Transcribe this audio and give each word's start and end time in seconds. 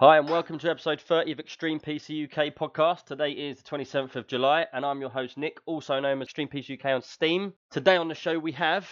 Extreme 0.00 0.10
PC 0.10 0.14
UK. 0.14 0.14
Hi, 0.14 0.18
and 0.18 0.28
welcome 0.28 0.58
to 0.60 0.70
episode 0.70 1.00
30 1.00 1.32
of 1.32 1.40
Extreme 1.40 1.80
PC 1.80 2.24
UK 2.24 2.54
podcast. 2.54 3.04
Today 3.06 3.32
is 3.32 3.56
the 3.56 3.68
27th 3.68 4.14
of 4.14 4.28
July, 4.28 4.66
and 4.72 4.86
I'm 4.86 5.00
your 5.00 5.10
host, 5.10 5.36
Nick, 5.36 5.58
also 5.66 5.98
known 5.98 6.18
as 6.18 6.26
Extreme 6.26 6.48
PC 6.48 6.78
UK 6.78 6.94
on 6.94 7.02
Steam. 7.02 7.52
Today 7.72 7.96
on 7.96 8.06
the 8.06 8.14
show, 8.14 8.38
we 8.38 8.52
have. 8.52 8.88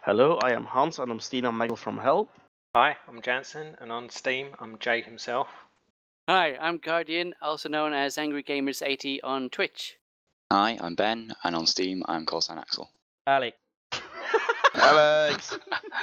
Hello, 0.00 0.40
I 0.42 0.52
am 0.52 0.64
Hans 0.64 0.98
and 0.98 1.12
I'm 1.12 1.20
Stina 1.20 1.52
Megel 1.52 1.78
from 1.78 1.96
Hell. 1.96 2.28
Hi, 2.74 2.96
I'm 3.06 3.22
Jansen, 3.22 3.76
and 3.80 3.92
on 3.92 4.10
Steam, 4.10 4.48
I'm 4.58 4.78
Jay 4.80 5.00
himself. 5.00 5.48
Hi, 6.28 6.56
I'm 6.60 6.78
Guardian, 6.78 7.34
also 7.40 7.68
known 7.68 7.92
as 7.92 8.18
Angry 8.18 8.42
Gamers 8.42 8.82
80 8.84 9.22
on 9.22 9.48
Twitch. 9.48 9.96
Hi, 10.50 10.76
I'm 10.80 10.96
Ben, 10.96 11.34
and 11.44 11.54
on 11.54 11.66
Steam, 11.66 12.02
I'm 12.06 12.26
Corsan 12.26 12.58
Axel. 12.58 12.90
Alec. 13.26 13.54
Alex! 14.74 15.58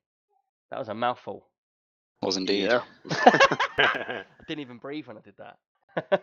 That 0.70 0.78
was 0.80 0.90
a 0.90 0.94
mouthful. 0.94 1.48
Was 2.22 2.38
indeed. 2.38 2.66
Yeah. 2.66 2.84
I 3.10 4.24
didn't 4.48 4.62
even 4.62 4.78
breathe 4.78 5.08
when 5.08 5.18
I 5.18 5.22
did 5.22 5.34
that. 5.38 5.58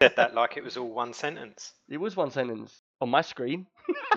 Said 0.01 0.15
that 0.17 0.35
like 0.35 0.57
it 0.57 0.65
was 0.65 0.77
all 0.77 0.91
one 0.93 1.13
sentence. 1.13 1.73
It 1.89 1.99
was 1.99 2.17
one 2.17 2.31
sentence 2.31 2.83
on 3.01 3.11
my 3.11 3.23
screen. 3.23 3.67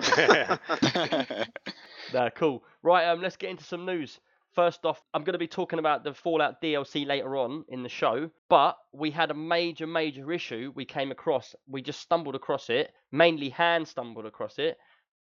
Nah, 2.12 2.30
cool. 2.30 2.62
Right, 2.82 3.06
um, 3.06 3.20
let's 3.22 3.36
get 3.36 3.50
into 3.50 3.64
some 3.64 3.86
news. 3.86 4.20
First 4.54 4.84
off, 4.84 5.02
I'm 5.12 5.24
going 5.24 5.32
to 5.32 5.38
be 5.38 5.48
talking 5.48 5.78
about 5.80 6.04
the 6.04 6.14
Fallout 6.14 6.60
DLC 6.62 7.04
later 7.06 7.36
on 7.36 7.64
in 7.68 7.82
the 7.82 7.88
show, 7.88 8.30
but 8.48 8.76
we 8.92 9.10
had 9.10 9.30
a 9.30 9.34
major, 9.34 9.86
major 9.86 10.30
issue 10.32 10.72
we 10.76 10.84
came 10.84 11.10
across. 11.10 11.54
We 11.66 11.82
just 11.82 12.00
stumbled 12.00 12.36
across 12.36 12.70
it. 12.70 12.92
Mainly 13.10 13.48
Han 13.50 13.84
stumbled 13.86 14.26
across 14.26 14.58
it, 14.58 14.76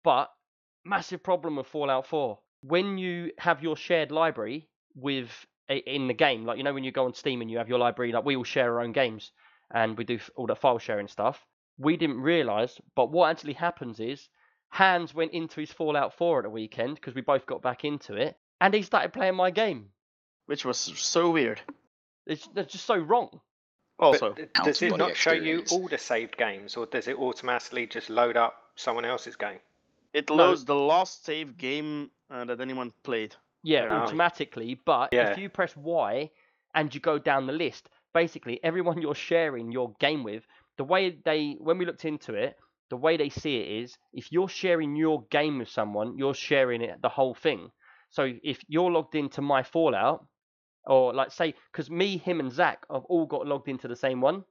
but 0.04 0.30
massive 0.84 1.24
problem 1.24 1.56
with 1.56 1.68
Fallout 1.68 2.06
4. 2.08 2.40
When 2.62 2.98
you 2.98 3.32
have 3.40 3.64
your 3.64 3.76
shared 3.78 4.12
library 4.12 4.70
with 4.96 5.30
i- 5.70 5.84
in 5.88 6.08
the 6.08 6.14
game, 6.14 6.46
like 6.46 6.58
you 6.58 6.64
know 6.64 6.74
when 6.74 6.84
you 6.84 6.92
go 6.92 7.06
on 7.06 7.14
Steam 7.16 7.42
and 7.42 7.50
you 7.50 7.58
have 7.58 7.70
your 7.70 7.80
library, 7.80 8.12
like 8.12 8.26
we 8.26 8.36
all 8.36 8.44
share 8.44 8.74
our 8.74 8.82
own 8.82 8.92
games 8.92 9.32
and 9.74 9.98
we 9.98 10.04
do 10.04 10.20
all 10.36 10.48
the 10.48 10.56
file 10.56 10.80
sharing 10.80 11.08
stuff. 11.08 11.46
We 11.78 11.98
didn't 11.98 12.22
realize, 12.22 12.80
but 12.96 13.12
what 13.12 13.30
actually 13.32 13.54
happens 13.54 14.00
is 14.00 14.30
Hans 14.70 15.14
went 15.14 15.32
into 15.34 15.60
his 15.60 15.72
Fallout 15.72 16.14
4 16.18 16.40
at 16.40 16.44
the 16.44 16.50
weekend 16.50 16.96
because 16.96 17.16
we 17.16 17.22
both 17.22 17.46
got 17.46 17.62
back 17.62 17.84
into 17.84 18.16
it, 18.16 18.38
and 18.62 18.74
he 18.74 18.82
started 18.82 19.14
playing 19.14 19.36
my 19.36 19.52
game. 19.52 19.90
Which 20.46 20.64
was 20.66 20.78
so 20.78 21.32
weird. 21.32 21.62
It's, 22.26 22.48
it's 22.56 22.72
just 22.72 22.86
so 22.86 22.98
wrong. 22.98 23.42
Also, 23.98 24.34
But 24.36 24.54
does 24.66 24.82
it 24.82 24.90
body 24.92 25.04
not 25.04 25.16
show 25.16 25.32
you 25.32 25.64
all 25.72 25.88
the 25.88 25.98
saved 25.98 26.38
games, 26.38 26.76
or 26.76 26.86
does 26.86 27.08
it 27.08 27.18
automatically 27.18 27.88
just 27.88 28.10
load 28.10 28.36
up 28.38 28.56
someone 28.76 29.06
else's 29.06 29.36
game? 29.36 29.60
it 30.14 30.30
No. 30.30 30.36
loads 30.36 30.64
the 30.64 30.76
last 30.76 31.26
save 31.26 31.58
game 31.58 32.10
uh, 32.30 32.46
that 32.46 32.62
anyone 32.62 32.94
played. 33.04 33.36
Yeah, 33.64 33.84
Yeah. 33.86 34.02
automatically. 34.04 34.76
But 34.76 35.10
Yeah. 35.12 35.32
if 35.32 35.38
you 35.38 35.50
press 35.50 35.76
Y 35.76 36.32
and 36.74 36.94
you 36.94 37.02
go 37.02 37.18
down 37.20 37.48
the 37.48 37.54
list, 37.54 37.90
basically 38.16 38.60
everyone 38.64 39.02
you're 39.02 39.14
sharing 39.14 39.72
your 39.72 39.94
game 40.00 40.24
with, 40.24 40.44
the 40.78 40.84
way 40.84 41.16
they, 41.24 41.58
when 41.60 41.78
we 41.78 41.86
looked 41.86 42.06
into 42.06 42.34
it, 42.34 42.56
the 42.90 42.98
way 42.98 43.18
they 43.18 43.30
see 43.30 43.58
it 43.58 43.84
is 43.84 43.98
if 44.14 44.32
you're 44.32 44.50
sharing 44.50 44.96
your 44.96 45.26
game 45.30 45.60
with 45.60 45.70
someone, 45.70 46.18
you're 46.18 46.34
sharing 46.34 46.82
it 46.82 47.02
the 47.02 47.10
whole 47.10 47.36
thing. 47.36 47.70
So 48.10 48.32
if 48.44 48.60
you're 48.68 48.90
logged 48.90 49.16
into 49.16 49.42
my 49.42 49.62
Fallout, 49.64 50.26
or 50.88 51.14
like 51.14 51.32
say, 51.32 51.54
because 51.72 51.90
me, 51.90 52.18
him, 52.18 52.40
and 52.40 52.52
Zach 52.52 52.86
have 52.92 53.06
all 53.06 53.26
got 53.26 53.46
logged 53.46 53.68
into 53.68 53.88
the 53.88 53.96
same 53.96 54.22
one. 54.22 54.44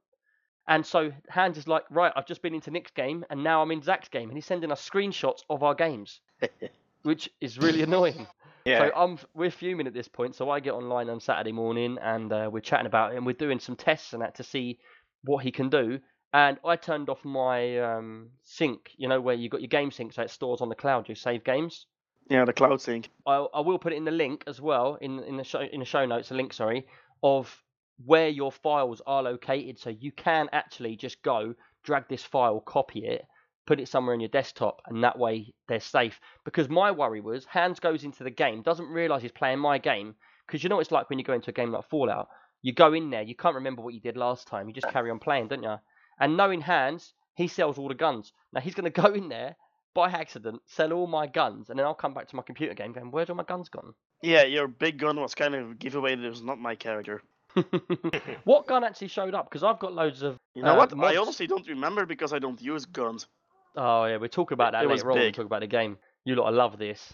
And 0.67 0.85
so 0.85 1.11
Hans 1.29 1.57
is 1.57 1.67
like, 1.67 1.83
right, 1.89 2.11
I've 2.15 2.25
just 2.25 2.41
been 2.41 2.55
into 2.55 2.71
Nick's 2.71 2.91
game 2.91 3.23
and 3.29 3.43
now 3.43 3.61
I'm 3.61 3.71
in 3.71 3.81
Zach's 3.81 4.09
game. 4.09 4.29
And 4.29 4.37
he's 4.37 4.45
sending 4.45 4.71
us 4.71 4.87
screenshots 4.87 5.41
of 5.49 5.63
our 5.63 5.75
games, 5.75 6.19
which 7.03 7.29
is 7.39 7.57
really 7.57 7.83
annoying. 7.83 8.27
Yeah. 8.65 8.79
So 8.79 8.91
I'm 8.95 9.19
we're 9.33 9.51
fuming 9.51 9.87
at 9.87 9.93
this 9.93 10.07
point. 10.07 10.35
So 10.35 10.49
I 10.49 10.59
get 10.59 10.73
online 10.73 11.09
on 11.09 11.19
Saturday 11.19 11.51
morning 11.51 11.97
and 12.01 12.33
uh, 12.33 12.49
we're 12.51 12.61
chatting 12.61 12.87
about 12.87 13.13
it 13.13 13.17
and 13.17 13.25
we're 13.25 13.33
doing 13.33 13.59
some 13.59 13.75
tests 13.75 14.13
and 14.13 14.21
that 14.23 14.35
to 14.35 14.43
see 14.43 14.79
what 15.23 15.43
he 15.43 15.51
can 15.51 15.69
do. 15.69 15.99
And 16.33 16.57
I 16.65 16.75
turned 16.75 17.09
off 17.09 17.23
my 17.23 17.79
um, 17.79 18.31
sync, 18.43 18.91
you 18.97 19.07
know, 19.07 19.21
where 19.21 19.35
you 19.35 19.49
got 19.49 19.61
your 19.61 19.69
game 19.69 19.91
sync, 19.91 20.13
so 20.13 20.23
it 20.23 20.31
stores 20.31 20.59
on 20.59 20.67
the 20.67 20.75
cloud 20.75 21.07
your 21.07 21.15
save 21.15 21.43
games. 21.45 21.85
Yeah, 22.29 22.43
the 22.43 22.53
cloud 22.53 22.81
sync. 22.81 23.09
I, 23.25 23.35
I 23.35 23.61
will 23.61 23.77
put 23.77 23.93
it 23.93 23.97
in 23.97 24.03
the 24.03 24.11
link 24.11 24.43
as 24.47 24.59
well 24.59 24.97
in 24.99 25.19
in 25.23 25.37
the 25.37 25.43
show 25.43 25.61
in 25.61 25.79
the 25.79 25.85
show 25.85 26.05
notes, 26.05 26.31
a 26.31 26.33
link, 26.33 26.51
sorry, 26.51 26.87
of 27.21 27.55
where 28.03 28.29
your 28.29 28.51
files 28.51 29.01
are 29.05 29.21
located. 29.21 29.77
So 29.79 29.91
you 29.91 30.11
can 30.11 30.49
actually 30.51 30.95
just 30.95 31.21
go 31.21 31.53
drag 31.83 32.09
this 32.09 32.23
file, 32.23 32.59
copy 32.59 33.05
it, 33.05 33.25
put 33.65 33.79
it 33.79 33.87
somewhere 33.87 34.13
on 34.13 34.19
your 34.19 34.29
desktop, 34.29 34.81
and 34.87 35.03
that 35.03 35.17
way 35.17 35.53
they're 35.67 35.79
safe. 35.79 36.19
Because 36.43 36.69
my 36.69 36.91
worry 36.91 37.21
was 37.21 37.45
Hans 37.45 37.79
goes 37.79 38.03
into 38.03 38.23
the 38.23 38.29
game, 38.29 38.61
doesn't 38.61 38.87
realise 38.87 39.21
he's 39.21 39.31
playing 39.31 39.59
my 39.59 39.77
game. 39.77 40.15
Because 40.45 40.63
you 40.63 40.69
know 40.69 40.75
what 40.75 40.81
it's 40.81 40.91
like 40.91 41.09
when 41.09 41.19
you 41.19 41.25
go 41.25 41.33
into 41.33 41.49
a 41.49 41.53
game 41.53 41.71
like 41.71 41.89
Fallout. 41.89 42.27
You 42.61 42.73
go 42.73 42.93
in 42.93 43.09
there, 43.09 43.21
you 43.21 43.35
can't 43.35 43.55
remember 43.55 43.81
what 43.81 43.93
you 43.93 43.99
did 43.99 44.17
last 44.17 44.47
time. 44.47 44.67
You 44.67 44.73
just 44.73 44.89
carry 44.89 45.11
on 45.11 45.19
playing, 45.19 45.49
don't 45.49 45.63
you? 45.63 45.75
And 46.19 46.37
knowing 46.37 46.61
Hans, 46.61 47.13
he 47.35 47.47
sells 47.47 47.77
all 47.77 47.87
the 47.87 47.95
guns. 47.95 48.33
Now 48.53 48.61
he's 48.61 48.75
going 48.75 48.91
to 48.91 49.01
go 49.01 49.13
in 49.13 49.29
there 49.29 49.55
by 49.93 50.09
accident, 50.09 50.61
sell 50.65 50.93
all 50.93 51.07
my 51.07 51.25
guns, 51.25 51.69
and 51.69 51.79
then 51.79 51.85
I'll 51.85 51.93
come 51.93 52.13
back 52.13 52.27
to 52.27 52.35
my 52.35 52.43
computer 52.43 52.73
game 52.73 52.91
going, 52.91 53.11
"Where's 53.11 53.29
all 53.29 53.35
my 53.35 53.43
guns 53.43 53.69
gone?" 53.69 53.93
Yeah, 54.21 54.43
your 54.43 54.67
big 54.67 54.99
gun 54.99 55.19
was 55.19 55.33
kind 55.35 55.55
of 55.55 55.71
a 55.71 55.73
giveaway 55.75 56.15
that 56.15 56.25
it 56.25 56.29
was 56.29 56.43
not 56.43 56.59
my 56.59 56.75
character. 56.75 57.21
what 58.43 58.67
gun 58.67 58.83
actually 58.83 59.07
showed 59.07 59.33
up? 59.33 59.49
Because 59.49 59.63
I've 59.63 59.79
got 59.79 59.93
loads 59.93 60.21
of. 60.21 60.37
You 60.53 60.63
know 60.63 60.73
uh, 60.73 60.77
what? 60.77 60.93
I 60.93 60.95
mods. 60.95 61.17
honestly 61.17 61.47
don't 61.47 61.67
remember 61.67 62.05
because 62.05 62.33
I 62.33 62.39
don't 62.39 62.61
use 62.61 62.85
guns. 62.85 63.27
Oh 63.75 64.05
yeah, 64.05 64.17
we'll 64.17 64.29
talk 64.29 64.51
about 64.51 64.71
that 64.73 64.83
It 64.83 64.89
later 64.89 65.11
on. 65.11 65.17
We'll 65.17 65.25
big. 65.27 65.35
talk 65.35 65.45
about 65.45 65.61
the 65.61 65.67
game. 65.67 65.97
You 66.23 66.35
lot, 66.35 66.45
I 66.47 66.49
love 66.51 66.77
this. 66.77 67.13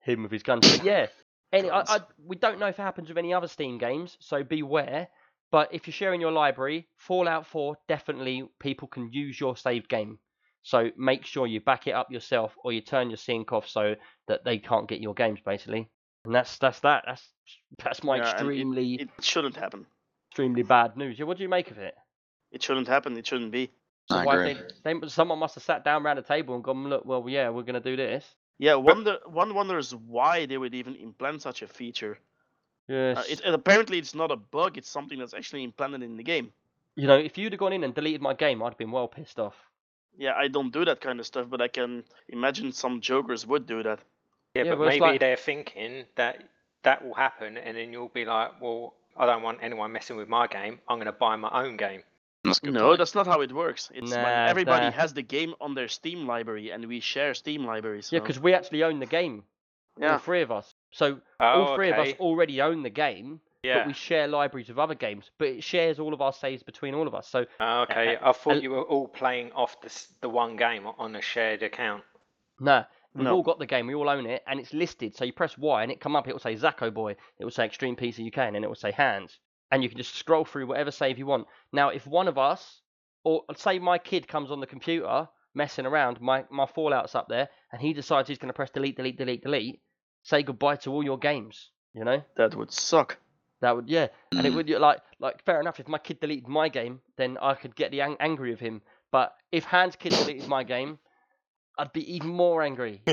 Him 0.00 0.22
with 0.24 0.32
his 0.32 0.42
guns. 0.42 0.68
But 0.76 0.84
yeah, 0.84 1.06
any, 1.52 1.70
I, 1.70 1.80
I, 1.82 1.98
we 2.24 2.36
don't 2.36 2.58
know 2.58 2.66
if 2.66 2.78
it 2.78 2.82
happens 2.82 3.08
with 3.08 3.18
any 3.18 3.32
other 3.34 3.48
Steam 3.48 3.78
games, 3.78 4.16
so 4.20 4.42
beware. 4.42 5.08
But 5.50 5.68
if 5.74 5.86
you're 5.86 5.92
sharing 5.92 6.20
your 6.20 6.32
library, 6.32 6.88
Fallout 6.96 7.46
4 7.46 7.76
definitely 7.86 8.48
people 8.58 8.88
can 8.88 9.12
use 9.12 9.38
your 9.38 9.54
saved 9.56 9.88
game. 9.88 10.18
So 10.62 10.90
make 10.96 11.26
sure 11.26 11.46
you 11.46 11.60
back 11.60 11.86
it 11.86 11.90
up 11.92 12.10
yourself, 12.10 12.56
or 12.64 12.72
you 12.72 12.80
turn 12.80 13.10
your 13.10 13.16
sync 13.18 13.52
off 13.52 13.68
so 13.68 13.94
that 14.28 14.44
they 14.44 14.58
can't 14.58 14.88
get 14.88 15.00
your 15.00 15.12
games 15.14 15.40
basically. 15.44 15.90
And 16.24 16.34
that's 16.34 16.56
that's 16.58 16.80
that. 16.80 17.04
That's 17.06 17.28
that's 17.84 18.02
my 18.02 18.16
Yeah, 18.16 18.22
and 18.22 18.48
it- 18.48 18.52
extremely 18.52 18.94
It 18.94 19.10
shouldn't 19.20 19.56
happen. 19.56 19.86
extremely 20.30 20.62
bad 20.62 20.96
news. 20.96 21.18
Yeah, 21.18 21.26
what 21.26 21.36
do 21.36 21.42
you 21.42 21.48
make 21.48 21.70
of 21.70 21.78
it? 21.78 21.94
It 22.50 22.62
shouldn't 22.62 22.88
happen. 22.88 23.16
It 23.18 23.26
shouldn't 23.26 23.50
be. 23.52 23.70
So 24.12 24.18
I 24.18 24.24
why 24.24 24.36
agree. 24.46 24.62
they, 24.84 24.94
they 24.94 25.08
someone 25.08 25.38
must 25.38 25.54
have 25.56 25.64
sat 25.64 25.84
down 25.84 26.04
around 26.04 26.16
the 26.16 26.22
table 26.22 26.54
and 26.54 26.62
gone, 26.64 26.88
look, 26.88 27.04
well, 27.04 27.24
yeah, 27.28 27.48
we're 27.50 27.62
gonna 27.62 27.80
do 27.80 27.96
this. 27.96 28.24
Yeah, 28.58 28.74
wonder 28.74 29.18
one 29.26 29.54
wonders 29.54 29.94
why 29.94 30.46
they 30.46 30.58
would 30.58 30.74
even 30.74 30.94
implant 30.96 31.42
such 31.42 31.62
a 31.62 31.66
feature. 31.66 32.18
Yes. 32.88 33.18
Uh, 33.18 33.22
it, 33.28 33.40
it- 33.44 33.54
apparently, 33.54 33.98
it's 33.98 34.14
not 34.14 34.30
a 34.30 34.36
bug. 34.36 34.76
It's 34.78 34.88
something 34.88 35.18
that's 35.18 35.34
actually 35.34 35.64
implanted 35.64 36.02
in 36.02 36.16
the 36.16 36.22
game. 36.22 36.52
You 36.94 37.06
know, 37.06 37.16
if 37.18 37.38
you'd 37.38 37.52
have 37.52 37.58
gone 37.60 37.72
in 37.72 37.84
and 37.84 37.94
deleted 37.94 38.20
my 38.20 38.34
game, 38.34 38.62
I'd 38.62 38.70
have 38.70 38.78
been 38.78 38.90
well 38.90 39.08
pissed 39.08 39.38
off. 39.40 39.54
Yeah, 40.18 40.34
I 40.36 40.48
don't 40.48 40.72
do 40.72 40.84
that 40.84 41.00
kind 41.00 41.18
of 41.20 41.26
stuff, 41.26 41.46
but 41.48 41.62
I 41.62 41.68
can 41.68 42.04
imagine 42.28 42.70
some 42.72 43.00
jokers 43.00 43.46
would 43.46 43.66
do 43.66 43.82
that. 43.82 44.00
Yeah, 44.54 44.64
Yeah, 44.64 44.70
but 44.72 44.80
well, 44.80 44.88
maybe 44.90 45.00
like- 45.00 45.20
they're 45.20 45.36
thinking 45.36 46.04
that 46.16 46.42
that 46.82 47.02
will 47.04 47.14
happen, 47.14 47.56
and 47.56 47.76
then 47.76 47.92
you'll 47.92 48.08
be 48.10 48.24
like, 48.26 48.60
well, 48.60 48.94
I 49.16 49.24
don't 49.26 49.42
want 49.42 49.58
anyone 49.62 49.92
messing 49.92 50.16
with 50.16 50.28
my 50.28 50.46
game. 50.46 50.80
I'm 50.88 50.98
going 50.98 51.06
to 51.06 51.12
buy 51.12 51.36
my 51.36 51.50
own 51.64 51.76
game. 51.76 52.02
That's 52.44 52.58
good 52.58 52.74
No, 52.74 52.88
point. 52.88 52.98
that's 52.98 53.14
not 53.14 53.26
how 53.26 53.40
it 53.40 53.52
works. 53.52 53.90
It's 53.94 54.10
when 54.10 54.20
Nah, 54.22 54.46
everybody 54.46 54.86
nah. 54.86 54.92
has 54.92 55.14
the 55.14 55.22
game 55.22 55.54
on 55.60 55.74
their 55.74 55.88
Steam 55.88 56.26
library, 56.26 56.70
and 56.70 56.86
we 56.86 57.00
share 57.00 57.34
Steam 57.34 57.64
libraries. 57.64 58.10
Yeah, 58.12 58.18
because 58.18 58.40
we 58.40 58.52
actually 58.54 58.82
own 58.82 58.98
the 58.98 59.06
game. 59.06 59.44
Yeah. 59.98 60.12
All 60.14 60.18
three 60.18 60.40
of 60.42 60.50
us. 60.50 60.74
So 60.90 61.20
Oh, 61.38 61.46
all 61.46 61.74
three 61.76 61.90
of 61.90 61.98
us 61.98 62.12
already 62.18 62.60
own 62.60 62.82
the 62.82 62.90
game, 62.90 63.40
Yeah. 63.62 63.78
but 63.78 63.86
we 63.88 63.92
share 63.92 64.26
libraries 64.26 64.70
of 64.70 64.78
other 64.78 64.94
games. 64.94 65.30
But 65.38 65.48
it 65.48 65.62
shares 65.64 66.00
all 66.00 66.12
of 66.14 66.20
our 66.20 66.32
saves 66.32 66.62
between 66.62 66.94
all 66.94 67.06
of 67.06 67.14
us. 67.14 67.28
So 67.28 67.46
Oh, 67.60 67.82
okay. 67.82 68.16
Uh, 68.16 68.20
I 68.30 68.32
thought 68.32 68.56
uh, 68.56 68.60
you 68.60 68.70
were 68.70 68.82
all 68.82 69.06
playing 69.06 69.52
off 69.52 69.80
the 69.80 70.06
the 70.22 70.28
one 70.28 70.56
game 70.56 70.86
on 70.86 71.14
a 71.14 71.20
shared 71.22 71.62
account. 71.62 72.02
No, 72.58 72.84
we've 73.14 73.24
No. 73.24 73.36
all 73.36 73.42
got 73.42 73.58
the 73.60 73.66
game, 73.66 73.86
we 73.86 73.94
all 73.94 74.08
own 74.08 74.26
it, 74.26 74.42
and 74.46 74.58
it's 74.58 74.72
listed. 74.72 75.14
So 75.14 75.24
you 75.24 75.32
press 75.32 75.56
Y 75.58 75.82
and 75.82 75.92
it 75.92 76.00
come 76.00 76.16
up, 76.16 76.26
it 76.26 76.32
will 76.32 76.40
say 76.40 76.54
Zacko 76.56 76.92
Boy, 76.92 77.16
it 77.38 77.44
will 77.44 77.50
say 77.52 77.66
Extreme 77.66 77.96
PC 77.96 78.26
UK, 78.26 78.38
and 78.38 78.54
then 78.56 78.64
it 78.64 78.68
will 78.68 78.74
say 78.74 78.90
Hans. 78.92 79.38
And 79.72 79.82
you 79.82 79.88
can 79.88 79.98
just 79.98 80.14
scroll 80.14 80.44
through 80.44 80.66
whatever 80.68 80.92
save 80.92 81.18
you 81.18 81.26
want. 81.26 81.48
Now, 81.72 81.88
if 81.88 82.06
one 82.06 82.28
of 82.28 82.38
us, 82.38 82.82
or 83.24 83.42
say 83.56 83.78
my 83.80 83.98
kid 83.98 84.28
comes 84.28 84.50
on 84.52 84.60
the 84.60 84.66
computer 84.66 85.28
messing 85.54 85.86
around, 85.86 86.20
my, 86.20 86.44
my 86.50 86.66
Fallout's 86.66 87.14
up 87.14 87.26
there, 87.28 87.48
and 87.72 87.80
he 87.82 87.92
decides 87.92 88.28
he's 88.28 88.38
going 88.38 88.50
to 88.50 88.54
press 88.54 88.70
delete, 88.70 88.96
delete, 88.96 89.18
delete, 89.18 89.42
delete, 89.42 89.80
say 90.22 90.42
goodbye 90.44 90.76
to 90.76 90.92
all 90.92 91.02
your 91.02 91.18
games, 91.18 91.70
you 91.94 92.04
know? 92.04 92.22
that 92.36 92.54
would 92.54 92.70
suck. 92.70 93.18
That 93.62 93.74
would, 93.76 93.88
yeah. 93.88 94.08
And 94.32 94.46
it 94.46 94.52
Mm. 94.52 94.56
would, 94.56 94.68
like, 94.70 95.00
like 95.20 95.42
fair 95.44 95.60
enough, 95.60 95.80
if 95.80 95.88
my 95.88 95.98
kid 95.98 96.20
deleted 96.20 96.48
my 96.48 96.68
game, 96.68 97.00
then 97.16 97.38
I 97.40 97.54
could 97.54 97.74
get 97.74 97.90
the 97.90 98.00
ang- 98.02 98.16
angry 98.20 98.52
of 98.52 98.60
him. 98.60 98.82
But 99.10 99.34
if 99.52 99.64
Hans' 99.64 99.96
kid 99.96 100.10
deleted 100.10 100.48
my 100.48 100.64
game, 100.64 100.98
I'd 101.78 101.92
be 101.92 102.14
even 102.14 102.28
more 102.28 102.62
angry. 102.62 103.00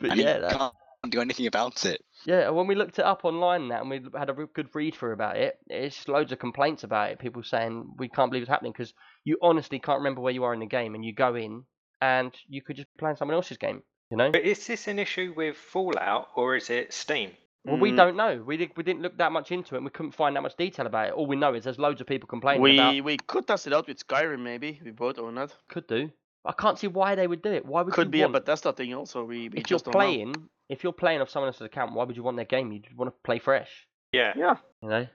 But 0.00 0.10
and 0.10 0.20
yeah, 0.20 0.34
he 0.34 0.40
that, 0.40 0.56
can't 0.58 0.74
do 1.12 1.20
anything 1.20 1.46
about 1.46 1.84
it. 1.84 2.02
yeah. 2.26 2.50
When 2.50 2.66
we 2.66 2.74
looked 2.74 2.98
it 2.98 3.04
up 3.04 3.24
online 3.24 3.62
and 3.62 3.70
that, 3.70 3.80
and 3.80 3.90
we 3.90 4.00
had 4.16 4.30
a 4.30 4.32
good 4.32 4.68
read 4.74 4.94
through 4.94 5.12
about 5.12 5.36
it, 5.36 5.58
it's 5.68 5.96
just 5.96 6.08
loads 6.08 6.32
of 6.32 6.38
complaints 6.38 6.84
about 6.84 7.10
it. 7.10 7.18
People 7.18 7.42
saying 7.42 7.94
we 7.98 8.08
can't 8.08 8.30
believe 8.30 8.42
it's 8.42 8.50
happening 8.50 8.72
because 8.72 8.92
you 9.24 9.38
honestly 9.42 9.78
can't 9.78 9.98
remember 9.98 10.20
where 10.20 10.32
you 10.32 10.44
are 10.44 10.54
in 10.54 10.60
the 10.60 10.66
game, 10.66 10.94
and 10.94 11.04
you 11.04 11.12
go 11.14 11.34
in 11.34 11.64
and 12.00 12.34
you 12.48 12.62
could 12.62 12.76
just 12.76 12.88
play 12.98 13.14
someone 13.16 13.34
else's 13.34 13.56
game. 13.58 13.82
You 14.10 14.16
know? 14.18 14.30
But 14.30 14.42
is 14.42 14.66
this 14.66 14.86
an 14.88 14.98
issue 14.98 15.32
with 15.36 15.56
Fallout 15.56 16.28
or 16.36 16.56
is 16.56 16.70
it 16.70 16.92
Steam? 16.92 17.30
Well, 17.64 17.78
we 17.78 17.92
don't 17.92 18.14
know. 18.14 18.42
We 18.46 18.58
did, 18.58 18.72
we 18.76 18.82
didn't 18.82 19.00
look 19.00 19.16
that 19.16 19.32
much 19.32 19.50
into 19.50 19.74
it. 19.74 19.78
and 19.78 19.86
We 19.86 19.90
couldn't 19.90 20.12
find 20.12 20.36
that 20.36 20.42
much 20.42 20.54
detail 20.58 20.86
about 20.86 21.08
it. 21.08 21.14
All 21.14 21.26
we 21.26 21.34
know 21.34 21.54
is 21.54 21.64
there's 21.64 21.78
loads 21.78 22.02
of 22.02 22.06
people 22.06 22.26
complaining 22.26 22.60
We 22.60 22.78
about. 22.78 23.04
we 23.04 23.16
could 23.16 23.46
test 23.46 23.66
it 23.66 23.72
out 23.72 23.88
with 23.88 24.06
Skyrim 24.06 24.40
maybe. 24.40 24.78
We 24.84 24.90
both 24.90 25.18
own 25.18 25.36
that. 25.36 25.54
Could 25.68 25.86
do. 25.86 26.10
I 26.44 26.52
can't 26.52 26.78
see 26.78 26.86
why 26.88 27.14
they 27.14 27.26
would 27.26 27.42
do 27.42 27.52
it. 27.52 27.64
Why 27.64 27.82
would 27.82 27.94
Could 27.94 28.08
you 28.08 28.10
be 28.12 28.20
want, 28.20 28.36
a 28.36 28.40
Bethesda 28.40 28.72
thing 28.72 28.92
also. 28.94 29.24
We, 29.24 29.48
we 29.48 29.58
if 29.58 29.70
you're 29.70 29.78
just 29.78 29.86
know. 29.86 29.92
playing, 29.92 30.34
if 30.68 30.84
you're 30.84 30.92
playing 30.92 31.20
off 31.22 31.30
someone 31.30 31.48
else's 31.48 31.62
account, 31.62 31.94
why 31.94 32.04
would 32.04 32.16
you 32.16 32.22
want 32.22 32.36
their 32.36 32.44
game? 32.44 32.70
You'd 32.72 32.94
want 32.96 33.10
to 33.10 33.16
play 33.24 33.38
fresh. 33.38 33.70
Yeah. 34.12 34.32
Yeah, 34.36 34.56
You 34.82 34.88
know, 34.88 35.06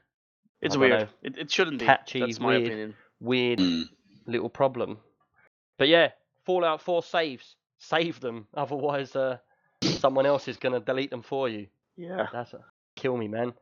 it's 0.61 0.75
weird. 0.75 1.01
know. 1.01 1.07
It, 1.21 1.37
it 1.37 1.51
shouldn't 1.51 1.79
be. 1.79 1.85
Catchy, 1.85 2.19
That's 2.21 2.39
my 2.39 2.47
weird. 2.57 2.63
opinion. 2.65 2.95
weird 3.19 3.59
Mm. 3.59 3.83
little 4.25 4.49
problem. 4.49 4.97
But 5.77 5.87
yeah, 5.87 6.09
Fallout 6.45 6.81
4 6.81 7.03
saves. 7.03 7.55
Save 7.77 8.19
them. 8.19 8.47
Otherwise, 8.55 9.15
uh, 9.15 9.37
someone 9.83 10.25
else 10.25 10.47
is 10.47 10.57
gonna 10.57 10.79
delete 10.79 11.11
them 11.11 11.21
for 11.21 11.47
you. 11.47 11.67
Yeah. 11.95 12.27
That's 12.33 12.53
a, 12.53 12.59
kill 12.95 13.15
me, 13.17 13.27
man. 13.27 13.53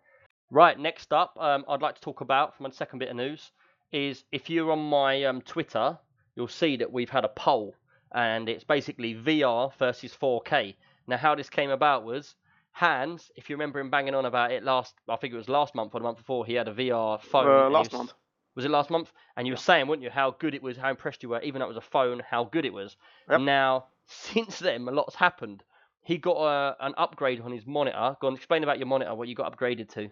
Right, 0.49 0.79
next 0.79 1.11
up, 1.11 1.35
um, 1.39 1.65
I'd 1.67 1.81
like 1.81 1.95
to 1.95 2.01
talk 2.01 2.21
about 2.21 2.55
for 2.55 2.63
my 2.63 2.69
second 2.69 2.99
bit 2.99 3.09
of 3.09 3.17
news 3.17 3.51
is 3.91 4.23
if 4.31 4.49
you're 4.49 4.71
on 4.71 4.79
my 4.79 5.25
um, 5.25 5.41
Twitter, 5.41 5.97
you'll 6.37 6.47
see 6.47 6.77
that 6.77 6.93
we've 6.93 7.09
had 7.09 7.25
a 7.25 7.29
poll, 7.29 7.75
and 8.13 8.47
it's 8.47 8.63
basically 8.63 9.15
VR 9.15 9.73
versus 9.77 10.15
4K. 10.15 10.75
Now, 11.07 11.17
how 11.17 11.35
this 11.35 11.49
came 11.49 11.71
about 11.71 12.05
was 12.05 12.35
Hans, 12.71 13.31
if 13.35 13.49
you 13.49 13.55
remember 13.55 13.79
him 13.79 13.89
banging 13.89 14.13
on 14.13 14.25
about 14.25 14.51
it 14.51 14.63
last, 14.63 14.93
I 15.09 15.15
think 15.15 15.33
it 15.33 15.37
was 15.37 15.49
last 15.49 15.73
month 15.73 15.95
or 15.95 15.99
the 15.99 16.03
month 16.03 16.19
before, 16.19 16.45
he 16.45 16.53
had 16.53 16.67
a 16.67 16.73
VR 16.73 17.19
phone. 17.19 17.47
Uh, 17.47 17.69
last 17.69 17.91
was- 17.91 17.97
month. 17.97 18.13
Was 18.55 18.65
it 18.65 18.71
last 18.71 18.89
month? 18.89 19.11
And 19.35 19.45
you 19.45 19.53
were 19.53 19.57
saying, 19.57 19.87
weren't 19.87 20.01
you, 20.01 20.09
how 20.09 20.31
good 20.31 20.55
it 20.55 20.63
was, 20.63 20.77
how 20.77 20.89
impressed 20.89 21.21
you 21.21 21.29
were, 21.29 21.41
even 21.41 21.59
though 21.59 21.65
it 21.65 21.75
was 21.75 21.77
a 21.77 21.81
phone, 21.81 22.23
how 22.27 22.45
good 22.45 22.65
it 22.65 22.73
was. 22.73 22.97
Yep. 23.29 23.41
Now, 23.41 23.85
since 24.07 24.57
then, 24.57 24.87
a 24.87 24.91
lot's 24.91 25.13
happened. 25.13 25.63
He 26.01 26.17
got 26.17 26.37
a, 26.37 26.75
an 26.79 26.95
upgrade 26.97 27.39
on 27.41 27.51
his 27.51 27.67
monitor. 27.67 28.17
Go 28.19 28.27
on, 28.27 28.33
explain 28.33 28.63
about 28.63 28.79
your 28.79 28.87
monitor, 28.87 29.13
what 29.13 29.27
you 29.27 29.35
got 29.35 29.55
upgraded 29.55 29.89
to. 29.93 30.05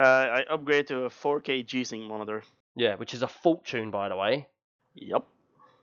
Uh, 0.00 0.04
I 0.40 0.44
upgraded 0.50 0.86
to 0.86 1.04
a 1.04 1.10
4K 1.10 1.66
G-Sync 1.66 2.02
monitor. 2.08 2.42
Yeah, 2.76 2.94
which 2.94 3.12
is 3.12 3.22
a 3.22 3.28
fortune, 3.28 3.90
by 3.90 4.08
the 4.08 4.16
way. 4.16 4.48
Yep. 4.94 5.26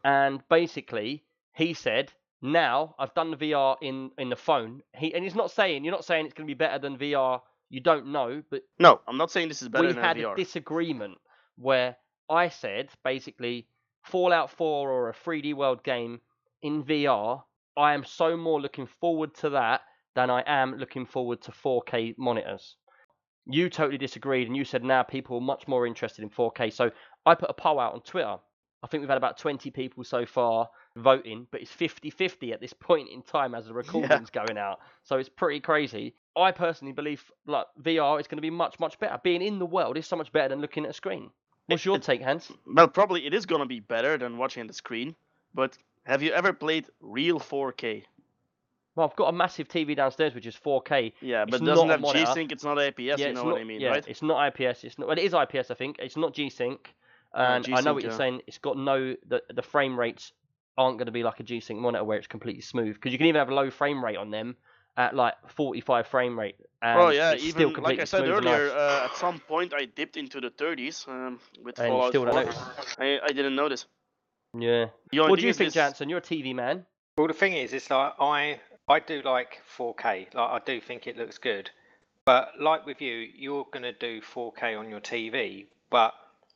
And 0.03 0.41
basically, 0.49 1.23
he 1.53 1.73
said, 1.73 2.11
now 2.41 2.95
I've 2.99 3.13
done 3.13 3.31
the 3.31 3.37
VR 3.37 3.77
in, 3.81 4.11
in 4.17 4.29
the 4.29 4.35
phone. 4.35 4.81
He 4.95 5.13
And 5.13 5.23
he's 5.23 5.35
not 5.35 5.51
saying, 5.51 5.83
you're 5.85 5.93
not 5.93 6.05
saying 6.05 6.25
it's 6.25 6.33
going 6.33 6.47
to 6.47 6.53
be 6.53 6.57
better 6.57 6.77
than 6.79 6.97
VR. 6.97 7.41
You 7.69 7.79
don't 7.79 8.07
know, 8.07 8.43
but 8.51 8.63
No, 8.79 8.99
I'm 9.07 9.17
not 9.17 9.31
saying 9.31 9.47
this 9.47 9.61
is 9.61 9.69
better 9.69 9.87
than 9.87 9.95
VR. 9.95 10.01
we 10.01 10.07
had 10.07 10.17
VR. 10.17 10.33
a 10.33 10.35
disagreement 10.35 11.17
where 11.57 11.95
I 12.29 12.49
said 12.49 12.89
basically 13.03 13.67
Fallout 14.03 14.51
4 14.51 14.91
or 14.91 15.09
a 15.09 15.13
3D 15.13 15.53
World 15.53 15.83
game 15.83 16.19
in 16.61 16.83
VR, 16.83 17.41
I 17.77 17.93
am 17.93 18.03
so 18.03 18.35
more 18.37 18.61
looking 18.61 18.87
forward 18.87 19.33
to 19.35 19.51
that 19.51 19.81
than 20.15 20.29
I 20.29 20.43
am 20.45 20.77
looking 20.77 21.05
forward 21.05 21.41
to 21.43 21.51
4K 21.51 22.15
monitors. 22.17 22.75
You 23.45 23.69
totally 23.69 23.97
disagreed 23.97 24.47
and 24.47 24.55
you 24.55 24.65
said 24.65 24.83
now 24.83 25.01
people 25.03 25.37
are 25.37 25.41
much 25.41 25.67
more 25.67 25.87
interested 25.87 26.23
in 26.23 26.29
4K. 26.29 26.71
So 26.73 26.91
I 27.25 27.35
put 27.35 27.49
a 27.49 27.53
poll 27.53 27.79
out 27.79 27.93
on 27.93 28.01
Twitter. 28.01 28.37
I 28.83 28.87
think 28.87 29.01
we've 29.01 29.09
had 29.09 29.17
about 29.17 29.37
20 29.37 29.71
people 29.71 30.03
so 30.03 30.25
far 30.25 30.69
voting, 30.97 31.47
but 31.51 31.61
it's 31.61 31.71
50 31.71 32.09
50 32.09 32.51
at 32.51 32.59
this 32.59 32.73
point 32.73 33.07
in 33.09 33.21
time 33.21 33.55
as 33.55 33.67
the 33.67 33.73
recording's 33.83 34.29
going 34.29 34.57
out. 34.57 34.79
So 35.03 35.15
it's 35.17 35.29
pretty 35.29 35.61
crazy. 35.61 36.15
I 36.35 36.51
personally 36.51 36.91
believe 36.93 37.23
like 37.47 37.65
VR 37.81 38.19
is 38.19 38.27
going 38.27 38.37
to 38.37 38.41
be 38.41 38.49
much, 38.49 38.79
much 38.79 38.99
better. 38.99 39.17
Being 39.23 39.41
in 39.41 39.57
the 39.59 39.65
world 39.65 39.97
is 39.97 40.05
so 40.05 40.15
much 40.17 40.31
better 40.33 40.49
than 40.49 40.59
looking 40.59 40.83
at 40.83 40.89
a 40.89 40.93
screen. 40.93 41.29
What's 41.67 41.83
It- 41.83 41.85
your 41.85 41.95
it- 41.95 42.03
take, 42.03 42.21
Hans? 42.21 42.51
Well, 42.67 42.89
probably 42.89 43.25
it 43.25 43.33
is 43.33 43.45
gonna 43.45 43.65
be 43.65 43.79
better 43.79 44.17
than 44.17 44.37
watching 44.37 44.67
the 44.67 44.73
screen. 44.73 45.15
But 45.53 45.77
have 46.05 46.21
you 46.21 46.31
ever 46.33 46.51
played 46.51 46.87
real 46.99 47.39
4K? 47.39 48.03
Well, 48.95 49.07
I've 49.09 49.15
got 49.15 49.29
a 49.29 49.31
massive 49.31 49.67
TV 49.69 49.95
downstairs 49.95 50.35
which 50.35 50.45
is 50.45 50.55
4K. 50.55 51.13
Yeah, 51.21 51.45
but 51.45 51.61
not 51.61 51.75
doesn't 51.75 51.89
have. 51.89 52.13
G-Sync. 52.13 52.51
It's 52.51 52.63
not 52.65 52.77
IPS. 52.79 52.99
yeah, 52.99 53.15
you 53.15 53.25
it's 53.27 53.35
know 53.35 53.43
not, 53.45 53.53
what 53.53 53.61
I 53.61 53.63
mean, 53.63 53.79
yeah, 53.81 53.89
right? 53.89 54.05
it's 54.07 54.21
not 54.21 54.45
IPS. 54.47 54.83
It's 54.83 54.99
not. 54.99 55.07
Well, 55.07 55.17
it 55.17 55.23
is 55.23 55.33
IPS, 55.33 55.71
I 55.71 55.73
think. 55.73 55.95
It's 55.99 56.17
not 56.17 56.33
G-Sync, 56.33 56.93
and 57.33 57.67
I 57.73 57.81
know 57.81 57.93
what 57.93 58.03
you're 58.03 58.11
saying. 58.11 58.41
It's 58.47 58.57
got 58.57 58.77
no 58.77 59.15
the 59.27 59.41
the 59.53 59.61
frame 59.61 59.99
rates 59.99 60.31
aren't 60.77 60.97
going 60.97 61.05
to 61.05 61.11
be 61.11 61.23
like 61.23 61.39
a 61.39 61.43
G-Sync 61.43 61.79
monitor 61.79 62.03
where 62.03 62.17
it's 62.17 62.27
completely 62.27 62.61
smooth 62.61 62.95
because 62.95 63.11
you 63.11 63.17
can 63.17 63.27
even 63.27 63.39
have 63.39 63.49
a 63.49 63.53
low 63.53 63.69
frame 63.69 64.03
rate 64.03 64.17
on 64.17 64.31
them 64.31 64.55
at 64.97 65.15
like 65.15 65.35
45 65.47 66.07
frame 66.07 66.37
rate. 66.37 66.55
And 66.81 66.99
Oh 66.99 67.09
yeah, 67.09 67.31
it's 67.31 67.43
even 67.43 67.71
still 67.73 67.83
like 67.83 67.99
I 67.99 68.03
said 68.05 68.27
earlier, 68.27 68.71
uh, 68.71 69.05
at 69.05 69.15
some 69.15 69.39
point 69.39 69.73
I 69.73 69.85
dipped 69.85 70.17
into 70.17 70.41
the 70.41 70.49
30s 70.49 71.07
um, 71.07 71.39
with 71.63 71.79
And 71.79 71.89
Fallout 71.89 72.09
still 72.09 72.25
don't 72.25 72.35
notice. 72.35 72.59
I, 72.97 73.19
I 73.23 73.27
didn't 73.31 73.55
notice. 73.55 73.85
Yeah. 74.57 74.87
The 75.11 75.19
only 75.19 75.31
What 75.31 75.39
do 75.39 75.47
you 75.47 75.53
think, 75.53 75.67
this- 75.67 75.73
Jansen? 75.75 76.09
You're 76.09 76.19
a 76.19 76.21
TV 76.21 76.53
man. 76.53 76.85
Well, 77.17 77.27
the 77.27 77.33
thing 77.33 77.53
is, 77.53 77.73
it's 77.73 77.89
like 77.91 78.13
I 78.19 78.59
I 78.87 78.99
do 78.99 79.21
like 79.21 79.61
4K. 79.77 80.33
Like 80.33 80.35
I 80.35 80.59
do 80.65 80.81
think 80.81 81.05
it 81.05 81.15
looks 81.15 81.37
good, 81.37 81.69
but 82.25 82.53
like 82.59 82.85
with 82.87 83.01
you, 83.01 83.13
you're 83.13 83.67
gonna 83.71 83.93
do 83.93 84.19
4K 84.21 84.77
on 84.77 84.89
your 84.89 84.99
TV. 84.99 85.67
But 85.91 86.13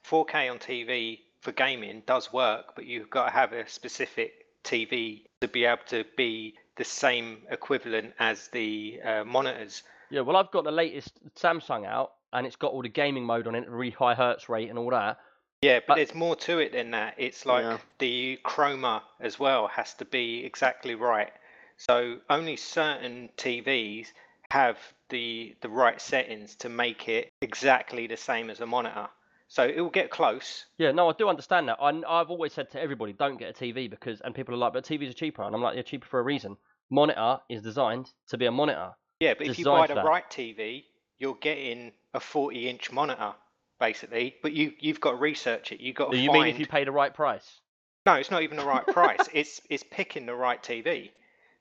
4K 0.10 0.50
on 0.52 0.60
TV 0.60 1.20
for 1.42 1.52
gaming 1.52 2.02
does 2.06 2.32
work, 2.32 2.76
but 2.76 2.86
you've 2.86 3.10
got 3.10 3.26
to 3.26 3.32
have 3.32 3.54
a 3.54 3.68
specific 3.68 4.46
TV 4.64 5.22
to 5.42 5.48
be 5.48 5.66
able 5.66 5.84
to 5.88 6.06
be 6.16 6.56
the 6.78 6.84
same 6.84 7.40
equivalent 7.50 8.14
as 8.20 8.48
the 8.50 9.00
uh, 9.04 9.24
monitors. 9.24 9.84
Yeah, 10.10 10.22
well, 10.22 10.38
I've 10.38 10.52
got 10.52 10.64
the 10.64 10.72
latest 10.72 11.12
Samsung 11.36 11.86
out, 11.86 12.14
and 12.34 12.46
it's 12.46 12.56
got 12.56 12.72
all 12.72 12.82
the 12.82 12.90
gaming 12.90 13.24
mode 13.24 13.48
on 13.48 13.56
it, 13.56 13.70
really 13.70 13.92
high 13.92 14.14
hertz 14.16 14.48
rate 14.50 14.70
and 14.70 14.80
all 14.80 14.90
that. 14.92 15.20
Yeah, 15.62 15.80
but 15.86 15.94
Uh, 15.94 15.96
there's 15.96 16.14
more 16.14 16.36
to 16.36 16.60
it 16.60 16.72
than 16.72 16.92
that. 16.92 17.16
It's 17.18 17.46
like 17.46 17.64
Yeah. 17.64 17.78
the 17.98 18.40
chroma 18.46 19.02
as 19.20 19.40
well 19.40 19.68
has 19.68 19.94
to 19.96 20.06
be 20.06 20.46
exactly 20.46 20.96
right. 20.96 21.34
So 21.78 22.20
only 22.30 22.56
certain 22.56 23.30
TVs 23.38 24.08
have 24.52 24.78
the 25.10 25.56
the 25.62 25.70
right 25.70 26.00
settings 26.00 26.56
to 26.56 26.70
make 26.70 27.10
it 27.10 27.32
exactly 27.42 28.08
the 28.08 28.18
same 28.18 28.50
as 28.50 28.62
a 28.62 28.66
monitor. 28.66 29.10
So 29.48 29.64
it 29.64 29.80
will 29.80 29.90
get 29.90 30.10
close. 30.10 30.66
Yeah, 30.78 30.92
no, 30.92 31.10
I 31.10 31.14
do 31.14 31.30
understand 31.30 31.70
that. 31.70 31.78
I, 31.82 31.90
I've 32.08 32.30
always 32.30 32.54
said 32.54 32.70
to 32.72 32.82
everybody, 32.82 33.14
don't 33.14 33.38
get 33.40 33.50
a 33.50 33.54
TV 33.54 33.90
because, 33.90 34.20
and 34.22 34.36
people 34.36 34.54
are 34.54 34.58
like, 34.58 34.74
but 34.74 34.84
TVs 34.84 35.10
are 35.10 35.14
cheaper, 35.14 35.44
and 35.44 35.56
I'm 35.56 35.62
like, 35.62 35.76
they're 35.76 35.84
cheaper 35.84 36.06
for 36.06 36.20
a 36.20 36.24
reason. 36.24 36.58
Monitor 36.90 37.40
is 37.50 37.62
designed 37.62 38.12
to 38.28 38.38
be 38.38 38.46
a 38.46 38.52
monitor. 38.52 38.92
Yeah, 39.20 39.36
but 39.38 39.48
if 39.48 39.58
you 39.58 39.66
buy 39.66 39.88
the 39.88 39.96
that. 39.96 40.06
right 40.06 40.30
TV, 40.30 40.84
you're 41.18 41.38
getting 41.42 41.92
a 42.14 42.20
40 42.20 42.70
inch 42.70 42.92
monitor 42.92 43.34
basically. 43.80 44.36
But 44.42 44.54
you 44.54 44.74
you've 44.80 45.02
got 45.02 45.12
to 45.12 45.18
research 45.18 45.72
it. 45.72 45.80
You've 45.80 45.96
got 45.96 46.12
to 46.12 46.18
you 46.18 46.30
find. 46.30 46.44
mean 46.44 46.54
if 46.54 46.60
you 46.60 46.68
pay 46.68 46.84
the 46.84 46.92
right 46.92 47.14
price? 47.14 47.62
No, 48.06 48.14
it's 48.14 48.32
not 48.32 48.44
even 48.44 48.58
the 48.58 48.66
right 48.66 48.86
price. 48.88 49.28
it's 49.34 49.62
it's 49.70 49.84
picking 49.90 50.26
the 50.26 50.36
right 50.36 50.62
TV. 50.62 51.12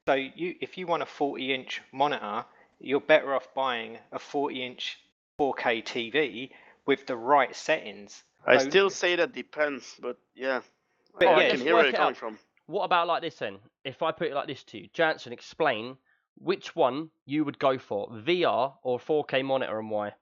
So 0.07 0.15
you 0.15 0.55
if 0.61 0.79
you 0.79 0.87
want 0.87 1.03
a 1.03 1.07
40 1.07 1.55
inch 1.55 1.83
monitor, 1.93 2.45
you're 2.81 3.01
better 3.01 3.35
off 3.35 3.49
buying 3.55 3.99
a 4.13 4.19
40 4.19 4.65
inch 4.65 4.99
4K 5.41 5.85
TV 5.85 6.51
with 6.87 7.07
the 7.07 7.17
right 7.17 7.55
settings. 7.55 8.25
I 8.47 8.59
So- 8.59 8.69
still 8.71 8.91
say 8.91 9.17
that 9.17 9.33
depends, 9.33 9.97
but 10.01 10.17
yeah. 10.35 10.61
But 11.19 11.29
I 11.29 11.43
yeah, 11.45 11.51
can 11.51 11.61
hear 11.61 11.75
where 11.75 11.85
you're 11.85 11.93
it 11.95 11.97
coming 11.97 12.11
out. 12.11 12.17
from. 12.17 12.39
What 12.67 12.85
about 12.85 13.07
like 13.07 13.23
this 13.23 13.37
then? 13.37 13.59
If 13.85 14.03
I 14.03 14.13
put 14.13 14.29
it 14.29 14.35
like 14.35 14.47
this 14.47 14.63
to 14.65 14.79
you, 14.79 14.89
Jansen, 14.93 15.33
explain 15.33 15.97
which 16.39 16.77
one 16.77 17.11
you 17.25 17.45
would 17.45 17.59
go 17.59 17.79
for, 17.79 18.09
VR 18.11 18.75
or 18.83 18.99
4K 18.99 19.43
monitor, 19.45 19.79
and 19.79 19.91
why? 19.91 20.13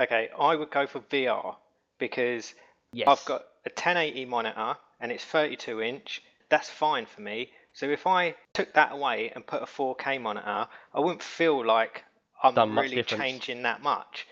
Okay, 0.00 0.28
I 0.38 0.54
would 0.54 0.70
go 0.70 0.86
for 0.86 1.00
VR 1.00 1.56
because 1.98 2.54
Yes. 2.92 3.08
I've 3.08 3.24
got 3.26 3.42
a 3.66 3.70
1080 3.70 4.24
monitor 4.26 4.76
and 5.00 5.10
it's 5.12 5.24
32 5.24 5.82
inch. 5.82 6.22
That's 6.48 6.70
fine 6.70 7.04
for 7.06 7.20
me. 7.20 7.52
So 7.72 7.86
if 7.86 8.06
I 8.06 8.34
took 8.54 8.72
that 8.74 8.92
away 8.92 9.30
and 9.34 9.46
put 9.46 9.62
a 9.62 9.66
4K 9.66 10.18
monitor, 10.20 10.68
I 10.94 11.00
wouldn't 11.00 11.22
feel 11.22 11.64
like 11.64 12.04
I'm 12.42 12.54
Done 12.54 12.74
really 12.76 13.02
changing 13.02 13.62
that 13.62 13.82
much. 13.82 14.26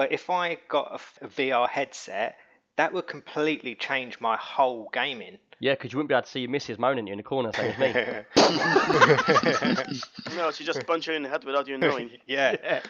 But 0.00 0.12
if 0.12 0.30
I 0.30 0.56
got 0.70 0.98
a 1.20 1.28
VR 1.28 1.68
headset, 1.68 2.38
that 2.78 2.94
would 2.94 3.06
completely 3.06 3.74
change 3.74 4.18
my 4.18 4.34
whole 4.38 4.88
gaming. 4.94 5.36
Yeah, 5.58 5.74
because 5.74 5.92
you 5.92 5.98
wouldn't 5.98 6.08
be 6.08 6.14
able 6.14 6.22
to 6.22 6.30
see 6.30 6.40
your 6.40 6.48
missus 6.48 6.78
moaning 6.78 7.04
at 7.04 7.08
you 7.08 7.12
in 7.12 7.18
the 7.18 7.22
corner, 7.22 7.52
same 7.52 7.74
as 7.76 7.78
me. 7.78 7.92
No, 10.38 10.52
she 10.52 10.64
just 10.64 10.86
punch 10.86 11.06
you 11.06 11.12
in 11.12 11.22
the 11.22 11.28
head 11.28 11.44
without 11.44 11.68
you 11.68 11.76
knowing. 11.84 12.12
yeah. 12.26 12.80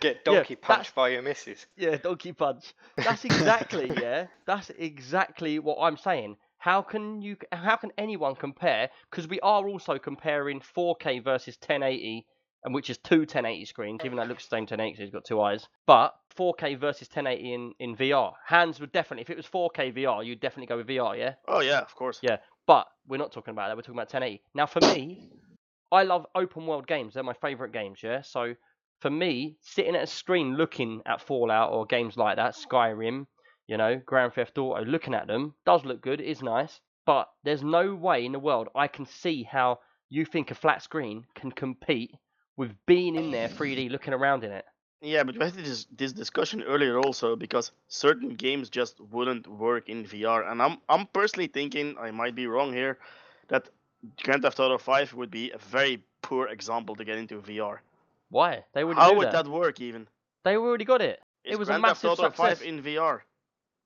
Get 0.00 0.22
donkey 0.26 0.56
that's- 0.56 0.58
punched 0.60 0.94
by 0.94 1.08
your 1.08 1.22
missus. 1.22 1.64
Yeah, 1.78 1.96
donkey 1.96 2.34
punch. 2.34 2.74
That's 2.98 3.24
exactly 3.24 3.90
yeah. 4.02 4.26
That's 4.46 4.68
exactly 4.76 5.60
what 5.60 5.78
I'm 5.80 5.96
saying. 5.96 6.36
How 6.58 6.82
can 6.82 7.22
you? 7.22 7.38
How 7.52 7.76
can 7.76 7.90
anyone 7.96 8.34
compare? 8.34 8.90
Because 9.10 9.26
we 9.28 9.40
are 9.40 9.66
also 9.66 9.98
comparing 9.98 10.60
4K 10.60 11.24
versus 11.24 11.56
1080, 11.58 12.26
and 12.64 12.74
which 12.74 12.90
is 12.90 12.98
two 12.98 13.20
1080 13.20 13.64
screens, 13.64 14.00
even 14.04 14.16
though 14.16 14.22
it 14.22 14.28
looks 14.28 14.44
the 14.46 14.56
same 14.56 14.62
1080 14.62 14.92
because 14.92 15.04
it's 15.04 15.12
got 15.12 15.24
two 15.24 15.40
eyes. 15.40 15.66
But 15.86 16.14
4K 16.36 16.78
versus 16.78 17.08
1080 17.08 17.54
in 17.54 17.72
in 17.78 17.96
VR. 17.96 18.32
Hans 18.46 18.80
would 18.80 18.92
definitely, 18.92 19.22
if 19.22 19.30
it 19.30 19.36
was 19.36 19.46
4K 19.46 19.96
VR, 19.96 20.24
you'd 20.24 20.40
definitely 20.40 20.66
go 20.66 20.76
with 20.76 20.86
VR, 20.86 21.18
yeah. 21.18 21.34
Oh 21.48 21.60
yeah, 21.60 21.80
of 21.80 21.94
course. 21.94 22.18
Yeah, 22.22 22.38
but 22.66 22.86
we're 23.08 23.16
not 23.16 23.32
talking 23.32 23.52
about 23.52 23.68
that. 23.68 23.76
We're 23.76 23.82
talking 23.82 23.96
about 23.96 24.12
1080. 24.12 24.42
Now, 24.54 24.66
for 24.66 24.80
me, 24.80 25.30
I 25.92 26.04
love 26.04 26.26
open 26.34 26.66
world 26.66 26.86
games. 26.86 27.14
They're 27.14 27.22
my 27.22 27.34
favorite 27.34 27.72
games. 27.72 28.00
Yeah. 28.02 28.22
So 28.22 28.54
for 29.00 29.10
me, 29.10 29.56
sitting 29.62 29.96
at 29.96 30.04
a 30.04 30.06
screen 30.06 30.56
looking 30.56 31.02
at 31.06 31.20
Fallout 31.20 31.72
or 31.72 31.86
games 31.86 32.16
like 32.16 32.36
that, 32.36 32.54
Skyrim, 32.54 33.26
you 33.66 33.76
know, 33.76 34.00
Grand 34.04 34.34
Theft 34.34 34.58
Auto, 34.58 34.84
looking 34.84 35.14
at 35.14 35.26
them 35.26 35.54
does 35.64 35.84
look 35.84 36.00
good. 36.00 36.20
It 36.20 36.26
is 36.26 36.42
nice, 36.42 36.80
but 37.06 37.28
there's 37.42 37.62
no 37.62 37.94
way 37.94 38.24
in 38.24 38.32
the 38.32 38.38
world 38.38 38.68
I 38.74 38.88
can 38.88 39.06
see 39.06 39.42
how 39.42 39.78
you 40.08 40.24
think 40.24 40.50
a 40.50 40.54
flat 40.54 40.82
screen 40.82 41.24
can 41.34 41.50
compete 41.52 42.12
with 42.60 42.74
being 42.84 43.16
in 43.16 43.30
there 43.30 43.48
3D, 43.48 43.90
looking 43.90 44.12
around 44.12 44.44
in 44.44 44.52
it. 44.52 44.66
Yeah, 45.00 45.22
but 45.24 45.34
we 45.38 45.44
had 45.46 45.54
this 45.54 45.86
this 46.00 46.12
discussion 46.12 46.62
earlier 46.62 46.98
also 46.98 47.34
because 47.34 47.72
certain 47.88 48.30
games 48.46 48.68
just 48.68 49.00
wouldn't 49.14 49.46
work 49.46 49.88
in 49.88 50.04
VR, 50.04 50.40
and 50.50 50.60
I'm 50.60 50.76
I'm 50.90 51.06
personally 51.06 51.48
thinking 51.48 51.96
I 51.98 52.10
might 52.10 52.34
be 52.34 52.46
wrong 52.46 52.70
here, 52.80 52.98
that 53.48 53.70
Grand 54.24 54.42
Theft 54.42 54.60
Auto 54.60 54.76
5 54.76 55.14
would 55.14 55.30
be 55.30 55.50
a 55.52 55.58
very 55.76 56.04
poor 56.20 56.48
example 56.48 56.94
to 56.96 57.04
get 57.04 57.16
into 57.16 57.40
VR. 57.40 57.78
Why? 58.28 58.52
They 58.74 58.84
would 58.84 58.98
How 58.98 59.14
would 59.16 59.28
that. 59.28 59.46
that 59.46 59.50
work 59.62 59.80
even? 59.80 60.06
They 60.44 60.56
already 60.56 60.84
got 60.84 61.00
it. 61.00 61.18
Is 61.44 61.54
it 61.54 61.58
was 61.58 61.70
a 61.70 61.78
massive 61.78 62.10
Theft 62.10 62.20
Auto 62.20 62.30
5 62.30 62.58
success. 62.58 62.68
in 62.68 62.82
VR. 62.82 63.20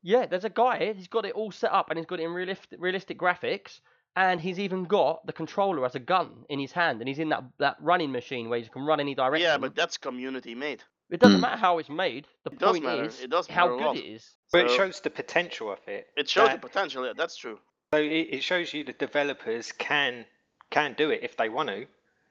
Yeah, 0.02 0.26
there's 0.26 0.44
a 0.44 0.54
guy. 0.64 0.92
He's 0.96 1.08
got 1.16 1.24
it 1.24 1.34
all 1.38 1.52
set 1.52 1.72
up, 1.72 1.90
and 1.90 1.98
he's 1.98 2.06
got 2.06 2.18
it 2.18 2.24
in 2.24 2.32
realistic, 2.32 2.78
realistic 2.80 3.18
graphics, 3.18 3.80
and 4.16 4.40
he's 4.40 4.58
even 4.60 4.84
got 4.84 5.26
the 5.26 5.32
controller 5.32 5.84
as 5.84 5.94
a 5.94 5.98
gun 5.98 6.44
in 6.48 6.58
his 6.58 6.72
hand, 6.72 7.00
and 7.00 7.08
he's 7.08 7.18
in 7.18 7.28
that 7.30 7.44
that 7.58 7.76
running 7.80 8.12
machine 8.12 8.48
where 8.48 8.58
you 8.58 8.68
can 8.68 8.82
run 8.82 9.00
any 9.00 9.14
direction. 9.14 9.46
Yeah, 9.48 9.58
but 9.58 9.74
that's 9.74 9.96
community 9.98 10.54
made. 10.54 10.82
it 11.10 11.20
doesn't 11.20 11.36
Hmm. 11.36 11.42
matter 11.42 11.56
how 11.58 11.78
it's 11.78 11.88
made. 11.90 12.26
The 12.44 12.50
It 12.52 12.58
does 12.58 12.72
point 12.72 12.84
matter, 12.84 13.04
is 13.04 13.20
it 13.20 13.30
does 13.30 13.46
how 13.46 13.64
matter 13.66 13.74
a 13.74 13.78
good 13.78 13.84
lot. 13.86 13.96
it 13.96 14.04
is. 14.06 14.34
But 14.52 14.66
it 14.66 14.70
shows 14.70 15.00
the 15.00 15.10
potential 15.10 15.70
of 15.70 15.78
it. 15.86 16.08
It 16.16 16.28
shows 16.28 16.48
that- 16.48 16.60
the 16.62 16.66
potential. 16.68 17.04
Yeah, 17.06 17.12
that's 17.16 17.36
true. 17.36 17.58
So 17.92 18.00
it, 18.00 18.28
it 18.36 18.42
shows 18.42 18.72
you 18.72 18.82
the 18.84 18.92
developers 18.94 19.70
can 19.72 20.24
can 20.70 20.94
do 20.94 21.10
it 21.10 21.20
if 21.22 21.36
they 21.36 21.48
want 21.48 21.68
to. 21.68 21.86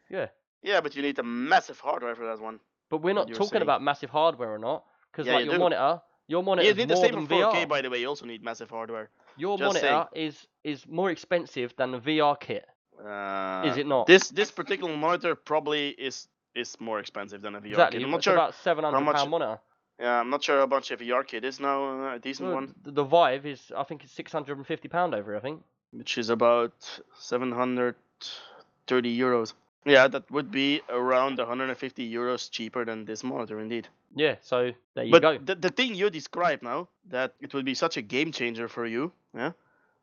Yeah, 0.10 0.28
Yeah, 0.62 0.82
but 0.82 0.96
you 0.96 1.02
need 1.02 1.18
a 1.20 1.24
massive 1.24 1.80
hardware 1.80 2.16
for 2.16 2.26
that 2.26 2.40
one. 2.42 2.60
but 2.90 2.98
we're 2.98 3.14
not 3.14 3.28
talking 3.30 3.48
saying. 3.50 3.62
about 3.62 3.82
massive 3.82 4.10
hardware 4.10 4.54
or 4.54 4.60
not, 4.60 4.84
because 5.12 5.28
Yeah, 5.28 5.34
like 5.36 5.46
you 5.46 5.52
your 5.52 5.58
do. 5.60 5.64
monitor, 5.64 6.02
your 6.28 6.44
monitor 6.44 6.68
is 6.70 6.78
need 6.78 6.88
the 6.90 6.96
more 6.96 7.06
same 7.06 7.16
than 7.16 7.28
for 7.28 7.36
4K, 7.36 7.66
VR. 7.66 7.68
by 7.70 7.82
the 7.82 7.90
way. 7.90 8.00
You 8.02 8.08
also 8.08 8.26
need 8.26 8.44
massive 8.44 8.70
hardware. 8.70 9.10
Your 9.38 9.58
Just 9.58 9.82
monitor 9.82 10.08
is 10.14 10.48
is 10.64 10.86
more 10.88 11.10
expensive 11.12 11.74
than 11.78 11.92
the 11.92 12.00
VR 12.00 12.40
kit. 12.40 12.66
Uh, 13.04 13.64
Is 13.66 13.78
it 13.78 13.88
not? 13.88 14.08
This 14.08 14.30
this 14.30 14.52
particular 14.52 14.96
monitor 14.96 15.36
probably 15.36 15.90
is 15.90 16.28
is 16.56 16.80
more 16.80 17.00
expensive 17.00 17.42
than 17.42 17.56
a 17.56 17.62
VR 17.62 17.68
exactly. 17.72 18.00
kit. 18.00 18.06
I'm 18.06 18.12
not 18.12 18.18
it's 18.18 18.24
sure. 18.26 18.34
about 18.34 18.54
seven 18.56 18.84
hundred 18.84 19.02
much- 19.02 19.16
pound 19.16 19.32
monitor. 19.32 19.60
Yeah, 20.00 20.20
I'm 20.22 20.30
not 20.30 20.44
sure 20.44 20.60
how 20.60 20.66
much 20.66 20.92
a 20.92 20.98
VR 20.98 21.24
kit 21.26 21.44
is 21.46 21.60
now. 21.60 21.84
uh, 21.86 22.16
A 22.16 22.20
decent 22.20 22.48
Well, 22.48 22.56
one, 22.56 22.76
The, 22.84 23.04
Vive 23.04 23.46
is, 23.46 23.72
I 23.78 23.84
think, 23.84 24.04
it's 24.04 24.12
six 24.12 24.32
hundred 24.32 24.58
and 24.58 24.66
fifty 24.68 24.88
pound 24.88 25.14
over. 25.16 25.36
I 25.36 25.40
think. 25.40 25.62
which 25.92 26.18
is 26.18 26.30
about 26.32 26.74
730 27.20 29.18
euros. 29.18 29.54
Yeah, 29.86 30.08
that 30.08 30.30
would 30.32 30.50
be 30.52 30.82
around 30.90 31.38
150 31.38 32.14
euros 32.14 32.50
cheaper 32.50 32.86
than 32.86 33.06
this 33.06 33.24
monitor, 33.24 33.60
indeed. 33.60 33.88
Yeah. 34.16 34.36
So 34.42 34.72
there 34.96 35.04
you 35.04 35.12
but 35.12 35.22
go. 35.22 35.38
The, 35.38 35.56
the 35.56 35.70
thing 35.70 35.96
you 35.96 36.10
described 36.10 36.64
now, 36.64 36.88
that 37.10 37.34
it 37.42 37.54
would 37.54 37.66
be 37.66 37.74
such 37.74 37.98
a 37.98 38.02
game 38.02 38.32
changer 38.32 38.68
for 38.68 38.86
you, 38.86 39.12
yeah. 39.36 39.52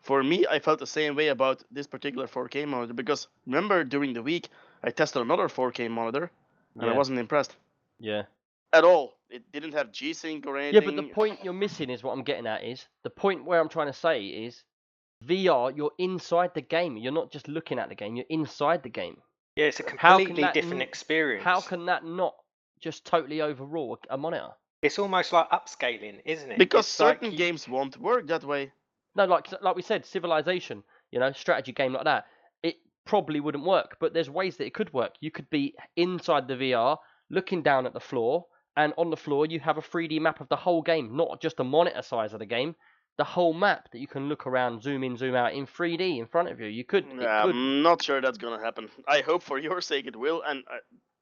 For 0.03 0.23
me, 0.25 0.47
I 0.51 0.59
felt 0.61 0.79
the 0.79 0.87
same 0.87 1.15
way 1.15 1.29
about 1.29 1.63
this 1.71 1.87
particular 1.87 2.27
4K 2.27 2.67
monitor 2.67 2.95
because 2.95 3.29
remember 3.47 3.85
during 3.85 4.15
the 4.15 4.23
week 4.23 4.49
I 4.83 4.91
tested 4.91 5.21
another 5.21 5.47
4K 5.49 5.91
monitor 5.91 6.31
and 6.81 6.89
I 6.91 6.95
wasn't 6.97 7.19
impressed 7.19 7.55
Yeah. 7.99 8.23
at 8.73 8.83
all. 8.85 9.19
It 9.29 9.43
didn't 9.53 9.73
have 9.75 9.93
G-Sync 9.93 10.47
or 10.47 10.57
anything. 10.57 10.83
Yeah, 10.83 10.87
but 10.89 10.97
the 10.97 11.13
point 11.13 11.45
you're 11.45 11.53
missing 11.53 11.91
is 11.91 12.03
what 12.03 12.13
I'm 12.13 12.23
getting 12.25 12.47
at 12.47 12.65
is 12.65 12.87
the 13.03 13.11
point 13.11 13.45
where 13.45 13.61
I'm 13.61 13.69
trying 13.69 13.89
to 13.89 13.93
say 13.93 14.25
is 14.25 14.65
VR, 15.25 15.77
you're 15.77 15.93
inside 15.99 16.55
the 16.55 16.63
game. 16.63 16.97
You're 16.97 17.13
not 17.13 17.31
just 17.31 17.47
looking 17.47 17.79
at 17.79 17.91
the 17.91 17.95
game, 17.95 18.17
you're 18.17 18.25
inside 18.31 18.83
the 18.83 18.89
game. 18.89 19.19
Yeah, 19.61 19.67
it's 19.67 19.81
a 19.81 19.83
completely 19.83 20.43
different 20.55 20.77
n- 20.81 20.89
experience. 20.89 21.45
How 21.45 21.61
can 21.61 21.85
that 21.85 22.03
not 22.03 22.35
just 22.81 23.05
totally 23.05 23.43
overrule 23.43 23.99
a, 24.09 24.15
a 24.15 24.17
monitor? 24.17 24.49
it's 24.83 24.99
almost 24.99 25.31
like 25.35 25.51
upscaling, 25.51 26.23
isn't 26.25 26.53
it? 26.53 26.59
because 26.59 26.87
It's 26.87 26.99
like 26.99 27.17
certain 27.17 27.33
you- 27.33 27.37
games 27.37 27.69
won't 27.69 27.99
work 27.99 28.27
that 28.29 28.43
way. 28.43 28.73
No, 29.15 29.27
like 29.27 29.49
like 29.61 29.77
we 29.77 29.83
said, 29.83 30.07
Civilization, 30.07 30.83
you 31.11 31.19
know, 31.21 31.31
strategy 31.33 31.73
game 31.73 31.93
like 31.93 32.05
that, 32.05 32.25
it 32.63 32.77
probably 33.05 33.41
wouldn't 33.41 33.65
work. 33.67 33.99
But 34.01 34.15
there's 34.15 34.31
ways 34.31 34.57
that 34.57 34.65
it 34.65 34.73
could 34.73 34.91
work. 34.95 35.13
You 35.21 35.31
could 35.31 35.51
be 35.51 35.75
inside 35.95 36.49
the 36.49 36.55
VR, 36.55 36.97
looking 37.29 37.61
down 37.63 37.85
at 37.85 37.93
the 37.93 38.01
floor, 38.01 38.47
and 38.79 38.95
on 38.97 39.11
the 39.11 39.17
floor 39.19 39.45
you 39.45 39.61
have 39.61 39.77
a 39.77 39.83
3D 39.83 40.19
map 40.23 40.41
of 40.41 40.49
the 40.49 40.57
whole 40.57 40.81
game, 40.81 41.15
not 41.15 41.43
just 41.43 41.59
the 41.59 41.65
monitor 41.65 42.01
size 42.01 42.33
of 42.33 42.39
the 42.39 42.47
game. 42.47 42.75
The 43.21 43.25
whole 43.25 43.53
map 43.53 43.91
that 43.93 43.99
you 43.99 44.07
can 44.07 44.31
look 44.31 44.47
around, 44.47 44.83
zoom 44.83 45.05
in, 45.05 45.15
zoom 45.19 45.35
out 45.35 45.53
in 45.53 45.67
3D 45.67 46.19
in 46.19 46.27
front 46.27 46.49
of 46.49 46.59
you. 46.59 46.69
You 46.69 46.85
could, 46.85 47.05
it 47.05 47.17
Nah, 47.17 47.43
could. 47.43 47.55
I'm 47.55 47.83
not 47.83 48.03
sure 48.03 48.19
that's 48.23 48.39
gonna 48.39 48.59
happen. 48.65 48.89
I 49.07 49.21
hope 49.21 49.43
for 49.43 49.59
your 49.59 49.83
sake 49.83 50.07
it 50.07 50.17
will, 50.17 50.41
and 50.41 50.65
I, 50.67 50.79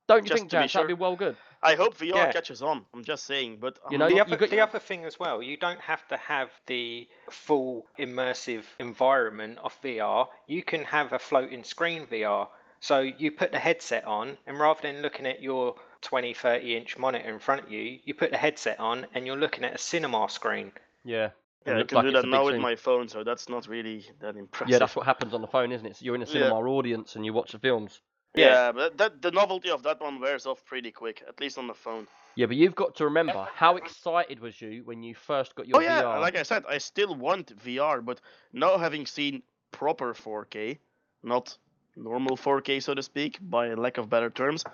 Don't 0.07 0.23
you 0.31 0.37
think, 0.37 0.51
to 0.51 0.59
be 0.59 0.61
Jans? 0.61 0.73
That'd 0.75 0.87
be 0.87 0.95
well 0.95 1.17
good. 1.17 1.37
I 1.61 1.75
hope 1.75 1.97
VR 1.99 2.15
Yeah. 2.15 2.31
catches 2.33 2.63
on. 2.63 2.85
I'm 2.95 3.03
just 3.03 3.25
saying, 3.25 3.59
but 3.61 3.79
You 3.91 3.95
I'm 3.95 3.99
know, 3.99 4.09
not- 4.17 4.29
the 4.29 4.37
other, 4.37 4.47
the 4.47 4.61
other 4.61 4.79
thing 4.79 5.05
as 5.07 5.19
well, 5.19 5.43
you 5.43 5.57
don't 5.57 5.81
have 5.81 6.07
to 6.07 6.17
have 6.17 6.51
the 6.67 7.09
full 7.31 7.89
immersive 7.99 8.63
environment 8.79 9.59
of 9.65 9.75
VR. 9.83 10.29
You 10.47 10.63
can 10.63 10.85
have 10.85 11.13
a 11.13 11.19
floating 11.19 11.65
screen 11.65 12.07
VR. 12.07 12.47
So 12.79 13.01
you 13.01 13.33
put 13.33 13.51
the 13.51 13.59
headset 13.59 14.05
on, 14.05 14.39
and 14.47 14.57
rather 14.61 14.83
than 14.83 15.03
looking 15.03 15.27
at 15.27 15.43
your 15.43 15.75
20, 16.03 16.33
30 16.33 16.77
inch 16.77 16.97
monitor 16.97 17.29
in 17.29 17.41
front 17.41 17.65
of 17.65 17.73
you, 17.73 17.99
you 18.05 18.15
put 18.15 18.31
the 18.31 18.37
headset 18.39 18.79
on 18.79 19.09
and 19.15 19.27
you're 19.27 19.37
looking 19.37 19.65
at 19.65 19.75
a 19.75 19.79
cinema 19.79 20.29
screen. 20.31 20.71
Yeah. 21.05 21.31
Yeah, 21.67 21.79
I 21.79 21.85
can 21.85 21.97
like 21.97 22.07
do 22.07 22.13
that 22.13 22.27
now 22.27 22.45
with 22.47 22.57
my 22.57 22.77
phone, 22.77 23.09
so 23.09 23.25
that's 23.25 23.49
not 23.49 23.69
really 23.69 24.05
that 24.21 24.37
impressive. 24.37 24.73
Yeah, 24.73 24.79
that's 24.79 24.97
what 24.97 25.07
happens 25.07 25.35
on 25.35 25.43
the 25.43 25.47
phone, 25.49 25.73
isn't 25.73 25.87
it? 25.87 25.97
So 25.97 26.05
you're 26.05 26.15
in 26.15 26.23
a 26.23 26.27
Yeah. 26.27 26.33
cinema 26.33 26.55
audience 26.57 27.17
and 27.17 27.25
you 27.25 27.33
watch 27.33 27.53
the 27.53 27.59
films. 27.59 28.01
Yeah, 28.37 28.47
Yeah. 28.47 28.73
but 28.73 28.97
that 28.99 29.23
the 29.23 29.31
novelty 29.31 29.71
of 29.71 29.83
that 29.83 30.01
one 30.01 30.21
wears 30.21 30.47
off 30.47 30.65
pretty 30.65 30.93
quick, 30.93 31.23
at 31.27 31.41
least 31.41 31.59
on 31.59 31.67
the 31.67 31.75
phone. 31.75 32.07
Yeah, 32.37 32.47
but 32.47 32.57
you've 32.57 32.75
got 32.75 32.95
to 32.97 33.05
remember 33.05 33.49
how 33.53 33.77
excited 33.77 34.39
was 34.41 34.61
you 34.61 34.83
when 34.85 35.03
you 35.03 35.15
first 35.15 35.55
got 35.57 35.67
your 35.67 35.79
oh 35.79 35.81
yeah, 35.81 36.03
VR? 36.03 36.21
like 36.21 36.37
I 36.37 36.45
said, 36.45 36.65
I 36.69 36.79
still 36.79 37.15
want 37.15 37.57
VR, 37.57 38.01
but 38.01 38.21
now 38.53 38.79
having 38.79 39.07
seen 39.07 39.43
proper 39.73 40.15
4K, 40.15 40.79
not 41.23 41.59
normal 41.97 42.37
4K 42.37 42.81
so 42.81 42.95
to 42.95 43.03
speak, 43.03 43.39
by 43.41 43.75
lack 43.75 43.99
of 43.99 44.09
better 44.09 44.31
terms, 44.31 44.65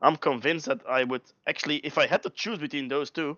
I'm 0.00 0.16
convinced 0.16 0.66
that 0.66 0.80
I 0.88 1.04
would 1.04 1.22
actually, 1.46 1.76
if 1.76 1.98
I 1.98 2.06
had 2.06 2.22
to 2.22 2.30
choose 2.30 2.58
between 2.58 2.88
those 2.88 3.10
two, 3.10 3.36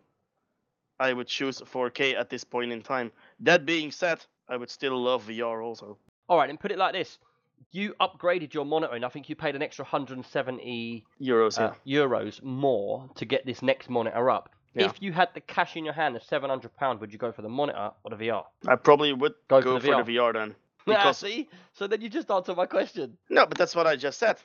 I 0.99 1.13
would 1.13 1.27
choose 1.27 1.61
4K 1.61 2.15
at 2.15 2.31
this 2.31 2.45
point 2.45 2.73
in 2.73 2.83
time. 2.83 3.13
That 3.41 3.67
being 3.67 3.91
said, 3.91 4.25
I 4.49 4.57
would 4.57 4.71
still 4.71 5.01
love 5.01 5.27
VR 5.27 5.65
also. 5.65 5.99
All 6.29 6.39
right, 6.39 6.49
and 6.49 6.59
put 6.59 6.73
it 6.73 6.79
like 6.79 6.95
this: 6.95 7.19
you 7.73 7.95
upgraded 8.01 8.55
your 8.55 8.65
monitor, 8.65 8.95
and 8.95 9.05
I 9.05 9.09
think 9.09 9.29
you 9.29 9.37
paid 9.37 9.55
an 9.55 9.63
extra 9.63 9.85
170 9.85 11.05
Euros, 11.21 11.59
uh, 11.59 11.73
euros 11.87 12.43
more 12.43 13.09
to 13.17 13.25
get 13.25 13.45
this 13.47 13.63
next 13.63 13.91
monitor 13.91 14.31
up. 14.31 14.51
Yeah. 14.75 14.87
If 14.87 15.01
you 15.01 15.13
had 15.13 15.31
the 15.35 15.41
cash 15.41 15.77
in 15.77 15.85
your 15.85 15.95
hand 15.95 16.17
of 16.17 16.23
700 16.23 16.77
pound, 16.77 17.01
would 17.01 17.13
you 17.13 17.19
go 17.19 17.33
for 17.33 17.43
the 17.43 17.49
monitor 17.49 17.93
or 18.05 18.11
the 18.11 18.17
VR? 18.17 18.45
I 18.69 18.77
probably 18.77 19.13
would 19.13 19.35
Go 19.49 19.63
go, 19.63 19.75
for 19.79 19.87
the 19.87 19.93
for 19.93 20.05
the 20.05 20.17
VR 20.17 20.33
then. 20.35 20.55
Yeah, 20.87 20.97
Because 20.99 21.19
see, 21.19 21.49
so 21.73 21.87
then 21.87 22.01
you 22.01 22.09
just 22.09 22.31
answered 22.31 22.57
my 22.57 22.67
question. 22.67 23.17
No, 23.31 23.47
but 23.47 23.57
that's 23.57 23.75
what 23.75 23.87
I 23.87 23.97
just 23.97 24.19
said. 24.19 24.37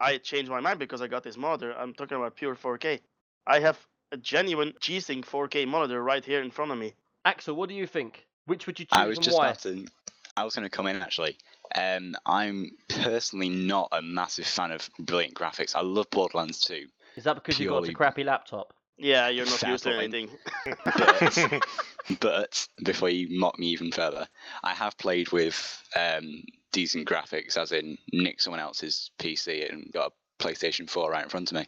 I 0.00 0.18
changed 0.18 0.50
my 0.50 0.60
mind 0.60 0.78
because 0.78 1.02
I 1.02 1.08
got 1.08 1.22
this 1.22 1.36
monitor. 1.36 1.74
I'm 1.76 1.92
talking 1.92 2.16
about 2.16 2.36
pure 2.36 2.54
4K. 2.54 3.00
I 3.46 3.60
have 3.60 3.78
a 4.14 4.16
genuine 4.16 4.72
G-Sync 4.80 5.26
4K 5.26 5.66
monitor 5.66 6.02
right 6.02 6.24
here 6.24 6.40
in 6.40 6.50
front 6.52 6.70
of 6.70 6.78
me. 6.78 6.94
Axel, 7.24 7.56
what 7.56 7.68
do 7.68 7.74
you 7.74 7.86
think? 7.86 8.26
Which 8.46 8.66
would 8.66 8.78
you 8.78 8.86
choose 8.86 8.92
I 8.92 9.06
was 9.06 9.18
and 9.18 9.24
just 9.24 9.36
why? 9.36 9.48
about 9.48 9.58
to. 9.60 9.86
I 10.36 10.44
was 10.44 10.54
going 10.54 10.64
to 10.64 10.70
come 10.70 10.86
in 10.86 11.02
actually. 11.02 11.36
Um, 11.74 12.14
I'm 12.24 12.70
personally 12.88 13.48
not 13.48 13.88
a 13.90 14.02
massive 14.02 14.46
fan 14.46 14.70
of 14.70 14.88
brilliant 15.00 15.34
graphics. 15.34 15.74
I 15.74 15.80
love 15.80 16.08
Borderlands 16.10 16.60
2, 16.60 16.86
Is 17.16 17.24
that 17.24 17.34
because 17.34 17.58
you've 17.58 17.70
got 17.70 17.88
a 17.88 17.92
crappy 17.92 18.22
laptop? 18.22 18.72
Yeah, 18.96 19.28
you're 19.28 19.46
not 19.46 19.58
Fair 19.58 19.70
used 19.70 19.84
to 19.84 19.96
anything. 19.96 20.28
but, 20.84 21.66
but 22.20 22.68
before 22.84 23.08
you 23.08 23.36
mock 23.36 23.58
me 23.58 23.68
even 23.68 23.90
further, 23.90 24.28
I 24.62 24.72
have 24.74 24.96
played 24.98 25.32
with 25.32 25.82
um, 25.96 26.44
decent 26.70 27.08
graphics, 27.08 27.56
as 27.56 27.72
in 27.72 27.98
nick 28.12 28.40
someone 28.40 28.60
else's 28.60 29.10
PC 29.18 29.72
and 29.72 29.90
got 29.92 30.12
a 30.12 30.42
PlayStation 30.42 30.88
4 30.88 31.10
right 31.10 31.24
in 31.24 31.30
front 31.30 31.50
of 31.50 31.56
me. 31.56 31.66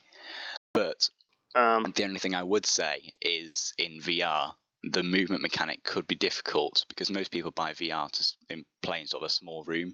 But 0.73 1.09
Um, 1.57 1.93
the 1.97 2.05
only 2.05 2.19
thing 2.19 2.35
I 2.35 2.43
would 2.43 2.67
say 2.67 3.13
is 3.23 3.73
in 3.79 3.99
VR, 4.01 4.53
the 4.85 5.03
movement 5.03 5.41
mechanic 5.43 5.83
could 5.85 6.07
be 6.07 6.15
difficult 6.15 6.85
because 6.89 7.11
most 7.11 7.31
people 7.31 7.51
buy 7.51 7.73
VR 7.73 8.11
to 8.11 8.55
in- 8.55 8.67
play 8.83 9.01
in 9.01 9.07
sort 9.07 9.23
of 9.23 9.27
a 9.31 9.33
small 9.33 9.65
room, 9.65 9.93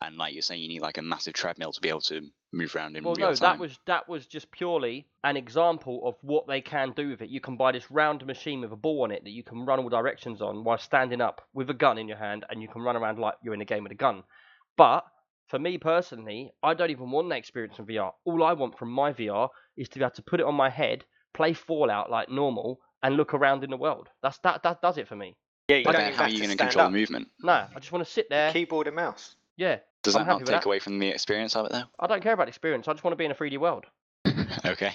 and 0.00 0.16
like 0.16 0.32
you're 0.32 0.42
saying, 0.42 0.62
you 0.62 0.68
need 0.68 0.82
like 0.82 0.98
a 0.98 1.02
massive 1.02 1.34
treadmill 1.34 1.72
to 1.72 1.80
be 1.80 1.88
able 1.88 2.00
to 2.02 2.22
move 2.52 2.74
around 2.74 2.96
in 2.96 3.04
Well, 3.04 3.14
real 3.14 3.28
no, 3.30 3.34
time. 3.34 3.54
that 3.54 3.58
was 3.58 3.78
that 3.86 4.08
was 4.08 4.26
just 4.26 4.50
purely 4.52 5.08
an 5.24 5.36
example 5.36 6.00
of 6.06 6.14
what 6.22 6.46
they 6.46 6.60
can 6.60 6.92
do 6.92 7.10
with 7.10 7.22
it. 7.22 7.28
You 7.28 7.40
can 7.40 7.56
buy 7.56 7.72
this 7.72 7.90
round 7.90 8.24
machine 8.24 8.60
with 8.60 8.72
a 8.72 8.76
ball 8.76 9.02
on 9.02 9.10
it 9.10 9.24
that 9.24 9.30
you 9.30 9.42
can 9.42 9.66
run 9.66 9.80
all 9.80 9.88
directions 9.88 10.40
on 10.40 10.62
while 10.64 10.78
standing 10.78 11.20
up 11.20 11.42
with 11.54 11.68
a 11.70 11.74
gun 11.74 11.98
in 11.98 12.06
your 12.06 12.18
hand, 12.18 12.44
and 12.48 12.62
you 12.62 12.68
can 12.68 12.82
run 12.82 12.96
around 12.96 13.18
like 13.18 13.34
you're 13.42 13.54
in 13.54 13.60
a 13.60 13.66
game 13.66 13.82
with 13.82 13.92
a 13.92 13.96
gun. 13.96 14.22
But 14.76 15.04
for 15.48 15.58
me 15.58 15.76
personally, 15.78 16.52
I 16.62 16.74
don't 16.74 16.90
even 16.90 17.10
want 17.10 17.28
that 17.30 17.38
experience 17.38 17.78
in 17.78 17.86
VR. 17.86 18.12
All 18.24 18.42
I 18.44 18.52
want 18.52 18.78
from 18.78 18.90
my 18.90 19.12
VR 19.12 19.48
is 19.80 19.88
to 19.90 19.98
be 19.98 20.04
able 20.04 20.14
to 20.14 20.22
put 20.22 20.40
it 20.40 20.46
on 20.46 20.54
my 20.54 20.68
head, 20.70 21.04
play 21.34 21.52
Fallout 21.54 22.10
like 22.10 22.28
normal, 22.28 22.80
and 23.02 23.16
look 23.16 23.34
around 23.34 23.64
in 23.64 23.70
the 23.70 23.76
world. 23.76 24.08
That's 24.22 24.38
that 24.38 24.62
that 24.62 24.80
does 24.82 24.98
it 24.98 25.08
for 25.08 25.16
me. 25.16 25.36
Yeah, 25.68 25.76
you 25.78 25.84
But 25.84 25.92
don't 25.92 26.00
then 26.02 26.08
even 26.08 26.18
how 26.18 26.24
are 26.24 26.26
have 26.26 26.32
you 26.32 26.40
to 26.40 26.46
going 26.46 26.56
to 26.58 26.64
control 26.64 26.84
up. 26.86 26.92
the 26.92 26.98
movement? 26.98 27.28
No, 27.42 27.52
I 27.52 27.78
just 27.78 27.92
want 27.92 28.04
to 28.04 28.10
sit 28.10 28.28
there. 28.28 28.52
Keyboard 28.52 28.86
and 28.88 28.96
mouse. 28.96 29.36
Yeah, 29.56 29.78
Does 30.02 30.16
I'm 30.16 30.26
that 30.26 30.32
not 30.32 30.38
take 30.40 30.46
that. 30.48 30.64
away 30.64 30.78
from 30.78 30.98
the 30.98 31.08
experience 31.08 31.54
of 31.56 31.66
it 31.66 31.72
though? 31.72 31.82
I 31.98 32.06
don't 32.06 32.22
care 32.22 32.32
about 32.32 32.48
experience. 32.48 32.88
I 32.88 32.92
just 32.92 33.04
want 33.04 33.12
to 33.12 33.16
be 33.16 33.24
in 33.24 33.30
a 33.30 33.34
3D 33.34 33.58
world. 33.58 33.84
okay. 34.66 34.92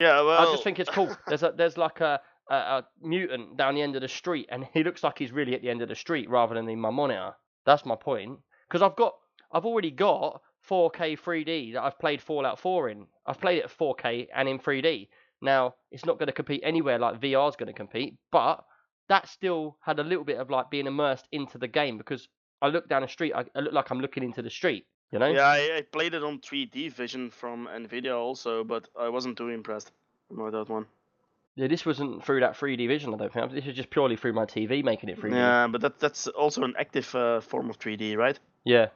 yeah, 0.00 0.20
well, 0.22 0.38
I 0.38 0.44
just 0.52 0.64
think 0.64 0.78
it's 0.78 0.90
cool. 0.90 1.14
There's 1.28 1.42
a 1.42 1.52
there's 1.56 1.76
like 1.78 2.00
a, 2.00 2.20
a 2.50 2.54
a 2.54 2.86
mutant 3.00 3.56
down 3.56 3.74
the 3.74 3.82
end 3.82 3.96
of 3.96 4.02
the 4.02 4.08
street, 4.08 4.48
and 4.50 4.66
he 4.74 4.84
looks 4.84 5.02
like 5.02 5.18
he's 5.18 5.32
really 5.32 5.54
at 5.54 5.62
the 5.62 5.70
end 5.70 5.82
of 5.82 5.88
the 5.88 5.94
street 5.96 6.28
rather 6.30 6.54
than 6.54 6.68
in 6.68 6.80
my 6.80 6.90
monitor. 6.90 7.32
That's 7.64 7.84
my 7.86 7.96
point. 7.96 8.38
Because 8.68 8.82
I've 8.82 8.96
got 8.96 9.14
I've 9.52 9.64
already 9.64 9.90
got 9.90 10.42
4K 10.68 11.18
3D 11.18 11.72
that 11.74 11.82
I've 11.82 11.98
played 11.98 12.20
Fallout 12.20 12.58
4 12.58 12.90
in. 12.90 13.06
I've 13.26 13.40
played 13.40 13.58
it 13.58 13.64
at 13.64 13.78
4K 13.78 14.28
and 14.34 14.48
in 14.48 14.58
3D. 14.58 15.08
Now 15.40 15.74
it's 15.90 16.04
not 16.04 16.18
going 16.18 16.26
to 16.26 16.32
compete 16.32 16.60
anywhere 16.64 16.98
like 16.98 17.20
VR's 17.20 17.56
going 17.56 17.68
to 17.68 17.72
compete, 17.72 18.16
but 18.30 18.64
that 19.08 19.28
still 19.28 19.76
had 19.80 19.98
a 19.98 20.04
little 20.04 20.24
bit 20.24 20.38
of 20.38 20.50
like 20.50 20.70
being 20.70 20.86
immersed 20.86 21.26
into 21.32 21.58
the 21.58 21.68
game 21.68 21.98
because 21.98 22.28
I 22.62 22.68
look 22.68 22.88
down 22.88 23.02
the 23.02 23.08
street, 23.08 23.32
I, 23.34 23.44
I 23.54 23.60
look 23.60 23.72
like 23.72 23.90
I'm 23.90 24.00
looking 24.00 24.22
into 24.22 24.42
the 24.42 24.50
street. 24.50 24.86
You 25.10 25.18
know? 25.18 25.26
yeah, 25.26 25.46
I, 25.46 25.78
I 25.78 25.82
played 25.90 26.14
it 26.14 26.22
on 26.22 26.38
3D 26.38 26.92
vision 26.92 27.30
from 27.30 27.66
Nvidia 27.66 28.16
also, 28.16 28.62
but 28.62 28.88
I 28.98 29.08
wasn't 29.08 29.36
too 29.36 29.48
impressed 29.48 29.90
by 30.30 30.50
that 30.50 30.68
one. 30.68 30.86
Yeah, 31.56 31.66
this 31.66 31.84
wasn't 31.84 32.24
through 32.24 32.40
that 32.40 32.56
3D 32.56 32.86
vision. 32.86 33.12
I 33.12 33.16
don't 33.16 33.32
think. 33.32 33.52
This 33.52 33.66
is 33.66 33.74
just 33.74 33.90
purely 33.90 34.16
through 34.16 34.34
my 34.34 34.44
TV 34.44 34.84
making 34.84 35.08
it 35.08 35.20
3D. 35.20 35.32
Yeah, 35.32 35.66
but 35.66 35.80
that 35.80 35.98
that's 35.98 36.28
also 36.28 36.62
an 36.62 36.74
active 36.78 37.12
uh, 37.14 37.40
form 37.40 37.68
of 37.70 37.78
3D, 37.78 38.16
right? 38.16 38.38
Yeah. 38.64 38.86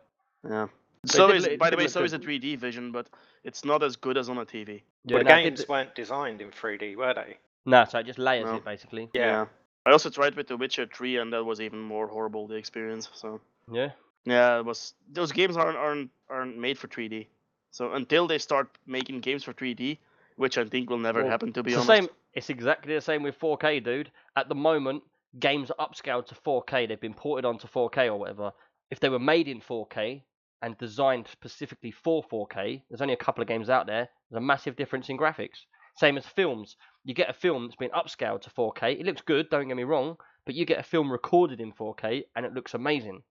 Yeah. 0.48 0.68
But 1.06 1.14
it 1.14 1.16
So 1.16 1.30
is, 1.30 1.44
it 1.46 1.58
by 1.58 1.70
the 1.70 1.76
way, 1.76 1.84
look 1.84 1.92
so 1.92 2.02
is 2.02 2.12
a 2.12 2.18
good. 2.18 2.42
3D 2.42 2.58
vision, 2.58 2.92
but 2.92 3.08
it's 3.44 3.64
not 3.64 3.82
as 3.82 3.96
good 3.96 4.16
as 4.16 4.28
on 4.28 4.38
a 4.38 4.44
TV. 4.46 4.82
Yeah, 5.04 5.16
well, 5.16 5.24
the 5.24 5.30
no, 5.30 5.42
games 5.42 5.60
look- 5.60 5.68
weren't 5.68 5.94
designed 5.94 6.40
in 6.40 6.50
3D, 6.50 6.96
were 6.96 7.14
they? 7.14 7.36
No, 7.66 7.84
so 7.84 7.98
it 7.98 8.04
just 8.06 8.18
layers 8.18 8.44
No. 8.46 8.56
it 8.56 8.64
basically. 8.64 9.08
Yeah. 9.14 9.46
I 9.86 9.90
also 9.92 10.08
tried 10.10 10.34
with 10.34 10.48
The 10.48 10.56
Witcher 10.56 10.86
3, 10.86 11.18
and 11.18 11.32
that 11.32 11.44
was 11.44 11.60
even 11.60 11.78
more 11.80 12.06
horrible 12.06 12.46
the 12.46 12.54
experience. 12.56 13.08
So 13.14 13.40
Yeah. 13.70 13.90
yeah, 14.24 14.58
it 14.58 14.64
was 14.64 14.94
those 15.12 15.32
games 15.32 15.56
aren't 15.56 15.76
aren't 15.76 16.10
aren't 16.30 16.56
made 16.58 16.78
for 16.78 16.88
3D. 16.88 17.26
So 17.70 17.92
until 17.92 18.26
they 18.26 18.38
start 18.38 18.68
making 18.86 19.20
games 19.20 19.44
for 19.44 19.52
3D, 19.52 19.98
which 20.36 20.56
I 20.58 20.64
think 20.64 20.88
will 20.90 20.98
never 20.98 21.22
Well, 21.22 21.30
happen, 21.30 21.52
to 21.52 21.62
be 21.62 21.72
It's 21.72 21.84
the 21.86 21.92
honest. 21.92 22.08
same. 22.08 22.16
It's 22.34 22.50
exactly 22.50 22.94
the 22.94 23.00
same 23.00 23.22
with 23.22 23.38
4K, 23.38 23.80
dude. 23.80 24.10
At 24.36 24.48
the 24.48 24.54
moment, 24.54 25.02
games 25.38 25.70
are 25.70 25.88
upscaled 25.88 26.26
to 26.26 26.34
4K. 26.34 26.86
They've 26.86 27.00
been 27.00 27.14
ported 27.14 27.44
onto 27.44 27.66
4K 27.68 28.06
or 28.08 28.18
whatever. 28.18 28.52
If 28.90 29.00
they 29.00 29.08
were 29.08 29.18
made 29.18 29.48
in 29.48 29.60
4K 29.60 30.22
and 30.62 30.76
designed 30.78 31.28
specifically 31.28 31.90
for 31.90 32.22
4K, 32.24 32.82
there's 32.88 33.02
only 33.02 33.14
a 33.14 33.18
couple 33.18 33.42
of 33.42 33.48
games 33.48 33.68
out 33.68 33.86
there. 33.86 34.08
There's 34.30 34.38
a 34.38 34.44
massive 34.44 34.76
difference 34.76 35.08
in 35.08 35.18
graphics. 35.18 35.64
Same 35.96 36.16
as 36.16 36.26
films. 36.26 36.76
You 37.04 37.14
get 37.14 37.30
a 37.30 37.34
film 37.34 37.64
that's 37.64 37.76
been 37.76 37.90
upscaled 37.90 38.42
to 38.42 38.50
4K. 38.50 38.98
It 38.98 39.06
looks 39.06 39.20
good. 39.22 39.48
Don't 39.50 39.68
get 39.68 39.76
me 39.76 39.84
wrong. 39.84 40.16
But 40.46 40.54
you 40.54 40.64
get 40.66 40.80
a 40.80 40.82
film 40.82 41.10
recorded 41.10 41.60
in 41.60 41.72
4K 41.72 42.24
and 42.36 42.44
it 42.44 42.52
looks 42.52 42.74
amazing. 42.74 43.22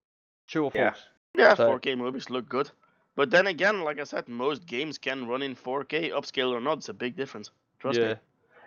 True 0.47 0.65
or 0.65 0.71
Yeah. 0.73 0.91
false? 0.91 1.05
Yeah, 1.35 1.53
So- 1.55 1.67
4K 1.67 1.95
movies 1.95 2.29
look 2.29 2.47
good. 2.47 2.69
But 3.15 3.29
then 3.29 3.45
again, 3.47 3.81
like 3.81 3.99
I 3.99 4.05
said, 4.05 4.27
most 4.27 4.65
games 4.65 4.97
can 4.97 5.27
run 5.27 5.43
in 5.43 5.55
4K, 5.55 6.09
upscale 6.09 6.51
or 6.51 6.59
not. 6.61 6.79
It's 6.79 6.89
a 6.89 6.93
big 6.93 7.15
difference. 7.15 7.51
Trust 7.79 7.99
yeah. 7.99 8.13
me. 8.13 8.15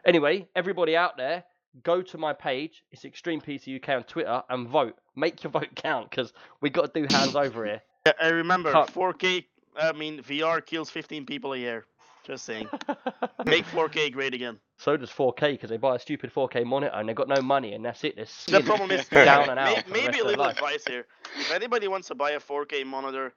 Anyway, 0.04 0.46
everybody 0.54 0.96
out 0.96 1.16
there, 1.16 1.42
go 1.82 2.00
to 2.00 2.18
my 2.18 2.32
page. 2.32 2.84
It's 2.92 3.04
Extreme 3.04 3.40
PC 3.40 3.74
UK 3.74 3.96
on 3.96 4.04
Twitter 4.04 4.42
and 4.48 4.68
vote. 4.68 4.96
Make 5.16 5.42
your 5.42 5.50
vote 5.58 5.74
count 5.74 6.10
because 6.10 6.32
we 6.60 6.70
got 6.70 6.94
to 6.94 7.00
do 7.00 7.12
hands 7.12 7.34
over 7.34 7.64
here. 7.64 7.82
Yeah, 8.06 8.12
I 8.20 8.28
remember 8.28 8.70
Cut. 8.72 8.92
4K. 8.92 9.44
I 9.78 9.92
mean, 9.92 10.22
VR 10.22 10.64
kills 10.64 10.88
15 10.90 11.26
people 11.26 11.52
a 11.52 11.58
year. 11.58 11.84
Just 12.24 12.44
saying. 12.44 12.68
Make 13.46 13.64
4K 13.66 14.12
great 14.12 14.34
again. 14.34 14.58
so 14.78 14.96
does 14.96 15.10
4K 15.10 15.52
because 15.52 15.70
they 15.70 15.76
buy 15.76 15.96
a 15.96 15.98
stupid 15.98 16.32
4K 16.32 16.64
monitor 16.64 16.92
and 16.94 17.08
they've 17.08 17.14
got 17.16 17.28
no 17.28 17.40
money 17.42 17.72
and 17.74 17.84
that's 17.84 18.02
it. 18.04 18.16
They're 18.16 18.60
The 18.60 18.66
problem 18.66 18.90
is 18.90 19.06
down 19.10 19.50
and 19.50 19.58
out. 19.58 19.88
may- 19.88 20.02
maybe 20.02 20.20
a 20.20 20.24
little 20.24 20.44
advice 20.44 20.84
here. 20.86 21.06
If 21.38 21.52
anybody 21.52 21.88
wants 21.88 22.08
to 22.08 22.14
buy 22.14 22.32
a 22.32 22.40
4K 22.40 22.84
monitor, 22.86 23.32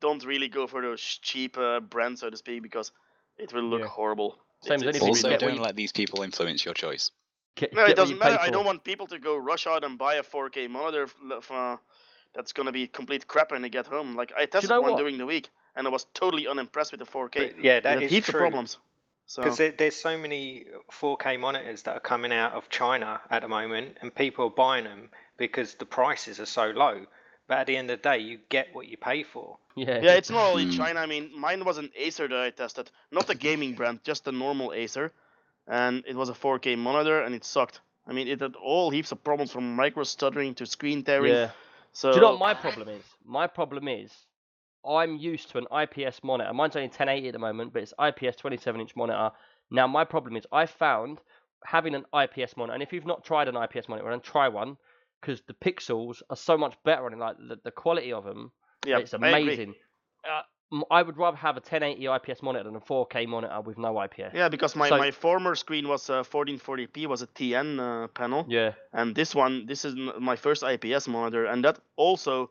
don't 0.00 0.24
really 0.24 0.48
go 0.48 0.66
for 0.66 0.82
those 0.82 1.00
cheap 1.00 1.56
uh, 1.56 1.80
brands, 1.80 2.20
so 2.20 2.28
to 2.30 2.36
speak, 2.36 2.62
because 2.62 2.92
it 3.38 3.52
will 3.52 3.62
look 3.64 3.80
Yeah. 3.80 3.86
horrible. 3.88 4.38
Same 4.62 4.74
as 4.76 4.82
It's- 4.82 4.96
it's 4.96 5.02
anything, 5.04 5.32
Also, 5.32 5.46
don't 5.46 5.60
let 5.62 5.76
these 5.76 5.92
people 5.92 6.22
influence 6.22 6.64
your 6.64 6.74
choice. 6.74 7.10
Get- 7.56 7.72
No, 7.72 7.84
it 7.84 7.96
doesn't 7.96 8.18
matter. 8.18 8.38
I 8.40 8.50
don't 8.50 8.66
want 8.66 8.84
people 8.84 9.06
to 9.06 9.18
go 9.18 9.36
rush 9.36 9.66
out 9.66 9.84
and 9.84 9.96
buy 9.96 10.14
a 10.16 10.22
4K 10.22 10.68
monitor 10.68 11.04
f- 11.04 11.14
f- 11.38 11.50
uh, 11.50 11.76
that's 12.34 12.52
gonna 12.52 12.72
be 12.72 12.86
complete 12.86 13.26
crap 13.26 13.50
when 13.52 13.62
they 13.62 13.68
get 13.68 13.86
home. 13.86 14.14
Like 14.16 14.32
I 14.36 14.46
tested 14.46 14.70
know 14.70 14.80
one 14.80 14.92
what? 14.92 14.98
during 14.98 15.18
the 15.18 15.26
week, 15.26 15.48
and 15.76 15.86
I 15.86 15.90
was 15.90 16.06
totally 16.14 16.46
unimpressed 16.46 16.92
with 16.92 17.00
the 17.00 17.06
4K. 17.06 17.54
But 17.54 17.64
yeah, 17.64 17.80
that 17.80 17.96
is 18.02 18.10
that 18.10 18.14
heaps 18.14 18.28
true. 18.28 18.40
of 18.40 18.42
problems. 18.42 18.78
So 19.26 19.42
Because 19.42 19.56
there, 19.58 19.72
there's 19.72 19.96
so 19.96 20.18
many 20.18 20.66
4K 20.92 21.40
monitors 21.40 21.82
that 21.84 21.96
are 21.96 22.00
coming 22.00 22.32
out 22.32 22.52
of 22.52 22.68
China 22.68 23.20
at 23.30 23.42
the 23.42 23.48
moment, 23.48 23.96
and 24.02 24.14
people 24.14 24.46
are 24.46 24.50
buying 24.50 24.84
them 24.84 25.08
because 25.38 25.74
the 25.76 25.86
prices 25.86 26.40
are 26.40 26.46
so 26.46 26.66
low. 26.66 27.06
But 27.46 27.58
at 27.58 27.66
the 27.66 27.76
end 27.76 27.90
of 27.90 28.00
the 28.02 28.08
day, 28.10 28.18
you 28.18 28.38
get 28.48 28.74
what 28.74 28.86
you 28.88 28.96
pay 28.96 29.22
for. 29.22 29.58
Yeah. 29.76 30.00
yeah, 30.02 30.14
it's 30.14 30.30
not 30.30 30.50
only 30.50 30.64
Hmm. 30.64 30.70
China. 30.70 31.00
I 31.00 31.06
mean, 31.06 31.30
mine 31.38 31.64
was 31.64 31.78
an 31.78 31.90
Acer 31.96 32.28
that 32.28 32.38
I 32.38 32.50
tested, 32.50 32.90
not 33.10 33.28
a 33.30 33.34
gaming 33.34 33.74
brand, 33.74 34.00
just 34.04 34.26
a 34.28 34.32
normal 34.32 34.72
Acer, 34.72 35.12
and 35.66 36.04
it 36.06 36.16
was 36.16 36.28
a 36.28 36.34
4K 36.34 36.76
monitor, 36.76 37.22
and 37.22 37.34
it 37.34 37.44
sucked. 37.44 37.80
I 38.06 38.12
mean, 38.12 38.28
it 38.28 38.40
had 38.40 38.54
all 38.56 38.90
heaps 38.90 39.12
of 39.12 39.24
problems 39.24 39.50
from 39.50 39.74
micro 39.76 40.04
stuttering 40.04 40.54
to 40.56 40.66
screen 40.66 41.02
tearing. 41.02 41.32
Yeah. 41.32 41.50
So 41.94 42.10
Do 42.10 42.16
you 42.16 42.22
know 42.22 42.30
what 42.32 42.40
my 42.40 42.54
problem 42.54 42.88
is? 42.88 43.02
My 43.24 43.46
problem 43.46 43.88
is 43.88 44.10
I'm 44.86 45.16
used 45.16 45.50
to 45.50 45.58
an 45.58 45.66
IPS 45.72 46.22
monitor. 46.22 46.52
Mine's 46.52 46.76
only 46.76 46.88
1080 46.88 47.28
at 47.28 47.32
the 47.32 47.38
moment, 47.38 47.72
but 47.72 47.82
it's 47.82 47.94
IPS 48.04 48.36
27 48.36 48.80
inch 48.80 48.96
monitor. 48.96 49.30
Now 49.70 49.86
my 49.86 50.04
problem 50.04 50.36
is 50.36 50.44
I 50.52 50.66
found 50.66 51.20
having 51.64 51.94
an 51.94 52.04
IPS 52.12 52.56
monitor, 52.56 52.74
and 52.74 52.82
if 52.82 52.92
you've 52.92 53.06
not 53.06 53.24
tried 53.24 53.48
an 53.48 53.56
IPS 53.56 53.88
monitor, 53.88 54.10
then 54.10 54.20
try 54.20 54.48
one 54.48 54.76
because 55.20 55.40
the 55.46 55.54
pixels 55.54 56.20
are 56.28 56.36
so 56.36 56.58
much 56.58 56.74
better 56.84 57.06
on 57.06 57.14
it. 57.14 57.18
Like 57.18 57.36
the, 57.38 57.58
the 57.64 57.70
quality 57.70 58.12
of 58.12 58.24
them, 58.24 58.50
yeah, 58.84 58.98
it's 58.98 59.14
amazing. 59.14 59.74
Uh, 60.28 60.42
I 60.90 61.02
would 61.02 61.16
rather 61.16 61.36
have 61.36 61.56
a 61.56 61.60
1080 61.60 62.06
IPS 62.06 62.42
monitor 62.42 62.64
than 62.64 62.76
a 62.76 62.80
4K 62.80 63.28
monitor 63.28 63.60
with 63.60 63.78
no 63.78 64.00
IPS. 64.02 64.34
Yeah, 64.34 64.48
because 64.48 64.74
my, 64.74 64.88
So- 64.88 64.98
my 64.98 65.10
former 65.10 65.54
screen 65.54 65.86
was 65.88 66.10
uh, 66.10 66.22
1440p, 66.24 67.06
was 67.06 67.22
a 67.22 67.26
TN 67.28 67.78
uh, 67.78 68.08
panel, 68.08 68.44
Yeah. 68.48 68.72
and 68.92 69.14
this 69.14 69.34
one, 69.34 69.66
this 69.66 69.84
is 69.84 69.94
my 70.18 70.36
first 70.36 70.62
IPS 70.62 71.06
monitor, 71.08 71.46
and 71.46 71.64
that 71.64 71.78
also 71.96 72.50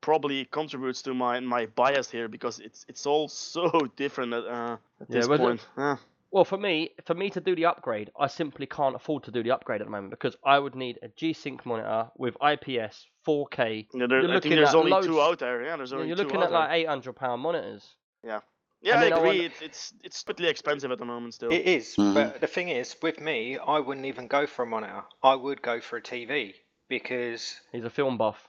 probably 0.00 0.44
contributes 0.44 1.02
to 1.02 1.12
my 1.12 1.40
my 1.40 1.66
bias 1.66 2.08
here 2.08 2.28
because 2.28 2.60
it's 2.60 2.86
it's 2.88 3.04
all 3.04 3.26
so 3.54 3.68
different 3.96 4.32
at, 4.32 4.44
uh, 4.46 4.76
at 5.00 5.10
Yeah, 5.10 5.20
this 5.20 5.26
point. 5.26 5.66
Yeah. 5.76 5.96
Well, 6.30 6.44
for 6.44 6.58
me, 6.58 6.90
for 7.06 7.14
me 7.14 7.30
to 7.30 7.40
do 7.40 7.56
the 7.56 7.64
upgrade, 7.64 8.10
I 8.18 8.26
simply 8.28 8.66
can't 8.66 8.94
afford 8.94 9.24
to 9.24 9.30
do 9.30 9.42
the 9.42 9.50
upgrade 9.50 9.80
at 9.80 9.86
the 9.86 9.90
moment 9.90 10.10
because 10.10 10.36
I 10.44 10.58
would 10.58 10.74
need 10.74 10.98
a 11.02 11.08
G-Sync 11.08 11.64
monitor 11.64 12.10
with 12.18 12.36
IPS 12.42 13.06
4K. 13.28 13.86
Yeah, 13.92 14.06
there, 14.06 14.20
You're 14.22 14.30
I 14.30 14.34
looking 14.34 14.50
think 14.50 14.58
there's 14.60 14.68
at 14.70 14.74
only 14.74 14.90
loads- 14.90 15.06
two 15.06 15.20
out 15.20 15.38
there. 15.38 15.62
Yeah, 15.64 15.76
there's 15.76 15.92
Yeah, 15.92 16.02
you're 16.02 16.16
looking 16.16 16.38
out 16.38 16.44
at 16.44 16.50
there. 16.50 16.58
like 16.60 16.70
800 16.72 17.12
pound 17.14 17.42
monitors. 17.42 17.94
Yeah, 18.24 18.40
and 18.82 18.92
I 18.94 19.00
then 19.04 19.12
I 19.12 19.16
agree. 19.16 19.28
want- 19.40 19.40
It's 19.52 19.60
it's 19.62 19.94
it's 20.04 20.16
stupidly 20.18 20.48
expensive 20.48 20.90
at 20.90 20.98
the 20.98 21.04
moment 21.04 21.34
still. 21.34 21.52
It 21.52 21.66
is, 21.66 21.94
Mhm. 21.96 22.14
but 22.14 22.40
the 22.40 22.46
thing 22.46 22.68
is, 22.70 22.96
with 23.02 23.20
me, 23.20 23.58
I 23.58 23.78
wouldn't 23.80 24.06
even 24.06 24.28
go 24.28 24.46
for 24.46 24.62
a 24.62 24.66
monitor. 24.66 25.02
I 25.22 25.34
would 25.34 25.60
go 25.62 25.80
for 25.80 25.96
a 25.98 26.02
TV 26.02 26.54
because 26.88 27.60
He's 27.72 27.84
a 27.84 27.90
film 27.90 28.16
buff. 28.16 28.48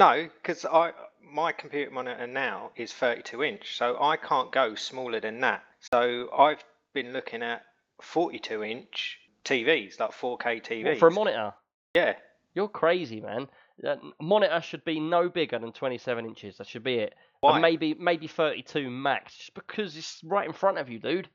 no, 0.00 0.28
because 0.42 0.64
I 0.64 0.92
my 1.20 1.52
computer 1.52 1.90
monitor 1.90 2.26
now 2.26 2.70
is 2.76 2.92
32 2.92 3.42
inch, 3.42 3.76
so 3.76 4.00
I 4.00 4.16
can't 4.16 4.52
go 4.52 4.74
smaller 4.74 5.20
than 5.20 5.40
that. 5.40 5.64
So 5.92 6.30
I've 6.32 6.62
been 6.92 7.12
looking 7.12 7.42
at 7.42 7.64
42 8.00 8.62
inch 8.62 9.18
TVs, 9.44 9.98
like 9.98 10.12
4K 10.12 10.60
TVs. 10.60 10.84
What, 10.84 10.98
for 10.98 11.08
a 11.08 11.10
monitor? 11.10 11.54
Yeah, 11.94 12.14
You're 12.54 12.68
crazy, 12.68 13.20
man. 13.20 13.48
Uh, 13.86 13.96
monitor 14.20 14.60
should 14.60 14.84
be 14.84 15.00
no 15.00 15.28
bigger 15.28 15.58
than 15.58 15.72
27 15.72 16.26
inches. 16.26 16.58
That 16.58 16.66
should 16.66 16.84
be 16.84 16.96
it. 16.96 17.14
Why? 17.40 17.52
And 17.54 17.62
maybe 17.62 17.94
maybe 17.94 18.26
32 18.26 18.90
max, 18.90 19.34
just 19.36 19.54
because 19.54 19.96
it's 19.96 20.20
right 20.24 20.46
in 20.46 20.52
front 20.52 20.78
of 20.78 20.88
you, 20.88 20.98
dude. 20.98 21.28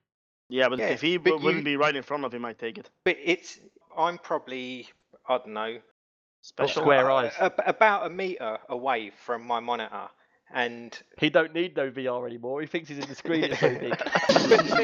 Yeah, 0.47 0.69
but 0.69 0.79
Yeah, 0.79 0.87
if 0.87 1.01
he 1.01 1.17
but 1.17 1.31
w- 1.31 1.45
wouldn't 1.45 1.65
be 1.65 1.77
right 1.77 1.95
in 1.95 2.01
front 2.03 2.25
of 2.25 2.33
him, 2.33 2.45
I'd 2.45 2.57
take 2.57 2.77
it. 2.77 2.89
But 3.03 3.17
it's 3.23 3.59
I'm 3.97 4.17
probably 4.17 4.87
I 5.27 5.37
don't 5.37 5.49
know 5.53 5.77
Special. 6.41 6.83
Square 6.83 7.11
uh, 7.11 7.15
eyes. 7.15 7.33
ab- 7.39 7.61
about 7.65 8.05
a 8.07 8.09
meter 8.09 8.57
away 8.69 9.11
from 9.25 9.45
my 9.45 9.59
monitor, 9.59 10.07
and 10.53 10.97
He 11.19 11.29
don't 11.29 11.53
need 11.53 11.75
no 11.75 11.91
VR 11.91 12.25
anymore. 12.25 12.61
He 12.61 12.67
thinks 12.67 12.87
he's 12.89 12.97
in 12.99 13.09
the 13.09 13.15
screen. 13.15 13.43
It's 13.43 13.59
so 13.59 13.69
big. 13.69 13.89
But 14.49 14.65
the 14.67 14.81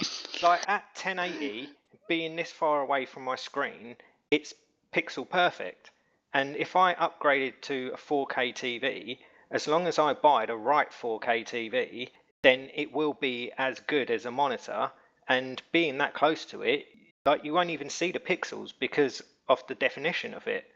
is, 0.00 0.42
like 0.42 0.68
at 0.68 0.84
1080, 1.00 1.68
being 2.08 2.34
this 2.36 2.50
far 2.50 2.82
away 2.82 3.06
from 3.06 3.22
my 3.24 3.36
screen, 3.36 3.96
it's 4.30 4.52
pixel 4.92 5.28
perfect. 5.28 5.90
And 6.36 6.54
if 6.56 6.76
I 6.76 6.92
upgraded 6.92 7.62
to 7.62 7.92
a 7.94 7.96
4K 7.96 8.52
TV, 8.52 9.16
as 9.50 9.66
long 9.66 9.86
as 9.86 9.98
I 9.98 10.12
buy 10.12 10.44
the 10.44 10.54
right 10.54 10.90
4K 10.90 11.46
TV, 11.46 12.10
then 12.42 12.68
it 12.74 12.92
will 12.92 13.14
be 13.14 13.52
as 13.56 13.80
good 13.80 14.10
as 14.10 14.26
a 14.26 14.30
monitor. 14.30 14.90
And 15.28 15.62
being 15.72 15.96
that 15.96 16.12
close 16.12 16.44
to 16.52 16.60
it, 16.60 16.88
like 17.24 17.42
you 17.42 17.54
won't 17.54 17.70
even 17.70 17.88
see 17.88 18.12
the 18.12 18.20
pixels 18.20 18.74
because 18.78 19.22
of 19.48 19.66
the 19.66 19.76
definition 19.76 20.34
of 20.34 20.46
it. 20.46 20.66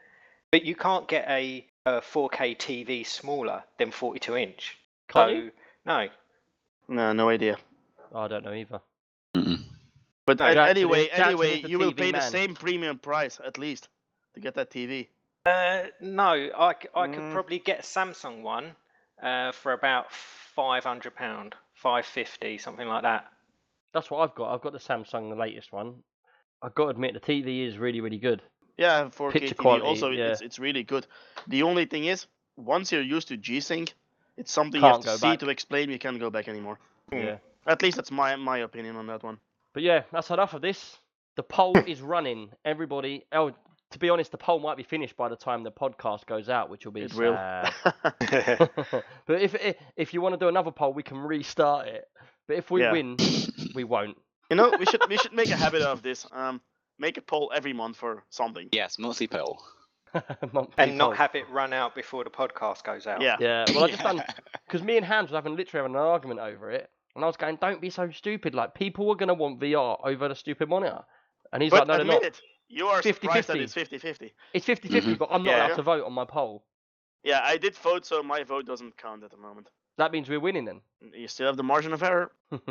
But 0.49 0.65
you 0.65 0.75
can't 0.75 1.07
get 1.07 1.29
a, 1.29 1.63
a 1.85 2.01
4K 2.01 2.57
TV 2.57 3.05
smaller 3.05 3.63
than 3.77 3.91
42 3.91 4.35
inch. 4.35 4.79
Can't 5.09 5.29
so, 5.29 5.35
you? 5.35 5.51
no. 5.85 6.07
No, 6.87 7.13
no 7.13 7.29
idea. 7.29 7.55
Oh, 8.11 8.21
I 8.21 8.27
don't 8.27 8.43
know 8.43 8.53
either. 8.53 8.81
Mm-mm. 9.35 9.61
But 10.25 10.39
No, 10.39 10.45
anyway, 10.45 11.09
anyway, 11.09 11.57
is 11.57 11.61
the 11.61 11.69
you 11.69 11.77
will 11.77 11.93
TV 11.93 11.97
pay 11.97 12.11
the 12.13 12.21
same 12.21 12.55
premium 12.55 12.97
price 12.97 13.39
at 13.45 13.59
least 13.59 13.89
to 14.33 14.39
get 14.39 14.55
that 14.55 14.71
TV. 14.71 15.09
Uh, 15.45 15.83
no, 15.99 16.49
I 16.55 16.73
could 16.73 16.91
Mm. 16.93 17.33
probably 17.33 17.59
get 17.59 17.79
a 17.79 17.83
Samsung 17.83 18.41
one 18.43 18.75
uh, 19.21 19.51
for 19.51 19.73
about 19.73 20.11
five 20.11 20.83
hundred 20.83 21.15
pound, 21.15 21.55
five 21.73 22.05
fifty, 22.05 22.57
something 22.57 22.87
like 22.87 23.03
that. 23.03 23.25
That's 23.93 24.09
what 24.11 24.19
I've 24.21 24.35
got. 24.35 24.53
I've 24.53 24.61
got 24.61 24.73
the 24.73 24.79
Samsung, 24.79 25.29
the 25.29 25.35
latest 25.35 25.71
one. 25.73 26.03
I've 26.61 26.75
got 26.75 26.83
to 26.85 26.89
admit, 26.91 27.13
the 27.13 27.19
TV 27.19 27.67
is 27.67 27.77
really, 27.77 28.01
really 28.01 28.19
good. 28.19 28.41
Yeah, 28.77 29.09
4K 29.09 29.31
Picture 29.33 29.55
TV. 29.55 29.57
quality, 29.57 29.85
also, 29.85 30.11
yeah. 30.11 30.27
it's 30.31 30.41
it's 30.41 30.59
really 30.59 30.83
good. 30.83 31.07
The 31.47 31.63
only 31.63 31.85
thing 31.85 32.05
is, 32.05 32.27
once 32.55 32.91
you're 32.91 33.01
used 33.01 33.27
to 33.29 33.37
G-Sync, 33.37 33.93
it's 34.37 34.51
something 34.51 34.79
Can't 34.79 35.03
you 35.03 35.09
have 35.09 35.15
to 35.15 35.21
see 35.21 35.27
back. 35.31 35.39
to 35.39 35.49
explain. 35.49 35.89
You 35.89 35.99
can't 35.99 36.19
go 36.19 36.29
back 36.29 36.47
anymore. 36.47 36.79
Yeah. 37.11 37.37
At 37.67 37.81
least 37.81 37.97
that's 37.97 38.11
my 38.11 38.35
my 38.35 38.59
opinion 38.59 38.95
on 38.95 39.07
that 39.07 39.23
one. 39.23 39.39
But 39.73 39.83
yeah, 39.83 40.03
that's 40.11 40.29
enough 40.29 40.53
of 40.53 40.61
this. 40.61 40.97
The 41.35 41.43
poll 41.43 41.75
is 41.87 42.01
running. 42.01 42.51
Everybody. 42.63 43.25
Oh, 43.31 43.51
to 43.91 43.99
be 43.99 44.09
honest, 44.09 44.31
the 44.31 44.37
poll 44.37 44.59
might 44.59 44.77
be 44.77 44.83
finished 44.83 45.15
by 45.15 45.29
the 45.29 45.35
time 45.35 45.63
the 45.63 45.71
podcast 45.71 46.25
goes 46.25 46.49
out, 46.49 46.69
which 46.69 46.85
will 46.85 46.91
be 46.93 47.01
It 47.03 47.13
will. 47.13 47.35
sad. 47.35 47.73
but 49.27 49.41
if 49.41 49.55
if 49.55 49.75
if 49.95 50.13
you 50.13 50.21
want 50.21 50.33
to 50.33 50.37
do 50.39 50.47
another 50.47 50.71
poll, 50.71 50.93
we 50.93 51.03
can 51.03 51.17
restart 51.17 51.87
it. 51.87 52.05
But 52.47 52.57
if 52.57 52.71
we 52.71 52.81
Yeah. 52.81 52.91
win, 52.91 53.17
we 53.75 53.83
won't. 53.83 54.17
you 54.49 54.55
know, 54.55 54.73
we 54.79 54.85
should 54.85 55.01
we 55.09 55.17
should 55.17 55.33
make 55.33 55.49
a 55.51 55.55
habit 55.57 55.81
of 55.81 56.01
this. 56.01 56.25
Um, 56.31 56.61
make 56.99 57.17
a 57.17 57.21
poll 57.21 57.51
every 57.55 57.73
month 57.73 57.97
for 57.97 58.23
something. 58.29 58.69
yes, 58.71 58.97
monthly 58.99 59.27
poll. 59.27 59.61
Monthly 60.51 60.73
and 60.77 60.97
not 60.97 61.05
poll. 61.05 61.13
have 61.13 61.35
it 61.35 61.49
run 61.49 61.71
out 61.71 61.95
before 61.95 62.25
the 62.25 62.29
podcast 62.29 62.83
goes 62.83 63.07
out. 63.07 63.21
Yeah. 63.21 63.37
Yeah, 63.39 63.65
well, 63.73 63.85
I 63.85 63.87
just 63.87 64.03
done 64.03 64.21
because 64.67 64.83
me 64.83 64.97
and 64.97 65.05
Hans 65.05 65.31
were 65.31 65.37
having 65.37 65.55
literally 65.55 65.83
having 65.83 65.95
an 65.95 66.01
argument 66.01 66.41
over 66.41 66.69
it, 66.69 66.89
and 67.15 67.23
I 67.23 67.27
was 67.27 67.37
going, 67.37 67.57
"Don't 67.61 67.79
be 67.79 67.89
so 67.89 68.11
stupid! 68.11 68.53
Like 68.53 68.73
people 68.73 69.09
are 69.09 69.15
gonna 69.15 69.33
want 69.33 69.59
VR 69.61 69.97
over 70.03 70.27
the 70.27 70.35
stupid 70.35 70.67
monitor," 70.67 71.03
and 71.53 71.63
he's 71.63 71.71
but 71.71 71.87
like, 71.87 71.87
"No, 71.87 71.95
they're 71.95 72.05
not. 72.05 72.23
it, 72.23 72.41
you 72.71 72.87
are 72.87 73.01
surprised 73.01 73.47
that 73.49 73.57
50-50. 73.57 73.61
it's 73.63 73.75
50-50. 74.03 74.31
It's 74.53 74.65
50-50, 74.65 75.17
but 75.17 75.29
I'm 75.31 75.43
not 75.43 75.51
Yeah. 75.51 75.67
allowed 75.67 75.75
to 75.75 75.81
vote 75.81 76.05
on 76.05 76.13
my 76.13 76.25
poll. 76.25 76.63
Yeah, 77.23 77.41
I 77.43 77.57
did 77.57 77.75
vote, 77.77 78.05
so 78.05 78.23
my 78.23 78.43
vote 78.43 78.65
doesn't 78.65 78.97
count 78.97 79.23
at 79.23 79.31
the 79.31 79.37
moment. 79.37 79.67
That 79.97 80.11
means 80.11 80.27
we're 80.29 80.39
winning 80.39 80.65
then." 80.65 80.81
You 81.13 81.27
still 81.27 81.47
have 81.47 81.57
the 81.57 81.63
margin 81.63 81.93
of 81.93 82.01
error. 82.01 82.31
right, 82.51 82.61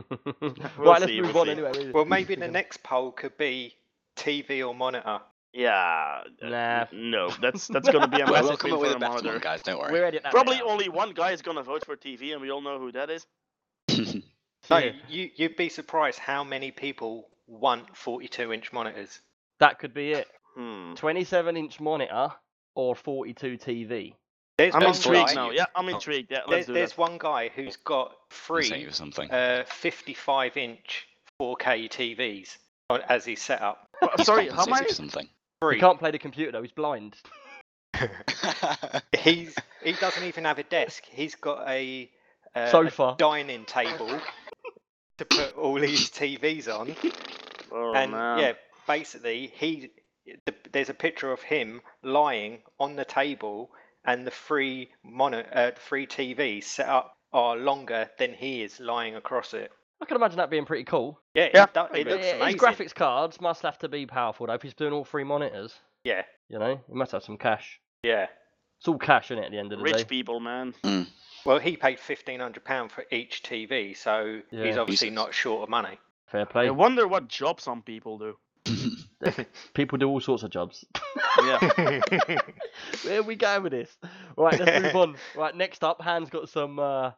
let's 0.78 1.06
move 1.06 1.32
we'll 1.34 1.38
on 1.40 1.46
see. 1.46 1.52
anyway. 1.52 1.92
Well, 1.92 2.04
maybe 2.04 2.34
the 2.34 2.48
next 2.58 2.82
poll 2.82 3.12
could 3.12 3.36
be 3.36 3.74
TV 4.16 4.66
or 4.66 4.74
monitor. 4.74 5.20
Yeah. 5.52 6.22
uh, 6.42 6.48
Nah. 6.48 6.86
No, 6.92 7.30
that's 7.40 7.66
that's 7.68 7.88
gonna 7.90 8.08
be 8.08 8.20
a 8.20 8.24
Well, 8.24 8.34
massive 8.44 8.48
we'll 8.48 8.56
come 8.56 8.70
win 8.70 8.74
up 8.76 8.80
with 8.82 8.90
a 8.90 8.94
the 8.94 8.98
monitor. 9.08 9.32
one, 9.32 9.40
guys. 9.40 9.62
Don't 9.62 9.78
worry. 9.78 9.92
We're 9.92 10.04
edit 10.04 10.22
Probably 10.30 10.56
bit 10.56 10.64
only 10.66 10.88
one 10.88 11.12
guy 11.12 11.32
is 11.32 11.42
gonna 11.42 11.62
vote 11.62 11.84
for 11.84 11.96
TV, 11.96 12.32
and 12.32 12.40
we 12.40 12.50
all 12.50 12.60
know 12.60 12.78
who 12.78 12.92
that 12.92 13.10
is. 13.10 13.26
No, 14.70 14.78
you 15.08 15.30
you'd 15.36 15.56
be 15.56 15.68
surprised 15.68 16.18
how 16.18 16.44
many 16.44 16.70
people 16.70 17.28
want 17.46 17.96
42 17.96 18.52
inch 18.52 18.72
monitors. 18.72 19.20
That 19.60 19.78
could 19.78 19.94
be 19.94 20.12
it. 20.12 20.26
Hmm. 20.56 20.94
27 20.94 21.56
inch 21.56 21.80
monitor 21.80 22.28
or 22.74 22.94
42 22.96 23.56
TV. 23.58 24.14
There's 24.58 24.74
I'm 24.74 24.82
one 24.82 24.94
intrigued 24.94 25.28
guy, 25.28 25.34
now. 25.34 25.50
Yeah, 25.50 25.64
I'm 25.74 25.88
intrigued. 25.88 26.30
Yeah, 26.30 26.38
There's, 26.46 26.50
let's 26.50 26.66
do 26.66 26.72
there's 26.74 26.90
that. 26.90 26.98
one 26.98 27.16
guy 27.18 27.50
who's 27.54 27.76
got 27.76 28.12
three 28.30 28.66
you 28.76 28.90
something. 28.90 29.30
uh, 29.30 29.64
55 29.66 30.56
inch 30.58 31.06
4K 31.40 31.88
TVs 31.88 32.58
on- 32.90 33.00
as 33.08 33.24
his 33.24 33.40
setup. 33.40 33.88
Well, 34.02 34.10
He's 34.16 34.26
sorry, 34.26 34.48
how 34.48 34.56
compensated 34.56 34.74
many? 34.82 34.88
for 34.88 34.94
something. 34.94 35.24
He 35.26 35.30
Three. 35.66 35.80
can't 35.80 35.98
play 35.98 36.10
the 36.10 36.18
computer 36.18 36.52
though. 36.52 36.62
He's 36.62 36.72
blind. 36.72 37.16
He's 39.18 39.54
he 39.82 39.92
doesn't 39.92 40.24
even 40.24 40.44
have 40.44 40.58
a 40.58 40.62
desk. 40.64 41.04
He's 41.10 41.34
got 41.34 41.68
a, 41.68 42.10
uh, 42.54 42.60
a 42.60 42.70
Sofa. 42.70 43.14
dining 43.18 43.64
table 43.64 44.20
to 45.18 45.24
put 45.24 45.56
all 45.56 45.76
his 45.76 46.10
TVs 46.10 46.68
on, 46.68 46.94
Oh 47.72 47.92
and 47.94 48.12
man. 48.12 48.38
yeah, 48.38 48.52
basically 48.90 49.52
he 49.54 49.90
the, 50.46 50.54
there's 50.72 50.88
a 50.88 50.94
picture 50.94 51.32
of 51.32 51.40
him 51.42 51.80
lying 52.02 52.58
on 52.78 52.96
the 52.96 53.04
table, 53.04 53.70
and 54.04 54.26
the 54.26 54.30
free 54.30 54.90
mono 55.04 55.40
uh, 55.52 55.70
three 55.88 56.06
TVs 56.06 56.64
set 56.64 56.88
up 56.88 57.14
are 57.32 57.56
longer 57.56 58.08
than 58.18 58.32
he 58.34 58.62
is 58.62 58.80
lying 58.80 59.14
across 59.16 59.54
it. 59.54 59.70
I 60.02 60.06
can 60.06 60.16
imagine 60.16 60.38
that 60.38 60.50
being 60.50 60.64
pretty 60.66 60.84
cool. 60.84 61.20
Yeah, 61.34 61.48
Yeah, 61.54 61.64
it, 61.64 61.74
do, 61.74 61.80
it 61.94 62.06
looks 62.06 62.26
amazing. 62.32 62.46
His 62.46 62.56
graphics 62.56 62.94
cards 62.94 63.40
must 63.40 63.62
have 63.62 63.78
to 63.78 63.88
be 63.88 64.06
powerful 64.06 64.46
though. 64.46 64.54
If 64.54 64.62
he's 64.62 64.74
doing 64.74 64.92
all 64.92 65.04
three 65.04 65.24
monitors, 65.24 65.74
Yeah, 66.04 66.22
you 66.48 66.58
know, 66.58 66.80
he 66.88 66.94
must 66.94 67.12
have 67.12 67.22
some 67.22 67.36
cash. 67.38 67.78
yeah. 68.02 68.26
It's 68.78 68.88
all 68.88 68.98
cash, 68.98 69.26
isn't 69.30 69.38
it? 69.42 69.46
At 69.46 69.52
the 69.52 69.58
end 69.58 69.72
of 69.74 69.78
the 69.78 69.84
Rich 69.84 69.92
day. 69.92 69.98
Rich 70.00 70.08
people, 70.08 70.40
man. 70.40 70.74
Well, 71.44 71.58
he 71.58 71.76
paid 71.76 72.00
fifteen 72.00 72.40
hundred 72.40 72.64
pound 72.64 72.90
for 72.92 73.04
each 73.10 73.42
TV, 73.42 73.94
so 73.96 74.40
Yeah. 74.50 74.64
he's 74.64 74.78
obviously 74.78 75.08
Jesus. 75.08 75.22
not 75.22 75.34
short 75.34 75.62
of 75.64 75.68
money. 75.68 75.98
Fair 76.32 76.46
play. 76.46 76.66
I 76.66 76.70
wonder 76.70 77.06
what 77.06 77.28
job 77.28 77.60
some 77.60 77.82
people 77.82 78.16
do. 78.18 78.36
People 79.74 79.98
do 79.98 80.08
all 80.08 80.20
sorts 80.20 80.42
of 80.42 80.50
jobs. 80.50 80.84
Yeah. 81.44 81.58
Where 83.04 83.20
are 83.20 83.22
we 83.22 83.36
going 83.36 83.62
with 83.62 83.72
this? 83.72 83.96
Right, 84.36 84.58
let's 84.58 84.82
move 84.82 84.96
on. 84.96 85.16
Right, 85.36 85.54
next 85.54 85.84
up, 85.84 86.00
Hans 86.00 86.30
got 86.30 86.48
some 86.48 86.78
uh, 86.78 87.12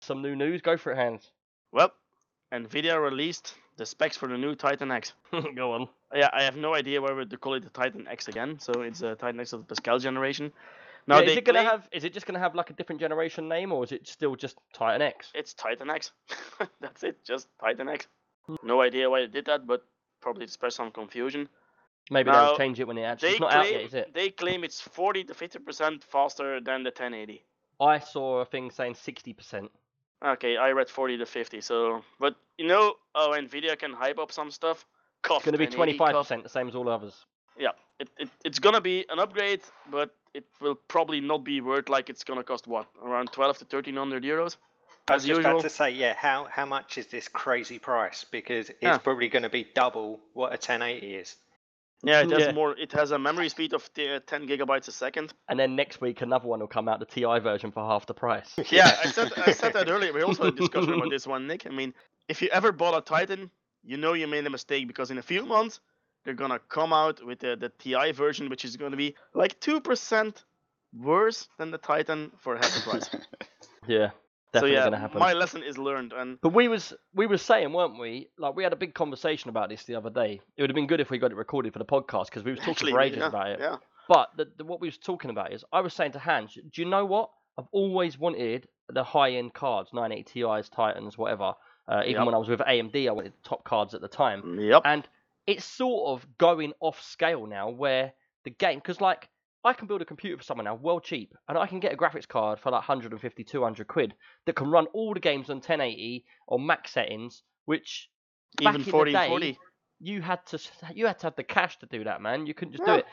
some 0.00 0.22
new 0.22 0.36
news. 0.36 0.60
Go 0.62 0.76
for 0.76 0.92
it, 0.92 0.96
Hans. 0.96 1.30
well, 1.72 1.92
Nvidia 2.52 3.00
released 3.02 3.54
the 3.76 3.86
specs 3.86 4.16
for 4.16 4.28
the 4.28 4.36
new 4.36 4.54
Titan 4.54 4.90
X. 4.90 5.12
Go 5.54 5.72
on. 5.72 5.88
Yeah, 6.14 6.30
I 6.32 6.42
have 6.42 6.56
no 6.56 6.74
idea 6.74 7.00
whether 7.00 7.24
to 7.24 7.36
call 7.36 7.54
it 7.54 7.64
the 7.64 7.70
Titan 7.70 8.06
X 8.08 8.28
again. 8.28 8.58
So 8.58 8.82
it's 8.82 9.02
a 9.02 9.14
Titan 9.14 9.40
X 9.40 9.52
of 9.52 9.60
the 9.60 9.66
Pascal 9.66 9.98
generation. 9.98 10.52
Now 11.06 11.20
yeah, 11.20 11.30
is 11.30 11.36
it 11.38 11.44
gonna 11.44 11.60
claim 11.60 11.70
have? 11.70 11.88
Is 11.92 12.04
it 12.04 12.12
just 12.12 12.26
gonna 12.26 12.38
have 12.38 12.54
like 12.54 12.70
a 12.70 12.74
different 12.74 13.00
generation 13.00 13.48
name, 13.48 13.72
or 13.72 13.84
is 13.84 13.92
it 13.92 14.06
still 14.06 14.36
just 14.36 14.58
Titan 14.74 15.02
X? 15.02 15.30
it's 15.34 15.54
Titan 15.54 15.88
X. 15.90 16.12
That's 16.80 17.02
it, 17.02 17.24
just 17.24 17.48
Titan 17.60 17.88
X. 17.88 18.06
No 18.62 18.80
idea 18.80 19.08
why 19.08 19.20
they 19.20 19.26
did 19.26 19.46
that, 19.46 19.66
but 19.66 19.84
probably 20.20 20.46
to 20.46 20.52
spread 20.52 20.72
some 20.72 20.90
confusion. 20.90 21.48
Maybe 22.10 22.30
Now, 22.30 22.46
they'll 22.46 22.56
change 22.58 22.80
it 22.80 22.86
when 22.88 22.98
it 22.98 23.02
actually. 23.02 23.30
It's 23.30 23.40
not 23.40 23.50
claim 23.50 23.60
out 23.62 23.70
yet, 23.72 23.80
is 23.82 23.94
it? 23.94 24.14
they 24.14 24.30
claim 24.30 24.64
it's 24.64 24.80
40 24.80 25.24
to 25.24 25.34
50 25.34 25.58
percent 25.60 26.04
faster 26.04 26.60
than 26.60 26.82
the 26.82 26.88
1080. 26.90 27.44
I 27.80 27.98
saw 27.98 28.40
a 28.40 28.44
thing 28.44 28.70
saying 28.70 28.94
sixty 28.94 29.32
percent. 29.32 29.70
Okay, 30.24 30.56
I 30.56 30.70
read 30.72 30.88
40 30.88 31.18
to 31.18 31.26
50. 31.26 31.60
So, 31.60 32.02
but 32.18 32.34
you 32.56 32.66
know, 32.66 32.94
oh, 33.14 33.34
Nvidia 33.38 33.78
can 33.78 33.92
hype 33.92 34.18
up 34.18 34.32
some 34.32 34.50
stuff. 34.50 34.84
Cough, 35.22 35.38
It's 35.38 35.44
gonna 35.44 35.58
be 35.58 35.64
1080 35.64 35.76
twenty 35.76 35.98
five 35.98 36.12
cough. 36.14 36.26
percent, 36.26 36.42
the 36.42 36.48
same 36.48 36.68
as 36.68 36.74
all 36.74 36.88
others. 36.88 37.26
Yeah, 37.56 37.70
it, 38.00 38.08
it 38.18 38.28
it's 38.44 38.58
gonna 38.58 38.80
be 38.80 39.04
an 39.10 39.18
upgrade, 39.18 39.60
but 39.90 40.14
it 40.34 40.44
will 40.60 40.74
probably 40.88 41.20
not 41.20 41.44
be 41.44 41.60
worth 41.60 41.88
like 41.88 42.08
it's 42.08 42.24
gonna 42.24 42.42
cost 42.42 42.66
what 42.66 42.86
around 43.04 43.32
12 43.32 43.58
to 43.58 43.64
1300 43.64 44.22
euros. 44.24 44.56
I 45.08 45.14
was 45.14 45.22
As 45.24 45.26
just 45.28 45.38
usual. 45.38 45.52
about 45.52 45.62
to 45.62 45.70
say, 45.70 45.90
yeah, 45.90 46.14
how 46.14 46.46
how 46.50 46.66
much 46.66 46.98
is 46.98 47.06
this 47.06 47.28
crazy 47.28 47.78
price? 47.78 48.24
Because 48.30 48.68
it's 48.70 48.78
Yeah. 48.82 48.98
probably 48.98 49.28
going 49.28 49.42
to 49.44 49.50
be 49.50 49.64
double 49.74 50.20
what 50.34 50.48
a 50.52 50.58
1080 50.58 51.14
is. 51.14 51.36
Yeah, 52.04 52.20
it 52.20 52.30
has 52.30 52.40
Yeah. 52.46 52.52
more. 52.52 52.76
It 52.78 52.92
has 52.92 53.10
a 53.10 53.18
memory 53.18 53.48
speed 53.48 53.72
of 53.72 53.92
t- 53.92 54.08
uh, 54.08 54.20
10 54.20 54.46
gigabytes 54.46 54.86
a 54.88 54.92
second. 54.92 55.32
And 55.48 55.58
then 55.58 55.74
next 55.74 56.00
week 56.00 56.20
another 56.22 56.46
one 56.46 56.60
will 56.60 56.68
come 56.68 56.88
out, 56.88 57.00
the 57.00 57.06
TI 57.06 57.40
version 57.40 57.72
for 57.72 57.84
half 57.86 58.06
the 58.06 58.14
price. 58.14 58.54
Yeah, 58.70 58.96
I 59.04 59.10
said 59.10 59.32
I 59.36 59.52
said 59.52 59.72
that 59.72 59.88
earlier. 59.88 60.12
We 60.12 60.22
also 60.22 60.44
had 60.44 60.52
a 60.54 60.56
discussion 60.56 60.94
about 60.94 61.10
this 61.10 61.26
one, 61.26 61.46
Nick. 61.46 61.66
I 61.66 61.70
mean, 61.70 61.94
if 62.28 62.40
you 62.42 62.48
ever 62.50 62.70
bought 62.72 62.96
a 62.96 63.00
Titan, 63.00 63.50
you 63.82 63.96
know 63.96 64.12
you 64.12 64.26
made 64.28 64.46
a 64.46 64.50
mistake 64.50 64.86
because 64.86 65.10
in 65.10 65.18
a 65.18 65.22
few 65.22 65.44
months 65.46 65.80
they're 66.24 66.34
gonna 66.34 66.60
come 66.68 66.92
out 66.92 67.24
with 67.24 67.40
the, 67.40 67.56
the 67.56 67.70
TI 67.78 68.12
version, 68.12 68.48
which 68.48 68.64
is 68.64 68.76
gonna 68.76 68.96
be 68.96 69.16
like 69.34 69.58
two 69.60 69.80
percent 69.80 70.44
worse 70.92 71.48
than 71.58 71.70
the 71.70 71.78
Titan 71.78 72.30
for 72.38 72.56
half 72.56 72.72
the 72.74 72.90
price. 72.90 73.08
Yeah, 73.88 74.10
so 74.52 74.60
definitely 74.60 74.76
yeah, 74.76 74.84
gonna 74.84 74.98
happen. 74.98 75.18
my 75.20 75.32
lesson 75.32 75.62
is 75.62 75.76
learned, 75.78 76.12
and 76.12 76.40
But 76.40 76.50
we 76.54 76.68
was 76.68 76.94
we 77.14 77.26
was 77.26 77.42
saying, 77.42 77.72
weren't 77.72 77.98
we? 77.98 78.28
Like 78.38 78.56
we 78.56 78.62
had 78.64 78.72
a 78.72 78.76
big 78.76 78.94
conversation 78.94 79.50
about 79.50 79.68
this 79.68 79.84
the 79.84 79.94
other 79.94 80.10
day. 80.10 80.40
It 80.56 80.62
would 80.62 80.70
have 80.70 80.74
been 80.74 80.86
good 80.86 81.00
if 81.00 81.10
we 81.10 81.18
got 81.18 81.30
it 81.32 81.36
recorded 81.36 81.72
for 81.72 81.78
the 81.78 81.84
podcast 81.84 82.26
because 82.26 82.44
we 82.44 82.52
was 82.52 82.60
talking 82.60 82.72
actually, 82.72 82.92
for 82.92 83.00
ages 83.00 83.18
yeah, 83.18 83.26
about 83.28 83.48
it. 83.50 83.60
Yeah, 83.60 83.76
But 84.08 84.30
the, 84.36 84.48
the, 84.56 84.64
what 84.64 84.80
we 84.80 84.88
was 84.88 84.98
talking 84.98 85.30
about 85.30 85.52
is, 85.52 85.64
I 85.72 85.80
was 85.80 85.92
saying 85.94 86.12
to 86.12 86.18
Hans, 86.18 86.54
do 86.54 86.82
you 86.82 86.88
know 86.88 87.04
what? 87.04 87.30
I've 87.58 87.68
always 87.72 88.18
wanted 88.18 88.68
the 88.88 89.04
high-end 89.04 89.52
cards, 89.52 89.90
980 89.92 90.32
Ti's, 90.42 90.68
Titans, 90.68 91.18
whatever. 91.18 91.54
Uh, 91.88 92.02
even 92.04 92.20
Yep. 92.20 92.26
when 92.26 92.34
I 92.34 92.38
was 92.38 92.48
with 92.48 92.60
AMD, 92.60 93.08
I 93.08 93.12
wanted 93.12 93.32
the 93.32 93.48
top 93.48 93.64
cards 93.64 93.94
at 93.94 94.00
the 94.00 94.08
time. 94.08 94.58
Yep. 94.60 94.82
And 94.84 95.06
it's 95.46 95.64
sort 95.64 96.10
of 96.10 96.26
going 96.38 96.72
off 96.80 97.02
scale 97.02 97.46
now, 97.46 97.68
where 97.70 98.12
the 98.44 98.50
game, 98.50 98.78
because 98.78 99.00
like 99.00 99.28
I 99.64 99.72
can 99.72 99.86
build 99.86 100.02
a 100.02 100.06
computer 100.06 100.36
for 100.36 100.42
someone 100.42 100.64
now, 100.64 100.74
well 100.74 101.00
cheap, 101.00 101.34
and 101.48 101.58
I 101.58 101.66
can 101.66 101.80
get 101.80 101.92
a 101.92 101.96
graphics 101.96 102.26
card 102.28 102.60
for 102.60 102.70
like 102.70 102.80
150, 102.88 103.44
200 103.44 103.86
quid 103.88 104.14
that 104.46 104.56
can 104.56 104.70
run 104.70 104.86
all 104.88 105.14
the 105.14 105.20
games 105.20 105.50
on 105.50 105.60
1080 105.60 106.24
or 106.46 106.58
max 106.58 106.92
settings, 106.92 107.42
which 107.64 108.10
Even 108.60 108.84
in 108.86 108.96
the 108.96 109.04
40 109.04 109.12
day, 109.12 109.20
40. 109.20 109.58
you 110.00 110.22
had 110.22 110.44
to 110.46 110.58
you 110.94 111.06
had 111.06 111.18
to 111.20 111.26
have 111.26 111.36
the 111.36 111.44
cash 111.44 111.78
to 111.78 111.86
do 111.86 112.04
that, 112.04 112.20
man. 112.22 112.46
You 112.46 112.54
couldn't 112.54 112.72
just 112.72 112.84
Yeah. 112.84 112.86
do 112.86 112.96
it. 112.96 113.06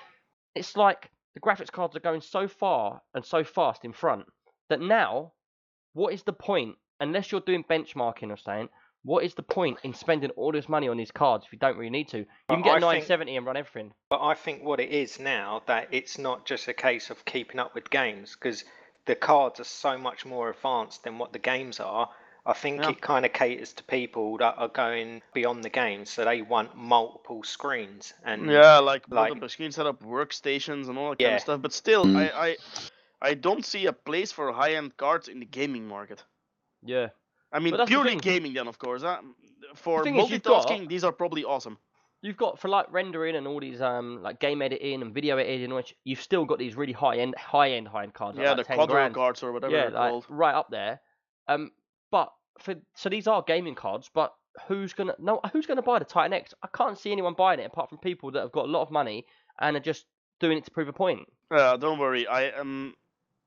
It's 0.56 0.78
like 0.78 1.12
the 1.34 1.42
graphics 1.42 1.72
cards 1.72 1.96
are 1.96 2.02
going 2.02 2.22
so 2.22 2.48
far 2.48 3.02
and 3.14 3.26
so 3.26 3.44
fast 3.44 3.86
in 3.86 3.94
front 3.94 4.28
that 4.70 4.82
now, 4.82 5.34
what 5.94 6.14
is 6.14 6.24
the 6.24 6.34
point? 6.34 6.78
Unless 7.00 7.32
you're 7.32 7.42
doing 7.42 7.64
benchmarking 7.64 8.32
or 8.32 8.38
something, 8.38 8.70
what 9.06 9.24
is 9.24 9.36
the 9.36 9.44
point 9.44 9.78
in 9.84 9.94
spending 9.94 10.32
all 10.32 10.52
this 10.52 10.68
money 10.68 10.90
on 10.90 10.98
these 10.98 11.12
cards 11.12 11.46
if 11.46 11.54
you 11.54 11.60
don't 11.60 11.78
really 11.78 11.90
need 11.92 12.08
to? 12.10 12.18
You 12.20 12.26
But 12.48 12.56
can 12.56 12.64
get 12.64 12.70
a 12.70 12.72
I 12.72 12.80
think- 13.00 13.08
970 13.10 13.38
and 13.38 13.46
run 13.46 13.56
everything. 13.58 13.94
But 14.10 14.22
I 14.22 14.34
think 14.34 14.64
what 14.64 14.80
it 14.80 14.90
is 14.90 15.20
now 15.20 15.62
that 15.68 15.88
it's 15.92 16.18
not 16.18 16.46
just 16.46 16.68
a 16.68 16.74
case 16.74 17.10
of 17.12 17.24
keeping 17.24 17.60
up 17.60 17.74
with 17.76 17.90
games 17.90 18.36
because 18.36 18.66
the 19.06 19.16
cards 19.16 19.60
are 19.60 19.64
so 19.64 19.98
much 19.98 20.26
more 20.26 20.50
advanced 20.50 21.04
than 21.04 21.20
what 21.20 21.32
the 21.32 21.40
games 21.40 21.80
are. 21.80 22.10
I 22.48 22.54
think 22.54 22.82
Yeah. 22.82 22.90
it 22.90 23.02
kind 23.02 23.26
of 23.26 23.34
caters 23.34 23.74
to 23.74 23.84
people 23.84 24.38
that 24.38 24.56
are 24.58 24.68
going 24.68 25.22
beyond 25.34 25.64
the 25.64 25.70
games, 25.70 26.10
so 26.12 26.26
they 26.26 26.42
want 26.44 26.76
multiple 26.76 27.44
screens 27.44 28.14
and 28.24 28.48
Yeah, 28.50 28.78
like, 28.80 29.04
like- 29.10 29.30
multiple 29.30 29.50
screen 29.50 29.72
setup, 29.72 30.02
workstations, 30.04 30.88
and 30.90 30.98
all 30.98 31.12
that 31.12 31.20
kind 31.20 31.36
of 31.36 31.42
stuff. 31.42 31.62
But 31.62 31.74
still, 31.74 32.06
Mm. 32.06 32.18
I, 32.34 32.50
I, 32.50 32.58
I 33.22 33.34
don't 33.34 33.66
see 33.66 33.86
a 33.88 33.94
place 33.94 34.32
for 34.32 34.52
high-end 34.52 34.98
cards 34.98 35.28
in 35.28 35.40
the 35.40 35.46
gaming 35.46 35.88
market. 35.88 36.24
Yeah. 36.84 37.10
I 37.56 37.60
mean, 37.60 37.72
that's 37.72 37.90
the 37.90 37.96
purely 37.96 38.16
gaming, 38.18 38.54
then 38.54 38.68
of 38.68 38.78
course. 38.78 39.02
Huh? 39.02 39.22
For 39.76 40.08
is, 40.08 40.30
you've 40.30 40.44
got- 40.44 40.90
these 40.90 41.04
are 41.04 41.12
probably 41.12 41.44
awesome. 41.44 41.78
You've 42.22 42.38
got 42.38 42.60
for 42.60 42.70
like 42.70 42.92
rendering 42.92 43.36
and 43.36 43.48
all 43.48 43.60
these 43.60 43.82
um 43.82 44.22
like 44.24 44.40
game 44.40 44.62
editing 44.62 45.02
and 45.02 45.14
video 45.14 45.38
editing, 45.38 45.74
which 45.74 45.96
you've 46.04 46.22
still 46.22 46.44
got 46.46 46.60
these 46.60 46.76
really 46.76 46.94
high 46.94 47.18
end, 47.18 47.36
high 47.38 47.72
end, 47.72 47.88
high 47.88 48.04
end 48.04 48.14
cards. 48.14 48.38
yeah, 48.38 48.50
like, 48.50 48.58
the 48.58 48.64
10 48.64 48.78
quadro 48.80 48.88
grand. 48.88 49.14
cards 49.14 49.44
or 49.44 49.52
whatever 49.52 49.74
yeah, 49.74 49.82
they're 49.84 49.92
like 49.92 50.10
called. 50.12 50.26
right 50.30 50.56
up 50.56 50.68
there. 50.70 51.00
Um, 51.48 51.72
but 52.12 52.32
for 52.60 52.76
so 52.96 53.10
these 53.10 53.28
are 53.28 53.44
gaming 53.44 53.76
cards, 53.76 54.10
but 54.14 54.34
who's 54.68 54.94
gonna 54.94 55.16
no 55.20 55.40
who's 55.54 55.66
gonna 55.66 55.82
buy 55.82 56.00
the 56.00 56.06
Titan 56.06 56.34
X? 56.34 56.54
I 56.64 56.68
can't 56.76 56.98
see 56.98 57.12
anyone 57.12 57.36
buying 57.38 57.60
it 57.60 57.66
apart 57.66 57.90
from 57.90 58.00
people 58.00 58.32
that 58.32 58.42
have 58.42 58.52
got 58.52 58.66
a 58.66 58.72
lot 58.72 58.82
of 58.82 58.92
money 58.92 59.26
and 59.60 59.78
are 59.78 59.82
just 59.82 60.06
doing 60.40 60.58
it 60.58 60.66
to 60.66 60.72
prove 60.72 60.88
a 60.88 60.94
point. 60.94 61.28
Uh, 61.52 61.78
don't 61.78 62.00
worry, 62.00 62.28
I 62.28 62.50
am 62.50 62.96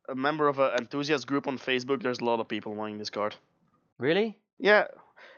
a 0.08 0.14
member 0.14 0.48
of 0.48 0.58
an 0.58 0.72
enthusiast 0.78 1.26
group 1.26 1.46
on 1.48 1.58
Facebook. 1.58 2.02
There's 2.02 2.20
a 2.20 2.24
lot 2.24 2.40
of 2.40 2.48
people 2.48 2.74
wanting 2.74 2.98
this 2.98 3.10
card. 3.10 3.34
Really? 3.98 4.38
Yeah, 4.58 4.86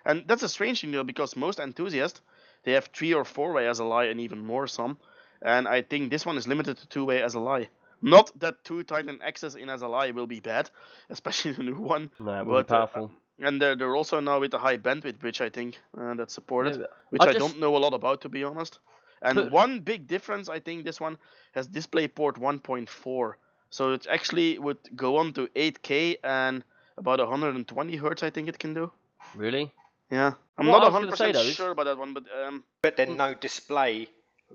and 0.05 0.25
that's 0.27 0.43
a 0.43 0.49
strange 0.49 0.81
thing 0.81 0.93
though, 0.93 1.05
because 1.05 1.37
most 1.37 1.59
enthusiasts 1.61 2.21
they 2.65 2.73
have 2.73 2.87
three 2.87 3.15
or 3.15 3.25
four 3.25 3.53
way 3.53 3.67
SLI, 3.67 4.11
and 4.11 4.21
even 4.21 4.39
more 4.45 4.67
some. 4.67 4.99
And 5.43 5.67
I 5.69 5.83
think 5.83 6.11
this 6.11 6.27
one 6.27 6.37
is 6.37 6.47
limited 6.49 6.77
to 6.79 6.89
two 6.89 7.05
way 7.05 7.21
SLI. 7.23 7.69
Not 8.03 8.31
that 8.41 8.65
two 8.65 8.83
Titan 8.83 9.21
X's 9.23 9.55
in 9.57 9.69
SLI 9.69 10.13
will 10.15 10.27
be 10.27 10.41
bad, 10.41 10.71
especially 11.11 11.53
the 11.53 11.63
new 11.63 11.81
one. 11.81 12.11
No, 12.19 12.41
it 12.41 12.47
would 12.47 12.57
be 12.57 12.63
But, 12.63 12.71
uh, 12.73 12.87
powerful. 12.87 13.11
And 13.41 13.61
they're, 13.61 13.75
they're 13.77 13.97
also 13.97 14.21
now 14.21 14.41
with 14.41 14.51
the 14.51 14.59
high 14.59 14.77
bandwidth 14.79 15.23
which 15.23 15.41
I 15.41 15.49
think, 15.51 15.79
uh, 15.99 16.15
that's 16.15 16.35
supported, 16.35 16.81
Yeah, 16.81 16.87
which 17.11 17.27
I 17.27 17.31
I, 17.31 17.33
don't 17.33 17.59
know 17.59 17.77
a 17.77 17.79
lot 17.79 17.95
about 17.95 18.21
to 18.23 18.29
be 18.29 18.45
honest. 18.45 18.79
And 19.23 19.37
But- 19.37 19.51
one 19.51 19.81
big 19.81 20.07
difference, 20.07 20.49
I 20.49 20.61
think, 20.61 20.85
this 20.85 21.01
one 21.01 21.19
has 21.53 21.69
DisplayPort 21.69 22.39
1.4, 22.39 23.35
so 23.71 23.93
it 23.93 24.07
actually 24.09 24.59
would 24.59 24.79
go 24.97 25.17
on 25.17 25.33
to 25.35 25.49
8K 25.55 26.19
and 26.23 26.65
about 27.01 27.19
120 27.19 27.97
hertz, 27.97 28.23
I 28.23 28.31
think 28.31 28.49
it 28.49 28.59
can 28.59 28.75
do. 28.75 28.93
Really? 29.35 29.73
Yeah, 30.11 30.35
I'm 30.59 30.67
What 30.67 30.83
I 30.83 30.89
not 30.89 30.93
was 30.93 31.05
gonna 31.05 31.17
say, 31.17 31.31
100% 31.31 31.33
though, 31.33 31.51
sure 31.51 31.71
about 31.71 31.85
that 31.85 31.99
one, 31.99 32.15
but 32.15 32.25
um, 32.47 32.65
but 32.83 32.97
then 32.97 33.17
no 33.17 33.35
display 33.35 34.09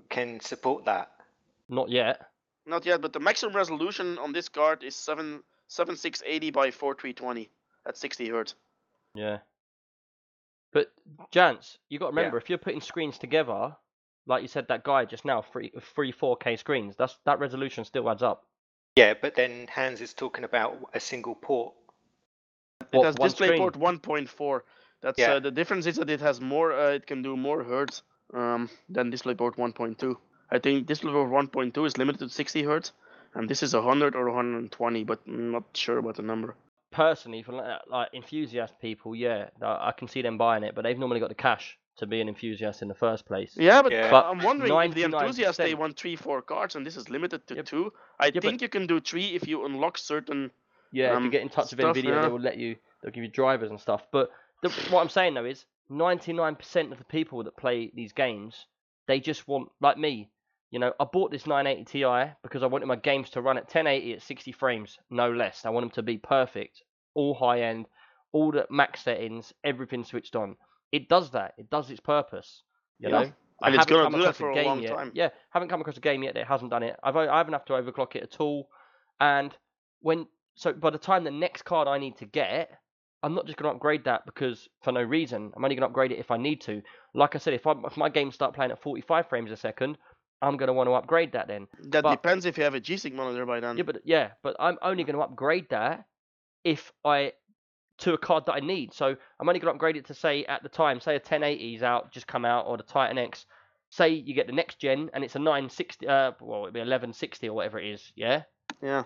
can 0.08 0.40
support 0.40 0.84
that. 0.86 1.10
Not 1.68 1.88
yet. 1.90 2.30
not 2.66 2.84
yet. 2.86 3.00
But 3.00 3.12
the 3.12 3.20
maximum 3.20 3.54
resolution 3.56 4.18
on 4.18 4.32
this 4.32 4.48
card 4.48 4.82
is 4.84 4.94
7 4.96 5.42
7680 5.68 6.50
by 6.50 6.70
4320 6.70 7.48
at 7.86 7.96
60 7.96 8.28
hertz. 8.28 8.54
Yeah. 9.14 9.38
But 10.72 10.92
Jance, 11.32 11.78
you 11.88 11.98
got 11.98 12.10
to 12.10 12.16
remember 12.16 12.36
if 12.36 12.48
you're 12.50 12.58
putting 12.58 12.80
screens 12.82 13.18
together, 13.18 13.74
like 14.26 14.42
you 14.42 14.48
said, 14.48 14.68
that 14.68 14.84
guy 14.84 15.06
just 15.06 15.24
now, 15.24 15.42
three, 15.42 15.72
three 15.94 16.12
4K 16.12 16.58
screens, 16.58 16.96
that's 16.96 17.16
that 17.24 17.38
resolution 17.38 17.84
still 17.84 18.10
adds 18.10 18.22
up. 18.22 18.44
Yeah, 18.96 19.14
but 19.20 19.34
then 19.34 19.68
Hans 19.68 20.00
is 20.00 20.12
talking 20.12 20.44
about 20.44 20.90
a 20.92 21.00
single 21.00 21.34
port. 21.34 21.74
What, 22.90 23.02
it 23.02 23.06
has 23.06 23.14
one 23.16 23.30
screen? 23.30 23.52
DisplayPort 23.52 23.76
1.4. 23.76 24.60
That's 25.02 25.18
Yeah. 25.18 25.34
uh, 25.34 25.40
the 25.40 25.50
difference 25.50 25.86
is 25.86 25.96
that 25.96 26.10
it 26.10 26.20
has 26.20 26.40
more. 26.40 26.72
Uh, 26.72 26.90
it 26.90 27.06
can 27.06 27.22
do 27.22 27.36
more 27.36 27.62
hertz 27.64 28.02
um, 28.34 28.68
than 28.88 29.10
DisplayPort 29.10 29.56
1.2. 29.56 30.16
I 30.50 30.58
think 30.58 30.86
DisplayPort 30.86 31.30
1.2 31.52 31.86
is 31.86 31.98
limited 31.98 32.20
to 32.20 32.28
60 32.28 32.62
hertz, 32.62 32.92
and 33.34 33.48
this 33.48 33.62
is 33.62 33.74
100 33.74 34.14
or 34.14 34.26
120, 34.26 35.04
but 35.04 35.20
I'm 35.26 35.50
not 35.52 35.64
sure 35.74 35.98
about 35.98 36.16
the 36.16 36.22
number. 36.22 36.54
Personally, 36.92 37.42
for 37.42 37.52
like, 37.52 37.80
like 37.88 38.08
enthusiast 38.14 38.80
people, 38.80 39.14
yeah, 39.14 39.48
I 39.60 39.88
I 39.88 39.92
can 39.92 40.08
see 40.08 40.22
them 40.22 40.38
buying 40.38 40.62
it, 40.62 40.74
but 40.74 40.82
they've 40.84 40.98
normally 40.98 41.20
got 41.20 41.28
the 41.28 41.34
cash 41.34 41.78
to 41.98 42.06
be 42.06 42.20
an 42.20 42.28
enthusiast 42.28 42.82
in 42.82 42.88
the 42.88 42.94
first 42.94 43.26
place. 43.26 43.52
Yeah, 43.56 43.82
but, 43.82 43.90
Yeah. 43.90 44.10
But 44.10 44.26
I'm 44.26 44.42
wondering 44.42 44.70
if 44.70 44.94
the 44.94 45.02
99% 45.02 45.22
enthusiasts 45.22 45.56
they 45.56 45.74
want 45.74 45.96
three, 45.98 46.14
four 46.14 46.42
cards, 46.42 46.76
and 46.76 46.86
this 46.86 46.96
is 46.96 47.08
limited 47.08 47.46
to 47.48 47.54
Yep. 47.56 47.64
two. 47.66 47.92
I 48.20 48.30
but- 48.30 48.42
think 48.42 48.62
you 48.62 48.68
can 48.68 48.86
do 48.86 49.00
three 49.00 49.34
if 49.34 49.48
you 49.48 49.64
unlock 49.64 49.98
certain. 49.98 50.52
Yeah, 50.96 51.08
if 51.08 51.20
you 51.20 51.26
um, 51.26 51.30
get 51.30 51.42
in 51.42 51.48
touch 51.48 51.70
with 51.70 51.80
stuff, 51.80 51.96
Nvidia, 51.96 52.04
yeah. 52.04 52.22
they 52.22 52.28
will 52.28 52.40
let 52.40 52.56
you. 52.56 52.76
They'll 53.02 53.12
give 53.12 53.22
you 53.22 53.30
drivers 53.30 53.70
and 53.70 53.78
stuff. 53.78 54.06
But 54.10 54.30
the, 54.62 54.70
what 54.90 55.02
I'm 55.02 55.10
saying 55.10 55.34
though 55.34 55.44
is, 55.44 55.66
99% 55.90 56.92
of 56.92 56.98
the 56.98 57.04
people 57.04 57.44
that 57.44 57.56
play 57.56 57.92
these 57.94 58.12
games, 58.12 58.66
they 59.06 59.20
just 59.20 59.46
want 59.46 59.68
like 59.80 59.98
me. 59.98 60.30
You 60.70 60.78
know, 60.78 60.92
I 60.98 61.04
bought 61.04 61.30
this 61.30 61.46
980 61.46 61.84
Ti 61.84 62.32
because 62.42 62.62
I 62.62 62.66
wanted 62.66 62.86
my 62.86 62.96
games 62.96 63.30
to 63.30 63.42
run 63.42 63.56
at 63.58 63.64
1080 63.64 64.14
at 64.14 64.22
60 64.22 64.52
frames, 64.52 64.98
no 65.10 65.30
less. 65.30 65.64
I 65.64 65.70
want 65.70 65.84
them 65.84 65.90
to 65.92 66.02
be 66.02 66.18
perfect, 66.18 66.82
all 67.14 67.34
high 67.34 67.60
end, 67.60 67.86
all 68.32 68.50
the 68.50 68.66
max 68.70 69.02
settings, 69.02 69.52
everything 69.64 70.02
switched 70.02 70.34
on. 70.34 70.56
It 70.92 71.08
does 71.08 71.30
that. 71.32 71.54
It 71.58 71.70
does 71.70 71.90
its 71.90 72.00
purpose. 72.00 72.62
You 72.98 73.10
Yeah. 73.10 73.22
know. 73.22 73.32
I 73.62 73.68
And 73.68 73.74
it's 73.74 73.84
haven't 73.84 73.96
gonna 73.96 74.10
come 74.10 74.20
do 74.20 74.24
that 74.26 74.36
for 74.36 74.50
a 74.50 74.54
game 74.54 74.66
long 74.66 74.80
yet. 74.80 74.96
time. 74.96 75.12
Yeah, 75.14 75.28
haven't 75.50 75.68
come 75.68 75.80
across 75.80 75.96
a 75.96 76.00
game 76.00 76.22
yet 76.22 76.34
that 76.34 76.46
hasn't 76.46 76.70
done 76.70 76.82
it. 76.82 76.98
I've 77.02 77.16
I 77.16 77.36
haven't 77.38 77.54
had 77.54 77.66
to 77.66 77.72
overclock 77.74 78.16
it 78.16 78.22
at 78.22 78.40
all. 78.40 78.68
And 79.20 79.56
when 80.00 80.26
so 80.56 80.72
by 80.72 80.90
the 80.90 80.98
time 80.98 81.22
the 81.24 81.30
next 81.30 81.62
card 81.62 81.86
I 81.86 81.98
need 81.98 82.16
to 82.18 82.24
get, 82.26 82.70
I'm 83.22 83.34
not 83.34 83.46
just 83.46 83.58
going 83.58 83.70
to 83.70 83.76
upgrade 83.76 84.04
that 84.04 84.26
because 84.26 84.68
for 84.82 84.92
no 84.92 85.02
reason. 85.02 85.52
I'm 85.56 85.64
only 85.64 85.74
going 85.76 85.82
to 85.82 85.86
upgrade 85.88 86.12
it 86.12 86.18
if 86.18 86.30
I 86.30 86.36
need 86.36 86.60
to. 86.62 86.82
Like 87.14 87.34
I 87.34 87.38
said, 87.38 87.54
if 87.54 87.66
I 87.66 87.74
if 87.84 87.96
my 87.96 88.08
games 88.08 88.34
start 88.34 88.54
playing 88.54 88.72
at 88.72 88.82
45 88.82 89.28
frames 89.28 89.50
a 89.50 89.56
second, 89.56 89.96
I'm 90.42 90.56
going 90.56 90.66
to 90.68 90.72
want 90.72 90.88
to 90.88 90.92
upgrade 90.94 91.32
that 91.32 91.48
then. 91.48 91.66
That 91.90 92.02
But- 92.02 92.10
depends 92.22 92.44
if 92.44 92.58
you 92.58 92.64
have 92.64 92.74
a 92.74 92.80
G-Sync 92.80 93.14
monitor 93.14 93.46
by 93.46 93.60
then. 93.60 93.76
Yeah, 93.76 93.82
but 93.84 94.02
yeah, 94.04 94.30
but 94.42 94.56
I'm 94.60 94.78
only 94.82 95.04
going 95.04 95.16
to 95.16 95.22
upgrade 95.22 95.68
that 95.70 96.04
if 96.64 96.92
I 97.04 97.32
to 97.98 98.12
a 98.12 98.18
card 98.18 98.44
that 98.46 98.52
I 98.52 98.60
need. 98.60 98.92
So 98.92 99.06
I'm 99.40 99.48
only 99.48 99.58
going 99.58 99.72
to 99.72 99.74
upgrade 99.76 99.96
it 99.96 100.04
to 100.06 100.14
say 100.14 100.44
at 100.44 100.62
the 100.62 100.68
time, 100.68 101.00
say 101.00 101.16
a 101.16 101.20
1080's 101.20 101.82
out, 101.82 102.12
just 102.12 102.26
come 102.26 102.44
out, 102.44 102.66
or 102.66 102.76
the 102.76 102.82
Titan 102.82 103.16
X. 103.16 103.46
Say 103.88 104.10
you 104.10 104.34
get 104.34 104.46
the 104.46 104.52
next 104.52 104.78
gen 104.78 105.08
and 105.14 105.24
it's 105.24 105.36
a 105.36 105.38
960, 105.38 106.06
uh, 106.06 106.32
well 106.40 106.62
it'd 106.64 106.74
be 106.74 106.80
1160 106.80 107.48
or 107.48 107.54
whatever 107.54 107.78
it 107.78 107.88
is. 107.88 108.12
Yeah, 108.14 108.42
Yeah. 108.82 109.04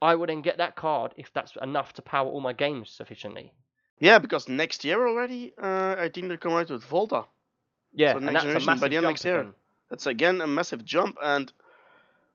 I 0.00 0.14
would 0.14 0.28
then 0.28 0.42
get 0.42 0.58
that 0.58 0.76
card 0.76 1.14
if 1.16 1.32
that's 1.32 1.56
enough 1.56 1.92
to 1.94 2.02
power 2.02 2.28
all 2.28 2.40
my 2.40 2.52
games 2.52 2.90
sufficiently. 2.90 3.52
Yeah, 3.98 4.18
because 4.18 4.48
next 4.48 4.84
year 4.84 5.06
already, 5.06 5.54
uh, 5.58 5.96
I 5.98 6.08
think 6.08 6.28
they're 6.28 6.36
coming 6.36 6.58
out 6.58 6.70
with 6.70 6.84
Volta. 6.84 7.26
Yeah, 7.92 8.14
So 8.14 8.18
and 8.22 8.34
next 8.34 8.42
that's 8.54 8.54
a 8.54 8.60
generation 8.60 8.78
by 8.78 8.88
the 8.88 8.96
end 8.96 9.06
jump 9.06 9.06
next 9.06 9.24
year. 9.24 9.46
again. 9.46 9.54
That's 9.90 10.06
again 10.06 10.40
a 10.40 10.46
massive 10.46 10.84
jump, 10.84 11.16
and 11.22 11.52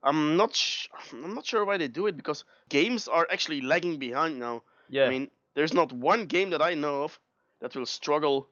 I'm 0.04 0.36
not 0.38 0.56
sh- 0.56 0.88
I'm 1.12 1.34
not 1.36 1.46
sure 1.46 1.66
why 1.66 1.78
they 1.78 1.88
do 1.88 2.08
it 2.08 2.16
because 2.18 2.44
games 2.70 3.08
are 3.08 3.28
actually 3.32 3.62
lagging 3.62 3.98
behind 4.00 4.40
now. 4.40 4.64
Yeah, 4.90 5.06
I 5.06 5.10
mean, 5.10 5.30
there's 5.56 5.74
not 5.74 5.92
one 5.92 6.26
game 6.26 6.50
that 6.52 6.62
I 6.62 6.74
know 6.76 7.04
of 7.04 7.20
that 7.60 7.76
will 7.76 7.86
struggle 7.86 8.50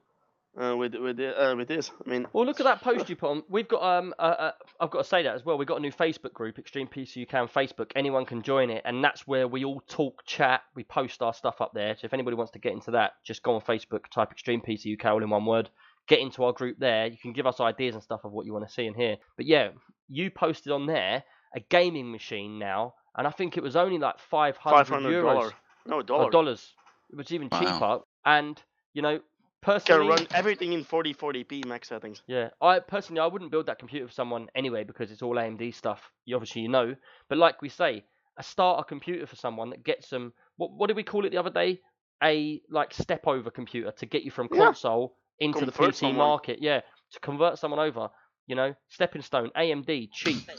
uh, 0.60 0.76
with 0.78 0.96
with 0.96 1.20
it- 1.20 1.36
uh, 1.38 1.56
with 1.56 1.68
this. 1.68 1.92
I 2.06 2.10
mean, 2.10 2.28
Well, 2.34 2.46
look 2.46 2.60
at 2.60 2.64
that 2.66 2.82
post 2.82 3.10
you 3.10 3.16
put 3.16 3.30
on. 3.30 3.44
We've 3.50 3.68
got 3.68 3.84
um, 3.84 4.14
uh, 4.18 4.22
uh, 4.22 4.52
I've 4.80 4.90
got 4.92 5.00
to 5.00 5.04
say 5.08 5.24
that 5.24 5.36
as 5.36 5.46
well. 5.46 5.58
We've 5.58 5.68
got 5.68 5.78
a 5.78 5.82
new 5.82 5.92
Facebook 5.92 6.34
group, 6.34 6.58
Extreme 6.60 6.88
PC 6.88 7.28
UK 7.28 7.34
on 7.36 7.48
Facebook. 7.48 7.92
Anyone 7.96 8.26
can 8.26 8.42
join 8.42 8.70
it, 8.70 8.82
and 8.86 9.04
that's 9.04 9.28
where 9.28 9.48
we 9.48 9.66
all 9.66 9.82
talk, 9.88 10.24
chat. 10.26 10.62
We 10.76 10.84
post 10.84 11.22
our 11.22 11.34
stuff 11.34 11.62
up 11.62 11.72
there. 11.74 11.96
So 11.96 12.06
if 12.06 12.14
anybody 12.14 12.36
wants 12.36 12.52
to 12.54 12.60
get 12.60 12.74
into 12.74 12.92
that, 12.92 13.14
just 13.24 13.44
go 13.44 13.56
on 13.56 13.62
Facebook, 13.62 14.08
type 14.14 14.32
Extreme 14.32 14.62
PC 14.62 14.98
UK 15.00 15.06
all 15.12 15.24
in 15.24 15.30
one 15.30 15.46
word. 15.46 15.70
Get 16.08 16.20
into 16.20 16.44
our 16.46 16.54
group 16.54 16.78
there. 16.80 17.08
You 17.08 17.18
can 17.18 17.34
give 17.34 17.46
us 17.46 17.60
ideas 17.60 17.94
and 17.94 18.04
stuff 18.04 18.22
of 18.24 18.32
what 18.32 18.46
you 18.46 18.54
want 18.54 18.66
to 18.68 18.74
see 18.74 18.88
and 18.88 18.96
hear. 18.96 19.18
But 19.36 19.46
yeah, 19.46 19.70
you 20.08 20.32
posted 20.32 20.72
on 20.72 20.86
there 20.86 21.24
a 21.56 21.60
gaming 21.60 22.12
machine 22.12 22.58
now, 22.60 22.94
and 23.18 23.28
I 23.28 23.32
think 23.32 23.58
it 23.58 23.64
was 23.64 23.76
only 23.76 23.98
like 23.98 24.18
500, 24.20 24.88
euros 24.88 25.22
dollar, 25.22 25.52
no 25.86 25.96
or 25.98 26.04
dollar. 26.04 26.32
dollars. 26.32 26.74
It 27.12 27.18
was 27.18 27.32
even 27.32 27.50
Wow. 27.52 27.60
cheaper. 27.60 28.00
And 28.26 28.62
you 28.94 29.02
know, 29.02 29.20
personally, 29.62 30.08
Can 30.08 30.16
run 30.16 30.28
everything 30.34 30.74
in 30.74 30.84
4040p 30.86 31.66
max 31.66 31.90
settings. 31.90 32.22
Yeah, 32.28 32.50
I 32.62 32.80
personally 32.80 33.22
I 33.22 33.28
wouldn't 33.28 33.52
build 33.52 33.66
that 33.68 33.80
computer 33.80 34.08
for 34.08 34.14
someone 34.14 34.48
anyway 34.56 34.84
because 34.84 35.12
it's 35.12 35.22
all 35.22 35.36
AMD 35.36 35.74
stuff. 35.74 36.02
You 36.26 36.36
obviously 36.36 36.62
you 36.64 36.70
know, 36.70 36.96
but 37.30 37.38
like 37.38 37.62
we 37.62 37.70
say, 37.70 38.04
a 38.38 38.44
starter 38.44 38.84
computer 38.84 39.26
for 39.26 39.36
someone 39.36 39.70
that 39.72 39.84
gets 39.84 40.10
them. 40.10 40.34
What 40.58 40.72
what 40.72 40.88
did 40.88 40.96
we 40.96 41.04
call 41.04 41.26
it 41.26 41.32
the 41.32 41.38
other 41.38 41.50
day? 41.50 41.82
A 42.24 42.62
like 42.70 42.94
step 42.94 43.28
over 43.28 43.50
computer 43.52 43.92
to 43.92 44.06
get 44.06 44.24
you 44.24 44.32
from 44.32 44.48
Yeah. 44.52 44.66
console 44.66 45.16
into 45.40 45.66
the 45.66 45.72
PC 45.72 45.96
someone. 45.96 46.18
market. 46.18 46.60
Yeah, 46.62 46.82
to 47.12 47.20
convert 47.20 47.60
someone 47.60 47.80
over. 47.80 48.10
You 48.48 48.56
know, 48.56 48.74
stepping 48.88 49.22
stone, 49.22 49.52
AMD, 49.58 50.10
cheap, 50.14 50.50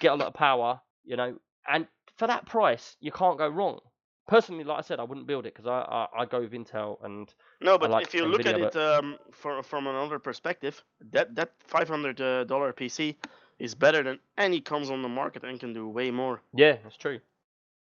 get 0.00 0.12
a 0.12 0.14
lot 0.14 0.28
of 0.28 0.34
power. 0.34 0.80
You 1.04 1.16
know, 1.16 1.38
and 1.66 1.86
for 2.16 2.26
that 2.26 2.44
price, 2.46 2.96
you 3.00 3.10
can't 3.10 3.38
go 3.38 3.48
wrong. 3.48 3.80
Personally, 4.28 4.64
like 4.64 4.78
I 4.78 4.82
said, 4.82 5.00
I 5.00 5.04
wouldn't 5.04 5.26
build 5.26 5.46
it 5.46 5.54
because 5.54 5.66
I, 5.66 5.80
I 5.80 6.22
I 6.22 6.26
go 6.26 6.40
with 6.40 6.52
Intel 6.52 7.02
and 7.04 7.34
No, 7.60 7.78
but 7.78 7.90
like 7.90 8.06
if 8.06 8.14
you 8.14 8.26
look 8.26 8.46
at 8.46 8.56
Nvidia, 8.56 8.68
it 8.68 8.76
um, 8.76 9.18
from 9.32 9.62
from 9.64 9.86
another 9.86 10.18
perspective, 10.18 10.84
that 11.12 11.34
that 11.36 11.52
five 11.60 11.88
hundred 11.88 12.16
dollar 12.48 12.72
PC 12.72 13.16
is 13.58 13.74
better 13.74 14.02
than 14.02 14.20
any 14.36 14.60
console 14.60 14.94
on 14.96 15.02
the 15.02 15.08
market 15.08 15.44
and 15.44 15.58
can 15.60 15.72
do 15.72 15.88
way 15.88 16.10
more. 16.10 16.42
yeah, 16.54 16.76
that's 16.82 16.96
true. 16.96 17.20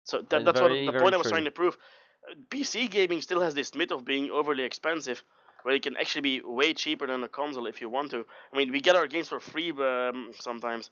So 0.06 0.22
That 0.30 0.46
that's 0.46 0.60
very, 0.60 0.86
what 0.86 0.86
the 0.86 0.94
point 0.94 1.14
I 1.14 1.18
was 1.18 1.28
trying 1.28 1.46
to 1.46 1.52
prove. 1.52 1.78
Uh, 2.30 2.36
PC 2.50 2.88
gaming 2.88 3.22
still 3.22 3.42
has 3.42 3.54
this 3.54 3.76
myth 3.76 3.92
of 3.92 4.06
being 4.06 4.32
overly 4.32 4.64
expensive, 4.64 5.24
where 5.64 5.76
it 5.76 5.84
can 5.84 5.96
actually 5.98 6.22
be 6.22 6.42
way 6.42 6.74
cheaper 6.74 7.08
than 7.08 7.24
a 7.24 7.30
console 7.30 7.68
if 7.68 7.82
you 7.82 7.90
want 7.90 8.12
to. 8.12 8.26
I 8.54 8.58
mean, 8.58 8.72
we 8.72 8.82
get 8.82 8.96
our 8.96 9.08
games 9.08 9.30
for 9.30 9.40
free 9.40 9.72
um, 9.72 10.32
sometimes. 10.40 10.90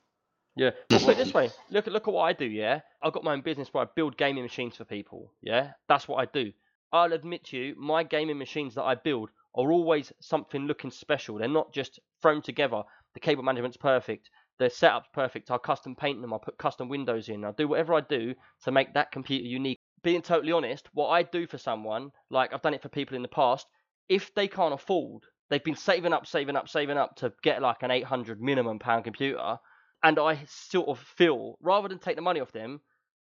Yeah. 0.56 0.70
Put 0.88 1.08
it 1.08 1.16
this 1.16 1.34
way. 1.34 1.50
Look 1.70 1.86
at 1.86 1.92
look 1.92 2.08
at 2.08 2.14
what 2.14 2.24
I 2.24 2.32
do. 2.32 2.44
Yeah, 2.44 2.80
I've 3.02 3.12
got 3.12 3.24
my 3.24 3.32
own 3.32 3.40
business 3.40 3.72
where 3.72 3.84
I 3.84 3.88
build 3.94 4.16
gaming 4.16 4.42
machines 4.42 4.76
for 4.76 4.84
people. 4.84 5.32
Yeah, 5.40 5.72
that's 5.88 6.06
what 6.08 6.16
I 6.20 6.26
do. 6.26 6.52
I'll 6.92 7.12
admit 7.14 7.44
to 7.46 7.56
you, 7.56 7.74
my 7.78 8.02
gaming 8.02 8.38
machines 8.38 8.74
that 8.74 8.82
I 8.82 8.94
build 8.94 9.30
are 9.54 9.72
always 9.72 10.12
something 10.20 10.66
looking 10.66 10.90
special. 10.90 11.38
They're 11.38 11.48
not 11.48 11.72
just 11.72 11.98
thrown 12.20 12.42
together. 12.42 12.82
The 13.14 13.20
cable 13.20 13.42
management's 13.42 13.78
perfect. 13.78 14.28
The 14.58 14.68
setup's 14.68 15.08
perfect. 15.14 15.50
I 15.50 15.58
custom 15.58 15.96
paint 15.96 16.20
them. 16.20 16.34
I 16.34 16.38
put 16.42 16.58
custom 16.58 16.88
windows 16.88 17.28
in. 17.28 17.44
I 17.44 17.52
do 17.52 17.68
whatever 17.68 17.94
I 17.94 18.00
do 18.02 18.34
to 18.64 18.70
make 18.70 18.92
that 18.94 19.10
computer 19.10 19.46
unique. 19.46 19.80
Being 20.02 20.22
totally 20.22 20.52
honest, 20.52 20.88
what 20.92 21.08
I 21.08 21.22
do 21.22 21.46
for 21.46 21.58
someone, 21.58 22.10
like 22.28 22.52
I've 22.52 22.62
done 22.62 22.74
it 22.74 22.82
for 22.82 22.88
people 22.88 23.16
in 23.16 23.22
the 23.22 23.28
past, 23.28 23.66
if 24.08 24.34
they 24.34 24.48
can't 24.48 24.74
afford, 24.74 25.22
they've 25.48 25.62
been 25.62 25.76
saving 25.76 26.12
up, 26.12 26.26
saving 26.26 26.56
up, 26.56 26.68
saving 26.68 26.98
up 26.98 27.16
to 27.16 27.32
get 27.42 27.62
like 27.62 27.82
an 27.82 27.90
800 27.90 28.40
minimum 28.40 28.78
pound 28.78 29.04
computer 29.04 29.58
and 30.02 30.18
I 30.18 30.40
sort 30.46 30.88
of 30.88 30.98
feel 30.98 31.56
rather 31.60 31.88
than 31.88 31.98
take 31.98 32.16
the 32.16 32.22
money 32.22 32.40
off 32.40 32.52
them 32.52 32.80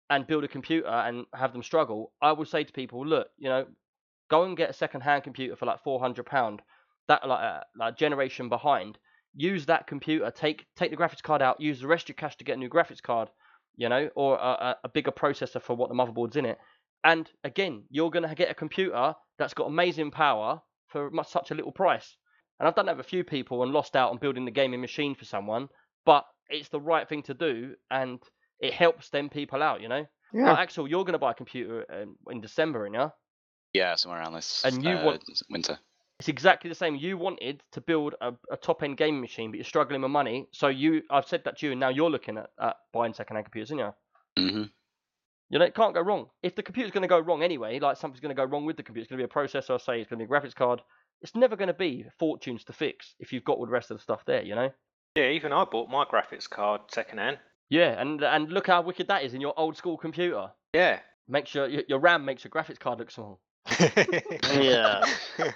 and 0.10 0.28
build 0.28 0.44
a 0.44 0.48
computer 0.48 0.88
and 0.88 1.26
have 1.34 1.54
them 1.54 1.63
struggle, 1.63 2.12
I 2.22 2.32
will 2.32 2.46
say 2.46 2.63
to 2.63 2.74
people, 2.74 3.06
look, 3.06 3.28
you 3.38 3.50
know, 3.50 3.66
go 4.30 4.44
and 4.44 4.56
get 4.56 4.70
a 4.70 4.74
second-hand 4.74 5.24
computer 5.24 5.56
for 5.56 5.66
like 5.66 5.84
four 5.84 6.00
hundred 6.00 6.26
pound, 6.26 6.62
that 7.08 7.28
like 7.28 7.44
uh, 7.44 7.62
like 7.76 7.98
generation 7.98 8.50
behind. 8.50 8.98
Use 9.36 9.66
that 9.68 9.86
computer, 9.86 10.32
take 10.32 10.66
take 10.76 10.90
the 10.92 10.98
graphics 10.98 11.22
card 11.22 11.42
out, 11.42 11.62
use 11.62 11.80
the 11.82 11.88
rest 11.88 12.06
of 12.06 12.10
your 12.10 12.16
cash 12.16 12.36
to 12.38 12.44
get 12.44 12.56
a 12.56 12.60
new 12.60 12.70
graphics 12.70 13.02
card, 13.02 13.30
you 13.76 13.88
know, 13.88 14.10
or 14.16 14.36
a, 14.38 14.40
a, 14.40 14.76
a 14.86 14.90
bigger 14.90 15.12
processor 15.12 15.62
for 15.62 15.76
what 15.76 15.90
the 15.90 15.96
motherboard's 15.96 16.38
in 16.38 16.46
it. 16.46 16.58
And 17.04 17.30
again, 17.44 17.84
you're 17.90 18.10
gonna 18.10 18.34
get 18.34 18.50
a 18.50 18.56
computer 18.56 19.13
that's 19.38 19.54
got 19.54 19.68
amazing 19.68 20.12
power 20.12 20.62
for 20.88 21.12
much, 21.12 21.30
such 21.30 21.52
a 21.52 21.56
little 21.56 21.72
price. 21.72 22.18
And 22.60 22.68
I've 22.68 22.76
done 22.76 22.88
that 22.88 22.98
with 22.98 23.06
a 23.06 23.10
few 23.10 23.24
people 23.24 23.62
and 23.62 23.72
lost 23.72 23.96
out 23.96 24.10
on 24.10 24.18
building 24.18 24.46
the 24.46 24.52
gaming 24.52 24.82
machine 24.82 25.13
for 25.13 25.26
someone, 25.26 25.70
but 26.06 26.26
it's 26.49 26.69
the 26.69 26.79
right 26.79 27.07
thing 27.07 27.23
to 27.23 27.33
do 27.33 27.75
and 27.91 28.19
it 28.60 28.73
helps 28.73 29.10
them 29.10 29.29
people 29.29 29.62
out, 29.62 29.81
you 29.81 29.88
know. 29.89 30.05
Yeah. 30.33 30.49
Like, 30.49 30.60
Axel, 30.60 30.88
you're 30.88 31.03
going 31.03 31.13
to 31.13 31.19
buy 31.19 31.31
a 31.31 31.36
computer 31.36 31.86
um, 31.93 32.15
in 32.29 32.41
December, 32.41 32.88
yeah? 32.91 33.10
Yeah, 33.73 33.95
somewhere 33.95 34.19
around 34.19 34.33
this 34.33 34.63
And 34.65 34.83
you 34.83 34.91
uh, 34.91 35.05
want- 35.05 35.23
winter. 35.49 35.79
It's 36.19 36.29
exactly 36.29 36.67
the 36.69 36.75
same. 36.75 36.95
You 36.95 37.15
wanted 37.15 37.62
to 37.73 37.81
build 37.81 38.15
a, 38.21 38.33
a 38.51 38.57
top 38.57 38.81
end 38.81 38.97
gaming 38.97 39.21
machine, 39.21 39.51
but 39.51 39.57
you're 39.57 39.63
struggling 39.65 40.01
with 40.01 40.10
money. 40.10 40.47
So 40.51 40.67
you, 40.67 41.03
I've 41.12 41.27
said 41.27 41.43
that 41.45 41.60
to 41.60 41.67
you, 41.67 41.71
and 41.73 41.79
now 41.79 41.89
you're 41.89 42.10
looking 42.10 42.39
at, 42.39 42.49
at 42.60 42.75
buying 42.91 43.13
second 43.13 43.36
hand 43.36 43.45
computers, 43.45 43.71
aren't 43.71 43.93
you? 44.36 44.49
hmm 44.49 44.63
You 45.51 45.60
know, 45.60 45.65
it 45.65 45.75
can't 45.75 45.93
go 45.93 46.01
wrong. 46.01 46.25
If 46.41 46.55
the 46.55 46.63
computer's 46.63 46.91
going 46.91 47.03
to 47.03 47.07
go 47.07 47.19
wrong 47.19 47.43
anyway, 47.43 47.77
like 47.79 47.97
something's 47.97 48.19
going 48.19 48.36
to 48.36 48.41
go 48.41 48.45
wrong 48.45 48.65
with 48.65 48.77
the 48.77 48.83
computer, 48.83 49.03
it's 49.03 49.10
going 49.12 49.21
to 49.21 49.27
be 49.27 49.31
a 49.31 49.33
processor, 49.47 49.79
say 49.79 50.01
it's 50.01 50.10
going 50.10 50.19
to 50.19 50.25
be 50.25 50.33
a 50.33 50.39
graphics 50.39 50.55
card. 50.55 50.81
It's 51.21 51.36
never 51.36 51.55
going 51.55 51.67
to 51.67 51.73
be 51.75 52.05
fortunes 52.17 52.63
to 52.63 52.73
fix 52.73 53.13
if 53.19 53.31
you've 53.31 53.43
got 53.45 53.57
all 53.57 53.65
the 53.67 53.71
rest 53.71 53.91
of 53.91 53.97
the 53.97 54.03
stuff 54.03 54.21
there, 54.25 54.41
you 54.41 54.55
know. 54.55 54.71
Yeah, 55.17 55.30
even 55.30 55.51
I 55.51 55.65
bought 55.65 55.89
my 55.89 56.06
graphics 56.06 56.47
card 56.47 56.82
secondhand. 56.89 57.39
Yeah, 57.69 57.99
and 57.99 58.23
and 58.23 58.51
look 58.51 58.67
how 58.67 58.84
wicked 58.84 59.08
that 59.08 59.23
is 59.23 59.34
in 59.34 59.41
your 59.41 59.56
old 59.58 59.75
school 59.75 59.97
computer. 59.97 60.51
Yeah. 60.73 60.99
Makes 61.27 61.56
your 61.56 61.67
your, 61.67 61.82
your 61.88 61.99
RAM 61.99 62.23
makes 62.23 62.43
your 62.43 62.51
graphics 62.51 62.77
card 62.77 62.99
look 62.99 63.10
small. 63.10 63.39
Yeah. 64.53 65.03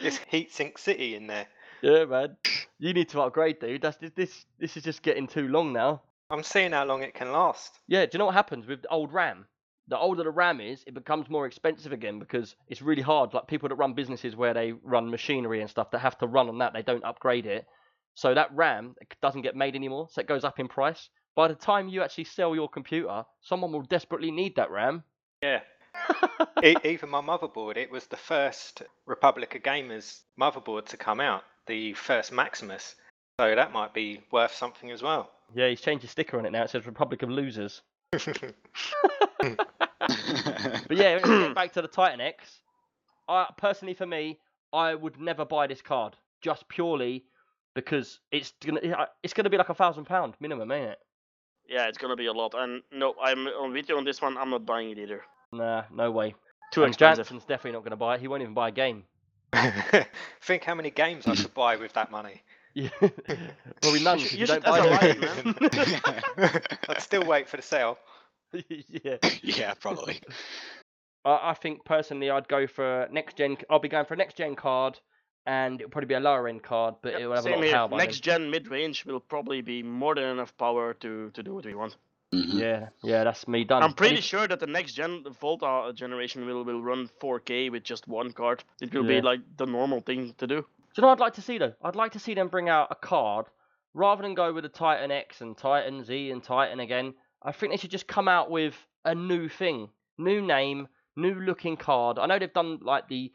it's 0.00 0.18
Heatsink 0.32 0.78
City 0.78 1.14
in 1.14 1.26
there. 1.26 1.46
Yeah, 1.82 2.06
man. 2.06 2.38
You 2.78 2.94
need 2.94 3.10
to 3.10 3.20
upgrade, 3.20 3.60
dude. 3.60 3.82
That's 3.82 3.98
this 3.98 4.12
this 4.16 4.46
this 4.58 4.76
is 4.78 4.82
just 4.82 5.02
getting 5.02 5.26
too 5.26 5.46
long 5.46 5.74
now. 5.74 6.00
I'm 6.30 6.42
seeing 6.42 6.72
how 6.72 6.86
long 6.86 7.02
it 7.02 7.12
can 7.12 7.32
last. 7.32 7.80
Yeah, 7.88 8.06
do 8.06 8.12
you 8.14 8.18
know 8.18 8.26
what 8.26 8.34
happens 8.34 8.66
with 8.66 8.80
the 8.80 8.88
old 8.88 9.12
RAM? 9.12 9.44
The 9.88 9.98
older 9.98 10.24
the 10.24 10.30
RAM 10.30 10.58
is, 10.58 10.84
it 10.86 10.94
becomes 10.94 11.28
more 11.28 11.44
expensive 11.44 11.92
again 11.92 12.18
because 12.18 12.56
it's 12.66 12.80
really 12.80 13.02
hard. 13.02 13.34
Like 13.34 13.46
people 13.46 13.68
that 13.68 13.74
run 13.74 13.92
businesses 13.92 14.34
where 14.34 14.54
they 14.54 14.72
run 14.72 15.10
machinery 15.10 15.60
and 15.60 15.68
stuff, 15.68 15.90
that 15.90 15.98
have 15.98 16.16
to 16.18 16.26
run 16.26 16.48
on 16.48 16.58
that. 16.58 16.72
They 16.72 16.82
don't 16.82 17.04
upgrade 17.04 17.44
it, 17.44 17.66
so 18.14 18.34
that 18.34 18.54
RAM 18.54 18.94
doesn't 19.20 19.42
get 19.42 19.56
made 19.56 19.74
anymore. 19.74 20.08
So 20.10 20.20
it 20.20 20.26
goes 20.26 20.44
up 20.44 20.58
in 20.58 20.68
price. 20.68 21.08
By 21.34 21.48
the 21.48 21.54
time 21.54 21.88
you 21.88 22.02
actually 22.02 22.24
sell 22.24 22.54
your 22.54 22.68
computer, 22.68 23.24
someone 23.40 23.72
will 23.72 23.82
desperately 23.82 24.30
need 24.30 24.56
that 24.56 24.70
RAM. 24.70 25.02
Yeah. 25.42 25.60
even 26.84 27.08
my 27.08 27.20
motherboard, 27.20 27.76
it 27.76 27.90
was 27.90 28.06
the 28.06 28.16
first 28.16 28.82
Republic 29.06 29.54
of 29.54 29.62
Gamers 29.62 30.20
motherboard 30.40 30.86
to 30.86 30.96
come 30.96 31.20
out, 31.20 31.42
the 31.66 31.94
first 31.94 32.32
Maximus. 32.32 32.96
So 33.40 33.54
that 33.54 33.72
might 33.72 33.94
be 33.94 34.20
worth 34.30 34.54
something 34.54 34.90
as 34.90 35.02
well. 35.02 35.30
Yeah, 35.54 35.68
he's 35.68 35.80
changed 35.80 36.02
his 36.02 36.10
sticker 36.10 36.38
on 36.38 36.46
it 36.46 36.52
now. 36.52 36.64
It 36.64 36.70
says 36.70 36.86
Republic 36.86 37.22
of 37.22 37.30
Losers. 37.30 37.82
But 40.88 40.96
yeah, 40.96 41.18
getting 41.18 41.54
back 41.54 41.72
to 41.72 41.82
the 41.82 41.88
Titan 41.88 42.20
X. 42.20 42.60
I 43.28 43.46
personally, 43.56 43.94
for 43.94 44.06
me, 44.06 44.38
I 44.72 44.94
would 44.94 45.20
never 45.20 45.44
buy 45.44 45.66
this 45.66 45.80
card 45.80 46.16
just 46.40 46.68
purely 46.68 47.24
because 47.74 48.20
it's 48.30 48.52
gonna 48.64 48.80
uh, 48.80 49.06
it's 49.22 49.32
gonna 49.34 49.50
be 49.50 49.56
like 49.58 49.68
a 49.68 49.74
thousand 49.74 50.04
pound 50.04 50.34
minimum, 50.40 50.70
ain't 50.72 50.90
it? 50.90 50.98
Yeah, 51.68 51.86
it's 51.88 51.98
gonna 51.98 52.16
be 52.16 52.26
a 52.26 52.32
lot. 52.32 52.54
And 52.54 52.82
no, 52.92 53.14
I'm 53.22 53.46
on 53.46 53.72
with 53.72 53.88
you 53.88 53.96
on 53.96 54.04
this 54.04 54.20
one. 54.20 54.36
I'm 54.36 54.50
not 54.50 54.66
buying 54.66 54.90
it 54.90 54.98
either. 54.98 55.22
Nah, 55.52 55.84
no 55.92 56.10
way. 56.10 56.34
Too 56.72 56.82
and 56.84 56.90
expensive. 56.92 57.26
Jansen's 57.26 57.44
definitely 57.44 57.72
not 57.72 57.84
gonna 57.84 57.96
buy 57.96 58.14
it. 58.16 58.20
He 58.20 58.28
won't 58.28 58.42
even 58.42 58.54
buy 58.54 58.68
a 58.68 58.72
game. 58.72 59.04
Think 60.40 60.64
how 60.64 60.74
many 60.74 60.90
games 60.90 61.26
I 61.26 61.34
could 61.36 61.52
buy 61.54 61.76
with 61.76 61.92
that 61.94 62.10
money. 62.10 62.42
Yeah. 62.74 62.88
well, 63.02 63.10
we 63.92 64.02
none. 64.02 64.18
You 64.18 64.24
'cause 64.24 64.32
You, 64.32 64.38
you 64.38 64.46
don't 64.46 64.64
should- 64.64 64.64
buy 64.64 64.80
that's 65.60 65.82
a. 66.48 66.62
I'd 66.88 67.02
still 67.02 67.22
wait 67.22 67.46
for 67.46 67.58
the 67.58 67.62
sale. 67.62 67.98
yeah. 68.70 69.18
yeah, 69.42 69.74
probably. 69.74 70.20
I, 71.26 71.50
I 71.50 71.54
think 71.54 71.84
personally, 71.84 72.30
I'd 72.30 72.48
go 72.48 72.66
for 72.66 73.08
next 73.12 73.36
gen. 73.36 73.58
I'll 73.68 73.78
be 73.78 73.90
going 73.90 74.06
for 74.06 74.14
a 74.14 74.16
next 74.16 74.38
gen 74.38 74.54
card, 74.54 74.98
and 75.46 75.80
it'll 75.80 75.90
probably 75.90 76.06
be 76.08 76.14
a 76.14 76.20
lower 76.20 76.48
end 76.48 76.62
card, 76.62 76.94
but 77.02 77.14
it 77.14 77.26
will 77.26 77.34
have 77.34 77.40
a 77.46 77.48
Same 77.48 77.52
lot 77.54 77.58
of 77.58 77.64
here. 77.64 77.72
power. 77.74 77.88
by 77.88 77.96
then. 77.98 78.06
Next 78.06 78.20
gen 78.20 78.50
mid 78.50 78.68
range 78.68 79.04
will 79.04 79.20
probably 79.20 79.60
be 79.60 79.82
more 79.82 80.14
than 80.14 80.24
enough 80.24 80.56
power 80.56 80.94
to, 80.94 81.30
to 81.30 81.42
do 81.42 81.54
what 81.54 81.64
we 81.64 81.74
want. 81.74 81.96
Mhm. 82.32 82.54
Yeah, 82.60 82.88
yeah, 83.02 83.24
that's 83.24 83.46
me 83.46 83.64
done. 83.64 83.82
I'm 83.82 83.92
pretty 83.92 84.14
Any- 84.14 84.22
sure 84.22 84.48
that 84.48 84.58
the 84.60 84.66
next 84.66 84.94
gen 84.94 85.22
Volta 85.40 85.92
generation 85.94 86.46
will, 86.46 86.64
will 86.64 86.80
run 86.80 87.08
4K 87.20 87.70
with 87.70 87.82
just 87.82 88.08
one 88.08 88.32
card. 88.32 88.64
It 88.80 88.94
will 88.94 89.02
Yeah. 89.04 89.20
be 89.20 89.20
like 89.20 89.40
the 89.58 89.66
normal 89.66 90.00
thing 90.00 90.32
to 90.38 90.46
do. 90.46 90.62
Do 90.62 90.66
you 90.96 91.02
know 91.02 91.08
what 91.08 91.14
I'd 91.20 91.24
like 91.24 91.34
to 91.34 91.42
see 91.42 91.58
though? 91.58 91.74
I'd 91.82 91.96
like 91.96 92.12
to 92.12 92.18
see 92.18 92.34
them 92.34 92.48
bring 92.48 92.68
out 92.68 92.88
a 92.90 92.94
card 92.94 93.46
rather 93.94 94.22
than 94.22 94.34
go 94.34 94.52
with 94.52 94.62
the 94.64 94.70
Titan 94.70 95.10
X 95.10 95.40
and 95.42 95.56
Titan 95.58 96.04
Z 96.04 96.30
and 96.30 96.42
Titan 96.42 96.80
again. 96.80 97.14
I 97.42 97.52
think 97.52 97.72
they 97.72 97.76
should 97.76 97.90
just 97.90 98.06
come 98.06 98.28
out 98.28 98.50
with 98.50 98.74
a 99.04 99.14
new 99.14 99.48
thing, 99.48 99.90
new 100.16 100.40
name, 100.40 100.88
new 101.16 101.34
looking 101.34 101.76
card. 101.76 102.18
I 102.18 102.24
know 102.26 102.38
they've 102.38 102.52
done 102.52 102.78
like 102.80 103.08
the 103.08 103.30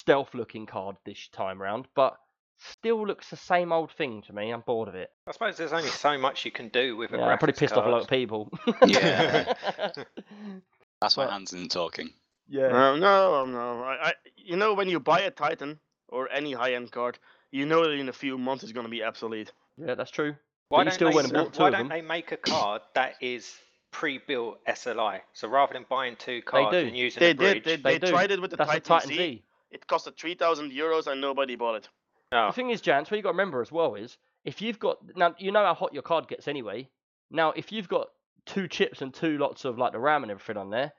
stealth 0.00 0.34
looking 0.34 0.66
card 0.66 0.96
this 1.04 1.28
time 1.28 1.60
round, 1.60 1.86
but 1.94 2.16
still 2.58 3.06
looks 3.06 3.30
the 3.30 3.36
same 3.36 3.72
old 3.72 3.90
thing 3.92 4.22
to 4.22 4.32
me. 4.32 4.50
I'm 4.50 4.60
bored 4.62 4.88
of 4.88 4.94
it. 4.94 5.10
I 5.26 5.32
suppose 5.32 5.56
there's 5.56 5.72
only 5.72 5.88
so 5.90 6.18
much 6.18 6.44
you 6.44 6.50
can 6.50 6.68
do 6.68 6.96
with 6.96 7.12
a 7.12 7.16
Yeah, 7.16 7.24
I'm 7.26 7.38
probably 7.38 7.52
graphics 7.54 7.58
pissed 7.58 7.74
off 7.74 7.86
a 7.86 7.88
lot 7.88 8.02
of 8.02 8.08
people. 8.08 8.50
Yeah. 8.86 9.52
That's 11.00 11.16
why 11.16 11.24
But- 11.26 11.30
Hans 11.32 11.52
isn't 11.52 11.70
talking. 11.70 12.10
yeah. 12.48 12.68
No, 12.68 12.96
no, 12.96 13.44
no. 13.44 13.82
I, 13.82 14.08
I, 14.08 14.12
you 14.36 14.56
know, 14.56 14.74
when 14.74 14.88
you 14.88 14.98
buy 14.98 15.20
a 15.20 15.30
Titan 15.30 15.78
or 16.08 16.28
any 16.32 16.52
high 16.52 16.74
end 16.74 16.90
card, 16.90 17.18
you 17.52 17.66
know 17.66 17.84
that 17.84 17.92
in 17.92 18.08
a 18.08 18.12
few 18.12 18.36
months 18.36 18.64
it's 18.64 18.72
going 18.72 18.86
to 18.86 18.90
be 18.90 19.02
obsolete. 19.04 19.52
Yeah, 19.76 19.94
that's 19.94 20.10
true. 20.10 20.34
Why 20.68 20.80
you 20.80 20.84
don't, 20.86 20.94
still 20.94 21.10
they, 21.10 21.14
went 21.14 21.28
and 21.28 21.34
bought 21.34 21.54
two 21.54 21.62
why 21.62 21.68
of 21.68 21.74
don't 21.74 21.88
them. 21.88 21.96
they 21.96 22.02
make 22.02 22.32
a 22.32 22.36
card 22.36 22.82
that 22.94 23.14
is 23.20 23.54
pre-built 23.92 24.58
SLI? 24.66 25.20
So 25.32 25.48
rather 25.48 25.72
than 25.74 25.86
buying 25.88 26.16
two 26.16 26.42
cards 26.42 26.72
do. 26.72 26.78
and 26.78 26.96
using 26.96 27.20
They 27.20 27.30
a 27.30 27.34
bridge, 27.34 27.64
did. 27.64 27.82
They, 27.84 27.92
They 27.92 27.98
they 27.98 28.06
do. 28.06 28.12
tried 28.12 28.30
it 28.32 28.42
with 28.42 28.50
the 28.50 28.56
That's 28.56 28.72
the 28.74 28.80
Titan, 28.80 29.08
Titan 29.10 29.16
Z. 29.16 29.44
Z. 29.70 29.74
It 29.76 29.86
costed 29.86 30.16
3,000 30.18 30.72
euros 30.72 31.06
and 31.06 31.20
nobody 31.20 31.56
bought 31.56 31.76
it. 31.76 31.88
Oh, 32.32 32.46
The 32.48 32.52
thing 32.52 32.70
is, 32.70 32.80
Jans, 32.80 33.10
what 33.10 33.16
you 33.16 33.22
got 33.22 33.30
to 33.30 33.36
remember 33.38 33.60
as 33.62 33.72
well 33.72 33.94
is 33.94 34.18
if 34.44 34.60
you've 34.60 34.78
got 34.78 34.98
now 35.16 35.34
you 35.38 35.50
know 35.52 35.64
how 35.64 35.74
hot 35.74 35.94
your 35.94 36.02
card 36.02 36.28
gets 36.28 36.48
anyway. 36.48 36.88
Now, 37.30 37.52
if 37.56 37.72
you've 37.72 37.88
got 37.88 38.08
two 38.46 38.68
chips 38.68 39.02
and 39.02 39.12
two 39.12 39.38
lots 39.38 39.64
of 39.64 39.78
like 39.78 39.92
the 39.92 39.98
RAM 39.98 40.22
and 40.22 40.30
everything 40.30 40.56
on 40.56 40.70
there, 40.70 40.92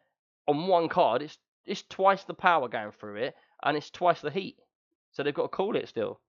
on 0.47 0.67
one 0.67 0.89
card, 0.89 1.21
it's 1.21 1.37
it's 1.65 1.83
twice 1.89 2.23
the 2.23 2.33
power 2.33 2.67
going 2.67 2.91
through 2.91 3.17
it 3.17 3.35
and 3.63 3.77
it's 3.77 3.89
twice 3.91 4.21
the 4.21 4.31
heat. 4.31 4.57
so 5.11 5.21
they've 5.23 5.33
got 5.33 5.43
to 5.43 5.47
call 5.49 5.75
it 5.75 5.87
still. 5.89 6.19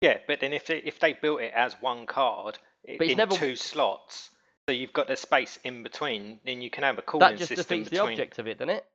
Yeah, 0.00 0.18
but 0.26 0.40
then 0.40 0.52
if 0.54 0.66
they 0.66 0.78
if 0.78 0.98
they 1.00 1.12
built 1.14 1.40
it 1.42 1.52
as 1.54 1.74
one 1.80 2.06
card 2.06 2.58
i- 2.88 2.96
But 2.96 3.04
it's 3.06 3.12
in 3.12 3.18
never- 3.18 3.34
two 3.36 3.56
slots, 3.56 4.30
so 4.66 4.72
you've 4.72 4.92
got 4.94 5.06
the 5.08 5.16
space 5.16 5.58
in 5.64 5.82
between, 5.82 6.40
then 6.44 6.62
you 6.62 6.70
can 6.70 6.84
have 6.84 6.98
a 6.98 7.02
cooling 7.02 7.36
system. 7.36 7.36
that 7.36 7.38
just 7.38 7.48
system 7.56 7.78
defeats 7.78 7.90
the 7.90 7.96
between. 7.96 8.12
object 8.12 8.38
of 8.38 8.46
it, 8.46 8.58
doesn't 8.58 8.70
it? 8.76 8.86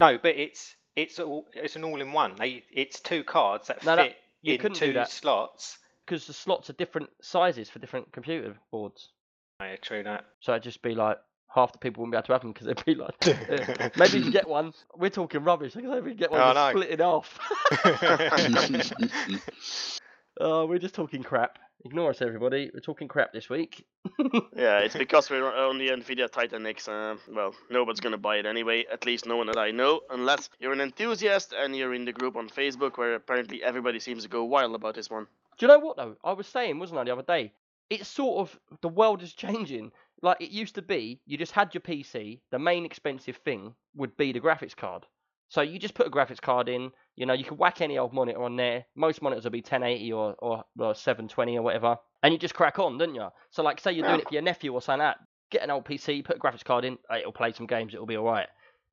No, 0.00 0.18
but 0.18 0.36
it's 0.36 0.76
it's 1.02 1.18
all 1.18 1.46
it's 1.54 1.76
an 1.76 1.84
all-in-one. 1.84 2.34
They 2.38 2.64
it's 2.70 3.00
two 3.00 3.24
cards 3.24 3.68
that 3.68 3.84
No, 3.84 3.94
no, 3.96 4.04
fit 4.04 4.16
you 4.42 4.54
in 4.54 4.60
couldn't 4.60 4.78
do 4.80 4.86
two 4.88 4.92
that. 4.94 5.10
slots. 5.10 5.78
Because 6.06 6.26
the 6.26 6.32
slots 6.32 6.68
are 6.70 6.72
different 6.74 7.08
sizes 7.22 7.70
for 7.70 7.78
different 7.78 8.10
computer 8.12 8.56
boards. 8.72 9.10
Yeah, 9.60 9.76
true 9.76 10.02
that. 10.02 10.24
So 10.40 10.52
it'd 10.52 10.62
just 10.64 10.82
be 10.82 10.94
like 10.94 11.18
half 11.54 11.72
the 11.72 11.78
people 11.78 12.00
wouldn't 12.02 12.12
be 12.12 12.16
able 12.16 12.26
to 12.26 12.32
have 12.32 12.42
them 12.42 12.52
because 12.52 12.66
they'd 12.66 12.84
be 12.84 12.94
like, 12.94 13.96
maybe 13.96 14.16
you 14.18 14.22
can 14.22 14.30
get 14.32 14.48
one. 14.48 14.72
We're 14.96 15.10
talking 15.10 15.44
rubbish. 15.44 15.74
Maybe 15.76 15.88
you 15.88 16.00
can 16.02 16.16
get 16.16 16.30
one 16.32 16.40
Oh, 16.40 16.54
that's 16.54 16.74
no. 16.74 16.80
split 16.80 16.90
it 16.90 17.00
off. 17.00 17.38
oh, 20.40 20.66
we're 20.66 20.78
just 20.78 20.94
talking 20.94 21.22
crap. 21.22 21.58
Ignore 21.84 22.10
us, 22.10 22.20
everybody. 22.20 22.70
We're 22.74 22.80
talking 22.80 23.08
crap 23.08 23.32
this 23.32 23.48
week. 23.48 23.86
Yeah, 24.54 24.80
it's 24.80 24.96
because 24.96 25.30
we're 25.30 25.50
on 25.50 25.78
the 25.78 25.88
Nvidia 25.88 26.30
Titan 26.30 26.66
X. 26.66 26.86
Uh, 26.88 27.16
well, 27.28 27.54
nobody's 27.70 28.00
gonna 28.00 28.18
buy 28.18 28.36
it 28.36 28.44
anyway. 28.44 28.84
At 28.92 29.06
least 29.06 29.24
no 29.24 29.36
one 29.38 29.46
that 29.46 29.56
I 29.56 29.70
know, 29.70 30.02
unless 30.10 30.50
you're 30.58 30.74
an 30.74 30.82
enthusiast 30.82 31.54
and 31.56 31.74
you're 31.74 31.94
in 31.94 32.04
the 32.04 32.12
group 32.12 32.36
on 32.36 32.50
Facebook, 32.50 32.98
where 32.98 33.14
apparently 33.14 33.62
everybody 33.62 33.98
seems 33.98 34.22
to 34.24 34.28
go 34.28 34.44
wild 34.44 34.74
about 34.74 34.94
this 34.94 35.08
one. 35.08 35.26
Do 35.56 35.64
you 35.64 35.68
know 35.68 35.78
what 35.78 35.96
though? 35.96 36.16
I 36.22 36.32
was 36.32 36.46
saying, 36.46 36.78
wasn't 36.78 37.00
I, 37.00 37.04
the 37.04 37.12
other 37.12 37.22
day? 37.22 37.52
It's 37.88 38.08
sort 38.08 38.40
of 38.40 38.60
the 38.82 38.88
world 38.88 39.22
is 39.22 39.32
changing. 39.32 39.92
Like 40.20 40.40
it 40.40 40.50
used 40.50 40.74
to 40.74 40.82
be, 40.82 41.20
you 41.24 41.38
just 41.38 41.52
had 41.52 41.72
your 41.72 41.80
PC. 41.80 42.40
The 42.50 42.58
main 42.58 42.84
expensive 42.84 43.36
thing 43.36 43.74
would 43.94 44.16
be 44.18 44.32
the 44.32 44.40
graphics 44.40 44.76
card. 44.76 45.06
So 45.50 45.62
you 45.62 45.78
just 45.78 45.94
put 45.94 46.06
a 46.06 46.10
graphics 46.10 46.40
card 46.40 46.68
in. 46.68 46.92
You 47.16 47.26
know, 47.26 47.34
you 47.34 47.44
can 47.44 47.56
whack 47.56 47.80
any 47.80 47.98
old 47.98 48.14
monitor 48.14 48.42
on 48.42 48.56
there. 48.56 48.86
Most 48.94 49.20
monitors 49.20 49.44
will 49.44 49.50
be 49.50 49.58
1080 49.58 50.12
or 50.12 50.34
or, 50.38 50.64
or 50.78 50.94
720 50.94 51.58
or 51.58 51.62
whatever, 51.62 51.96
and 52.22 52.32
you 52.32 52.38
just 52.38 52.54
crack 52.54 52.78
on, 52.78 52.96
don't 52.98 53.14
you? 53.14 53.28
So 53.50 53.62
like, 53.62 53.80
say 53.80 53.92
you're 53.92 54.06
doing 54.06 54.20
it 54.20 54.28
for 54.28 54.34
your 54.34 54.42
nephew 54.42 54.72
or 54.72 54.80
something 54.80 55.04
like 55.04 55.16
that. 55.16 55.24
Get 55.50 55.62
an 55.62 55.70
old 55.70 55.84
PC, 55.84 56.24
put 56.24 56.36
a 56.36 56.38
graphics 56.38 56.64
card 56.64 56.84
in. 56.84 56.96
It'll 57.14 57.32
play 57.32 57.52
some 57.52 57.66
games. 57.66 57.92
It'll 57.92 58.06
be 58.06 58.16
all 58.16 58.24
right. 58.24 58.46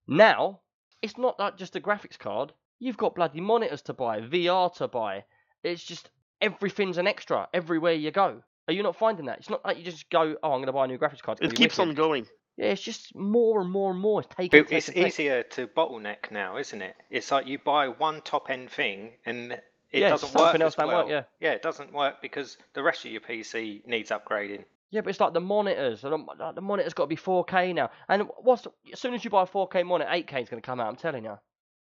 Now 0.07 0.61
it's 1.01 1.17
not 1.17 1.39
like 1.39 1.57
just 1.57 1.75
a 1.75 1.79
graphics 1.79 2.17
card. 2.17 2.53
You've 2.79 2.97
got 2.97 3.15
bloody 3.15 3.41
monitors 3.41 3.83
to 3.83 3.93
buy, 3.93 4.21
VR 4.21 4.73
to 4.75 4.87
buy. 4.87 5.25
It's 5.63 5.83
just 5.83 6.09
everything's 6.41 6.97
an 6.97 7.07
extra 7.07 7.47
everywhere 7.53 7.93
you 7.93 8.11
go. 8.11 8.41
Are 8.67 8.73
you 8.73 8.83
not 8.83 8.95
finding 8.95 9.25
that? 9.27 9.39
It's 9.39 9.49
not 9.49 9.63
like 9.63 9.77
you 9.77 9.83
just 9.83 10.09
go, 10.09 10.35
oh, 10.43 10.51
I'm 10.51 10.57
going 10.57 10.67
to 10.67 10.73
buy 10.73 10.85
a 10.85 10.87
new 10.87 10.97
graphics 10.97 11.21
card. 11.21 11.39
It 11.41 11.55
keeps 11.55 11.77
wicked." 11.77 11.89
on 11.89 11.95
going. 11.95 12.25
Yeah, 12.57 12.67
it's 12.67 12.81
just 12.81 13.15
more 13.15 13.61
and 13.61 13.69
more 13.69 13.91
and 13.91 13.99
more. 13.99 14.21
It's 14.21 14.35
taking. 14.35 14.63
But 14.63 14.71
it's 14.71 14.87
taking, 14.87 15.03
taking. 15.03 15.07
easier 15.07 15.43
to 15.43 15.67
bottleneck 15.67 16.31
now, 16.31 16.57
isn't 16.57 16.81
it? 16.81 16.95
It's 17.11 17.31
like 17.31 17.45
you 17.47 17.59
buy 17.59 17.87
one 17.89 18.21
top 18.21 18.49
end 18.49 18.71
thing 18.71 19.11
and 19.25 19.51
it 19.53 19.63
Yeah, 19.91 20.09
doesn't 20.09 20.29
something 20.29 20.41
work 20.53 20.61
else 20.61 20.71
as 20.73 20.75
don't 20.75 20.87
well. 20.87 20.97
work, 21.03 21.09
yeah. 21.09 21.23
yeah, 21.39 21.51
it 21.51 21.61
doesn't 21.61 21.93
work 21.93 22.15
because 22.21 22.57
the 22.73 22.81
rest 22.81 23.05
of 23.05 23.11
your 23.11 23.21
PC 23.21 23.85
needs 23.85 24.09
upgrading. 24.09 24.65
Yeah, 24.89 25.01
but 25.01 25.09
it's 25.11 25.19
like 25.19 25.33
the 25.33 25.39
monitors. 25.41 26.01
The, 26.01 26.09
like, 26.09 26.55
the 26.55 26.61
monitor's 26.61 26.93
got 26.93 27.03
to 27.03 27.07
be 27.07 27.15
4K 27.17 27.75
now. 27.75 27.91
And 28.09 28.23
what's 28.39 28.65
as 28.91 28.99
soon 28.99 29.13
as 29.13 29.23
you 29.23 29.29
buy 29.29 29.43
a 29.43 29.45
4K 29.45 29.85
monitor, 29.85 30.09
8K 30.09 30.41
is 30.43 30.49
going 30.49 30.61
to 30.61 30.65
come 30.65 30.79
out. 30.79 30.87
I'm 30.87 30.95
telling 30.95 31.25
you. 31.25 31.37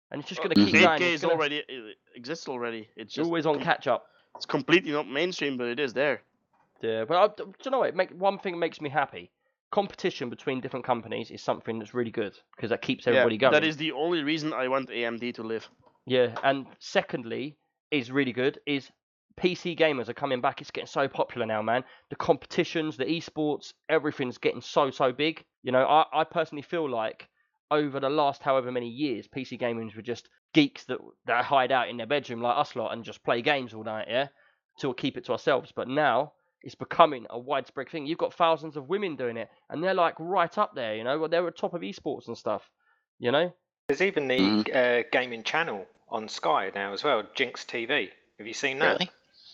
And 0.09 0.21
it's 0.21 0.29
just 0.29 0.41
going 0.41 0.55
to 0.55 0.65
keep 0.65 0.73
going. 0.73 0.85
8K 0.85 1.01
It's 1.01 1.13
is 1.15 1.21
gonna- 1.21 1.33
already 1.35 1.57
it 1.67 1.97
exists 2.15 2.47
already. 2.47 2.89
It's 2.95 3.07
it's 3.07 3.13
just 3.13 3.25
always 3.27 3.45
on 3.45 3.59
catch 3.59 3.85
up. 3.87 4.05
It's 4.35 4.45
completely 4.47 4.91
not 4.91 5.07
mainstream, 5.07 5.57
but 5.57 5.67
it 5.67 5.79
is 5.79 5.93
there. 5.93 6.21
Yeah, 6.81 7.05
but 7.05 7.15
I, 7.17 7.27
do 7.27 7.53
you 7.63 7.71
know 7.71 7.79
what? 7.79 7.89
It 7.89 7.95
make, 7.95 8.09
one 8.09 8.39
thing 8.39 8.57
makes 8.57 8.81
me 8.81 8.89
happy. 8.89 9.29
Competition 9.73 10.29
between 10.29 10.61
different 10.61 10.85
companies 10.85 11.31
is 11.31 11.41
something 11.41 11.79
that's 11.79 11.95
really 11.95 12.11
good 12.11 12.37
because 12.55 12.69
that 12.69 12.83
keeps 12.83 13.07
everybody 13.07 13.35
yeah, 13.35 13.39
going. 13.39 13.53
That 13.53 13.63
is 13.63 13.75
the 13.75 13.91
only 13.93 14.21
reason 14.21 14.53
I 14.53 14.67
want 14.67 14.89
AMD 14.89 15.33
to 15.33 15.43
live. 15.43 15.67
Yeah, 16.05 16.35
and 16.43 16.67
secondly, 16.77 17.57
is 17.89 18.11
really 18.11 18.33
good 18.33 18.59
is 18.67 18.89
PC 19.39 19.77
gamers 19.77 20.09
are 20.09 20.13
coming 20.13 20.41
back. 20.41 20.61
It's 20.61 20.69
getting 20.69 20.87
so 20.87 21.07
popular 21.07 21.47
now, 21.47 21.61
man. 21.61 21.83
The 22.09 22.15
competitions, 22.15 22.97
the 22.97 23.05
esports, 23.05 23.73
everything's 23.89 24.37
getting 24.37 24.61
so 24.61 24.91
so 24.91 25.11
big. 25.11 25.43
You 25.63 25.71
know, 25.71 25.85
I, 25.85 26.05
I 26.13 26.23
personally 26.23 26.61
feel 26.61 26.89
like 26.89 27.27
over 27.71 27.99
the 27.99 28.09
last 28.09 28.43
however 28.43 28.71
many 28.71 28.89
years, 28.89 29.27
PC 29.27 29.59
gamers 29.59 29.95
were 29.95 30.03
just 30.03 30.29
geeks 30.53 30.83
that 30.85 30.99
that 31.25 31.45
hide 31.45 31.71
out 31.71 31.89
in 31.89 31.97
their 31.97 32.05
bedroom 32.05 32.41
like 32.41 32.57
us 32.57 32.75
lot 32.75 32.93
and 32.93 33.03
just 33.03 33.23
play 33.23 33.41
games 33.41 33.73
all 33.73 33.83
night, 33.83 34.07
yeah, 34.07 34.27
to 34.79 34.93
keep 34.93 35.17
it 35.17 35.25
to 35.25 35.31
ourselves. 35.31 35.73
But 35.75 35.87
now 35.87 36.33
it's 36.63 36.75
becoming 36.75 37.27
a 37.29 37.37
widespread 37.37 37.89
thing. 37.89 38.05
You've 38.05 38.17
got 38.17 38.33
thousands 38.33 38.77
of 38.77 38.89
women 38.89 39.15
doing 39.15 39.37
it, 39.37 39.49
and 39.69 39.83
they're 39.83 39.93
like 39.93 40.15
right 40.19 40.57
up 40.57 40.75
there. 40.75 40.95
You 40.95 41.03
know, 41.03 41.27
they're 41.27 41.47
at 41.47 41.57
top 41.57 41.73
of 41.73 41.81
esports 41.81 42.27
and 42.27 42.37
stuff. 42.37 42.69
You 43.19 43.31
know. 43.31 43.53
There's 43.87 44.01
even 44.01 44.27
the 44.27 44.39
Mhm. 44.39 44.75
uh, 44.75 45.03
gaming 45.11 45.43
channel 45.43 45.85
on 46.09 46.29
Sky 46.29 46.71
now 46.73 46.93
as 46.93 47.03
well, 47.03 47.23
Ginx 47.35 47.65
TV. 47.65 48.09
Have 48.37 48.47
you 48.47 48.53
seen 48.53 48.79
that? 48.79 48.93
Really? 48.99 49.11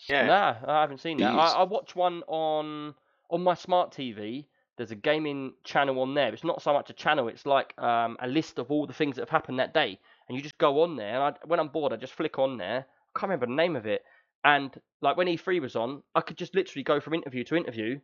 Yeah. 0.08 0.26
Nah, 0.26 0.56
I 0.68 0.82
haven't 0.82 1.00
seen 1.00 1.18
that. 1.18 1.34
I, 1.34 1.54
I 1.60 1.64
watch 1.64 1.96
one 1.96 2.24
on 2.28 2.96
on 3.30 3.44
my 3.44 3.54
smart 3.54 3.92
TV. 3.92 4.46
There's 4.78 4.92
a 4.92 4.96
gaming 4.96 5.54
channel 5.64 6.00
on 6.02 6.14
there. 6.14 6.34
It's 6.34 6.44
not 6.44 6.62
so 6.62 6.74
much 6.74 6.90
a 6.90 6.94
channel. 6.94 7.28
It's 7.28 7.46
like 7.46 7.78
um, 7.82 8.18
a 8.22 8.28
list 8.28 8.60
of 8.60 8.72
all 8.72 8.88
the 8.88 8.94
things 8.94 9.16
that 9.18 9.24
have 9.24 9.30
happened 9.30 9.60
that 9.60 9.74
day, 9.74 10.00
and 10.28 10.38
you 10.38 10.42
just 10.42 10.58
go 10.58 10.82
on 10.84 10.96
there. 10.96 11.16
And 11.16 11.24
I, 11.24 11.34
when 11.46 11.60
I'm 11.60 11.68
bored, 11.68 11.92
I 11.92 11.98
just 11.98 12.14
flick 12.14 12.40
on 12.40 12.58
there. 12.58 12.86
I 13.16 13.20
can't 13.20 13.30
remember 13.30 13.48
the 13.48 13.56
name 13.56 13.76
of 13.76 13.86
it. 13.86 14.04
And 14.44 14.74
like 15.02 15.18
when 15.18 15.28
E3 15.28 15.62
was 15.62 15.76
on, 15.76 16.04
I 16.16 16.22
could 16.22 16.38
just 16.38 16.56
literally 16.56 16.84
go 16.84 17.00
from 17.00 17.14
interview 17.14 17.44
to 17.46 17.56
interview. 17.56 18.00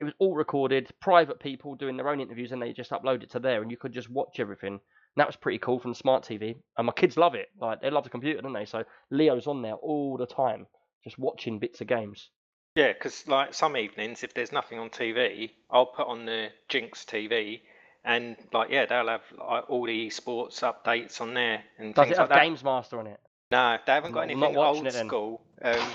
It 0.00 0.04
was 0.04 0.14
all 0.18 0.34
recorded, 0.34 0.90
private 1.00 1.38
people 1.38 1.74
doing 1.74 1.96
their 1.96 2.08
own 2.08 2.20
interviews, 2.20 2.52
and 2.52 2.60
they 2.60 2.72
just 2.72 2.90
upload 2.90 3.22
it 3.22 3.30
to 3.32 3.40
there, 3.40 3.62
and 3.62 3.70
you 3.70 3.76
could 3.76 3.92
just 3.92 4.10
watch 4.10 4.40
everything. 4.40 4.72
And 4.72 4.80
that 5.16 5.26
was 5.26 5.36
pretty 5.36 5.58
cool 5.58 5.78
from 5.78 5.92
the 5.92 5.96
smart 5.96 6.24
TV. 6.24 6.56
And 6.76 6.86
my 6.86 6.92
kids 6.92 7.16
love 7.16 7.34
it. 7.34 7.48
Like 7.60 7.80
they 7.80 7.90
love 7.90 8.04
the 8.04 8.10
computer, 8.10 8.40
don't 8.40 8.52
they? 8.52 8.64
So 8.64 8.84
Leo's 9.10 9.46
on 9.46 9.62
there 9.62 9.74
all 9.74 10.16
the 10.16 10.26
time 10.26 10.66
just 11.04 11.18
watching 11.18 11.58
bits 11.58 11.80
of 11.80 11.86
games. 11.86 12.30
Yeah, 12.74 12.92
because 12.92 13.26
like 13.28 13.52
some 13.52 13.76
evenings, 13.76 14.22
if 14.22 14.32
there's 14.34 14.52
nothing 14.52 14.78
on 14.78 14.88
TV, 14.88 15.50
I'll 15.70 15.86
put 15.86 16.06
on 16.06 16.24
the 16.24 16.48
Ginx 16.70 17.04
TV, 17.04 17.60
and 18.04 18.36
like 18.52 18.70
yeah, 18.70 18.86
they'll 18.86 19.08
have 19.08 19.22
like, 19.38 19.68
all 19.68 19.84
the 19.84 20.08
esports 20.08 20.60
updates 20.60 21.20
on 21.20 21.34
there 21.34 21.62
and 21.78 21.94
Does 21.94 22.06
things 22.06 22.16
it 22.16 22.20
have 22.20 22.30
like. 22.30 22.42
GamesMaster 22.42 22.98
on 22.98 23.06
it? 23.08 23.20
No, 23.50 23.76
they 23.84 23.92
haven't 23.92 24.12
got 24.12 24.20
I'm 24.22 24.30
anything 24.30 24.56
old 24.56 24.90
school, 24.90 25.42
um, 25.62 25.88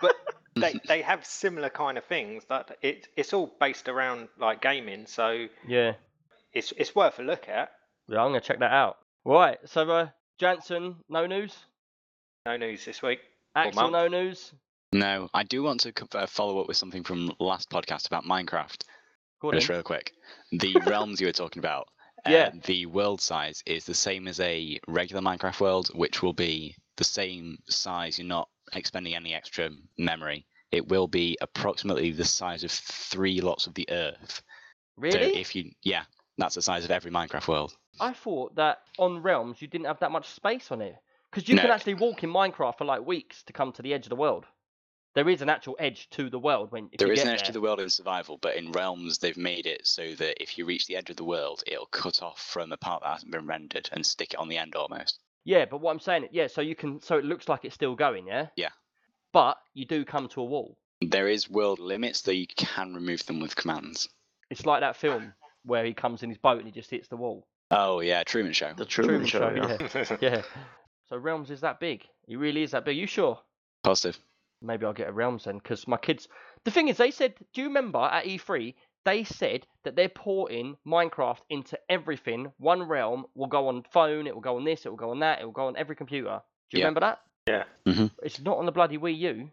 but 0.00 0.14
they 0.56 0.74
they 0.86 1.02
have 1.02 1.24
similar 1.24 1.70
kind 1.70 1.98
of 1.98 2.04
things. 2.04 2.44
That 2.48 2.76
it 2.82 3.08
it's 3.16 3.32
all 3.32 3.54
based 3.60 3.88
around 3.88 4.28
like 4.38 4.60
gaming, 4.62 5.06
so 5.06 5.46
Yeah. 5.66 5.94
it's 6.52 6.72
it's 6.76 6.94
worth 6.94 7.18
a 7.18 7.22
look 7.22 7.48
at. 7.48 7.70
Yeah, 8.08 8.20
I'm 8.22 8.28
gonna 8.28 8.40
check 8.40 8.58
that 8.60 8.72
out. 8.72 8.98
Right, 9.24 9.58
so 9.64 9.90
uh, 9.90 10.08
Jansen, 10.38 10.96
no 11.08 11.26
news. 11.26 11.56
No 12.46 12.56
news 12.58 12.84
this 12.84 13.00
week. 13.02 13.20
Axel, 13.56 13.90
no 13.90 14.08
news. 14.08 14.52
No, 14.92 15.28
I 15.32 15.42
do 15.44 15.62
want 15.62 15.80
to 15.80 15.92
uh, 16.14 16.26
follow 16.26 16.60
up 16.60 16.68
with 16.68 16.76
something 16.76 17.02
from 17.02 17.32
last 17.40 17.70
podcast 17.70 18.06
about 18.06 18.24
Minecraft. 18.24 18.82
Go 19.40 19.48
on 19.48 19.54
Just 19.54 19.68
real 19.68 19.82
quick. 19.82 20.12
The 20.52 20.76
realms 20.86 21.20
you 21.20 21.26
were 21.26 21.32
talking 21.32 21.60
about. 21.60 21.88
uh, 22.26 22.30
Yeah. 22.30 22.50
The 22.64 22.86
world 22.86 23.20
size 23.20 23.62
is 23.66 23.84
the 23.86 23.94
same 23.94 24.28
as 24.28 24.38
a 24.40 24.78
regular 24.86 25.22
Minecraft 25.22 25.58
world, 25.60 25.90
which 25.94 26.22
will 26.22 26.32
be 26.34 26.76
the 26.96 27.04
same 27.04 27.58
size. 27.68 28.18
You're 28.18 28.28
not 28.28 28.48
expending 28.72 29.14
any 29.14 29.34
extra 29.34 29.70
memory. 29.98 30.46
It 30.72 30.88
will 30.88 31.06
be 31.06 31.36
approximately 31.40 32.10
the 32.10 32.24
size 32.24 32.64
of 32.64 32.70
three 32.70 33.40
lots 33.40 33.66
of 33.66 33.74
the 33.74 33.88
Earth. 33.90 34.36
So 34.36 34.42
Really? 34.96 35.36
if 35.36 35.54
you, 35.54 35.70
yeah, 35.82 36.04
that's 36.38 36.54
the 36.54 36.62
size 36.62 36.84
of 36.84 36.90
every 36.90 37.10
Minecraft 37.10 37.48
world. 37.48 37.76
I 38.00 38.12
thought 38.12 38.56
that 38.56 38.78
on 38.98 39.22
Realms 39.22 39.62
you 39.62 39.68
didn't 39.68 39.86
have 39.86 40.00
that 40.00 40.10
much 40.10 40.28
space 40.30 40.72
on 40.72 40.80
it 40.82 40.96
because 41.30 41.48
you 41.48 41.56
can 41.56 41.70
actually 41.70 41.94
walk 41.94 42.24
in 42.24 42.30
Minecraft 42.30 42.78
for 42.78 42.84
like 42.84 43.06
weeks 43.06 43.42
to 43.44 43.52
come 43.52 43.72
to 43.72 43.82
the 43.82 43.94
edge 43.94 44.06
of 44.06 44.10
the 44.10 44.16
world. 44.16 44.46
There 45.14 45.28
is 45.28 45.42
an 45.42 45.48
actual 45.48 45.76
edge 45.78 46.10
to 46.10 46.28
the 46.28 46.40
world 46.40 46.72
when 46.72 46.88
if 46.90 46.98
There 46.98 47.12
is 47.12 47.22
an 47.22 47.28
edge 47.28 47.40
there. 47.40 47.46
to 47.46 47.52
the 47.52 47.60
world 47.60 47.78
in 47.78 47.88
survival, 47.88 48.36
but 48.36 48.56
in 48.56 48.72
realms 48.72 49.18
they've 49.18 49.36
made 49.36 49.66
it 49.66 49.86
so 49.86 50.12
that 50.16 50.42
if 50.42 50.58
you 50.58 50.64
reach 50.64 50.86
the 50.86 50.96
edge 50.96 51.08
of 51.10 51.16
the 51.16 51.22
world, 51.24 51.62
it'll 51.68 51.86
cut 51.86 52.20
off 52.20 52.40
from 52.40 52.72
a 52.72 52.76
part 52.76 53.02
that 53.02 53.12
hasn't 53.12 53.30
been 53.30 53.46
rendered 53.46 53.88
and 53.92 54.04
stick 54.04 54.34
it 54.34 54.40
on 54.40 54.48
the 54.48 54.58
end 54.58 54.74
almost. 54.74 55.20
Yeah, 55.44 55.66
but 55.66 55.80
what 55.80 55.92
I'm 55.92 56.00
saying, 56.00 56.28
yeah, 56.32 56.46
so 56.46 56.60
you 56.60 56.74
can, 56.74 57.00
so 57.02 57.18
it 57.18 57.24
looks 57.24 57.48
like 57.48 57.64
it's 57.64 57.74
still 57.74 57.94
going, 57.94 58.26
yeah. 58.26 58.48
Yeah. 58.56 58.70
But 59.32 59.58
you 59.74 59.84
do 59.84 60.04
come 60.04 60.28
to 60.28 60.40
a 60.40 60.44
wall. 60.44 60.78
There 61.00 61.28
is 61.28 61.50
world 61.50 61.80
limits, 61.80 62.22
though 62.22 62.32
you 62.32 62.46
can 62.46 62.94
remove 62.94 63.26
them 63.26 63.40
with 63.40 63.56
commands. 63.56 64.08
It's 64.50 64.64
like 64.64 64.80
that 64.80 64.96
film 64.96 65.34
where 65.64 65.84
he 65.84 65.92
comes 65.92 66.22
in 66.22 66.30
his 66.30 66.38
boat 66.38 66.58
and 66.58 66.66
he 66.66 66.72
just 66.72 66.90
hits 66.90 67.08
the 67.08 67.16
wall. 67.16 67.46
Oh 67.70 68.00
yeah, 68.00 68.22
Truman 68.22 68.52
Show. 68.52 68.72
The 68.76 68.84
Truman, 68.84 69.26
Show. 69.26 69.52
yeah. 69.54 69.88
yeah. 69.94 70.16
yeah. 70.20 70.42
So 71.10 71.18
Realms 71.18 71.50
is 71.50 71.60
that 71.60 71.80
big. 71.80 72.02
He 72.26 72.36
really 72.36 72.62
is 72.62 72.70
that 72.70 72.86
big. 72.86 72.96
You 72.96 73.06
sure? 73.06 73.38
Positive. 73.82 74.18
Maybe 74.62 74.86
I'll 74.86 74.94
get 74.94 75.08
a 75.10 75.12
Realms 75.12 75.44
then, 75.44 75.58
because 75.58 75.86
my 75.86 75.98
kids. 75.98 76.28
The 76.64 76.70
thing 76.70 76.88
is, 76.88 76.96
they 76.96 77.10
said. 77.10 77.34
Do 77.52 77.60
you 77.60 77.68
remember 77.68 77.98
at 77.98 78.24
E3? 78.24 78.74
They 79.04 79.24
said 79.24 79.66
that 79.84 79.96
they're 79.96 80.08
porting 80.08 80.76
Minecraft 80.86 81.40
into 81.50 81.78
everything. 81.90 82.52
One 82.58 82.82
realm 82.82 83.26
will 83.34 83.48
go 83.48 83.68
on 83.68 83.84
phone. 83.92 84.26
It 84.26 84.34
will 84.34 84.40
go 84.42 84.56
on 84.56 84.64
this. 84.64 84.86
It 84.86 84.88
will 84.88 84.96
go 84.96 85.10
on 85.10 85.20
that. 85.20 85.40
It 85.40 85.44
will 85.44 85.52
go 85.52 85.66
on 85.66 85.76
every 85.76 85.94
computer. 85.96 86.40
Do 86.70 86.78
you 86.78 86.80
Yeah. 86.80 86.84
remember 86.86 87.00
that? 87.00 87.20
Yeah. 87.46 87.64
Mhm. 87.86 88.10
It's 88.22 88.40
not 88.40 88.56
on 88.56 88.64
the 88.66 88.72
bloody 88.72 88.96
Wii 88.96 89.18
U. 89.18 89.50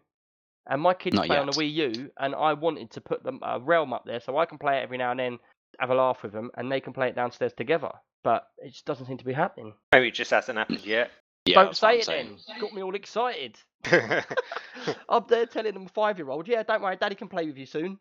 And 0.66 0.80
my 0.80 0.94
kids 0.94 1.16
Not 1.16 1.26
play 1.26 1.38
on 1.38 1.46
the. 1.46 1.52
Wii 1.52 1.72
U, 1.72 2.10
and 2.18 2.34
I 2.34 2.52
wanted 2.54 2.92
to 2.92 3.00
put 3.00 3.24
the 3.24 3.32
uh, 3.42 3.58
realm 3.58 3.92
up 3.92 4.04
there 4.06 4.20
so 4.20 4.38
I 4.38 4.46
can 4.46 4.58
play 4.58 4.78
it 4.78 4.82
every 4.82 4.96
now 4.96 5.10
and 5.10 5.18
then, 5.18 5.38
have 5.80 5.90
a 5.90 5.94
laugh 5.94 6.22
with 6.22 6.32
them, 6.32 6.50
and 6.54 6.70
they 6.70 6.80
can 6.80 6.92
play 6.92 7.08
it 7.08 7.16
downstairs 7.16 7.52
together. 7.52 7.90
But 8.22 8.48
it 8.58 8.70
just 8.70 8.84
doesn't 8.86 9.06
seem 9.06 9.18
to 9.18 9.24
be 9.24 9.32
happening. 9.32 9.74
Maybe 9.92 10.08
it 10.08 10.14
just 10.14 10.30
hasn't 10.30 10.56
happened 10.56 10.86
yet. 10.86 11.10
Yeah, 11.46 11.64
don't 11.64 11.76
say 11.76 11.88
I'm 11.88 11.98
it 11.98 12.04
saying. 12.04 12.38
then. 12.46 12.60
Got 12.60 12.72
me 12.72 12.82
all 12.84 12.94
excited. 12.94 13.58
I'm 15.08 15.24
there 15.28 15.46
telling 15.46 15.74
them 15.74 15.88
five 15.88 16.18
year 16.18 16.30
old, 16.30 16.46
yeah, 16.46 16.62
don't 16.62 16.80
worry, 16.82 16.96
daddy 16.96 17.16
can 17.16 17.28
play 17.28 17.46
with 17.46 17.58
you 17.58 17.66
soon. 17.66 17.98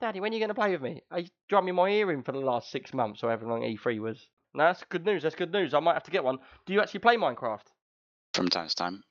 Daddy, 0.00 0.20
when 0.20 0.32
are 0.32 0.34
you 0.34 0.40
going 0.40 0.48
to 0.48 0.54
play 0.54 0.70
with 0.72 0.82
me? 0.82 1.02
I 1.10 1.26
drumming 1.48 1.74
my 1.74 1.88
ear 1.88 2.12
in 2.12 2.22
for 2.22 2.32
the 2.32 2.38
last 2.38 2.70
six 2.70 2.92
months 2.92 3.22
or 3.22 3.28
however 3.28 3.46
long 3.46 3.62
E3 3.62 3.98
was. 4.00 4.18
No, 4.54 4.64
that's 4.64 4.84
good 4.88 5.04
news. 5.06 5.22
That's 5.22 5.34
good 5.34 5.52
news. 5.52 5.74
I 5.74 5.80
might 5.80 5.94
have 5.94 6.04
to 6.04 6.10
get 6.10 6.24
one. 6.24 6.38
Do 6.66 6.72
you 6.72 6.80
actually 6.80 7.00
play 7.00 7.16
Minecraft? 7.16 7.64
From 8.34 8.48
time 8.48 8.68
to 8.68 8.74
time. 8.74 9.02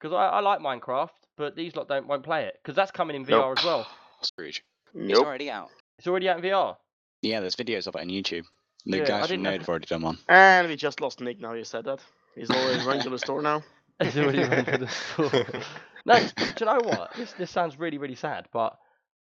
Because 0.00 0.14
I, 0.14 0.26
I 0.26 0.40
like 0.40 0.60
Minecraft, 0.60 1.08
but 1.36 1.56
these 1.56 1.74
lot 1.74 1.88
don't 1.88 2.06
won't 2.06 2.22
play 2.22 2.44
it 2.44 2.54
because 2.62 2.76
that's 2.76 2.90
coming 2.90 3.16
in 3.16 3.24
VR 3.24 3.30
Nope. 3.30 3.58
as 3.58 3.64
well. 3.64 3.86
Scrooge. 4.22 4.62
Nope. 4.94 5.10
It's 5.10 5.20
already 5.20 5.50
out. 5.50 5.70
It's 5.98 6.06
already 6.06 6.28
out 6.28 6.38
in 6.38 6.44
VR. 6.44 6.76
Yeah, 7.22 7.40
there's 7.40 7.56
videos 7.56 7.86
of 7.86 7.96
it 7.96 8.00
on 8.00 8.08
YouTube. 8.08 8.44
The 8.86 8.98
Yeah, 8.98 9.04
guys 9.04 9.22
from 9.22 9.28
didn't 9.28 9.42
know 9.42 9.52
have 9.52 9.68
already 9.68 9.86
done 9.86 10.02
one. 10.02 10.18
And 10.28 10.68
we 10.68 10.76
just 10.76 11.00
lost 11.00 11.20
Nick 11.20 11.40
now 11.40 11.54
you 11.54 11.64
said 11.64 11.84
that. 11.86 12.00
He's 12.34 12.50
always 12.50 12.84
running 12.84 13.02
to 13.02 13.10
the 13.10 13.18
store 13.18 13.42
now. 13.42 13.62
It's 14.00 14.16
already 14.16 14.44
run 14.44 14.64
to 14.66 14.78
the 14.78 14.88
store. 15.14 15.62
No, 16.06 16.14
do 16.20 16.44
you 16.60 16.66
know 16.66 16.80
what? 16.84 17.12
This 17.16 17.32
this 17.32 17.50
sounds 17.50 17.78
really 17.78 17.98
really 17.98 18.14
sad, 18.14 18.46
but 18.52 18.78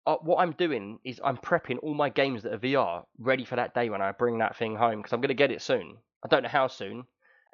uh, 0.08 0.16
what 0.24 0.38
I'm 0.38 0.54
doing 0.54 1.00
is 1.04 1.20
I'm 1.24 1.38
prepping 1.38 1.78
all 1.84 1.94
my 1.94 2.10
games 2.10 2.44
that 2.44 2.54
are 2.54 2.58
VR 2.58 3.04
ready 3.20 3.46
for 3.46 3.58
that 3.58 3.74
day 3.76 3.90
when 3.90 4.02
I 4.02 4.12
bring 4.14 4.40
that 4.40 4.56
thing 4.58 4.76
home 4.76 4.98
because 5.00 5.14
I'm 5.14 5.22
gonna 5.22 5.34
get 5.36 5.52
it 5.52 5.62
soon. 5.62 5.98
I 6.24 6.30
don't 6.30 6.44
know 6.44 6.50
how 6.50 6.68
soon. 6.68 7.04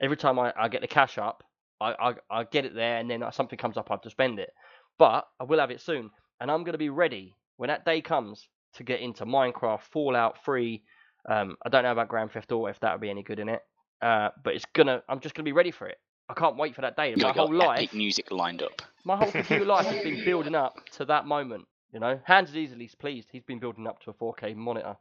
Every 0.02 0.16
time 0.18 0.40
I, 0.40 0.54
I 0.58 0.70
get 0.70 0.82
the 0.82 0.88
cash 0.88 1.18
up, 1.18 1.44
I, 1.82 1.94
I 2.00 2.14
I 2.30 2.44
get 2.46 2.66
it 2.66 2.76
there, 2.76 2.98
and 3.00 3.10
then 3.10 3.24
something 3.32 3.58
comes 3.60 3.76
up, 3.78 3.90
I 3.90 3.96
have 3.96 4.02
to 4.04 4.10
spend 4.12 4.40
it. 4.40 4.52
But 5.00 5.28
I 5.42 5.44
will 5.46 5.60
have 5.60 5.72
it 5.72 5.82
soon, 5.82 6.12
and 6.40 6.52
I'm 6.52 6.64
gonna 6.64 6.78
be 6.78 6.90
ready 6.90 7.36
when 7.58 7.70
that 7.70 7.86
day 7.86 8.02
comes 8.02 8.48
to 8.76 8.84
get 8.84 9.02
into 9.02 9.26
Minecraft, 9.26 9.82
Fallout 9.92 10.44
3. 10.46 10.84
Um, 11.30 11.58
I 11.66 11.70
don't 11.70 11.84
know 11.84 11.92
about 11.92 12.10
Grand 12.10 12.32
Theft 12.32 12.52
Auto 12.52 12.68
if 12.68 12.80
that 12.82 12.94
would 12.94 13.02
be 13.02 13.10
any 13.10 13.24
good 13.24 13.40
in 13.40 13.50
it, 13.50 13.62
uh, 14.02 14.30
but 14.44 14.54
it's 14.56 14.66
gonna. 14.74 15.02
I'm 15.10 15.20
just 15.20 15.36
gonna 15.36 15.46
be 15.46 15.52
ready 15.54 15.72
for 15.72 15.88
it. 15.88 15.98
I 16.30 16.34
can't 16.36 16.58
wait 16.58 16.76
for 16.76 16.82
that 16.82 16.96
day. 16.96 17.12
You 17.12 17.18
My 17.18 17.32
whole 17.32 17.54
life, 17.54 17.94
music 17.94 18.32
lined 18.32 18.62
up. 18.62 18.82
my 19.04 19.18
whole 19.18 19.32
computer 19.32 19.66
life 19.66 19.88
has 19.88 20.04
been 20.04 20.24
building 20.26 20.56
up 20.56 20.78
to 20.98 21.06
that 21.06 21.26
moment. 21.26 21.66
You 21.94 22.00
know, 22.00 22.20
Hans 22.26 22.50
is 22.50 22.58
easily 22.58 22.90
pleased. 22.98 23.30
He's 23.32 23.44
been 23.44 23.60
building 23.60 23.86
up 23.86 24.02
to 24.04 24.10
a 24.10 24.14
4K 24.14 24.56
monitor. 24.56 24.98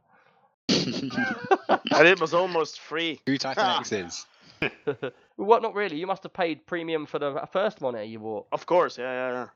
And 0.69 2.07
it 2.07 2.21
was 2.21 2.33
almost 2.33 2.79
free. 2.79 3.19
Who 3.25 3.37
Titan 3.37 3.79
X 3.79 3.91
is? 3.91 4.25
well, 4.85 5.11
what? 5.35 5.61
Not 5.61 5.73
really. 5.73 5.97
You 5.97 6.07
must 6.07 6.23
have 6.23 6.33
paid 6.33 6.65
premium 6.65 7.05
for 7.05 7.19
the 7.19 7.47
first 7.51 7.81
monitor 7.81 8.03
you 8.03 8.19
bought. 8.19 8.47
Of 8.51 8.65
course, 8.65 8.97
yeah, 8.97 9.11
yeah, 9.11 9.31
yeah. 9.31 9.47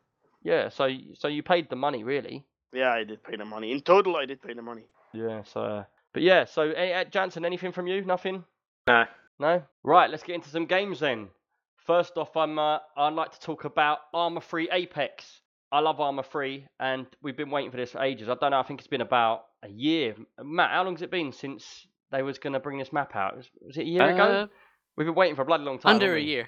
Yeah. 0.44 0.70
So, 0.70 0.90
so 1.14 1.28
you 1.28 1.44
paid 1.44 1.70
the 1.70 1.76
money, 1.76 2.04
really. 2.04 2.44
Yeah, 2.74 2.92
I 2.92 3.04
did 3.04 3.24
pay 3.24 3.36
the 3.36 3.46
money. 3.46 3.72
In 3.72 3.82
total, 3.82 4.16
I 4.16 4.26
did 4.26 4.42
pay 4.42 4.54
the 4.54 4.62
money. 4.62 4.84
Yeah. 5.14 5.44
So, 5.44 5.62
uh, 5.62 5.84
but 6.14 6.24
yeah. 6.24 6.46
So, 6.46 6.72
eh, 6.72 7.04
Jansen, 7.06 7.46
anything 7.46 7.72
from 7.72 7.88
you? 7.88 8.04
Nothing. 8.04 8.44
no. 8.88 9.06
No. 9.40 9.64
Right. 9.84 10.10
Let's 10.10 10.24
get 10.24 10.36
into 10.36 10.50
some 10.50 10.66
games 10.66 11.00
then. 11.00 11.30
First 11.78 12.18
off, 12.18 12.36
I'm. 12.36 12.58
Uh, 12.58 12.80
I'd 12.98 13.14
like 13.14 13.32
to 13.32 13.40
talk 13.40 13.64
about 13.66 14.00
Arma 14.14 14.42
3 14.42 14.70
Apex. 14.72 15.42
I 15.72 15.80
love 15.80 16.00
Arma 16.00 16.24
3, 16.24 16.66
and 16.80 17.06
we've 17.22 17.36
been 17.36 17.50
waiting 17.50 17.72
for 17.72 17.78
this 17.78 17.92
for 17.92 18.02
ages. 18.02 18.30
I 18.30 18.36
don't 18.36 18.52
know. 18.52 18.60
I 18.60 18.64
think 18.64 18.80
it's 18.80 18.88
been 18.88 19.02
about 19.02 19.42
a 19.64 19.70
year. 19.70 20.16
Matt, 20.42 20.72
how 20.72 20.84
long's 20.84 21.02
it 21.02 21.12
been 21.12 21.32
since 21.34 21.88
they 22.12 22.22
was 22.22 22.40
going 22.40 22.54
to 22.54 22.60
bring 22.60 22.78
this 22.78 22.94
map 22.94 23.16
out? 23.16 23.36
Was, 23.36 23.50
was 23.62 23.78
it 23.78 23.82
a 23.82 23.86
year 23.86 24.10
ago? 24.10 24.24
Uh, 24.24 24.48
We've 24.96 25.06
been 25.06 25.16
waiting 25.16 25.36
for 25.36 25.42
a 25.44 25.46
bloody 25.46 25.64
long 25.64 25.78
time. 25.78 25.96
under 25.96 26.16
a 26.16 26.22
year. 26.22 26.48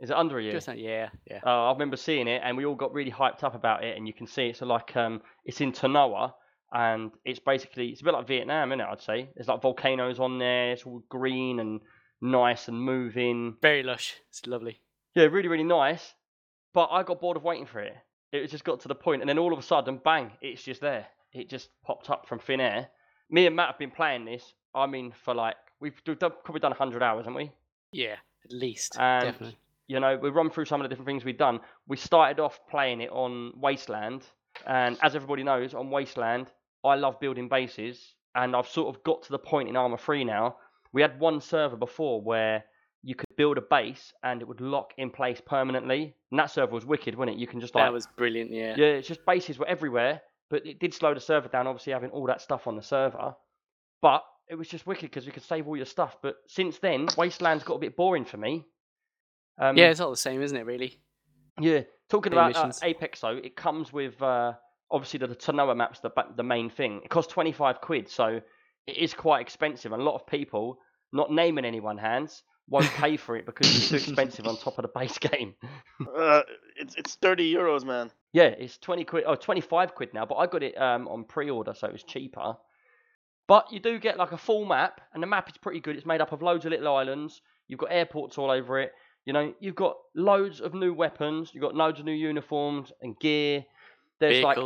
Is 0.00 0.10
it 0.10 0.16
under 0.16 0.38
a 0.38 0.42
year? 0.42 0.52
Just 0.52 0.68
yeah, 0.76 1.08
yeah. 1.30 1.40
Oh, 1.42 1.68
I 1.68 1.72
remember 1.72 1.96
seeing 1.96 2.28
it, 2.28 2.42
and 2.44 2.56
we 2.56 2.66
all 2.66 2.74
got 2.74 2.92
really 2.92 3.10
hyped 3.10 3.42
up 3.42 3.54
about 3.54 3.82
it. 3.84 3.96
And 3.96 4.06
you 4.06 4.12
can 4.12 4.26
see 4.26 4.48
it's 4.48 4.60
like 4.60 4.94
um, 4.96 5.22
it's 5.46 5.62
in 5.62 5.72
Tanoa, 5.72 6.34
and 6.72 7.12
it's 7.24 7.38
basically 7.38 7.88
it's 7.88 8.02
a 8.02 8.04
bit 8.04 8.12
like 8.12 8.26
Vietnam, 8.26 8.72
isn't 8.72 8.80
it? 8.80 8.86
I'd 8.90 9.00
say 9.00 9.30
there's 9.34 9.48
like 9.48 9.62
volcanoes 9.62 10.20
on 10.20 10.38
there. 10.38 10.72
It's 10.72 10.82
all 10.84 11.02
green 11.08 11.60
and 11.60 11.80
nice 12.20 12.68
and 12.68 12.78
moving. 12.78 13.56
Very 13.62 13.82
lush. 13.82 14.16
It's 14.28 14.46
lovely. 14.46 14.82
Yeah, 15.14 15.24
really, 15.24 15.48
really 15.48 15.64
nice. 15.64 16.12
But 16.74 16.88
I 16.92 17.02
got 17.02 17.22
bored 17.22 17.38
of 17.38 17.42
waiting 17.44 17.64
for 17.64 17.80
it. 17.80 17.94
It 18.42 18.50
just 18.50 18.64
got 18.64 18.80
to 18.80 18.88
the 18.88 18.94
point, 18.94 19.22
and 19.22 19.28
then 19.28 19.38
all 19.38 19.52
of 19.52 19.58
a 19.58 19.62
sudden, 19.62 20.00
bang! 20.04 20.32
It's 20.40 20.62
just 20.62 20.80
there. 20.80 21.06
It 21.32 21.48
just 21.48 21.70
popped 21.84 22.10
up 22.10 22.26
from 22.28 22.38
thin 22.38 22.60
air. 22.60 22.88
Me 23.30 23.46
and 23.46 23.56
Matt 23.56 23.68
have 23.68 23.78
been 23.78 23.90
playing 23.90 24.24
this. 24.24 24.54
I 24.74 24.86
mean, 24.86 25.12
for 25.24 25.34
like 25.34 25.56
we've 25.80 26.00
we've 26.06 26.18
done, 26.18 26.32
probably 26.44 26.60
done 26.60 26.70
100 26.70 27.02
hours, 27.02 27.24
haven't 27.26 27.36
we? 27.36 27.50
Yeah, 27.92 28.16
at 28.44 28.52
least. 28.52 28.96
And 28.98 29.24
definitely. 29.24 29.58
you 29.88 30.00
know, 30.00 30.18
we 30.20 30.30
run 30.30 30.50
through 30.50 30.66
some 30.66 30.80
of 30.80 30.84
the 30.84 30.88
different 30.88 31.06
things 31.06 31.24
we've 31.24 31.38
done. 31.38 31.60
We 31.88 31.96
started 31.96 32.40
off 32.40 32.60
playing 32.70 33.00
it 33.00 33.10
on 33.10 33.52
Wasteland, 33.56 34.22
and 34.66 34.98
as 35.02 35.14
everybody 35.14 35.42
knows, 35.42 35.74
on 35.74 35.90
Wasteland, 35.90 36.48
I 36.84 36.94
love 36.94 37.20
building 37.20 37.48
bases, 37.48 38.14
and 38.34 38.54
I've 38.54 38.68
sort 38.68 38.94
of 38.94 39.02
got 39.02 39.22
to 39.24 39.32
the 39.32 39.38
point 39.38 39.68
in 39.68 39.76
Arma 39.76 39.98
3 39.98 40.24
now. 40.24 40.56
We 40.92 41.02
had 41.02 41.18
one 41.20 41.40
server 41.40 41.76
before 41.76 42.22
where 42.22 42.64
you 43.06 43.14
could 43.14 43.28
build 43.36 43.56
a 43.56 43.60
base 43.60 44.12
and 44.24 44.42
it 44.42 44.48
would 44.48 44.60
lock 44.60 44.92
in 44.98 45.10
place 45.10 45.40
permanently, 45.46 46.12
and 46.32 46.40
that 46.40 46.50
server 46.50 46.72
was 46.72 46.84
wicked, 46.84 47.14
wasn't 47.14 47.36
it? 47.36 47.40
You 47.40 47.46
can 47.46 47.60
just 47.60 47.72
like, 47.76 47.84
That 47.84 47.92
was 47.92 48.08
brilliant, 48.16 48.50
yeah. 48.50 48.74
yeah, 48.76 48.86
it's 48.98 49.06
just 49.06 49.24
bases 49.24 49.60
were 49.60 49.68
everywhere, 49.68 50.20
but 50.50 50.66
it 50.66 50.80
did 50.80 50.92
slow 50.92 51.14
the 51.14 51.20
server 51.20 51.46
down, 51.46 51.68
obviously 51.68 51.92
having 51.92 52.10
all 52.10 52.26
that 52.26 52.40
stuff 52.42 52.66
on 52.66 52.74
the 52.74 52.82
server. 52.82 53.36
But 54.02 54.24
it 54.48 54.56
was 54.56 54.66
just 54.66 54.88
wicked 54.88 55.08
because 55.08 55.24
you 55.24 55.30
could 55.30 55.44
save 55.44 55.68
all 55.68 55.76
your 55.76 55.86
stuff. 55.86 56.16
But 56.20 56.38
since 56.48 56.78
then, 56.78 57.06
Wasteland's 57.16 57.62
got 57.62 57.74
a 57.74 57.78
bit 57.78 57.96
boring 57.96 58.24
for 58.24 58.38
me. 58.38 58.64
Um, 59.58 59.76
Yeah, 59.76 59.90
it's 59.90 60.00
all 60.00 60.10
the 60.10 60.16
same, 60.16 60.42
isn't 60.42 60.56
it, 60.56 60.66
really? 60.66 60.98
yeah, 61.60 61.82
talking 62.10 62.32
The 62.32 62.38
about 62.40 62.56
uh. 62.56 62.72
Apex 62.82 63.20
though, 63.20 63.36
it 63.36 63.54
comes 63.54 63.92
with 63.92 64.20
uh, 64.20 64.54
obviously 64.90 65.18
the, 65.18 65.28
the 65.28 65.36
Tanoa 65.36 65.76
map's 65.76 66.00
the 66.00 66.10
the 66.34 66.42
main 66.42 66.70
thing. 66.70 67.02
It 67.04 67.08
costs 67.08 67.32
twenty 67.32 67.52
five 67.52 67.80
quid, 67.80 68.08
so 68.08 68.40
it 68.88 68.96
is 68.96 69.14
quite 69.14 69.42
expensive. 69.42 69.92
And 69.92 70.02
a 70.02 70.04
lot 70.04 70.16
of 70.16 70.26
people, 70.26 70.78
not 71.12 71.30
naming 71.30 71.64
anyone 71.64 71.98
Hans, 71.98 72.42
won't 72.68 72.90
pay 72.90 73.16
for 73.16 73.36
it 73.36 73.46
because 73.46 73.74
it's 73.74 73.88
too 73.88 73.96
expensive 74.10 74.46
on 74.46 74.56
top 74.56 74.78
of 74.78 74.82
the 74.82 74.90
base 74.94 75.18
game. 75.18 75.54
Uh, 76.16 76.42
it's 76.76 76.94
it's 76.96 77.14
30 77.16 77.54
euros, 77.54 77.84
man. 77.84 78.10
Yeah, 78.32 78.48
it's 78.48 78.76
twenty 78.76 79.04
quid. 79.04 79.24
Oh, 79.26 79.34
25 79.34 79.94
quid 79.94 80.12
now, 80.12 80.26
but 80.26 80.34
I 80.34 80.46
got 80.46 80.62
it 80.62 80.78
um, 80.80 81.08
on 81.08 81.24
pre-order, 81.24 81.72
so 81.74 81.86
it 81.86 81.92
was 81.92 82.02
cheaper. 82.02 82.56
But 83.48 83.72
you 83.72 83.80
do 83.80 83.98
get 83.98 84.18
like 84.18 84.32
a 84.32 84.36
full 84.36 84.66
map, 84.66 85.00
and 85.14 85.22
the 85.22 85.26
map 85.26 85.48
is 85.48 85.56
pretty 85.56 85.80
good. 85.80 85.96
It's 85.96 86.04
made 86.04 86.20
up 86.20 86.32
of 86.32 86.42
loads 86.42 86.66
of 86.66 86.72
little 86.72 86.94
islands. 86.94 87.40
You've 87.66 87.80
got 87.80 87.92
airports 87.92 88.36
all 88.36 88.50
over 88.50 88.78
it. 88.80 88.92
You 89.24 89.32
know, 89.32 89.54
you've 89.58 89.74
got 89.74 89.96
loads 90.14 90.60
of 90.60 90.74
new 90.74 90.92
weapons. 90.92 91.50
You've 91.54 91.62
got 91.62 91.74
loads 91.74 91.98
of 91.98 92.04
new 92.04 92.12
uniforms 92.12 92.92
and 93.00 93.18
gear. 93.18 93.64
There's 94.20 94.42
like 94.42 94.58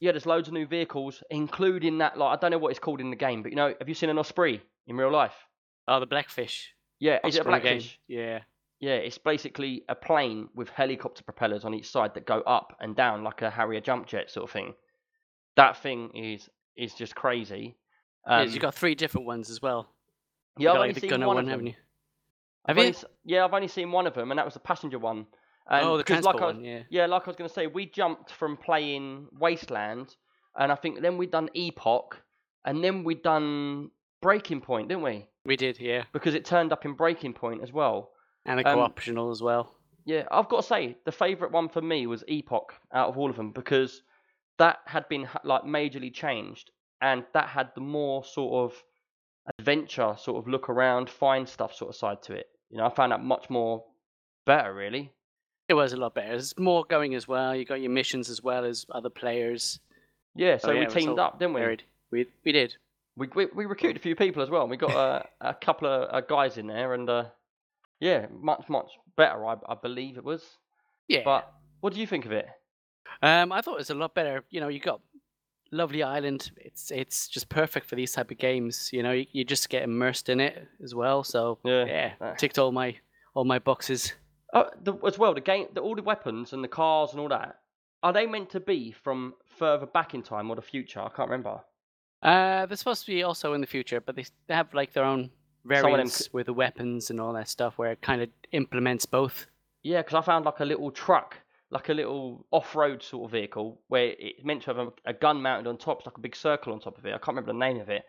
yeah, 0.00 0.12
there's 0.12 0.26
loads 0.26 0.48
of 0.48 0.54
new 0.54 0.66
vehicles, 0.66 1.22
including 1.30 1.98
that 1.98 2.16
like 2.18 2.36
I 2.36 2.40
don't 2.40 2.50
know 2.50 2.58
what 2.58 2.70
it's 2.70 2.80
called 2.80 3.00
in 3.00 3.10
the 3.10 3.16
game, 3.16 3.42
but 3.42 3.52
you 3.52 3.56
know, 3.56 3.74
have 3.78 3.88
you 3.88 3.94
seen 3.94 4.10
an 4.10 4.18
Osprey 4.18 4.62
in 4.86 4.96
real 4.96 5.12
life? 5.12 5.34
Oh, 5.86 6.00
the 6.00 6.06
Blackfish. 6.06 6.74
Yeah, 7.00 7.18
is 7.24 7.36
it 7.36 7.46
a 7.46 7.60
game. 7.60 7.82
Yeah. 8.06 8.40
Yeah, 8.80 8.94
it's 8.94 9.18
basically 9.18 9.82
a 9.88 9.94
plane 9.94 10.48
with 10.54 10.68
helicopter 10.68 11.24
propellers 11.24 11.64
on 11.64 11.74
each 11.74 11.90
side 11.90 12.14
that 12.14 12.26
go 12.26 12.40
up 12.42 12.76
and 12.80 12.94
down 12.94 13.24
like 13.24 13.42
a 13.42 13.50
Harrier 13.50 13.80
jump 13.80 14.06
jet 14.06 14.30
sort 14.30 14.44
of 14.44 14.50
thing. 14.52 14.74
That 15.56 15.76
thing 15.76 16.10
is 16.14 16.48
is 16.76 16.94
just 16.94 17.16
crazy. 17.16 17.76
Um, 18.24 18.48
you've 18.48 18.60
got 18.60 18.74
three 18.74 18.94
different 18.94 19.26
ones 19.26 19.50
as 19.50 19.60
well. 19.60 19.88
yeah, 20.58 20.70
I've 20.70 20.76
only 20.76 20.92
like, 20.92 21.00
seen 21.00 21.10
one, 21.10 21.26
one, 21.26 21.38
of 21.38 21.44
them. 21.44 21.50
haven't 21.50 21.66
you? 21.66 21.74
I've 22.66 22.76
Have 22.76 22.86
only 22.86 22.98
yeah, 23.24 23.44
I've 23.44 23.54
only 23.54 23.68
seen 23.68 23.90
one 23.90 24.06
of 24.06 24.14
them, 24.14 24.30
and 24.30 24.38
that 24.38 24.44
was 24.44 24.54
the 24.54 24.60
passenger 24.60 24.98
one. 25.00 25.26
And 25.70 25.84
oh, 25.84 25.92
the 25.92 25.98
like 25.98 26.06
transport 26.06 26.40
I, 26.40 26.46
one, 26.46 26.64
yeah. 26.64 26.82
Yeah, 26.88 27.06
like 27.06 27.22
I 27.24 27.26
was 27.26 27.36
going 27.36 27.48
to 27.48 27.54
say, 27.54 27.66
we 27.66 27.86
jumped 27.86 28.30
from 28.30 28.56
playing 28.56 29.26
Wasteland, 29.38 30.14
and 30.56 30.70
I 30.70 30.76
think 30.76 31.00
then 31.00 31.18
we'd 31.18 31.30
done 31.30 31.50
Epoch, 31.54 32.22
and 32.64 32.82
then 32.82 33.02
we'd 33.02 33.22
done 33.22 33.90
Breaking 34.20 34.60
Point, 34.60 34.88
didn't 34.88 35.02
we? 35.02 35.26
We 35.44 35.56
did, 35.56 35.78
yeah. 35.80 36.04
Because 36.12 36.34
it 36.34 36.44
turned 36.44 36.72
up 36.72 36.84
in 36.84 36.94
Breaking 36.94 37.32
Point 37.32 37.62
as 37.62 37.72
well. 37.72 38.10
And 38.44 38.60
a 38.60 38.68
Um, 38.68 38.74
co-optional 38.76 39.30
as 39.30 39.42
well. 39.42 39.74
Yeah, 40.04 40.26
I've 40.30 40.48
got 40.48 40.62
to 40.62 40.66
say 40.66 40.96
the 41.04 41.12
favourite 41.12 41.52
one 41.52 41.68
for 41.68 41.82
me 41.82 42.06
was 42.06 42.24
Epoch 42.28 42.72
out 42.92 43.08
of 43.10 43.18
all 43.18 43.28
of 43.30 43.36
them 43.36 43.52
because 43.52 44.02
that 44.58 44.78
had 44.86 45.08
been 45.08 45.28
like 45.44 45.62
majorly 45.64 46.12
changed, 46.12 46.70
and 47.00 47.24
that 47.34 47.48
had 47.48 47.70
the 47.74 47.80
more 47.82 48.24
sort 48.24 48.72
of 48.72 48.82
adventure, 49.58 50.14
sort 50.18 50.38
of 50.38 50.48
look 50.48 50.68
around, 50.68 51.08
find 51.10 51.48
stuff 51.48 51.74
sort 51.74 51.90
of 51.90 51.96
side 51.96 52.22
to 52.22 52.32
it. 52.34 52.48
You 52.70 52.78
know, 52.78 52.86
I 52.86 52.90
found 52.90 53.12
that 53.12 53.22
much 53.22 53.48
more 53.50 53.84
better, 54.46 54.74
really. 54.74 55.12
It 55.68 55.74
was 55.74 55.92
a 55.92 55.96
lot 55.98 56.14
better. 56.14 56.28
There's 56.30 56.58
more 56.58 56.84
going 56.88 57.14
as 57.14 57.28
well. 57.28 57.54
You 57.54 57.64
got 57.64 57.80
your 57.80 57.90
missions 57.90 58.30
as 58.30 58.42
well 58.42 58.64
as 58.64 58.86
other 58.90 59.10
players. 59.10 59.78
Yeah, 60.34 60.56
so 60.56 60.70
Oh, 60.70 60.72
yeah, 60.72 60.80
we 60.80 60.86
teamed 60.86 61.18
up, 61.18 61.38
didn't 61.38 61.54
we? 61.54 61.60
varied. 61.60 61.82
We 62.10 62.26
we 62.44 62.52
did. 62.52 62.76
We, 63.18 63.28
we 63.34 63.46
we 63.54 63.66
recruited 63.66 63.96
a 63.96 64.00
few 64.00 64.16
people 64.16 64.42
as 64.42 64.50
well. 64.50 64.62
and 64.62 64.70
We 64.70 64.76
got 64.76 64.94
uh, 64.94 65.22
a 65.40 65.54
couple 65.54 65.88
of 65.88 66.08
uh, 66.12 66.20
guys 66.20 66.56
in 66.56 66.66
there, 66.66 66.94
and 66.94 67.08
uh, 67.10 67.24
yeah, 68.00 68.26
much 68.30 68.68
much 68.68 68.90
better. 69.16 69.44
I 69.44 69.56
I 69.68 69.74
believe 69.74 70.16
it 70.16 70.24
was. 70.24 70.42
Yeah. 71.08 71.22
But 71.24 71.52
what 71.80 71.92
do 71.94 72.00
you 72.00 72.06
think 72.06 72.26
of 72.26 72.32
it? 72.32 72.46
Um, 73.22 73.52
I 73.52 73.60
thought 73.60 73.74
it 73.74 73.78
was 73.78 73.90
a 73.90 73.94
lot 73.94 74.14
better. 74.14 74.44
You 74.50 74.60
know, 74.60 74.68
you 74.68 74.80
got 74.80 75.00
lovely 75.72 76.02
island. 76.02 76.50
It's 76.56 76.90
it's 76.90 77.28
just 77.28 77.48
perfect 77.48 77.86
for 77.86 77.96
these 77.96 78.12
type 78.12 78.30
of 78.30 78.38
games. 78.38 78.90
You 78.92 79.02
know, 79.02 79.12
you, 79.12 79.26
you 79.32 79.44
just 79.44 79.68
get 79.68 79.82
immersed 79.82 80.28
in 80.28 80.40
it 80.40 80.66
as 80.82 80.94
well. 80.94 81.24
So 81.24 81.58
Yeah, 81.64 81.84
yeah, 81.84 82.12
uh, 82.20 82.34
ticked 82.34 82.58
all 82.58 82.72
my 82.72 82.96
all 83.34 83.44
my 83.44 83.58
boxes. 83.58 84.14
Oh, 84.54 84.70
the, 84.82 84.94
as 85.06 85.18
well, 85.18 85.34
the 85.34 85.42
game, 85.42 85.66
the, 85.74 85.80
all 85.80 85.94
the 85.94 86.02
weapons 86.02 86.54
and 86.54 86.64
the 86.64 86.68
cars 86.68 87.10
and 87.12 87.20
all 87.20 87.28
that. 87.28 87.58
Are 88.02 88.12
they 88.12 88.26
meant 88.26 88.48
to 88.50 88.60
be 88.60 88.92
from 88.92 89.34
further 89.58 89.86
back 89.86 90.14
in 90.14 90.22
time 90.22 90.50
or 90.50 90.56
the 90.56 90.62
future? 90.62 91.00
I 91.00 91.08
can't 91.10 91.28
remember. 91.28 91.60
Uh, 92.22 92.66
they're 92.66 92.76
supposed 92.76 93.04
to 93.06 93.12
be 93.12 93.22
also 93.22 93.52
in 93.52 93.60
the 93.60 93.66
future, 93.66 94.00
but 94.00 94.16
they 94.16 94.24
they 94.46 94.54
have 94.54 94.72
like 94.74 94.92
their 94.92 95.04
own 95.04 95.20
of 95.20 95.30
them 95.30 95.30
variants 95.64 96.32
with 96.32 96.46
the 96.46 96.52
weapons 96.52 97.10
and 97.10 97.20
all 97.20 97.32
that 97.34 97.48
stuff, 97.48 97.78
where 97.78 97.92
it 97.92 98.00
kind 98.00 98.22
of 98.22 98.28
implements 98.52 99.06
both. 99.06 99.46
Yeah, 99.82 99.98
because 100.02 100.14
I 100.14 100.22
found 100.22 100.44
like 100.44 100.60
a 100.60 100.64
little 100.64 100.90
truck, 100.90 101.36
like 101.70 101.88
a 101.88 101.94
little 101.94 102.46
off-road 102.50 103.02
sort 103.02 103.26
of 103.26 103.30
vehicle 103.32 103.80
where 103.88 104.14
it's 104.18 104.44
meant 104.44 104.62
to 104.62 104.74
have 104.74 104.78
a, 104.78 104.92
a 105.06 105.12
gun 105.12 105.40
mounted 105.40 105.68
on 105.68 105.78
top, 105.78 105.98
it's 105.98 106.06
like 106.06 106.18
a 106.18 106.20
big 106.20 106.34
circle 106.34 106.72
on 106.72 106.80
top 106.80 106.98
of 106.98 107.06
it. 107.06 107.10
I 107.10 107.18
can't 107.18 107.28
remember 107.28 107.52
the 107.52 107.58
name 107.58 107.80
of 107.80 107.88
it. 107.88 108.04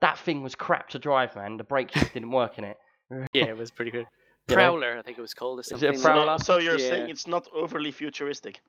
That 0.00 0.18
thing 0.18 0.42
was 0.42 0.54
crap 0.54 0.90
to 0.90 0.98
drive, 0.98 1.34
man. 1.34 1.56
The 1.56 1.64
brakes 1.64 1.94
just 1.94 2.12
didn't 2.12 2.30
work 2.30 2.58
in 2.58 2.64
it. 2.64 2.76
Yeah, 3.32 3.46
it 3.46 3.56
was 3.56 3.70
pretty 3.70 3.90
good. 3.90 4.06
You 4.48 4.56
know? 4.56 4.62
Prowler, 4.62 4.98
I 4.98 5.02
think 5.02 5.16
it 5.16 5.22
was 5.22 5.32
called 5.32 5.58
or 5.58 5.62
it 5.62 5.82
a. 5.82 5.98
Prowler? 5.98 6.38
So 6.38 6.58
you're 6.58 6.78
Yeah. 6.78 6.90
saying 6.90 7.10
it's 7.10 7.26
not 7.26 7.48
overly 7.54 7.90
futuristic? 7.90 8.60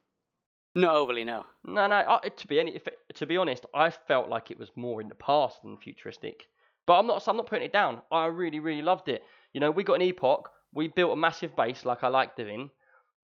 No, 0.76 0.92
overly 0.92 1.24
no. 1.24 1.46
No, 1.66 1.88
no. 1.88 1.96
I, 1.96 2.30
to 2.30 2.48
be 2.48 2.60
any, 2.60 2.76
if 2.76 2.88
to 3.16 3.26
be 3.26 3.38
honest, 3.38 3.66
I 3.74 3.90
felt 3.90 4.30
like 4.30 4.52
it 4.52 4.60
was 4.60 4.70
more 4.76 5.02
in 5.02 5.10
the 5.10 5.16
past 5.16 5.62
than 5.64 5.78
futuristic. 5.78 6.48
But 6.86 7.00
I'm 7.00 7.08
not. 7.08 7.28
I'm 7.28 7.38
not 7.38 7.48
putting 7.48 7.66
it 7.66 7.74
down. 7.74 8.02
I 8.12 8.26
really, 8.28 8.60
really 8.60 8.82
loved 8.82 9.10
it. 9.10 9.24
You 9.54 9.60
know, 9.60 9.72
we 9.72 9.84
got 9.84 9.96
an 9.96 10.02
epoch. 10.02 10.50
We 10.74 10.88
built 10.88 11.14
a 11.14 11.16
massive 11.16 11.56
base, 11.56 11.86
like 11.86 12.04
I 12.04 12.08
like 12.10 12.36
doing, 12.36 12.70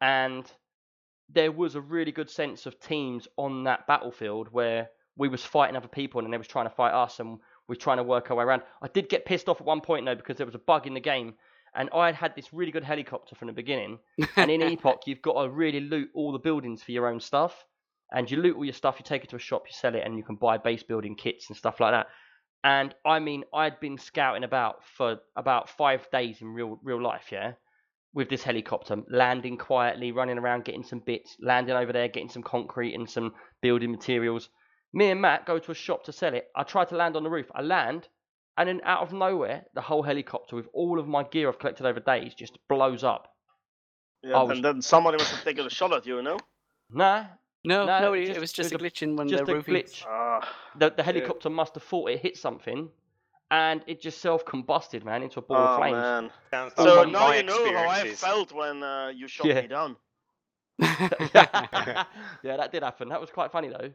and 0.02 0.52
there 1.30 1.52
was 1.52 1.76
a 1.76 1.82
really 1.82 2.12
good 2.12 2.30
sense 2.30 2.66
of 2.66 2.80
teams 2.80 3.28
on 3.38 3.64
that 3.66 3.86
battlefield 3.88 4.48
where 4.52 4.90
we 5.16 5.28
was 5.28 5.46
fighting 5.46 5.76
other 5.76 5.88
people 5.88 6.24
and 6.24 6.34
they 6.34 6.38
was 6.38 6.48
trying 6.48 6.66
to 6.66 6.76
fight 6.76 6.94
us, 6.94 7.20
and 7.20 7.38
we 7.68 7.74
are 7.74 7.80
trying 7.80 7.98
to 7.98 8.04
work 8.04 8.32
our 8.32 8.38
way 8.38 8.44
around. 8.44 8.64
I 8.82 8.88
did 8.88 9.10
get 9.10 9.26
pissed 9.26 9.48
off 9.48 9.62
at 9.62 9.68
one 9.68 9.82
point 9.82 10.06
though 10.06 10.16
because 10.16 10.38
there 10.38 10.46
was 10.46 10.56
a 10.56 10.60
bug 10.60 10.88
in 10.88 10.94
the 10.96 11.00
game, 11.00 11.36
and 11.76 11.90
I 11.94 12.08
had 12.08 12.16
had 12.16 12.36
this 12.36 12.54
really 12.54 12.72
good 12.72 12.84
helicopter 12.84 13.36
from 13.36 13.48
the 13.48 13.54
beginning. 13.54 14.00
And 14.38 14.50
in 14.50 14.62
Epoch, 14.62 15.04
you've 15.06 15.22
got 15.22 15.42
to 15.42 15.50
really 15.50 15.80
loot 15.80 16.10
all 16.14 16.32
the 16.32 16.40
buildings 16.40 16.82
for 16.82 16.92
your 16.92 17.08
own 17.08 17.20
stuff. 17.20 17.66
And 18.12 18.30
you 18.30 18.38
loot 18.38 18.56
all 18.56 18.66
your 18.66 18.74
stuff, 18.74 18.96
you 19.00 19.04
take 19.04 19.24
it 19.24 19.32
to 19.32 19.36
a 19.36 19.40
shop, 19.40 19.64
you 19.68 19.74
sell 19.74 19.96
it, 19.96 20.04
and 20.06 20.16
you 20.18 20.24
can 20.24 20.36
buy 20.36 20.58
base 20.58 20.84
building 20.84 21.16
kits 21.16 21.50
and 21.50 21.58
stuff 21.58 21.80
like 21.80 21.92
that. 21.92 22.08
And 22.64 22.96
I 23.06 23.20
mean, 23.20 23.44
I'd 23.54 23.80
been 23.80 23.98
scouting 23.98 24.44
about 24.44 24.84
for 24.98 25.20
about 25.36 25.70
five 25.70 26.10
days 26.12 26.42
in 26.42 26.48
real 26.48 26.80
real 26.84 27.02
life, 27.02 27.26
yeah, 27.32 27.54
with 28.14 28.30
this 28.30 28.44
helicopter, 28.44 28.98
landing 29.10 29.58
quietly, 29.58 30.12
running 30.12 30.38
around, 30.38 30.66
getting 30.66 30.84
some 30.84 31.00
bits, 31.00 31.36
landing 31.40 31.76
over 31.76 31.94
there, 31.94 32.08
getting 32.08 32.30
some 32.30 32.44
concrete 32.44 32.96
and 32.96 33.10
some 33.10 33.34
building 33.62 33.92
materials. 33.92 34.50
Me 34.94 35.12
and 35.12 35.22
Matt 35.22 35.46
go 35.46 35.60
to 35.60 35.72
a 35.72 35.76
shop 35.76 36.06
to 36.06 36.14
sell 36.14 36.34
it. 36.34 36.48
I 36.56 36.64
try 36.64 36.86
to 36.86 36.96
land 36.96 37.18
on 37.18 37.24
the 37.24 37.30
roof. 37.30 37.52
I 37.54 37.62
land, 37.62 38.08
and 38.58 38.68
then 38.70 38.82
out 38.84 39.02
of 39.02 39.12
nowhere, 39.14 39.66
the 39.74 39.82
whole 39.82 40.04
helicopter 40.04 40.56
with 40.56 40.68
all 40.74 41.00
of 41.00 41.08
my 41.08 41.24
gear 41.24 41.50
I've 41.50 41.60
collected 41.60 41.86
over 41.86 42.00
days 42.00 42.34
just 42.34 42.58
blows 42.70 43.04
up. 43.04 43.34
Yeah, 44.24 44.38
I 44.38 44.44
was- 44.44 44.58
and 44.58 44.66
then 44.66 44.82
somebody 44.82 45.18
must 45.18 45.32
have 45.32 45.44
taken 45.44 45.66
a 45.66 45.70
shot 45.70 45.94
at 45.94 46.06
you, 46.06 46.22
no? 46.22 46.38
Nah, 46.92 47.26
No, 47.64 47.84
No, 47.86 48.00
no, 48.00 48.14
it 48.14 48.22
it, 48.22 48.26
just- 48.28 48.38
it 48.38 48.40
was 48.42 48.54
just 48.54 48.72
a 48.72 48.76
was 48.78 48.82
a- 48.82 48.86
glitch 48.86 49.02
in 49.02 49.16
when 49.16 49.28
just 49.28 49.46
the 49.46 49.52
a 49.52 49.56
roofing. 49.56 49.74
glitch. 49.76 50.06
Ah, 50.08 50.48
The, 50.78 50.90
the 50.92 51.04
helicopter 51.04 51.50
must 51.50 51.74
have 51.76 51.84
thought 51.84 52.10
it 52.12 52.20
hit 52.20 52.38
something, 52.38 52.90
and 53.52 53.84
it 53.88 54.02
just 54.02 54.20
self 54.22 54.46
combusted, 54.46 55.04
man, 55.04 55.24
into 55.24 55.40
a 55.40 55.42
ball 55.42 55.58
of 55.58 55.70
oh 55.72 55.78
flames. 55.78 55.96
man. 55.96 56.32
Sounds 56.52 56.74
Oh 56.78 56.86
So 56.86 57.04
now 57.10 57.32
you 57.32 57.44
know 57.44 57.74
how 57.74 57.90
I 57.90 58.14
felt 58.14 58.52
when 58.52 58.84
uh, 58.84 59.12
you 59.16 59.28
shot 59.28 59.48
Yeah. 59.48 59.62
me 59.62 59.68
down. 59.68 59.96
yeah, 60.80 62.06
that 62.44 62.72
did 62.72 62.84
happen. 62.84 63.10
That 63.10 63.22
was 63.22 63.30
quite 63.30 63.52
funny 63.52 63.70
though. 63.70 63.92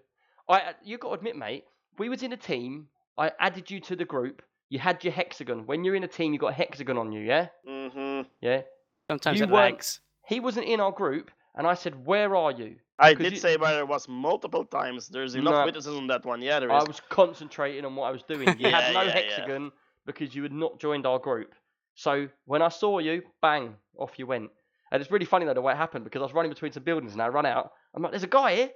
I, 0.49 0.75
you 0.83 0.99
got 0.99 1.09
to 1.11 1.15
admit, 1.15 1.37
mate, 1.37 1.65
we 1.99 2.09
was 2.09 2.23
in 2.23 2.33
a 2.33 2.37
team. 2.37 2.89
I 3.19 3.31
added 3.39 3.71
you 3.71 3.81
to 3.81 3.97
the 3.97 4.05
group. 4.05 4.43
You 4.71 4.79
had 4.79 5.03
your 5.05 5.13
hexagon. 5.13 5.67
When 5.67 5.85
you're 5.85 5.97
in 5.97 6.05
a 6.05 6.09
team, 6.09 6.33
you 6.33 6.39
got 6.39 6.53
a 6.53 6.55
hexagon 6.55 6.97
on 6.97 7.13
you. 7.13 7.21
Yeah, 7.21 7.49
Mm-hmm. 7.69 8.29
yeah. 8.41 8.63
Sometimes 9.11 9.39
You 9.39 9.45
it 9.47 9.51
lags. 9.51 10.01
He 10.27 10.39
wasn't 10.41 10.67
in 10.67 10.79
our 10.81 10.93
group, 10.93 11.31
and 11.57 11.67
I 11.67 11.75
said, 11.75 12.07
"Where 12.07 12.37
are 12.37 12.53
you?" 12.53 12.77
I 12.99 13.15
did 13.15 13.33
you- 13.33 13.39
say 13.39 13.57
where 13.57 13.75
there 13.75 13.87
was 13.87 14.09
multiple 14.09 14.65
times. 14.65 15.09
There's 15.09 15.35
enough 15.35 15.55
No. 15.55 15.65
witnesses 15.65 15.97
on 15.97 16.07
that 16.07 16.25
one. 16.25 16.41
Yeah, 16.41 16.61
there 16.61 16.71
I 16.71 16.83
was 16.85 17.01
concentrating 17.09 17.85
on 17.85 17.97
what 17.97 18.05
I 18.05 18.13
was 18.13 18.23
doing. 18.23 18.47
You 18.59 18.69
Yeah, 18.69 18.81
had 18.81 18.95
no 18.95 19.01
yeah, 19.03 19.07
yeah. 19.09 19.13
hexagon 19.13 19.73
because 20.07 20.35
you 20.35 20.43
had 20.45 20.53
not 20.53 20.79
joined 20.79 21.05
our 21.07 21.19
group. 21.19 21.53
So 21.97 22.29
when 22.45 22.63
I 22.63 22.69
saw 22.69 22.99
you, 23.01 23.23
bang, 23.43 23.75
off 23.99 24.19
you 24.19 24.27
went. 24.27 24.51
And 24.93 25.01
it's 25.03 25.11
really 25.11 25.25
funny 25.27 25.47
though 25.47 25.55
the 25.55 25.61
way 25.61 25.73
it 25.73 25.77
happened 25.77 26.05
because 26.05 26.21
I 26.21 26.25
was 26.25 26.33
running 26.35 26.51
between 26.51 26.73
some 26.73 26.83
buildings 26.85 27.13
and 27.13 27.21
I 27.23 27.29
run 27.29 27.47
out. 27.47 27.73
I'm 27.95 28.03
like, 28.03 28.13
"There's 28.13 28.23
a 28.23 28.29
guy 28.29 28.55
here." 28.55 28.71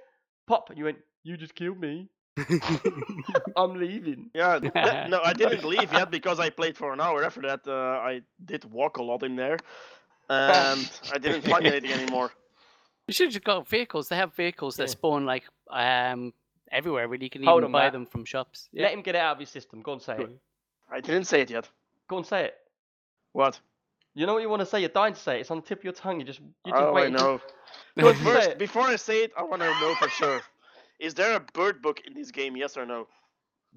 Pop, 0.47 0.69
and 0.69 0.77
you 0.77 0.83
went, 0.85 0.97
"You 1.23 1.37
just 1.37 1.55
killed 1.55 1.79
me. 1.79 2.09
I'm 3.55 3.75
leaving." 3.75 4.29
Yeah, 4.33 4.59
th- 4.59 4.73
no, 5.07 5.21
I 5.23 5.33
didn't 5.33 5.63
leave 5.63 5.91
yet 5.93 6.11
because 6.11 6.39
I 6.39 6.49
played 6.49 6.77
for 6.77 6.93
an 6.93 7.01
hour. 7.01 7.23
After 7.23 7.41
that, 7.41 7.67
uh, 7.67 7.99
I 8.01 8.21
did 8.43 8.65
walk 8.65 8.97
a 8.97 9.03
lot 9.03 9.23
in 9.23 9.35
there, 9.35 9.57
and 10.29 10.89
I 11.13 11.17
didn't 11.17 11.41
find 11.43 11.65
anything 11.65 11.91
anymore. 11.91 12.31
You 13.07 13.13
should 13.13 13.27
have 13.27 13.33
just 13.33 13.45
got 13.45 13.67
vehicles. 13.67 14.09
They 14.09 14.15
have 14.15 14.33
vehicles 14.33 14.77
that 14.77 14.83
Yeah. 14.83 14.91
spawn 14.91 15.25
like 15.25 15.43
um 15.69 16.33
everywhere. 16.71 17.07
Really, 17.07 17.25
you 17.25 17.29
can 17.29 17.43
Hold 17.43 17.61
even 17.61 17.65
on, 17.65 17.71
buy 17.71 17.83
Matt. 17.85 17.93
them 17.93 18.05
from 18.05 18.25
shops. 18.25 18.69
Let 18.73 18.93
him 18.93 19.01
get 19.01 19.15
it 19.15 19.19
out 19.21 19.33
of 19.33 19.39
his 19.39 19.49
system. 19.49 19.81
Go 19.81 19.93
and 19.93 20.01
say 20.01 20.17
it. 20.23 20.29
I 20.91 20.99
didn't 21.01 21.25
say 21.25 21.41
it 21.41 21.49
yet. 21.49 21.69
Go 22.07 22.17
and 22.17 22.25
say 22.25 22.45
it. 22.45 22.55
What? 23.33 23.59
You 24.13 24.25
know 24.25 24.33
what 24.33 24.41
you 24.41 24.49
want 24.49 24.61
to 24.61 24.65
say. 24.65 24.79
You're 24.79 24.89
dying 24.89 25.13
to 25.13 25.19
say 25.19 25.37
it. 25.37 25.41
It's 25.41 25.51
on 25.51 25.57
the 25.57 25.63
tip 25.63 25.79
of 25.79 25.83
your 25.83 25.93
tongue. 25.93 26.19
You 26.19 26.25
just, 26.25 26.39
you 26.39 26.71
just 26.71 26.81
oh, 26.81 26.95
I 26.97 27.09
know. 27.09 27.41
Go 27.99 28.07
But 28.07 28.15
first, 28.17 28.57
before 28.57 28.83
I 28.83 28.95
say 28.95 29.23
it, 29.23 29.33
I 29.37 29.43
want 29.43 29.61
to 29.61 29.67
know 29.67 29.93
for 29.95 30.09
sure: 30.09 30.41
is 30.99 31.13
there 31.13 31.35
a 31.35 31.39
bird 31.39 31.81
book 31.81 32.01
in 32.05 32.13
this 32.13 32.31
game? 32.31 32.55
Yes 32.55 32.77
or 32.77 32.85
no? 32.85 33.07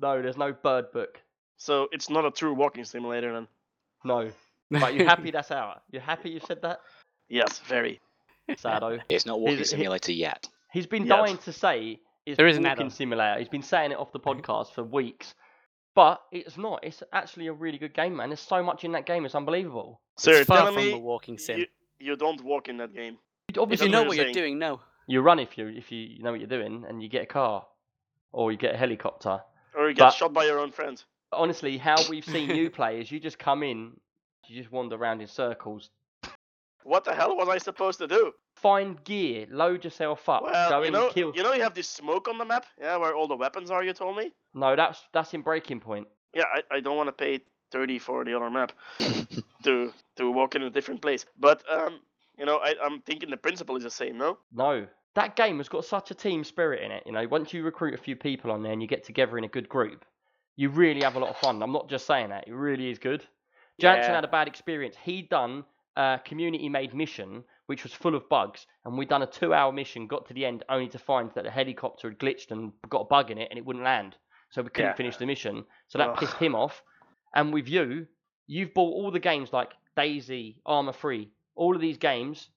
No, 0.00 0.22
there's 0.22 0.36
no 0.36 0.52
bird 0.52 0.92
book. 0.92 1.20
So 1.56 1.88
it's 1.92 2.08
not 2.08 2.24
a 2.24 2.30
true 2.30 2.54
walking 2.54 2.84
simulator 2.84 3.32
then. 3.32 3.48
No. 4.04 4.30
But 4.70 4.94
you 4.94 5.04
happy 5.04 5.30
that's 5.30 5.50
out? 5.50 5.82
You 5.90 6.00
happy 6.00 6.30
you 6.30 6.40
said 6.46 6.62
that? 6.62 6.80
Yes, 7.28 7.58
very. 7.60 8.00
Sado. 8.56 8.98
It's 9.08 9.26
not 9.26 9.40
Walking 9.40 9.56
He's- 9.56 9.70
he- 9.70 9.76
Simulator 9.76 10.12
yet. 10.12 10.48
He's 10.72 10.86
been 10.86 11.06
Yep. 11.06 11.16
dying 11.18 11.38
to 11.38 11.52
say 11.52 12.00
it's 12.26 12.36
There 12.36 12.46
is 12.46 12.56
an 12.58 12.62
walking 12.62 12.72
add-on. 12.72 12.90
simulator. 12.90 13.38
He's 13.38 13.48
been 13.48 13.62
saying 13.62 13.92
it 13.92 13.98
off 13.98 14.12
the 14.12 14.20
mm-hmm. 14.20 14.40
podcast 14.40 14.72
for 14.74 14.84
weeks. 14.84 15.34
But 15.94 16.22
it's 16.30 16.56
not. 16.56 16.84
It's 16.84 17.02
actually 17.12 17.48
a 17.48 17.52
really 17.52 17.78
good 17.78 17.94
game, 17.94 18.16
man. 18.16 18.28
There's 18.28 18.40
so 18.40 18.62
much 18.62 18.84
in 18.84 18.92
that 18.92 19.06
game. 19.06 19.24
It's 19.24 19.34
unbelievable. 19.34 20.00
So 20.16 20.30
it's 20.30 20.46
far 20.46 20.66
from 20.66 20.76
me 20.76 20.92
a 20.92 20.98
walking 20.98 21.38
sim. 21.38 21.60
you, 21.60 21.66
you 21.98 22.16
don't 22.16 22.42
walk 22.42 22.68
in 22.68 22.76
that 22.76 22.94
game? 22.94 23.18
You- 23.52 23.60
Obviously, 23.62 23.86
you 23.86 23.92
know 23.92 24.00
what 24.02 24.08
what 24.08 24.16
you're 24.16 24.26
you're 24.26 24.34
doing, 24.34 24.58
no. 24.58 24.80
You 25.08 25.20
run 25.22 25.40
if 25.40 25.58
you 25.58 25.66
if 25.68 25.90
you 25.90 26.22
know 26.22 26.30
what 26.30 26.38
you're 26.40 26.48
doing, 26.48 26.84
and 26.88 27.02
you 27.02 27.08
get 27.08 27.22
a 27.24 27.26
car, 27.26 27.66
or 28.30 28.52
you 28.52 28.58
get 28.58 28.74
a 28.74 28.78
helicopter. 28.78 29.40
Or 29.74 29.88
you 29.88 29.94
get 29.94 30.04
But- 30.04 30.14
shot 30.14 30.32
by 30.32 30.44
your 30.44 30.60
own 30.60 30.70
friends? 30.70 31.04
Honestly, 31.32 31.76
how 31.78 31.96
we've 32.08 32.24
seen 32.24 32.48
you 32.50 32.70
play 32.70 33.00
is 33.00 33.10
you 33.12 33.18
just 33.20 33.38
come 33.38 33.62
in, 33.62 33.98
you 34.46 34.56
just 34.56 34.70
wander 34.72 34.96
around 34.96 35.20
in 35.20 35.26
circles, 35.28 35.90
What 36.84 37.04
the 37.04 37.14
hell 37.14 37.36
was 37.36 37.48
I 37.48 37.58
supposed 37.58 37.98
to 37.98 38.06
do? 38.06 38.32
find 38.54 39.02
gear, 39.04 39.46
load 39.50 39.84
yourself 39.84 40.28
up, 40.28 40.42
Well, 40.42 40.70
go 40.70 40.78
you 40.80 40.84
in 40.86 40.92
know, 40.92 41.04
and 41.06 41.14
kill. 41.14 41.32
you 41.36 41.42
know, 41.42 41.52
you 41.52 41.62
have 41.62 41.74
this 41.74 41.88
smoke 41.88 42.26
on 42.28 42.38
the 42.38 42.44
map, 42.44 42.64
yeah, 42.80 42.96
where 42.96 43.14
all 43.14 43.28
the 43.28 43.36
weapons 43.36 43.70
are. 43.70 43.84
You 43.84 43.92
told 43.92 44.16
me. 44.16 44.32
No, 44.54 44.74
that's 44.74 45.00
that's 45.12 45.32
in 45.34 45.42
Breaking 45.42 45.80
Point. 45.80 46.08
Yeah, 46.34 46.44
I, 46.52 46.76
I 46.76 46.80
don't 46.80 46.96
want 46.96 47.08
to 47.08 47.12
pay 47.12 47.40
thirty 47.70 47.98
for 47.98 48.24
the 48.24 48.34
other 48.34 48.50
map 48.50 48.72
to 49.64 49.92
to 50.16 50.30
walk 50.30 50.54
in 50.54 50.62
a 50.62 50.70
different 50.70 51.02
place. 51.02 51.24
But 51.38 51.62
um, 51.70 52.00
you 52.38 52.46
know, 52.46 52.56
I, 52.56 52.74
I'm 52.82 53.00
thinking 53.02 53.30
the 53.30 53.36
principle 53.36 53.76
is 53.76 53.82
the 53.84 53.90
same. 53.90 54.16
No. 54.18 54.38
No. 54.52 54.86
That 55.14 55.36
game 55.36 55.56
has 55.58 55.68
got 55.68 55.84
such 55.84 56.10
a 56.10 56.14
team 56.14 56.44
spirit 56.44 56.82
in 56.82 56.90
it. 56.92 57.02
You 57.06 57.12
know, 57.12 57.26
once 57.28 57.52
you 57.52 57.62
recruit 57.62 57.94
a 57.94 57.98
few 57.98 58.14
people 58.16 58.50
on 58.50 58.62
there 58.62 58.72
and 58.72 58.80
you 58.80 58.88
get 58.88 59.04
together 59.04 59.36
in 59.38 59.44
a 59.44 59.48
good 59.48 59.68
group, 59.68 60.04
you 60.56 60.68
really 60.68 61.02
have 61.02 61.16
a 61.16 61.18
lot 61.18 61.30
of 61.30 61.36
fun. 61.38 61.62
I'm 61.62 61.72
not 61.72 61.88
just 61.88 62.06
saying 62.06 62.30
that. 62.30 62.46
It 62.46 62.52
really 62.52 62.90
is 62.90 62.98
good. 62.98 63.26
Jansen 63.80 64.10
Yeah. 64.10 64.16
had 64.16 64.24
a 64.24 64.28
bad 64.28 64.48
experience. 64.48 64.96
He'd 64.96 65.28
done 65.28 65.64
a 65.96 66.20
community-made 66.24 66.94
mission 66.94 67.44
which 67.66 67.82
was 67.82 67.92
full 67.92 68.14
of 68.14 68.26
bugs, 68.30 68.66
and 68.84 68.96
we'd 68.96 69.10
done 69.10 69.22
a 69.22 69.26
two-hour 69.26 69.72
mission. 69.72 70.06
Got 70.06 70.26
to 70.28 70.34
the 70.34 70.46
end 70.46 70.64
only 70.70 70.88
to 70.88 70.98
find 70.98 71.30
that 71.34 71.44
the 71.44 71.50
helicopter 71.50 72.08
had 72.08 72.18
glitched 72.18 72.50
and 72.50 72.72
got 72.88 73.02
a 73.02 73.04
bug 73.04 73.30
in 73.30 73.36
it, 73.36 73.48
and 73.50 73.58
it 73.58 73.64
wouldn't 73.64 73.84
land. 73.84 74.16
So 74.50 74.62
we 74.62 74.70
couldn't 74.70 74.92
Yeah. 74.92 74.94
finish 74.94 75.16
the 75.18 75.26
mission. 75.26 75.66
So 75.88 75.98
that 75.98 76.08
Ugh. 76.10 76.18
pissed 76.18 76.38
him 76.38 76.54
off. 76.54 76.82
And 77.34 77.52
with 77.52 77.68
you, 77.68 78.06
you've 78.46 78.72
bought 78.72 78.94
all 78.94 79.10
the 79.10 79.20
games 79.20 79.52
like 79.52 79.74
DayZ, 79.98 80.62
Arma 80.64 80.94
3, 80.94 81.30
all 81.56 81.74
of 81.74 81.82
these 81.82 81.98
games, 81.98 82.48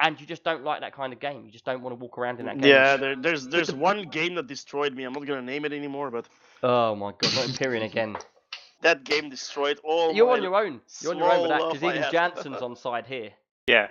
and 0.00 0.20
you 0.20 0.26
just 0.26 0.44
don't 0.44 0.62
like 0.62 0.80
that 0.80 0.94
kind 0.94 1.12
of 1.12 1.20
game. 1.20 1.44
You 1.44 1.50
just 1.50 1.64
don't 1.64 1.82
want 1.82 1.98
to 1.98 2.02
walk 2.02 2.18
around 2.18 2.40
in 2.40 2.46
that 2.46 2.58
game. 2.60 2.70
Yeah, 2.70 2.96
there, 2.96 3.16
there's 3.16 3.46
there's 3.46 3.72
one 3.72 4.02
game 4.02 4.34
that 4.34 4.46
destroyed 4.46 4.94
me. 4.94 5.04
I'm 5.04 5.12
not 5.12 5.26
gonna 5.26 5.42
name 5.42 5.64
it 5.64 5.72
anymore, 5.72 6.10
but 6.10 6.28
Oh 6.62 6.94
my 6.94 7.12
god, 7.12 7.34
not 7.34 7.46
Empyrion 7.46 7.84
again. 7.84 8.16
that 8.82 9.04
game 9.04 9.30
destroyed 9.30 9.80
all. 9.84 10.12
You're 10.12 10.26
my... 10.26 10.34
on 10.34 10.42
your 10.42 10.54
own. 10.54 10.80
You're 11.00 11.12
on 11.12 11.18
your 11.18 11.32
own 11.32 11.40
with 11.42 11.50
that 11.50 11.72
because 11.72 11.82
even. 11.82 12.04
Jansen's 12.12 12.62
on 12.62 12.76
side 12.76 13.06
here. 13.06 13.30
Yeah, 13.66 13.88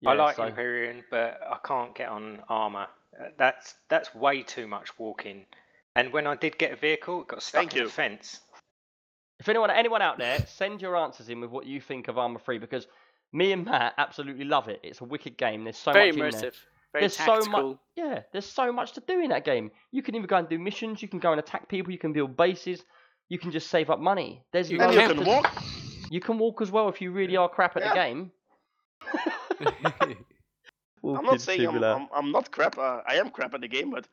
Yeah, 0.00 0.10
I 0.10 0.14
like 0.14 0.36
so- 0.36 0.50
Empyrion, 0.50 1.02
but 1.10 1.40
I 1.48 1.58
can't 1.66 1.94
get 1.94 2.08
on 2.08 2.40
Arma. 2.48 2.88
Uh, 3.18 3.26
That's 3.36 3.74
that's 3.88 4.14
way 4.14 4.42
too 4.42 4.66
much 4.66 4.98
walking. 4.98 5.46
And 5.96 6.12
when 6.12 6.26
I 6.26 6.36
did 6.36 6.58
get 6.58 6.72
a 6.72 6.76
vehicle, 6.76 7.22
it 7.22 7.28
got 7.28 7.42
stuck 7.42 7.60
Thank 7.60 7.72
in 7.72 7.78
you. 7.80 7.84
the 7.86 7.90
fence. 7.90 8.40
If 9.40 9.48
anyone 9.48 9.70
anyone 9.70 10.02
out 10.02 10.18
there, 10.18 10.44
send 10.46 10.82
your 10.82 10.96
answers 10.96 11.28
in 11.28 11.40
with 11.40 11.50
what 11.50 11.66
you 11.66 11.80
think 11.80 12.08
of 12.08 12.18
Arma 12.18 12.38
3 12.38 12.58
because 12.58 12.86
me 13.32 13.52
and 13.52 13.64
Matt 13.64 13.94
absolutely 13.98 14.44
love 14.44 14.68
it. 14.68 14.80
It's 14.82 15.00
a 15.00 15.04
wicked 15.04 15.36
game. 15.36 15.64
There's 15.64 15.76
so 15.76 15.92
very 15.92 16.12
much 16.12 16.34
in 16.34 16.40
there. 16.40 16.50
immersive. 16.50 16.54
Very 16.92 17.02
There's 17.02 17.16
so 17.16 17.24
tactical. 17.36 17.68
much. 17.70 17.78
Yeah, 17.96 18.20
there's 18.32 18.46
so 18.46 18.72
much 18.72 18.92
to 18.92 19.00
do 19.06 19.20
in 19.20 19.28
that 19.30 19.44
game. 19.44 19.70
You 19.92 20.02
can 20.02 20.14
even 20.14 20.26
go 20.26 20.36
and 20.36 20.48
do 20.48 20.58
missions. 20.58 21.02
You 21.02 21.08
can 21.08 21.18
go 21.18 21.30
and 21.32 21.38
attack 21.38 21.68
people. 21.68 21.92
You 21.92 21.98
can 21.98 22.12
build 22.14 22.36
bases. 22.36 22.82
You 23.28 23.38
can 23.38 23.50
just 23.50 23.68
save 23.68 23.90
up 23.90 24.00
money. 24.00 24.42
There's 24.52 24.70
You 24.70 24.78
you 24.78 24.88
can 24.88 25.16
can 25.16 25.24
walk. 25.26 25.52
You 26.10 26.20
can 26.20 26.38
walk 26.38 26.62
as 26.62 26.70
well 26.70 26.88
if 26.88 27.02
you 27.02 27.12
really 27.12 27.36
are 27.36 27.48
crap 27.48 27.76
at 27.76 27.82
Yeah. 27.82 27.88
the 27.90 27.94
game. 27.94 28.32
I'm 31.04 31.24
not 31.24 31.40
saying 31.40 31.66
I'm. 31.68 31.82
I'm, 31.84 32.08
I'm 32.14 32.32
not 32.32 32.50
crap. 32.50 32.78
Uh, 32.78 33.00
I 33.06 33.16
am 33.16 33.30
crap 33.30 33.54
at 33.54 33.60
the 33.60 33.68
game, 33.68 33.90
but 33.90 34.08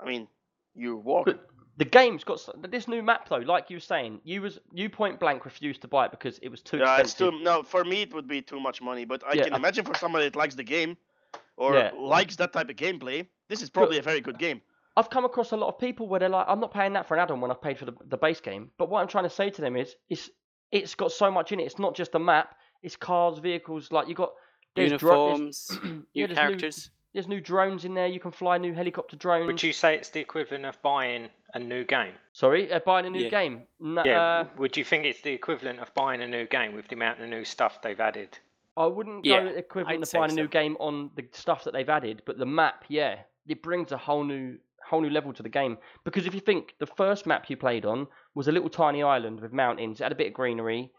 I 0.00 0.04
mean, 0.06 0.28
you 0.74 0.96
walk. 0.96 1.26
But 1.26 1.46
The 1.76 1.84
game's 1.84 2.22
got 2.22 2.38
this 2.70 2.86
new 2.86 3.02
map 3.02 3.28
though. 3.28 3.38
Like 3.38 3.68
you 3.68 3.76
were 3.76 3.80
saying, 3.80 4.20
you 4.24 4.42
was 4.42 4.60
you 4.72 4.88
point 4.88 5.18
blank 5.18 5.44
refused 5.44 5.80
to 5.82 5.88
buy 5.88 6.04
it 6.06 6.10
because 6.12 6.38
it 6.38 6.48
was 6.48 6.60
too 6.62 6.78
yeah, 6.78 6.98
it's 7.00 7.14
too 7.14 7.32
no. 7.42 7.62
For 7.62 7.84
me, 7.84 8.02
it 8.02 8.14
would 8.14 8.28
be 8.28 8.40
too 8.42 8.60
much 8.60 8.80
money. 8.80 9.04
But 9.04 9.24
I 9.26 9.32
Yeah, 9.34 9.44
can 9.44 9.54
I- 9.54 9.56
imagine 9.56 9.84
for 9.84 9.94
somebody 9.94 10.24
that 10.26 10.36
likes 10.36 10.54
the 10.54 10.62
game, 10.64 10.96
or 11.56 11.74
Yeah. 11.74 11.90
likes 11.96 12.36
that 12.36 12.52
type 12.52 12.68
of 12.70 12.76
gameplay, 12.76 13.26
this 13.48 13.60
is 13.62 13.70
probably 13.70 13.98
a 13.98 14.02
very 14.02 14.20
good 14.20 14.38
game. 14.38 14.60
I've 14.96 15.10
come 15.10 15.24
across 15.24 15.50
a 15.50 15.56
lot 15.56 15.66
of 15.68 15.78
people 15.78 16.06
where 16.06 16.20
they're 16.20 16.28
like, 16.28 16.46
I'm 16.48 16.60
not 16.60 16.72
paying 16.72 16.92
that 16.92 17.06
for 17.08 17.14
an 17.14 17.20
add-on 17.20 17.40
when 17.40 17.50
I've 17.50 17.60
paid 17.60 17.76
for 17.76 17.84
the, 17.86 17.94
the 18.06 18.16
base 18.16 18.40
game. 18.40 18.70
But 18.78 18.88
what 18.88 19.00
I'm 19.00 19.08
trying 19.08 19.24
to 19.24 19.30
say 19.30 19.50
to 19.50 19.60
them 19.60 19.74
is, 19.76 19.96
it's 20.08 20.30
it's 20.70 20.94
got 20.94 21.10
so 21.12 21.30
much 21.30 21.50
in 21.52 21.58
it. 21.60 21.64
It's 21.64 21.78
not 21.80 21.94
just 21.96 22.14
a 22.14 22.18
map. 22.20 22.54
It's 22.82 22.94
cars, 22.96 23.38
vehicles. 23.40 23.90
Like 23.90 24.06
you 24.08 24.14
got 24.14 24.32
there's 24.76 24.92
dro- 24.92 25.26
Uniforms, 25.30 25.70
new 25.84 26.04
yeah, 26.14 26.26
there's 26.26 26.30
new- 26.30 26.34
characters. 26.36 26.90
There's 27.14 27.28
new 27.28 27.40
drones 27.40 27.84
in 27.84 27.94
there. 27.94 28.08
You 28.08 28.18
can 28.18 28.32
fly 28.32 28.58
new 28.58 28.74
helicopter 28.74 29.16
drones. 29.16 29.46
Would 29.46 29.62
you 29.62 29.72
say 29.72 29.94
it's 29.94 30.10
the 30.10 30.18
equivalent 30.20 30.66
of 30.66 30.82
buying 30.82 31.28
a 31.54 31.60
new 31.60 31.84
game? 31.84 32.12
Sorry, 32.32 32.70
uh, 32.72 32.80
buying 32.80 33.06
a 33.06 33.10
new 33.10 33.20
Yeah. 33.20 33.30
game. 33.30 33.62
N- 33.80 34.00
Yeah. 34.04 34.20
uh, 34.20 34.46
would 34.56 34.76
you 34.76 34.82
think 34.84 35.04
it's 35.06 35.20
the 35.20 35.32
equivalent 35.32 35.78
of 35.78 35.94
buying 35.94 36.20
a 36.22 36.26
new 36.26 36.44
game 36.46 36.74
with 36.74 36.88
the 36.88 36.96
amount 36.96 37.20
of 37.20 37.28
new 37.28 37.44
stuff 37.44 37.80
they've 37.82 38.00
added? 38.00 38.36
I 38.76 38.86
wouldn't 38.86 39.24
Yeah, 39.24 39.44
go 39.44 39.46
equivalent 39.50 39.98
I'd 39.98 40.02
of 40.02 40.08
say 40.08 40.18
buying 40.18 40.32
a 40.32 40.34
new 40.34 40.48
game 40.48 40.76
on 40.80 41.10
the 41.14 41.24
stuff 41.30 41.62
that 41.62 41.72
they've 41.72 41.88
added, 41.88 42.22
but 42.26 42.36
the 42.36 42.46
map, 42.46 42.84
yeah, 42.88 43.20
it 43.46 43.62
brings 43.62 43.92
a 43.92 43.96
whole 43.96 44.24
new 44.24 44.58
whole 44.86 45.00
new 45.00 45.08
level 45.08 45.32
to 45.32 45.42
the 45.42 45.48
game. 45.48 45.78
Because 46.04 46.26
if 46.26 46.34
you 46.34 46.40
think 46.40 46.74
the 46.78 46.84
first 46.86 47.24
map 47.26 47.48
you 47.48 47.56
played 47.56 47.86
on 47.86 48.06
was 48.34 48.48
a 48.48 48.52
little 48.52 48.68
tiny 48.68 49.02
island 49.02 49.40
with 49.40 49.50
mountains, 49.50 49.98
it 49.98 50.02
had 50.02 50.12
a 50.12 50.14
bit 50.14 50.26
of 50.26 50.34
greenery, 50.34 50.90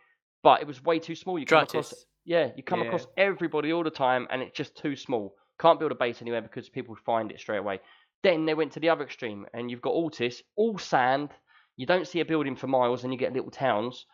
but 0.41 0.59
it 0.59 0.65
was 0.65 0.83
way 0.83 0.97
too 0.97 1.13
small. 1.13 1.37
You 1.37 1.45
come 1.45 1.61
across, 1.61 2.05
yeah, 2.23 2.49
you 2.55 2.63
come 2.63 2.79
Yeah. 2.79 2.85
across 2.87 3.05
everybody 3.15 3.71
all 3.71 3.83
the 3.83 3.91
time, 3.91 4.25
and 4.31 4.41
it's 4.41 4.57
just 4.57 4.75
too 4.75 4.95
small. 4.95 5.35
Can't 5.59 5.79
build 5.79 5.91
a 5.91 5.95
base 5.95 6.21
anywhere 6.21 6.41
because 6.41 6.69
people 6.69 6.95
find 7.05 7.31
it 7.31 7.39
straight 7.39 7.59
away. 7.59 7.79
Then 8.23 8.45
they 8.45 8.53
went 8.53 8.73
to 8.73 8.79
the 8.79 8.89
other 8.89 9.03
extreme, 9.03 9.45
and 9.53 9.69
you've 9.69 9.81
got 9.81 9.93
Altis, 9.93 10.41
all 10.55 10.77
sand. 10.77 11.29
You 11.77 11.85
don't 11.85 12.07
see 12.07 12.21
a 12.21 12.25
building 12.25 12.55
for 12.55 12.67
miles, 12.67 13.03
and 13.03 13.13
you 13.13 13.19
get 13.19 13.33
little 13.33 13.51
towns 13.51 14.05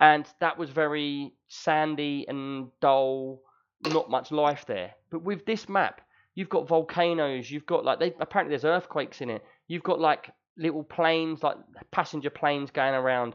and 0.00 0.26
that 0.40 0.58
was 0.58 0.70
very 0.70 1.32
sandy 1.48 2.26
and 2.28 2.68
dull, 2.80 3.40
not 3.86 4.10
much 4.10 4.30
life 4.30 4.64
there. 4.66 4.92
But 5.10 5.22
with 5.22 5.46
this 5.46 5.68
map, 5.68 6.00
you've 6.34 6.48
got 6.48 6.68
volcanoes, 6.68 7.50
you've 7.50 7.66
got 7.66 7.84
like 7.84 7.98
they 7.98 8.14
apparently 8.20 8.52
there's 8.52 8.64
earthquakes 8.64 9.20
in 9.20 9.30
it. 9.30 9.42
You've 9.68 9.82
got 9.82 10.00
like 10.00 10.30
little 10.58 10.84
planes, 10.84 11.42
like 11.42 11.56
passenger 11.90 12.30
planes 12.30 12.70
going 12.70 12.94
around. 12.94 13.34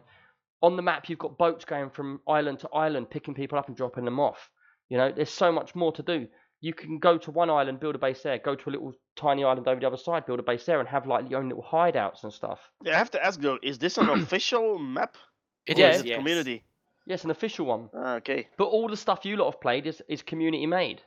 On 0.62 0.76
the 0.76 0.84
map, 0.84 1.10
you've 1.10 1.20
got 1.20 1.40
boats 1.40 1.66
going 1.66 1.90
from 1.90 2.22
island 2.28 2.60
to 2.60 2.70
island, 2.70 3.10
picking 3.10 3.34
people 3.34 3.58
up 3.58 3.68
and 3.68 3.76
dropping 3.76 4.06
them 4.06 4.20
off. 4.20 4.50
You 4.90 4.98
know, 4.98 5.12
there's 5.12 5.32
so 5.32 5.52
much 5.52 5.74
more 5.74 5.92
to 5.94 6.04
do. 6.04 6.28
You 6.62 6.74
can 6.74 7.00
go 7.00 7.18
to 7.18 7.32
one 7.32 7.50
island, 7.50 7.80
build 7.80 7.96
a 7.96 7.98
base 7.98 8.22
there, 8.22 8.38
go 8.38 8.56
to 8.56 8.70
a 8.70 8.72
little 8.72 8.94
tiny 9.16 9.44
island 9.44 9.68
over 9.68 9.80
the 9.80 9.88
other 9.88 9.98
side, 9.98 10.28
build 10.28 10.40
a 10.40 10.44
base 10.44 10.64
there, 10.66 10.80
and 10.80 10.88
have 10.88 11.08
like 11.08 11.30
your 11.30 11.40
own 11.40 11.50
little 11.50 11.66
hideouts 11.68 12.24
and 12.24 12.32
stuff. 12.32 12.60
Yeah, 12.84 12.94
I 12.94 12.98
have 12.98 13.12
to 13.12 13.26
ask 13.26 13.40
though, 13.40 13.58
is 13.64 13.80
this 13.80 13.98
an 13.98 14.10
official 14.22 14.78
map? 14.78 15.18
It 15.66 15.80
or 15.80 15.90
is 15.90 15.96
is, 15.98 16.02
it 16.02 16.08
yes. 16.08 16.18
community? 16.18 16.64
Yes, 17.08 17.24
an 17.24 17.32
official 17.32 17.66
one. 17.66 17.90
Ah, 17.96 18.16
okay. 18.16 18.48
But 18.58 18.66
all 18.66 18.88
the 18.88 18.98
stuff 18.98 19.26
you 19.26 19.38
lot 19.38 19.52
have 19.52 19.62
played 19.62 19.88
is, 19.88 20.02
is 20.08 20.22
community 20.22 20.66
made. 20.68 21.02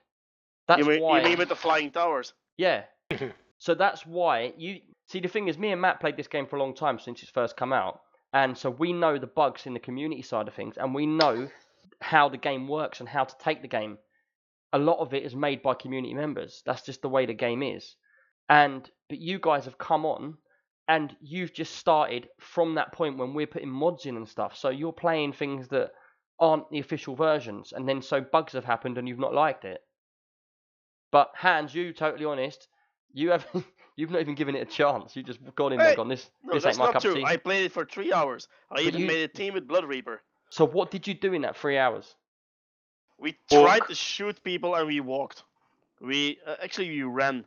That's 0.67 0.81
you, 0.81 0.87
mean, 0.87 1.03
why. 1.03 1.21
you 1.21 1.29
mean 1.29 1.39
with 1.39 1.49
the 1.49 1.57
flying 1.57 1.91
towers? 1.91 2.33
Yeah. 2.57 2.85
so 3.59 3.75
that's 3.75 4.05
why 4.05 4.53
you 4.57 4.81
see 5.09 5.21
the 5.21 5.29
thing 5.29 5.49
is 5.49 5.59
me 5.59 5.71
and 5.71 5.81
Matt 5.81 6.01
played 6.01 6.17
this 6.17 6.29
game 6.29 6.47
for 6.47 6.57
a 6.57 6.59
long 6.59 6.75
time 6.75 6.99
since 6.99 7.23
it's 7.23 7.31
first 7.31 7.57
come 7.57 7.73
out. 7.73 8.01
And 8.33 8.59
so 8.59 8.71
we 8.71 8.93
know 8.93 9.19
the 9.19 9.29
bugs 9.29 9.67
in 9.67 9.75
the 9.75 9.81
community 9.81 10.23
side 10.23 10.49
of 10.49 10.55
things 10.55 10.77
and 10.77 10.95
we 10.95 11.07
know 11.07 11.49
how 12.01 12.29
the 12.29 12.37
game 12.37 12.67
works 12.67 13.01
and 13.01 13.09
how 13.09 13.25
to 13.25 13.35
take 13.39 13.63
the 13.63 13.69
game. 13.69 13.99
A 14.75 14.79
lot 14.79 14.99
of 14.99 15.15
it 15.15 15.23
is 15.23 15.35
made 15.37 15.63
by 15.63 15.75
community 15.75 16.13
members. 16.15 16.63
That's 16.67 16.83
just 16.83 17.01
the 17.01 17.09
way 17.09 17.27
the 17.27 17.33
game 17.35 17.63
is. 17.63 17.95
And 18.49 18.91
but 19.09 19.19
you 19.19 19.39
guys 19.39 19.65
have 19.67 19.79
come 19.79 20.05
on 20.05 20.37
and 20.89 21.17
you've 21.23 21.55
just 21.55 21.77
started 21.77 22.29
from 22.41 22.75
that 22.75 22.93
point 22.93 23.17
when 23.17 23.33
we're 23.35 23.47
putting 23.47 23.71
mods 23.71 24.05
in 24.05 24.17
and 24.17 24.29
stuff. 24.29 24.57
So 24.57 24.69
you're 24.71 24.93
playing 24.93 25.33
things 25.33 25.69
that 25.69 25.93
aren't 26.41 26.69
the 26.71 26.81
official 26.81 27.15
versions 27.15 27.73
and 27.73 27.89
then 27.89 28.03
so 28.03 28.21
bugs 28.21 28.53
have 28.53 28.65
happened 28.65 28.99
and 28.99 29.09
you've 29.09 29.19
not 29.19 29.33
liked 29.33 29.65
it. 29.65 29.81
But 31.13 31.31
Hans, 31.37 31.75
you 31.75 31.93
totally 31.93 32.25
honest, 32.25 32.67
you 33.13 33.31
have 33.31 33.47
you've 33.97 34.11
not 34.11 34.21
even 34.21 34.35
given 34.35 34.57
it 34.57 34.67
a 34.69 34.71
chance. 34.71 35.15
You 35.15 35.23
just 35.23 35.39
gone 35.55 35.73
in 35.73 35.79
there 35.79 35.87
Hey, 35.87 35.93
and 35.93 35.97
gone 35.97 36.09
this 36.09 36.29
No, 36.43 36.55
this 36.55 36.67
ain't 36.67 36.79
my 36.79 36.87
not 36.87 36.95
cup 36.95 37.03
true. 37.03 37.13
of 37.13 37.17
tea. 37.19 37.25
I 37.25 37.37
played 37.37 37.67
it 37.67 37.73
for 37.73 37.85
three 37.85 38.13
hours. 38.13 38.49
I 38.71 38.75
But 38.77 38.85
even 38.87 39.01
you- 39.03 39.07
made 39.07 39.23
a 39.23 39.29
team 39.29 39.55
with 39.55 39.69
Blood 39.69 39.85
Reaper. 39.85 40.21
So 40.51 40.67
what 40.67 40.91
did 40.91 41.07
you 41.07 41.15
do 41.15 41.33
in 41.33 41.43
that 41.43 41.57
three 41.57 41.79
hours? 41.79 42.17
We 43.19 43.37
Walk. 43.51 43.63
tried 43.65 43.89
to 43.89 43.95
shoot 43.95 44.43
people 44.43 44.75
and 44.75 44.87
we 44.87 45.01
walked. 45.01 45.45
We 46.01 46.39
uh, 46.47 46.57
actually 46.63 46.91
we 46.91 47.03
ran. 47.03 47.45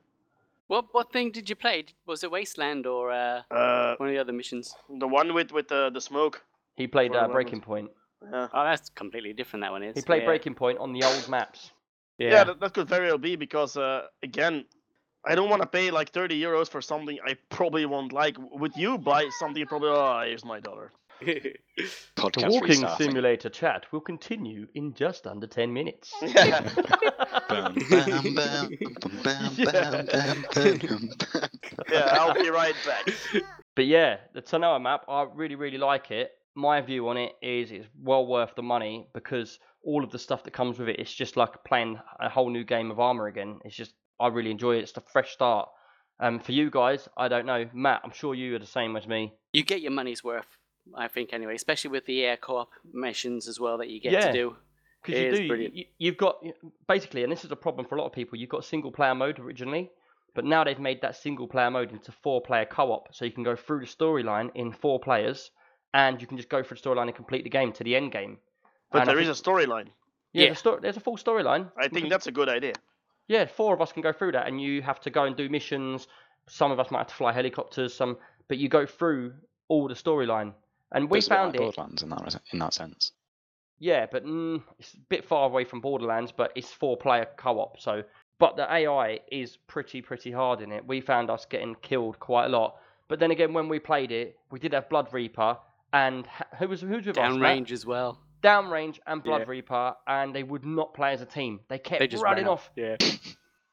What 0.68 0.86
what 0.94 1.12
thing 1.12 1.32
did 1.32 1.50
you 1.50 1.56
play? 1.56 1.86
Was 2.06 2.24
it 2.24 2.32
Wasteland 2.32 2.86
or 2.86 3.12
uh, 3.12 3.42
Uh, 3.52 3.96
one 3.98 4.10
of 4.10 4.16
the 4.16 4.20
other 4.22 4.34
missions? 4.34 4.76
the 4.90 5.08
one 5.08 5.34
with 5.34 5.52
with 5.52 5.68
the 5.68 5.90
the 5.94 6.02
smoke. 6.02 6.44
He 6.76 6.88
played 6.88 7.16
uh. 7.16 7.28
Breaking 7.28 7.62
Point. 7.62 7.92
Yeah, 8.32 8.48
Oh, 8.54 8.64
that's 8.64 8.90
completely 8.90 9.34
different. 9.34 9.64
That 9.64 9.72
one 9.72 9.84
is. 9.84 9.96
He 9.96 10.02
played 10.02 10.24
yeah. 10.24 10.30
Breaking 10.30 10.56
Point 10.56 10.80
on 10.80 10.92
the 10.94 11.04
old 11.04 11.30
maps. 11.30 11.72
Yeah. 12.18 12.32
yeah, 12.32 12.44
that, 12.46 12.60
that 12.60 12.74
could 12.74 12.88
very 12.90 13.08
well 13.08 13.20
be 13.20 13.36
because 13.36 13.78
uh, 13.78 14.08
again, 14.24 14.66
I 15.24 15.36
don't 15.36 15.50
want 15.50 15.62
to 15.62 15.68
pay 15.68 15.92
like 15.92 16.10
thirty 16.12 16.40
euros 16.42 16.68
for 16.70 16.82
something 16.82 17.20
I 17.24 17.36
probably 17.50 17.86
won't 17.86 18.12
like. 18.12 18.36
Would 18.62 18.76
you 18.76 18.98
buy 18.98 19.30
something? 19.40 19.60
You 19.60 19.68
probably 19.68 19.90
oh, 19.90 20.22
here's 20.26 20.44
my 20.46 20.60
dollar. 20.60 20.92
Podcast 22.16 22.62
restarting. 22.62 23.06
simulator 23.08 23.50
chat 23.50 23.86
will 23.92 24.02
continue 24.02 24.68
in 24.76 24.94
just 24.94 25.28
under 25.28 25.48
ten 25.48 25.74
minutes. 25.74 26.14
Yeah. 26.22 26.70
Bam, 27.50 27.76
bam, 27.90 28.34
bam, 28.36 28.70
bam, 29.24 29.56
bam, 29.56 29.56
bam, 29.56 30.06
bam, 30.06 30.46
bam, 30.54 30.78
bam. 30.84 31.50
yeah, 31.90 32.18
I'll 32.20 32.34
be 32.34 32.50
right 32.50 32.76
back. 32.86 33.08
But 33.74 33.86
yeah, 33.86 34.18
the 34.34 34.42
Tanoa 34.42 34.82
map, 34.82 35.06
I 35.08 35.26
really, 35.34 35.56
really 35.56 35.78
like 35.78 36.12
it. 36.12 36.32
My 36.56 36.82
view 36.82 37.08
on 37.08 37.16
it 37.16 37.34
is 37.42 37.72
it's 37.72 37.88
well 38.02 38.28
worth 38.28 38.54
the 38.56 38.64
money 38.64 39.08
because 39.14 39.60
all 39.82 40.04
of 40.04 40.12
the 40.12 40.20
stuff 40.20 40.44
that 40.44 40.52
comes 40.52 40.78
with 40.78 40.90
it, 40.90 41.00
it's 41.00 41.14
just 41.14 41.38
like 41.38 41.64
playing 41.66 41.98
a 42.20 42.28
whole 42.28 42.50
new 42.50 42.66
game 42.66 42.92
of 42.92 43.00
Arma 43.00 43.24
again. 43.26 43.60
It's 43.64 43.76
just, 43.76 43.94
I 44.20 44.28
really 44.28 44.52
enjoy 44.52 44.76
it. 44.76 44.80
It's 44.84 44.98
a 44.98 45.02
fresh 45.02 45.32
start. 45.32 45.70
Um, 46.20 46.40
for 46.40 46.52
you 46.52 46.70
guys, 46.70 47.08
I 47.16 47.30
don't 47.30 47.46
know, 47.46 47.70
Matt. 47.74 48.02
I'm 48.04 48.12
sure 48.12 48.36
you 48.36 48.56
are 48.56 48.60
the 48.60 48.66
same 48.66 48.98
as 48.98 49.08
me. 49.08 49.34
you 49.54 49.64
get 49.64 49.82
your 49.82 49.92
money's 49.92 50.22
worth, 50.24 50.48
I 50.96 51.08
think, 51.08 51.34
anyway. 51.34 51.56
Especially 51.56 51.92
with 51.92 52.06
the 52.06 52.24
air 52.26 52.38
co-op 52.38 52.70
missions 52.94 53.48
as 53.48 53.60
well 53.60 53.78
that 53.80 53.90
you 53.90 54.00
get 54.00 54.12
Yeah. 54.14 54.28
to 54.28 54.34
do. 54.34 54.56
Because 55.04 55.22
you 55.22 55.28
is 55.30 55.40
do, 55.40 55.48
brilliant. 55.48 55.76
you, 55.76 55.86
you've 56.00 56.18
got 56.18 56.44
basically, 56.88 57.24
and 57.24 57.32
this 57.32 57.46
is 57.46 57.52
a 57.52 57.56
problem 57.56 57.86
for 57.88 57.96
a 57.96 58.00
lot 58.00 58.08
of 58.08 58.14
people. 58.14 58.38
You've 58.38 58.50
got 58.50 58.66
single 58.66 58.92
player 58.92 59.16
mode 59.16 59.40
originally, 59.40 59.90
but 60.34 60.44
now 60.44 60.64
they've 60.64 60.80
made 60.80 61.02
that 61.02 61.16
single 61.16 61.48
player 61.48 61.70
mode 61.72 61.92
into 61.92 62.12
four 62.12 62.42
player 62.42 62.66
co-op, 62.66 63.14
so 63.14 63.24
you 63.24 63.32
can 63.32 63.44
go 63.44 63.56
through 63.56 63.80
the 63.82 63.86
storyline 63.86 64.50
in 64.56 64.72
four 64.72 65.00
players, 65.00 65.52
and 65.94 66.20
you 66.20 66.28
can 66.28 66.36
just 66.36 66.50
go 66.50 66.62
through 66.64 66.78
the 66.78 66.82
storyline 66.90 67.04
and 67.08 67.16
complete 67.16 67.44
the 67.44 67.50
game 67.50 67.72
to 67.74 67.84
the 67.84 67.96
end 67.96 68.12
game. 68.12 68.38
But 68.92 69.02
And 69.02 69.10
I 69.10 69.14
there 69.14 69.22
is 69.22 69.28
think- 69.42 69.48
a 69.48 69.50
storyline. 69.50 69.88
Yeah, 70.34 70.44
Yeah. 70.46 70.50
The 70.50 70.56
sto- 70.56 70.80
there's 70.82 70.98
a 70.98 71.02
full 71.02 71.16
storyline. 71.18 71.72
I 71.78 71.88
think 71.88 72.10
that's 72.10 72.28
a 72.28 72.32
good 72.32 72.50
idea. 72.50 72.74
Yeah, 73.28 73.46
four 73.46 73.74
of 73.74 73.82
us 73.82 73.92
can 73.94 74.02
go 74.02 74.12
through 74.12 74.34
that, 74.34 74.48
and 74.48 74.60
you 74.62 74.82
have 74.82 75.00
to 75.02 75.10
go 75.10 75.24
and 75.24 75.36
do 75.38 75.48
missions. 75.48 76.08
Some 76.48 76.72
of 76.72 76.80
us 76.80 76.92
might 76.92 77.00
have 77.00 77.08
to 77.08 77.14
fly 77.16 77.32
helicopters. 77.32 77.94
Some, 77.94 78.18
but 78.48 78.58
you 78.58 78.68
go 78.68 78.86
through 78.86 79.34
all 79.70 79.88
the 79.88 79.94
storyline, 79.94 80.54
and 80.92 81.10
we 81.10 81.20
It's 81.20 81.28
a 81.28 81.30
bit 81.32 81.36
like 81.36 81.44
found 81.44 81.56
it. 81.56 81.60
Borderlands 81.60 82.04
in 82.04 82.10
that 82.10 82.42
in 82.54 82.60
that 82.60 82.74
sense. 82.74 83.12
Yeah, 83.80 84.08
but 84.12 84.26
mm, 84.26 84.62
it's 84.80 84.94
a 84.96 84.98
bit 85.10 85.26
far 85.26 85.46
away 85.46 85.64
from 85.64 85.82
Borderlands, 85.82 86.32
but 86.36 86.52
it's 86.56 86.72
four-player 86.72 87.28
co-op. 87.38 87.80
So, 87.80 88.04
but 88.40 88.56
the 88.56 88.72
AI 88.72 89.20
is 89.32 89.58
pretty 89.68 90.02
pretty 90.02 90.32
hard 90.32 90.62
in 90.62 90.72
it. 90.72 90.88
We 90.88 91.00
found 91.02 91.30
us 91.30 91.46
getting 91.46 91.76
killed 91.82 92.20
quite 92.20 92.46
a 92.46 92.50
lot. 92.50 92.78
But 93.08 93.20
then 93.20 93.32
again, 93.32 93.54
when 93.54 93.70
we 93.70 93.80
played 93.80 94.12
it, 94.12 94.38
we 94.52 94.60
did 94.60 94.74
have 94.74 94.90
Blood 94.90 95.14
Reaper, 95.14 95.58
and 95.94 96.26
ha- 96.26 96.48
who 96.58 96.68
was 96.68 96.82
who's 96.82 97.06
with 97.06 97.18
us? 97.18 97.36
Matt? 97.36 97.40
Downrange 97.40 97.72
as 97.72 97.86
well. 97.86 98.20
Downrange 98.44 99.00
and 99.08 99.24
Blood 99.24 99.42
Yeah. 99.42 99.50
Reaper, 99.50 99.96
and 100.08 100.34
they 100.34 100.44
would 100.44 100.66
not 100.66 100.94
play 100.94 101.14
as 101.14 101.22
a 101.22 101.26
team. 101.26 101.60
They 101.70 101.80
kept 101.80 102.00
They 102.00 102.08
just 102.08 102.24
running 102.24 102.46
ran 102.46 102.54
off. 102.54 102.70
Yeah. 102.76 102.98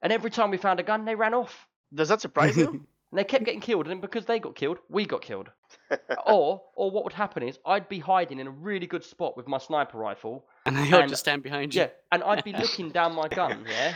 And 0.03 0.13
every 0.13 0.31
time 0.31 0.51
we 0.51 0.59
found 0.59 0.81
a 0.81 0.83
gun, 0.83 1.05
they 1.07 1.15
ran 1.15 1.33
off. 1.35 1.67
Does 1.95 2.09
that 2.11 2.21
surprise 2.21 2.57
you? 2.57 2.87
And 3.15 3.21
they 3.21 3.25
kept 3.25 3.45
getting 3.45 3.61
killed, 3.61 3.87
and 3.87 3.93
then 3.93 4.01
because 4.01 4.25
they 4.25 4.41
got 4.41 4.57
killed, 4.57 4.79
we 4.89 5.07
got 5.07 5.23
killed. 5.23 5.49
or, 6.27 6.61
or 6.75 6.91
what 6.91 7.05
would 7.05 7.13
happen 7.13 7.45
is 7.45 7.61
I'd 7.65 7.89
be 7.89 8.01
hiding 8.01 8.41
in 8.41 8.49
a 8.49 8.51
really 8.51 8.89
good 8.89 9.05
spot 9.05 9.37
with 9.37 9.47
my 9.47 9.59
sniper 9.59 9.99
rifle. 9.99 10.47
And 10.67 10.77
they 10.77 10.91
all 10.91 11.07
just 11.07 11.21
stand 11.21 11.45
behind 11.45 11.77
you. 11.77 11.83
Yeah, 11.83 11.91
and 12.11 12.25
I'd 12.25 12.43
be 12.43 12.53
looking 12.59 12.91
down 12.91 13.15
my 13.15 13.29
gun, 13.29 13.67
yeah, 13.71 13.95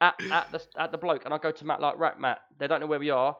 at 0.00 0.14
at 0.30 0.52
the 0.52 0.62
at 0.76 0.92
the 0.92 0.98
bloke, 0.98 1.24
and 1.24 1.34
I 1.34 1.38
go 1.38 1.50
to 1.50 1.64
Matt 1.66 1.80
like, 1.80 1.98
right, 1.98 2.16
Matt, 2.16 2.42
they 2.56 2.68
don't 2.68 2.78
know 2.78 2.86
where 2.86 3.00
we 3.00 3.10
are. 3.10 3.36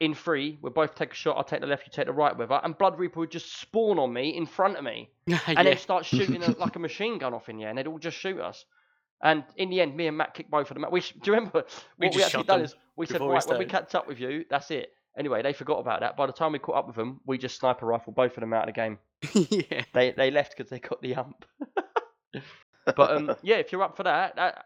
In 0.00 0.16
three, 0.16 0.58
we'll 0.60 0.72
both 0.72 0.96
take 0.96 1.12
a 1.12 1.14
shot. 1.14 1.36
I'll 1.36 1.44
take 1.44 1.60
the 1.60 1.68
left, 1.68 1.86
you 1.86 1.92
take 1.92 2.06
the 2.06 2.12
right, 2.12 2.36
with 2.36 2.48
her, 2.48 2.60
and 2.64 2.76
Blood 2.76 2.98
Reaper 2.98 3.20
would 3.20 3.30
just 3.30 3.60
spawn 3.60 4.00
on 4.00 4.12
me 4.12 4.36
in 4.36 4.46
front 4.46 4.76
of 4.76 4.82
me, 4.82 5.10
and 5.28 5.38
yeah. 5.46 5.62
then 5.62 5.78
start 5.78 6.04
shooting 6.04 6.42
a, 6.42 6.50
like 6.58 6.74
a 6.74 6.80
machine 6.80 7.18
gun 7.18 7.34
off 7.34 7.48
in 7.48 7.58
the 7.58 7.62
air, 7.62 7.68
and 7.68 7.78
they'd 7.78 7.86
all 7.86 8.00
just 8.00 8.16
shoot 8.16 8.40
us. 8.40 8.64
And 9.22 9.44
in 9.56 9.68
the 9.70 9.80
end, 9.80 9.96
me 9.96 10.06
and 10.06 10.16
Matt 10.16 10.34
kicked 10.34 10.50
both 10.50 10.70
of 10.70 10.74
them. 10.74 10.84
out. 10.84 10.92
We 10.92 11.00
do 11.00 11.06
you 11.24 11.32
remember 11.34 11.64
We 11.98 12.06
what 12.06 12.14
we 12.14 12.20
just 12.20 12.34
actually 12.34 12.44
done 12.44 12.62
is 12.62 12.74
we 12.96 13.06
said 13.06 13.14
before 13.14 13.28
we 13.28 13.34
right 13.34 13.46
when 13.46 13.58
we 13.58 13.64
started. 13.66 13.86
catch 13.90 13.94
up 13.94 14.08
with 14.08 14.18
you, 14.20 14.44
that's 14.48 14.70
it. 14.70 14.92
Anyway, 15.18 15.42
they 15.42 15.52
forgot 15.52 15.78
about 15.80 16.00
that. 16.00 16.16
By 16.16 16.26
the 16.26 16.32
time 16.32 16.52
we 16.52 16.58
caught 16.58 16.76
up 16.76 16.86
with 16.86 16.96
them, 16.96 17.20
we 17.26 17.36
just 17.36 17.58
sniper 17.58 17.84
rifle 17.84 18.12
both 18.12 18.36
of 18.36 18.40
them 18.40 18.52
out 18.54 18.68
of 18.68 18.74
the 18.74 18.80
game. 18.80 18.98
yeah. 19.50 19.82
They 19.92 20.12
they 20.12 20.30
left 20.30 20.56
because 20.56 20.70
they 20.70 20.78
got 20.78 21.02
the 21.02 21.16
ump. 21.16 21.44
but 22.96 23.10
um, 23.10 23.34
yeah, 23.42 23.56
if 23.56 23.72
you're 23.72 23.82
up 23.82 23.96
for 23.96 24.04
that, 24.04 24.36
that 24.36 24.64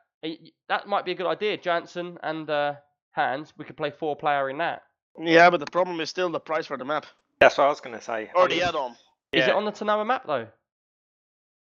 that 0.69 0.87
might 0.87 1.05
be 1.05 1.13
a 1.13 1.15
good 1.15 1.27
idea. 1.27 1.57
Jansen 1.57 2.19
and 2.23 2.49
uh, 2.49 2.75
Hans, 3.13 3.53
we 3.59 3.65
could 3.65 3.77
play 3.77 3.91
four 3.91 4.15
player 4.17 4.51
in 4.51 4.59
that. 4.59 4.83
Yeah, 5.19 5.51
but 5.51 5.61
the 5.61 5.67
problem 5.67 6.01
is 6.01 6.11
still 6.11 6.31
the 6.31 6.41
price 6.41 6.67
for 6.67 6.77
the 6.77 6.85
map 6.85 7.07
That's 7.41 7.57
what 7.59 7.65
I 7.65 7.69
was 7.69 7.81
going 7.81 7.97
to 7.97 8.03
say. 8.03 8.31
or 8.35 8.45
I 8.45 8.49
the 8.49 8.63
add-on. 8.63 8.97
Is 9.33 9.47
it 9.47 9.55
on 9.55 9.65
the 9.65 9.73
Tanoa 9.73 10.05
map 10.07 10.25
though? 10.27 10.47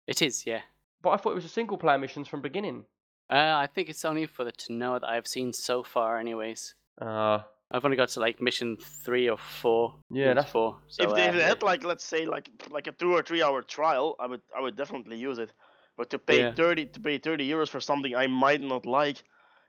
It 0.07 0.21
is, 0.21 0.45
yeah. 0.45 0.61
But 1.05 1.11
I 1.11 1.17
thought 1.17 1.33
it 1.33 1.35
was 1.35 1.45
a 1.45 1.49
single 1.49 1.77
player 1.77 1.99
missions 1.99 2.27
from 2.27 2.41
beginning. 2.41 2.83
Uh, 3.31 3.35
I 3.35 3.67
think 3.73 3.89
it's 3.89 4.03
only 4.03 4.25
for 4.25 4.43
the 4.43 4.51
to 4.51 4.73
know 4.73 4.97
that 4.97 5.07
I've 5.07 5.27
seen 5.27 5.53
so 5.53 5.83
far, 5.83 6.17
anyways. 6.17 6.73
Uh, 6.99 7.39
I've 7.71 7.85
only 7.85 7.95
got 7.95 8.09
to 8.09 8.19
like 8.19 8.41
mission 8.41 8.75
three 9.05 9.29
or 9.29 9.37
four. 9.37 9.93
Yeah, 10.09 10.25
maybe 10.25 10.35
that's- 10.35 10.51
four. 10.51 10.79
So, 10.87 11.03
if 11.03 11.13
they 11.15 11.27
uh, 11.29 11.33
had 11.33 11.61
like 11.61 11.83
let's 11.83 12.03
say 12.03 12.25
like 12.25 12.49
like 12.71 12.87
a 12.87 12.91
two 12.91 13.13
or 13.13 13.21
three 13.21 13.43
hour 13.43 13.61
trial, 13.61 14.15
I 14.19 14.25
would 14.25 14.41
I 14.57 14.61
would 14.61 14.75
definitely 14.75 15.17
use 15.17 15.37
it. 15.37 15.51
But 15.95 16.09
to 16.09 16.17
pay 16.17 16.39
Yeah. 16.39 16.53
thirty 16.55 16.87
to 16.87 16.99
pay 16.99 17.19
thirty 17.19 17.47
euros 17.47 17.69
for 17.69 17.79
something 17.79 18.15
I 18.15 18.25
might 18.25 18.61
not 18.61 18.87
like 18.87 19.17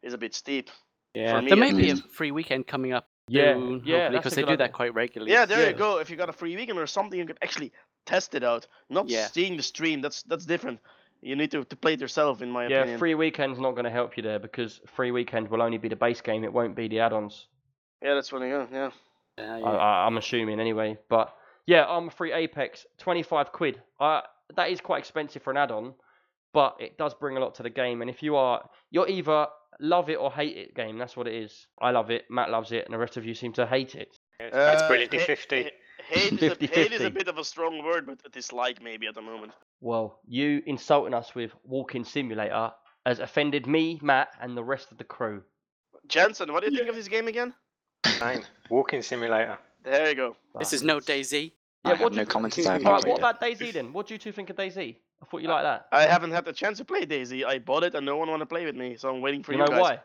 is 0.02 0.14
a 0.14 0.18
bit 0.18 0.34
steep. 0.34 0.70
yeah, 1.14 1.38
me 1.40 1.48
there 1.48 1.56
may 1.58 1.72
be 1.74 1.90
a 1.90 1.96
free 1.96 2.30
weekend 2.30 2.66
coming 2.66 2.94
up. 2.94 3.06
Yeah, 3.28 3.54
soon, 3.54 3.82
yeah, 3.84 4.08
because 4.08 4.34
they 4.34 4.42
do 4.42 4.46
idea. 4.52 4.56
that 4.58 4.72
quite 4.72 4.94
regularly. 4.94 5.32
Yeah, 5.32 5.44
there 5.44 5.60
Yeah. 5.64 5.68
you 5.70 5.74
go. 5.76 5.98
If 5.98 6.08
you 6.10 6.16
got 6.16 6.30
a 6.30 6.32
free 6.40 6.56
weekend 6.56 6.78
or 6.78 6.86
something, 6.86 7.18
you 7.18 7.26
could 7.26 7.38
actually 7.42 7.72
test 8.06 8.34
it 8.34 8.44
out. 8.44 8.66
Not 8.88 9.08
Yeah. 9.08 9.26
seeing 9.26 9.56
the 9.56 9.62
stream. 9.62 10.00
That's 10.00 10.22
that's 10.22 10.46
different. 10.46 10.78
You 11.26 11.34
need 11.34 11.50
to, 11.50 11.64
to 11.64 11.76
play 11.76 11.94
it 11.94 12.00
yourself, 12.00 12.40
in 12.40 12.50
my 12.50 12.62
yeah, 12.68 12.76
opinion. 12.78 12.88
Yeah, 12.90 12.98
free 12.98 13.14
weekend's 13.16 13.58
not 13.58 13.72
going 13.72 13.84
to 13.84 13.90
help 13.90 14.16
you 14.16 14.22
there 14.22 14.38
because 14.38 14.80
free 14.94 15.10
weekend 15.10 15.48
will 15.48 15.60
only 15.60 15.76
be 15.76 15.88
the 15.88 15.96
base 15.96 16.20
game. 16.20 16.44
It 16.44 16.52
won't 16.52 16.76
be 16.76 16.86
the 16.86 17.00
add-ons. 17.00 17.48
Yeah, 18.00 18.14
that's 18.14 18.28
funny. 18.28 18.48
Yeah, 18.48 18.66
yeah. 18.70 18.90
Uh, 19.36 19.42
I, 19.42 19.58
yeah. 19.58 19.64
I, 19.66 20.06
I'm 20.06 20.16
assuming 20.18 20.60
anyway. 20.60 20.96
But 21.08 21.34
yeah, 21.66 21.82
Arma 21.82 22.12
3 22.12 22.32
Apex, 22.32 22.86
25 22.98 23.50
quid. 23.50 23.82
Uh, 23.98 24.20
that 24.54 24.70
is 24.70 24.80
quite 24.80 24.98
expensive 24.98 25.42
for 25.42 25.50
an 25.50 25.56
add-on, 25.56 25.94
but 26.54 26.76
it 26.78 26.96
does 26.96 27.12
bring 27.12 27.36
a 27.36 27.40
lot 27.40 27.56
to 27.56 27.64
the 27.64 27.70
game. 27.70 28.02
And 28.02 28.08
if 28.10 28.22
you 28.22 28.36
are, 28.36 28.62
you're 28.92 29.08
either 29.08 29.48
love 29.80 30.08
it 30.08 30.16
or 30.20 30.30
hate 30.30 30.56
it 30.56 30.76
game. 30.76 30.96
That's 30.96 31.16
what 31.16 31.26
it 31.26 31.34
is. 31.34 31.66
I 31.80 31.90
love 31.90 32.12
it. 32.12 32.26
Matt 32.30 32.50
loves 32.50 32.70
it, 32.70 32.84
and 32.84 32.94
the 32.94 32.98
rest 32.98 33.16
of 33.16 33.26
you 33.26 33.34
seem 33.34 33.52
to 33.54 33.66
hate 33.66 33.96
it. 33.96 34.16
It's 34.38 34.54
Uh, 34.54 34.86
brilliant. 34.86 35.12
ha- 35.12 35.26
50. 35.26 35.62
ha- 35.64 35.68
Hate, 36.08 36.42
is 36.42 36.52
a, 36.52 36.66
hate 36.66 36.92
is 36.92 37.02
a 37.02 37.10
bit 37.10 37.28
of 37.28 37.38
a 37.38 37.44
strong 37.44 37.84
word, 37.84 38.06
but 38.06 38.18
a 38.24 38.28
dislike 38.28 38.82
maybe 38.82 39.06
at 39.06 39.14
the 39.14 39.22
moment. 39.22 39.52
Well, 39.80 40.20
you 40.26 40.62
insulting 40.66 41.14
us 41.14 41.34
with 41.34 41.50
Walking 41.64 42.04
Simulator 42.04 42.72
has 43.04 43.18
offended 43.20 43.66
me, 43.66 43.98
Matt, 44.02 44.28
and 44.40 44.56
the 44.56 44.64
rest 44.64 44.90
of 44.92 44.98
the 44.98 45.04
crew. 45.04 45.42
Jensen, 46.08 46.52
what 46.52 46.62
do 46.64 46.70
you 46.70 46.76
think 46.76 46.88
of 46.88 46.94
this 46.96 47.08
game 47.08 47.28
again? 47.28 47.52
Same. 48.06 48.42
Walking 48.70 49.02
simulator. 49.02 49.58
There 49.82 50.08
you 50.08 50.14
go. 50.14 50.36
This 50.58 50.72
is 50.72 50.82
no 50.82 50.98
DayZ. 51.00 51.52
I 51.84 51.90
what 51.90 51.98
have 51.98 52.10
do 52.10 52.16
no 52.16 52.22
you- 52.22 52.26
comments 52.26 52.58
as 52.58 52.66
I 52.66 52.78
Right, 52.78 53.06
what 53.06 53.18
about 53.18 53.40
DayZ 53.40 53.72
then? 53.72 53.92
What 53.92 54.06
do 54.08 54.14
you 54.14 54.18
two 54.18 54.32
think 54.32 54.50
of 54.50 54.56
DayZ? 54.56 54.96
I 55.22 55.24
thought 55.26 55.42
you 55.42 55.48
liked 55.48 55.64
that. 55.64 55.86
I 55.92 56.02
haven't 56.02 56.32
had 56.32 56.44
the 56.44 56.52
chance 56.52 56.78
to 56.78 56.84
play 56.84 57.06
DayZ. 57.06 57.44
I 57.44 57.58
bought 57.58 57.84
it 57.84 57.94
and 57.94 58.04
no 58.04 58.16
one 58.16 58.28
want 58.28 58.40
to 58.40 58.46
play 58.46 58.64
with 58.64 58.76
me, 58.76 58.96
so 58.96 59.08
I'm 59.08 59.20
waiting 59.20 59.42
for 59.42 59.52
you 59.52 59.58
you, 59.58 59.64
know 59.64 59.70
guys. 59.70 59.80
why? 59.80 60.00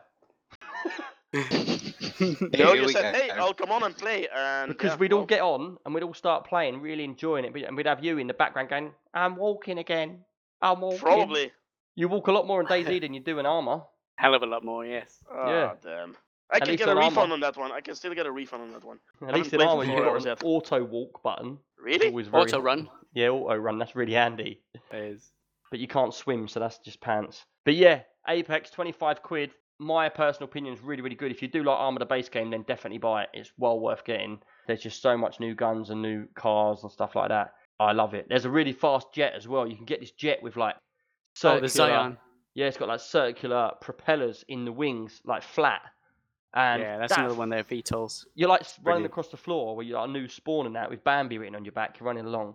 No, 2.52 2.72
you 2.74 2.88
said, 2.90 3.14
hey, 3.16 3.30
I'll 3.30 3.54
come 3.54 3.70
on 3.72 3.82
and 3.82 3.96
play, 3.96 4.28
and 4.34 4.68
Because 4.68 4.90
yeah, 4.92 4.96
we'd 4.96 5.12
all 5.12 5.24
get 5.24 5.40
on 5.40 5.76
and 5.84 5.94
we'd 5.94 6.02
all 6.04 6.14
start 6.14 6.46
playing, 6.46 6.80
really 6.80 7.04
enjoying 7.04 7.44
it, 7.44 7.54
and 7.66 7.76
we'd 7.76 7.86
have 7.86 8.04
you 8.04 8.18
in 8.18 8.26
the 8.26 8.34
background 8.34 8.68
going, 8.68 8.92
"I'm 9.14 9.36
walking 9.36 9.78
again. 9.78 10.24
I'm 10.60 10.80
walking." 10.80 10.98
probably. 11.00 11.52
You 11.96 12.08
walk 12.08 12.28
a 12.28 12.32
lot 12.32 12.46
more 12.46 12.60
in 12.60 12.66
DayZ 12.66 13.00
than 13.02 13.14
you 13.14 13.20
do 13.20 13.38
in 13.38 13.46
Arma. 13.46 13.84
Hell 14.16 14.34
of 14.34 14.42
a 14.42 14.46
lot 14.46 14.64
more, 14.64 14.84
yes. 14.84 15.18
Ah, 15.30 15.48
Yeah. 15.48 15.72
damn. 15.82 16.16
I 16.52 16.56
At 16.58 16.64
can 16.66 16.76
get 16.76 16.88
a 16.88 16.94
refund 16.94 17.16
Arma. 17.18 17.34
on 17.34 17.40
that 17.40 17.56
one. 17.56 17.72
I 17.72 17.80
can 17.80 17.94
still 17.94 18.14
get 18.14 18.26
a 18.26 18.30
refund 18.30 18.62
on 18.62 18.72
that 18.72 18.84
one. 18.84 18.98
At 19.26 19.34
least 19.34 19.52
in 19.54 19.62
Arma, 19.62 19.84
you've 19.86 20.04
got 20.04 20.16
an 20.16 20.22
yet. 20.22 20.42
auto 20.44 20.84
walk 20.84 21.22
button. 21.22 21.58
Really? 21.78 22.08
Always 22.08 22.28
very 22.28 22.42
Auto 22.44 22.60
run 22.60 22.88
Yeah, 23.14 23.30
auto 23.30 23.56
run. 23.56 23.78
That's 23.78 23.96
really 23.96 24.12
handy. 24.12 24.60
is. 24.92 25.32
But 25.70 25.80
you 25.80 25.88
can't 25.88 26.12
swim, 26.12 26.46
so 26.46 26.60
that's 26.60 26.78
just 26.78 27.00
pants. 27.00 27.44
But 27.64 27.74
yeah, 27.74 28.02
Apex, 28.28 28.70
25 28.70 29.22
quid. 29.22 29.50
My 29.78 30.08
personal 30.08 30.48
opinion 30.48 30.74
is 30.74 30.80
really, 30.80 31.02
really 31.02 31.16
good. 31.16 31.30
If 31.32 31.42
you 31.42 31.48
do 31.48 31.64
like 31.64 31.76
Arma 31.78 31.98
the 31.98 32.06
base 32.06 32.28
game, 32.28 32.50
then 32.50 32.62
definitely 32.62 32.98
buy 32.98 33.24
it. 33.24 33.30
It's 33.34 33.52
well 33.58 33.80
worth 33.80 34.04
getting. 34.04 34.40
There's 34.66 34.80
just 34.82 35.02
so 35.02 35.16
much 35.16 35.40
new 35.40 35.54
guns 35.54 35.90
and 35.90 36.00
new 36.02 36.26
cars 36.34 36.82
and 36.82 36.92
stuff 36.92 37.16
like 37.16 37.30
that. 37.30 37.54
I 37.80 37.92
love 37.92 38.14
it. 38.14 38.26
There's 38.28 38.44
a 38.44 38.50
really 38.50 38.72
fast 38.72 39.08
jet 39.12 39.32
as 39.36 39.48
well. 39.48 39.66
You 39.66 39.74
can 39.74 39.84
get 39.84 40.00
this 40.00 40.12
jet 40.12 40.40
with 40.42 40.56
like 40.56 40.76
Oh, 41.44 41.58
the 41.60 41.68
circular- 41.68 42.10
Xi'an. 42.10 42.16
Yeah, 42.54 42.66
it's 42.66 42.76
got 42.76 42.88
like 42.88 43.00
circular 43.00 43.72
propellers 43.80 44.44
in 44.46 44.64
the 44.66 44.72
wings, 44.72 45.20
like 45.24 45.42
flat. 45.42 45.80
And 46.54 46.82
yeah, 46.82 46.98
that's 46.98 47.14
that- 47.14 47.20
another 47.20 47.34
one 47.34 47.48
there, 47.48 47.64
VTOLs. 47.64 48.26
You're 48.34 48.50
like 48.50 48.60
s- 48.60 48.78
running 48.84 49.06
across 49.06 49.28
the 49.28 49.38
floor 49.38 49.74
where 49.74 49.86
you're 49.86 49.98
like 49.98 50.10
a 50.10 50.12
new 50.12 50.28
spawn 50.28 50.66
and 50.66 50.76
that 50.76 50.90
with 50.90 51.02
Bambi 51.02 51.38
written 51.38 51.56
on 51.56 51.64
your 51.64 51.72
back. 51.72 51.98
You're 51.98 52.06
running 52.06 52.26
along, 52.26 52.54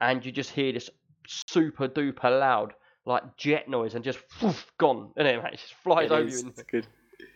and 0.00 0.24
you 0.24 0.32
just 0.32 0.50
hear 0.50 0.72
this 0.72 0.88
super 1.26 1.86
duper 1.88 2.40
loud 2.40 2.72
like 3.06 3.36
jet 3.36 3.68
noise 3.68 3.94
and 3.94 4.04
just 4.04 4.18
whoof, 4.40 4.66
gone, 4.78 5.10
and 5.16 5.26
it, 5.28 5.42
mate? 5.42 5.54
It 5.54 5.60
just 5.60 5.74
flies 5.74 6.10
It 6.10 6.12
over 6.14 6.28
is, 6.28 6.42
you. 6.42 6.48
it's 6.48 6.62
good. 6.62 6.86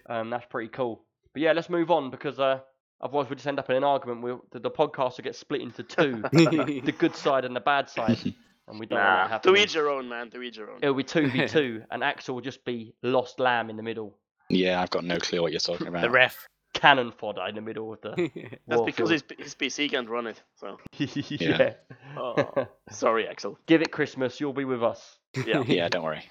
Um, 0.09 0.31
that's 0.31 0.47
pretty 0.47 0.69
cool. 0.69 1.03
But 1.35 1.43
yeah, 1.43 1.53
let's 1.53 1.69
move 1.69 1.91
on 1.91 2.11
because 2.11 2.39
uh, 2.41 2.61
otherwise 3.01 3.29
we 3.29 3.37
just 3.37 3.47
end 3.47 3.59
up 3.59 3.69
in 3.71 3.77
an 3.77 3.85
argument. 3.85 4.23
We'll, 4.23 4.43
the, 4.51 4.61
the 4.61 4.71
podcast 4.71 5.19
will 5.19 5.25
get 5.25 5.37
split 5.37 5.61
into 5.61 5.83
two: 5.83 6.23
the 6.33 6.95
good 6.99 7.15
side 7.15 7.45
and 7.45 7.55
the 7.55 7.61
bad 7.61 7.89
side, 7.91 8.19
and 8.67 8.81
we 8.81 8.87
don't 8.87 8.99
want 8.99 9.07
that 9.07 9.21
Nah, 9.21 9.25
to 9.25 9.29
happening. 9.31 9.57
each 9.63 9.75
your 9.75 9.91
own, 9.91 10.09
man. 10.09 10.31
To 10.31 10.41
each 10.43 10.57
your 10.57 10.71
own. 10.71 10.79
It'll 10.83 10.95
be 10.95 11.05
two 11.05 11.29
v 11.31 11.47
two, 11.49 11.83
and 11.91 12.03
Axel 12.03 12.35
will 12.35 12.43
just 12.43 12.65
be 12.65 12.95
lost 13.03 13.39
lamb 13.41 13.69
in 13.71 13.77
the 13.77 13.83
middle, 13.83 14.19
Yeah, 14.49 14.81
I've 14.81 14.91
got 14.91 15.05
no 15.05 15.19
clue 15.19 15.43
what 15.43 15.53
you're 15.53 15.61
talking 15.61 15.87
about. 15.89 16.01
the 16.03 16.11
ref. 16.11 16.49
Cannon 16.75 17.13
fodder 17.13 17.47
in 17.49 17.55
the 17.55 17.61
middle 17.61 17.93
of 17.93 18.01
the. 18.01 18.31
That's 18.67 18.83
because 18.83 19.11
his, 19.11 19.25
his 19.39 19.55
PC 19.55 19.91
can't 19.91 20.09
run 20.09 20.27
it. 20.27 20.43
So 20.57 20.79
yeah. 20.99 21.75
Oh. 22.17 22.67
sorry, 22.91 23.27
Axel. 23.27 23.59
Give 23.67 23.83
it 23.83 23.91
Christmas, 23.91 24.41
you'll 24.41 24.53
be 24.53 24.65
with 24.65 24.83
us. 24.83 25.19
Yeah. 25.47 25.63
Yeah, 25.67 25.89
don't 25.89 26.05
worry. 26.05 26.25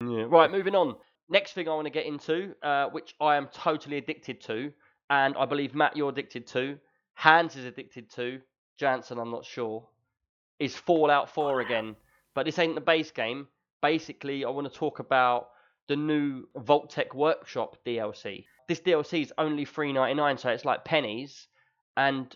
Yeah. 0.00 0.24
Right, 0.28 0.50
moving 0.50 0.74
on. 0.74 0.96
Next 1.28 1.52
thing 1.52 1.68
I 1.68 1.74
want 1.74 1.86
to 1.86 1.90
get 1.90 2.06
into, 2.06 2.54
uh, 2.62 2.86
which 2.86 3.14
I 3.20 3.36
am 3.36 3.48
totally 3.52 3.98
addicted 3.98 4.40
to, 4.42 4.72
and 5.10 5.36
I 5.36 5.44
believe 5.44 5.74
Matt 5.74 5.96
you're 5.96 6.08
addicted 6.08 6.46
to, 6.48 6.78
Hans 7.14 7.54
is 7.54 7.64
addicted 7.64 8.10
to, 8.14 8.40
Jansen 8.78 9.18
I'm 9.18 9.30
not 9.30 9.44
sure, 9.44 9.86
is 10.58 10.74
Fallout 10.74 11.30
4 11.30 11.60
again. 11.60 11.94
But 12.34 12.46
this 12.46 12.58
ain't 12.58 12.74
the 12.74 12.80
base 12.80 13.10
game. 13.10 13.46
Basically, 13.82 14.44
I 14.44 14.50
want 14.50 14.72
to 14.72 14.76
talk 14.76 14.98
about 14.98 15.50
the 15.88 15.96
new 15.96 16.48
Vault-Tec 16.56 17.14
Workshop 17.14 17.76
DLC. 17.84 18.44
This 18.70 18.78
DLC 18.82 19.22
is 19.22 19.32
only 19.36 19.66
$3.99, 19.66 20.38
so 20.38 20.48
it's 20.50 20.64
like 20.64 20.84
pennies. 20.84 21.48
And 21.96 22.32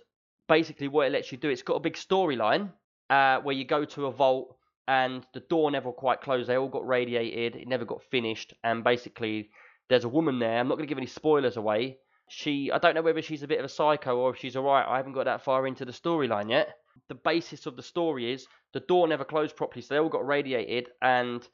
basically, 0.49 0.89
what 0.89 1.07
it 1.07 1.13
lets 1.13 1.31
you 1.31 1.39
do, 1.39 1.49
it's 1.49 1.63
got 1.63 1.77
a 1.77 1.81
big 1.81 1.95
storyline 1.95 2.73
uh, 3.09 3.39
where 3.39 3.55
you 3.55 3.65
go 3.65 3.85
to 3.85 4.07
a 4.07 4.11
vault 4.11 4.57
and 4.89 5.25
the 5.33 5.45
door 5.49 5.71
never 5.71 5.93
quite 5.93 6.23
closed. 6.23 6.49
They 6.49 6.57
all 6.57 6.69
got 6.69 6.85
radiated. 6.89 7.55
It 7.55 7.69
never 7.69 7.85
got 7.85 8.03
finished. 8.03 8.53
And 8.65 8.83
basically, 8.83 9.51
there's 9.89 10.03
a 10.03 10.09
woman 10.09 10.41
there. 10.41 10.59
I'm 10.59 10.67
not 10.67 10.75
going 10.75 10.89
to 10.89 10.91
give 10.91 10.99
any 10.99 11.07
spoilers 11.07 11.57
away. 11.57 11.99
She, 12.29 12.69
I 12.73 12.79
don't 12.79 12.97
know 12.97 13.03
whether 13.03 13.23
she's 13.23 13.45
a 13.45 13.47
bit 13.47 13.61
of 13.61 13.67
a 13.67 13.69
psycho 13.69 14.17
or 14.19 14.31
if 14.31 14.41
she's 14.41 14.57
alright. 14.57 14.89
I 14.89 14.97
haven't 14.97 15.13
got 15.13 15.27
that 15.27 15.45
far 15.45 15.69
into 15.69 15.85
the 15.85 15.93
storyline 15.93 16.51
yet. 16.51 16.75
The 17.09 17.15
basis 17.15 17.67
of 17.67 17.77
the 17.77 17.83
story 17.85 18.33
is 18.33 18.49
the 18.73 18.81
door 18.81 19.07
never 19.07 19.25
closed 19.25 19.55
properly, 19.55 19.83
so 19.83 19.95
they 19.95 20.01
all 20.01 20.09
got 20.09 20.27
radiated, 20.27 20.89
and 21.01 21.47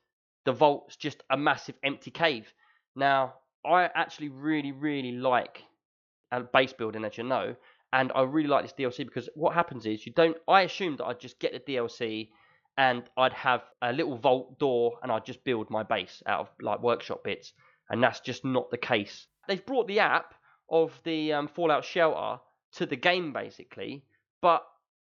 the 0.46 0.52
vault's 0.52 0.96
just 0.96 1.22
a 1.28 1.36
massive 1.36 1.74
empty 1.84 2.10
cave. 2.10 2.50
Now, 2.96 3.34
I 3.64 3.84
actually 3.94 4.28
really, 4.28 4.72
really 4.72 5.12
like 5.12 5.62
uh, 6.32 6.40
base 6.52 6.72
building, 6.72 7.04
as 7.04 7.18
you 7.18 7.24
know, 7.24 7.54
and 7.92 8.12
I 8.14 8.22
really 8.22 8.48
like 8.48 8.64
this 8.64 8.72
DLC 8.72 9.04
because 9.04 9.28
what 9.34 9.54
happens 9.54 9.86
is 9.86 10.06
you 10.06 10.12
don't. 10.12 10.36
I 10.48 10.62
assumed 10.62 10.98
that 10.98 11.06
I'd 11.06 11.20
just 11.20 11.38
get 11.40 11.52
the 11.52 11.60
DLC 11.72 12.30
and 12.78 13.02
I'd 13.16 13.32
have 13.32 13.62
a 13.82 13.92
little 13.92 14.16
vault 14.16 14.58
door 14.58 14.98
and 15.02 15.10
I'd 15.12 15.26
just 15.26 15.42
build 15.44 15.68
my 15.70 15.82
base 15.82 16.22
out 16.26 16.40
of 16.40 16.48
like 16.60 16.82
workshop 16.82 17.24
bits, 17.24 17.52
and 17.90 18.02
that's 18.02 18.20
just 18.20 18.44
not 18.44 18.70
the 18.70 18.78
case. 18.78 19.26
They've 19.48 19.64
brought 19.64 19.88
the 19.88 19.98
app 20.00 20.34
of 20.70 20.98
the 21.04 21.32
um, 21.32 21.48
Fallout 21.48 21.84
Shelter 21.84 22.40
to 22.74 22.86
the 22.86 22.96
game 22.96 23.32
basically, 23.32 24.04
but 24.40 24.64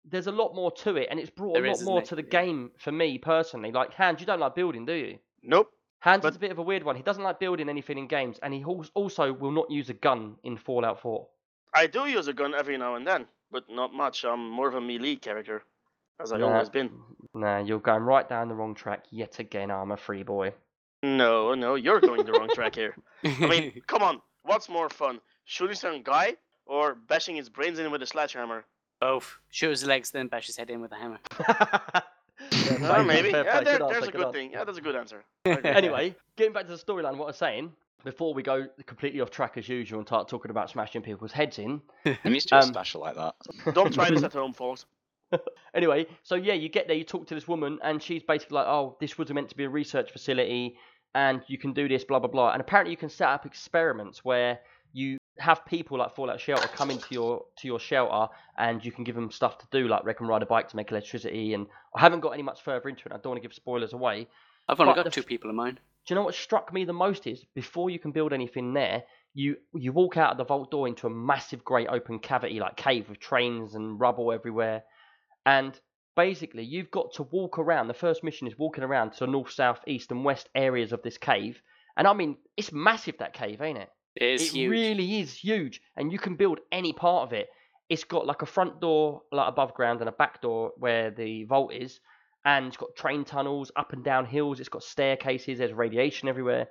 there's 0.05 0.27
a 0.27 0.31
lot 0.31 0.55
more 0.55 0.71
to 0.71 0.95
it, 0.95 1.09
and 1.11 1.19
it's 1.19 1.29
brought 1.29 1.55
There 1.55 1.65
a 1.65 1.69
lot 1.69 1.79
is, 1.79 1.85
more 1.85 2.01
to 2.01 2.15
the 2.15 2.23
Yeah. 2.23 2.29
game 2.29 2.71
for 2.79 2.91
me 2.91 3.17
personally. 3.17 3.71
Like 3.71 3.93
Hans, 3.93 4.21
you 4.21 4.25
don't 4.25 4.39
like 4.39 4.55
building, 4.55 4.85
do 4.85 4.93
you? 4.93 5.19
Nope. 5.43 5.71
Hans 6.01 6.21
But- 6.21 6.29
is 6.29 6.35
a 6.37 6.39
bit 6.39 6.51
of 6.51 6.57
a 6.59 6.61
weird 6.63 6.83
one. 6.83 6.95
He 6.95 7.01
doesn't 7.03 7.23
like 7.23 7.39
building 7.39 7.69
anything 7.69 7.97
in 7.97 8.07
games, 8.07 8.39
and 8.41 8.53
he 8.53 8.63
also 8.63 9.33
will 9.33 9.51
not 9.51 9.69
use 9.69 9.89
a 9.89 9.93
gun 9.93 10.37
in 10.43 10.57
Fallout 10.57 10.99
4. 11.01 11.27
I 11.75 11.87
do 11.87 12.05
use 12.07 12.27
a 12.27 12.33
gun 12.33 12.55
every 12.55 12.77
now 12.77 12.95
and 12.95 13.05
then, 13.05 13.27
but 13.51 13.69
not 13.69 13.93
much. 13.93 14.23
I'm 14.23 14.49
more 14.49 14.67
of 14.67 14.75
a 14.75 14.81
melee 14.81 15.17
character, 15.17 15.63
as 16.19 16.31
I've 16.31 16.39
Nah. 16.39 16.53
always 16.53 16.69
been. 16.69 16.89
Nah, 17.33 17.59
you're 17.59 17.79
going 17.79 18.03
right 18.03 18.27
down 18.27 18.47
the 18.47 18.55
wrong 18.55 18.73
track 18.75 19.05
yet 19.11 19.39
again, 19.39 19.69
Arma 19.71 19.97
3 19.97 20.23
boy. 20.23 20.53
No, 21.03 21.53
no, 21.53 21.75
you're 21.75 21.99
going 22.01 22.25
the 22.25 22.31
wrong 22.33 22.49
track 22.53 22.75
here. 22.75 22.95
I 23.23 23.47
mean, 23.47 23.81
come 23.87 24.01
on. 24.03 24.21
What's 24.43 24.67
more 24.69 24.89
fun, 24.89 25.21
shooting 25.45 25.75
some 25.75 26.01
guy 26.01 26.37
or 26.65 26.95
bashing 26.95 27.35
his 27.35 27.49
brains 27.49 27.77
in 27.79 27.91
with 27.91 28.01
a 28.01 28.07
sledgehammer? 28.07 28.65
Both. 28.99 29.37
Shoot 29.49 29.69
his 29.69 29.85
legs, 29.85 30.11
then 30.11 30.27
bash 30.27 30.47
his 30.47 30.57
head 30.57 30.69
in 30.69 30.81
with 30.81 30.91
a 30.91 30.95
hammer. 30.95 31.19
Uh, 32.51 32.55
Fair 32.77 33.03
maybe. 33.03 33.29
play, 33.29 33.43
Yeah, 33.43 33.61
there, 33.61 33.77
there's 33.79 33.81
answer, 33.81 33.97
a 34.09 34.11
good 34.11 34.21
good 34.21 34.33
thing. 34.33 34.51
Yeah, 34.51 34.63
that's 34.63 34.77
a 34.77 34.81
good 34.81 34.95
answer. 34.95 35.23
anyway, 35.45 36.15
getting 36.35 36.53
back 36.53 36.65
to 36.65 36.71
the 36.71 36.77
storyline, 36.77 37.17
what 37.17 37.25
I 37.25 37.27
was 37.27 37.37
saying, 37.37 37.71
before 38.03 38.33
we 38.33 38.41
go 38.43 38.65
completely 38.85 39.21
off 39.21 39.29
track 39.29 39.57
as 39.57 39.67
usual 39.67 39.99
and 39.99 40.07
start 40.07 40.27
talking 40.29 40.51
about 40.51 40.69
smashing 40.69 41.01
people's 41.01 41.31
heads 41.31 41.59
in. 41.59 41.81
I'm 42.05 42.33
used 42.33 42.49
to 42.49 42.55
a 42.55 42.59
Um, 42.59 42.65
special 42.65 43.01
like 43.01 43.15
that. 43.15 43.35
Don't 43.73 43.93
try 43.93 44.09
this 44.09 44.23
at 44.23 44.33
home, 44.33 44.53
folks. 44.53 44.85
Anyway, 45.75 46.07
so 46.23 46.33
yeah, 46.33 46.55
you 46.55 46.67
get 46.69 46.87
there, 46.87 46.95
you 46.95 47.03
talk 47.03 47.27
to 47.27 47.35
this 47.35 47.47
woman, 47.47 47.77
and 47.83 48.01
she's 48.01 48.23
basically 48.23 48.55
like, 48.55 48.65
oh, 48.65 48.97
this 48.99 49.19
was 49.19 49.29
meant 49.31 49.47
to 49.49 49.55
be 49.55 49.65
a 49.65 49.69
research 49.69 50.11
facility, 50.11 50.75
and 51.13 51.43
you 51.45 51.59
can 51.59 51.71
do 51.73 51.87
this, 51.87 52.03
blah, 52.03 52.17
blah, 52.17 52.27
blah. 52.27 52.51
And 52.53 52.59
apparently, 52.61 52.89
you 52.89 52.97
can 52.97 53.09
set 53.09 53.27
up 53.27 53.45
experiments 53.45 54.25
where 54.25 54.59
you 54.91 55.18
have 55.39 55.65
people 55.65 55.97
like 55.97 56.15
Fallout 56.15 56.39
Shelter 56.39 56.67
come 56.67 56.91
into 56.91 57.07
your 57.11 57.45
to 57.57 57.67
your 57.67 57.79
shelter 57.79 58.33
and 58.57 58.83
you 58.83 58.91
can 58.91 59.03
give 59.03 59.15
them 59.15 59.31
stuff 59.31 59.57
to 59.59 59.67
do 59.71 59.87
like 59.87 60.03
wreck 60.03 60.19
and 60.19 60.29
ride 60.29 60.43
a 60.43 60.45
bike 60.45 60.69
to 60.69 60.75
make 60.75 60.91
electricity 60.91 61.53
and 61.53 61.67
I 61.95 62.01
haven't 62.01 62.19
got 62.19 62.31
any 62.31 62.43
much 62.43 62.61
further 62.61 62.89
into 62.89 63.07
it. 63.07 63.13
I 63.13 63.17
don't 63.17 63.31
want 63.31 63.41
to 63.41 63.47
give 63.47 63.53
spoilers 63.53 63.93
away. 63.93 64.27
I've 64.67 64.79
only 64.79 64.91
But 64.91 65.03
got 65.03 65.05
the 65.05 65.11
two 65.11 65.23
people 65.23 65.49
in 65.49 65.55
mine. 65.55 65.79
Do 66.05 66.13
you 66.13 66.15
know 66.15 66.23
what 66.23 66.35
struck 66.35 66.73
me 66.73 66.85
the 66.85 66.93
most 66.93 67.27
is 67.27 67.43
before 67.53 67.89
you 67.89 67.99
can 67.99 68.11
build 68.11 68.33
anything 68.33 68.73
there, 68.73 69.03
you 69.33 69.57
you 69.73 69.91
walk 69.91 70.17
out 70.17 70.31
of 70.31 70.37
the 70.37 70.45
vault 70.45 70.71
door 70.71 70.87
into 70.87 71.07
a 71.07 71.09
massive 71.09 71.63
great 71.63 71.87
open 71.87 72.19
cavity 72.19 72.59
like 72.59 72.75
cave 72.75 73.09
with 73.09 73.19
trains 73.19 73.75
and 73.75 73.99
rubble 73.99 74.31
everywhere. 74.31 74.83
And 75.45 75.79
basically 76.15 76.63
you've 76.63 76.91
got 76.91 77.13
to 77.13 77.23
walk 77.23 77.59
around. 77.59 77.87
The 77.87 77.93
first 77.93 78.23
mission 78.23 78.47
is 78.47 78.57
walking 78.57 78.83
around 78.83 79.13
to 79.13 79.27
north, 79.27 79.51
south, 79.51 79.79
east 79.87 80.11
and 80.11 80.25
west 80.25 80.49
areas 80.55 80.91
of 80.91 81.01
this 81.01 81.17
cave. 81.17 81.61
And 81.95 82.07
I 82.07 82.13
mean 82.13 82.37
it's 82.57 82.71
massive 82.71 83.17
that 83.19 83.33
cave, 83.33 83.61
ain't 83.61 83.77
it? 83.77 83.89
It 84.15 84.41
is 84.41 84.41
it 84.41 84.51
huge. 84.51 84.71
really 84.71 85.19
is 85.19 85.33
huge, 85.33 85.81
and 85.95 86.11
you 86.11 86.19
can 86.19 86.35
build 86.35 86.59
any 86.71 86.93
part 86.93 87.23
of 87.27 87.33
it. 87.33 87.47
It's 87.89 88.03
got 88.03 88.27
like 88.27 88.41
a 88.41 88.45
front 88.45 88.79
door, 88.81 89.23
like 89.31 89.47
above 89.47 89.73
ground, 89.73 90.01
and 90.01 90.09
a 90.09 90.13
back 90.13 90.41
door 90.41 90.71
where 90.77 91.11
the 91.11 91.45
vault 91.45 91.73
is, 91.73 91.99
and 92.45 92.67
it's 92.67 92.77
got 92.77 92.95
train 92.95 93.23
tunnels 93.25 93.71
up 93.75 93.93
and 93.93 94.03
down 94.03 94.25
hills. 94.25 94.59
It's 94.59 94.69
got 94.69 94.83
staircases. 94.83 95.57
There's 95.57 95.73
radiation 95.73 96.29
everywhere, 96.29 96.67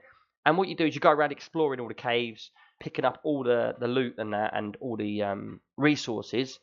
and 0.46 0.56
what 0.56 0.68
you 0.68 0.76
do 0.76 0.86
is 0.86 0.94
you 0.94 1.00
go 1.00 1.10
around 1.10 1.32
exploring 1.32 1.80
all 1.80 1.88
the 1.88 1.94
caves, 1.94 2.50
picking 2.80 3.04
up 3.04 3.20
all 3.24 3.42
the 3.42 3.74
the 3.78 3.88
loot 3.88 4.14
and 4.18 4.32
that, 4.32 4.52
and 4.54 4.76
all 4.80 4.96
the 4.96 5.22
um, 5.22 5.60
resources. 5.76 6.58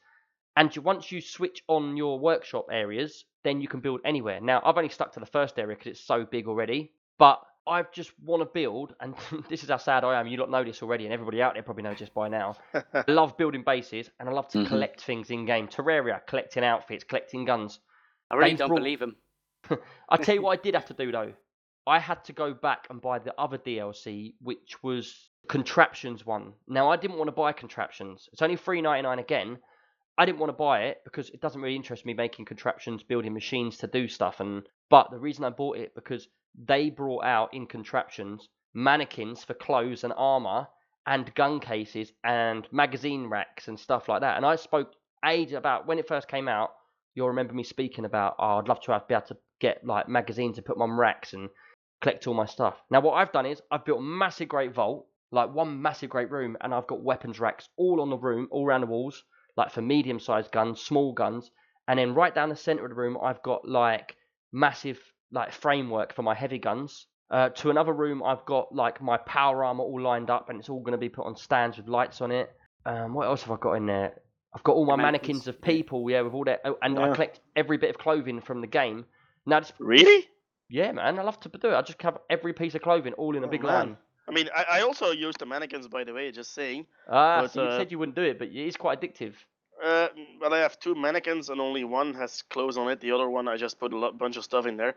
And 0.58 0.74
you, 0.74 0.82
once 0.82 1.12
you 1.12 1.20
switch 1.20 1.62
on 1.68 1.98
your 1.98 2.18
workshop 2.18 2.68
areas, 2.72 3.26
then 3.44 3.60
you 3.60 3.68
can 3.68 3.82
build 3.82 4.00
anywhere. 4.06 4.40
Now 4.40 4.62
I've 4.64 4.78
only 4.78 4.90
stuck 4.90 5.14
to 5.14 5.20
the 5.20 5.26
first 5.26 5.60
area 5.60 5.76
because 5.76 5.92
it's 5.92 6.08
so 6.08 6.26
big 6.26 6.48
already, 6.48 6.92
but 7.20 7.42
I 7.68 7.84
just 7.92 8.12
want 8.24 8.42
to 8.42 8.46
build, 8.46 8.94
and 9.00 9.16
this 9.50 9.64
is 9.64 9.70
how 9.70 9.78
sad 9.78 10.04
I 10.04 10.20
am. 10.20 10.28
You 10.28 10.38
lot 10.38 10.52
know 10.52 10.64
this 10.64 10.82
already, 10.84 11.06
and 11.06 11.14
everybody 11.14 11.42
out 11.42 11.54
there 11.56 11.64
probably 11.64 11.84
knows 11.84 11.98
just 11.98 12.14
by 12.14 12.28
now. 12.28 12.56
I 12.74 13.04
love 13.08 13.38
building 13.38 13.64
bases, 13.66 14.10
and 14.20 14.30
I 14.30 14.32
love 14.32 14.48
to 14.50 14.60
Mhm. 14.60 14.68
collect 14.68 15.02
things 15.02 15.30
in 15.32 15.46
game. 15.46 15.68
Terraria, 15.68 16.26
collecting 16.28 16.64
outfits, 16.64 17.04
collecting 17.04 17.46
guns. 17.46 17.80
I 18.30 18.36
really 18.36 18.52
they've 18.52 18.60
don't 18.60 18.68
brought- 18.70 18.78
believe 18.80 19.00
them. 19.00 19.16
I 20.10 20.18
tell 20.18 20.36
you 20.36 20.42
what, 20.44 20.60
I 20.60 20.62
did 20.62 20.76
have 20.76 20.86
to 20.88 20.94
do 20.94 21.12
though. 21.12 21.34
I 21.88 22.00
had 22.00 22.24
to 22.26 22.34
go 22.34 22.54
back 22.54 22.88
and 22.90 23.00
buy 23.02 23.20
the 23.20 23.34
other 23.40 23.58
DLC, 23.60 24.34
which 24.42 24.82
was 24.84 25.30
contraptions 25.48 26.26
one. 26.26 26.54
Now 26.68 26.90
I 26.90 26.98
didn't 26.98 27.18
want 27.18 27.28
to 27.28 27.32
buy 27.32 27.52
contraptions. 27.52 28.28
It's 28.34 28.42
only 28.42 28.56
three 28.58 28.82
ninety 28.82 29.04
nine 29.04 29.20
again. 29.20 29.58
I 30.18 30.26
didn't 30.26 30.40
want 30.40 30.50
to 30.50 30.58
buy 30.58 30.84
it 30.84 31.02
because 31.04 31.30
it 31.30 31.42
doesn't 31.42 31.62
really 31.62 31.76
interest 31.76 32.06
me 32.06 32.14
making 32.14 32.46
contraptions, 32.46 33.04
building 33.04 33.34
machines 33.34 33.78
to 33.78 33.88
do 33.88 34.08
stuff. 34.08 34.40
And 34.40 34.64
but 34.90 35.12
the 35.12 35.20
reason 35.20 35.44
I 35.44 35.50
bought 35.50 35.78
it 35.78 35.94
because 35.96 36.28
they 36.58 36.90
brought 36.90 37.26
out 37.26 37.54
in 37.54 37.68
contraptions 37.68 38.48
mannequins 38.74 39.44
for 39.44 39.54
clothes 39.54 40.04
and 40.04 40.14
armor 40.16 40.68
and 41.08 41.34
gun 41.36 41.60
cases 41.60 42.12
and 42.24 42.68
magazine 42.72 43.28
racks 43.28 43.68
and 43.68 43.80
stuff 43.80 44.10
like 44.10 44.22
that. 44.22 44.38
And 44.38 44.46
I 44.46 44.56
spoke 44.56 44.94
age 45.26 45.54
about 45.54 45.88
when 45.88 46.00
it 46.00 46.08
first 46.08 46.28
came 46.28 46.48
out. 46.48 46.72
You'll 47.14 47.30
remember 47.30 47.54
me 47.54 47.64
speaking 47.64 48.06
about, 48.06 48.36
oh, 48.38 48.58
I'd 48.58 48.68
love 48.68 48.82
to 48.82 48.92
have, 48.92 49.08
be 49.08 49.14
able 49.14 49.28
to 49.28 49.38
get 49.62 49.86
like 49.86 50.10
magazines 50.10 50.58
to 50.58 50.62
put 50.62 50.76
them 50.76 50.82
on 50.82 50.92
racks 50.92 51.34
and 51.34 51.50
collect 52.02 52.28
all 52.28 52.34
my 52.34 52.46
stuff. 52.46 52.76
Now, 52.90 53.00
what 53.00 53.14
I've 53.14 53.32
done 53.32 53.46
is 53.46 53.62
I've 53.72 53.86
built 53.86 54.00
a 54.00 54.04
massive 54.04 54.50
great 54.50 54.74
vault, 54.74 55.08
like 55.32 55.54
one 55.54 55.82
massive 55.82 56.10
great 56.10 56.30
room, 56.30 56.58
and 56.62 56.74
I've 56.74 56.88
got 56.88 57.02
weapons 57.02 57.40
racks 57.40 57.70
all 57.78 58.02
on 58.02 58.10
the 58.10 58.18
room, 58.18 58.48
all 58.52 58.66
around 58.66 58.82
the 58.82 58.88
walls, 58.88 59.24
like 59.58 59.72
for 59.72 59.82
medium 59.82 60.20
sized 60.20 60.52
guns, 60.52 60.82
small 60.82 61.14
guns. 61.14 61.52
And 61.88 62.00
then 62.00 62.14
right 62.16 62.34
down 62.34 62.50
the 62.50 62.56
center 62.56 62.84
of 62.84 62.90
the 62.90 62.96
room, 62.96 63.18
I've 63.22 63.42
got 63.44 63.68
like 63.68 64.16
massive 64.52 65.00
like 65.32 65.52
framework 65.52 66.14
for 66.14 66.24
my 66.24 66.34
heavy 66.34 66.58
guns. 66.60 67.08
Uh, 67.32 67.50
to 67.50 67.70
another 67.70 67.94
room, 67.94 68.22
I've 68.24 68.46
got 68.46 68.74
like 68.74 69.02
my 69.02 69.18
power 69.18 69.64
armor 69.64 69.84
all 69.84 70.02
lined 70.02 70.30
up, 70.30 70.50
and 70.50 70.60
it's 70.60 70.70
all 70.70 70.82
going 70.82 70.92
to 70.94 70.98
be 70.98 71.10
put 71.10 71.26
on 71.26 71.36
stands 71.36 71.78
with 71.78 71.88
lights 71.88 72.22
on 72.22 72.32
it. 72.32 72.50
Um, 72.86 73.14
what 73.14 73.26
else 73.26 73.42
have 73.44 73.52
I 73.52 73.58
got 73.60 73.74
in 73.74 73.86
there? 73.88 74.14
I've 74.54 74.64
got 74.64 74.74
all 74.76 74.86
my 74.86 74.96
mannequins, 74.96 75.46
mannequins, 75.46 75.48
of 75.50 75.62
people, 75.62 76.10
yeah, 76.10 76.22
with 76.22 76.34
all 76.34 76.46
that, 76.46 76.62
oh, 76.64 76.78
and 76.82 76.98
I 76.98 77.14
collect 77.14 77.42
every 77.56 77.78
bit 77.78 77.90
of 77.90 77.98
clothing 77.98 78.40
from 78.42 78.62
the 78.62 78.68
game. 78.68 79.06
Now, 79.46 79.60
this, 79.60 79.74
Really? 79.80 80.28
yeah, 80.70 80.92
man, 80.94 81.20
I 81.20 81.24
love 81.24 81.40
to 81.42 81.50
do 81.50 81.70
it. 81.70 81.74
I 81.76 81.82
just 81.82 82.02
have 82.04 82.20
every 82.30 82.54
piece 82.54 82.74
of 82.74 82.82
clothing 82.82 83.14
all 83.14 83.36
in 83.36 83.44
a 83.44 83.48
Oh, 83.48 83.50
big 83.50 83.64
man. 83.64 83.74
line. 83.74 83.98
I 84.28 84.32
mean, 84.32 84.50
I, 84.56 84.66
I 84.78 84.82
also 84.82 85.12
use 85.12 85.36
the 85.38 85.46
mannequins, 85.46 85.88
by 85.88 86.04
the 86.04 86.14
way, 86.14 86.32
just 86.32 86.54
saying. 86.54 86.88
Ah, 87.08 87.42
But, 87.44 87.52
so 87.52 87.64
you 87.64 87.70
uh, 87.70 87.78
said 87.78 87.92
you 87.92 88.00
wouldn't 88.00 88.16
do 88.16 88.24
it, 88.24 88.40
but 88.40 88.48
it 88.48 88.56
is 88.56 88.76
quite 88.76 89.00
addictive. 89.02 89.34
Uh, 89.84 90.08
but 90.40 90.54
I 90.54 90.60
have 90.60 90.80
two 90.80 90.96
mannequins, 90.96 91.50
and 91.50 91.62
only 91.62 91.84
one 91.84 92.14
has 92.16 92.42
clothes 92.44 92.78
on 92.78 92.90
it. 92.90 93.02
The 93.02 93.12
other 93.12 93.30
one, 93.30 93.48
I 93.48 93.58
just 93.58 93.80
put 93.80 93.94
a 93.94 93.98
lot, 93.98 94.18
bunch 94.18 94.38
of 94.38 94.44
stuff 94.44 94.66
in 94.66 94.78
there. 94.78 94.96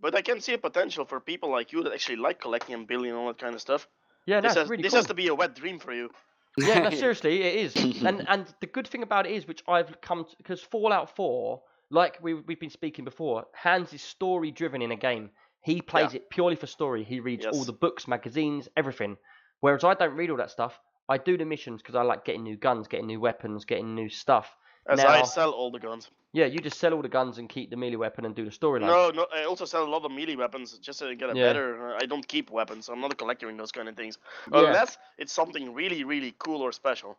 But 0.00 0.14
I 0.14 0.22
can 0.22 0.40
see 0.40 0.54
a 0.54 0.58
potential 0.58 1.04
for 1.04 1.20
people 1.20 1.50
like 1.50 1.72
you 1.72 1.82
that 1.84 1.92
actually 1.92 2.16
like 2.16 2.40
collecting 2.40 2.74
and 2.74 2.86
building 2.86 3.10
and 3.10 3.18
all 3.18 3.28
that 3.28 3.38
kind 3.38 3.54
of 3.54 3.60
stuff. 3.60 3.86
Yeah, 4.26 4.40
this 4.40 4.50
that's 4.54 4.62
has, 4.62 4.68
really 4.68 4.82
this 4.82 4.92
cool. 4.92 4.98
has 4.98 5.06
to 5.06 5.14
be 5.14 5.28
a 5.28 5.34
wet 5.34 5.54
dream 5.54 5.78
for 5.78 5.92
you. 5.92 6.10
yeah, 6.58 6.80
no, 6.80 6.90
seriously, 7.04 7.42
it 7.42 7.54
is. 7.76 8.02
and 8.02 8.26
and 8.28 8.52
the 8.60 8.66
good 8.66 8.88
thing 8.88 9.02
about 9.02 9.26
it 9.26 9.32
is, 9.32 9.46
which 9.46 9.62
I've 9.68 10.00
come 10.00 10.24
to, 10.24 10.36
because 10.38 10.60
Fallout 10.60 11.14
4, 11.14 11.60
like 11.90 12.18
we 12.22 12.34
we've 12.34 12.58
been 12.60 12.70
speaking 12.70 13.04
before, 13.04 13.46
Hans 13.54 13.92
is 13.92 14.02
story 14.02 14.50
driven 14.50 14.82
in 14.82 14.90
a 14.90 14.96
game. 14.96 15.30
He 15.64 15.80
plays 15.80 16.12
it 16.14 16.28
purely 16.30 16.56
for 16.56 16.66
story. 16.66 17.04
He 17.04 17.20
reads 17.20 17.46
all 17.46 17.64
the 17.64 17.72
books, 17.72 18.06
magazines, 18.06 18.68
everything. 18.76 19.16
Whereas 19.60 19.82
I 19.82 19.94
don't 19.94 20.14
read 20.14 20.30
all 20.30 20.36
that 20.36 20.50
stuff. 20.50 20.78
I 21.08 21.16
do 21.18 21.36
the 21.38 21.44
missions 21.44 21.80
because 21.82 21.94
I 21.94 22.02
like 22.02 22.24
getting 22.24 22.42
new 22.42 22.56
guns, 22.56 22.86
getting 22.86 23.06
new 23.06 23.20
weapons, 23.20 23.64
getting 23.64 23.94
new 23.94 24.08
stuff. 24.10 24.54
As 24.86 24.98
Now- 24.98 25.08
I 25.08 25.22
sell 25.22 25.50
all 25.52 25.70
the 25.70 25.78
guns. 25.78 26.10
Yeah, 26.32 26.46
you 26.46 26.58
just 26.58 26.78
sell 26.80 26.92
all 26.92 27.00
the 27.00 27.08
guns 27.08 27.38
and 27.38 27.48
keep 27.48 27.70
the 27.70 27.76
melee 27.76 27.94
weapon 27.96 28.24
and 28.26 28.34
do 28.34 28.44
the 28.44 28.50
storyline. 28.50 28.80
No, 28.88 29.10
no, 29.10 29.26
I 29.32 29.44
also 29.44 29.64
sell 29.64 29.84
a 29.84 29.88
lot 29.88 30.04
of 30.04 30.10
melee 30.10 30.34
weapons 30.34 30.76
just 30.78 30.98
to 30.98 31.14
get 31.14 31.30
a 31.30 31.36
Yeah. 31.38 31.44
better. 31.46 31.94
Uh, 31.94 31.98
I 32.02 32.06
don't 32.06 32.26
keep 32.26 32.50
weapons. 32.50 32.88
I'm 32.88 33.00
not 33.00 33.12
a 33.12 33.14
collector 33.14 33.48
in 33.48 33.56
those 33.56 33.70
kind 33.72 33.88
of 33.88 33.96
things. 33.96 34.18
Yeah. 34.52 34.66
Unless 34.66 34.98
it's 35.16 35.32
something 35.32 35.72
really, 35.72 36.02
really 36.04 36.34
cool 36.38 36.60
or 36.60 36.72
special. 36.72 37.16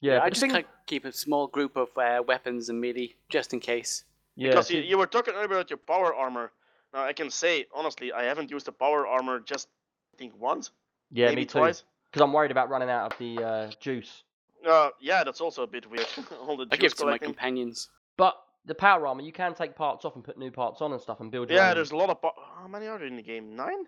yeah, 0.00 0.20
I 0.22 0.30
just 0.30 0.40
thing- 0.40 0.50
kind 0.52 0.64
of 0.64 0.70
keep 0.86 1.04
a 1.04 1.12
small 1.12 1.46
group 1.48 1.76
of 1.76 1.88
uh, 1.98 2.22
weapons 2.26 2.68
and 2.70 2.80
melee 2.80 3.14
just 3.28 3.52
in 3.52 3.60
case. 3.60 4.04
yeah, 4.36 4.48
Because 4.50 4.70
you, 4.70 4.80
you 4.80 4.96
were 4.96 5.06
talking 5.06 5.34
earlier 5.34 5.46
about 5.56 5.68
your 5.70 5.76
power 5.76 6.14
armor. 6.14 6.52
Now 6.92 7.04
I 7.04 7.12
can 7.12 7.30
say 7.30 7.66
honestly, 7.74 8.12
I 8.12 8.24
haven't 8.24 8.50
used 8.50 8.66
the 8.66 8.72
power 8.72 9.06
armor 9.06 9.40
just 9.40 9.68
I 10.14 10.16
think 10.18 10.32
once, 10.38 10.70
yeah, 11.10 11.26
maybe 11.26 11.42
me 11.42 11.46
too. 11.46 11.58
twice. 11.58 11.84
Because 12.10 12.22
I'm 12.22 12.32
worried 12.32 12.50
about 12.50 12.68
running 12.68 12.90
out 12.90 13.12
of 13.12 13.18
the 13.18 13.42
uh, 13.42 13.70
juice. 13.80 14.22
Uh, 14.68 14.90
yeah, 15.00 15.24
that's 15.24 15.40
also 15.40 15.62
a 15.62 15.66
bit 15.66 15.90
weird. 15.90 16.06
all 16.46 16.56
the 16.56 16.66
I 16.70 16.76
give 16.76 16.94
to 16.96 17.06
my 17.06 17.16
companions. 17.18 17.88
But 18.18 18.36
the 18.66 18.74
power 18.74 19.06
armor, 19.06 19.22
you 19.22 19.32
can 19.32 19.54
take 19.54 19.74
parts 19.74 20.04
off 20.04 20.14
and 20.14 20.22
put 20.22 20.36
new 20.38 20.50
parts 20.50 20.82
on 20.82 20.92
and 20.92 21.00
stuff 21.00 21.20
and 21.20 21.30
build 21.32 21.48
your 21.48 21.58
Yeah, 21.58 21.70
own. 21.70 21.76
there's 21.76 21.90
a 21.90 21.96
lot 21.96 22.10
of. 22.10 22.20
Po- 22.20 22.34
How 22.60 22.68
many 22.68 22.86
are 22.86 22.98
there 22.98 23.08
in 23.08 23.16
the 23.16 23.22
game? 23.22 23.56
Nine? 23.56 23.86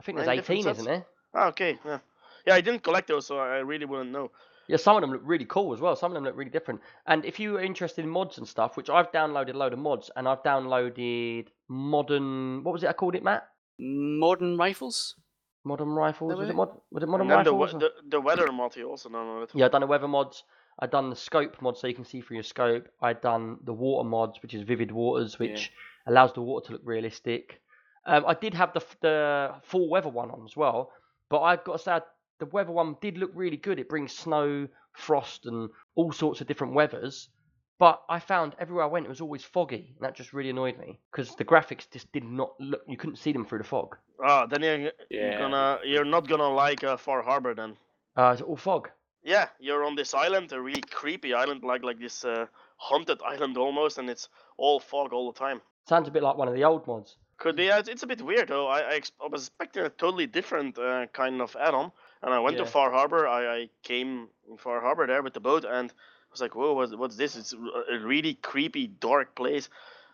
I 0.00 0.04
think 0.04 0.18
there's 0.18 0.26
nine 0.26 0.36
different 0.36 0.60
18, 0.60 0.72
isn't 0.72 0.84
there? 0.84 1.06
Ah, 1.34 1.46
okay. 1.48 1.78
Yeah. 1.84 1.98
Yeah, 2.46 2.54
I 2.54 2.60
didn't 2.60 2.82
collect 2.82 3.08
those, 3.08 3.26
so 3.26 3.38
I 3.38 3.60
really 3.60 3.86
wouldn't 3.86 4.10
know. 4.12 4.30
Yeah, 4.66 4.76
some 4.76 4.96
of 4.96 5.00
them 5.00 5.10
look 5.12 5.22
really 5.24 5.46
cool 5.46 5.72
as 5.72 5.80
well. 5.80 5.96
Some 5.96 6.12
of 6.12 6.14
them 6.14 6.24
look 6.24 6.36
really 6.36 6.50
different. 6.50 6.80
And 7.06 7.24
if 7.24 7.40
you 7.40 7.56
are 7.56 7.62
interested 7.62 8.04
in 8.04 8.10
mods 8.10 8.36
and 8.38 8.46
stuff, 8.46 8.76
which 8.76 8.90
I've 8.90 9.10
downloaded 9.10 9.54
a 9.54 9.58
load 9.58 9.72
of 9.72 9.78
mods, 9.78 10.10
and 10.16 10.28
I've 10.28 10.42
downloaded 10.42 11.46
modern. 11.68 12.62
What 12.64 12.72
was 12.72 12.82
it? 12.82 12.88
I 12.88 12.92
called 12.92 13.14
it, 13.14 13.22
Matt. 13.24 13.48
Modern 13.78 14.56
rifles? 14.56 15.16
Modern 15.64 15.88
rifles. 15.88 16.30
Was 16.30 16.38
was 16.40 16.48
it 16.48 16.52
it? 16.52 16.56
mod? 16.56 16.68
Was 16.90 17.02
it 17.02 17.08
modern 17.08 17.30
and 17.30 17.30
then 17.38 17.44
the, 17.44 17.52
rifles? 17.54 17.74
we- 17.74 17.86
or- 17.86 17.90
the 18.02 18.10
the 18.10 18.20
weather 18.20 18.52
mod 18.52 18.76
you 18.76 18.88
also 18.90 19.08
downloaded. 19.08 19.50
Yeah, 19.54 19.66
I've 19.66 19.72
done 19.72 19.80
the 19.80 19.86
weather 19.86 20.08
mods. 20.08 20.44
I've 20.78 20.90
done 20.90 21.08
the 21.10 21.16
scope 21.16 21.60
mod 21.62 21.78
so 21.78 21.86
you 21.86 21.94
can 21.94 22.04
see 22.04 22.20
through 22.20 22.36
your 22.36 22.42
scope. 22.44 22.88
I've 23.00 23.20
done 23.22 23.58
the 23.64 23.72
water 23.72 24.08
mods, 24.08 24.42
which 24.42 24.54
is 24.54 24.62
vivid 24.62 24.90
waters, 24.90 25.38
which 25.38 25.72
allows 26.06 26.32
the 26.32 26.42
water 26.42 26.66
to 26.66 26.72
look 26.72 26.82
realistic. 26.84 27.60
Um, 28.06 28.24
I 28.26 28.34
did 28.34 28.52
have 28.54 28.72
the 28.74 28.80
f- 28.80 28.96
the 29.00 29.54
full 29.62 29.88
weather 29.88 30.08
one 30.10 30.30
on 30.30 30.44
as 30.44 30.56
well, 30.56 30.90
but 31.30 31.40
I've 31.40 31.64
got 31.64 31.74
to 31.74 31.78
say 31.78 32.00
the 32.40 32.46
weather 32.46 32.72
one 32.72 32.96
did 33.00 33.16
look 33.16 33.30
really 33.34 33.56
good. 33.56 33.78
It 33.78 33.88
brings 33.88 34.12
snow, 34.12 34.68
frost, 34.92 35.46
and 35.46 35.70
all 35.94 36.12
sorts 36.12 36.40
of 36.40 36.46
different 36.46 36.74
weathers. 36.74 37.30
But 37.78 38.02
I 38.08 38.20
found 38.20 38.54
everywhere 38.58 38.84
I 38.84 38.88
went 38.88 39.06
it 39.06 39.08
was 39.08 39.20
always 39.20 39.42
foggy, 39.42 39.94
and 39.96 40.04
that 40.04 40.14
just 40.14 40.32
really 40.32 40.50
annoyed 40.50 40.78
me 40.78 41.00
because 41.10 41.34
the 41.34 41.44
graphics 41.44 41.90
just 41.90 42.10
did 42.12 42.24
not 42.24 42.52
look. 42.60 42.82
You 42.86 42.96
couldn't 42.96 43.16
see 43.16 43.32
them 43.32 43.44
through 43.44 43.58
the 43.58 43.64
fog. 43.64 43.96
Ah, 44.24 44.46
then 44.46 44.62
you're, 44.62 44.92
you're 45.10 45.38
gonna 45.38 45.78
you're 45.84 46.04
not 46.04 46.28
gonna 46.28 46.48
like 46.48 46.84
uh, 46.84 46.96
Far 46.96 47.22
Harbor 47.22 47.54
then. 47.54 47.76
Uh, 48.16 48.30
it's 48.32 48.42
all 48.42 48.56
fog. 48.56 48.90
Yeah, 49.24 49.48
you're 49.58 49.84
on 49.84 49.96
this 49.96 50.14
island, 50.14 50.52
a 50.52 50.60
really 50.60 50.82
creepy 50.82 51.34
island, 51.34 51.64
like 51.64 51.82
like 51.82 51.98
this 51.98 52.24
uh, 52.24 52.46
haunted 52.76 53.20
island 53.26 53.56
almost, 53.56 53.98
and 53.98 54.08
it's 54.08 54.28
all 54.56 54.78
fog 54.78 55.12
all 55.12 55.32
the 55.32 55.38
time. 55.38 55.60
Sounds 55.88 56.06
a 56.06 56.12
bit 56.12 56.22
like 56.22 56.36
one 56.36 56.46
of 56.48 56.54
the 56.54 56.62
old 56.64 56.86
mods. 56.86 57.16
Could 57.38 57.56
be. 57.56 57.66
It's, 57.66 57.88
it's 57.88 58.04
a 58.04 58.06
bit 58.06 58.22
weird 58.22 58.48
though. 58.48 58.68
I 58.68 58.80
I, 58.82 58.94
ex- 58.94 59.12
I 59.20 59.26
was 59.26 59.48
expecting 59.48 59.82
a 59.82 59.90
totally 59.90 60.26
different 60.28 60.78
uh, 60.78 61.06
kind 61.12 61.40
of 61.42 61.56
add-on, 61.60 61.90
and 62.22 62.32
I 62.32 62.38
went 62.38 62.56
Yeah. 62.56 62.62
to 62.64 62.70
Far 62.70 62.92
Harbor. 62.92 63.26
I, 63.26 63.46
I 63.56 63.70
came 63.82 64.28
in 64.48 64.56
Far 64.58 64.80
Harbor 64.80 65.08
there 65.08 65.22
with 65.22 65.32
the 65.34 65.40
boat, 65.40 65.64
and 65.64 65.90
I 65.90 65.94
was 66.34 66.40
like, 66.40 66.54
"Whoa, 66.54 66.72
what's, 66.74 66.94
what's 66.94 67.16
this? 67.16 67.36
It's 67.36 67.52
a 67.52 67.94
a 67.94 67.98
really 67.98 68.34
creepy, 68.34 68.86
dark 68.88 69.34
place." 69.34 69.68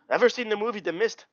Ever 0.08 0.28
seen 0.28 0.48
the 0.48 0.56
movie 0.56 0.80
The 0.80 0.92
Mist? 0.92 1.26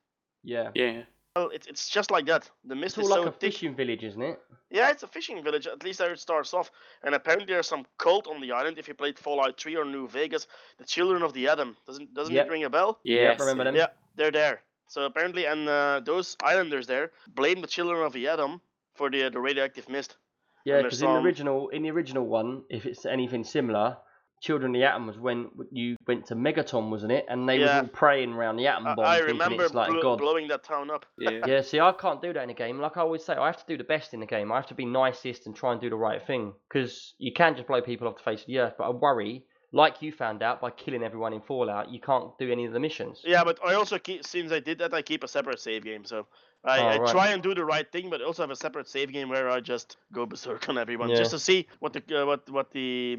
Yeah. 0.44 0.72
Yeah. 0.76 1.04
Well, 1.36 1.50
it's 1.54 1.68
it's 1.68 1.90
just 1.90 2.10
like 2.10 2.26
that. 2.28 2.50
The 2.66 2.76
mist 2.76 2.98
It's 2.98 2.98
all 2.98 3.04
is 3.06 3.10
like 3.12 3.26
so 3.26 3.30
a 3.30 3.32
thick. 3.32 3.54
fishing 3.54 3.76
village, 3.76 4.04
isn't 4.04 4.22
it? 4.22 4.40
Yeah, 4.72 4.90
it's 4.90 5.04
a 5.04 5.08
fishing 5.08 5.44
village. 5.44 5.68
At 5.68 5.84
least 5.84 6.00
there 6.00 6.12
it 6.14 6.20
starts 6.20 6.52
off. 6.54 6.72
And 7.04 7.14
apparently 7.14 7.46
there's 7.54 7.68
some 7.68 7.86
cult 8.00 8.26
on 8.28 8.42
the 8.42 8.52
island. 8.52 8.78
If 8.80 8.88
you 8.88 8.96
played 8.96 9.20
Fallout 9.20 9.60
3 9.62 9.76
or 9.76 9.86
New 9.86 10.08
Vegas, 10.08 10.48
the 10.80 10.86
Children 10.86 11.22
of 11.22 11.34
the 11.34 11.48
Atom. 11.48 11.78
Doesn't 11.86 12.14
doesn't 12.14 12.34
Yep. 12.34 12.48
it 12.48 12.52
ring 12.52 12.64
a 12.64 12.70
bell? 12.70 13.00
Yes. 13.04 13.40
remember 13.40 13.64
them? 13.66 13.76
Yeah, 13.76 13.88
they're 14.16 14.32
there. 14.32 14.62
So 14.88 15.06
apparently, 15.06 15.46
and 15.46 15.68
uh, 15.70 16.02
those 16.04 16.36
islanders 16.42 16.88
there 16.88 17.12
blame 17.28 17.62
the 17.62 17.68
Children 17.68 18.02
of 18.04 18.14
the 18.14 18.28
Atom 18.30 18.62
for 18.96 19.10
the 19.12 19.30
the 19.30 19.40
radioactive 19.40 19.88
mist. 19.90 20.18
Yeah, 20.66 20.82
because 20.82 21.00
there's 21.00 21.10
in 21.10 21.16
the 21.16 21.22
original, 21.28 21.70
in 21.70 21.82
the 21.84 21.92
original 21.92 22.26
one, 22.26 22.64
if 22.70 22.86
it's 22.86 23.06
anything 23.06 23.44
similar, 23.44 23.98
Children 24.40 24.76
of 24.76 24.80
the 24.80 24.86
Atom 24.86 25.08
was 25.08 25.18
when 25.18 25.50
you 25.72 25.96
went 26.08 26.28
to 26.28 26.36
Megaton, 26.36 26.90
wasn't 26.92 27.12
it? 27.12 27.26
And 27.28 27.50
they 27.50 27.58
Yeah. 27.58 27.82
was 27.82 27.88
all 27.90 27.94
praying 27.94 28.34
around 28.34 28.58
the 28.58 28.68
atom 28.68 28.86
I, 28.88 28.96
bomb, 28.96 29.06
I 29.06 29.16
thinking 29.18 29.34
remember 29.34 29.64
it's 29.66 29.74
like 29.74 29.90
blo- 29.90 30.02
God. 30.02 30.20
blowing 30.20 30.48
that 30.50 30.64
town 30.64 30.92
up. 30.92 31.06
Yeah. 31.18 31.30
Yeah, 31.48 31.62
see, 31.62 31.80
I 31.80 31.92
can't 31.92 32.22
do 32.22 32.34
that 32.34 32.44
in 32.44 32.50
a 32.50 32.54
game. 32.54 32.80
Like 32.80 32.98
I 32.98 33.02
always 33.02 33.24
say, 33.26 33.34
I 33.34 33.48
have 33.48 33.58
to 33.58 33.66
do 33.68 33.78
the 33.78 33.84
best 33.84 34.14
in 34.14 34.20
the 34.20 34.26
game. 34.28 34.52
I 34.52 34.56
have 34.58 34.68
to 34.68 34.76
be 34.76 34.86
nicest 34.86 35.48
and 35.48 35.56
try 35.56 35.72
and 35.72 35.82
do 35.82 35.90
the 35.90 35.96
right 35.96 36.22
thing. 36.26 36.54
Because 36.70 37.16
you 37.18 37.32
can 37.34 37.56
just 37.56 37.68
blow 37.68 37.82
people 37.82 38.08
off 38.08 38.18
the 38.18 38.24
face 38.24 38.42
of 38.42 38.48
the 38.48 38.60
earth. 38.60 38.74
But 38.78 38.84
I 38.86 38.90
worry, 38.92 39.44
like 39.72 40.02
you 40.04 40.12
found 40.12 40.44
out 40.44 40.62
by 40.62 40.70
killing 40.70 41.04
everyone 41.04 41.34
in 41.34 41.42
Fallout, 41.42 41.90
you 41.92 42.00
can't 42.00 42.38
do 42.38 42.52
any 42.52 42.66
of 42.66 42.74
the 42.74 42.80
missions. 42.80 43.22
Yeah, 43.26 43.44
but 43.44 43.58
I 43.66 43.74
also 43.74 43.98
keep 43.98 44.24
since 44.24 44.52
I 44.52 44.60
did 44.60 44.78
that, 44.80 44.94
I 44.94 45.02
keep 45.02 45.24
a 45.24 45.28
separate 45.28 45.60
save 45.60 45.84
game. 45.84 46.06
So 46.06 46.28
I, 46.64 46.80
Oh, 46.80 46.84
I 46.88 46.98
right. 47.00 47.12
try 47.12 47.28
and 47.30 47.42
do 47.42 47.56
the 47.56 47.66
right 47.66 47.90
thing, 47.92 48.10
but 48.12 48.22
also 48.22 48.44
have 48.44 48.52
a 48.52 48.56
separate 48.56 48.88
save 48.88 49.12
game 49.12 49.30
where 49.30 49.50
I 49.50 49.60
just 49.62 49.98
go 50.14 50.26
berserk 50.28 50.70
on 50.70 50.78
everyone, 50.78 51.10
Yeah. 51.10 51.16
just 51.18 51.32
to 51.32 51.40
see 51.40 51.68
what 51.80 51.94
the 51.94 52.22
uh, 52.22 52.26
what 52.26 52.48
what 52.50 52.72
the 52.72 53.18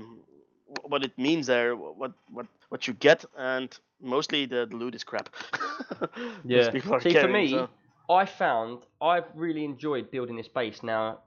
what 0.83 1.05
it 1.05 1.17
means 1.19 1.47
there, 1.47 1.77
what 1.77 2.13
what 2.31 2.47
what 2.69 2.87
you 2.87 2.95
get, 2.95 3.25
and 3.37 3.77
mostly 4.01 4.47
the, 4.47 4.67
the 4.67 4.77
loot 4.77 4.95
is 4.95 5.05
crap. 5.05 5.29
Yeah. 6.45 6.71
See, 7.03 7.13
for 7.15 7.29
me, 7.29 7.51
so- 7.53 7.69
I 8.11 8.25
found 8.27 8.85
I've 9.01 9.27
really 9.35 9.65
enjoyed 9.65 10.11
building 10.11 10.37
this 10.37 10.49
base. 10.49 10.83
Now, 10.83 11.21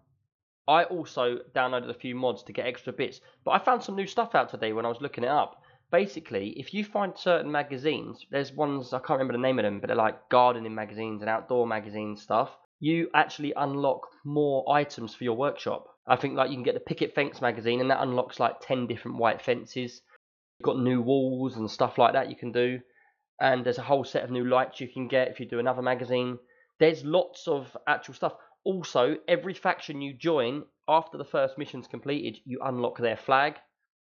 I 0.68 0.84
also 0.86 1.40
downloaded 1.56 1.90
a 1.90 1.94
few 1.94 2.16
mods 2.16 2.44
to 2.44 2.54
get 2.54 2.66
extra 2.66 2.94
bits, 2.94 3.20
but 3.44 3.52
I 3.52 3.60
found 3.60 3.84
some 3.84 3.96
new 3.96 4.08
stuff 4.08 4.36
out 4.36 4.50
today 4.50 4.74
when 4.74 4.86
I 4.86 4.90
was 4.90 5.02
looking 5.02 5.24
it 5.24 5.30
up. 5.30 5.62
Basically, 5.92 6.52
if 6.58 6.74
you 6.74 6.86
find 6.86 7.14
certain 7.18 7.52
magazines, 7.52 8.26
there's 8.32 8.54
ones 8.54 8.94
I 8.94 9.00
can't 9.00 9.20
remember 9.20 9.34
the 9.34 9.40
name 9.40 9.60
of 9.60 9.64
them, 9.64 9.80
but 9.80 9.88
they're 9.88 9.96
like 9.98 10.30
gardening 10.30 10.74
magazines 10.74 11.22
and 11.22 11.30
outdoor 11.30 11.68
magazine 11.68 12.16
stuff. 12.16 12.50
You 12.80 13.10
actually 13.14 13.54
unlock 13.56 14.08
more 14.24 14.64
items 14.74 15.14
for 15.14 15.24
your 15.26 15.36
workshop. 15.36 15.88
I 16.08 16.16
think 16.16 16.36
like 16.36 16.50
you 16.50 16.56
can 16.56 16.64
get 16.64 16.74
the 16.74 16.80
picket 16.80 17.14
fence 17.14 17.42
magazine, 17.42 17.80
and 17.82 17.92
that 17.92 18.02
unlocks 18.02 18.40
like 18.40 18.60
ten 18.62 18.88
different 18.88 19.18
white 19.18 19.42
fences. 19.42 20.02
You've 20.60 20.66
got 20.66 20.80
new 20.80 21.02
walls 21.02 21.56
and 21.58 21.70
stuff 21.70 21.98
like 21.98 22.14
that 22.14 22.30
you 22.30 22.36
can 22.36 22.52
do, 22.52 22.80
and 23.40 23.66
there's 23.66 23.78
a 23.78 23.84
whole 23.84 24.04
set 24.04 24.24
of 24.24 24.32
new 24.32 24.46
lights 24.46 24.80
you 24.82 24.88
can 24.88 25.08
get 25.08 25.30
if 25.30 25.40
you 25.40 25.46
do 25.46 25.60
another 25.60 25.82
magazine. 25.82 26.38
There's 26.80 27.04
lots 27.06 27.48
of 27.48 27.76
actual 27.88 28.14
stuff. 28.16 28.34
Also, 28.64 29.18
every 29.28 29.54
faction 29.54 30.02
you 30.02 30.14
join 30.14 30.64
after 30.88 31.18
the 31.18 31.24
first 31.26 31.58
mission's 31.58 31.88
completed, 31.88 32.40
you 32.46 32.60
unlock 32.64 32.98
their 32.98 33.18
flag, 33.18 33.56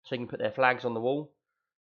so 0.05 0.15
you 0.15 0.19
can 0.21 0.29
put 0.29 0.39
their 0.39 0.51
flags 0.51 0.85
on 0.85 0.95
the 0.95 1.01
wall, 1.01 1.33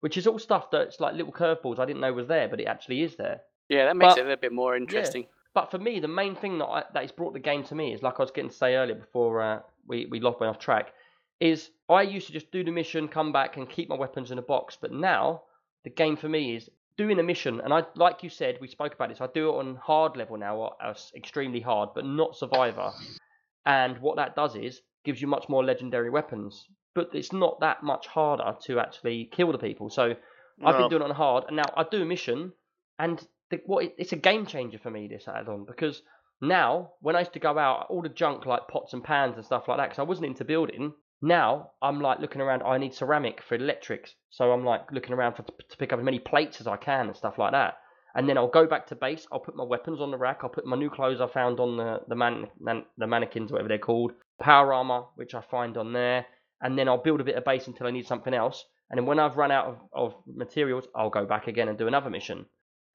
which 0.01 0.17
is 0.17 0.27
all 0.27 0.39
stuff 0.39 0.71
that's 0.71 0.99
like 0.99 1.15
little 1.15 1.31
curveballs 1.33 1.79
I 1.79 1.85
didn't 1.85 2.01
know 2.01 2.13
was 2.13 2.27
there, 2.27 2.47
but 2.47 2.59
it 2.59 2.65
actually 2.65 3.03
is 3.03 3.15
there. 3.17 3.41
Yeah, 3.69 3.85
that 3.85 3.97
makes 3.97 4.13
But- 4.13 4.19
it 4.19 4.21
a 4.21 4.29
little 4.29 4.41
bit 4.41 4.53
more 4.53 4.75
interesting. 4.75 5.27
But 5.57 5.71
for 5.71 5.79
me, 5.79 5.99
the 5.99 6.07
main 6.07 6.35
thing 6.35 6.59
that 6.59 6.67
I, 6.67 6.83
that 6.93 7.01
has 7.01 7.11
brought 7.11 7.33
the 7.33 7.39
game 7.39 7.63
to 7.63 7.73
me 7.73 7.91
is 7.91 8.03
like 8.03 8.19
I 8.19 8.21
was 8.21 8.29
getting 8.29 8.51
to 8.51 8.55
say 8.55 8.75
earlier 8.75 8.93
before 8.93 9.41
uh, 9.41 9.61
we 9.87 10.05
we 10.05 10.19
lost 10.19 10.39
went 10.39 10.51
off 10.51 10.59
track. 10.59 10.93
Is 11.39 11.71
I 11.89 12.03
used 12.03 12.27
to 12.27 12.33
just 12.33 12.51
do 12.51 12.63
the 12.63 12.69
mission, 12.69 13.07
come 13.07 13.31
back, 13.31 13.57
and 13.57 13.67
keep 13.67 13.89
my 13.89 13.95
weapons 13.95 14.29
in 14.29 14.37
a 14.37 14.43
box. 14.43 14.77
But 14.79 14.91
now 14.91 15.41
the 15.83 15.89
game 15.89 16.15
for 16.15 16.29
me 16.29 16.55
is 16.55 16.69
doing 16.95 17.17
a 17.17 17.23
mission, 17.23 17.59
and 17.61 17.73
I 17.73 17.81
like 17.95 18.21
you 18.21 18.29
said 18.29 18.59
we 18.61 18.67
spoke 18.67 18.93
about 18.93 19.09
this. 19.09 19.19
I 19.19 19.29
do 19.33 19.49
it 19.49 19.57
on 19.57 19.77
hard 19.77 20.15
level 20.15 20.37
now, 20.37 20.57
or 20.57 20.73
uh, 20.79 20.93
extremely 21.15 21.61
hard, 21.61 21.89
but 21.95 22.05
not 22.05 22.35
survivor. 22.35 22.91
And 23.65 23.97
what 23.97 24.17
that 24.17 24.35
does 24.35 24.55
is 24.55 24.81
gives 25.05 25.19
you 25.23 25.27
much 25.27 25.49
more 25.49 25.65
legendary 25.65 26.11
weapons, 26.11 26.67
but 26.93 27.09
it's 27.13 27.33
not 27.33 27.61
that 27.61 27.81
much 27.81 28.05
harder 28.05 28.55
to 28.65 28.79
actually 28.79 29.27
kill 29.31 29.51
the 29.51 29.57
people. 29.57 29.89
So 29.89 30.13
I've 30.63 30.77
been 30.77 30.89
doing 30.89 31.01
it 31.01 31.09
on 31.09 31.15
hard, 31.15 31.45
and 31.47 31.55
now 31.55 31.69
I 31.75 31.83
do 31.83 32.03
a 32.03 32.05
mission, 32.05 32.53
and 32.99 33.27
the, 33.49 33.61
what 33.65 33.85
it, 33.85 33.95
it's 33.97 34.13
a 34.13 34.17
game 34.17 34.45
changer 34.45 34.77
for 34.77 34.91
me 34.91 35.07
this 35.07 35.27
add-on 35.27 35.65
because 35.65 36.01
now 36.41 36.91
when 37.01 37.15
I 37.15 37.19
used 37.19 37.33
to 37.33 37.39
go 37.39 37.57
out, 37.57 37.87
all 37.89 38.01
the 38.01 38.09
junk 38.09 38.45
like 38.45 38.67
pots 38.67 38.93
and 38.93 39.03
pans 39.03 39.35
and 39.35 39.45
stuff 39.45 39.67
like 39.67 39.77
that, 39.77 39.89
because 39.89 39.99
I 39.99 40.03
wasn't 40.03 40.27
into 40.27 40.45
building. 40.45 40.93
Now 41.21 41.71
I'm 41.81 41.99
like 41.99 42.19
looking 42.19 42.41
around. 42.41 42.61
Oh, 42.63 42.69
I 42.69 42.77
need 42.77 42.93
ceramic 42.93 43.41
for 43.41 43.55
electrics, 43.55 44.13
so 44.29 44.51
I'm 44.51 44.63
like 44.63 44.91
looking 44.91 45.13
around 45.13 45.35
for 45.35 45.43
to 45.43 45.77
pick 45.77 45.91
up 45.91 45.99
as 45.99 46.05
many 46.05 46.19
plates 46.19 46.61
as 46.61 46.67
I 46.67 46.77
can 46.77 47.07
and 47.07 47.15
stuff 47.15 47.39
like 47.39 47.53
that. 47.53 47.77
And 48.13 48.29
then 48.29 48.37
I'll 48.37 48.47
go 48.47 48.67
back 48.67 48.87
to 48.87 48.95
base. 48.95 49.25
I'll 49.31 49.39
put 49.39 49.55
my 49.55 49.63
weapons 49.63 49.99
on 49.99 50.11
the 50.11 50.17
rack. 50.17 50.39
I'll 50.43 50.49
put 50.49 50.65
my 50.65 50.77
new 50.77 50.89
clothes 50.89 51.21
I 51.21 51.27
found 51.27 51.59
on 51.59 51.77
the 51.77 52.01
the 52.07 52.15
man, 52.15 52.47
man 52.59 52.85
the 52.97 53.07
mannequins, 53.07 53.51
whatever 53.51 53.69
they're 53.69 53.79
called, 53.79 54.13
power 54.39 54.73
armor, 54.73 55.05
which 55.15 55.33
I 55.33 55.41
find 55.41 55.75
on 55.77 55.93
there. 55.93 56.25
And 56.61 56.77
then 56.77 56.87
I'll 56.87 57.01
build 57.01 57.21
a 57.21 57.23
bit 57.23 57.35
of 57.35 57.45
base 57.45 57.67
until 57.67 57.87
I 57.87 57.91
need 57.91 58.07
something 58.07 58.33
else. 58.33 58.63
And 58.89 58.97
then 58.97 59.05
when 59.05 59.19
I've 59.19 59.37
run 59.37 59.51
out 59.51 59.65
of, 59.65 59.77
of 59.93 60.15
materials, 60.25 60.85
I'll 60.95 61.09
go 61.09 61.25
back 61.25 61.47
again 61.47 61.67
and 61.67 61.77
do 61.77 61.87
another 61.87 62.09
mission. 62.09 62.45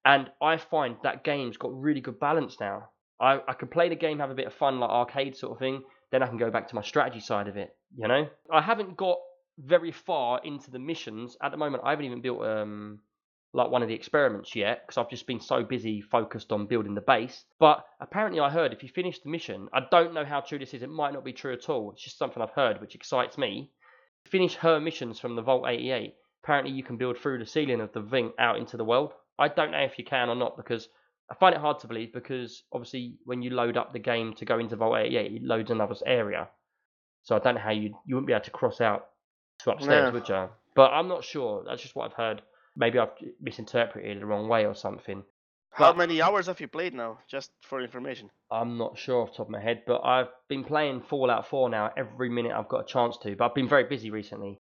And 0.05 0.30
I 0.40 0.57
find 0.57 0.96
that 1.03 1.24
game's 1.24 1.57
got 1.57 1.78
really 1.78 2.00
good 2.00 2.18
balance 2.18 2.57
now. 2.61 2.88
I, 3.20 3.40
I 3.46 3.53
can 3.53 3.68
play 3.68 3.88
the 3.88 3.94
game, 3.94 4.18
have 4.18 4.30
a 4.30 4.34
bit 4.34 4.46
of 4.46 4.55
fun, 4.55 4.80
like 4.80 4.90
arcade 4.90 5.36
sort 5.36 5.53
of 5.53 5.59
thing. 5.59 5.82
Then 6.11 6.22
I 6.22 6.26
can 6.26 6.38
go 6.38 6.50
back 6.50 6.68
to 6.68 6.74
my 6.74 6.82
strategy 6.82 7.20
side 7.20 7.48
of 7.48 7.57
it. 7.57 7.74
You 7.96 8.09
know, 8.09 8.28
I 8.50 8.61
haven't 8.61 8.96
got 8.96 9.18
very 9.59 9.92
far 9.92 10.40
into 10.42 10.70
the 10.70 10.78
missions 10.78 11.36
at 11.42 11.50
the 11.50 11.57
moment. 11.57 11.84
I 11.86 11.90
haven't 11.90 12.07
even 12.07 12.20
built 12.20 12.44
um 12.44 13.00
like 13.55 13.70
one 13.70 13.82
of 13.82 13.88
the 13.88 13.94
experiments 13.94 14.57
yet 14.57 14.82
because 14.82 14.98
I've 14.98 15.11
just 15.11 15.26
been 15.26 15.40
so 15.40 15.62
busy 15.62 16.00
focused 16.00 16.53
on 16.53 16.66
building 16.66 16.94
the 16.94 17.03
base. 17.03 17.44
But 17.59 17.84
apparently, 18.00 18.40
I 18.40 18.50
heard 18.50 18.72
if 18.72 18.82
you 18.82 18.88
finish 18.88 19.20
the 19.20 19.28
mission, 19.28 19.68
I 19.72 19.80
don't 19.90 20.14
know 20.14 20.24
how 20.24 20.40
true 20.40 20.59
this 20.59 20.74
is. 20.74 20.82
It 20.82 20.90
might 20.90 21.12
not 21.12 21.24
be 21.24 21.34
true 21.34 21.53
at 21.53 21.68
all. 21.68 21.92
It's 21.92 22.03
just 22.03 22.18
something 22.18 22.42
I've 22.42 22.50
heard, 22.50 22.80
which 22.80 22.94
excites 22.94 23.36
me. 23.36 23.70
Finish 24.24 24.55
her 24.57 24.80
missions 24.80 25.20
from 25.20 25.36
the 25.36 25.42
Vault 25.42 25.66
88. 25.68 26.14
Apparently, 26.42 26.72
you 26.72 26.82
can 26.82 26.96
build 26.96 27.18
through 27.18 27.38
the 27.38 27.46
ceiling 27.46 27.80
of 27.80 27.92
the 27.92 28.03
thing 28.03 28.32
out 28.38 28.57
into 28.57 28.76
the 28.76 28.84
world. 28.84 29.12
I 29.43 29.49
don't 29.49 29.72
know 29.72 29.78
if 29.80 29.99
you 29.99 30.05
can 30.05 30.28
or 30.28 30.34
not 30.36 30.57
because 30.57 30.88
I 31.30 31.34
find 31.34 31.55
it 31.55 31.61
hard 31.61 31.80
to 31.80 31.86
believe 31.88 32.12
because 32.12 32.62
obviously 32.72 33.16
when 33.24 33.43
you 33.43 33.51
load 33.51 33.76
up 33.76 33.93
the 33.93 33.99
game 33.99 34.34
to 34.34 34.45
go 34.45 34.59
into 34.59 34.76
Vault 34.76 34.99
88, 34.99 35.32
it 35.32 35.43
loads 35.43 35.70
another 35.70 35.95
area. 36.07 36.49
So 37.24 37.36
I 37.36 37.38
don't 37.38 37.55
know 37.57 37.61
how 37.61 37.70
you 37.70 37.95
you 38.07 38.14
wouldn't 38.14 38.26
be 38.26 38.32
able 38.32 38.45
to 38.45 38.51
cross 38.51 38.80
out 38.80 39.07
to 39.61 39.72
upstairs, 39.72 40.12
No. 40.12 40.18
would 40.18 40.28
you? 40.28 40.49
But 40.74 40.90
I'm 40.93 41.09
not 41.09 41.24
sure. 41.24 41.64
That's 41.66 41.82
just 41.82 41.95
what 41.97 42.07
I've 42.07 42.16
heard. 42.16 42.43
Maybe 42.76 42.99
I've 42.99 43.11
misinterpreted 43.40 44.16
it 44.16 44.20
the 44.20 44.26
wrong 44.26 44.49
way 44.49 44.64
or 44.66 44.74
something. 44.74 45.22
How 45.70 45.90
But 45.93 45.99
many 45.99 46.20
hours 46.20 46.47
have 46.49 46.61
you 46.61 46.68
played 46.68 46.95
now? 46.95 47.18
Just 47.28 47.51
for 47.62 47.80
information. 47.80 48.30
I'm 48.51 48.76
not 48.76 48.99
sure 48.99 49.22
off 49.22 49.30
the 49.32 49.36
top 49.38 49.47
of 49.47 49.53
my 49.53 49.61
head. 49.61 49.82
But 49.86 50.01
I've 50.05 50.28
been 50.49 50.64
playing 50.64 51.03
Fallout 51.09 51.47
4 51.49 51.70
now 51.70 51.90
every 51.97 52.28
minute 52.28 52.53
I've 52.53 52.68
got 52.68 52.80
a 52.80 52.86
chance 52.86 53.16
to. 53.22 53.34
But 53.36 53.45
I've 53.47 53.55
been 53.55 53.68
very 53.68 53.84
busy 53.84 54.11
recently. 54.11 54.61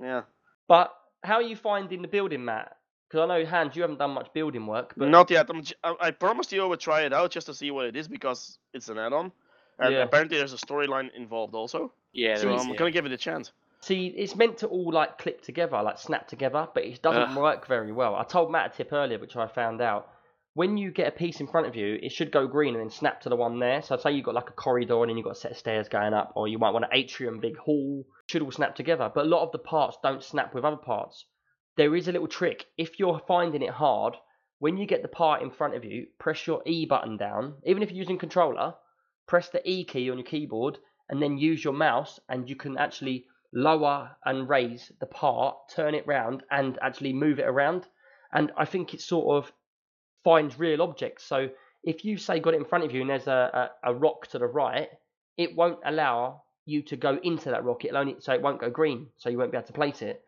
Yeah. 0.00 0.22
But 0.68 0.92
how 1.22 1.34
are 1.36 1.42
you 1.42 1.56
finding 1.56 2.02
the 2.02 2.08
building, 2.08 2.44
Matt? 2.44 2.76
Because 3.14 3.30
I 3.30 3.38
know 3.38 3.46
Hans, 3.46 3.76
you 3.76 3.82
haven't 3.82 4.00
done 4.00 4.10
much 4.10 4.32
building 4.32 4.66
work. 4.66 4.92
But 4.96 5.08
Not 5.08 5.30
yet. 5.30 5.46
I'm, 5.48 5.62
j- 5.62 5.76
I 5.84 5.94
I 6.00 6.10
promised 6.10 6.50
you 6.50 6.64
I 6.64 6.66
would 6.66 6.80
try 6.80 7.02
it 7.02 7.12
out 7.12 7.30
just 7.30 7.46
to 7.46 7.54
see 7.54 7.70
what 7.70 7.86
it 7.86 7.94
is 7.94 8.08
because 8.08 8.58
it's 8.72 8.88
an 8.88 8.98
add-on, 8.98 9.30
and 9.78 9.94
Yeah. 9.94 10.02
apparently 10.02 10.36
there's 10.38 10.52
a 10.52 10.56
storyline 10.56 11.14
involved 11.14 11.54
also. 11.54 11.92
Yeah, 12.12 12.34
so 12.34 12.46
there 12.46 12.56
is, 12.56 12.62
I'm 12.62 12.70
yeah. 12.70 12.74
gonna 12.74 12.90
give 12.90 13.06
it 13.06 13.12
a 13.12 13.16
chance. 13.16 13.52
See, 13.82 14.06
it's 14.08 14.34
meant 14.34 14.58
to 14.58 14.66
all 14.66 14.90
like 14.92 15.18
clip 15.18 15.42
together, 15.42 15.80
like 15.80 15.98
snap 15.98 16.26
together, 16.26 16.66
but 16.74 16.82
it 16.82 17.02
doesn't 17.02 17.22
Ugh. 17.22 17.36
work 17.36 17.68
very 17.68 17.92
well. 17.92 18.16
I 18.16 18.24
told 18.24 18.50
Matt 18.50 18.74
a 18.74 18.76
tip 18.78 18.92
earlier, 18.92 19.20
which 19.20 19.36
I 19.36 19.46
found 19.46 19.80
out. 19.80 20.08
When 20.54 20.76
you 20.76 20.90
get 20.90 21.08
a 21.08 21.10
piece 21.10 21.40
in 21.40 21.46
front 21.48 21.66
of 21.68 21.74
you, 21.76 21.98
it 22.02 22.10
should 22.12 22.30
go 22.32 22.46
green 22.48 22.74
and 22.74 22.82
then 22.82 22.90
snap 22.90 23.20
to 23.22 23.28
the 23.28 23.34
one 23.36 23.58
there. 23.60 23.82
So 23.82 23.96
say 23.96 24.10
you've 24.12 24.24
got 24.24 24.34
like 24.36 24.48
a 24.50 24.52
corridor 24.52 25.02
and 25.02 25.10
then 25.10 25.16
you've 25.16 25.24
got 25.24 25.36
a 25.36 25.42
set 25.44 25.50
of 25.52 25.56
stairs 25.58 25.88
going 25.88 26.14
up, 26.14 26.32
or 26.34 26.48
you 26.48 26.58
might 26.58 26.70
want 26.70 26.84
an 26.84 26.90
atrium, 26.92 27.38
big 27.38 27.56
hall, 27.58 28.04
should 28.28 28.42
all 28.42 28.50
snap 28.52 28.74
together. 28.74 29.10
But 29.14 29.26
a 29.26 29.28
lot 29.28 29.44
of 29.44 29.52
the 29.52 29.58
parts 29.58 29.98
don't 30.02 30.22
snap 30.22 30.52
with 30.54 30.64
other 30.64 30.76
parts. 30.76 31.26
There 31.76 31.96
is 31.96 32.08
a 32.08 32.12
little 32.12 32.28
trick. 32.28 32.66
If 32.78 32.98
you're 32.98 33.20
finding 33.26 33.62
it 33.62 33.70
hard, 33.70 34.16
when 34.60 34.76
you 34.76 34.86
get 34.86 35.02
the 35.02 35.08
part 35.08 35.42
in 35.42 35.50
front 35.50 35.74
of 35.74 35.84
you, 35.84 36.06
press 36.18 36.46
your 36.46 36.62
E 36.64 36.86
button 36.86 37.16
down. 37.16 37.54
Even 37.64 37.82
if 37.82 37.90
you're 37.90 37.98
using 37.98 38.18
controller, 38.18 38.74
press 39.26 39.48
the 39.48 39.68
E 39.68 39.84
key 39.84 40.10
on 40.10 40.18
your 40.18 40.26
keyboard 40.26 40.78
and 41.08 41.20
then 41.20 41.36
use 41.36 41.62
your 41.62 41.72
mouse 41.72 42.20
and 42.28 42.48
you 42.48 42.56
can 42.56 42.78
actually 42.78 43.26
lower 43.52 44.16
and 44.24 44.48
raise 44.48 44.90
the 45.00 45.06
part, 45.06 45.56
turn 45.74 45.94
it 45.94 46.06
round 46.06 46.42
and 46.50 46.78
actually 46.80 47.12
move 47.12 47.38
it 47.38 47.46
around. 47.46 47.86
And 48.32 48.52
I 48.56 48.64
think 48.64 48.94
it 48.94 49.00
sort 49.00 49.36
of 49.36 49.52
finds 50.22 50.58
real 50.58 50.82
objects. 50.82 51.24
So 51.24 51.50
if 51.82 52.04
you 52.04 52.16
say 52.16 52.40
got 52.40 52.54
it 52.54 52.58
in 52.58 52.64
front 52.64 52.84
of 52.84 52.92
you 52.92 53.00
and 53.00 53.10
there's 53.10 53.26
a, 53.26 53.70
a, 53.84 53.90
a 53.90 53.94
rock 53.94 54.28
to 54.28 54.38
the 54.38 54.46
right, 54.46 54.88
it 55.36 55.54
won't 55.54 55.80
allow 55.84 56.42
you 56.66 56.82
to 56.82 56.96
go 56.96 57.18
into 57.22 57.50
that 57.50 57.64
rock. 57.64 57.84
It'll 57.84 57.98
only 57.98 58.16
so 58.20 58.32
it 58.32 58.42
won't 58.42 58.60
go 58.60 58.70
green, 58.70 59.08
so 59.16 59.28
you 59.28 59.38
won't 59.38 59.50
be 59.50 59.58
able 59.58 59.66
to 59.66 59.72
place 59.72 60.00
it. 60.00 60.22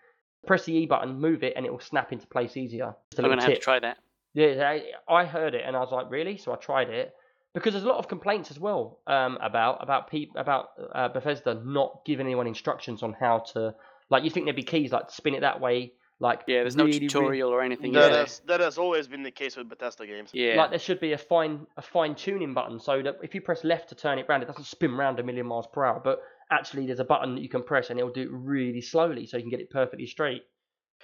Press 0.46 0.64
the 0.64 0.74
E 0.74 0.86
button, 0.86 1.20
move 1.20 1.42
it, 1.42 1.54
and 1.56 1.66
it 1.66 1.72
will 1.72 1.80
snap 1.80 2.12
into 2.12 2.26
place 2.26 2.56
easier. 2.56 2.94
Just 3.10 3.20
a 3.20 3.22
I'm 3.24 3.30
gonna 3.30 3.42
have 3.42 3.54
to 3.54 3.58
try 3.60 3.78
that. 3.80 3.98
Yeah, 4.34 4.68
I, 4.68 4.82
I 5.12 5.24
heard 5.24 5.54
it 5.54 5.62
and 5.66 5.74
I 5.74 5.80
was 5.80 5.92
like, 5.92 6.10
really? 6.10 6.36
So 6.36 6.52
I 6.52 6.56
tried 6.56 6.90
it 6.90 7.14
because 7.54 7.72
there's 7.72 7.84
a 7.84 7.88
lot 7.88 7.96
of 7.98 8.06
complaints 8.06 8.50
as 8.50 8.60
well 8.60 8.98
um, 9.06 9.38
about 9.40 9.82
about 9.82 10.10
peop 10.10 10.32
about 10.36 10.70
uh, 10.94 11.08
Bethesda 11.08 11.54
not 11.64 12.04
giving 12.04 12.26
anyone 12.26 12.46
instructions 12.46 13.02
on 13.02 13.14
how 13.14 13.38
to 13.54 13.74
like. 14.10 14.24
You 14.24 14.30
think 14.30 14.44
there'd 14.46 14.56
be 14.56 14.62
keys 14.62 14.92
like 14.92 15.10
spin 15.10 15.34
it 15.34 15.40
that 15.40 15.58
way, 15.58 15.94
like 16.20 16.42
Yeah, 16.46 16.60
there's 16.60 16.76
really, 16.76 16.90
no 16.90 16.94
really- 16.96 17.08
tutorial 17.08 17.50
or 17.50 17.62
anything. 17.62 17.92
That 17.92 18.02
is 18.04 18.08
there? 18.10 18.18
has 18.18 18.38
that 18.46 18.60
has 18.60 18.76
always 18.76 19.08
been 19.08 19.22
the 19.22 19.30
case 19.30 19.56
with 19.56 19.70
Bethesda 19.70 20.06
games. 20.06 20.28
Yeah. 20.34 20.56
Like 20.56 20.68
there 20.68 20.78
should 20.78 21.00
be 21.00 21.12
a 21.12 21.18
fine 21.18 21.66
a 21.78 21.82
fine 21.82 22.14
tuning 22.14 22.52
button 22.52 22.78
so 22.78 23.00
that 23.02 23.16
if 23.22 23.34
you 23.34 23.40
press 23.40 23.64
left 23.64 23.88
to 23.88 23.94
turn 23.94 24.18
it 24.18 24.26
round, 24.28 24.42
it 24.42 24.46
doesn't 24.46 24.66
spin 24.66 24.94
round 24.94 25.18
a 25.18 25.22
million 25.22 25.46
miles 25.46 25.66
per 25.66 25.82
hour. 25.82 25.98
But 26.04 26.20
actually, 26.50 26.86
there's 26.86 27.00
a 27.00 27.04
button 27.04 27.34
that 27.34 27.42
you 27.42 27.48
can 27.48 27.62
press 27.62 27.90
and 27.90 27.98
it'll 27.98 28.12
do 28.12 28.22
it 28.22 28.30
really 28.30 28.80
slowly, 28.80 29.26
so 29.26 29.36
you 29.36 29.42
can 29.42 29.50
get 29.50 29.60
it 29.60 29.70
perfectly 29.70 30.06
straight. 30.06 30.42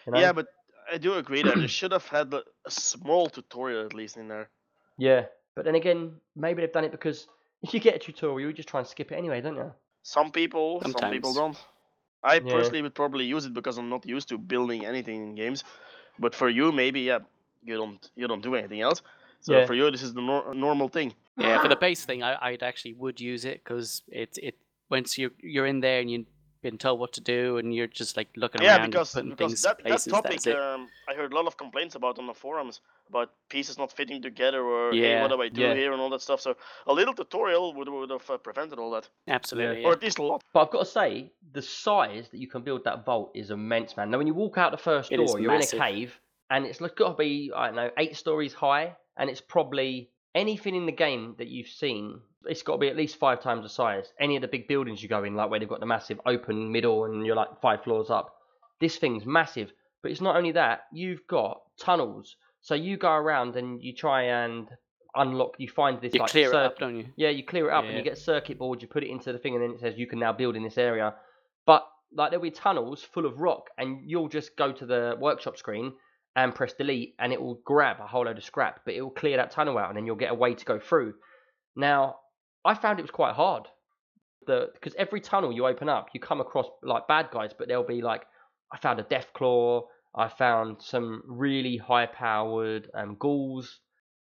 You 0.07 0.13
know? 0.13 0.19
Yeah, 0.21 0.33
but 0.33 0.47
I 0.93 0.99
do 0.99 1.15
agree 1.15 1.43
that 1.43 1.57
they 1.57 1.67
should 1.67 1.93
have 1.93 2.07
had 2.07 2.33
a, 2.35 2.43
a 2.67 2.71
small 2.71 3.29
tutorial 3.29 3.85
at 3.87 3.95
least 3.95 4.17
in 4.17 4.29
there. 4.29 4.51
yeah. 4.99 5.27
But 5.55 5.67
then 5.67 5.75
again, 5.75 6.13
maybe 6.35 6.63
they've 6.63 6.73
done 6.73 6.85
it 6.85 6.93
because 6.93 7.27
if 7.63 7.75
you 7.75 7.81
get 7.81 7.97
a 7.97 7.99
tutorial, 7.99 8.49
you 8.49 8.53
just 8.55 8.69
try 8.69 8.81
and 8.81 8.89
skip 8.89 9.13
it 9.13 9.17
anyway, 9.17 9.41
don't 9.41 9.57
you? 9.57 9.73
Some 10.03 10.31
people, 10.33 10.81
some 10.83 11.11
people 11.11 11.35
don't. 11.35 11.57
I 12.25 12.35
Yeah. 12.37 12.53
personally 12.53 12.83
would 12.83 12.95
probably 12.95 13.25
use 13.25 13.45
it 13.47 13.53
because 13.53 13.79
I'm 13.79 13.89
not 13.89 14.07
used 14.07 14.29
to 14.29 14.39
building 14.39 14.85
anything 14.87 15.23
in 15.23 15.35
games. 15.35 15.65
But 16.19 16.35
for 16.35 16.49
you, 16.49 16.73
maybe 16.73 17.01
yeah, 17.01 17.21
you 17.65 17.77
don't 17.77 18.11
you 18.17 18.29
don't 18.29 18.43
do 18.43 18.55
anything 18.55 18.81
else. 18.81 19.03
So 19.41 19.53
Yeah. 19.55 19.67
for 19.67 19.75
you, 19.75 19.91
this 19.91 20.03
is 20.03 20.15
the 20.15 20.21
nor- 20.23 20.55
normal 20.55 20.89
thing. 20.89 21.15
Yeah, 21.37 21.59
for 21.59 21.69
the 21.69 21.77
base 21.87 22.05
thing, 22.05 22.23
I 22.23 22.37
I'd 22.41 22.63
actually 22.63 22.95
would 22.95 23.21
use 23.21 23.45
it 23.45 23.63
because 23.65 24.03
it 24.09 24.39
it 24.43 24.57
once 24.93 25.19
you 25.19 25.33
you're 25.41 25.67
in 25.67 25.81
there 25.81 26.01
and 26.01 26.09
you've 26.11 26.27
been 26.63 26.79
told 26.79 27.01
what 27.01 27.13
to 27.13 27.21
do 27.21 27.57
and 27.59 27.75
you're 27.75 27.89
just 27.89 28.17
like 28.17 28.29
looking 28.37 28.63
Yeah, 28.63 28.77
around 28.77 28.85
and 28.85 28.93
because 28.93 29.11
putting 29.13 29.31
because 29.31 29.51
things 29.51 29.63
that, 29.63 29.83
that 29.83 30.09
topic 30.09 30.43
that's 30.43 30.57
um, 30.57 30.89
I 31.11 31.15
heard 31.15 31.33
a 31.33 31.35
lot 31.35 31.47
of 31.49 31.57
complaints 31.57 31.97
about 31.97 32.21
on 32.21 32.27
the 32.29 32.35
forums 32.35 32.81
about 33.09 33.31
pieces 33.49 33.77
not 33.79 33.91
fitting 33.91 34.23
together 34.23 34.63
or 34.63 34.93
hey, 34.93 35.01
Yeah, 35.01 35.23
what 35.23 35.31
do 35.33 35.43
I 35.43 35.49
do 35.49 35.63
yeah. 35.63 35.75
here 35.75 35.93
and 35.93 36.01
all 36.01 36.11
that 36.11 36.23
stuff. 36.23 36.41
So 36.41 36.55
a 36.87 36.93
little 36.93 37.15
tutorial 37.15 37.75
would 37.75 37.89
would 37.89 38.11
have 38.11 38.31
uh, 38.31 38.37
prevented 38.39 38.79
all 38.79 38.93
that, 38.93 39.09
Absolutely. 39.27 39.85
or 39.85 39.93
at 39.93 40.03
least 40.03 40.19
a 40.19 40.23
lot. 40.23 40.41
But 40.55 40.61
I've 40.63 40.71
got 40.71 40.81
to 40.87 40.93
say, 41.01 41.33
the 41.53 41.63
size 41.63 42.29
that 42.31 42.39
you 42.39 42.47
can 42.47 42.63
build 42.63 42.85
that 42.85 43.05
vault 43.05 43.33
is 43.35 43.51
immense, 43.51 43.97
man. 43.97 44.11
Now, 44.11 44.19
when 44.19 44.29
you 44.29 44.35
walk 44.35 44.57
out 44.57 44.71
the 44.71 44.79
first 44.91 45.11
It 45.11 45.17
door, 45.17 45.41
you're 45.41 45.51
massive. 45.51 45.79
in 45.79 45.83
a 45.83 45.89
cave, 45.91 46.21
and 46.51 46.65
it's 46.65 46.79
got 46.79 47.09
to 47.11 47.15
be, 47.17 47.51
I 47.55 47.67
don't 47.67 47.77
know, 47.77 47.91
eight 47.99 48.17
stories 48.17 48.55
high, 48.55 48.95
and 49.17 49.29
it's 49.29 49.41
probably 49.41 50.12
anything 50.35 50.75
in 50.75 50.87
the 50.87 50.93
game 50.93 51.35
that 51.39 51.49
you've 51.49 51.69
seen. 51.69 52.21
It's 52.47 52.63
got 52.63 52.75
to 52.75 52.79
be 52.79 52.89
at 52.89 52.97
least 52.97 53.17
five 53.17 53.41
times 53.41 53.63
the 53.63 53.69
size. 53.69 54.13
Any 54.19 54.37
of 54.37 54.43
the 54.43 54.49
big 54.49 54.67
buildings 54.67 55.03
you 55.03 55.09
go 55.09 55.25
in, 55.25 55.35
like 55.35 55.51
where 55.51 55.61
they've 55.61 55.69
got 55.69 55.81
the 55.81 55.87
massive 55.87 56.21
open 56.27 56.73
middle 56.73 57.05
and 57.05 57.25
you're 57.25 57.37
like 57.37 57.61
five 57.61 57.85
floors 57.85 58.11
up. 58.11 58.35
This 58.81 58.97
thing's 58.97 59.25
massive. 59.25 59.73
But 60.03 60.11
it's 60.11 60.21
not 60.21 60.37
only 60.37 60.53
that, 60.53 60.87
you've 60.93 61.25
got 61.29 61.61
tunnels. 61.79 62.35
So 62.61 62.75
you 62.75 62.97
go 62.97 63.13
around 63.13 63.57
and 63.57 63.81
you 63.83 63.95
try 63.95 64.23
and 64.23 64.69
unlock, 65.15 65.55
you 65.59 65.69
find 65.69 66.01
this 66.01 66.15
You 66.15 66.21
like 66.21 66.31
clear 66.31 66.49
it 66.49 66.55
up, 66.55 66.79
don't 66.79 66.97
you? 66.97 67.07
yeah, 67.17 67.29
you 67.29 67.45
clear 67.45 67.69
it 67.69 67.73
up 67.73 67.85
and 67.85 67.97
you 67.97 68.03
get 68.03 68.19
circuit 68.19 68.59
boards, 68.59 68.83
you 68.83 68.89
put 68.89 69.05
it 69.05 69.11
into 69.11 69.33
the 69.33 69.39
thing, 69.39 69.55
and 69.55 69.63
then 69.63 69.71
it 69.73 69.81
says 69.81 69.95
you 69.97 70.07
can 70.07 70.19
now 70.19 70.33
build 70.33 70.57
in 70.57 70.63
this 70.63 70.79
area. 70.79 71.15
But 71.67 71.87
like 72.15 72.31
there'll 72.31 72.43
be 72.43 72.51
tunnels 72.51 73.03
full 73.03 73.27
of 73.27 73.39
rock, 73.39 73.67
and 73.79 74.01
you'll 74.09 74.29
just 74.29 74.57
go 74.57 74.73
to 74.73 74.87
the 74.87 75.17
workshop 75.21 75.57
screen 75.57 75.93
and 76.35 76.55
press 76.55 76.73
delete, 76.73 77.15
and 77.19 77.33
it 77.33 77.41
will 77.41 77.61
grab 77.65 77.97
a 78.01 78.07
whole 78.07 78.25
load 78.25 78.39
of 78.39 78.45
scrap, 78.45 78.81
but 78.85 78.95
it 78.95 79.03
will 79.03 79.11
clear 79.11 79.37
that 79.37 79.51
tunnel 79.51 79.79
out, 79.79 79.89
and 79.89 79.97
then 79.97 80.07
you'll 80.07 80.17
get 80.17 80.31
a 80.31 80.35
way 80.35 80.55
to 80.55 80.65
go 80.65 80.79
through. 80.79 81.15
Now, 81.77 82.17
I 82.65 82.75
found 82.75 82.99
it 82.99 83.03
was 83.03 83.11
quite 83.11 83.35
hard. 83.35 83.69
The 84.47 84.71
because 84.75 84.95
every 84.97 85.21
tunnel 85.21 85.53
you 85.53 85.67
open 85.67 85.89
up, 85.89 86.09
you 86.15 86.21
come 86.21 86.41
across 86.41 86.67
like 86.83 87.07
bad 87.07 87.29
guys, 87.33 87.51
but 87.57 87.69
there'll 87.69 87.85
be 87.87 88.03
like 88.03 88.23
I 88.73 88.79
found 88.79 88.99
a 88.99 89.05
Deathclaw, 89.05 89.83
I 90.17 90.29
found 90.29 90.83
some 90.83 91.23
really 91.27 91.77
high 91.77 92.07
powered 92.07 92.89
um, 92.95 93.17
ghouls, 93.19 93.79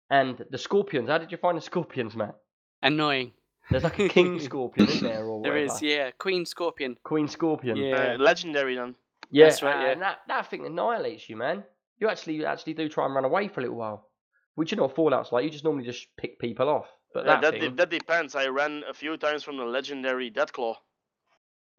and 0.09 0.43
the 0.51 0.57
scorpions. 0.57 1.09
How 1.09 1.19
did 1.19 1.31
you 1.31 1.37
find 1.37 1.57
the 1.57 1.61
scorpions, 1.61 2.15
Matt? 2.15 2.35
Annoying. 2.81 3.31
There's 3.71 3.83
like 3.83 3.97
a 3.99 4.09
king 4.09 4.39
scorpion, 4.41 4.89
isn't 4.89 5.03
there? 5.07 5.23
Or 5.25 5.41
There 5.43 5.55
is, 5.55 5.71
whatever? 5.71 5.85
yeah. 5.85 6.11
Queen 6.19 6.45
Scorpion. 6.45 6.97
Queen 7.03 7.29
scorpion. 7.29 7.77
Yeah. 7.77 8.15
Uh, 8.15 8.17
legendary 8.21 8.75
then. 8.75 8.95
yeah, 9.31 9.45
That's 9.45 9.63
right, 9.63 9.85
yeah. 9.85 9.91
And 9.93 10.01
that 10.01 10.17
that 10.27 10.49
thing 10.49 10.65
annihilates 10.65 11.29
you, 11.29 11.37
man. 11.37 11.63
You 11.99 12.09
actually 12.09 12.45
actually 12.45 12.73
do 12.73 12.89
try 12.89 13.05
and 13.05 13.15
run 13.15 13.25
away 13.25 13.47
for 13.47 13.59
a 13.59 13.63
little 13.63 13.77
while. 13.77 14.09
Which 14.55 14.71
you 14.71 14.77
know 14.77 14.87
Fallout's 14.87 15.31
like. 15.31 15.43
You 15.43 15.49
just 15.49 15.63
normally 15.63 15.85
just 15.85 16.07
pick 16.17 16.37
people 16.39 16.69
off. 16.69 16.87
But 17.13 17.25
Uh, 17.25 17.27
that, 17.27 17.41
that 17.41 17.51
thing, 17.53 17.69
de- 17.71 17.75
that 17.77 17.89
depends. 17.89 18.35
I 18.35 18.47
ran 18.47 18.83
a 18.87 18.93
few 18.93 19.17
times 19.17 19.43
from 19.43 19.57
the 19.57 19.65
legendary 19.65 20.29
Deathclaw. 20.31 20.75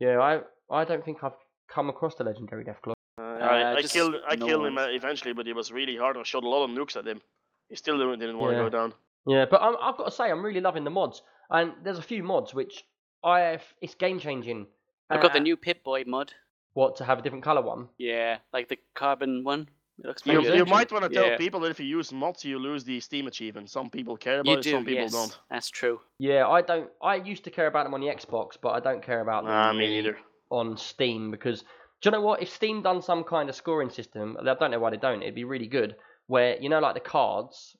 yeah, 0.01 0.19
I 0.21 0.41
I 0.71 0.85
don't 0.85 1.05
think 1.05 1.23
I've 1.23 1.37
come 1.69 1.89
across 1.89 2.15
the 2.17 2.25
legendary 2.25 2.65
Deathclaw. 2.65 2.95
Uh, 3.19 3.23
Uh, 3.23 3.47
I, 3.47 3.75
I 3.77 3.83
killed 3.83 4.15
I 4.27 4.37
no 4.37 4.47
killed 4.47 4.67
him 4.67 4.79
uh, 4.79 4.87
eventually, 4.89 5.33
but 5.35 5.47
it 5.47 5.55
was 5.55 5.71
really 5.73 5.97
hard. 5.97 6.17
I 6.17 6.23
shot 6.23 6.45
a 6.45 6.49
lot 6.49 6.65
of 6.65 6.71
nukes 6.71 6.97
at 6.97 7.07
him. 7.07 7.21
He 7.69 7.77
still 7.77 7.99
didn't, 7.99 8.19
didn't 8.21 8.39
want 8.39 8.53
to 8.57 8.63
go 8.63 8.69
down. 8.69 8.95
Yeah, 9.27 9.47
but 9.51 9.63
I'm, 9.63 9.77
I've 9.81 9.97
got 9.97 10.05
to 10.05 10.11
say 10.11 10.31
I'm 10.31 10.45
really 10.45 10.61
loving 10.61 10.85
the 10.85 10.91
mods, 10.91 11.23
and 11.51 11.73
there's 11.83 11.99
a 11.99 12.03
few 12.03 12.23
mods 12.23 12.53
which 12.55 12.85
I 13.23 13.41
have, 13.41 13.63
it's 13.81 13.95
game 13.95 14.19
changing. 14.21 14.67
I've 15.11 15.23
got 15.23 15.33
the 15.33 15.39
Uh, 15.39 15.43
new 15.49 15.57
Pip 15.57 15.83
Boy 15.85 16.05
mod. 16.07 16.33
what 16.75 16.97
to 16.97 17.05
have 17.05 17.19
a 17.19 17.23
different 17.23 17.45
color 17.45 17.63
one. 17.63 17.89
Yeah, 17.99 18.39
like 18.53 18.69
the 18.69 18.79
carbon 18.95 19.45
one. 19.45 19.69
It 19.99 20.07
looks 20.07 20.27
You, 20.27 20.43
you 20.55 20.65
might 20.65 20.91
want 20.91 21.05
to 21.05 21.09
tell 21.09 21.27
Yeah. 21.27 21.37
people 21.37 21.61
that 21.61 21.71
if 21.71 21.79
you 21.81 21.87
use 21.87 22.13
mods, 22.13 22.45
you 22.45 22.59
lose 22.59 22.85
the 22.85 22.99
Steam 23.01 23.27
achievement. 23.27 23.71
Some 23.71 23.91
people 23.91 24.17
care 24.17 24.41
about 24.41 24.51
You 24.51 24.59
it, 24.59 24.63
do, 24.63 24.71
some 24.73 24.85
people 24.85 25.03
yes. 25.03 25.13
don't. 25.13 25.39
That's 25.51 25.71
true. 25.71 26.01
Yeah, 26.19 26.49
I 26.49 26.63
don't. 26.63 26.91
I 27.03 27.17
used 27.17 27.45
to 27.45 27.51
care 27.51 27.67
about 27.69 27.85
them 27.85 27.95
on 27.95 28.01
the 28.01 28.09
Xbox, 28.09 28.57
but 28.61 28.71
I 28.71 28.81
don't 28.81 29.03
care 29.05 29.21
about 29.21 29.45
them 29.45 29.53
Nah, 29.53 29.73
me 29.73 29.89
neither. 29.89 30.19
on 30.51 30.77
Steam 30.77 31.31
because 31.31 31.61
do 31.61 32.09
you 32.09 32.11
know 32.11 32.21
what? 32.21 32.43
If 32.43 32.51
Steam 32.51 32.83
done 32.83 33.01
some 33.03 33.25
kind 33.25 33.49
of 33.49 33.55
scoring 33.55 33.89
system, 33.89 34.37
I 34.41 34.55
don't 34.55 34.71
know 34.73 34.79
why 34.81 34.91
they 34.91 34.97
don't. 34.97 35.23
It'd 35.23 35.35
be 35.35 35.45
really 35.45 35.69
good. 35.69 35.97
Where 36.27 36.57
you 36.61 36.69
know, 36.69 36.81
like 36.81 36.95
the 36.95 37.01
cards, 37.01 37.77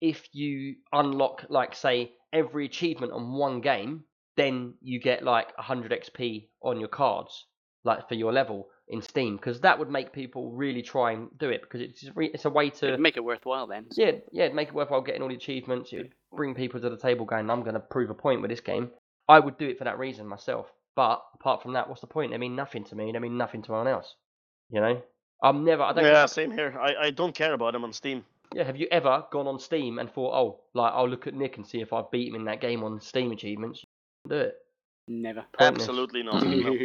if 0.00 0.28
you 0.32 0.76
unlock, 0.92 1.44
like 1.50 1.74
say, 1.74 2.12
every 2.32 2.64
achievement 2.66 3.12
on 3.12 3.32
one 3.32 3.60
game, 3.60 4.04
then 4.36 4.74
you 4.80 4.98
get 4.98 5.22
like 5.24 5.56
100 5.58 5.92
XP 5.92 6.48
on 6.62 6.80
your 6.80 6.88
cards, 6.88 7.44
like 7.84 8.08
for 8.08 8.14
your 8.14 8.32
level 8.32 8.68
in 8.90 9.00
Steam, 9.02 9.36
because 9.36 9.60
that 9.60 9.78
would 9.78 9.88
make 9.88 10.12
people 10.12 10.50
really 10.50 10.82
try 10.82 11.12
and 11.12 11.28
do 11.38 11.48
it 11.48 11.62
because 11.62 11.80
it's 11.80 12.04
re- 12.14 12.30
it's 12.34 12.44
a 12.44 12.50
way 12.50 12.70
to 12.70 12.88
It'd 12.88 13.00
make 13.00 13.16
it 13.16 13.24
worthwhile 13.24 13.66
then. 13.66 13.86
yeah, 13.92 14.12
yeah, 14.32 14.44
it'd 14.44 14.54
make 14.56 14.68
it 14.68 14.74
worthwhile 14.74 15.00
getting 15.00 15.22
all 15.22 15.28
the 15.28 15.34
achievements. 15.36 15.92
It 15.92 15.96
would 15.98 16.12
bring 16.34 16.54
people 16.54 16.80
to 16.80 16.90
the 16.90 16.96
table 16.96 17.24
going, 17.24 17.48
I'm 17.50 17.62
going 17.62 17.74
to 17.74 17.80
prove 17.80 18.10
a 18.10 18.14
point 18.14 18.42
with 18.42 18.50
this 18.50 18.60
game. 18.60 18.90
I 19.28 19.38
would 19.38 19.58
do 19.58 19.68
it 19.68 19.78
for 19.78 19.84
that 19.84 19.98
reason 19.98 20.26
myself. 20.26 20.66
But 20.96 21.22
apart 21.34 21.62
from 21.62 21.74
that, 21.74 21.88
what's 21.88 22.00
the 22.00 22.08
point? 22.08 22.32
They 22.32 22.38
mean 22.38 22.56
nothing 22.56 22.84
to 22.84 22.96
me. 22.96 23.12
They 23.12 23.18
mean 23.20 23.38
nothing 23.38 23.62
to 23.62 23.72
anyone 23.74 23.88
else. 23.88 24.14
You 24.70 24.80
know? 24.80 25.02
I'm 25.42 25.64
never, 25.64 25.82
I 25.84 25.92
don't, 25.92 26.04
Yeah, 26.04 26.26
same 26.26 26.50
here. 26.50 26.76
I, 26.78 27.06
I 27.06 27.10
don't 27.10 27.34
care 27.34 27.52
about 27.52 27.72
them 27.72 27.84
on 27.84 27.92
Steam. 27.92 28.24
yeah, 28.54 28.64
have 28.64 28.76
you 28.76 28.88
ever 28.90 29.24
gone 29.30 29.46
on 29.46 29.58
Steam 29.60 29.98
and 30.00 30.10
thought, 30.12 30.34
oh, 30.34 30.60
like, 30.74 30.92
I'll 30.92 31.08
look 31.08 31.26
at 31.28 31.34
Nick 31.34 31.56
and 31.56 31.66
see 31.66 31.80
if 31.80 31.92
I 31.92 32.02
beat 32.10 32.28
him 32.28 32.34
in 32.34 32.44
that 32.46 32.60
game 32.60 32.82
on 32.82 33.00
Steam 33.00 33.30
achievements? 33.30 33.84
Do 34.28 34.34
it. 34.34 34.54
Never. 35.08 35.44
Pointless. 35.56 35.88
Absolutely 35.88 36.22
not. 36.24 36.42
no. 36.44 36.76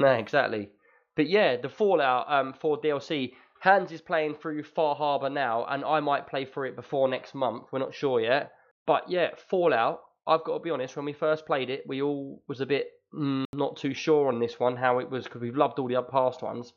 No, 0.00 0.06
exactly. 0.12 0.70
But 1.16 1.28
yeah, 1.28 1.56
the 1.56 1.68
Fallout 1.68 2.30
um, 2.30 2.54
for 2.54 2.80
DLC. 2.80 3.32
Hans 3.60 3.92
is 3.92 4.00
playing 4.00 4.34
through 4.34 4.64
Far 4.64 4.96
Harbor 4.96 5.30
now, 5.30 5.64
and 5.66 5.84
I 5.84 6.00
might 6.00 6.26
play 6.26 6.44
through 6.44 6.70
it 6.70 6.76
before 6.76 7.08
next 7.08 7.34
month. 7.34 7.68
We're 7.70 7.78
not 7.78 7.94
sure 7.94 8.20
yet. 8.20 8.52
But 8.86 9.08
yeah, 9.08 9.30
Fallout. 9.50 10.00
I've 10.26 10.44
got 10.44 10.58
to 10.58 10.62
be 10.62 10.70
honest. 10.70 10.96
When 10.96 11.04
we 11.04 11.12
first 11.12 11.46
played 11.46 11.70
it, 11.70 11.84
we 11.86 12.02
all 12.02 12.42
was 12.48 12.60
a 12.60 12.66
bit 12.66 12.88
mm, 13.14 13.44
not 13.52 13.76
too 13.76 13.94
sure 13.94 14.28
on 14.28 14.40
this 14.40 14.58
one 14.58 14.76
how 14.76 14.98
it 14.98 15.10
was 15.10 15.24
because 15.24 15.42
we've 15.42 15.56
loved 15.56 15.78
all 15.78 15.88
the 15.88 16.00
past 16.02 16.42
ones. 16.42 16.72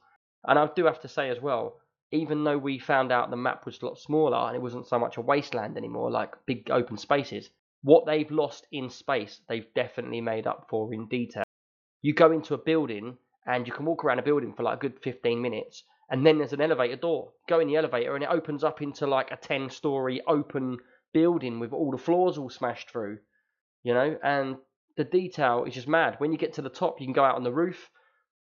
And 0.48 0.60
I 0.60 0.68
do 0.76 0.86
have 0.86 1.02
to 1.02 1.08
say 1.08 1.30
as 1.30 1.42
well, 1.42 1.78
even 2.12 2.44
though 2.44 2.58
we 2.58 2.80
found 2.80 3.12
out 3.12 3.30
the 3.30 3.38
map 3.38 3.66
was 3.66 3.82
a 3.82 3.86
lot 3.86 4.00
smaller 4.00 4.38
and 4.48 4.56
it 4.56 4.62
wasn't 4.62 4.88
so 4.88 5.00
much 5.00 5.18
a 5.18 5.22
wasteland 5.22 5.78
anymore, 5.78 6.12
like 6.12 6.34
big 6.46 6.70
open 6.72 6.98
spaces, 6.98 7.50
what 7.84 8.06
they've 8.06 8.30
lost 8.32 8.68
in 8.72 8.90
space, 8.90 9.42
they've 9.48 9.74
definitely 9.76 10.22
made 10.22 10.48
up 10.48 10.68
for 10.70 10.92
in 10.94 11.08
detail 11.08 11.46
you 12.06 12.14
go 12.14 12.32
into 12.32 12.54
a 12.54 12.58
building 12.60 13.18
and 13.46 13.68
you 13.68 13.74
can 13.74 13.86
walk 13.86 14.04
around 14.04 14.20
a 14.20 14.24
building 14.24 14.54
for 14.54 14.64
like 14.64 14.78
a 14.78 14.82
good 14.82 15.00
15 15.02 15.42
minutes 15.42 15.84
and 16.10 16.26
then 16.26 16.38
there's 16.38 16.54
an 16.54 16.62
elevator 16.62 16.96
door. 16.96 17.32
Go 17.48 17.60
in 17.60 17.68
the 17.68 17.76
elevator 17.76 18.16
and 18.16 18.24
it 18.24 18.30
opens 18.30 18.64
up 18.64 18.82
into 18.82 19.08
like 19.08 19.32
a 19.32 19.38
10 19.38 19.70
story 19.70 20.22
open 20.28 20.78
building 21.14 21.60
with 21.60 21.74
all 21.74 21.92
the 21.92 21.98
floors 21.98 22.38
all 22.38 22.50
smashed 22.50 22.90
through 22.90 23.20
you 23.84 23.94
know? 23.94 24.18
And 24.24 24.58
the 24.98 25.04
detail 25.04 25.66
is 25.68 25.74
just 25.74 25.88
mad. 25.88 26.16
When 26.18 26.32
you 26.32 26.38
get 26.38 26.54
to 26.54 26.62
the 26.62 26.70
top 26.70 27.00
you 27.00 27.08
can 27.08 27.14
go 27.14 27.24
out 27.24 27.36
on 27.36 27.44
the 27.44 27.52
roof 27.52 27.90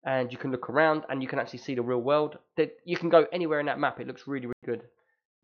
and 0.05 0.33
you 0.33 0.39
can 0.39 0.51
look 0.51 0.69
around 0.69 1.05
and 1.09 1.23
you 1.23 1.29
can 1.29 1.39
actually 1.39 1.61
see 1.61 1.75
the 1.75 1.83
real 1.83 2.01
world. 2.01 2.39
That 2.57 2.77
you 2.85 2.97
can 2.97 3.09
go 3.09 3.27
anywhere 3.33 3.61
in 3.61 3.67
that 3.67 3.79
map. 3.79 4.01
It 4.01 4.07
looks 4.07 4.27
really 4.27 4.47
really 4.47 4.55
good 4.65 4.83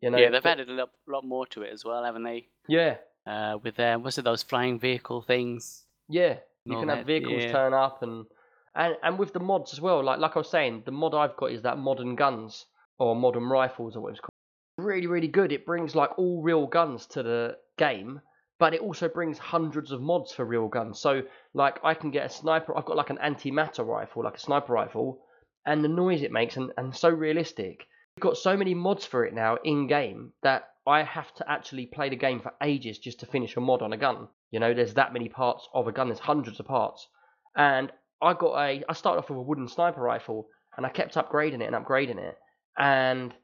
you 0.01 0.11
know? 0.11 0.19
Yeah, 0.19 0.31
they've 0.31 0.45
added 0.45 0.69
a 0.69 0.73
lot, 0.73 0.91
lot 1.07 1.25
more 1.25 1.47
to 1.49 1.63
it 1.63 1.73
as 1.73 1.85
well, 1.85 2.05
haven't 2.05 2.25
they? 2.25 2.49
yeah. 2.69 2.97
Uh, 3.27 3.59
with 3.63 3.79
uh, 3.79 3.99
what's 3.99 4.17
it, 4.17 4.25
those 4.25 4.43
flying 4.43 4.79
vehicle 4.79 5.21
things? 5.21 5.85
Yeah, 6.09 6.37
you 6.65 6.79
can 6.79 6.89
have 6.89 7.05
vehicles 7.05 7.43
yeah. 7.43 7.53
turn 7.53 7.75
up 7.75 8.03
and, 8.03 8.25
and 8.75 8.97
and 9.03 9.19
with 9.19 9.33
the 9.33 9.41
mods 9.41 9.73
as 9.73 9.81
well. 9.81 10.03
Like 10.03 10.19
like 10.19 10.37
I 10.37 10.41
was 10.41 10.51
saying, 10.51 10.83
the 10.85 10.93
mod 10.93 11.15
I've 11.15 11.37
got 11.37 11.53
is 11.53 11.63
that 11.63 11.79
modern 11.79 12.17
guns 12.17 12.67
or 12.99 13.15
modern 13.17 13.45
rifles 13.45 13.97
or 13.97 14.03
what 14.03 14.11
it's 14.13 14.21
called. 14.21 14.33
Really 14.77 15.07
really 15.07 15.29
good. 15.29 15.53
It 15.53 15.67
brings 15.67 15.95
like 15.95 16.19
all 16.19 16.43
real 16.43 16.67
guns 16.67 17.07
to 17.09 17.23
the 17.23 17.57
game, 17.77 18.21
but 18.59 18.75
it 18.75 18.81
also 18.81 19.09
brings 19.09 19.39
hundreds 19.39 19.93
of 19.93 20.01
mods 20.01 20.33
for 20.33 20.45
real 20.45 20.69
guns. 20.69 20.99
So 21.01 21.23
like 21.55 21.79
I 21.85 21.95
can 21.95 22.11
get 22.11 22.27
a 22.27 22.31
sniper. 22.31 22.77
I've 22.77 22.85
got 22.85 22.97
like 22.97 23.11
an 23.11 23.19
antimatter 23.19 23.87
rifle, 23.87 24.25
like 24.25 24.37
a 24.37 24.41
sniper 24.41 24.73
rifle, 24.73 25.21
and 25.67 25.83
the 25.83 25.89
noise 25.89 26.23
it 26.23 26.33
makes 26.33 26.57
and, 26.57 26.73
and 26.77 26.95
so 26.95 27.09
realistic. 27.09 27.87
You've 28.17 28.23
got 28.23 28.37
so 28.37 28.57
many 28.57 28.75
mods 28.75 29.07
for 29.07 29.25
it 29.25 29.35
now 29.35 29.59
in 29.63 29.87
game 29.87 30.33
that 30.43 30.65
I 30.87 31.03
have 31.03 31.33
to 31.35 31.49
actually 31.49 31.87
play 31.87 32.09
the 32.09 32.17
game 32.17 32.41
for 32.41 32.55
ages 32.63 32.99
just 32.99 33.21
to 33.21 33.27
finish 33.27 33.57
a 33.57 33.61
mod 33.61 33.83
on 33.83 33.93
a 33.93 33.97
gun. 33.97 34.29
You 34.51 34.59
know, 34.59 34.73
there's 34.73 34.95
that 34.95 35.13
many 35.13 35.29
parts 35.29 35.69
of 35.75 35.87
a 35.87 35.93
gun. 35.93 36.09
There's 36.09 36.19
hundreds 36.19 36.59
of 36.59 36.67
parts, 36.67 37.07
and 37.55 37.93
I 38.21 38.35
got 38.35 38.59
a. 38.59 38.85
I 38.89 38.93
started 38.93 39.21
off 39.21 39.31
with 39.31 39.39
a 39.39 39.43
wooden 39.43 39.69
sniper 39.69 40.01
rifle, 40.01 40.49
and 40.77 40.85
I 40.85 40.89
kept 40.89 41.15
upgrading 41.15 41.63
it 41.63 41.73
and 41.73 41.77
upgrading 41.77 42.19
it, 42.19 42.37
and 42.79 43.35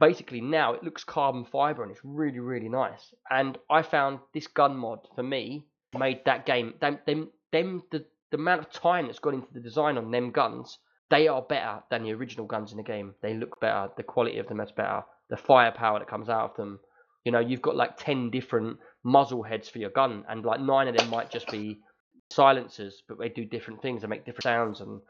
basically 0.00 0.40
now 0.40 0.74
it 0.74 0.84
looks 0.84 1.02
carbon 1.02 1.44
fiber 1.44 1.82
and 1.82 1.90
it's 1.90 2.00
really 2.04 2.38
really 2.38 2.68
nice. 2.68 3.12
And 3.30 3.58
I 3.70 3.82
found 3.82 4.20
this 4.32 4.46
gun 4.46 4.76
mod 4.76 5.00
for 5.14 5.22
me 5.22 5.66
made 5.98 6.24
that 6.24 6.46
game. 6.46 6.74
Them 6.80 6.98
them 7.06 7.30
them 7.52 7.82
the 7.90 8.04
the 8.30 8.36
amount 8.36 8.60
of 8.60 8.70
time 8.70 9.06
that's 9.06 9.18
gone 9.18 9.34
into 9.34 9.52
the 9.52 9.60
design 9.60 9.96
on 9.96 10.10
them 10.10 10.30
guns 10.30 10.78
they 11.10 11.28
are 11.28 11.42
better 11.42 11.82
than 11.90 12.02
the 12.02 12.12
original 12.12 12.46
guns 12.46 12.70
in 12.70 12.76
the 12.76 12.82
game. 12.82 13.14
They 13.22 13.34
look 13.34 13.60
better. 13.60 13.90
The 13.96 14.02
quality 14.02 14.38
of 14.38 14.46
them 14.48 14.60
is 14.60 14.72
better. 14.72 15.02
The 15.30 15.36
firepower 15.36 15.98
that 15.98 16.08
comes 16.08 16.28
out 16.28 16.50
of 16.50 16.56
them. 16.56 16.80
You 17.24 17.32
know, 17.32 17.40
you've 17.40 17.62
got 17.62 17.76
like 17.76 17.96
ten 17.96 18.30
different 18.30 18.78
muzzle 19.04 19.42
heads 19.42 19.68
for 19.68 19.78
your 19.78 19.90
gun, 19.90 20.24
and 20.28 20.44
like 20.44 20.60
nine 20.60 20.88
of 20.88 20.96
them 20.96 21.08
might 21.08 21.30
just 21.30 21.50
be 21.50 21.78
silencers, 22.30 23.02
but 23.08 23.18
they 23.18 23.28
do 23.28 23.44
different 23.44 23.82
things. 23.82 24.02
They 24.02 24.08
make 24.08 24.24
different 24.24 24.42
sounds 24.44 24.80
and 24.80 25.00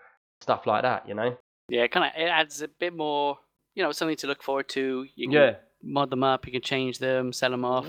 stuff 0.40 0.66
like 0.66 0.82
that. 0.82 1.08
You 1.08 1.14
know. 1.14 1.36
Yeah, 1.68 1.86
kind 1.86 2.06
of. 2.06 2.20
It 2.20 2.26
adds 2.26 2.62
a 2.62 2.68
bit 2.68 2.96
more, 2.96 3.38
you 3.74 3.82
know, 3.82 3.92
something 3.92 4.16
to 4.18 4.26
look 4.26 4.42
forward 4.42 4.68
to. 4.70 5.06
You 5.14 5.28
can 5.28 5.32
Yeah. 5.32 5.56
mod 5.82 6.10
them 6.10 6.24
up. 6.24 6.46
You 6.46 6.52
can 6.52 6.62
change 6.62 6.98
them, 6.98 7.32
sell 7.32 7.50
them 7.50 7.64
off. 7.64 7.86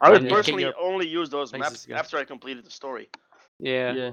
I 0.00 0.08
would 0.10 0.16
And 0.18 0.24
you 0.24 0.30
get 0.30 0.36
personally 0.36 0.62
your 0.64 0.74
only 0.80 1.06
use 1.08 1.30
those 1.30 1.52
maps 1.52 1.84
to 1.86 1.94
after 1.94 2.18
I 2.18 2.24
completed 2.24 2.64
the 2.66 2.70
story. 2.70 3.08
Yeah. 3.58 3.92
Yeah. 3.92 4.10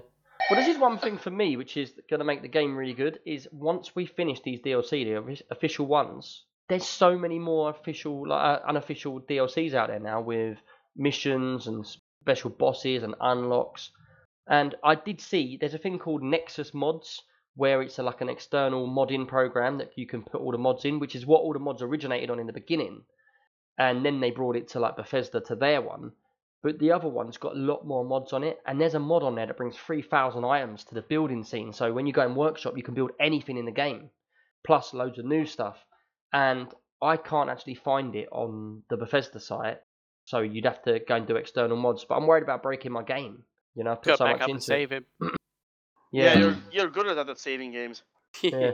Well, 0.49 0.59
this 0.59 0.69
is 0.69 0.77
one 0.77 0.97
thing 0.99 1.17
for 1.17 1.31
me, 1.31 1.57
which 1.57 1.75
is 1.75 1.93
going 2.09 2.19
to 2.19 2.25
make 2.25 2.41
the 2.41 2.47
game 2.47 2.75
really 2.77 2.93
good. 2.93 3.19
Is 3.25 3.47
once 3.51 3.93
we 3.95 4.05
finish 4.05 4.39
these 4.41 4.61
DLC, 4.61 5.03
the 5.03 5.43
official 5.51 5.85
ones, 5.85 6.45
there's 6.69 6.87
so 6.87 7.17
many 7.17 7.39
more 7.39 7.69
official, 7.71 8.27
like 8.27 8.61
uh, 8.61 8.65
unofficial 8.67 9.19
DLCs 9.21 9.73
out 9.73 9.89
there 9.89 9.99
now 9.99 10.21
with 10.21 10.57
missions 10.95 11.67
and 11.67 11.85
special 12.21 12.51
bosses 12.51 13.03
and 13.03 13.15
unlocks. 13.19 13.91
And 14.49 14.73
I 14.83 14.95
did 14.95 15.21
see 15.21 15.57
there's 15.57 15.75
a 15.75 15.77
thing 15.77 15.99
called 15.99 16.23
Nexus 16.23 16.73
Mods, 16.73 17.21
where 17.55 17.83
it's 17.83 17.99
a, 17.99 18.03
like 18.03 18.21
an 18.21 18.29
external 18.29 18.87
modding 18.87 19.27
program 19.27 19.77
that 19.77 19.95
you 19.95 20.07
can 20.07 20.23
put 20.23 20.41
all 20.41 20.51
the 20.51 20.57
mods 20.57 20.85
in, 20.85 20.97
which 20.97 21.15
is 21.15 21.25
what 21.25 21.41
all 21.41 21.53
the 21.53 21.59
mods 21.59 21.83
originated 21.83 22.31
on 22.31 22.39
in 22.39 22.47
the 22.47 22.53
beginning. 22.53 23.03
And 23.77 24.03
then 24.03 24.19
they 24.19 24.31
brought 24.31 24.55
it 24.55 24.69
to 24.69 24.79
like 24.79 24.95
Bethesda 24.95 25.39
to 25.41 25.55
their 25.55 25.81
one. 25.81 26.13
But 26.63 26.79
the 26.79 26.91
other 26.91 27.07
one's 27.07 27.37
got 27.37 27.55
a 27.55 27.59
lot 27.59 27.85
more 27.85 28.03
mods 28.03 28.33
on 28.33 28.43
it 28.43 28.59
and 28.65 28.81
there's 28.81 28.95
a 28.95 28.99
mod 28.99 29.23
on 29.23 29.35
there 29.35 29.45
that 29.45 29.55
brings 29.55 29.77
3000 29.77 30.43
items 30.43 30.83
to 30.85 30.95
the 30.95 31.03
building 31.03 31.43
scene. 31.43 31.71
So 31.71 31.93
when 31.93 32.07
you 32.07 32.11
go 32.11 32.25
in 32.25 32.35
workshop 32.35 32.75
you 32.75 32.83
can 32.83 32.95
build 32.95 33.11
anything 33.19 33.57
in 33.57 33.65
the 33.65 33.71
game 33.71 34.09
plus 34.65 34.93
loads 34.93 35.19
of 35.19 35.25
new 35.25 35.45
stuff. 35.45 35.77
And 36.33 36.67
i 37.01 37.15
can't 37.15 37.49
actually 37.49 37.75
find 37.75 38.13
it 38.15 38.27
on 38.31 38.83
the 38.89 38.97
bethesda 38.97 39.39
site 39.39 39.79
so 40.25 40.39
you'd 40.39 40.65
have 40.65 40.81
to 40.83 40.99
go 40.99 41.15
and 41.15 41.27
do 41.27 41.37
external 41.37 41.77
mods. 41.77 42.03
But 42.03 42.15
i'm 42.15 42.27
worried 42.27 42.43
about 42.43 42.63
breaking 42.63 42.91
my 42.91 43.03
game 43.03 43.45
you 43.79 43.85
know 43.85 43.93
i 43.93 43.95
put 43.95 44.05
Go 44.05 44.15
so 44.17 44.25
back 44.25 44.35
much 44.35 44.41
up 44.43 44.49
and 44.49 44.63
save 44.63 44.91
it 44.91 45.05
it. 45.21 45.31
Yeah, 46.11 46.33
yeah, 46.33 46.39
you're 46.39 46.57
you're 46.71 46.89
good 46.89 47.07
at 47.07 47.15
that 47.15 47.29
at 47.29 47.39
saving 47.39 47.71
games. 47.71 48.03
Yeah. 48.41 48.71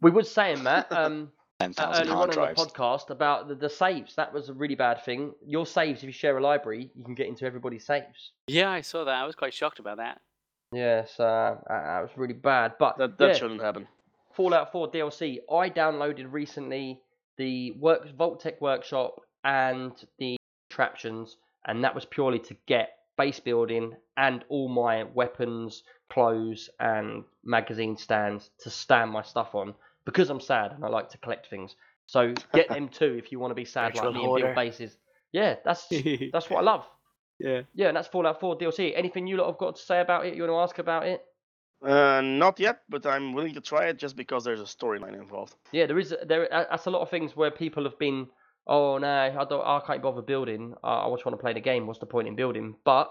we 0.00 0.10
was 0.10 0.30
saying 0.30 0.64
that 0.64 0.90
um 1.02 1.32
Ten 1.60 1.70
uh, 1.70 1.72
thousand 1.74 2.08
earlier 2.08 2.12
on 2.12 2.16
hard 2.16 2.34
in 2.34 2.54
the 2.54 2.62
podcast 2.62 3.10
about 3.10 3.48
the, 3.48 3.54
the 3.54 3.68
saves 3.68 4.14
that 4.14 4.32
was 4.32 4.48
a 4.48 4.54
really 4.54 4.74
bad 4.74 5.02
thing 5.04 5.32
your 5.44 5.66
saves 5.66 6.00
if 6.02 6.04
you 6.04 6.12
share 6.12 6.36
a 6.38 6.42
library 6.42 6.90
you 6.94 7.04
can 7.04 7.14
get 7.14 7.26
into 7.26 7.44
everybody's 7.44 7.84
saves 7.84 8.32
yeah, 8.46 8.70
I 8.70 8.80
saw 8.82 9.04
that. 9.04 9.14
I 9.14 9.24
was 9.26 9.34
quite 9.34 9.52
shocked 9.52 9.78
about 9.80 9.96
that. 9.98 10.20
Yes, 10.72 11.18
uh, 11.20 11.56
that 11.68 11.82
that 11.84 12.00
was 12.02 12.10
really 12.16 12.34
bad. 12.34 12.74
But 12.78 12.98
That 12.98 13.18
that 13.18 13.28
yeah, 13.28 13.34
shouldn't 13.34 13.62
happen. 13.62 13.86
Fallout 14.34 14.70
4 14.72 14.90
DLC. 14.90 15.38
I 15.50 15.70
downloaded 15.70 16.26
recently 16.30 17.00
the 17.38 17.72
work 17.72 18.14
Vault-Tec 18.16 18.60
Workshop 18.60 19.20
and 19.44 19.92
the 20.18 20.36
attractions, 20.70 21.36
and 21.64 21.82
that 21.84 21.94
was 21.94 22.04
purely 22.04 22.38
to 22.40 22.56
get 22.66 22.90
base 23.16 23.40
building 23.40 23.94
and 24.16 24.44
all 24.48 24.68
my 24.68 25.04
weapons, 25.04 25.82
clothes, 26.10 26.70
and 26.80 27.24
magazine 27.44 27.96
stands 27.96 28.50
to 28.60 28.70
stand 28.70 29.10
my 29.10 29.22
stuff 29.22 29.54
on 29.54 29.74
because 30.04 30.30
I'm 30.30 30.40
sad 30.40 30.72
and 30.72 30.84
I 30.84 30.88
like 30.88 31.10
to 31.10 31.18
collect 31.18 31.48
things. 31.48 31.74
So 32.06 32.34
get 32.54 32.68
them 32.68 32.88
too 32.88 33.14
if 33.18 33.32
you 33.32 33.38
want 33.40 33.50
to 33.50 33.54
be 33.56 33.64
sad 33.64 33.92
Virtual 33.94 34.06
like 34.06 34.14
me 34.14 34.20
and 34.20 34.28
hoarder. 34.28 34.44
build 34.46 34.56
bases. 34.56 34.96
Yeah, 35.32 35.56
that's 35.64 35.86
that's 36.32 36.48
what 36.50 36.58
I 36.58 36.62
love. 36.62 36.84
yeah. 37.40 37.62
Yeah, 37.74 37.88
and 37.88 37.96
that's 37.96 38.08
Fallout 38.08 38.38
4 38.40 38.58
DLC. 38.58 38.92
Anything 38.96 39.26
you 39.26 39.36
lot 39.36 39.46
have 39.48 39.58
got 39.58 39.76
to 39.76 39.82
say 39.82 40.00
about 40.00 40.24
it? 40.26 40.34
You 40.34 40.42
want 40.42 40.52
to 40.52 40.58
ask 40.58 40.78
about 40.78 41.06
it? 41.06 41.22
Uh, 41.84 42.20
not 42.22 42.58
yet, 42.58 42.82
but 42.88 43.04
I'm 43.06 43.34
willing 43.34 43.54
to 43.54 43.60
try 43.60 43.86
it 43.86 43.98
just 43.98 44.16
because 44.16 44.44
there's 44.44 44.60
a 44.60 44.64
storyline 44.64 45.14
involved. 45.14 45.54
Yeah, 45.72 45.86
there 45.86 45.98
is 45.98 46.14
there. 46.24 46.48
That's 46.50 46.86
a 46.86 46.90
lot 46.90 47.02
of 47.02 47.10
things 47.10 47.36
where 47.36 47.50
people 47.50 47.84
have 47.84 47.98
been. 47.98 48.28
Oh 48.66 48.98
no, 48.98 49.08
I 49.08 49.44
don't. 49.44 49.64
I 49.64 49.80
can't 49.86 50.02
bother 50.02 50.22
building. 50.22 50.74
I, 50.82 51.06
I 51.06 51.10
just 51.10 51.24
want 51.24 51.36
to 51.38 51.42
play 51.42 51.52
the 51.52 51.60
game. 51.60 51.86
What's 51.86 52.00
the 52.00 52.06
point 52.06 52.26
in 52.28 52.34
building? 52.36 52.74
But 52.84 53.10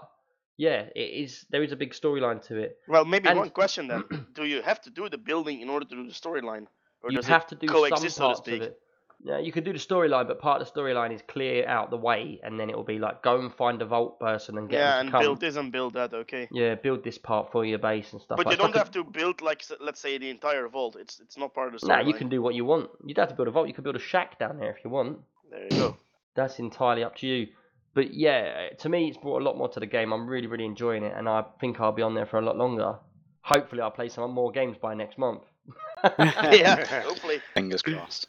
yeah, 0.58 0.84
it 0.94 1.00
is. 1.24 1.46
There 1.50 1.62
is 1.62 1.72
a 1.72 1.76
big 1.76 1.92
storyline 1.92 2.42
to 2.48 2.56
it. 2.58 2.76
Well, 2.88 3.04
maybe 3.04 3.28
And- 3.28 3.38
one 3.38 3.50
question 3.50 3.88
then: 3.88 4.04
Do 4.34 4.44
you 4.44 4.62
have 4.62 4.80
to 4.82 4.90
do 4.90 5.08
the 5.08 5.18
building 5.18 5.60
in 5.60 5.68
order 5.70 5.86
to 5.86 5.94
do 5.94 6.06
the 6.06 6.12
storyline, 6.12 6.66
or 7.02 7.10
You 7.10 7.16
does 7.16 7.26
have 7.26 7.42
it 7.42 7.48
to 7.48 7.54
do 7.54 7.68
coexist, 7.68 8.02
some 8.02 8.10
so 8.10 8.20
to 8.22 8.26
parts 8.26 8.40
speak? 8.40 8.54
of 8.62 8.62
it. 8.68 8.78
Yeah, 9.24 9.38
you 9.38 9.50
can 9.50 9.64
do 9.64 9.72
the 9.72 9.78
storyline, 9.78 10.28
but 10.28 10.40
part 10.40 10.60
of 10.60 10.68
the 10.70 10.78
storyline 10.78 11.14
is 11.14 11.22
clear 11.26 11.66
out 11.66 11.88
the 11.88 11.96
way, 11.96 12.38
and 12.42 12.60
then 12.60 12.68
it 12.68 12.76
will 12.76 12.84
be 12.84 12.98
like 12.98 13.22
go 13.22 13.40
and 13.40 13.50
find 13.54 13.80
a 13.80 13.86
vault 13.86 14.20
person 14.20 14.58
and 14.58 14.68
get 14.68 14.76
Yeah, 14.78 15.00
and 15.00 15.10
come. 15.10 15.22
build 15.22 15.40
this 15.40 15.56
and 15.56 15.72
build 15.72 15.94
that. 15.94 16.12
Okay. 16.12 16.48
Yeah, 16.52 16.74
build 16.74 17.02
this 17.02 17.16
part 17.16 17.50
for 17.50 17.64
your 17.64 17.78
base 17.78 18.12
and 18.12 18.20
stuff. 18.20 18.36
But 18.36 18.44
like 18.46 18.52
you 18.58 18.62
don't 18.62 18.76
have 18.76 18.90
to 18.90 19.02
build 19.04 19.40
like 19.40 19.64
let's 19.80 20.00
say 20.00 20.18
the 20.18 20.28
entire 20.28 20.68
vault. 20.68 20.96
It's 21.00 21.18
it's 21.20 21.38
not 21.38 21.54
part 21.54 21.74
of 21.74 21.80
the 21.80 21.86
Nah, 21.86 22.00
you 22.00 22.12
can 22.12 22.28
do 22.28 22.42
what 22.42 22.54
you 22.54 22.66
want. 22.66 22.90
You 23.06 23.14
don't 23.14 23.22
have 23.22 23.30
to 23.30 23.36
build 23.36 23.48
a 23.48 23.52
vault. 23.52 23.68
You 23.68 23.74
can 23.74 23.84
build 23.84 23.96
a 23.96 24.00
shack 24.12 24.38
down 24.38 24.58
there 24.58 24.70
if 24.76 24.84
you 24.84 24.90
want. 24.90 25.18
There 25.50 25.64
you 25.64 25.70
go. 25.70 25.96
that's 26.34 26.58
entirely 26.58 27.04
up 27.04 27.16
to 27.16 27.26
you. 27.26 27.48
But 27.94 28.12
yeah, 28.12 28.68
to 28.80 28.88
me, 28.88 29.08
it's 29.08 29.16
brought 29.16 29.40
a 29.40 29.44
lot 29.44 29.56
more 29.56 29.68
to 29.70 29.80
the 29.80 29.86
game. 29.86 30.12
I'm 30.12 30.26
really, 30.26 30.46
really 30.46 30.66
enjoying 30.66 31.02
it, 31.02 31.14
and 31.16 31.28
I 31.28 31.44
think 31.60 31.80
I'll 31.80 31.92
be 31.92 32.02
on 32.02 32.14
there 32.14 32.26
for 32.26 32.38
a 32.38 32.44
lot 32.44 32.56
longer. 32.56 32.96
Hopefully, 33.40 33.80
I'll 33.80 33.90
play 33.90 34.08
some 34.08 34.30
more 34.32 34.50
games 34.52 34.76
by 34.76 34.94
next 34.94 35.16
month. 35.18 35.42
yeah, 36.18 36.84
hopefully. 37.02 37.40
Fingers 37.54 37.82
crossed. 37.82 38.28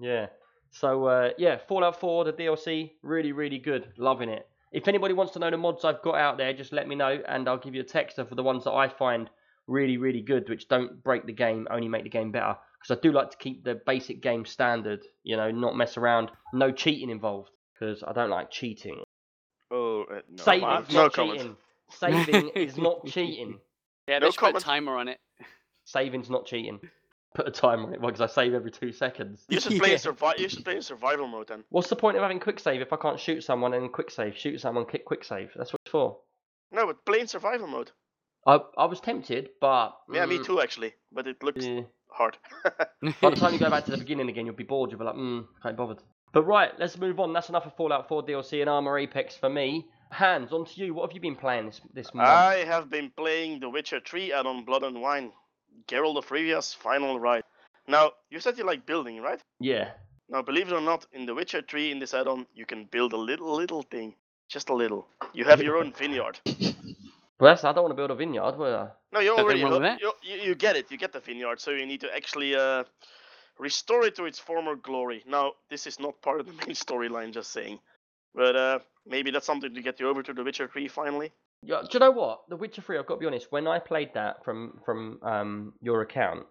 yeah. 0.00 0.26
So 0.70 1.04
uh, 1.04 1.30
yeah, 1.36 1.58
Fallout 1.68 2.00
4, 2.00 2.24
the 2.24 2.32
DLC, 2.32 2.92
really, 3.02 3.32
really 3.32 3.58
good. 3.58 3.88
Loving 3.98 4.30
it. 4.30 4.48
If 4.72 4.88
anybody 4.88 5.12
wants 5.12 5.34
to 5.34 5.38
know 5.38 5.50
the 5.50 5.58
mods 5.58 5.84
I've 5.84 6.00
got 6.00 6.14
out 6.14 6.38
there, 6.38 6.54
just 6.54 6.72
let 6.72 6.88
me 6.88 6.94
know, 6.94 7.20
and 7.28 7.46
I'll 7.46 7.58
give 7.58 7.74
you 7.74 7.82
a 7.82 7.84
text 7.84 8.16
for 8.16 8.34
the 8.34 8.42
ones 8.42 8.64
that 8.64 8.72
I 8.72 8.88
find 8.88 9.28
really, 9.66 9.98
really 9.98 10.22
good, 10.22 10.48
which 10.48 10.68
don't 10.68 11.04
break 11.04 11.26
the 11.26 11.32
game, 11.32 11.68
only 11.70 11.88
make 11.88 12.04
the 12.04 12.08
game 12.08 12.32
better. 12.32 12.56
Because 12.82 12.98
I 12.98 13.00
do 13.00 13.12
like 13.12 13.30
to 13.30 13.36
keep 13.36 13.64
the 13.64 13.80
basic 13.86 14.22
game 14.22 14.44
standard, 14.44 15.00
you 15.22 15.36
know, 15.36 15.50
not 15.50 15.76
mess 15.76 15.96
around, 15.96 16.30
no 16.52 16.72
cheating 16.72 17.10
involved, 17.10 17.50
because 17.78 18.02
I 18.02 18.12
don't 18.12 18.30
like 18.30 18.50
cheating. 18.50 19.02
Oh, 19.70 20.02
uh, 20.10 20.20
no, 20.30 20.42
Saving 20.44 20.68
is 20.68 20.90
no 20.94 21.02
not 21.04 21.12
comment. 21.12 21.38
cheating. 21.38 21.56
Saving 21.90 22.48
is 22.50 22.76
not 22.78 23.06
cheating. 23.06 23.58
Yeah, 24.08 24.18
No 24.18 24.26
they 24.26 24.30
should 24.32 24.40
put 24.40 24.46
a 24.48 24.52
comment. 24.54 24.64
timer 24.64 24.96
on 24.96 25.06
it. 25.08 25.18
Saving's 25.84 26.28
not 26.28 26.44
cheating. 26.44 26.80
Put 27.36 27.46
a 27.46 27.52
timer 27.52 27.84
on 27.86 27.94
it 27.94 28.00
because 28.00 28.20
I 28.20 28.26
save 28.26 28.52
every 28.52 28.72
two 28.72 28.90
seconds. 28.90 29.44
You 29.48 29.60
should 29.60 29.72
play 29.78 29.90
Yeah. 29.90 29.94
in 29.94 30.00
survi- 30.00 30.38
You 30.40 30.48
should 30.48 30.64
play 30.64 30.74
in 30.74 30.82
survival 30.82 31.28
mode 31.28 31.46
then. 31.46 31.62
What's 31.70 31.88
the 31.88 31.94
point 31.94 32.16
of 32.16 32.22
having 32.22 32.40
quick 32.40 32.58
save 32.58 32.80
if 32.80 32.92
I 32.92 32.96
can't 32.96 33.20
shoot 33.20 33.44
someone 33.44 33.74
and 33.74 33.92
quick 33.92 34.10
save? 34.10 34.36
Shoot 34.36 34.60
someone, 34.60 34.86
kick 34.86 35.04
quick 35.04 35.22
save. 35.22 35.52
That's 35.56 35.72
what 35.72 35.78
it's 35.84 35.92
for. 35.92 36.18
No, 36.72 36.84
but 36.86 37.04
play 37.06 37.20
in 37.20 37.28
survival 37.28 37.68
mode. 37.68 37.92
I 38.44 38.58
I 38.76 38.86
was 38.86 39.00
tempted, 39.00 39.50
but 39.60 39.96
Yeah, 40.12 40.26
me 40.26 40.38
mm, 40.38 40.44
too 40.44 40.60
actually. 40.60 40.94
But 41.12 41.28
it 41.28 41.44
looks 41.44 41.64
yeah. 41.64 41.82
Hard. 42.12 42.36
By 43.20 43.30
the 43.30 43.36
time 43.36 43.52
you 43.52 43.58
go 43.58 43.70
back 43.70 43.84
to 43.86 43.90
the 43.90 43.96
beginning 43.98 44.28
again, 44.28 44.46
you'll 44.46 44.54
be 44.54 44.64
bored. 44.64 44.90
You'll 44.90 45.00
be 45.00 45.06
like, 45.06 45.14
mm, 45.14 45.46
can't 45.62 45.76
be 45.76 45.78
bothered. 45.78 46.02
But 46.32 46.44
right, 46.44 46.70
let's 46.78 46.98
move 46.98 47.20
on. 47.20 47.32
That's 47.32 47.48
enough 47.48 47.66
of 47.66 47.74
Fallout 47.76 48.08
4 48.08 48.24
DLC 48.24 48.60
and 48.60 48.70
Arma 48.70 48.94
Apex 48.96 49.36
for 49.36 49.48
me. 49.48 49.86
Hans, 50.10 50.52
on 50.52 50.66
to 50.66 50.80
you. 50.80 50.94
What 50.94 51.08
have 51.08 51.14
you 51.14 51.20
been 51.20 51.36
playing 51.36 51.66
this 51.66 51.80
this 51.94 52.14
month? 52.14 52.28
I 52.28 52.64
have 52.64 52.90
been 52.90 53.10
playing 53.16 53.60
The 53.60 53.70
Witcher 53.70 54.00
3 54.06 54.32
add-on 54.32 54.64
Blood 54.64 54.82
and 54.82 55.00
Wine. 55.00 55.32
Geralt 55.88 56.18
of 56.18 56.26
Rivia's 56.30 56.74
final 56.74 57.18
ride. 57.18 57.44
Now, 57.88 58.12
you 58.30 58.38
said 58.40 58.58
you 58.58 58.64
like 58.64 58.86
building, 58.86 59.20
right? 59.20 59.40
yeah. 59.60 59.92
Now, 60.28 60.40
believe 60.40 60.68
it 60.68 60.72
or 60.74 60.80
not, 60.80 61.04
in 61.12 61.26
The 61.26 61.34
Witcher 61.34 61.62
3 61.68 61.90
in 61.90 61.98
this 61.98 62.14
add-on, 62.14 62.46
you 62.54 62.64
can 62.64 62.84
build 62.90 63.12
a 63.12 63.18
little, 63.18 63.54
little 63.54 63.82
thing. 63.82 64.14
Just 64.48 64.70
a 64.70 64.74
little. 64.74 65.06
You 65.34 65.44
have 65.44 65.60
your 65.60 65.76
own 65.76 65.92
vineyard. 65.92 66.38
Well, 67.40 67.50
that's, 67.50 67.64
I 67.64 67.72
don't 67.72 67.82
want 67.84 67.92
to 67.92 67.96
build 67.96 68.10
a 68.10 68.14
vineyard. 68.14 68.56
Will 68.56 68.90
No, 69.12 69.20
you 69.20 69.30
Nothing 69.30 69.44
already 69.44 69.64
wrong 69.64 69.72
with 69.72 69.82
that. 69.82 70.00
you, 70.00 70.12
you, 70.22 70.36
you 70.42 70.54
get 70.54 70.76
it. 70.76 70.90
You 70.90 70.98
get 70.98 71.12
the 71.12 71.20
vineyard, 71.20 71.60
so 71.60 71.70
you 71.72 71.86
need 71.86 72.00
to 72.02 72.14
actually 72.14 72.54
uh, 72.54 72.84
restore 73.58 74.04
it 74.04 74.16
to 74.16 74.24
its 74.24 74.38
former 74.38 74.76
glory. 74.76 75.24
Now, 75.26 75.52
this 75.70 75.86
is 75.86 75.98
not 75.98 76.20
part 76.22 76.40
of 76.40 76.46
the 76.46 76.52
main 76.66 76.74
storyline, 76.74 77.32
just 77.32 77.52
saying. 77.52 77.80
But 78.34 78.56
uh, 78.56 78.78
maybe 79.06 79.30
that's 79.30 79.46
something 79.46 79.74
to 79.74 79.82
get 79.82 80.00
you 80.00 80.08
over 80.08 80.22
to 80.22 80.32
The 80.32 80.44
Witcher 80.44 80.68
3 80.68 80.88
finally. 80.88 81.32
Yeah, 81.64 81.82
do 81.82 81.88
you 81.92 82.00
know 82.00 82.10
what? 82.10 82.40
The 82.48 82.56
Witcher 82.56 82.82
3, 82.82 82.98
I've 82.98 83.06
got 83.06 83.14
to 83.14 83.20
be 83.20 83.26
honest, 83.26 83.50
when 83.50 83.68
I 83.68 83.78
played 83.78 84.14
that 84.14 84.44
from 84.44 84.80
from 84.84 85.20
um, 85.22 85.74
your 85.80 86.02
account, 86.02 86.46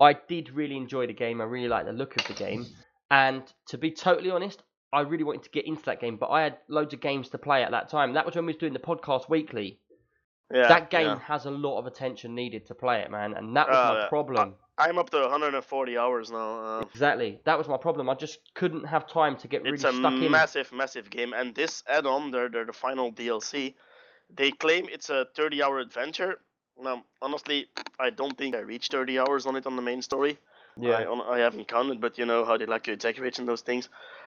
I 0.00 0.14
did 0.14 0.50
really 0.50 0.76
enjoy 0.76 1.06
the 1.06 1.12
game. 1.12 1.40
I 1.40 1.44
really 1.44 1.68
liked 1.68 1.86
the 1.86 1.92
look 1.92 2.16
of 2.16 2.26
the 2.26 2.34
game. 2.34 2.66
And 3.10 3.42
to 3.68 3.78
be 3.78 3.90
totally 3.90 4.30
honest, 4.30 4.62
I 4.92 5.00
really 5.00 5.24
wanted 5.24 5.44
to 5.44 5.50
get 5.50 5.66
into 5.66 5.82
that 5.84 6.00
game, 6.00 6.16
but 6.16 6.30
I 6.30 6.42
had 6.42 6.58
loads 6.68 6.92
of 6.94 7.00
games 7.00 7.28
to 7.30 7.38
play 7.38 7.62
at 7.62 7.70
that 7.70 7.88
time. 7.88 8.14
That 8.14 8.26
was 8.26 8.34
when 8.34 8.46
we 8.46 8.52
was 8.52 8.58
doing 8.58 8.72
the 8.72 8.78
podcast 8.78 9.28
weekly. 9.28 9.80
Yeah, 10.52 10.68
that 10.68 10.90
game 10.90 11.06
yeah. 11.06 11.18
has 11.20 11.44
a 11.44 11.50
lot 11.50 11.78
of 11.78 11.86
attention 11.86 12.34
needed 12.34 12.66
to 12.66 12.74
play 12.74 13.00
it, 13.00 13.10
man, 13.10 13.34
and 13.34 13.56
that 13.56 13.68
was 13.68 13.78
Uh, 13.78 13.94
my 13.94 14.08
problem. 14.08 14.54
I'm 14.78 14.98
up 14.98 15.10
to 15.10 15.20
140 15.20 15.98
hours 15.98 16.30
now. 16.30 16.60
Uh, 16.60 16.84
Exactly, 16.84 17.40
that 17.44 17.58
was 17.58 17.68
my 17.68 17.76
problem. 17.76 18.08
I 18.08 18.14
just 18.14 18.38
couldn't 18.54 18.84
have 18.84 19.06
time 19.06 19.36
to 19.38 19.48
get 19.48 19.62
really 19.62 19.76
stuck 19.76 19.94
in. 19.96 20.06
it's 20.06 20.26
a 20.26 20.30
massive, 20.30 20.72
massive 20.72 21.10
game, 21.10 21.34
and 21.34 21.54
this 21.54 21.82
add-on, 21.86 22.30
they're, 22.30 22.48
they're 22.48 22.64
the 22.64 22.72
final 22.72 23.12
DLC. 23.12 23.74
They 24.34 24.50
claim 24.50 24.88
it's 24.90 25.10
a 25.10 25.26
30-hour 25.36 25.80
adventure. 25.80 26.40
Now, 26.80 27.04
honestly, 27.20 27.66
I 27.98 28.10
don't 28.10 28.36
think 28.38 28.54
I 28.54 28.60
reached 28.60 28.92
30 28.92 29.18
hours 29.18 29.46
on 29.46 29.56
it 29.56 29.66
on 29.66 29.76
the 29.76 29.82
main 29.82 30.00
story. 30.00 30.38
Yeah, 30.80 31.04
on- 31.06 31.20
I 31.22 31.38
haven't 31.40 31.68
counted, 31.68 32.00
but 32.00 32.18
you 32.18 32.24
know 32.24 32.44
how 32.44 32.56
they 32.56 32.66
like 32.66 32.84
to 32.84 32.92
exaggerate 32.92 33.38
in 33.38 33.46
those 33.46 33.62
things. 33.62 33.88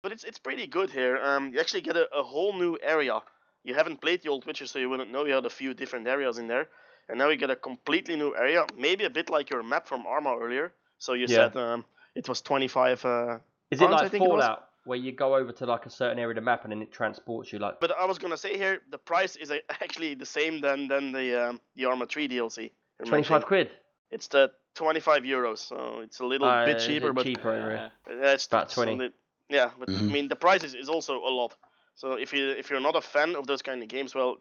But 0.03 0.13
it's 0.13 0.25
it's 0.25 0.39
pretty 0.39 0.67
good 0.67 0.91
here. 0.91 1.17
Um, 1.19 1.53
you 1.53 1.61
actually 1.61 1.83
get 1.83 1.97
a, 1.97 2.09
a 2.13 2.23
whole 2.23 2.53
new 2.53 2.77
area. 2.83 3.23
You 3.65 3.75
haven't 3.75 4.01
played 4.01 4.23
the 4.23 4.29
old 4.29 4.45
Witcher, 4.47 4.67
so 4.67 4.79
you 4.79 4.89
wouldn't 4.91 5.11
know 5.11 5.25
you 5.25 5.35
had 5.35 5.47
a 5.47 5.51
few 5.51 5.75
different 5.75 6.07
areas 6.07 6.39
in 6.39 6.49
there. 6.49 6.69
And 7.09 7.19
now 7.19 7.29
you 7.29 7.37
get 7.37 7.51
a 7.51 7.57
completely 7.57 8.17
new 8.17 8.35
area, 8.35 8.67
maybe 8.77 9.05
a 9.05 9.11
bit 9.11 9.31
like 9.31 9.51
your 9.51 9.63
map 9.63 9.87
from 9.87 10.07
Arma 10.07 10.37
earlier. 10.37 10.73
So 10.99 11.13
you 11.15 11.27
Yeah. 11.27 11.51
said 11.51 11.57
um, 11.57 11.85
it 12.15 12.29
was 12.29 12.41
25. 12.43 13.05
Uh, 13.05 13.39
is 13.71 13.81
it 13.81 13.85
Arms, 13.85 13.95
I 13.95 14.03
like 14.03 14.11
think 14.11 14.25
it 14.25 14.29
was. 14.31 14.45
Fallout? 14.45 14.69
where 14.85 14.99
you 14.99 15.13
go 15.13 15.37
over 15.37 15.53
to 15.53 15.65
like 15.65 15.87
a 15.87 15.91
certain 15.91 16.19
area 16.19 16.31
of 16.31 16.35
the 16.35 16.41
map 16.41 16.65
and 16.65 16.73
then 16.73 16.83
it 16.83 16.91
transports 16.91 17.53
you 17.53 17.61
like. 17.61 17.79
But 17.79 17.93
I 17.97 18.05
was 18.05 18.19
gonna 18.19 18.37
say 18.37 18.57
here, 18.57 18.81
the 18.91 18.99
price 18.99 19.37
is 19.37 19.49
uh, 19.53 19.59
actually 19.81 20.15
the 20.15 20.27
same 20.27 20.61
than 20.61 20.89
than 20.89 21.13
the 21.13 21.51
um, 21.51 21.61
the 21.77 21.85
Arma 21.85 22.07
3 22.07 22.27
DLC. 22.27 22.73
you're 22.99 23.07
25 23.07 23.45
quid. 23.47 23.71
It's 24.11 24.27
the 24.27 24.51
25 24.75 25.23
euros, 25.23 25.59
so 25.59 26.01
it's 26.03 26.19
a 26.19 26.27
little 26.27 26.49
Uh, 26.49 26.65
bit 26.67 26.81
cheaper, 26.81 27.13
but 27.13 27.23
cheaper 27.25 27.51
over 27.53 27.71
here? 27.71 27.93
that's 28.21 28.47
About 28.47 28.71
20. 28.71 28.93
only- 28.93 29.13
yeah, 29.49 29.71
but 29.79 29.89
I 29.89 29.93
Mhm. 29.93 30.11
mean 30.11 30.29
the 30.29 30.37
price 30.37 30.65
is, 30.65 30.75
is 30.75 30.89
also 30.89 31.19
a 31.21 31.31
lot. 31.31 31.55
So 31.95 32.13
if 32.13 32.33
you 32.33 32.51
if 32.51 32.71
you're 32.71 32.81
not 32.81 32.97
a 32.97 33.01
fan 33.01 33.37
of 33.37 33.47
those 33.47 33.63
kind 33.63 33.83
of 33.83 33.89
games, 33.89 34.15
well, 34.15 34.39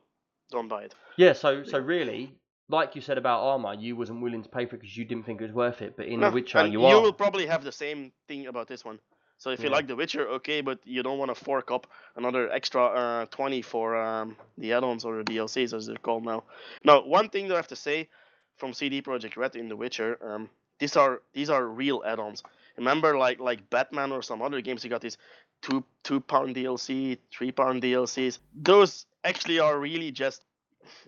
don't 0.49 0.67
buy 0.67 0.83
it. 0.83 0.95
Yeah, 1.17 1.33
so 1.33 1.63
so 1.63 1.79
really, 1.79 2.31
like 2.69 2.95
you 2.95 3.01
said 3.01 3.17
about 3.17 3.41
Arma, 3.43 3.75
you 3.75 3.95
wasn't 3.95 4.21
willing 4.21 4.43
to 4.43 4.49
pay 4.49 4.65
for 4.65 4.75
it 4.75 4.79
because 4.81 4.95
you 4.97 5.05
didn't 5.05 5.25
think 5.25 5.41
it 5.41 5.43
was 5.43 5.53
worth 5.53 5.81
it. 5.81 5.95
But 5.97 6.07
in 6.07 6.19
No, 6.19 6.29
The 6.29 6.35
Witcher, 6.35 6.67
you 6.67 6.85
are. 6.85 7.01
will 7.01 7.13
probably 7.13 7.45
have 7.45 7.63
the 7.63 7.71
same 7.71 8.11
thing 8.27 8.47
about 8.47 8.67
this 8.67 8.83
one. 8.85 8.99
So 9.37 9.49
if 9.49 9.59
you 9.59 9.69
Yeah. 9.69 9.75
like 9.75 9.87
The 9.87 9.95
Witcher, 9.95 10.27
okay, 10.37 10.61
but 10.61 10.79
you 10.85 11.01
don't 11.03 11.17
want 11.17 11.35
to 11.35 11.43
fork 11.43 11.71
up 11.71 11.87
another 12.15 12.49
extra 12.51 12.85
uh, 12.85 13.25
20 13.25 13.61
for 13.63 13.95
um, 13.95 14.37
the 14.57 14.73
add-ons 14.73 15.03
or 15.03 15.17
the 15.17 15.23
DLCs 15.23 15.73
as 15.73 15.87
they're 15.87 15.95
called 15.97 16.23
now. 16.23 16.43
Now, 16.83 17.01
one 17.01 17.29
thing 17.29 17.47
that 17.47 17.55
I 17.55 17.57
have 17.57 17.67
to 17.69 17.75
say 17.75 18.07
from 18.57 18.73
CD 18.73 19.01
Projekt 19.01 19.37
Red 19.37 19.55
in 19.55 19.67
The 19.67 19.75
Witcher, 19.75 20.17
um, 20.21 20.49
these 20.79 20.95
are 20.95 21.21
these 21.33 21.49
are 21.49 21.65
real 21.65 22.03
add-ons. 22.05 22.43
Remember, 22.77 23.17
like 23.17 23.39
like 23.39 23.69
Batman 23.69 24.11
or 24.11 24.21
some 24.21 24.41
other 24.41 24.61
games, 24.61 24.83
you 24.83 24.89
got 24.89 25.01
these 25.01 25.17
two 25.61 25.83
two 26.03 26.19
pound 26.19 26.55
DLC, 26.55 27.17
three 27.31 27.51
pound 27.51 27.81
DLCs. 27.81 28.39
Those 28.53 29.05
actually 29.23 29.59
are 29.59 29.79
really 29.79 30.11
just 30.11 30.43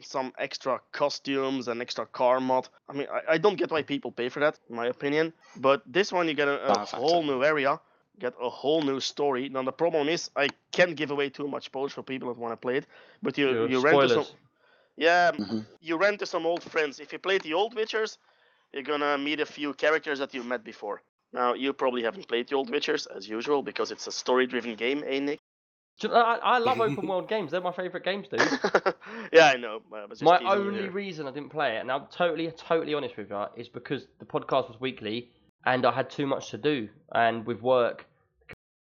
some 0.01 0.31
extra 0.37 0.79
costumes 0.91 1.67
and 1.67 1.81
extra 1.81 2.05
car 2.05 2.39
mod. 2.39 2.69
I 2.89 2.93
mean, 2.93 3.07
I, 3.11 3.33
I 3.33 3.37
don't 3.37 3.55
get 3.57 3.71
why 3.71 3.81
people 3.83 4.11
pay 4.11 4.29
for 4.29 4.39
that, 4.39 4.59
in 4.69 4.75
my 4.75 4.87
opinion. 4.87 5.33
But 5.55 5.81
this 5.85 6.11
one, 6.11 6.27
you 6.27 6.33
get 6.33 6.47
a, 6.47 6.73
a 6.73 6.85
whole 6.85 7.23
new 7.23 7.43
area, 7.43 7.79
get 8.19 8.33
a 8.41 8.49
whole 8.49 8.81
new 8.81 8.99
story. 8.99 9.49
Now 9.49 9.63
the 9.63 9.71
problem 9.71 10.07
is, 10.09 10.29
I 10.35 10.53
can't 10.71 10.95
give 10.95 11.11
away 11.11 11.29
too 11.29 11.47
much 11.47 11.65
spoilers 11.65 11.93
for 11.93 12.03
people 12.03 12.29
that 12.33 12.39
want 12.39 12.53
to 12.53 12.57
play 12.57 12.77
it. 12.77 12.85
But 13.21 13.37
you 13.37 13.47
Yeah, 13.49 13.67
you 13.67 13.79
rent 13.79 14.01
to 14.01 14.09
some, 14.09 14.23
spoilers. 14.23 14.35
yeah, 14.97 15.31
Mhm. 15.31 15.65
you 15.81 15.97
rent 15.97 16.19
to 16.19 16.25
some 16.25 16.45
old 16.45 16.63
friends. 16.63 16.99
If 16.99 17.11
you 17.13 17.19
play 17.19 17.37
the 17.39 17.53
old 17.53 17.75
Witchers, 17.75 18.17
you're 18.73 18.83
gonna 18.83 19.17
meet 19.17 19.39
a 19.39 19.45
few 19.45 19.73
characters 19.73 20.19
that 20.19 20.33
you 20.33 20.43
met 20.43 20.63
before. 20.63 21.01
Now 21.33 21.53
you 21.53 21.73
probably 21.73 22.03
haven't 22.03 22.27
played 22.27 22.47
the 22.47 22.55
old 22.55 22.71
Witchers 22.71 23.07
as 23.15 23.27
usual 23.27 23.63
because 23.63 23.91
it's 23.91 24.07
a 24.07 24.11
story-driven 24.11 24.75
game, 24.75 25.03
eh, 25.05 25.19
Nick? 25.19 25.39
Do 25.99 26.07
you 26.07 26.13
know, 26.13 26.19
I, 26.21 26.35
I 26.35 26.57
love 26.57 26.79
open 26.79 27.07
world 27.07 27.29
games. 27.29 27.51
They're 27.51 27.61
my 27.61 27.71
favourite 27.71 28.03
games, 28.03 28.27
dude. 28.27 28.41
yeah, 29.33 29.47
I 29.47 29.57
know. 29.57 29.81
I 29.93 30.05
was 30.05 30.19
just 30.19 30.23
My 30.23 30.39
only 30.39 30.89
reason 30.89 31.27
I 31.27 31.31
didn't 31.31 31.49
play 31.49 31.77
it, 31.77 31.81
and 31.81 31.91
I'm 31.91 32.07
totally, 32.11 32.49
totally 32.51 32.93
honest 32.93 33.15
with 33.17 33.29
you, 33.29 33.45
is 33.55 33.69
because 33.69 34.07
the 34.19 34.25
podcast 34.25 34.69
was 34.69 34.79
weekly 34.79 35.29
and 35.65 35.85
I 35.85 35.91
had 35.91 36.09
too 36.09 36.25
much 36.25 36.49
to 36.51 36.57
do. 36.57 36.89
And 37.13 37.45
with 37.45 37.61
work 37.61 38.05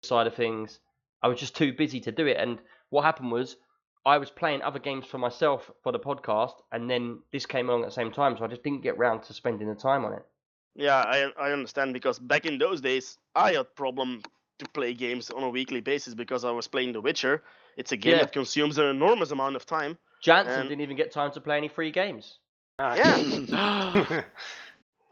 side 0.03 0.27
of 0.27 0.35
things, 0.35 0.79
I 1.21 1.27
was 1.27 1.39
just 1.39 1.55
too 1.55 1.73
busy 1.73 1.99
to 2.01 2.11
do 2.11 2.27
it. 2.27 2.37
And 2.37 2.59
what 2.89 3.03
happened 3.03 3.31
was, 3.31 3.57
I 4.05 4.17
was 4.17 4.29
playing 4.29 4.61
other 4.61 4.79
games 4.79 5.05
for 5.05 5.17
myself 5.17 5.69
for 5.83 5.91
the 5.91 5.99
podcast, 5.99 6.53
and 6.71 6.89
then 6.89 7.19
this 7.33 7.45
came 7.45 7.69
along 7.69 7.83
at 7.83 7.87
the 7.87 7.93
same 7.93 8.11
time, 8.11 8.37
so 8.37 8.45
I 8.45 8.47
just 8.47 8.63
didn't 8.63 8.81
get 8.81 8.97
round 8.97 9.23
to 9.23 9.33
spending 9.33 9.67
the 9.67 9.75
time 9.75 10.05
on 10.05 10.13
it. 10.13 10.25
Yeah, 10.75 10.95
I 10.97 11.31
I 11.39 11.51
understand 11.51 11.93
because 11.93 12.19
back 12.19 12.45
in 12.45 12.57
those 12.57 12.81
days 12.81 13.17
I 13.35 13.53
had 13.53 13.75
problem 13.75 14.21
to 14.59 14.65
play 14.69 14.93
games 14.93 15.29
on 15.29 15.43
a 15.43 15.49
weekly 15.49 15.81
basis 15.81 16.13
because 16.13 16.43
I 16.45 16.51
was 16.51 16.67
playing 16.67 16.93
The 16.93 17.01
Witcher. 17.01 17.43
It's 17.77 17.91
a 17.91 17.97
game 17.97 18.13
Yeah. 18.13 18.19
that 18.23 18.31
consumes 18.33 18.77
an 18.77 18.85
enormous 18.85 19.31
amount 19.31 19.55
of 19.55 19.65
time. 19.65 19.97
Jansen 20.21 20.53
And- 20.59 20.69
didn't 20.69 20.81
even 20.81 20.97
get 20.97 21.11
time 21.11 21.31
to 21.31 21.41
play 21.41 21.57
any 21.57 21.69
free 21.69 21.91
games. 21.91 22.39
Ah, 22.79 22.95
Yeah. 22.95 24.23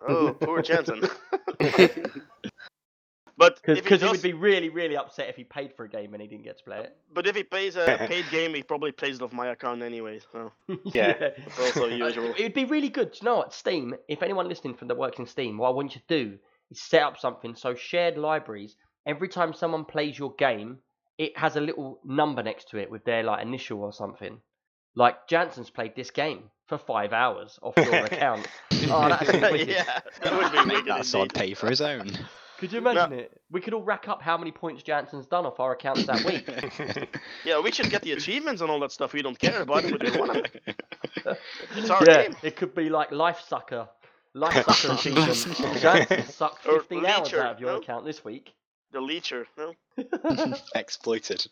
Oh, 0.07 0.31
poor 0.34 0.61
Jansen. 0.61 1.01
but 3.38 3.59
if 3.68 3.76
he 3.77 3.81
Because 3.81 4.01
he 4.01 4.07
would 4.09 4.22
be 4.22 4.34
really, 4.34 4.69
really 4.69 4.97
upset 4.97 5.30
if 5.30 5.35
he 5.35 5.43
paid 5.43 5.73
for 5.76 5.85
a 5.85 5.89
game 5.89 6.14
and 6.14 6.22
he 6.22 6.27
didn't 6.27 6.43
get 6.43 6.57
to 6.57 6.64
play 6.64 6.80
it. 6.80 6.95
but 7.14 7.27
if 7.27 7.35
he 7.35 7.43
plays 7.43 7.76
a 7.76 7.85
paid 8.07 8.26
game, 8.31 8.53
he 8.53 8.64
probably 8.64 8.91
plays 8.91 9.18
it 9.18 9.22
off 9.22 9.31
my 9.34 9.47
account 9.47 9.81
anyway. 9.84 10.19
So 10.31 10.51
Yeah. 10.84 11.14
it's 11.19 11.59
also 11.59 11.85
usual. 12.05 12.31
It'd 12.38 12.53
be 12.53 12.65
really 12.65 12.89
good. 12.89 13.11
Do 13.11 13.18
you 13.22 13.26
know 13.26 13.38
what? 13.38 13.53
Steam, 13.53 13.95
if 14.07 14.23
anyone 14.23 14.47
listening 14.49 14.73
from 14.76 14.88
that 14.89 14.97
works 14.97 15.19
in 15.19 15.26
Steam, 15.27 15.57
what 15.57 15.68
I 15.69 15.72
want 15.72 15.93
you 15.95 16.01
to 16.01 16.07
do 16.26 16.38
is 16.72 16.81
set 16.81 17.03
up 17.03 17.18
something 17.19 17.55
so 17.55 17.76
shared 17.76 18.18
libraries, 18.18 18.76
every 19.05 19.30
time 19.30 19.53
someone 19.53 19.85
plays 19.85 20.18
your 20.18 20.34
game, 20.35 20.80
it 21.18 21.38
has 21.38 21.55
a 21.55 21.61
little 21.61 21.99
number 22.03 22.43
next 22.43 22.69
to 22.69 22.77
it 22.77 22.89
with 22.91 23.03
their 23.05 23.23
like 23.23 23.41
initial 23.41 23.81
or 23.84 23.93
something. 23.93 24.39
Like 24.95 25.27
Jansen's 25.27 25.69
played 25.69 25.95
this 25.95 26.09
game 26.09 26.49
for 26.68 26.77
five 26.80 27.14
hours 27.14 27.59
off 27.61 27.76
your 27.77 28.05
account. 28.05 28.47
Oh, 28.89 29.09
that's 29.09 29.31
wicked. 29.31 29.69
yeah, 29.69 29.99
that 30.23 30.34
would 30.34 30.51
be 30.51 30.57
Make 30.65 30.77
wicked 30.77 30.88
that 30.91 31.05
sword 31.05 31.31
indeed. 31.31 31.39
pay 31.39 31.53
for 31.53 31.69
his 31.69 31.81
own. 31.81 32.09
Could 32.57 32.71
you 32.71 32.79
imagine 32.79 33.13
it? 33.13 33.39
We 33.51 33.61
could 33.61 33.73
all 33.73 33.84
rack 33.84 34.07
up 34.07 34.21
how 34.21 34.38
many 34.38 34.51
points 34.51 34.81
Jansen's 34.84 35.27
done 35.27 35.45
off 35.45 35.59
our 35.59 35.73
accounts 35.73 36.05
that 36.05 36.23
week. 36.23 37.09
Yeah, 37.45 37.61
we 37.61 37.71
should 37.71 37.89
get 37.89 38.01
the 38.01 38.11
achievements 38.13 38.61
and 38.61 38.69
all 38.69 38.79
that 38.81 38.91
stuff. 38.91 39.13
We 39.13 39.21
don't 39.21 39.38
care 39.39 39.61
about 39.61 39.85
it, 39.85 39.91
but 39.91 40.03
we 40.03 40.17
want 40.17 40.38
it. 40.38 40.75
It's 41.75 41.89
our 41.89 42.05
yeah, 42.05 42.23
game. 42.23 42.35
it 42.43 42.55
could 42.55 42.73
be 42.73 42.89
like 42.89 43.11
Life 43.11 43.41
Sucker. 43.47 43.88
Life 44.34 44.65
Sucker 44.65 44.93
achievement. 44.99 45.79
Jansen 45.81 46.25
sucked 46.25 46.65
Or 46.65 46.79
15 46.79 47.05
hours 47.05 47.34
out 47.34 47.55
of 47.55 47.59
your 47.59 47.71
no? 47.71 47.77
account 47.77 48.05
this 48.05 48.23
week. 48.23 48.53
The 48.91 48.99
Leecher, 49.01 49.45
no? 49.57 49.73
Exploited. 50.75 51.45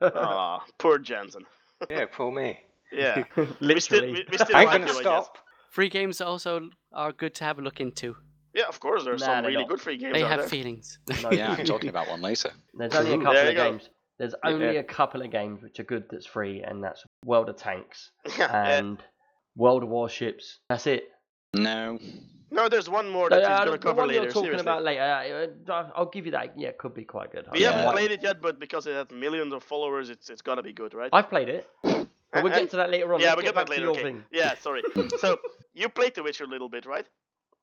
Ah, 0.00 0.64
poor 0.78 0.98
Jansen. 0.98 1.44
yeah, 1.90 2.06
poor 2.10 2.32
me. 2.32 2.58
Yeah. 2.92 3.24
We 3.36 3.80
still, 3.80 4.00
Literally. 4.00 4.12
we, 4.12 4.24
we 4.30 4.38
still 4.38 4.56
I 4.56 4.62
ain't 4.62 4.70
like 4.70 4.80
gonna 4.80 4.92
you, 4.92 4.98
I 4.98 5.02
guess. 5.02 5.02
stop. 5.02 5.38
Free 5.70 5.88
games 5.90 6.20
also 6.20 6.70
are 6.92 7.12
good 7.12 7.34
to 7.36 7.44
have 7.44 7.58
a 7.58 7.62
look 7.62 7.80
into. 7.80 8.16
Yeah, 8.54 8.64
of 8.68 8.80
course. 8.80 9.04
There's 9.04 9.20
Nah, 9.20 9.26
some 9.26 9.44
really 9.44 9.58
not. 9.58 9.68
good 9.68 9.80
free 9.80 9.96
games 9.98 10.14
They 10.14 10.22
out 10.22 10.30
have 10.30 10.40
there. 10.40 10.48
feelings. 10.48 10.98
No, 11.22 11.30
Yeah, 11.32 11.52
I'm 11.58 11.64
talking 11.64 11.90
about 11.90 12.08
one 12.08 12.20
later. 12.22 12.50
There's 12.74 12.94
only 12.94 13.12
a 13.12 13.18
couple 13.18 13.34
you 13.42 13.48
of 13.50 13.54
go. 13.56 13.70
games. 13.70 13.90
There's 14.18 14.34
only 14.44 14.66
Yeah. 14.74 14.80
a 14.80 14.84
couple 14.84 15.22
of 15.22 15.30
games 15.30 15.62
which 15.62 15.78
are 15.80 15.84
good 15.84 16.04
that's 16.10 16.26
free, 16.26 16.62
and 16.62 16.82
that's 16.82 17.04
World 17.24 17.48
of 17.48 17.56
Tanks 17.56 18.10
Yeah, 18.38 18.78
and 18.78 18.98
World 19.56 19.82
of 19.84 19.90
Warships. 19.90 20.58
That's 20.68 20.86
it. 20.86 21.04
No. 21.54 21.98
no, 22.50 22.68
there's 22.68 22.88
one 22.90 23.08
more 23.08 23.30
that 23.30 23.42
Uh, 23.42 23.48
he's 23.48 23.58
the 23.60 23.64
going 23.66 23.78
to 23.80 23.86
cover 23.86 23.98
one 24.00 24.08
later. 24.08 24.22
you're 24.22 24.30
talking 24.32 24.42
seriously. 24.46 24.62
about 24.62 24.82
later, 24.82 25.46
uh, 25.68 25.72
uh, 25.72 25.90
I'll 25.94 26.06
give 26.06 26.26
you 26.26 26.32
that. 26.32 26.58
Yeah, 26.58 26.68
it 26.68 26.78
could 26.78 26.94
be 26.94 27.04
quite 27.04 27.30
good. 27.32 27.46
We 27.52 27.60
Yeah. 27.60 27.72
haven't 27.72 27.92
played 27.92 28.10
it 28.10 28.22
yet, 28.22 28.40
but 28.42 28.58
because 28.58 28.86
it 28.86 28.94
has 28.94 29.10
millions 29.10 29.52
of 29.54 29.62
followers, 29.62 30.10
it's 30.10 30.30
it's 30.30 30.42
got 30.42 30.56
to 30.56 30.62
be 30.62 30.72
good, 30.72 30.94
right? 30.94 31.10
I've 31.12 31.28
played 31.30 31.48
it, 31.48 31.66
but 31.82 32.06
we'll 32.34 32.46
And- 32.46 32.54
get 32.54 32.70
to 32.70 32.76
that 32.76 32.90
later 32.90 33.12
on. 33.14 33.20
yeah, 33.20 33.28
Let's 33.28 33.36
we'll 33.36 33.42
get 33.44 33.48
get 33.48 33.54
that 33.54 33.60
back 33.66 33.68
later. 33.70 33.80
to 33.80 33.86
your 33.86 33.92
Okay. 33.92 34.02
thing. 34.02 34.24
Yeah, 34.32 34.54
sorry. 34.56 34.82
so 35.18 35.38
you 35.74 35.88
played 35.88 36.14
The 36.14 36.22
Witcher 36.22 36.44
a 36.44 36.48
little 36.48 36.68
bit, 36.68 36.84
right? 36.86 37.06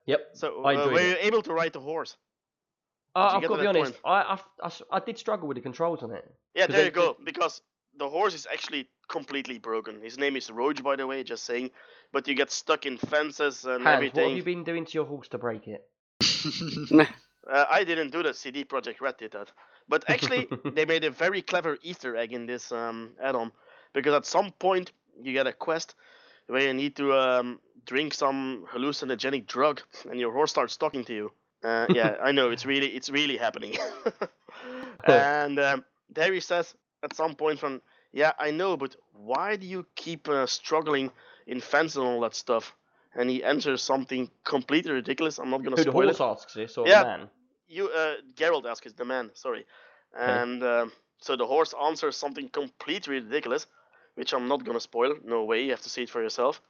Yep. 0.05 0.29
So 0.33 0.63
I 0.63 0.75
uh, 0.75 0.87
were 0.89 1.01
you 1.01 1.15
able 1.19 1.41
to 1.43 1.53
ride 1.53 1.73
the 1.73 1.79
horse? 1.79 2.15
Uh, 3.15 3.19
I've 3.33 3.41
got 3.41 3.41
to 3.41 3.47
to 3.47 3.55
be 3.57 3.63
that 3.63 3.75
honest. 3.77 3.93
I, 4.03 4.21
I, 4.21 4.39
I 4.63 4.65
s- 4.67 4.81
I 4.91 4.99
did 4.99 5.17
struggle 5.17 5.47
with 5.47 5.55
the 5.55 5.61
controls 5.61 6.03
on 6.03 6.11
it. 6.11 6.25
Yeah, 6.53 6.67
there 6.67 6.77
they- 6.79 6.85
you 6.85 6.91
go. 6.91 7.15
Because 7.23 7.61
the 7.97 8.09
horse 8.09 8.33
is 8.35 8.45
actually 8.51 8.89
completely 9.07 9.57
broken. 9.57 10.01
His 10.01 10.17
name 10.17 10.35
is 10.35 10.51
Roach, 10.51 10.83
by 10.83 10.95
the 10.97 11.07
way, 11.07 11.23
just 11.23 11.45
saying. 11.45 11.71
But 12.11 12.27
you 12.27 12.35
get 12.35 12.51
stuck 12.51 12.85
in 12.85 12.97
fences 12.97 13.63
and 13.65 13.83
Hans, 13.83 14.13
what 14.13 14.23
have 14.27 14.37
you 14.37 14.43
been 14.43 14.63
doing 14.63 14.85
to 14.85 14.91
your 14.93 15.05
horse 15.05 15.29
to 15.29 15.37
break 15.37 15.67
it? 15.67 15.81
Uh, 17.47 17.63
I 17.69 17.83
didn't 17.83 18.09
do 18.09 18.23
that. 18.23 18.35
CD 18.35 18.65
Projekt 18.65 19.01
Red 19.01 19.17
did 19.17 19.33
that. 19.33 19.51
But 19.87 20.03
actually, 20.09 20.47
they 20.73 20.83
made 20.93 21.03
a 21.03 21.11
very 21.11 21.43
clever 21.43 21.77
Easter 21.83 22.15
egg 22.15 22.33
in 22.33 22.47
this 22.47 22.71
um, 22.71 23.11
add-on 23.21 23.51
because 23.93 24.15
at 24.15 24.25
some 24.25 24.49
point 24.57 24.91
you 25.21 25.31
get 25.31 25.45
a 25.45 25.53
quest 25.53 25.93
where 26.47 26.67
you 26.67 26.73
need 26.73 26.95
to 26.97 27.13
um, 27.13 27.59
drink 27.85 28.13
some 28.13 28.65
hallucinogenic 28.71 29.47
drug, 29.47 29.81
and 30.09 30.19
your 30.19 30.31
horse 30.31 30.51
starts 30.51 30.77
talking 30.77 31.03
to 31.05 31.13
you. 31.13 31.31
Uh, 31.63 31.87
yeah, 31.91 32.15
I 32.21 32.31
know 32.31 32.49
it's 32.51 32.65
really 32.65 32.87
it's 32.87 33.09
really 33.09 33.37
happening. 33.37 33.75
and 35.03 35.59
um, 35.59 35.85
there 36.09 36.33
he 36.33 36.39
says 36.39 36.75
at 37.03 37.15
some 37.15 37.35
point 37.35 37.59
from 37.59 37.81
yeah 38.11 38.33
I 38.39 38.51
know, 38.51 38.77
but 38.77 38.95
why 39.13 39.55
do 39.55 39.65
you 39.67 39.85
keep 39.95 40.27
uh, 40.29 40.45
struggling 40.47 41.11
in 41.47 41.59
fence 41.61 41.95
and 41.95 42.05
all 42.05 42.21
that 42.21 42.35
stuff? 42.35 42.75
And 43.15 43.29
he 43.29 43.43
answers 43.43 43.81
something 43.81 44.29
completely 44.43 44.91
ridiculous. 44.91 45.37
I'm 45.39 45.49
not 45.49 45.63
gonna 45.63 45.77
Who 45.77 45.83
the 45.83 45.91
spoil 45.91 46.09
it 46.09 46.19
horse 46.19 46.21
asks 46.21 46.53
this 46.53 46.77
or 46.77 46.87
Yeah. 46.87 46.97
the 46.97 47.05
man? 47.05 47.29
you 47.67 47.89
uh 47.89 48.15
Geralt 48.35 48.65
asks 48.65 48.91
the 48.93 49.05
man, 49.05 49.31
sorry. 49.33 49.65
And 50.13 50.63
um, 50.63 50.91
so 51.19 51.35
the 51.35 51.45
horse 51.45 51.73
answers 51.73 52.15
something 52.17 52.49
completely 52.49 53.15
ridiculous, 53.21 53.67
which 54.15 54.33
I'm 54.33 54.47
not 54.47 54.63
gonna 54.65 54.79
spoil. 54.79 55.15
No 55.23 55.43
way, 55.45 55.63
you 55.63 55.71
have 55.71 55.81
to 55.81 55.89
see 55.89 56.03
it 56.03 56.09
for 56.09 56.21
yourself. 56.21 56.61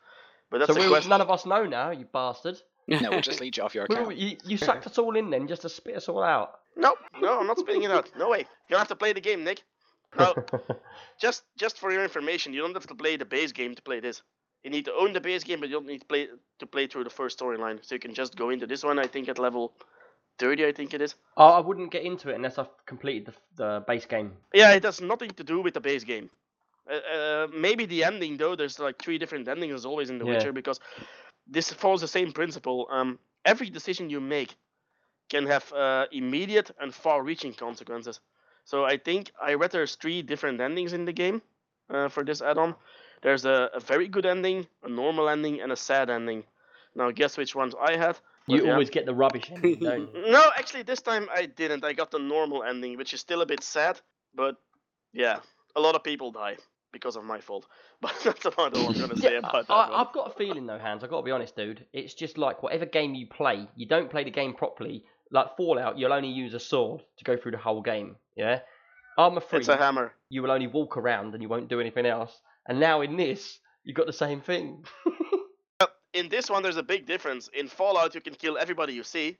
But 0.51 0.59
that's 0.59 0.73
So 0.73 0.77
a 0.79 0.83
we, 0.83 0.89
question. 0.89 1.09
none 1.09 1.21
of 1.21 1.31
us 1.31 1.45
know 1.45 1.65
now, 1.65 1.89
you 1.91 2.05
bastard. 2.05 2.61
no, 2.87 3.09
we'll 3.09 3.21
just 3.31 3.41
lead 3.41 3.57
you 3.57 3.63
off 3.63 3.73
your 3.73 3.87
We- 3.89 3.95
account. 3.95 4.07
we- 4.09 4.15
you, 4.15 4.37
you 4.45 4.57
sucked 4.57 4.85
us 4.85 4.97
all 4.97 5.15
in 5.15 5.29
then 5.31 5.47
just 5.47 5.63
to 5.63 5.69
spit 5.69 5.95
us 5.95 6.07
all 6.09 6.21
out. 6.23 6.59
No, 6.75 6.95
no, 7.21 7.39
I'm 7.39 7.47
not 7.47 7.57
spitting 7.57 7.83
it 7.83 7.91
out. 7.91 8.09
No 8.17 8.29
way. 8.29 8.39
You 8.39 8.45
don't 8.71 8.79
have 8.79 8.89
to 8.89 8.95
play 8.95 9.13
the 9.13 9.21
game, 9.21 9.43
Nick. 9.43 9.61
No, 10.17 10.33
just 11.19 11.43
just 11.57 11.77
for 11.77 11.91
your 11.91 12.01
information, 12.03 12.53
you 12.53 12.61
don't 12.61 12.73
have 12.73 12.87
to 12.87 12.95
play 12.95 13.17
the 13.17 13.25
base 13.25 13.51
game 13.51 13.75
to 13.75 13.81
play 13.81 13.99
this. 13.99 14.21
You 14.63 14.69
need 14.71 14.85
to 14.85 14.93
own 14.93 15.11
the 15.13 15.19
base 15.19 15.43
game, 15.43 15.59
but 15.59 15.67
you 15.69 15.75
don't 15.75 15.87
need 15.87 15.99
to 16.01 16.05
play 16.07 16.27
to 16.59 16.65
play 16.65 16.87
through 16.87 17.03
the 17.03 17.09
first 17.09 17.37
storyline. 17.37 17.79
So 17.81 17.95
you 17.95 17.99
can 17.99 18.13
just 18.13 18.35
go 18.37 18.49
into 18.49 18.65
this 18.65 18.83
one. 18.83 18.97
I 18.97 19.07
think 19.07 19.27
at 19.27 19.39
level 19.39 19.73
thirty, 20.39 20.65
I 20.65 20.71
think 20.71 20.93
it 20.93 21.01
is. 21.01 21.15
Oh, 21.35 21.47
I 21.47 21.59
wouldn't 21.59 21.91
get 21.91 22.03
into 22.03 22.29
it 22.29 22.35
unless 22.35 22.57
I've 22.57 22.69
completed 22.85 23.25
the, 23.25 23.33
the 23.63 23.83
base 23.85 24.05
game. 24.05 24.31
Yeah, 24.53 24.71
it 24.73 24.83
has 24.85 25.01
nothing 25.01 25.31
to 25.31 25.43
do 25.43 25.59
with 25.61 25.73
the 25.73 25.81
base 25.81 26.05
game. 26.05 26.29
Uh, 26.89 27.15
uh, 27.15 27.47
maybe 27.53 27.85
the 27.85 28.03
ending 28.03 28.37
though. 28.37 28.55
There's 28.55 28.79
like 28.79 28.97
three 29.01 29.17
different 29.17 29.47
endings 29.47 29.73
as 29.73 29.85
always 29.85 30.09
in 30.09 30.19
The 30.19 30.25
Yeah. 30.25 30.33
Witcher 30.33 30.53
because 30.53 30.79
this 31.47 31.71
follows 31.71 32.01
the 32.01 32.07
same 32.07 32.31
principle. 32.31 32.87
Um, 32.89 33.19
every 33.43 33.69
decision 33.69 34.09
you 34.09 34.21
make 34.21 34.55
can 35.29 35.47
have 35.47 35.71
uh, 35.73 36.05
immediate 36.11 36.71
and 36.79 36.93
far-reaching 36.93 37.53
consequences. 37.53 38.19
So 38.65 38.83
I 38.85 38.97
think 38.97 39.31
I 39.41 39.53
read 39.55 39.71
there's 39.71 39.95
three 39.95 40.21
different 40.21 40.61
endings 40.61 40.93
in 40.93 41.05
the 41.05 41.13
game 41.13 41.41
uh, 41.89 42.09
for 42.09 42.23
this 42.23 42.41
add-on. 42.41 42.75
There's 43.21 43.45
a, 43.45 43.69
a 43.73 43.79
very 43.79 44.07
good 44.07 44.25
ending, 44.25 44.67
a 44.83 44.89
normal 44.89 45.29
ending, 45.29 45.61
and 45.61 45.71
a 45.71 45.75
sad 45.75 46.09
ending. 46.09 46.43
Now 46.95 47.11
guess 47.11 47.37
which 47.37 47.55
ones 47.55 47.73
I 47.79 47.97
had. 47.97 48.17
You 48.47 48.65
yeah. 48.65 48.73
always 48.73 48.89
get 48.89 49.05
the 49.05 49.13
rubbish 49.13 49.49
ending, 49.51 49.79
don't 49.81 50.13
you? 50.13 50.31
No, 50.31 50.51
actually 50.55 50.83
this 50.83 51.01
time 51.01 51.27
I 51.33 51.47
didn't. 51.47 51.83
I 51.83 51.93
got 51.93 52.11
the 52.11 52.19
normal 52.19 52.63
ending, 52.63 52.97
which 52.97 53.13
is 53.13 53.19
still 53.19 53.41
a 53.41 53.45
bit 53.45 53.63
sad, 53.63 53.99
but 54.35 54.55
yeah, 55.13 55.39
a 55.75 55.81
lot 55.81 55.95
of 55.95 56.03
people 56.03 56.31
die 56.31 56.57
because 56.95 57.15
of 57.17 57.23
my 57.25 57.39
fault. 57.41 57.65
But 58.01 58.13
that's 58.23 58.45
about 58.45 58.75
all 58.77 58.87
I'm 58.89 58.99
gonna 58.99 59.15
say 59.17 59.33
Yeah, 59.33 59.39
about 59.39 59.67
that. 59.67 59.73
I, 59.73 59.89
one. 59.89 59.99
I've 60.07 60.13
got 60.13 60.31
a 60.31 60.33
feeling 60.35 60.65
though, 60.65 60.79
Hans. 60.79 61.03
I've 61.03 61.09
got 61.09 61.17
to 61.19 61.23
be 61.25 61.31
honest, 61.31 61.55
dude. 61.55 61.85
It's 61.93 62.13
just 62.13 62.37
like 62.37 62.63
whatever 62.63 62.85
game 62.85 63.13
you 63.15 63.27
play, 63.27 63.67
you 63.75 63.85
don't 63.85 64.09
play 64.09 64.23
the 64.23 64.31
game 64.31 64.53
properly. 64.53 65.03
Like 65.31 65.57
Fallout, 65.57 65.97
you'll 65.97 66.13
only 66.13 66.29
use 66.29 66.53
a 66.53 66.59
sword 66.59 67.01
to 67.17 67.23
go 67.23 67.35
through 67.37 67.51
the 67.51 67.57
whole 67.57 67.81
game. 67.81 68.15
Yeah. 68.35 68.59
Arma 69.17 69.41
3, 69.41 69.59
It's 69.59 69.67
a 69.69 69.77
hammer. 69.77 70.13
you 70.29 70.41
will 70.41 70.51
only 70.51 70.67
walk 70.67 70.97
around 70.97 71.33
and 71.33 71.41
you 71.43 71.49
won't 71.49 71.67
do 71.69 71.79
anything 71.81 72.05
else. 72.05 72.31
And 72.67 72.79
now 72.79 73.01
in 73.01 73.15
this, 73.17 73.59
you've 73.83 73.95
got 73.97 74.07
the 74.07 74.13
same 74.13 74.41
thing. 74.41 74.83
In 76.13 76.29
this 76.29 76.49
one, 76.49 76.63
there's 76.63 76.77
a 76.77 76.83
big 76.83 77.05
difference. 77.05 77.49
In 77.53 77.67
Fallout, 77.67 78.15
you 78.15 78.21
can 78.21 78.35
kill 78.35 78.57
everybody 78.57 78.93
you 78.93 79.03
see. 79.03 79.37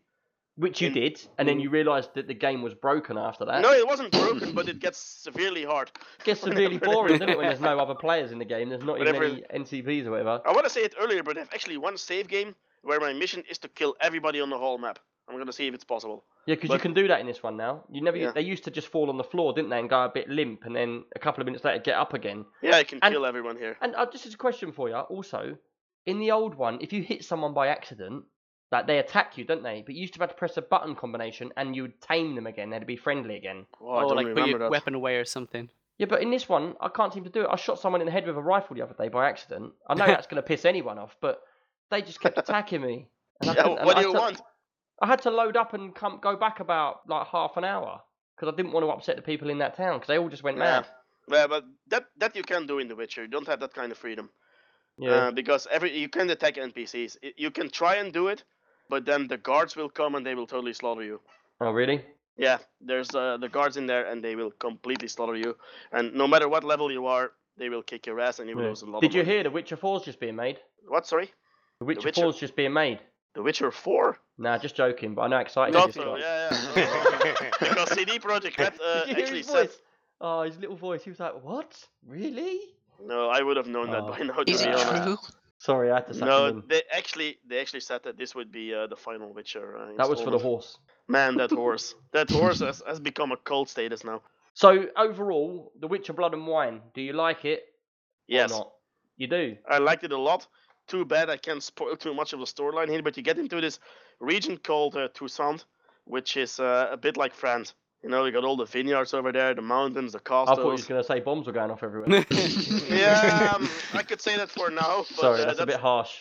Which 0.58 0.80
you 0.82 0.88
In- 0.88 0.94
did, 0.94 1.22
and 1.38 1.48
then 1.48 1.60
you 1.60 1.70
realised 1.70 2.12
that 2.16 2.28
the 2.28 2.34
game 2.34 2.62
was 2.62 2.74
broken 2.74 3.18
after 3.18 3.44
that. 3.46 3.62
No, 3.62 3.74
it 3.74 3.86
wasn't 3.86 4.12
broken, 4.14 4.54
but 4.54 4.70
it 4.70 4.80
gets 4.80 4.98
severely 4.98 5.66
hard. 5.66 5.92
It 6.20 6.24
gets 6.24 6.40
severely 6.42 6.78
boring, 6.90 7.14
doesn't 7.14 7.28
it, 7.30 7.38
when 7.38 7.48
there's 7.48 7.60
no 7.60 7.78
other 7.78 7.96
players 7.96 8.32
in 8.32 8.40
the 8.40 8.46
game? 8.46 8.70
There's 8.70 8.84
not 8.84 9.02
even 9.02 9.16
any 9.16 9.44
NCPs 9.54 10.06
or 10.06 10.12
whatever. 10.12 10.42
I 10.46 10.52
want 10.54 10.64
to 10.64 10.70
say 10.70 10.84
it 10.84 10.96
earlier, 11.00 11.24
but 11.24 11.36
I 11.36 11.42
have 11.42 11.50
actually 11.54 11.78
one 11.78 11.98
save 11.98 12.30
game 12.30 12.56
where 12.84 13.02
my 13.02 13.12
mission 13.12 13.44
is 13.50 13.58
to 13.60 13.68
kill 13.68 13.96
everybody 14.00 14.40
on 14.40 14.50
the 14.50 14.58
whole 14.58 14.78
map. 14.78 15.00
I'm 15.28 15.38
gonna 15.40 15.52
see 15.52 15.68
if 15.68 15.74
it's 15.74 15.84
possible. 15.84 16.24
Yeah, 16.46 16.54
because 16.56 16.70
you 16.70 16.78
can 16.78 16.94
do 16.94 17.08
that 17.08 17.20
in 17.20 17.26
this 17.26 17.42
one 17.42 17.58
now. 17.58 17.84
You 17.92 18.02
never. 18.02 18.16
Yeah. 18.16 18.32
They 18.32 18.42
used 18.42 18.64
to 18.66 18.72
just 18.72 18.88
fall 18.90 19.10
on 19.10 19.18
the 19.18 19.24
floor, 19.24 19.54
didn't 19.54 19.72
they, 19.72 19.80
and 19.80 19.90
go 19.90 20.04
a 20.06 20.10
bit 20.10 20.30
limp, 20.30 20.66
and 20.66 20.76
then 20.76 21.04
a 21.16 21.20
couple 21.20 21.42
of 21.42 21.46
minutes 21.48 21.64
later 21.66 21.80
get 21.84 21.96
up 21.98 22.14
again. 22.14 22.46
Yeah, 22.62 22.76
I 22.78 22.84
can 22.84 23.00
And- 23.02 23.12
kill 23.12 23.26
everyone 23.26 23.58
here. 23.58 23.76
And 23.82 23.96
uh, 23.96 24.06
this 24.06 24.26
is 24.28 24.36
a 24.36 24.38
question 24.38 24.72
for 24.72 24.88
you. 24.88 24.96
Also, 24.96 25.58
in 26.06 26.20
the 26.20 26.30
old 26.32 26.54
one, 26.56 26.78
if 26.80 26.94
you 26.94 27.02
hit 27.02 27.26
someone 27.26 27.56
by 27.56 27.70
accident, 27.70 28.24
like 28.72 28.88
they 28.88 29.00
attack 29.00 29.38
you, 29.38 29.44
don't 29.46 29.64
they? 29.64 29.84
But 29.86 29.96
you 29.96 30.02
used 30.02 30.14
to 30.16 30.20
have 30.22 30.30
to 30.30 30.36
press 30.36 30.58
a 30.58 30.62
button 30.62 30.96
combination, 30.96 31.52
and 31.58 31.76
you 31.76 31.84
would 31.84 32.02
tame 32.02 32.36
them 32.36 32.48
again. 32.48 32.70
They'd 32.70 32.86
be 32.88 32.96
friendly 32.98 33.36
again. 33.38 33.66
Oh, 33.82 33.90
I 33.92 34.04
or 34.04 34.08
don't 34.10 34.16
like 34.18 34.26
put 34.26 34.30
remember 34.30 34.50
your 34.50 34.60
that. 34.60 34.72
weapon 34.72 34.96
away 34.96 35.18
or 35.18 35.26
something. 35.26 35.70
Yeah, 35.98 36.08
but 36.08 36.22
in 36.22 36.30
this 36.32 36.50
one, 36.50 36.76
I 36.82 36.90
can't 36.90 37.14
seem 37.14 37.24
to 37.24 37.30
do 37.30 37.42
it. 37.42 37.48
I 37.50 37.56
shot 37.56 37.80
someone 37.80 38.02
in 38.02 38.06
the 38.06 38.12
head 38.12 38.28
with 38.28 38.36
a 38.36 38.42
rifle 38.42 38.76
the 38.76 38.82
other 38.82 38.96
day 38.98 39.08
by 39.08 39.30
accident. 39.30 39.72
I 39.88 39.94
know 39.94 40.06
that's 40.08 40.28
going 40.28 40.42
to 40.42 40.48
piss 40.48 40.66
anyone 40.66 40.98
off, 41.00 41.16
but 41.22 41.42
they 41.90 42.02
just 42.02 42.20
kept 42.20 42.38
attacking 42.38 42.82
me. 42.82 43.08
And 43.42 43.52
I 43.52 43.54
Yeah, 43.54 43.62
couldn't- 43.64 43.78
and 43.80 43.86
what 43.88 43.98
I 43.98 44.02
do 44.02 44.08
you 44.08 44.14
took- 44.14 44.22
want? 44.22 44.42
I 45.02 45.08
had 45.08 45.22
to 45.24 45.30
load 45.32 45.56
up 45.58 45.74
and 45.74 45.94
come 45.94 46.20
go 46.22 46.36
back 46.38 46.60
about 46.62 47.02
like 47.08 47.28
half 47.28 47.58
an 47.58 47.66
hour 47.66 48.02
because 48.36 48.52
I 48.52 48.56
didn't 48.56 48.72
want 48.72 48.86
to 48.86 48.90
upset 48.90 49.16
the 49.18 49.22
people 49.22 49.50
in 49.50 49.58
that 49.60 49.76
town 49.76 49.98
because 49.98 50.08
they 50.08 50.18
all 50.18 50.30
just 50.30 50.44
went 50.44 50.58
Yeah. 50.58 50.64
mad. 50.64 50.88
Yeah, 51.30 51.48
but 51.48 51.64
that 51.88 52.06
that 52.18 52.36
you 52.36 52.44
can 52.44 52.66
do 52.66 52.80
in 52.80 52.88
The 52.88 52.96
Witcher. 52.96 53.22
You 53.24 53.28
don't 53.28 53.48
have 53.48 53.60
that 53.60 53.74
kind 53.74 53.92
of 53.92 53.98
freedom. 53.98 54.30
Yeah. 54.98 55.12
Uh, 55.12 55.32
because 55.32 55.68
every 55.70 55.98
you 55.98 56.08
can 56.10 56.30
attack 56.30 56.56
NPCs. 56.56 57.18
I- 57.24 57.34
You 57.38 57.52
can 57.52 57.70
try 57.70 57.96
and 57.96 58.14
do 58.14 58.28
it, 58.30 58.44
but 58.90 59.06
then 59.06 59.28
the 59.28 59.38
guards 59.38 59.76
will 59.76 59.90
come 59.90 60.16
and 60.16 60.26
they 60.26 60.36
will 60.36 60.48
totally 60.48 60.74
slaughter 60.74 61.04
you. 61.04 61.20
oh 61.62 61.72
really? 61.72 62.04
Yeah, 62.38 62.58
there's 62.82 63.14
uh, 63.16 63.38
the 63.38 63.48
guards 63.50 63.78
in 63.78 63.86
there 63.88 64.06
and 64.12 64.22
they 64.24 64.36
will 64.36 64.52
completely 64.52 65.08
slaughter 65.08 65.36
you. 65.38 65.56
And 65.94 66.14
no 66.14 66.28
matter 66.28 66.50
what 66.50 66.64
level 66.66 66.92
you 66.92 67.06
are, 67.08 67.32
they 67.58 67.70
will 67.70 67.82
kick 67.82 68.06
your 68.08 68.20
ass 68.20 68.40
and 68.40 68.50
you 68.50 68.56
will 68.58 68.64
Yeah. 68.64 68.70
lose 68.70 68.82
a 68.82 68.86
lot. 68.86 69.02
Did 69.02 69.12
of 69.12 69.16
you 69.16 69.24
money. 69.24 69.34
hear 69.34 69.44
The 69.44 69.52
Witcher 69.52 69.78
4's 69.78 70.04
just 70.06 70.20
being 70.20 70.36
made? 70.36 70.60
What? 70.88 71.08
Sorry, 71.08 71.32
The 71.80 71.86
Witcher, 71.86 72.08
Witcher- 72.08 72.22
4's 72.26 72.38
just 72.38 72.56
being 72.56 72.74
made. 72.74 73.00
The 73.36 73.42
Witcher 73.42 73.70
Four. 73.72 74.18
Nah, 74.38 74.58
just 74.58 74.76
joking, 74.78 75.14
but 75.14 75.24
I 75.24 75.28
know 75.28 75.36
how 75.38 75.42
excited 75.42 75.74
Thought 75.74 75.96
you 75.96 76.02
so. 76.04 76.16
Yeah, 76.18 76.58
yeah. 76.76 77.50
because 77.60 77.90
CD 77.92 78.18
Projekt 78.20 78.58
Red 78.58 78.74
uh, 78.86 79.00
Did 79.06 79.10
you 79.10 79.16
hear 79.16 79.24
actually 79.24 79.38
his 79.40 79.48
said. 79.48 79.68
voice? 79.68 79.78
Oh, 80.22 80.42
his 80.44 80.58
little 80.58 80.78
voice. 80.78 81.04
He 81.04 81.10
was 81.10 81.20
like, 81.20 81.44
"What? 81.44 81.72
Really?" 82.08 82.60
No, 83.06 83.30
I 83.30 83.42
would 83.42 83.58
have 83.58 83.68
known 83.68 83.92
that 83.92 84.04
Oh. 84.04 84.12
by 84.12 84.20
now. 84.20 84.44
To 84.44 84.50
Is 84.52 84.62
be 84.64 84.70
it 84.70 84.76
honest. 84.76 85.04
true? 85.04 85.18
Sorry, 85.66 85.90
I 85.90 85.96
had 85.96 86.08
to 86.08 86.14
him 86.14 86.28
No, 86.28 86.62
they 86.70 86.84
actually 86.92 87.40
they 87.50 87.60
actually 87.60 87.80
said 87.80 88.02
that 88.04 88.18
this 88.18 88.36
would 88.36 88.52
be 88.52 88.72
uh, 88.72 88.86
the 88.86 88.96
final 88.96 89.34
Witcher. 89.34 89.76
Uh, 89.76 89.94
That 89.98 90.08
was 90.08 90.22
for 90.22 90.30
the 90.30 90.38
horse. 90.38 90.78
Man, 91.08 91.38
that 91.38 91.52
horse. 91.64 91.96
That 92.12 92.30
horse 92.30 92.60
has, 92.60 92.84
has 92.88 93.00
become 93.00 93.32
a 93.32 93.38
cult 93.38 93.70
status 93.70 94.04
now. 94.04 94.22
So 94.54 94.86
overall, 94.96 95.72
The 95.80 95.88
Witcher 95.88 96.14
Blood 96.14 96.36
and 96.36 96.46
Wine. 96.46 96.82
Do 96.94 97.02
you 97.02 97.14
like 97.14 97.46
it 97.46 97.64
Yes, 98.28 98.52
or 98.52 98.58
not? 98.58 98.72
You 99.18 99.28
do. 99.28 99.58
I 99.68 99.80
liked 99.80 100.04
it 100.04 100.12
a 100.12 100.20
lot. 100.20 100.46
Too 100.88 101.04
bad 101.04 101.32
I 101.32 101.38
can't 101.38 101.64
spoil 101.64 101.96
too 101.96 102.14
much 102.14 102.34
of 102.34 102.40
the 102.40 102.46
storyline 102.46 102.90
here, 102.90 103.02
but 103.02 103.18
you 103.18 103.24
get 103.24 103.40
into 103.40 103.60
this 103.60 103.80
region 104.20 104.58
called 104.58 104.96
uh, 104.96 105.08
Toussaint, 105.16 105.66
which 106.06 106.38
is 106.38 106.60
uh, 106.60 106.90
a 106.92 106.98
bit 106.98 107.18
like 107.18 107.34
France. 107.34 107.74
You 108.06 108.12
know, 108.12 108.22
we 108.22 108.30
got 108.30 108.44
all 108.44 108.56
the 108.56 108.66
vineyards 108.66 109.16
over 109.16 109.32
there, 109.32 109.56
the 109.56 109.64
mountains, 109.64 110.12
the 110.12 110.20
castles. 110.20 110.60
I 110.60 110.62
thought 110.62 110.68
you 110.68 110.72
was 110.74 110.86
going 110.86 111.02
to 111.02 111.08
say 111.08 111.22
bombs 111.22 111.48
were 111.48 111.54
going 111.54 111.72
off 111.72 111.82
everywhere. 111.82 112.24
yeah, 112.88 113.54
um, 113.56 113.68
I 113.96 114.04
could 114.04 114.22
say 114.22 114.38
that 114.38 114.52
for 114.52 114.70
now. 114.70 114.98
But, 115.10 115.18
Sorry, 115.18 115.42
uh, 115.42 115.46
that's 115.46 115.60
a 115.60 115.66
bit 115.66 115.80
harsh. 115.80 116.12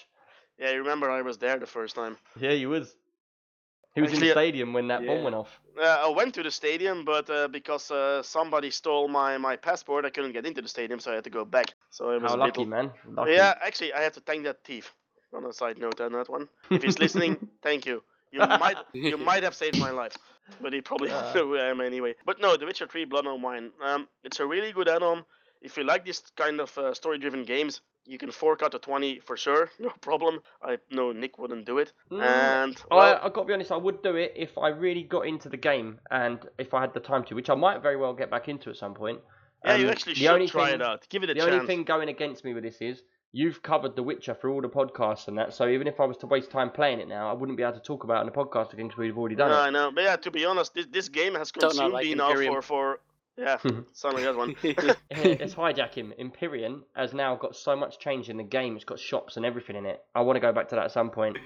Yeah, 0.58 0.70
you 0.70 0.78
remember 0.78 1.10
I 1.10 1.20
was 1.20 1.36
there 1.36 1.58
the 1.58 1.66
first 1.66 1.94
time. 1.94 2.16
Yeah, 2.40 2.52
you 2.52 2.70
was. 2.70 2.96
He 3.94 4.00
was 4.00 4.12
Actually, 4.12 4.28
in 4.28 4.32
uh, 4.32 4.34
the 4.34 4.40
stadium 4.40 4.72
when 4.72 4.88
that 4.88 5.02
yeah. 5.02 5.08
bomb 5.08 5.24
went 5.24 5.36
off. 5.36 5.60
Uh, 5.78 5.84
I 5.84 6.08
went 6.08 6.32
to 6.36 6.42
the 6.42 6.50
stadium, 6.50 7.04
but 7.04 7.28
uh, 7.28 7.48
because 7.48 7.90
uh, 7.90 8.22
somebody 8.22 8.70
stole 8.70 9.06
my, 9.08 9.36
my 9.36 9.56
passport, 9.56 10.06
I 10.06 10.10
couldn't 10.10 10.32
get 10.32 10.46
into 10.46 10.62
the 10.62 10.68
stadium, 10.68 11.00
so 11.00 11.12
I 11.12 11.16
had 11.16 11.24
to 11.24 11.30
go 11.30 11.44
back. 11.44 11.74
So 11.90 12.12
it 12.12 12.22
was 12.22 12.30
How 12.30 12.38
a 12.38 12.38
lucky, 12.38 12.60
little... 12.60 12.66
man. 12.66 12.92
Lucky. 13.06 13.32
Yeah, 13.32 13.56
actually, 13.62 13.92
I 13.92 14.00
have 14.00 14.14
to 14.14 14.20
thank 14.20 14.44
that 14.44 14.64
thief. 14.64 14.94
On 15.34 15.44
a 15.44 15.52
side 15.52 15.76
note, 15.76 16.00
on 16.00 16.12
that 16.12 16.30
one, 16.30 16.48
if 16.70 16.82
he's 16.82 16.98
listening, 16.98 17.48
thank 17.62 17.84
you. 17.84 18.02
You 18.34 18.40
might 18.64 18.76
you 18.92 19.16
might 19.16 19.42
have 19.44 19.54
saved 19.54 19.78
my 19.78 19.90
life, 19.90 20.16
but 20.60 20.72
he 20.72 20.80
probably 20.80 21.10
Uh. 21.10 21.32
who 21.32 21.56
I 21.56 21.66
am 21.70 21.80
anyway. 21.80 22.14
But 22.26 22.40
no, 22.40 22.56
The 22.56 22.66
Witcher 22.66 22.86
3: 22.86 23.04
Blood 23.06 23.26
on 23.26 23.40
Wine. 23.42 23.70
Um, 23.82 24.08
it's 24.24 24.40
a 24.40 24.46
really 24.46 24.72
good 24.72 24.88
add-on. 24.88 25.24
If 25.62 25.76
you 25.78 25.84
like 25.84 26.04
this 26.04 26.20
kind 26.36 26.60
of 26.60 26.76
uh, 26.76 26.92
story-driven 26.92 27.44
games, 27.44 27.80
you 28.04 28.18
can 28.18 28.30
fork 28.30 28.62
out 28.62 28.72
the 28.72 28.78
20 28.78 29.20
for 29.20 29.34
sure, 29.36 29.70
no 29.78 29.90
problem. 30.02 30.40
I 30.62 30.76
know 30.90 31.12
Nick 31.12 31.38
wouldn't 31.38 31.64
do 31.64 31.78
it, 31.78 31.92
Mm. 32.10 32.22
and 32.22 32.76
well, 32.90 33.00
I, 33.00 33.12
I 33.26 33.28
got 33.30 33.42
to 33.42 33.44
be 33.46 33.54
honest, 33.54 33.72
I 33.72 33.76
would 33.78 34.02
do 34.02 34.14
it 34.16 34.32
if 34.36 34.58
I 34.58 34.68
really 34.68 35.04
got 35.04 35.26
into 35.26 35.48
the 35.48 35.56
game 35.56 36.00
and 36.10 36.38
if 36.58 36.74
I 36.74 36.80
had 36.82 36.92
the 36.92 37.00
time 37.00 37.24
to, 37.26 37.34
which 37.34 37.48
I 37.48 37.54
might 37.54 37.80
very 37.82 37.96
well 37.96 38.12
get 38.12 38.30
back 38.30 38.48
into 38.48 38.68
at 38.70 38.76
some 38.76 38.92
point. 38.92 39.20
yeah, 39.64 39.76
you 39.76 39.86
Um, 39.86 39.92
actually 39.92 40.14
the 40.14 40.20
should 40.20 40.50
try 40.50 40.66
thing- 40.72 40.80
it 40.80 40.82
out. 40.82 41.08
Give 41.08 41.22
it 41.22 41.30
a 41.30 41.34
the 41.34 41.40
chance. 41.40 41.52
only 41.54 41.66
thing 41.66 41.84
going 41.84 42.08
against 42.10 42.44
me 42.44 42.52
with 42.52 42.64
this 42.64 42.82
is 42.82 43.02
you've 43.34 43.62
covered 43.62 43.96
The 43.96 44.02
Witcher 44.02 44.32
through 44.32 44.54
all 44.54 44.60
the 44.62 44.68
podcasts 44.68 45.26
and 45.26 45.36
that, 45.38 45.52
so 45.52 45.66
even 45.68 45.88
if 45.88 45.98
I 45.98 46.04
was 46.04 46.16
to 46.18 46.26
waste 46.26 46.52
time 46.52 46.70
playing 46.70 47.00
it 47.00 47.08
now, 47.08 47.28
I 47.28 47.32
wouldn't 47.32 47.58
be 47.58 47.64
able 47.64 47.74
to 47.74 47.80
talk 47.80 48.04
about 48.04 48.18
it 48.18 48.20
on 48.20 48.26
the 48.26 48.32
podcast 48.32 48.72
again 48.72 48.86
because 48.86 48.98
we've 48.98 49.18
already 49.18 49.34
done 49.34 49.50
no, 49.50 49.56
it. 49.56 49.58
I 49.58 49.70
know, 49.70 49.90
but 49.92 50.04
yeah, 50.04 50.14
to 50.14 50.30
be 50.30 50.44
honest, 50.44 50.72
this, 50.72 50.86
this 50.86 51.08
game 51.08 51.34
has 51.34 51.50
Don't 51.50 51.62
not 51.62 51.70
consumed 51.70 51.92
like 51.92 52.04
me 52.04 52.14
now 52.14 52.34
for 52.34 52.62
for 52.62 53.00
yeah, 53.36 53.58
sound 53.92 54.14
like 54.14 54.22
that 54.22 54.36
one. 54.36 54.54
it's 54.62 55.54
hijacking. 55.54 56.16
Empyrion 56.20 56.82
has 56.94 57.12
now 57.12 57.34
got 57.34 57.56
so 57.56 57.74
much 57.74 57.98
change 57.98 58.30
in 58.30 58.36
the 58.36 58.44
game. 58.44 58.76
It's 58.76 58.84
got 58.84 59.00
shops 59.00 59.36
and 59.36 59.44
everything 59.44 59.74
in 59.74 59.86
it. 59.86 60.00
I 60.14 60.20
want 60.20 60.36
to 60.36 60.40
go 60.40 60.52
back 60.52 60.68
to 60.68 60.76
that 60.76 60.84
at 60.84 60.92
some 60.92 61.10
point. 61.10 61.36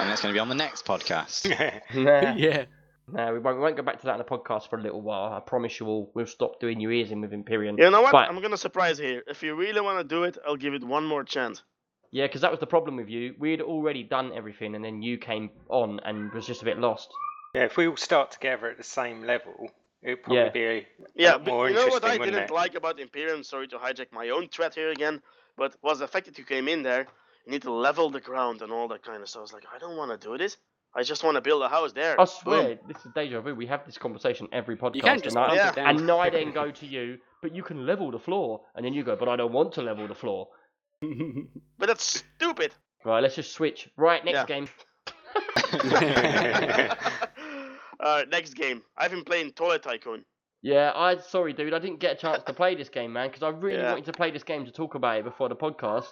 And 0.00 0.10
that's 0.10 0.22
going 0.22 0.32
to 0.32 0.36
be 0.36 0.40
on 0.40 0.48
the 0.48 0.56
next 0.56 0.84
podcast. 0.84 1.46
Nah, 1.94 2.32
yeah. 2.36 2.64
Nah, 3.12 3.32
we 3.32 3.38
won't, 3.38 3.56
we 3.56 3.62
won't 3.62 3.76
go 3.76 3.82
back 3.82 3.98
to 4.00 4.06
that 4.06 4.12
in 4.12 4.18
the 4.18 4.24
podcast 4.24 4.68
for 4.68 4.78
a 4.78 4.82
little 4.82 5.00
while. 5.00 5.32
I 5.32 5.40
promise 5.40 5.80
you 5.80 5.86
all, 5.86 6.10
we'll 6.14 6.26
stop 6.26 6.60
doing 6.60 6.78
your 6.80 6.92
ears 6.92 7.10
in 7.10 7.20
with 7.20 7.32
Empyrion. 7.32 7.78
You 7.78 7.90
know 7.90 8.02
what? 8.02 8.12
But- 8.12 8.28
I'm 8.28 8.40
gonna 8.40 8.56
surprise 8.56 8.98
here. 8.98 9.22
If 9.26 9.42
you 9.42 9.54
really 9.54 9.80
want 9.80 9.98
to 9.98 10.04
do 10.04 10.24
it, 10.24 10.36
I'll 10.46 10.56
give 10.56 10.74
it 10.74 10.84
one 10.84 11.06
more 11.06 11.24
chance. 11.24 11.62
Yeah, 12.10 12.26
because 12.26 12.40
that 12.40 12.50
was 12.50 12.60
the 12.60 12.66
problem 12.66 12.96
with 12.96 13.08
you. 13.08 13.34
We'd 13.38 13.60
already 13.60 14.02
done 14.02 14.32
everything, 14.34 14.74
and 14.74 14.84
then 14.84 15.02
you 15.02 15.18
came 15.18 15.50
on 15.68 16.00
and 16.04 16.32
was 16.32 16.46
just 16.46 16.62
a 16.62 16.64
bit 16.64 16.78
lost. 16.78 17.10
Yeah, 17.54 17.64
if 17.64 17.76
we 17.76 17.86
all 17.86 17.96
start 17.96 18.30
together 18.30 18.68
at 18.70 18.76
the 18.78 18.82
same 18.84 19.22
level, 19.24 19.70
it'd 20.02 20.22
probably 20.22 20.42
Yeah. 20.44 20.48
be 20.50 20.64
a 20.64 20.86
Yeah, 21.14 21.32
lot 21.32 21.44
but 21.44 21.50
more 21.50 21.68
you 21.68 21.74
know 21.76 21.86
what 21.88 22.04
I 22.04 22.16
didn't 22.18 22.34
it? 22.44 22.50
like 22.50 22.74
about 22.74 22.98
Empyrion? 22.98 23.44
Sorry 23.44 23.68
to 23.68 23.78
hijack 23.78 24.12
my 24.12 24.30
own 24.30 24.48
thread 24.48 24.74
here 24.74 24.90
again, 24.90 25.22
but 25.56 25.76
was 25.82 25.98
the 25.98 26.08
fact 26.08 26.26
that 26.26 26.38
you 26.38 26.44
came 26.44 26.66
in 26.68 26.82
there, 26.82 27.06
you 27.44 27.52
need 27.52 27.62
to 27.62 27.72
level 27.72 28.08
the 28.10 28.20
ground 28.20 28.62
and 28.62 28.72
all 28.72 28.88
that 28.88 29.02
kind 29.02 29.22
of 29.22 29.28
stuff. 29.28 29.40
I 29.40 29.42
was 29.42 29.52
like, 29.52 29.64
I 29.74 29.78
don't 29.78 29.96
want 29.96 30.10
to 30.18 30.28
do 30.28 30.38
this. 30.38 30.56
I 30.94 31.02
just 31.02 31.22
want 31.22 31.36
to 31.36 31.40
build 31.40 31.62
a 31.62 31.68
house 31.68 31.92
there. 31.92 32.14
I 32.20 32.24
Boom. 32.24 32.26
swear, 32.26 32.78
this 32.86 32.96
is 33.04 33.12
deja 33.14 33.40
vu. 33.40 33.54
We 33.54 33.66
have 33.66 33.84
this 33.86 33.98
conversation 33.98 34.48
every 34.52 34.76
podcast. 34.76 34.96
You 34.96 35.02
can't 35.02 35.22
just 35.22 35.36
and, 35.36 35.44
I, 35.44 35.54
Yeah. 35.54 35.72
and 35.76 36.10
I 36.10 36.30
then 36.30 36.52
go 36.52 36.70
to 36.70 36.86
you, 36.86 37.18
but 37.42 37.54
you 37.54 37.62
can 37.62 37.86
level 37.86 38.10
the 38.10 38.18
floor, 38.18 38.62
and 38.74 38.84
then 38.84 38.94
you 38.94 39.04
go, 39.04 39.16
but 39.16 39.28
I 39.28 39.36
don't 39.36 39.52
want 39.52 39.72
to 39.74 39.82
level 39.82 40.08
the 40.08 40.14
floor. 40.14 40.48
But 41.78 41.86
that's 41.86 42.04
stupid. 42.04 42.72
Right, 43.04 43.22
let's 43.22 43.36
just 43.36 43.52
switch. 43.52 43.88
Right, 43.96 44.24
next 44.24 44.48
Yeah. 44.48 44.56
game. 44.56 44.68
uh, 48.00 48.24
next 48.30 48.54
game. 48.54 48.82
I've 48.96 49.10
been 49.10 49.24
playing 49.24 49.52
Toilet 49.52 49.82
Tycoon. 49.82 50.24
Yeah, 50.62 50.92
I 50.94 51.18
sorry, 51.18 51.52
dude. 51.52 51.72
I 51.72 51.78
didn't 51.78 52.00
get 52.00 52.12
a 52.16 52.18
chance 52.20 52.42
to 52.44 52.52
play 52.52 52.74
this 52.74 52.88
game, 52.88 53.12
man, 53.12 53.28
because 53.28 53.44
I 53.44 53.50
really 53.50 53.78
Yeah. 53.78 53.90
wanted 53.90 54.06
to 54.06 54.12
play 54.12 54.30
this 54.32 54.42
game 54.42 54.64
to 54.64 54.72
talk 54.72 54.94
about 54.96 55.18
it 55.18 55.24
before 55.24 55.48
the 55.48 55.54
podcast, 55.56 56.10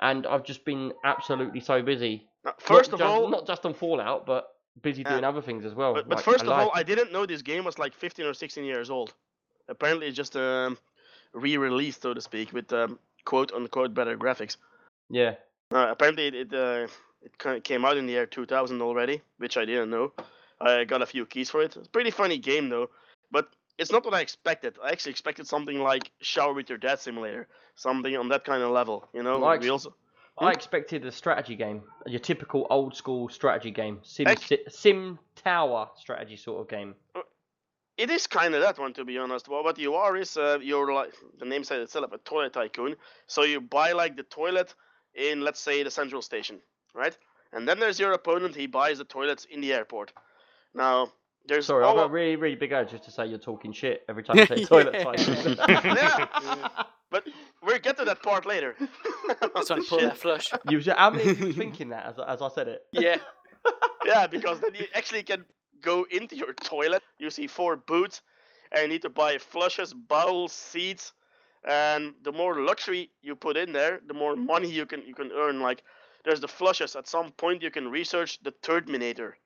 and 0.00 0.26
I've 0.26 0.44
just 0.44 0.64
been 0.64 0.92
absolutely 1.04 1.60
so 1.60 1.82
busy. 1.82 2.26
Not 2.44 2.60
first 2.60 2.92
of 2.92 2.98
just- 3.00 3.08
all, 3.10 3.28
not 3.28 3.46
just 3.46 3.64
on 3.66 3.74
Fallout, 3.74 4.26
but 4.26 4.48
busy 4.82 5.02
doing 5.04 5.24
other 5.24 5.42
things 5.42 5.64
as 5.64 5.74
well. 5.74 5.94
but, 5.94 6.08
but 6.08 6.16
like 6.16 6.24
first 6.24 6.44
of 6.44 6.50
all, 6.50 6.70
I 6.74 6.82
didn't 6.82 7.12
know 7.12 7.26
this 7.26 7.42
game 7.42 7.64
was 7.64 7.78
like 7.78 7.94
15 7.94 8.26
or 8.26 8.34
16 8.34 8.64
years 8.64 8.90
old. 8.90 9.12
Apparently, 9.68 10.06
it's 10.06 10.16
just 10.16 10.36
um, 10.36 10.78
re-released, 11.34 12.02
so 12.02 12.14
to 12.14 12.20
speak, 12.20 12.52
with 12.52 12.72
um, 12.72 12.98
quote 13.24 13.52
unquote 13.52 13.92
better 13.94 14.16
graphics. 14.16 14.56
yeah, 15.10 15.34
Uh, 15.74 15.88
apparently, 15.90 16.26
it 16.28 16.34
it, 16.34 16.52
uh, 16.54 16.86
it 17.22 17.64
came 17.64 17.84
out 17.84 17.96
in 17.96 18.06
the 18.06 18.12
year 18.12 18.26
2000 18.26 18.80
already, 18.80 19.20
which 19.38 19.56
I 19.56 19.64
didn't 19.64 19.90
know. 19.90 20.12
I 20.60 20.84
got 20.84 21.02
a 21.02 21.06
few 21.06 21.26
keys 21.26 21.50
for 21.50 21.60
it. 21.62 21.76
It's 21.76 21.86
a 21.88 21.90
pretty 21.90 22.10
funny 22.10 22.38
game 22.38 22.68
though. 22.68 22.88
But 23.30 23.48
it's 23.78 23.92
not 23.92 24.04
what 24.04 24.14
I 24.14 24.20
expected. 24.20 24.76
I 24.82 24.90
actually 24.90 25.10
expected 25.10 25.46
something 25.46 25.80
like 25.80 26.10
Shower 26.20 26.52
with 26.52 26.68
Your 26.68 26.78
Dad 26.78 26.98
Simulator, 26.98 27.48
something 27.76 28.16
on 28.16 28.28
that 28.28 28.44
kind 28.44 28.62
of 28.62 28.70
level. 28.70 29.08
You 29.14 29.22
know, 29.22 29.38
Well, 29.38 29.50
I 29.50 29.56
we 29.56 29.66
ex- 29.66 29.70
also 29.70 29.94
I 30.40 30.52
expected 30.52 31.04
a 31.04 31.12
strategy 31.12 31.56
game, 31.56 31.82
your 32.06 32.20
typical 32.20 32.66
old 32.70 32.94
school 32.94 33.28
strategy 33.28 33.70
game, 33.70 34.00
Sim 34.02 34.28
Ex- 34.28 34.52
Sim 34.68 35.18
Tower 35.36 35.90
strategy 35.96 36.36
sort 36.36 36.60
of 36.60 36.68
game. 36.68 36.94
It 37.96 38.10
is 38.10 38.28
kind 38.28 38.54
of 38.54 38.60
that 38.60 38.78
one, 38.78 38.92
to 38.94 39.04
be 39.04 39.18
honest. 39.18 39.48
Well, 39.48 39.64
what 39.64 39.78
you 39.78 39.94
are 39.94 40.16
is 40.16 40.36
uh, 40.36 40.58
you're 40.62 40.92
like 40.92 41.12
the 41.38 41.44
name 41.44 41.64
said 41.64 41.80
itself, 41.80 42.12
a 42.12 42.18
toilet 42.18 42.52
tycoon. 42.52 42.94
So 43.26 43.42
you 43.42 43.60
buy 43.60 43.92
like 43.92 44.16
the 44.16 44.22
toilet 44.22 44.74
in, 45.14 45.40
let's 45.40 45.58
say, 45.58 45.82
the 45.82 45.90
central 45.90 46.22
station, 46.22 46.60
right? 46.94 47.16
And 47.52 47.66
then 47.66 47.80
there's 47.80 47.98
your 47.98 48.12
opponent. 48.12 48.54
He 48.54 48.66
buys 48.66 48.98
the 48.98 49.04
toilets 49.04 49.46
in 49.46 49.60
the 49.60 49.72
airport. 49.72 50.12
Now 50.74 51.12
there's 51.48 51.66
Sorry, 51.66 51.84
I've 51.84 51.96
got 51.96 52.10
really, 52.10 52.36
really 52.36 52.54
big 52.54 52.72
urge 52.72 52.90
just 52.90 53.04
to 53.04 53.10
say 53.10 53.26
you're 53.26 53.38
talking 53.38 53.72
shit 53.72 54.04
every 54.08 54.22
time 54.22 54.36
you 54.38 54.46
say 54.46 54.64
toilet 54.64 54.94
Yeah. 54.94 55.04
tycoon. 55.04 55.56
Yeah. 55.68 56.84
but 57.10 57.26
we'll 57.62 57.78
get 57.78 57.96
to 57.98 58.04
that 58.04 58.22
part 58.22 58.46
later. 58.46 58.76
Just 59.56 59.70
want 59.70 59.82
to 59.84 59.88
pull 59.88 60.00
that 60.00 60.16
flush. 60.18 60.50
you 60.68 60.76
was, 60.76 60.86
how 60.86 61.10
many 61.10 61.30
of 61.30 61.40
you 61.40 61.52
thinking 61.52 61.88
that 61.88 62.06
as, 62.06 62.14
as 62.26 62.42
I 62.42 62.48
said 62.48 62.68
it? 62.68 62.82
Yeah. 62.92 63.16
yeah, 64.06 64.26
because 64.26 64.60
then 64.60 64.74
you 64.74 64.86
actually 64.94 65.22
can 65.22 65.44
go 65.80 66.06
into 66.10 66.36
your 66.36 66.52
toilet. 66.52 67.02
You 67.18 67.30
see 67.30 67.46
four 67.46 67.76
boots, 67.76 68.22
and 68.72 68.82
you 68.82 68.88
need 68.88 69.02
to 69.02 69.10
buy 69.10 69.38
flushes, 69.38 69.92
bowls, 69.94 70.52
seats, 70.52 71.12
and 71.66 72.14
the 72.22 72.32
more 72.32 72.60
luxury 72.60 73.10
you 73.22 73.34
put 73.34 73.56
in 73.56 73.72
there, 73.72 74.00
the 74.06 74.14
more 74.14 74.36
money 74.36 74.70
you 74.70 74.86
can 74.86 75.02
you 75.06 75.14
can 75.14 75.30
earn. 75.32 75.60
Like 75.60 75.82
there's 76.24 76.40
the 76.40 76.48
flushes. 76.48 76.94
At 76.96 77.08
some 77.08 77.30
point, 77.32 77.62
you 77.62 77.70
can 77.70 77.88
research 77.90 78.38
the 78.42 78.52
Terminator, 78.62 79.36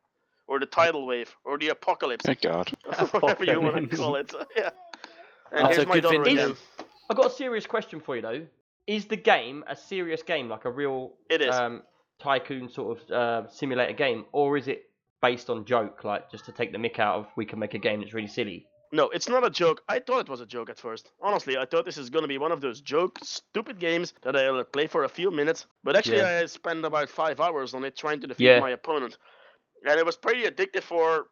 or 0.48 0.58
the 0.60 0.66
tidal 0.66 1.06
wave, 1.06 1.34
or 1.44 1.58
the 1.58 1.68
apocalypse, 1.68 2.24
Thank 2.24 2.42
God. 2.42 2.70
whatever 3.20 3.44
you 3.44 3.60
want 3.60 3.90
to 3.90 3.96
call 3.96 4.16
it. 4.16 4.32
yeah. 4.56 4.70
And 5.50 5.66
That's 5.66 5.76
here's 5.76 5.84
a 5.84 5.88
my 5.88 5.94
good 5.96 6.02
daughter 6.02 6.24
vintage. 6.24 6.44
again. 6.44 6.56
I've 7.10 7.16
got 7.16 7.26
a 7.26 7.34
serious 7.34 7.66
question 7.66 8.00
for 8.00 8.16
you 8.16 8.22
though. 8.22 8.46
Is 8.86 9.04
the 9.06 9.16
game 9.16 9.64
a 9.68 9.76
serious 9.76 10.22
game, 10.22 10.48
like 10.48 10.64
a 10.64 10.70
real 10.70 11.12
It 11.30 11.40
is. 11.42 11.54
um, 11.54 11.82
tycoon 12.20 12.68
sort 12.68 12.98
of 13.00 13.10
uh, 13.10 13.48
simulator 13.50 13.92
game, 13.92 14.24
or 14.32 14.56
is 14.56 14.66
it 14.68 14.84
based 15.20 15.50
on 15.50 15.64
joke, 15.64 16.04
like 16.04 16.30
just 16.30 16.44
to 16.46 16.52
take 16.52 16.72
the 16.72 16.78
mick 16.78 16.98
out 16.98 17.16
of 17.18 17.26
we 17.36 17.44
can 17.46 17.58
make 17.58 17.74
a 17.74 17.78
game 17.78 18.00
that's 18.00 18.12
really 18.14 18.26
silly? 18.28 18.66
No, 18.94 19.08
it's 19.08 19.28
not 19.28 19.42
a 19.44 19.48
joke. 19.50 19.82
I 19.88 20.00
thought 20.00 20.20
it 20.20 20.28
was 20.28 20.40
a 20.42 20.46
joke 20.46 20.68
at 20.68 20.78
first. 20.78 21.12
Honestly, 21.22 21.56
I 21.56 21.64
thought 21.64 21.84
this 21.86 21.96
is 21.96 22.10
gonna 22.10 22.28
be 22.28 22.38
one 22.38 22.52
of 22.52 22.60
those 22.60 22.80
joke, 22.80 23.18
stupid 23.22 23.78
games 23.78 24.12
that 24.22 24.36
I'll 24.36 24.64
play 24.64 24.86
for 24.86 25.04
a 25.04 25.08
few 25.08 25.30
minutes. 25.30 25.66
But 25.84 25.96
actually, 25.96 26.18
Yeah. 26.18 26.40
I 26.42 26.46
spent 26.46 26.84
about 26.84 27.08
five 27.08 27.40
hours 27.40 27.72
on 27.74 27.84
it 27.84 27.96
trying 27.96 28.20
to 28.20 28.26
defeat 28.26 28.44
Yeah. 28.46 28.60
my 28.60 28.70
opponent, 28.70 29.16
and 29.86 29.98
it 29.98 30.06
was 30.06 30.16
pretty 30.16 30.42
addictive 30.44 30.82
for, 30.82 31.26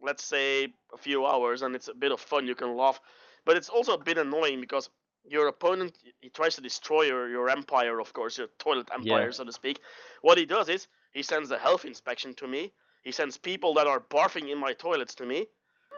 let's 0.00 0.24
say, 0.24 0.72
a 0.92 0.96
few 0.98 1.26
hours. 1.26 1.62
And 1.62 1.74
it's 1.74 1.88
a 1.88 1.94
bit 1.94 2.12
of 2.12 2.20
fun. 2.20 2.46
You 2.46 2.54
can 2.54 2.76
laugh, 2.76 3.00
but 3.44 3.56
it's 3.56 3.68
also 3.68 3.94
a 3.94 4.02
bit 4.02 4.18
annoying 4.18 4.60
because 4.60 4.90
your 5.28 5.48
opponent 5.48 5.98
he 6.20 6.28
tries 6.30 6.54
to 6.56 6.60
destroy 6.62 7.02
your, 7.02 7.28
your 7.28 7.48
empire, 7.50 8.00
of 8.00 8.12
course, 8.12 8.38
your 8.38 8.48
toilet 8.58 8.88
empire, 8.92 9.32
so 9.32 9.44
to 9.44 9.52
speak. 9.52 9.80
What 10.22 10.38
he 10.38 10.46
does 10.46 10.68
is 10.68 10.88
he 11.12 11.22
sends 11.22 11.50
a 11.50 11.58
health 11.58 11.84
inspection 11.84 12.34
to 12.34 12.46
me. 12.48 12.72
He 13.02 13.12
sends 13.12 13.36
people 13.36 13.74
that 13.74 13.86
are 13.86 14.00
barfing 14.00 14.50
in 14.50 14.58
my 14.58 14.72
toilets 14.74 15.14
to 15.16 15.26
me. 15.26 15.46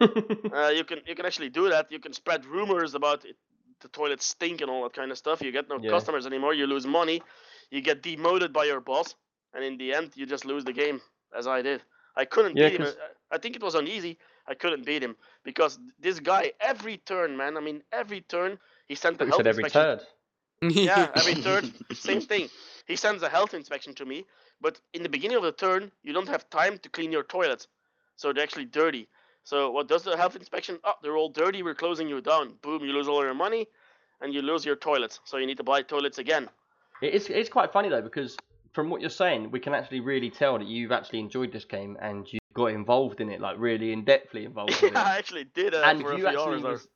Uh, 0.52 0.68
you 0.74 0.84
can 0.84 1.00
you 1.06 1.14
can 1.14 1.26
actually 1.26 1.48
do 1.48 1.68
that. 1.68 1.90
You 1.90 1.98
can 1.98 2.12
spread 2.12 2.44
rumors 2.44 2.94
about 2.94 3.24
it, 3.24 3.36
the 3.80 3.88
toilets 3.88 4.26
stink 4.26 4.60
and 4.60 4.70
all 4.70 4.82
that 4.84 4.92
kind 4.94 5.10
of 5.10 5.18
stuff. 5.18 5.42
You 5.42 5.52
get 5.52 5.68
no 5.68 5.78
Yeah. 5.78 5.90
customers 5.90 6.26
anymore. 6.26 6.54
You 6.54 6.66
lose 6.66 6.86
money. 6.86 7.22
You 7.70 7.80
get 7.80 8.02
demoted 8.02 8.52
by 8.52 8.64
your 8.64 8.80
boss, 8.80 9.14
and 9.54 9.64
in 9.64 9.76
the 9.78 9.94
end, 9.94 10.12
you 10.16 10.26
just 10.26 10.44
lose 10.44 10.64
the 10.64 10.72
game, 10.72 11.00
as 11.36 11.46
I 11.46 11.62
did. 11.62 11.82
I 12.16 12.24
couldn't 12.24 12.56
Yeah, 12.56 12.68
beat 12.68 12.80
him. 12.80 12.88
I 13.30 13.38
think 13.38 13.56
it 13.56 13.62
was 13.62 13.74
on 13.74 13.86
easy. 13.86 14.18
I 14.46 14.54
couldn't 14.54 14.84
beat 14.84 15.02
him 15.02 15.16
because 15.44 15.78
this 15.98 16.18
guy, 16.18 16.52
every 16.60 16.98
turn, 16.98 17.36
man. 17.36 17.56
I 17.56 17.60
mean, 17.60 17.82
every 17.92 18.20
turn 18.22 18.58
he 18.88 18.94
sent 18.94 19.18
the 19.18 19.26
health 19.26 19.46
every 19.46 19.64
inspection. 19.64 19.82
turd. 19.82 20.00
Yeah, 20.84 21.10
every 21.14 21.34
third, 21.46 21.64
same 21.92 22.20
thing. 22.20 22.48
He 22.86 22.96
sends 22.96 23.22
a 23.22 23.28
health 23.28 23.54
inspection 23.54 23.94
to 23.94 24.04
me, 24.04 24.26
but 24.60 24.80
in 24.92 25.02
the 25.02 25.08
beginning 25.08 25.36
of 25.36 25.42
the 25.44 25.52
turn, 25.52 25.92
you 26.02 26.12
don't 26.12 26.28
have 26.28 26.50
time 26.50 26.78
to 26.78 26.88
clean 26.88 27.12
your 27.12 27.22
toilets, 27.22 27.68
so 28.16 28.32
they're 28.32 28.42
actually 28.42 28.64
dirty. 28.64 29.08
So 29.44 29.70
what 29.70 29.88
does 29.88 30.02
the 30.02 30.16
health 30.16 30.36
inspection? 30.36 30.78
Oh, 30.84 30.94
they're 31.02 31.16
all 31.16 31.28
dirty. 31.28 31.62
We're 31.62 31.74
closing 31.74 32.08
you 32.08 32.20
down. 32.20 32.54
Boom, 32.62 32.84
you 32.84 32.92
lose 32.92 33.08
all 33.08 33.22
your 33.22 33.34
money, 33.34 33.68
and 34.20 34.34
you 34.34 34.42
lose 34.42 34.64
your 34.64 34.76
toilets. 34.76 35.20
So 35.24 35.36
you 35.38 35.46
need 35.46 35.56
to 35.58 35.64
buy 35.64 35.82
toilets 35.82 36.18
again. 36.18 36.48
It 37.00 37.14
is 37.14 37.28
it's 37.28 37.48
quite 37.48 37.72
funny 37.72 37.88
though 37.88 38.02
because 38.02 38.36
from 38.72 38.90
what 38.90 39.00
you're 39.00 39.10
saying, 39.10 39.50
we 39.50 39.60
can 39.60 39.74
actually 39.74 40.00
really 40.00 40.30
tell 40.30 40.58
that 40.58 40.66
you've 40.66 40.92
actually 40.92 41.20
enjoyed 41.20 41.52
this 41.52 41.64
game 41.64 41.96
and 42.00 42.26
you 42.32 42.38
got 42.54 42.66
involved 42.66 43.20
in 43.20 43.30
it, 43.30 43.40
like 43.40 43.56
really 43.58 43.92
in 43.92 44.04
depthly 44.04 44.44
involved 44.44 44.82
in 44.82 44.92
yeah, 44.94 45.02
I 45.02 45.18
actually 45.18 45.44
did 45.54 45.74
uh, 45.74 45.82
And 45.84 46.00
you 46.00 46.26
actually 46.26 46.62
was, 46.62 46.88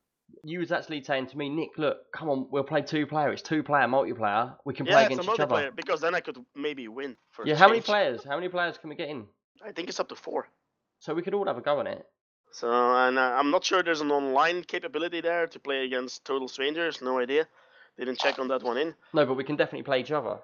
you 0.43 0.59
was 0.59 0.71
actually 0.71 1.03
saying 1.03 1.27
to 1.27 1.37
me, 1.37 1.49
Nick, 1.49 1.77
look, 1.77 2.11
come 2.13 2.29
on, 2.29 2.47
we'll 2.49 2.63
play 2.63 2.81
two 2.81 3.05
player. 3.05 3.31
It's 3.31 3.41
two 3.41 3.63
player 3.63 3.87
multiplayer. 3.87 4.55
We 4.65 4.73
can 4.73 4.85
play 4.85 4.95
Yeah, 4.95 5.01
a 5.01 5.05
against 5.07 5.23
each 5.29 5.39
other. 5.39 5.55
multiplayer 5.55 5.75
because 5.75 6.01
then 6.01 6.15
I 6.15 6.21
could 6.21 6.37
maybe 6.55 6.87
win. 6.87 7.17
For 7.31 7.45
Yeah, 7.45 7.55
how 7.55 7.67
many 7.67 7.81
players? 7.81 8.23
How 8.23 8.35
many 8.35 8.49
players 8.49 8.77
can 8.77 8.89
we 8.89 8.95
get 8.95 9.09
in? 9.09 9.25
I 9.65 9.71
think 9.71 9.89
it's 9.89 9.99
up 9.99 10.09
to 10.09 10.15
four. 10.15 10.47
So 10.99 11.13
we 11.13 11.21
could 11.21 11.33
all 11.33 11.45
have 11.45 11.57
a 11.57 11.61
go 11.61 11.79
on 11.79 11.87
it. 11.87 12.05
So 12.51 12.71
and 12.71 13.17
uh, 13.19 13.21
I'm 13.21 13.51
not 13.51 13.65
sure 13.65 13.83
there's 13.83 14.01
an 14.01 14.11
online 14.11 14.63
capability 14.63 15.19
there 15.19 15.45
to 15.47 15.59
play 15.59 15.83
against 15.85 16.23
total 16.23 16.47
strangers. 16.47 17.01
No 17.01 17.19
idea. 17.19 17.47
Didn't 17.97 18.19
check 18.19 18.39
on 18.39 18.47
that 18.49 18.63
one 18.63 18.77
in. 18.77 18.93
No, 19.13 19.25
but 19.25 19.35
we 19.35 19.43
can 19.43 19.55
definitely 19.55 19.83
play 19.83 19.99
each 19.99 20.11
other. 20.11 20.39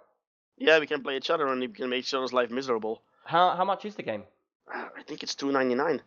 Yeah, 0.61 0.79
we 0.79 0.87
can 0.87 1.01
play 1.01 1.17
each 1.17 1.29
other 1.29 1.47
and 1.47 1.59
we 1.59 1.67
can 1.67 1.89
make 1.89 1.99
each 1.99 2.13
other's 2.13 2.33
life 2.33 2.49
miserable. 2.51 3.01
How 3.25 3.55
how 3.55 3.65
much 3.65 3.85
is 3.85 3.95
the 3.95 4.03
game? 4.03 4.23
Uh, 4.73 4.85
I 4.97 5.03
think 5.03 5.23
it's 5.23 5.35
two 5.35 5.51
ninety 5.51 5.75
nine. 5.75 6.01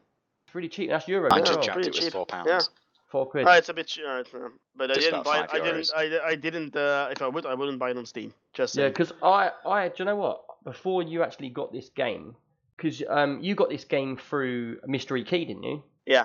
It's 0.47 0.55
really 0.55 0.69
cheap. 0.69 0.91
That's 0.91 1.09
euro. 1.09 1.29
I 1.33 1.41
just 1.41 1.61
checked 1.63 1.75
pretty 1.75 1.89
it 1.89 1.95
was 1.95 2.05
cheap. 2.05 2.13
four 2.13 2.27
pounds. 2.27 2.49
Yeah. 2.49 2.61
Four 3.09 3.27
quid. 3.27 3.47
Uh, 3.47 3.53
it's 3.53 3.69
a 3.69 3.75
bit, 3.75 3.87
ch- 3.87 4.01
uh, 4.01 4.17
it's, 4.23 4.35
uh, 4.35 4.49
but 4.75 4.91
I 4.91 4.95
didn't 4.95 5.23
buy. 5.25 5.47
five 5.47 5.51
I 5.53 5.61
didn't. 5.61 5.91
I, 5.97 6.19
I 6.31 6.35
didn't. 6.35 6.75
Uh, 6.75 7.09
if 7.13 7.23
I 7.23 7.29
would, 7.29 7.47
I 7.47 7.55
wouldn't 7.55 7.79
buy 7.79 7.91
it 7.91 7.97
on 7.97 8.07
Steam. 8.07 8.35
Just 8.53 8.77
Yeah, 8.77 8.89
because 8.89 9.13
I, 9.23 9.51
I, 9.65 9.89
do 9.89 9.95
you 9.99 10.05
know 10.07 10.17
what? 10.17 10.43
Before 10.65 11.03
you 11.03 11.23
actually 11.23 11.51
got 11.51 11.73
this 11.73 11.91
game, 11.91 12.35
because 12.77 13.03
um, 13.09 13.39
you 13.41 13.55
got 13.55 13.69
this 13.71 13.85
game 13.85 14.17
through 14.17 14.79
Mystery 14.87 15.23
Key, 15.23 15.45
didn't 15.45 15.63
you? 15.63 15.83
Yeah. 16.07 16.25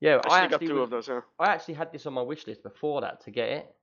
Yeah, 0.00 0.20
I 0.24 0.28
I 0.28 0.38
actually 0.40 0.50
got 0.50 0.60
two 0.66 0.74
was- 0.76 0.82
of 0.84 0.90
those. 0.90 1.08
Yeah. 1.08 1.20
I 1.38 1.52
actually 1.52 1.74
had 1.74 1.92
this 1.92 2.06
on 2.06 2.14
my 2.14 2.22
wish 2.22 2.46
list 2.46 2.62
before 2.62 3.02
that 3.02 3.22
to 3.24 3.30
get 3.30 3.48
it, 3.50 3.74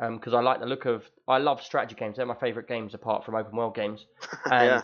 um, 0.00 0.16
because 0.16 0.34
I 0.34 0.40
like 0.40 0.60
the 0.60 0.66
look 0.66 0.84
of. 0.86 1.04
I 1.26 1.38
love 1.38 1.62
strategy 1.62 1.94
games. 1.98 2.16
They're 2.16 2.26
my 2.26 2.34
favorite 2.34 2.68
games 2.68 2.94
apart 2.94 3.24
from 3.24 3.34
open 3.34 3.56
world 3.56 3.74
games. 3.74 4.06
And 4.50 4.64
yeah. 4.66 4.82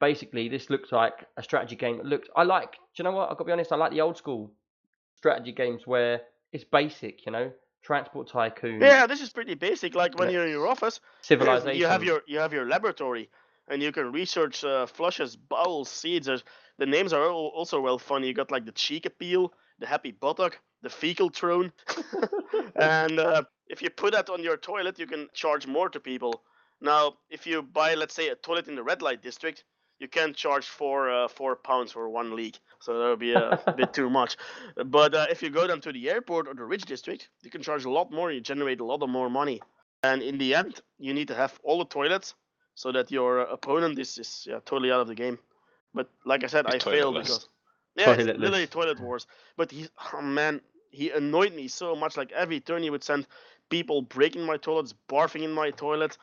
basically, 0.00 0.48
this 0.48 0.70
looks 0.70 0.92
like 0.92 1.24
a 1.36 1.42
strategy 1.42 1.76
game. 1.76 1.98
That 1.98 2.06
looks. 2.06 2.28
I 2.36 2.42
like. 2.44 2.72
Do 2.72 2.78
you 2.96 3.04
know 3.04 3.12
what? 3.12 3.30
I've 3.30 3.36
got 3.36 3.44
to 3.44 3.44
be 3.44 3.52
honest. 3.52 3.72
I 3.72 3.76
like 3.76 3.92
the 3.92 4.00
old 4.00 4.16
school 4.16 4.52
strategy 5.16 5.52
games 5.52 5.82
where 5.86 6.22
it's 6.52 6.64
basic. 6.64 7.24
You 7.26 7.32
know, 7.32 7.52
Transport 7.82 8.28
Tycoon, 8.28 8.80
Yeah, 8.80 9.06
this 9.06 9.20
is 9.20 9.30
pretty 9.30 9.54
basic. 9.54 9.94
Like 9.94 10.18
when 10.18 10.28
Yeah. 10.28 10.34
you're 10.34 10.44
in 10.46 10.50
your 10.50 10.66
office, 10.66 11.00
Civilization. 11.22 11.78
you 11.80 11.86
have 11.86 12.02
your 12.04 12.22
you 12.26 12.38
have 12.38 12.52
your 12.52 12.66
laboratory, 12.66 13.28
and 13.68 13.82
you 13.82 13.92
can 13.92 14.12
research 14.12 14.64
uh, 14.64 14.86
flushes, 14.86 15.36
bowels, 15.36 15.90
seeds. 15.90 16.26
There's, 16.26 16.44
the 16.78 16.86
names 16.86 17.12
are 17.12 17.22
al- 17.24 17.52
also 17.54 17.80
well 17.80 17.98
funny. 17.98 18.28
You 18.28 18.34
got 18.34 18.50
like 18.50 18.64
the 18.64 18.72
cheek 18.72 19.06
appeal, 19.06 19.52
the 19.78 19.86
happy 19.86 20.12
buttock, 20.12 20.58
the 20.82 20.90
fecal 20.90 21.28
throne, 21.30 21.72
and 22.76 23.18
uh, 23.18 23.42
if 23.68 23.82
you 23.82 23.90
put 23.90 24.12
that 24.12 24.28
on 24.30 24.42
your 24.42 24.56
toilet, 24.56 24.98
you 24.98 25.06
can 25.06 25.28
charge 25.32 25.66
more 25.66 25.88
to 25.90 26.00
people. 26.00 26.42
Now, 26.80 27.14
if 27.30 27.46
you 27.46 27.62
buy, 27.62 27.94
let's 27.94 28.14
say, 28.14 28.28
a 28.28 28.34
toilet 28.34 28.68
in 28.68 28.74
the 28.76 28.82
red 28.82 29.02
light 29.02 29.22
district, 29.22 29.64
you 29.98 30.08
can 30.08 30.34
charge 30.34 30.66
four 30.66 31.10
uh, 31.10 31.28
four 31.28 31.56
pounds 31.56 31.92
for 31.92 32.08
one 32.08 32.34
leak, 32.36 32.58
so 32.80 32.98
that 32.98 33.08
would 33.08 33.18
be 33.18 33.32
a 33.34 33.58
bit 33.76 33.92
too 33.92 34.10
much. 34.10 34.36
But 34.84 35.14
uh, 35.14 35.26
if 35.30 35.42
you 35.42 35.50
go 35.50 35.66
down 35.66 35.80
to 35.82 35.92
the 35.92 36.10
airport 36.10 36.48
or 36.48 36.54
the 36.54 36.64
rich 36.64 36.84
district, 36.84 37.28
you 37.42 37.50
can 37.50 37.62
charge 37.62 37.84
a 37.84 37.90
lot 37.90 38.10
more. 38.10 38.30
You 38.32 38.40
generate 38.40 38.80
a 38.80 38.84
lot 38.84 39.02
of 39.02 39.08
more 39.08 39.30
money, 39.30 39.60
and 40.02 40.22
in 40.22 40.38
the 40.38 40.54
end, 40.54 40.80
you 40.98 41.14
need 41.14 41.28
to 41.28 41.34
have 41.34 41.58
all 41.62 41.78
the 41.78 41.84
toilets 41.86 42.34
so 42.74 42.92
that 42.92 43.10
your 43.10 43.40
uh, 43.40 43.52
opponent 43.52 43.98
is, 43.98 44.18
is 44.18 44.46
yeah, 44.48 44.60
totally 44.64 44.90
out 44.90 45.00
of 45.00 45.08
the 45.08 45.14
game. 45.14 45.38
But 45.94 46.10
like 46.24 46.44
I 46.44 46.48
said, 46.48 46.66
It's 46.66 46.74
I 46.74 46.78
failed 46.78 47.14
because 47.16 47.48
yeah, 47.96 48.14
it's 48.14 48.28
Toiletless. 48.28 48.38
literally 48.38 48.66
toilet 48.66 49.00
wars. 49.00 49.26
But 49.56 49.70
he, 49.72 49.88
oh 50.12 50.22
man, 50.22 50.60
he 50.90 51.10
annoyed 51.10 51.54
me 51.54 51.68
so 51.68 51.94
much. 51.94 52.16
Like 52.16 52.32
every 52.32 52.60
turn, 52.60 52.82
he 52.82 52.90
would 52.90 53.04
send 53.04 53.26
people 53.70 54.02
breaking 54.02 54.44
my 54.44 54.56
toilets, 54.56 54.94
barfing 55.08 55.42
in 55.42 55.52
my 55.52 55.70
toilet. 55.70 56.16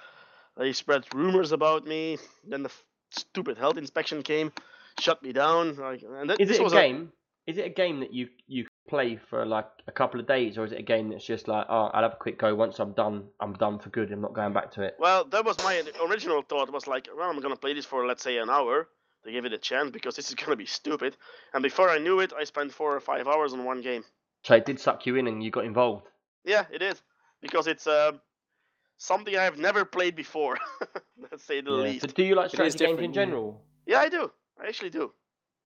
They 0.57 0.73
spread 0.73 1.05
rumors 1.13 1.51
about 1.51 1.85
me. 1.85 2.18
Then 2.47 2.63
the 2.63 2.69
f- 2.69 2.84
stupid 3.11 3.57
health 3.57 3.77
inspection 3.77 4.22
came, 4.22 4.51
shut 4.99 5.22
me 5.23 5.31
down. 5.31 5.76
Like, 5.76 6.03
and 6.03 6.30
that, 6.30 6.39
Is 6.39 6.49
this 6.49 6.59
it 6.59 6.65
a 6.65 6.69
game? 6.69 7.11
Is 7.47 7.57
it 7.57 7.65
a 7.65 7.69
game 7.69 7.99
that 8.01 8.13
you 8.13 8.30
you 8.47 8.68
play 8.88 9.19
for 9.30 9.45
like 9.45 9.68
a 9.88 9.91
couple 9.91 10.19
of 10.19 10.27
days, 10.27 10.57
or 10.57 10.65
is 10.65 10.72
it 10.72 10.80
a 10.80 10.84
game 10.84 11.09
that's 11.09 11.26
just 11.26 11.47
like, 11.47 11.65
oh, 11.69 11.85
I'll 11.85 12.03
have 12.03 12.13
a 12.13 12.18
quick 12.18 12.38
go. 12.38 12.53
Once 12.53 12.80
I'm 12.80 12.93
done, 12.93 13.26
I'm 13.39 13.53
done 13.53 13.80
for 13.80 13.89
good. 13.89 14.11
I'm 14.11 14.22
not 14.22 14.34
going 14.34 14.53
back 14.53 14.72
to 14.73 14.84
it. 14.84 14.95
Well, 14.99 15.26
that 15.26 15.43
was 15.43 15.57
my 15.63 15.81
original 16.07 16.43
thought. 16.43 16.72
Was 16.72 16.88
like, 16.88 17.09
well, 17.15 17.30
I'm 17.30 17.39
gonna 17.39 17.55
play 17.55 17.73
this 17.73 17.85
for 17.85 18.05
let's 18.05 18.23
say 18.23 18.38
an 18.38 18.49
hour 18.49 18.88
to 19.23 19.31
give 19.31 19.45
it 19.45 19.53
a 19.53 19.57
chance 19.57 19.91
because 19.91 20.15
this 20.15 20.30
is 20.30 20.35
gonna 20.35 20.55
be 20.55 20.65
stupid. 20.65 21.18
And 21.53 21.63
before 21.63 21.89
I 21.89 21.97
knew 21.97 22.19
it, 22.19 22.34
I 22.38 22.43
spent 22.43 22.72
four 22.73 22.95
or 22.95 22.99
five 22.99 23.27
hours 23.27 23.53
on 23.53 23.65
one 23.65 23.81
game. 23.81 24.03
So 24.43 24.55
it 24.55 24.65
did 24.65 24.80
suck 24.80 25.05
you 25.05 25.15
in, 25.15 25.27
and 25.27 25.43
you 25.43 25.49
got 25.49 25.65
involved. 25.65 26.07
Yeah, 26.45 26.65
it 26.72 26.81
is 26.81 27.01
because 27.41 27.68
it's 27.68 27.88
uh, 27.88 28.13
something 28.97 29.35
I 29.38 29.43
have 29.43 29.57
never 29.57 29.85
played 29.85 30.15
before. 30.15 30.57
let's 31.31 31.43
say 31.43 31.61
the 31.61 31.72
Yeah. 31.72 31.84
least. 31.84 32.01
So 32.01 32.07
do 32.07 32.23
you 32.23 32.35
like 32.35 32.49
strategy 32.49 32.77
games 32.85 32.99
in 33.01 33.13
general? 33.13 33.61
Yeah, 33.85 33.99
I 33.99 34.09
do. 34.09 34.31
I 34.61 34.68
actually 34.68 34.91
do. 34.91 35.11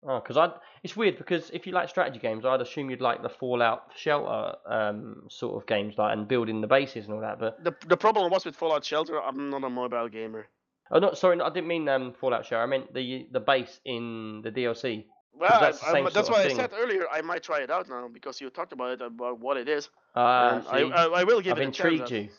Oh, 0.03 0.19
because 0.19 0.35
I 0.35 0.49
it's 0.83 0.97
weird 0.97 1.17
because 1.17 1.51
if 1.51 1.67
you 1.67 1.73
like 1.73 1.87
strategy 1.87 2.17
games, 2.19 2.43
I'd 2.43 2.59
assume 2.61 2.89
you'd 2.89 3.01
like 3.01 3.21
the 3.21 3.29
Fallout 3.29 3.91
Shelter 3.95 4.55
um, 4.67 5.27
sort 5.29 5.61
of 5.61 5.67
games, 5.67 5.93
like 5.97 6.13
and 6.17 6.27
building 6.27 6.59
the 6.59 6.67
bases 6.67 7.05
and 7.05 7.13
all 7.13 7.21
that. 7.21 7.39
But 7.39 7.63
The 7.63 7.73
the 7.87 7.97
problem 7.97 8.31
was 8.31 8.43
with 8.43 8.55
Fallout 8.55 8.83
Shelter. 8.83 9.21
I'm 9.21 9.49
not 9.51 9.63
a 9.63 9.69
mobile 9.69 10.09
gamer. 10.09 10.47
oh, 10.89 10.97
not 10.99 11.17
sorry, 11.19 11.35
no, 11.35 11.45
I 11.45 11.49
didn't 11.51 11.67
mean 11.67 11.87
um, 11.87 12.13
Fallout 12.19 12.45
Shelter. 12.47 12.63
I 12.63 12.65
meant 12.65 12.93
the 12.95 13.27
the 13.31 13.39
base 13.39 13.79
in 13.85 14.41
the 14.43 14.51
DLC. 14.51 15.05
Well, 15.41 15.59
that's 15.59 15.83
I- 15.83 15.99
I- 15.99 16.09
that's 16.09 16.29
why 16.29 16.41
I 16.41 16.47
thing. 16.47 16.55
said 16.55 16.71
earlier 16.81 17.05
I 17.11 17.21
might 17.21 17.43
try 17.43 17.59
it 17.61 17.69
out 17.71 17.89
now 17.89 18.07
because 18.07 18.39
you 18.41 18.49
talked 18.51 18.73
about 18.73 18.91
it 18.91 19.01
about 19.01 19.39
what 19.39 19.57
it 19.57 19.67
is. 19.67 19.89
And 20.15 20.23
I, 20.23 20.61
see, 20.61 20.91
I 20.91 21.05
I 21.21 21.23
will 21.23 21.41
give 21.41 21.53
I've 21.53 21.57
it 21.59 21.63
a 21.63 21.67
intrigued 21.67 22.07
chance. 22.07 22.11
you. 22.11 22.29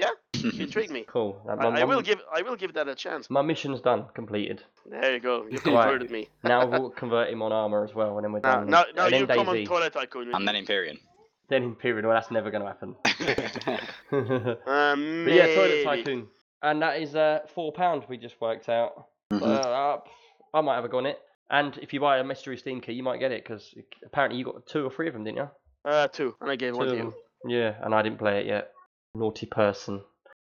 You 0.38 0.50
intrigued 0.66 0.92
me. 0.92 1.04
Cool. 1.08 1.32
I, 1.50 1.56
My- 1.56 1.80
I 1.80 1.84
will 1.84 2.00
give 2.00 2.20
I 2.32 2.42
will 2.42 2.54
give 2.54 2.72
that 2.74 2.86
a 2.86 2.94
chance. 2.94 3.28
My 3.28 3.42
mission's 3.42 3.80
done, 3.80 4.04
completed. 4.14 4.62
There 4.88 5.12
you 5.14 5.18
go. 5.20 5.46
You 5.50 5.58
converted 5.58 6.10
me. 6.12 6.28
Now 6.44 6.64
we'll 6.64 6.90
convert 7.02 7.28
him 7.32 7.42
on 7.42 7.50
Arma 7.52 7.82
as 7.82 7.92
well, 7.96 8.16
and 8.16 8.24
then 8.24 8.32
we're 8.32 8.40
Now, 8.40 8.56
done. 8.60 8.70
now, 8.70 8.84
now 8.94 9.04
and 9.06 9.12
then 9.14 9.20
you 9.22 9.26
come 9.26 9.48
on 9.48 9.64
Toilet 9.64 9.92
Tycoon. 9.94 10.26
with 10.28 10.36
and 10.36 10.46
then 10.46 10.54
me. 10.54 10.62
Empyrion. 10.64 10.98
then 11.48 11.62
Imperial. 11.64 12.06
Well, 12.08 12.16
that's 12.16 12.30
never 12.30 12.50
going 12.52 12.62
to 12.62 12.68
happen. 12.68 12.94
but 14.10 14.60
Um, 14.70 15.26
yeah, 15.28 15.46
Toilet. 15.56 15.82
Tycoon, 15.84 16.26
and 16.62 16.82
that 16.82 17.00
is 17.02 17.16
uh, 17.16 17.40
four 17.54 17.72
pound. 17.72 18.04
We 18.08 18.16
just 18.16 18.40
worked 18.40 18.68
out. 18.68 19.06
Mhm. 19.32 19.42
Uh, 19.42 19.98
I 20.54 20.60
might 20.60 20.76
have 20.76 20.84
a 20.84 20.88
go 20.88 20.98
on 20.98 21.06
it. 21.06 21.18
And 21.50 21.76
if 21.78 21.92
you 21.92 22.00
buy 22.00 22.18
a 22.18 22.24
mystery 22.24 22.56
Steam 22.56 22.80
key, 22.80 22.92
you 22.92 23.02
might 23.02 23.20
get 23.20 23.32
it 23.32 23.42
because 23.42 23.74
apparently 24.04 24.38
you 24.38 24.44
got 24.44 24.66
two 24.66 24.84
or 24.84 24.90
three 24.90 25.08
of 25.08 25.14
them, 25.14 25.24
didn't 25.24 25.38
you? 25.38 25.50
Uh, 25.84 26.08
two, 26.08 26.34
and 26.40 26.50
I 26.50 26.56
gave 26.56 26.76
one 26.76 26.88
Two 26.88 26.92
to 26.92 26.98
you. 26.98 27.14
Yeah, 27.46 27.74
and 27.82 27.94
I 27.94 28.02
didn't 28.02 28.18
play 28.18 28.40
it 28.40 28.46
yet. 28.46 28.72
Naughty 29.14 29.46
person. 29.46 30.02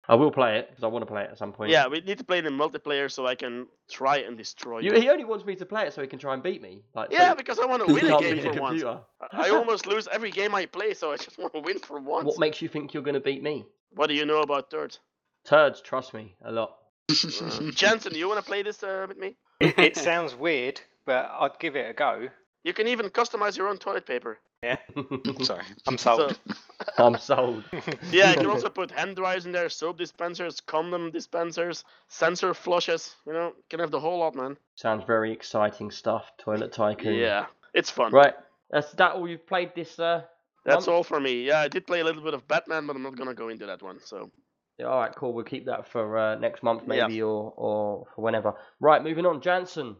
I 0.08 0.16
will 0.16 0.32
play 0.32 0.60
it 0.60 0.70
because 0.70 0.84
I 0.84 0.88
want 0.88 1.04
to 1.04 1.06
play 1.06 1.24
it 1.24 1.30
at 1.32 1.38
some 1.38 1.54
point. 1.54 1.72
Yeah, 1.72 1.88
we 1.88 2.02
need 2.02 2.18
to 2.18 2.26
play 2.26 2.40
it 2.40 2.46
in 2.46 2.54
multiplayer 2.54 3.10
so 3.10 3.26
I 3.26 3.36
can 3.36 3.68
try 3.90 4.18
and 4.18 4.38
destroy 4.38 4.80
You, 4.80 4.94
you. 4.94 5.02
he 5.02 5.10
only 5.10 5.24
wants 5.24 5.46
me 5.46 5.56
to 5.56 5.66
play 5.66 5.88
it 5.88 5.94
so 5.94 6.02
he 6.02 6.08
can 6.08 6.20
try 6.20 6.34
and 6.34 6.44
beat 6.44 6.62
me. 6.62 6.84
Like, 6.94 7.12
so 7.12 7.18
Yeah, 7.18 7.34
because 7.34 7.58
I 7.58 7.66
want 7.66 7.88
to 7.88 7.94
win 7.94 8.12
a 8.12 8.20
game 8.20 8.42
for 8.42 8.62
once. 8.62 8.84
I 8.84 8.98
I 9.32 9.50
almost 9.52 9.88
lose 9.88 10.10
every 10.12 10.32
game 10.32 10.54
I 10.54 10.66
play, 10.66 10.94
so 10.94 11.14
I 11.14 11.18
just 11.18 11.38
want 11.40 11.54
to 11.54 11.60
win 11.62 11.80
for 11.80 12.00
once. 12.00 12.26
What 12.26 12.40
makes 12.40 12.62
you 12.62 12.68
think 12.68 12.94
you're 12.94 13.04
going 13.04 13.14
to 13.14 13.22
beat 13.22 13.42
me? 13.42 13.66
What 13.92 14.08
do 14.08 14.14
you 14.14 14.26
know 14.26 14.42
about 14.42 14.70
turds? 14.70 15.00
Turds, 15.46 15.80
trust 15.82 16.14
me, 16.14 16.36
a 16.44 16.52
lot. 16.52 16.76
Uh, 17.10 17.72
Jensen, 17.72 18.16
you 18.16 18.28
want 18.28 18.40
to 18.40 18.46
play 18.46 18.64
this 18.64 18.82
uh, 18.84 19.06
with 19.08 19.18
me? 19.18 19.36
It, 19.60 19.78
it 19.78 19.98
sounds 19.98 20.36
weird, 20.36 20.82
but 21.06 21.30
I'd 21.40 21.60
give 21.60 21.76
it 21.76 21.90
a 21.90 21.94
go. 21.94 22.28
You 22.64 22.74
can 22.74 22.88
even 22.88 23.10
customize 23.10 23.58
your 23.58 23.68
own 23.68 23.78
toilet 23.78 24.06
paper. 24.06 24.40
Yeah. 24.64 24.78
Sorry. 25.42 25.64
I'm 25.88 25.98
sold. 25.98 26.38
So, 26.48 26.54
I'm 26.98 27.18
sold. 27.18 27.64
yeah, 28.12 28.32
you 28.32 28.38
can 28.38 28.50
also 28.50 28.70
put 28.70 28.92
hand 28.92 29.18
dryers 29.18 29.46
in 29.46 29.52
there, 29.52 29.68
soap 29.70 29.98
dispensers, 29.98 30.62
condom 30.62 31.12
dispensers, 31.12 31.84
sensor 32.08 32.54
flushes. 32.54 33.16
You 33.28 33.34
know, 33.34 33.54
can 33.70 33.80
have 33.82 33.92
the 33.92 34.00
whole 34.00 34.20
lot, 34.20 34.36
man. 34.36 34.56
Sounds 34.76 35.04
very 35.06 35.34
exciting 35.34 35.92
stuff, 35.92 36.32
Toilet 36.38 36.72
Tycoon. 36.72 37.16
Yeah, 37.16 37.48
it's 37.74 37.90
fun. 37.90 38.14
Right, 38.14 38.34
that's 38.70 38.92
that 38.94 39.16
all 39.16 39.28
you've 39.28 39.46
played 39.46 39.72
this 39.76 40.00
uh 40.00 40.22
That's 40.66 40.88
month? 40.88 40.96
all 40.96 41.04
for 41.04 41.20
me. 41.20 41.44
Yeah, 41.44 41.60
I 41.60 41.68
did 41.68 41.86
play 41.86 42.00
a 42.00 42.06
little 42.06 42.24
bit 42.24 42.34
of 42.34 42.48
Batman, 42.48 42.88
but 42.88 42.96
I'm 42.96 43.04
not 43.04 43.18
gonna 43.18 43.34
go 43.34 43.50
into 43.50 43.66
that 43.66 43.82
one. 43.84 44.00
So 44.00 44.32
Yeah, 44.80 44.86
all 44.86 45.00
right, 45.00 45.14
cool. 45.14 45.34
We'll 45.34 45.44
keep 45.44 45.66
that 45.66 45.90
for 45.90 46.18
uh, 46.18 46.36
next 46.36 46.64
month, 46.64 46.84
Yeah. 46.88 47.08
maybe, 47.08 47.22
or 47.22 47.54
or 47.58 48.06
for 48.16 48.22
whenever. 48.22 48.54
Right, 48.80 49.04
moving 49.04 49.26
on. 49.26 49.42
Jansen, 49.42 49.98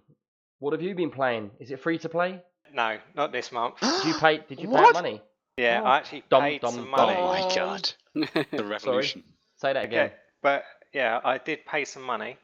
what 0.64 0.72
have 0.72 0.82
you 0.82 0.96
been 0.96 1.12
playing? 1.12 1.52
Is 1.60 1.72
it 1.72 1.82
free 1.82 1.98
to 2.00 2.08
play? 2.08 2.42
No, 2.74 2.98
not 3.16 3.34
this 3.34 3.52
month. 3.52 3.76
Did 3.82 4.06
you 4.06 4.14
pay? 4.14 4.38
Did 4.48 4.62
you 4.62 4.68
pay 4.68 4.72
What? 4.74 4.94
money? 4.94 5.22
Yeah, 5.58 5.82
Oh. 5.84 5.88
I 5.88 5.98
actually 5.98 6.24
Dum, 6.30 6.42
paid 6.42 6.62
dum, 6.62 6.74
some 6.74 6.82
dum. 6.84 6.92
money. 6.92 7.18
Oh 7.20 7.28
my 7.28 7.54
god. 7.54 7.92
The 8.52 8.64
revolution. 8.64 9.24
Say 9.58 9.74
that 9.74 9.84
again. 9.84 10.06
Okay, 10.06 10.14
but 10.42 10.64
yeah, 10.94 11.20
I 11.26 11.38
did 11.38 11.66
pay 11.66 11.84
some 11.84 12.04
money, 12.04 12.38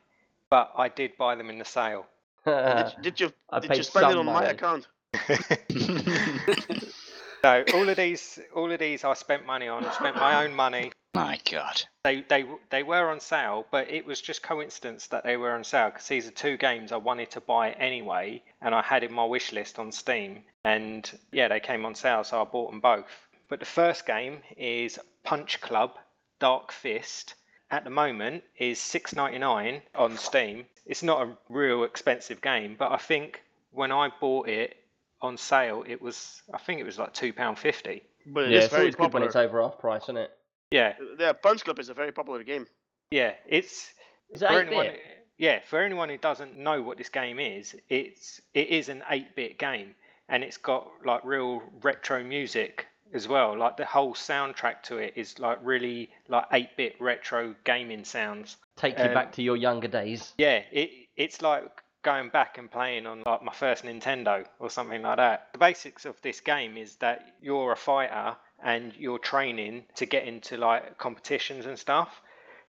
but 0.49 0.71
I 0.75 0.89
did 0.89 1.15
buy 1.17 1.35
them 1.35 1.49
in 1.49 1.59
the 1.59 1.65
sale. 1.65 2.05
did, 2.45 2.93
did 3.01 3.19
you 3.21 3.31
I 3.49 3.59
did 3.59 3.69
paid 3.69 3.77
you 3.77 3.83
spend 3.83 4.07
it 4.07 4.09
some 4.09 4.19
on 4.19 4.25
my 4.25 4.33
money. 4.33 4.47
account? 4.47 4.87
So 7.41 7.63
all 7.73 7.87
of 7.87 7.95
these, 7.95 8.37
all 8.53 8.69
of 8.69 8.79
these, 8.79 9.05
I 9.05 9.13
spent 9.13 9.45
money 9.45 9.69
on. 9.69 9.85
I 9.85 9.93
spent 9.93 10.17
my 10.17 10.43
own 10.43 10.53
money. 10.53 10.91
My 11.13 11.39
god. 11.49 11.81
They 12.03 12.21
they 12.21 12.45
they 12.69 12.83
were 12.83 13.09
on 13.09 13.19
sale, 13.19 13.65
but 13.71 13.89
it 13.89 14.05
was 14.05 14.21
just 14.21 14.43
coincidence 14.43 15.07
that 15.07 15.23
they 15.23 15.37
were 15.37 15.51
on 15.51 15.63
sale 15.63 15.89
because 15.89 16.07
these 16.07 16.27
are 16.27 16.31
two 16.31 16.57
games 16.57 16.91
I 16.91 16.97
wanted 16.97 17.31
to 17.31 17.41
buy 17.41 17.71
anyway, 17.71 18.43
and 18.61 18.73
I 18.75 18.81
had 18.81 19.03
in 19.03 19.13
my 19.13 19.25
wish 19.25 19.51
list 19.51 19.79
on 19.79 19.91
Steam. 19.91 20.43
And 20.63 21.09
yeah, 21.31 21.47
they 21.47 21.59
came 21.59 21.85
on 21.85 21.95
sale, 21.95 22.23
so 22.23 22.41
I 22.41 22.45
bought 22.45 22.71
them 22.71 22.79
both. 22.79 23.27
But 23.47 23.59
the 23.59 23.65
first 23.65 24.05
game 24.05 24.39
is 24.57 24.99
Punch 25.23 25.59
Club 25.61 25.97
Dark 26.39 26.71
Fist. 26.71 27.35
At 27.71 27.83
the 27.83 27.91
moment, 27.91 28.43
is 28.57 28.79
six 28.79 29.13
ninety 29.13 29.37
nine 29.37 29.81
on 29.93 30.17
Steam. 30.17 30.65
It's 30.85 31.03
not 31.03 31.27
a 31.27 31.37
real 31.49 31.83
expensive 31.83 32.41
game, 32.41 32.75
but 32.77 32.91
I 32.91 32.97
think 32.97 33.43
when 33.71 33.91
I 33.91 34.09
bought 34.19 34.49
it 34.49 34.75
on 35.21 35.37
sale, 35.37 35.83
it 35.87 36.01
was 36.01 36.41
I 36.53 36.57
think 36.57 36.79
it 36.79 36.85
was 36.85 36.97
like 36.97 37.13
two 37.13 37.31
pound 37.31 37.59
fifty. 37.59 38.01
But 38.25 38.49
yeah, 38.49 38.57
is 38.57 38.63
it's 38.65 38.71
very 38.73 38.81
always 38.83 38.95
good 38.95 39.13
when 39.13 39.23
it's 39.23 39.35
over 39.35 39.61
half 39.61 39.77
price, 39.77 40.03
isn't 40.03 40.17
it? 40.17 40.31
Yeah, 40.71 40.93
Yeah, 41.17 41.33
Punch 41.33 41.63
Club 41.63 41.79
is 41.79 41.89
a 41.89 41.93
very 41.93 42.11
popular 42.11 42.43
game. 42.43 42.67
yeah, 43.11 43.33
it's 43.47 43.93
Is 44.29 44.41
it 44.41 44.47
for 44.47 44.59
anyone, 44.59 44.85
bit? 44.87 45.01
yeah, 45.37 45.59
for 45.67 45.81
anyone 45.81 46.09
who 46.09 46.17
doesn't 46.17 46.57
know 46.57 46.81
what 46.81 46.97
this 46.97 47.09
game 47.09 47.39
is, 47.39 47.75
it's 47.89 48.41
it 48.53 48.67
is 48.69 48.89
an 48.89 49.03
8-bit 49.09 49.57
game, 49.57 49.95
and 50.27 50.43
it's 50.43 50.57
got 50.57 50.91
like 51.03 51.23
real 51.23 51.63
retro 51.81 52.23
music 52.23 52.85
as 53.13 53.27
well. 53.27 53.57
Like 53.57 53.77
the 53.77 53.85
whole 53.85 54.13
soundtrack 54.13 54.83
to 54.83 54.97
it 54.97 55.13
is 55.15 55.39
like 55.39 55.57
really 55.63 56.11
like 56.27 56.49
8-bit 56.51 56.97
retro 56.99 57.55
gaming 57.63 58.03
sounds. 58.03 58.57
Take 58.75 58.97
you 58.99 59.05
um, 59.05 59.13
back 59.13 59.31
to 59.33 59.41
your 59.41 59.57
younger 59.57 59.87
days. 59.87 60.33
Yeah, 60.37 60.61
it 60.71 60.91
it's 61.17 61.41
like 61.41 61.63
going 62.03 62.29
back 62.29 62.57
and 62.57 62.71
playing 62.71 63.07
on 63.07 63.23
like 63.25 63.43
my 63.43 63.51
first 63.51 63.83
Nintendo 63.83 64.45
or 64.59 64.69
something 64.69 65.01
like 65.01 65.17
that. 65.17 65.47
The 65.53 65.59
basics 65.59 66.05
of 66.05 66.21
this 66.21 66.39
game 66.39 66.77
is 66.77 66.95
that 66.97 67.33
you're 67.41 67.71
a 67.71 67.75
fighter 67.75 68.37
and 68.63 68.93
you're 68.97 69.19
training 69.19 69.85
to 69.95 70.05
get 70.05 70.25
into 70.25 70.57
like 70.57 70.97
competitions 70.97 71.65
and 71.65 71.77
stuff. 71.77 72.21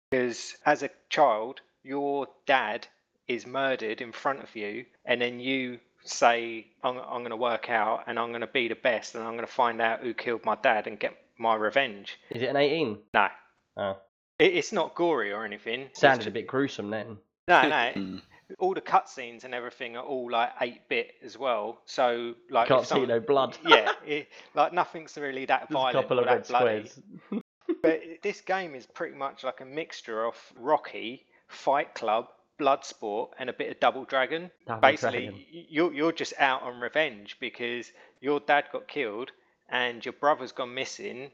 Because 0.09 0.55
as 0.65 0.83
a 0.83 0.89
child, 1.09 1.61
your 1.83 2.27
dad 2.45 2.87
is 3.27 3.45
murdered 3.45 4.01
in 4.01 4.11
front 4.11 4.41
of 4.41 4.55
you, 4.55 4.85
and 5.05 5.21
then 5.21 5.39
you 5.39 5.79
say, 6.03 6.65
I'm, 6.83 6.97
I'm 6.97 7.19
going 7.19 7.31
to 7.31 7.35
work 7.35 7.69
out 7.69 8.03
and 8.07 8.17
I'm 8.17 8.29
going 8.29 8.41
to 8.41 8.47
be 8.47 8.69
the 8.69 8.75
best 8.75 9.15
and 9.15 9.23
I'm 9.23 9.33
going 9.33 9.45
to 9.45 9.51
find 9.51 9.81
out 9.81 9.99
who 10.01 10.13
killed 10.13 10.45
my 10.45 10.55
dad 10.55 10.87
and 10.87 10.97
get 10.97 11.17
my 11.37 11.55
revenge. 11.55 12.17
Is 12.29 12.41
it 12.41 12.47
an 12.49 12.55
18? 12.55 12.97
No, 13.13 13.27
Oh, 13.75 13.97
it, 14.39 14.55
it's 14.55 14.71
not 14.71 14.95
gory 14.95 15.33
or 15.33 15.43
anything. 15.43 15.81
It's 15.81 15.99
sounded 15.99 16.23
ju- 16.23 16.29
a 16.29 16.31
bit 16.31 16.47
gruesome 16.47 16.89
then. 16.89 17.17
No, 17.49 17.61
no. 17.67 17.91
Mm. 17.93 18.21
All 18.59 18.73
the 18.73 18.81
cutscenes 18.81 19.43
and 19.43 19.53
everything 19.53 19.97
are 19.97 20.03
all 20.03 20.31
like 20.31 20.51
8 20.59 20.89
bit 20.89 21.15
as 21.23 21.37
well. 21.37 21.79
So 21.85 22.35
like 22.49 22.69
Can't 22.69 22.81
if 22.81 22.87
see 22.87 23.05
no 23.05 23.19
blood. 23.19 23.57
yeah, 23.67 23.91
it, 24.05 24.29
like 24.55 24.73
nothing's 24.73 25.17
really 25.17 25.45
that 25.45 25.61
Just 25.61 25.71
a 25.71 25.73
violent 25.73 25.93
couple 25.95 26.19
of 26.19 26.25
that 26.25 26.31
red 26.31 26.45
squares. 26.45 26.99
But 27.81 28.01
this 28.23 28.41
game 28.41 28.75
is 28.75 28.85
pretty 28.85 29.15
much 29.15 29.43
like 29.43 29.61
a 29.61 29.65
mixture 29.65 30.25
of 30.25 30.35
Rocky, 30.57 31.25
Fight 31.47 31.93
Club, 31.93 32.27
Bloodsport, 32.59 33.31
and 33.37 33.49
a 33.49 33.53
bit 33.53 33.69
of 33.69 33.79
Double 33.79 34.05
Dragon. 34.05 34.49
Double 34.65 34.81
Basically, 34.81 35.27
Dragon. 35.27 35.43
you're 35.69 35.93
you're 35.93 36.11
just 36.11 36.33
out 36.39 36.63
on 36.63 36.79
revenge 36.79 37.37
because 37.39 37.91
your 38.21 38.39
dad 38.39 38.65
got 38.71 38.87
killed 38.87 39.31
and 39.69 40.03
your 40.03 40.13
brother's 40.13 40.51
gone 40.51 40.73
missing, 40.73 41.29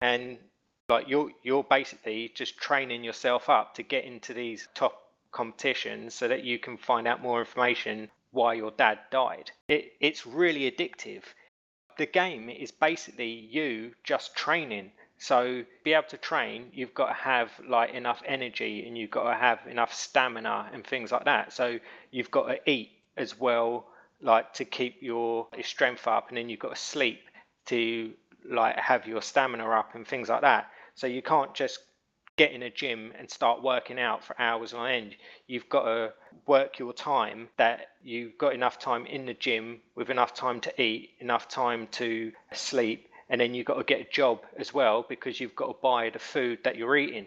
and 0.00 0.38
like 0.88 1.08
you're 1.08 1.30
you're 1.42 1.64
basically 1.64 2.30
just 2.34 2.58
training 2.58 3.02
yourself 3.02 3.48
up 3.48 3.74
to 3.74 3.82
get 3.82 4.04
into 4.04 4.34
these 4.34 4.68
top 4.74 5.09
competitions 5.32 6.14
so 6.14 6.28
that 6.28 6.44
you 6.44 6.58
can 6.58 6.76
find 6.76 7.06
out 7.06 7.22
more 7.22 7.40
information 7.40 8.10
why 8.32 8.54
your 8.54 8.70
dad 8.70 8.98
died. 9.10 9.50
It, 9.68 9.92
it's 10.00 10.26
really 10.26 10.70
addictive. 10.70 11.22
The 11.98 12.06
game 12.06 12.48
is 12.48 12.70
basically 12.70 13.30
you 13.30 13.92
just 14.04 14.34
training. 14.36 14.92
So 15.18 15.64
be 15.84 15.92
able 15.92 16.08
to 16.08 16.16
train, 16.16 16.70
you've 16.72 16.94
got 16.94 17.08
to 17.08 17.14
have 17.14 17.50
like 17.68 17.92
enough 17.92 18.22
energy 18.24 18.86
and 18.86 18.96
you've 18.96 19.10
got 19.10 19.30
to 19.30 19.36
have 19.36 19.58
enough 19.66 19.92
stamina 19.92 20.70
and 20.72 20.86
things 20.86 21.12
like 21.12 21.24
that. 21.24 21.52
So 21.52 21.78
you've 22.10 22.30
got 22.30 22.46
to 22.46 22.70
eat 22.70 22.90
as 23.16 23.38
well, 23.38 23.86
like 24.22 24.54
to 24.54 24.64
keep 24.64 25.02
your, 25.02 25.48
your 25.54 25.64
strength 25.64 26.06
up, 26.06 26.28
and 26.28 26.38
then 26.38 26.48
you've 26.48 26.60
got 26.60 26.74
to 26.74 26.80
sleep 26.80 27.20
to 27.66 28.12
like 28.48 28.76
have 28.76 29.06
your 29.06 29.20
stamina 29.20 29.68
up 29.68 29.94
and 29.94 30.06
things 30.06 30.28
like 30.28 30.40
that. 30.40 30.70
So 30.94 31.06
you 31.06 31.22
can't 31.22 31.54
just 31.54 31.80
get 32.40 32.52
in 32.52 32.62
a 32.62 32.70
gym 32.70 33.12
and 33.18 33.30
start 33.30 33.62
working 33.62 34.00
out 34.00 34.24
for 34.24 34.34
hours 34.40 34.72
on 34.72 34.88
end. 34.88 35.14
You've 35.46 35.68
got 35.68 35.84
to 35.84 36.14
work 36.46 36.78
your 36.78 36.94
time 36.94 37.50
that 37.58 37.88
you've 38.02 38.38
got 38.38 38.54
enough 38.54 38.78
time 38.78 39.04
in 39.04 39.26
the 39.26 39.34
gym 39.34 39.82
with 39.94 40.08
enough 40.08 40.32
time 40.32 40.58
to 40.60 40.82
eat, 40.82 41.10
enough 41.18 41.48
time 41.48 41.86
to 41.88 42.32
sleep, 42.54 43.10
and 43.28 43.38
then 43.42 43.52
you've 43.52 43.66
got 43.66 43.74
to 43.74 43.84
get 43.84 44.00
a 44.00 44.10
job 44.10 44.38
as 44.56 44.72
well 44.72 45.04
because 45.06 45.38
you've 45.38 45.54
got 45.54 45.66
to 45.66 45.76
buy 45.82 46.08
the 46.08 46.18
food 46.18 46.60
that 46.64 46.76
you're 46.76 46.96
eating. 46.96 47.26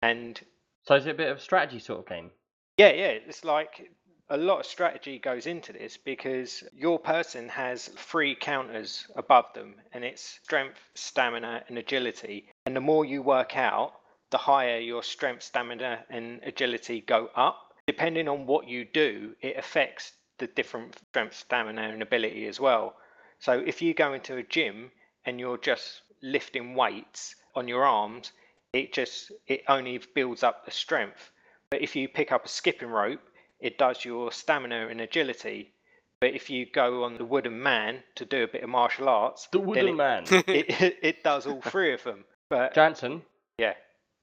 And 0.00 0.40
So 0.86 0.94
it's 0.94 1.04
a 1.04 1.12
bit 1.12 1.28
of 1.28 1.36
a 1.36 1.40
strategy 1.40 1.78
sort 1.78 1.98
of 1.98 2.06
game? 2.06 2.30
yeah, 2.78 2.92
yeah, 2.92 3.08
it's 3.28 3.44
like 3.44 3.90
a 4.30 4.38
lot 4.38 4.60
of 4.60 4.64
strategy 4.64 5.18
goes 5.18 5.46
into 5.46 5.74
this 5.74 5.98
because 5.98 6.64
your 6.74 6.98
person 6.98 7.46
has 7.50 7.88
three 7.88 8.34
counters 8.34 9.06
above 9.16 9.52
them, 9.54 9.74
and 9.92 10.02
it's 10.02 10.24
strength, 10.42 10.80
stamina, 10.94 11.62
and 11.68 11.76
agility. 11.76 12.46
And 12.64 12.74
the 12.74 12.80
more 12.80 13.04
you 13.04 13.20
work 13.20 13.54
out, 13.58 13.99
the 14.30 14.38
higher 14.38 14.78
your 14.78 15.02
strength, 15.02 15.42
stamina, 15.42 16.04
and 16.08 16.40
agility 16.44 17.00
go 17.00 17.30
up. 17.34 17.74
Depending 17.86 18.28
on 18.28 18.46
what 18.46 18.68
you 18.68 18.84
do, 18.84 19.34
it 19.40 19.56
affects 19.56 20.12
the 20.38 20.46
different 20.46 20.96
strength, 21.10 21.36
stamina, 21.36 21.82
and 21.82 22.02
ability 22.02 22.46
as 22.46 22.60
well. 22.60 22.94
So 23.38 23.52
if 23.52 23.82
you 23.82 23.94
go 23.94 24.12
into 24.12 24.36
a 24.36 24.42
gym 24.42 24.90
and 25.24 25.40
you're 25.40 25.58
just 25.58 26.02
lifting 26.22 26.74
weights 26.74 27.34
on 27.54 27.68
your 27.68 27.84
arms, 27.84 28.32
it 28.72 28.92
just 28.92 29.32
it 29.46 29.62
only 29.68 30.00
builds 30.14 30.42
up 30.42 30.64
the 30.64 30.70
strength. 30.70 31.30
But 31.70 31.82
if 31.82 31.96
you 31.96 32.08
pick 32.08 32.32
up 32.32 32.44
a 32.44 32.48
skipping 32.48 32.90
rope, 32.90 33.20
it 33.60 33.78
does 33.78 34.04
your 34.04 34.32
stamina 34.32 34.88
and 34.88 35.00
agility. 35.00 35.72
But 36.20 36.34
if 36.34 36.50
you 36.50 36.66
go 36.66 37.04
on 37.04 37.16
the 37.16 37.24
wooden 37.24 37.62
man 37.62 38.02
to 38.16 38.24
do 38.24 38.44
a 38.44 38.48
bit 38.48 38.62
of 38.62 38.68
martial 38.68 39.08
arts, 39.08 39.48
The 39.52 39.58
Wooden 39.58 39.88
it, 39.88 39.94
Man. 39.94 40.24
it, 40.30 40.46
it, 40.82 40.98
it 41.02 41.24
does 41.24 41.46
all 41.46 41.62
three 41.62 41.94
of 41.94 42.02
them. 42.04 42.24
But 42.50 42.74
Jansen, 42.74 43.22
yeah. 43.58 43.74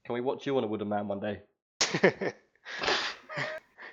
Can 0.08 0.14
we 0.14 0.20
watch 0.22 0.46
you 0.46 0.56
on 0.56 0.64
a 0.64 0.66
Wooden 0.66 0.88
Man 0.88 1.06
one 1.06 1.20
day? 1.20 1.40
yeah, 2.02 2.32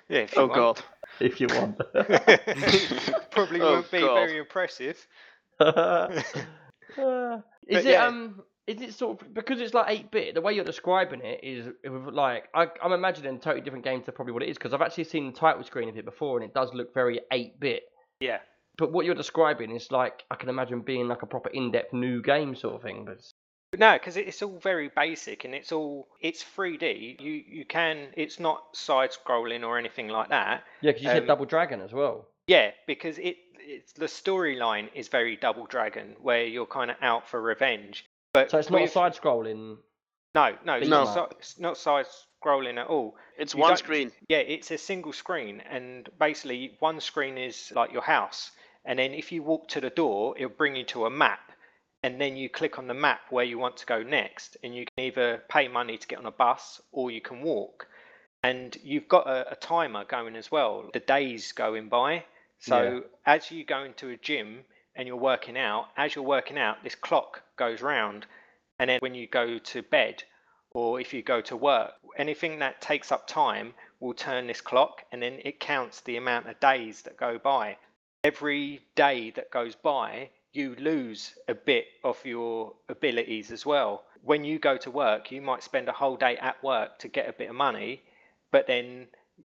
if 0.08 0.34
you 0.34 0.42
Oh 0.42 0.46
want. 0.46 0.54
god. 0.54 0.80
If 1.20 1.40
you 1.42 1.46
want. 1.48 1.76
Probably 3.32 3.60
Oh, 3.60 3.72
won't 3.74 3.90
be 3.90 4.00
God. 4.00 4.14
very 4.14 4.38
impressive. 4.38 5.06
Uh, 5.60 6.08
is 6.16 6.24
But 6.96 7.42
it 7.68 7.84
yeah. 7.84 8.06
um 8.06 8.40
is 8.66 8.80
it 8.80 8.94
sort 8.94 9.20
of 9.20 9.34
because 9.34 9.60
it's 9.60 9.74
like 9.74 9.90
eight 9.90 10.10
bit? 10.10 10.34
The 10.34 10.40
way 10.40 10.54
you're 10.54 10.64
describing 10.64 11.20
it 11.22 11.40
is 11.42 11.68
like 11.84 12.44
I, 12.54 12.68
I'm 12.82 12.92
imagining 12.92 13.36
a 13.36 13.38
totally 13.38 13.60
different 13.60 13.84
game 13.84 14.02
to 14.04 14.12
probably 14.12 14.32
what 14.32 14.42
it 14.42 14.48
is 14.48 14.56
because 14.56 14.72
I've 14.72 14.80
actually 14.80 15.04
seen 15.04 15.26
the 15.26 15.38
title 15.38 15.64
screen 15.64 15.90
of 15.90 15.98
it 15.98 16.06
before 16.06 16.38
and 16.38 16.46
it 16.48 16.54
does 16.54 16.72
look 16.72 16.94
very 16.94 17.20
eight 17.30 17.60
bit. 17.60 17.82
Yeah. 18.20 18.38
But 18.78 18.90
what 18.90 19.04
you're 19.04 19.14
describing 19.14 19.70
is 19.70 19.92
like 19.92 20.24
I 20.30 20.36
can 20.36 20.48
imagine 20.48 20.80
being 20.80 21.08
like 21.08 21.20
a 21.20 21.26
proper 21.26 21.50
in-depth 21.50 21.92
new 21.92 22.22
game 22.22 22.54
sort 22.54 22.74
of 22.76 22.80
thing. 22.82 23.04
But 23.04 23.18
No, 23.78 23.94
because 23.94 24.16
it's 24.16 24.42
all 24.42 24.58
very 24.58 24.88
basic 24.88 25.44
and 25.44 25.54
it's 25.54 25.72
all 25.72 26.08
it's 26.20 26.42
3D. 26.42 27.20
You 27.20 27.32
you 27.46 27.64
can 27.64 28.08
it's 28.16 28.38
not 28.40 28.62
side 28.76 29.10
scrolling 29.10 29.64
or 29.66 29.78
anything 29.78 30.08
like 30.08 30.28
that. 30.30 30.64
yeah, 30.80 30.90
because 30.92 31.02
you 31.02 31.08
said 31.08 31.22
Um, 31.22 31.26
Double 31.26 31.44
Dragon 31.46 31.80
as 31.80 31.92
well. 31.92 32.26
Yeah, 32.46 32.70
because 32.86 33.18
it 33.18 33.36
it's 33.58 33.92
the 33.94 34.06
storyline 34.06 34.88
is 34.94 35.08
very 35.08 35.36
Double 35.36 35.66
Dragon 35.66 36.14
where 36.20 36.44
you're 36.44 36.66
kind 36.66 36.90
of 36.90 36.96
out 37.02 37.28
for 37.28 37.40
revenge. 37.40 38.06
But 38.32 38.50
So 38.50 38.58
it's 38.58 38.70
not 38.70 38.88
side-scrolling. 38.90 39.78
No, 40.34 40.56
no, 40.64 40.74
it's 40.74 40.82
beat 40.84 40.90
not, 40.90 41.08
'em 41.08 41.14
si- 41.14 41.20
up. 41.20 41.34
it's 41.38 41.58
not 41.58 41.76
side 41.78 42.06
scrolling 42.44 42.78
at 42.78 42.86
all. 42.86 43.16
It's 43.38 43.54
You 43.54 43.60
one 43.60 43.76
screen. 43.78 44.12
Yeah, 44.28 44.38
it's 44.38 44.70
a 44.70 44.76
single 44.78 45.12
screen, 45.14 45.60
and 45.62 46.08
basically 46.18 46.76
one 46.80 47.00
screen 47.00 47.38
is 47.38 47.72
like 47.74 47.90
your 47.92 48.02
house, 48.02 48.50
and 48.84 48.98
then 48.98 49.14
if 49.14 49.32
you 49.32 49.42
walk 49.42 49.68
to 49.68 49.80
the 49.80 49.88
door, 49.90 50.34
it'll 50.36 50.50
bring 50.50 50.76
you 50.76 50.84
to 50.84 51.06
a 51.06 51.10
map, 51.10 51.45
and 52.02 52.20
then 52.20 52.36
you 52.36 52.48
click 52.48 52.78
on 52.78 52.86
the 52.86 52.94
map 52.94 53.20
where 53.30 53.44
you 53.44 53.58
want 53.58 53.76
to 53.78 53.86
go 53.86 54.02
next, 54.02 54.56
and 54.62 54.74
you 54.74 54.84
can 54.84 55.04
either 55.06 55.42
pay 55.48 55.68
money 55.68 55.96
to 55.98 56.06
get 56.06 56.18
on 56.18 56.26
a 56.26 56.30
bus 56.30 56.80
or 56.92 57.10
you 57.10 57.20
can 57.20 57.42
walk, 57.42 57.88
and 58.42 58.76
you've 58.82 59.08
got 59.08 59.26
a, 59.26 59.52
a 59.52 59.56
timer 59.56 60.04
going 60.04 60.36
as 60.36 60.50
well. 60.50 60.90
The 60.92 61.00
days 61.00 61.52
going 61.52 61.88
by, 61.88 62.24
so 62.58 62.82
Yeah. 62.82 63.00
as 63.34 63.50
you 63.50 63.64
go 63.64 63.82
into 63.84 64.10
a 64.10 64.16
gym 64.16 64.64
and 64.94 65.06
you're 65.06 65.16
working 65.16 65.58
out, 65.58 65.88
as 65.96 66.14
you're 66.14 66.24
working 66.24 66.58
out, 66.58 66.82
this 66.82 66.94
clock 66.94 67.42
goes 67.56 67.82
round, 67.82 68.26
and 68.78 68.88
then 68.88 68.98
when 69.00 69.14
you 69.14 69.26
go 69.26 69.58
to 69.58 69.82
bed 69.82 70.22
or 70.72 71.00
if 71.00 71.14
you 71.14 71.22
go 71.22 71.40
to 71.40 71.56
work, 71.56 71.94
anything 72.18 72.58
that 72.58 72.80
takes 72.82 73.10
up 73.10 73.26
time 73.26 73.72
will 74.00 74.12
turn 74.12 74.46
this 74.46 74.60
clock 74.60 75.02
and 75.10 75.22
then 75.22 75.40
it 75.42 75.58
counts 75.58 76.02
the 76.02 76.16
amount 76.16 76.46
of 76.46 76.60
days 76.60 77.02
that 77.02 77.16
go 77.16 77.38
by. 77.38 77.76
Every 78.24 78.82
day 78.94 79.30
that 79.30 79.50
goes 79.50 79.74
by, 79.74 80.28
you 80.56 80.74
lose 80.76 81.34
a 81.48 81.54
bit 81.54 81.86
of 82.02 82.24
your 82.24 82.72
abilities 82.88 83.50
as 83.52 83.66
well. 83.66 84.04
When 84.22 84.44
you 84.44 84.58
go 84.58 84.76
to 84.78 84.90
work, 84.90 85.30
you 85.30 85.40
might 85.42 85.62
spend 85.62 85.88
a 85.88 85.92
whole 85.92 86.16
day 86.16 86.36
at 86.38 86.62
work 86.64 86.98
to 87.00 87.08
get 87.08 87.28
a 87.28 87.32
bit 87.32 87.50
of 87.50 87.56
money, 87.56 88.02
but 88.50 88.66
then 88.66 89.06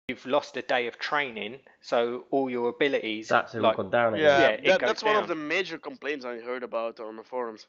you've 0.08 0.26
lost 0.26 0.58
a 0.58 0.62
day 0.62 0.88
of 0.88 0.98
training, 0.98 1.60
so 1.82 2.26
all 2.32 2.50
your 2.50 2.70
abilities 2.70 3.30
That's 3.30 3.56
all 3.56 3.62
like 3.62 3.78
gone 3.78 3.90
down 3.92 4.16
again. 4.16 4.26
Yeah, 4.26 4.58
Yeah, 4.64 4.72
that, 4.72 4.82
goes 4.82 4.88
that's 4.90 5.04
one 5.04 5.16
of 5.18 5.28
the 5.28 5.36
major 5.36 5.78
complaints 5.78 6.26
I 6.26 6.40
heard 6.40 6.64
about 6.64 7.00
on 7.00 7.16
the 7.16 7.24
forums. 7.24 7.68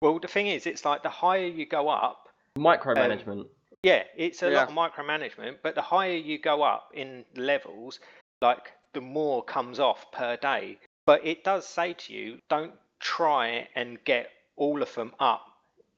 well 0.00 0.18
the 0.18 0.28
thing 0.28 0.48
is 0.48 0.66
it's 0.66 0.84
like 0.84 1.02
the 1.02 1.10
higher 1.10 1.46
you 1.46 1.66
go 1.66 1.88
up, 1.88 2.28
Micromanagement. 2.58 3.40
Um, 3.40 3.48
yeah, 3.82 4.04
it's 4.16 4.42
a 4.42 4.50
Yeah. 4.50 4.64
lot 4.64 4.68
of 4.68 4.74
micromanagement, 4.74 5.58
but 5.62 5.74
the 5.74 5.82
higher 5.82 6.16
you 6.16 6.38
go 6.38 6.62
up 6.62 6.90
in 6.94 7.24
levels, 7.36 8.00
like 8.40 8.72
the 8.92 9.00
more 9.00 9.42
comes 9.44 9.78
off 9.80 10.10
per 10.12 10.36
day. 10.36 10.78
But 11.04 11.26
it 11.26 11.44
does 11.44 11.66
say 11.66 11.94
to 11.94 12.12
you, 12.12 12.38
don't 12.48 12.74
try 13.00 13.68
and 13.74 14.02
get 14.04 14.30
all 14.56 14.82
of 14.82 14.94
them 14.94 15.12
up 15.18 15.48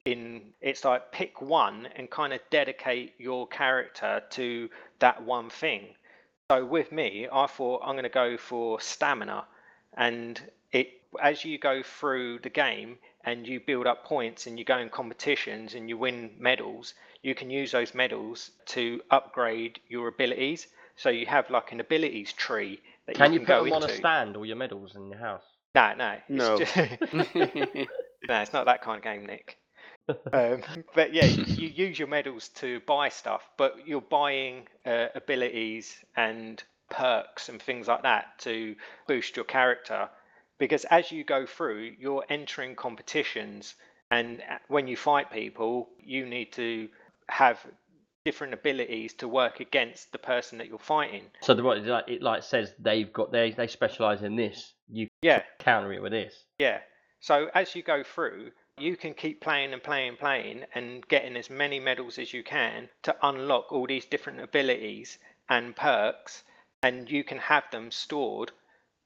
in 0.05 0.53
it's 0.61 0.85
like 0.85 1.11
pick 1.11 1.41
one 1.41 1.87
and 1.95 2.09
kind 2.09 2.31
of 2.31 2.39
dedicate 2.51 3.13
your 3.17 3.47
character 3.47 4.21
to 4.29 4.69
that 4.99 5.23
one 5.23 5.49
thing. 5.49 5.95
So 6.51 6.63
with 6.63 6.91
me, 6.91 7.27
I 7.31 7.47
thought 7.47 7.81
I'm 7.83 7.95
going 7.95 8.03
to 8.03 8.09
go 8.09 8.37
for 8.37 8.79
stamina 8.79 9.45
and 9.97 10.39
it 10.71 11.01
as 11.21 11.43
you 11.43 11.57
go 11.57 11.81
through 11.81 12.39
the 12.39 12.49
game 12.49 12.97
and 13.23 13.47
you 13.47 13.59
build 13.59 13.87
up 13.87 14.05
points 14.05 14.45
and 14.45 14.59
you 14.59 14.65
go 14.65 14.77
in 14.77 14.89
competitions 14.89 15.73
and 15.73 15.89
you 15.89 15.97
win 15.97 16.35
medals, 16.37 16.93
you 17.23 17.33
can 17.33 17.49
use 17.49 17.71
those 17.71 17.95
medals 17.95 18.51
to 18.67 19.01
upgrade 19.09 19.79
your 19.87 20.07
abilities. 20.07 20.67
So 20.97 21.09
you 21.09 21.25
have 21.25 21.49
like 21.49 21.71
an 21.71 21.79
abilities 21.79 22.31
tree 22.33 22.79
that 23.07 23.17
Can 23.17 23.31
you 23.33 23.33
you 23.33 23.39
can 23.39 23.45
put 23.45 23.47
go 23.47 23.63
them 23.63 23.73
on 23.73 23.83
a 23.83 23.89
stand, 23.89 24.35
all 24.37 24.45
your 24.45 24.55
medals 24.55 24.95
in 24.95 25.07
your 25.09 25.19
house? 25.19 25.43
No, 25.75 25.93
no, 25.95 26.17
it's 26.29 26.29
No. 26.29 26.57
just- 26.57 26.75
no, 27.13 28.41
it's 28.41 28.53
not 28.53 28.65
that 28.65 28.81
kind 28.81 28.97
of 28.97 29.03
game, 29.03 29.25
Nick. 29.25 29.57
um, 30.33 30.61
but 30.93 31.13
yeah, 31.13 31.25
you 31.25 31.67
use 31.67 31.97
your 31.97 32.07
medals 32.07 32.49
to 32.49 32.79
buy 32.81 33.09
stuff, 33.09 33.47
but 33.57 33.87
you're 33.87 34.01
buying 34.01 34.67
uh, 34.85 35.07
abilities 35.15 35.95
and 36.15 36.63
perks 36.89 37.49
and 37.49 37.61
things 37.61 37.87
like 37.87 38.03
that 38.03 38.37
to 38.39 38.75
boost 39.07 39.35
your 39.35 39.45
character. 39.45 40.09
Because 40.57 40.85
as 40.85 41.11
you 41.11 41.23
go 41.23 41.45
through, 41.45 41.93
you're 41.99 42.23
entering 42.29 42.75
competitions, 42.75 43.75
and 44.11 44.41
uh, 44.41 44.57
when 44.67 44.87
you 44.87 44.95
fight 44.95 45.31
people, 45.31 45.89
you 45.99 46.25
need 46.25 46.53
to 46.53 46.87
have 47.27 47.59
different 48.25 48.53
abilities 48.53 49.13
to 49.13 49.27
work 49.27 49.59
against 49.59 50.11
the 50.11 50.17
person 50.17 50.57
that 50.57 50.67
you're 50.67 50.79
fighting. 50.79 51.25
So 51.41 51.53
the 51.53 51.63
what 51.63 51.77
it 51.77 51.85
like 51.85 52.07
it 52.07 52.21
like 52.21 52.43
says 52.43 52.73
they've 52.79 53.11
got 53.13 53.31
they 53.31 53.51
they 53.51 53.67
specialize 53.67 54.23
in 54.23 54.35
this. 54.35 54.73
You 54.89 55.07
Yeah, 55.21 55.43
counter 55.59 55.93
it 55.93 56.01
with 56.01 56.11
this. 56.11 56.33
Yeah. 56.59 56.79
So 57.21 57.49
as 57.53 57.75
you 57.75 57.83
go 57.83 58.03
through, 58.03 58.51
you 58.77 58.97
can 58.97 59.13
keep 59.13 59.41
playing 59.41 59.73
and 59.73 59.81
playing 59.81 60.17
playing 60.17 60.65
and 60.73 61.07
getting 61.07 61.37
as 61.37 61.49
many 61.49 61.79
medals 61.79 62.17
as 62.17 62.33
you 62.33 62.43
can 62.43 62.89
to 63.03 63.15
unlock 63.21 63.71
all 63.71 63.87
these 63.87 64.05
different 64.05 64.41
abilities 64.41 65.19
and 65.47 65.75
perks, 65.75 66.43
and 66.81 67.09
you 67.09 67.23
can 67.23 67.37
have 67.37 67.63
them 67.71 67.91
stored. 67.91 68.51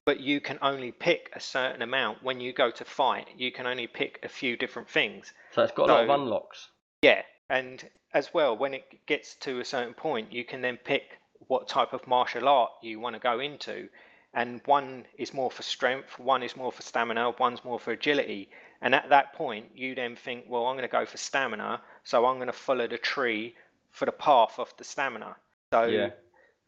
But 0.05 0.21
you 0.21 0.41
can 0.41 0.57
only 0.61 0.91
pick 0.91 1.29
a 1.35 1.39
certain 1.39 1.83
amount 1.83 2.23
when 2.23 2.39
you 2.39 2.51
go 2.51 2.71
to 2.71 2.85
fight. 2.85 3.27
You 3.37 3.51
can 3.51 3.67
only 3.67 3.85
pick 3.85 4.19
a 4.23 4.29
few 4.29 4.57
different 4.57 4.89
things. 4.89 5.33
So 5.51 5.61
it's 5.61 5.73
got 5.73 5.89
a 5.89 5.93
lot 5.93 6.03
of 6.05 6.09
unlocks. 6.09 6.69
Yeah, 7.03 7.21
and 7.49 7.87
as 8.13 8.33
well, 8.33 8.57
when 8.57 8.73
it 8.73 9.05
gets 9.05 9.35
to 9.35 9.59
a 9.59 9.65
certain 9.65 9.93
point, 9.93 10.31
you 10.31 10.43
can 10.43 10.61
then 10.61 10.77
pick 10.77 11.19
what 11.47 11.67
type 11.67 11.93
of 11.93 12.05
martial 12.07 12.47
art 12.47 12.71
you 12.81 12.99
want 12.99 13.15
to 13.15 13.19
go 13.19 13.39
into. 13.39 13.89
And 14.33 14.61
one 14.65 15.05
is 15.17 15.33
more 15.33 15.49
for 15.49 15.63
strength, 15.63 16.19
one 16.19 16.43
is 16.43 16.55
more 16.55 16.71
for 16.71 16.83
stamina, 16.83 17.31
one's 17.39 17.63
more 17.63 17.79
for 17.79 17.91
agility. 17.91 18.49
And 18.81 18.93
at 18.93 19.09
that 19.09 19.33
point, 19.33 19.65
you 19.73 19.95
then 19.95 20.15
think, 20.15 20.45
well, 20.47 20.67
I'm 20.67 20.75
going 20.75 20.87
to 20.87 20.91
go 20.91 21.05
for 21.05 21.17
stamina, 21.17 21.81
so 22.03 22.25
I'm 22.25 22.35
going 22.35 22.47
to 22.47 22.53
follow 22.53 22.87
the 22.87 22.99
tree 22.99 23.55
for 23.91 24.05
the 24.05 24.11
path 24.11 24.59
of 24.59 24.71
the 24.77 24.83
stamina. 24.83 25.35
So, 25.73 25.85
Yeah. 25.85 26.09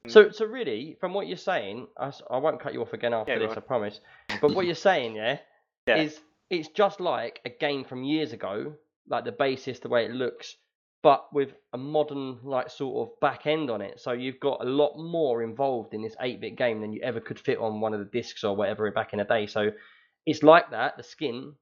Mm. 0.06 0.12
So 0.12 0.32
so 0.32 0.45
really, 0.45 0.98
from 0.99 1.14
what 1.14 1.28
you're 1.28 1.38
saying, 1.38 1.88
I 1.98 2.38
won't 2.38 2.60
cut 2.60 2.74
you 2.74 2.82
off 2.82 2.94
again 2.94 3.14
after 3.14 3.34
Yeah, 3.34 3.40
this, 3.40 3.52
on. 3.52 3.58
I 3.58 3.62
promise. 3.62 3.99
But 4.41 4.56
what 4.56 4.66
you're 4.66 4.74
saying, 4.74 5.16
yeah, 5.16 5.38
Yeah. 5.86 5.98
is 5.98 6.20
it's 6.49 6.70
just 6.70 6.99
like 6.99 7.40
a 7.45 7.49
game 7.49 7.84
from 7.84 8.03
years 8.03 8.34
ago, 8.34 8.74
like 9.08 9.26
the 9.26 9.32
basis, 9.32 9.80
the 9.80 9.90
way 9.90 10.06
it 10.06 10.12
looks, 10.12 10.56
but 11.03 11.34
with 11.34 11.53
a 11.73 11.78
modern 11.78 12.38
like 12.44 12.69
sort 12.69 13.07
of 13.10 13.19
back 13.19 13.48
end 13.48 13.69
on 13.69 13.82
it. 13.82 13.99
So 13.99 14.11
you've 14.11 14.40
got 14.40 14.61
a 14.61 14.69
lot 14.69 14.98
more 14.98 15.41
involved 15.41 15.94
in 15.94 16.02
this 16.02 16.15
8-bit 16.22 16.56
game 16.57 16.82
than 16.82 16.94
you 16.94 17.02
ever 17.02 17.19
could 17.19 17.40
fit 17.40 17.57
on 17.57 17.82
one 17.82 17.94
of 17.94 17.99
the 17.99 18.06
discs 18.06 18.44
or 18.44 18.56
whatever 18.56 18.90
back 18.91 19.14
in 19.14 19.19
the 19.19 19.26
day. 19.26 19.48
So 19.48 19.72
it's 20.26 20.44
like 20.44 20.69
that, 20.72 20.98
the 20.98 21.03
skin, 21.03 21.53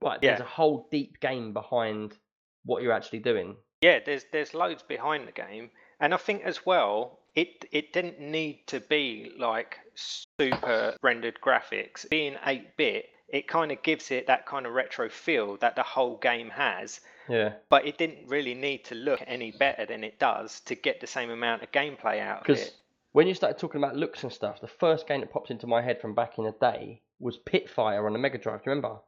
but 0.00 0.20
there's 0.20 0.40
Yeah. 0.40 0.44
a 0.44 0.48
whole 0.48 0.88
deep 0.90 1.20
game 1.20 1.52
behind 1.52 2.18
what 2.64 2.82
you're 2.82 2.92
actually 2.92 3.20
doing. 3.20 3.56
Yeah, 3.82 4.00
there's 4.04 4.24
there's 4.32 4.52
loads 4.54 4.82
behind 4.82 5.26
the 5.28 5.32
game, 5.32 5.70
and 6.00 6.12
I 6.12 6.18
think 6.18 6.42
as 6.42 6.66
well, 6.66 7.20
it 7.34 7.64
it 7.70 7.92
didn't 7.92 8.20
need 8.20 8.66
to 8.66 8.80
be 8.80 9.32
like 9.38 9.78
super 9.94 10.96
rendered 11.00 11.40
graphics. 11.40 12.08
Being 12.10 12.34
8-bit, 12.34 13.06
it 13.28 13.48
kind 13.48 13.72
of 13.72 13.82
gives 13.82 14.10
it 14.10 14.26
that 14.26 14.44
kind 14.44 14.66
of 14.66 14.72
retro 14.72 15.08
feel 15.08 15.56
that 15.58 15.76
the 15.76 15.82
whole 15.82 16.18
game 16.18 16.50
has, 16.50 17.00
Yeah. 17.30 17.52
but 17.68 17.86
it 17.86 17.96
didn't 17.96 18.26
really 18.28 18.54
need 18.54 18.84
to 18.86 18.94
look 18.94 19.22
any 19.26 19.52
better 19.52 19.86
than 19.86 20.02
it 20.04 20.18
does 20.18 20.60
to 20.60 20.74
get 20.74 21.00
the 21.00 21.06
same 21.06 21.30
amount 21.30 21.62
of 21.62 21.70
gameplay 21.72 22.20
out 22.20 22.40
of 22.40 22.46
Because 22.46 22.62
it. 22.66 22.74
when 23.12 23.26
you 23.26 23.34
started 23.34 23.58
talking 23.58 23.80
about 23.82 23.96
looks 23.96 24.22
and 24.24 24.32
stuff, 24.32 24.60
the 24.60 24.66
first 24.68 25.06
game 25.06 25.20
that 25.20 25.32
popped 25.32 25.50
into 25.50 25.66
my 25.66 25.80
head 25.80 26.00
from 26.00 26.14
back 26.14 26.38
in 26.38 26.44
the 26.44 26.52
day 26.60 27.00
was 27.20 27.36
Pit 27.38 27.70
Fire 27.70 28.06
on 28.06 28.12
the 28.12 28.18
Mega 28.18 28.36
Drive. 28.38 28.64
Do 28.64 28.70
you 28.70 28.74
remember? 28.76 28.98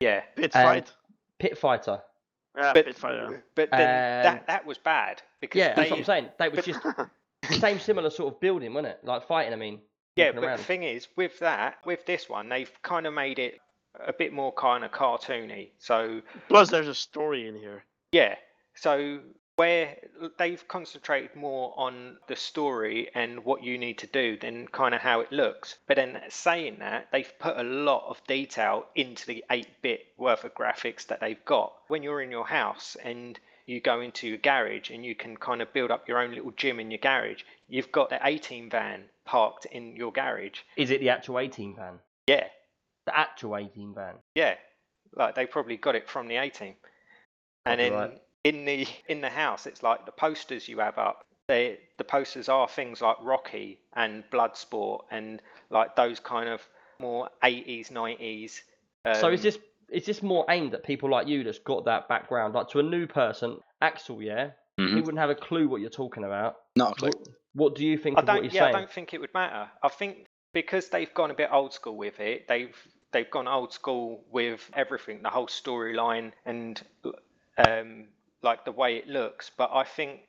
Yeah, 0.00 0.20
Pit 0.36 0.52
And- 0.54 0.64
fight. 0.64 0.92
Pit 1.38 1.58
Fighter. 1.58 2.00
Yeah, 2.56 2.72
but 2.74 2.84
pit 2.84 2.96
fight. 2.96 3.40
but 3.54 3.70
then 3.70 3.80
And- 3.80 4.26
that 4.26 4.46
that 4.46 4.66
was 4.66 4.76
bad 4.78 5.22
because 5.40 5.58
Yeah, 5.58 5.68
they 5.74 5.82
that's 5.82 5.90
what 5.90 5.98
I'm 6.00 6.04
saying. 6.04 6.28
They 6.38 6.48
was 6.50 6.64
just 6.66 6.80
same 7.60 7.78
similar 7.80 8.10
sort 8.10 8.34
of 8.34 8.40
building, 8.40 8.74
wasn't 8.74 8.88
it? 8.94 9.00
Like 9.04 9.26
fighting. 9.26 9.52
I 9.54 9.56
mean. 9.56 9.80
Yeah, 10.16 10.32
but 10.32 10.44
around. 10.44 10.58
the 10.58 10.64
thing 10.64 10.82
is, 10.82 11.08
with 11.16 11.38
that, 11.38 11.76
with 11.86 12.04
this 12.04 12.28
one, 12.28 12.50
they've 12.50 12.70
kind 12.82 13.06
of 13.06 13.14
made 13.14 13.38
it 13.38 13.58
a 14.06 14.12
bit 14.12 14.32
more 14.32 14.52
kind 14.52 14.84
of 14.84 14.90
cartoony. 14.92 15.70
So 15.78 16.20
Plus, 16.48 16.70
there's 16.70 16.88
a 16.88 16.94
story 16.94 17.46
in 17.48 17.54
here. 17.56 17.84
yeah, 18.12 18.36
so 18.74 19.20
where 19.56 19.96
they've 20.38 20.66
concentrated 20.66 21.36
more 21.36 21.74
on 21.76 22.16
the 22.26 22.34
story 22.34 23.10
and 23.14 23.44
what 23.44 23.62
you 23.62 23.76
need 23.76 23.98
to 23.98 24.06
do 24.06 24.38
than 24.38 24.66
kind 24.68 24.94
of 24.94 25.00
how 25.02 25.20
it 25.20 25.30
looks. 25.30 25.76
But 25.86 25.96
then 25.96 26.18
saying 26.30 26.76
that, 26.78 27.08
they've 27.12 27.30
put 27.38 27.58
a 27.58 27.62
lot 27.62 28.06
of 28.08 28.20
detail 28.26 28.86
into 28.94 29.26
the 29.26 29.44
8-bit 29.50 30.06
worth 30.16 30.44
of 30.44 30.54
graphics 30.54 31.06
that 31.08 31.20
they've 31.20 31.44
got. 31.44 31.74
When 31.88 32.02
you're 32.02 32.22
in 32.22 32.30
your 32.30 32.46
house 32.46 32.96
and 33.04 33.38
you 33.66 33.80
go 33.80 34.00
into 34.00 34.26
your 34.26 34.38
garage 34.38 34.90
and 34.90 35.04
you 35.04 35.14
can 35.14 35.36
kind 35.36 35.60
of 35.60 35.72
build 35.74 35.90
up 35.90 36.08
your 36.08 36.18
own 36.18 36.34
little 36.34 36.52
gym 36.52 36.80
in 36.80 36.90
your 36.90 36.98
garage, 36.98 37.42
you've 37.68 37.92
got 37.92 38.08
the 38.08 38.26
A-Team 38.26 38.70
van 38.70 39.04
parked 39.26 39.66
in 39.66 39.94
your 39.94 40.12
garage. 40.12 40.60
Is 40.78 40.90
it 40.90 41.00
the 41.00 41.10
actual 41.10 41.38
A-Team 41.38 41.76
van? 41.76 41.98
Yeah, 42.26 42.46
The 43.06 43.16
actual 43.18 43.56
A-Team 43.56 43.94
van. 43.94 44.14
Yeah, 44.34 44.54
like 45.14 45.34
they 45.34 45.46
probably 45.46 45.76
got 45.76 45.94
it 45.94 46.08
from 46.08 46.28
the 46.28 46.36
A 46.36 46.50
team. 46.50 46.74
And 47.66 47.78
then 47.80 47.92
Copyright. 47.92 48.18
in 48.44 48.64
the 48.64 48.86
in 49.08 49.20
the 49.20 49.28
house, 49.30 49.66
it's 49.66 49.82
like 49.82 50.06
the 50.06 50.12
posters 50.12 50.68
you 50.68 50.78
have 50.78 50.98
up. 50.98 51.24
They 51.48 51.78
the 51.98 52.04
posters 52.04 52.48
are 52.48 52.68
things 52.68 53.00
like 53.00 53.16
Rocky 53.22 53.78
and 53.94 54.24
Bloodsport 54.30 55.00
and 55.10 55.42
like 55.70 55.96
those 55.96 56.20
kind 56.20 56.48
of 56.48 56.60
more 57.00 57.28
80s, 57.42 57.90
90s. 57.90 58.60
Um, 59.04 59.14
so 59.14 59.28
is 59.30 59.42
this 59.42 59.58
is 59.90 60.06
this 60.06 60.22
more 60.22 60.46
aimed 60.48 60.74
at 60.74 60.84
people 60.84 61.10
like 61.10 61.26
you 61.26 61.42
that's 61.44 61.58
got 61.58 61.84
that 61.86 62.08
background? 62.08 62.54
Like 62.54 62.68
to 62.70 62.78
a 62.78 62.82
new 62.84 63.06
person, 63.06 63.58
Axel, 63.80 64.22
yeah, 64.22 64.50
he 64.76 64.84
Mhm. 64.84 64.94
wouldn't 65.04 65.18
have 65.18 65.30
a 65.30 65.34
clue 65.34 65.68
what 65.68 65.80
you're 65.80 65.90
talking 65.90 66.24
about. 66.24 66.56
Not 66.76 66.92
a 66.92 66.94
clue. 66.94 67.08
What, 67.10 67.28
what 67.54 67.74
do 67.74 67.84
you 67.84 67.98
think 67.98 68.16
I 68.16 68.22
of 68.22 68.28
what 68.28 68.34
don't. 68.34 68.44
he's 68.44 68.54
Yeah, 68.54 68.66
I 68.66 68.72
don't 68.72 68.90
think 68.90 69.12
it 69.12 69.20
would 69.20 69.34
matter. 69.34 69.68
I 69.82 69.88
think 69.88 70.24
because 70.52 70.88
they've 70.88 71.12
gone 71.14 71.30
a 71.30 71.34
bit 71.34 71.48
old 71.52 71.72
school 71.72 71.96
with 71.96 72.20
it, 72.20 72.46
they've 72.48 72.76
they've 73.12 73.30
gone 73.30 73.48
old 73.48 73.72
school 73.72 74.24
with 74.30 74.70
everything, 74.74 75.22
the 75.22 75.30
whole 75.30 75.46
storyline 75.46 76.32
and 76.46 76.82
um, 77.58 78.06
like 78.42 78.64
the 78.64 78.72
way 78.72 78.96
it 78.96 79.06
looks. 79.08 79.50
But 79.56 79.70
I 79.72 79.84
think 79.84 80.20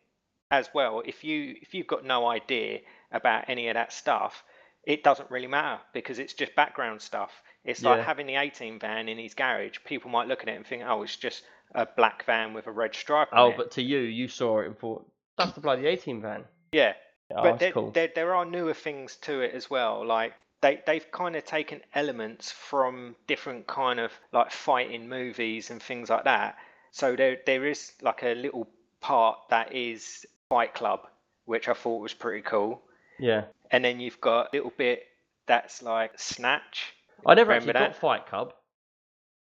as 0.51 0.69
well, 0.73 1.01
if 1.05 1.23
you 1.23 1.55
if 1.61 1.73
you've 1.73 1.87
got 1.87 2.05
no 2.05 2.27
idea 2.27 2.79
about 3.11 3.45
any 3.47 3.67
of 3.69 3.75
that 3.75 3.93
stuff, 3.93 4.43
it 4.85 5.03
doesn't 5.03 5.31
really 5.31 5.47
matter 5.47 5.81
because 5.93 6.19
it's 6.19 6.33
just 6.33 6.55
background 6.55 7.01
stuff. 7.01 7.31
It's 7.63 7.81
like 7.81 7.99
Yeah. 7.99 8.03
having 8.03 8.27
the 8.27 8.35
A-Team 8.35 8.79
van 8.79 9.07
in 9.07 9.17
his 9.17 9.33
garage. 9.33 9.77
People 9.85 10.11
might 10.11 10.27
look 10.27 10.43
at 10.43 10.49
it 10.49 10.57
and 10.57 10.67
think, 10.67 10.83
oh, 10.85 11.03
it's 11.03 11.15
just 11.15 11.43
a 11.73 11.85
black 11.85 12.25
van 12.25 12.53
with 12.53 12.67
a 12.67 12.71
red 12.71 12.93
stripe 12.93 13.29
on 13.31 13.39
Oh, 13.39 13.53
but 13.55 13.71
to 13.71 13.81
you, 13.81 13.99
you 13.99 14.27
saw 14.27 14.59
it 14.59 14.65
and 14.67 14.77
thought 14.77 15.09
that's 15.37 15.53
the 15.53 15.61
bloody 15.61 15.87
18 15.87 16.21
van. 16.21 16.43
yeah, 16.73 16.93
Oh, 17.35 17.43
but 17.43 17.59
there, 17.59 17.71
cool. 17.71 17.91
there, 17.91 18.09
there 18.13 18.35
are 18.35 18.45
newer 18.45 18.73
things 18.73 19.15
to 19.17 19.41
it 19.41 19.53
as 19.53 19.69
well. 19.69 20.05
Like 20.05 20.33
they 20.61 20.81
they've 20.85 21.09
kind 21.11 21.35
of 21.35 21.45
taken 21.45 21.81
elements 21.93 22.51
from 22.51 23.15
different 23.27 23.67
kind 23.67 23.99
of 23.99 24.11
like 24.31 24.51
fighting 24.51 25.09
movies 25.09 25.69
and 25.71 25.81
things 25.81 26.09
like 26.09 26.23
that. 26.25 26.57
So 26.91 27.15
there 27.15 27.37
there 27.45 27.65
is 27.65 27.91
like 28.01 28.23
a 28.23 28.35
little 28.35 28.67
part 29.01 29.37
that 29.49 29.73
is 29.73 30.25
Fight 30.49 30.73
Club, 30.73 31.07
which 31.45 31.67
I 31.67 31.73
thought 31.73 32.01
was 32.01 32.13
pretty 32.13 32.41
cool. 32.41 32.81
Yeah. 33.19 33.45
And 33.71 33.83
then 33.83 33.99
you've 33.99 34.21
got 34.21 34.47
a 34.47 34.49
little 34.57 34.73
bit 34.77 35.03
that's 35.45 35.81
like 35.81 36.19
Snatch. 36.19 36.93
I 37.25 37.33
never 37.35 37.49
Remember 37.49 37.71
actually 37.71 37.85
that? 37.85 37.91
got 37.93 37.99
Fight 37.99 38.27
Club. 38.27 38.53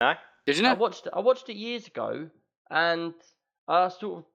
No? 0.02 0.14
Did 0.46 0.58
you 0.58 0.66
I 0.66 0.70
know? 0.74 0.80
watched 0.80 1.08
I 1.14 1.20
watched 1.20 1.50
it 1.50 1.56
years 1.56 1.88
ago, 1.88 2.30
and 2.70 3.14
I 3.68 3.90
sort 3.90 4.20
of, 4.20 4.26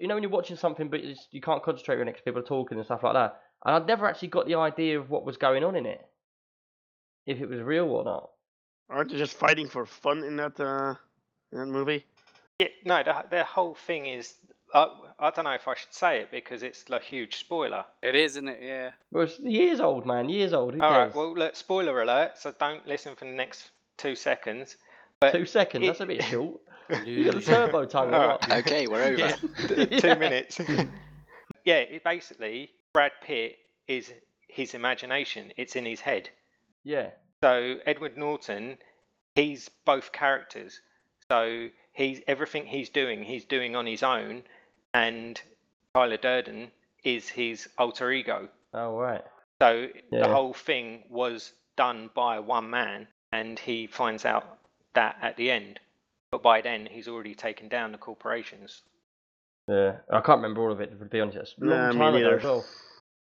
you 0.00 0.08
know, 0.08 0.14
when 0.14 0.22
you're 0.22 0.30
watching 0.32 0.56
something 0.56 0.88
but 0.88 1.00
it's, 1.00 1.26
you 1.30 1.40
can't 1.40 1.62
concentrate 1.62 1.96
when 1.96 2.06
next 2.06 2.24
people 2.24 2.40
are 2.40 2.44
talking 2.44 2.78
and 2.78 2.84
stuff 2.84 3.02
like 3.02 3.14
that. 3.14 3.40
And 3.64 3.74
I'd 3.74 3.86
never 3.86 4.06
actually 4.06 4.28
got 4.28 4.46
the 4.46 4.54
idea 4.54 4.98
of 5.00 5.10
what 5.10 5.24
was 5.24 5.36
going 5.36 5.64
on 5.64 5.74
in 5.76 5.86
it, 5.86 6.06
if 7.26 7.40
it 7.40 7.48
was 7.48 7.60
real 7.60 7.86
or 7.86 8.04
not. 8.04 8.30
Aren't 8.90 9.10
they 9.10 9.18
just 9.18 9.34
fighting 9.34 9.68
for 9.68 9.84
fun 9.84 10.24
in 10.24 10.36
that 10.36 10.58
uh, 10.58 10.94
in 11.52 11.58
that 11.58 11.66
movie? 11.66 12.06
Yeah, 12.60 12.68
no, 12.84 13.02
the, 13.02 13.24
the 13.30 13.44
whole 13.44 13.74
thing 13.74 14.06
is. 14.06 14.34
I, 14.74 14.86
I 15.18 15.30
don't 15.30 15.44
know 15.46 15.52
if 15.52 15.66
I 15.66 15.74
should 15.74 15.92
say 15.94 16.20
it 16.20 16.30
because 16.30 16.62
it's 16.62 16.84
a 16.90 16.98
huge 16.98 17.36
spoiler. 17.36 17.86
It 18.02 18.14
is, 18.14 18.32
isn't 18.32 18.48
it? 18.48 18.58
Yeah. 18.62 18.90
Well, 19.10 19.24
it's 19.24 19.38
years 19.40 19.80
old, 19.80 20.04
man, 20.04 20.28
years 20.28 20.52
old. 20.52 20.74
Who 20.74 20.80
All 20.82 20.90
right, 20.90 21.04
cares? 21.04 21.14
well, 21.14 21.34
look, 21.34 21.56
spoiler 21.56 22.02
alert, 22.02 22.32
so 22.38 22.54
don't 22.60 22.86
listen 22.86 23.16
for 23.16 23.24
the 23.24 23.30
next 23.30 23.70
two 23.96 24.14
seconds. 24.14 24.76
But 25.20 25.32
Two 25.32 25.46
seconds. 25.46 25.84
it- 25.84 25.86
That's 25.86 26.00
a 26.00 26.06
bit 26.06 26.22
short. 26.30 26.60
You 27.04 27.24
got 27.24 27.34
the 27.34 27.40
turbo 27.40 27.84
time. 27.84 28.14
or 28.14 28.16
Alright. 28.16 28.50
Okay, 28.66 28.86
we're 28.86 29.02
over. 29.02 29.18
Yeah, 29.18 29.36
Yeah. 29.76 29.84
two 30.00 30.14
minutes. 30.16 30.58
yeah, 31.64 31.76
it 31.76 32.02
basically, 32.04 32.70
Brad 32.92 33.12
Pitt 33.22 33.56
is 33.86 34.12
his 34.48 34.74
imagination, 34.74 35.52
it's 35.56 35.76
in 35.76 35.84
his 35.84 36.00
head. 36.00 36.30
Yeah. 36.84 37.10
So, 37.42 37.76
Edward 37.86 38.16
Norton, 38.16 38.78
he's 39.34 39.68
both 39.84 40.12
characters. 40.12 40.80
So, 41.30 41.68
he's 41.92 42.20
everything 42.26 42.66
he's 42.66 42.88
doing, 42.88 43.22
he's 43.22 43.44
doing 43.44 43.76
on 43.76 43.86
his 43.86 44.02
own, 44.02 44.42
and 44.94 45.40
Tyler 45.94 46.16
Durden 46.16 46.70
is 47.04 47.28
his 47.28 47.68
alter 47.78 48.10
ego. 48.10 48.48
Oh 48.74 48.96
right. 48.96 49.22
So 49.60 49.88
Yeah. 50.12 50.26
the 50.26 50.28
whole 50.28 50.52
thing 50.52 51.04
was 51.10 51.52
done 51.76 52.10
by 52.14 52.38
one 52.40 52.70
man, 52.70 53.08
and 53.32 53.58
he 53.58 53.86
finds 53.86 54.24
out 54.24 54.58
that 54.94 55.16
at 55.22 55.36
the 55.36 55.50
end. 55.50 55.80
But 56.30 56.42
by 56.42 56.60
then, 56.60 56.86
he's 56.90 57.08
already 57.08 57.34
taken 57.34 57.68
down 57.68 57.92
the 57.92 57.98
corporations. 57.98 58.82
Yeah. 59.66 59.96
I 60.10 60.20
can't 60.20 60.38
remember 60.38 60.62
all 60.62 60.72
of 60.72 60.80
it 60.80 60.98
to 60.98 61.04
be 61.04 61.20
honest. 61.20 61.36
It's 61.38 61.54
a 61.60 61.64
long 61.64 61.78
Nah, 61.78 61.92
me 61.92 61.98
time 61.98 62.14
ago 62.14 62.24
neither. 62.24 62.38
as 62.38 62.44
well. 62.44 62.64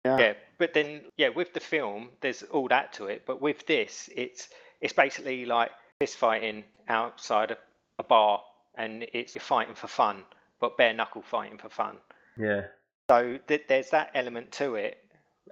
Yeah. 0.04 0.18
Yeah, 0.18 0.32
but 0.58 0.74
then 0.74 1.00
yeah, 1.16 1.30
with 1.30 1.54
the 1.54 1.60
film, 1.60 2.10
there's 2.20 2.42
all 2.44 2.68
that 2.68 2.92
to 2.94 3.06
it. 3.06 3.22
But 3.26 3.40
with 3.40 3.66
this, 3.66 4.10
it's 4.14 4.48
it's 4.82 4.92
basically 4.92 5.46
like 5.46 5.70
fist 5.98 6.18
fighting 6.18 6.64
outside 6.88 7.50
a, 7.52 7.56
a 7.98 8.02
bar, 8.02 8.42
and 8.76 9.06
it's 9.14 9.34
you're 9.34 9.40
fighting 9.40 9.74
for 9.74 9.86
fun, 9.86 10.22
but 10.60 10.76
bare 10.76 10.92
knuckle 10.92 11.22
fighting 11.22 11.56
for 11.56 11.70
fun. 11.70 11.96
Yeah. 12.38 12.64
So 13.10 13.38
th- 13.48 13.64
there's 13.66 13.88
that 13.90 14.10
element 14.14 14.52
to 14.52 14.74
it, 14.74 14.98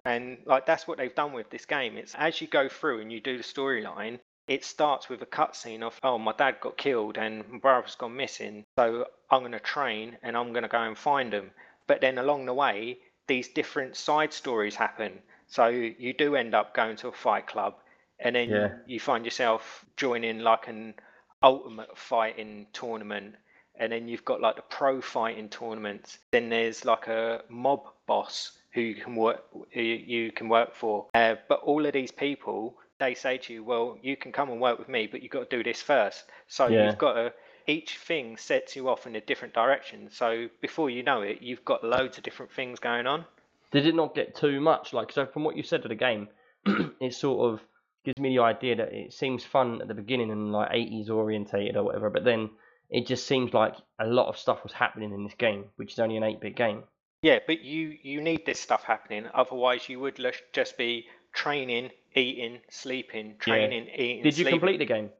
and 0.05 0.37
like 0.45 0.67
that's 0.67 0.87
what 0.87 0.99
they've 0.99 1.15
done 1.15 1.33
with 1.33 1.49
this 1.49 1.65
game. 1.65 1.97
It's 1.97 2.15
as 2.17 2.39
you 2.43 2.47
go 2.47 2.69
through 2.69 3.01
and 3.01 3.11
you 3.11 3.21
do 3.23 3.39
the 3.39 3.43
storyline, 3.45 4.19
it 4.49 4.65
starts 4.65 5.09
with 5.09 5.23
a 5.23 5.27
cutscene 5.27 5.83
of 5.83 5.99
oh 6.03 6.19
my 6.19 6.33
dad 6.33 6.57
got 6.61 6.77
killed 6.77 7.17
and 7.19 7.49
my 7.49 7.59
brother's 7.59 7.95
gone 7.95 8.17
missing, 8.17 8.65
so 8.79 9.07
I'm 9.31 9.41
going 9.41 9.53
to 9.53 9.61
train 9.61 10.17
and 10.23 10.37
I'm 10.37 10.53
going 10.53 10.63
to 10.63 10.69
go 10.69 10.83
and 10.83 10.97
find 10.97 11.33
them. 11.33 11.51
But 11.87 12.01
then 12.01 12.19
along 12.19 12.47
the 12.47 12.55
way, 12.55 12.99
these 13.27 13.49
different 13.49 13.97
side 13.97 14.33
stories 14.33 14.75
happen. 14.75 15.21
So 15.47 15.69
you 15.69 16.13
do 16.13 16.37
end 16.37 16.55
up 16.55 16.75
going 16.75 16.97
to 16.99 17.09
a 17.09 17.13
fight 17.13 17.47
club, 17.47 17.75
and 18.21 18.35
then 18.35 18.49
Yeah. 18.51 18.69
you 18.87 19.01
find 19.01 19.25
yourself 19.25 19.85
joining 19.97 20.41
like 20.41 20.69
an 20.69 20.95
ultimate 21.43 21.97
fighting 21.99 22.67
tournament 22.73 23.35
and 23.77 23.91
then 23.91 24.07
you've 24.07 24.25
got 24.25 24.41
like 24.41 24.57
the 24.57 24.63
pro 24.63 25.01
fighting 25.01 25.49
tournaments. 25.49 26.19
Then 26.31 26.49
there's 26.51 26.85
like 26.85 27.09
a 27.09 27.43
mob 27.49 27.81
boss 28.07 28.53
who 28.75 28.81
you 28.81 28.95
can 28.95 29.17
work 29.17 29.45
who 29.73 29.81
you 29.81 30.31
can 30.33 30.49
work 30.49 30.75
for. 30.75 31.07
Uh, 31.15 31.37
but 31.49 31.61
all 31.63 31.85
of 31.85 31.93
these 31.93 32.13
people, 32.13 32.77
they 33.03 33.15
say 33.15 33.39
to 33.39 33.53
you, 33.53 33.65
"Well, 33.65 33.99
you 34.01 34.17
can 34.17 34.33
come 34.33 34.51
and 34.51 34.61
work 34.61 34.79
with 34.79 34.89
me, 34.89 35.07
but 35.07 35.23
you've 35.23 35.33
got 35.33 35.51
to 35.51 35.57
do 35.57 35.63
this 35.65 35.83
first. 35.83 36.25
So 36.47 36.69
Yeah. 36.69 36.87
you've 36.87 36.99
got 36.99 37.15
to. 37.15 37.33
Each 37.67 37.97
thing 37.97 38.37
sets 38.37 38.75
you 38.75 38.89
off 38.89 39.07
in 39.07 39.15
a 39.15 39.21
different 39.21 39.55
direction. 39.55 40.11
So 40.11 40.49
before 40.61 40.91
you 40.91 41.03
know 41.05 41.23
it, 41.23 41.43
you've 41.43 41.65
got 41.65 41.85
loads 41.85 42.19
of 42.19 42.25
different 42.25 42.51
things 42.53 42.81
going 42.81 43.07
on. 43.07 43.25
Did 43.71 43.87
it 43.87 43.95
not 43.95 44.15
get 44.17 44.35
too 44.35 44.61
much? 44.61 44.93
Like, 44.93 45.13
so 45.13 45.27
from 45.27 45.45
what 45.45 45.57
you 45.57 45.63
said 45.63 45.85
of 45.85 45.89
the 45.89 45.95
game, 45.95 46.29
it 47.01 47.15
sort 47.15 47.53
of 47.53 47.61
gives 48.05 48.19
me 48.19 48.37
the 48.37 48.43
idea 48.43 48.75
that 48.77 48.93
it 48.93 49.13
seems 49.13 49.45
fun 49.45 49.81
at 49.81 49.87
the 49.89 49.95
beginning 49.95 50.31
and 50.33 50.51
like 50.53 50.71
80s 50.73 51.09
orientated 51.09 51.77
or 51.77 51.85
whatever, 51.85 52.11
but 52.11 52.25
then 52.25 52.51
it 52.91 53.07
just 53.07 53.27
seems 53.27 53.55
like 53.55 53.75
a 54.01 54.07
lot 54.07 54.27
of 54.29 54.37
stuff 54.37 54.65
was 54.65 54.73
happening 54.73 55.13
in 55.13 55.23
this 55.25 55.35
game, 55.35 55.67
which 55.77 55.93
is 55.93 55.99
only 56.01 56.17
an 56.17 56.25
8-bit 56.25 56.57
game. 56.57 56.83
Yeah, 57.23 57.39
but 57.47 57.61
you 57.61 57.97
you 58.03 58.21
need 58.21 58.45
this 58.45 58.59
stuff 58.59 58.83
happening. 58.83 59.29
Otherwise, 59.33 59.89
you 59.89 60.01
would 60.01 60.19
just 60.53 60.77
be 60.77 61.07
training, 61.33 61.91
eating, 62.15 62.61
sleeping, 62.71 63.37
training, 63.39 63.89
eating. 63.95 64.23
Did 64.23 64.39
you 64.39 64.45
sleeping. 64.45 64.61
complete 64.61 64.79
the 64.79 64.87
game? 64.87 65.11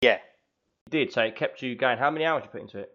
Yeah. 0.00 0.18
You 0.86 0.90
did, 0.90 1.12
so 1.12 1.22
it 1.22 1.36
kept 1.36 1.62
you 1.62 1.74
going. 1.76 1.98
How 1.98 2.10
many 2.10 2.24
hours 2.24 2.44
you 2.44 2.50
put 2.50 2.62
into 2.62 2.78
it? 2.78 2.92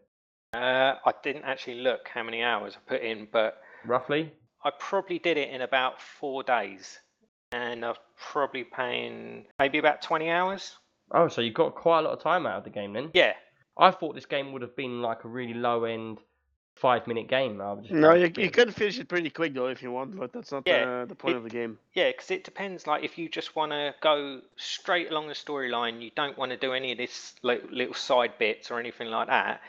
Uh, 0.54 0.96
I 1.06 1.14
didn't 1.24 1.44
actually 1.46 1.82
look 1.82 2.08
how 2.08 2.24
many 2.24 2.44
hours 2.44 2.76
I 2.76 2.90
put 2.90 3.02
in, 3.02 3.28
but 3.32 3.62
Roughly? 3.86 4.32
I 4.64 4.72
probably 4.80 5.20
did 5.20 5.38
it 5.38 5.50
in 5.50 5.62
about 5.62 6.02
four 6.02 6.44
days, 6.44 7.00
and 7.52 7.84
I've 7.84 8.00
probably 8.18 8.64
paying 8.64 9.46
maybe 9.60 9.80
about 9.80 10.02
twenty 10.02 10.30
hours. 10.30 10.78
Oh, 11.12 11.28
so 11.28 11.42
you 11.42 11.52
got 11.52 11.76
quite 11.76 12.00
a 12.00 12.02
lot 12.04 12.14
of 12.14 12.22
time 12.22 12.46
out 12.46 12.60
of 12.60 12.64
the 12.64 12.70
game 12.70 12.94
then? 12.94 13.10
Yeah, 13.14 13.34
I 13.78 13.92
thought 13.92 14.16
this 14.16 14.26
game 14.26 14.54
would 14.54 14.62
have 14.62 14.76
been 14.76 15.02
like 15.02 15.24
a 15.24 15.28
really 15.28 15.54
low 15.54 15.84
end 15.86 16.20
five 16.76 17.06
minute 17.08 17.28
game. 17.28 17.62
I 17.62 17.76
just 17.76 17.92
No, 17.92 18.14
you, 18.14 18.32
you 18.38 18.46
of- 18.48 18.52
can 18.52 18.72
finish 18.72 19.00
it 19.00 19.08
pretty 19.08 19.30
quick 19.30 19.54
though 19.54 19.68
if 19.68 19.82
you 19.82 19.92
want, 19.92 20.18
but 20.18 20.34
that's 20.34 20.52
not 20.52 20.64
Yeah, 20.66 21.02
uh, 21.02 21.06
the 21.06 21.16
point 21.16 21.36
it- 21.36 21.38
of 21.38 21.44
the 21.44 21.50
game. 21.50 21.78
yeah, 21.94 22.10
because 22.12 22.32
it 22.32 22.44
depends. 22.44 22.88
Like 22.88 23.04
if 23.04 23.18
you 23.18 23.30
just 23.30 23.56
want 23.56 23.72
to 23.72 23.94
go 24.02 24.42
straight 24.58 25.12
along 25.12 25.28
the 25.28 25.34
storyline, 25.34 26.02
you 26.02 26.12
don't 26.16 26.38
want 26.38 26.52
to 26.52 26.58
do 26.58 26.74
any 26.74 26.92
of 26.92 26.98
this 26.98 27.36
li- 27.44 27.62
little 27.72 27.94
side 27.94 28.38
bits 28.38 28.72
or 28.72 28.80
anything 28.80 29.10
like 29.10 29.28
that. 29.28 29.62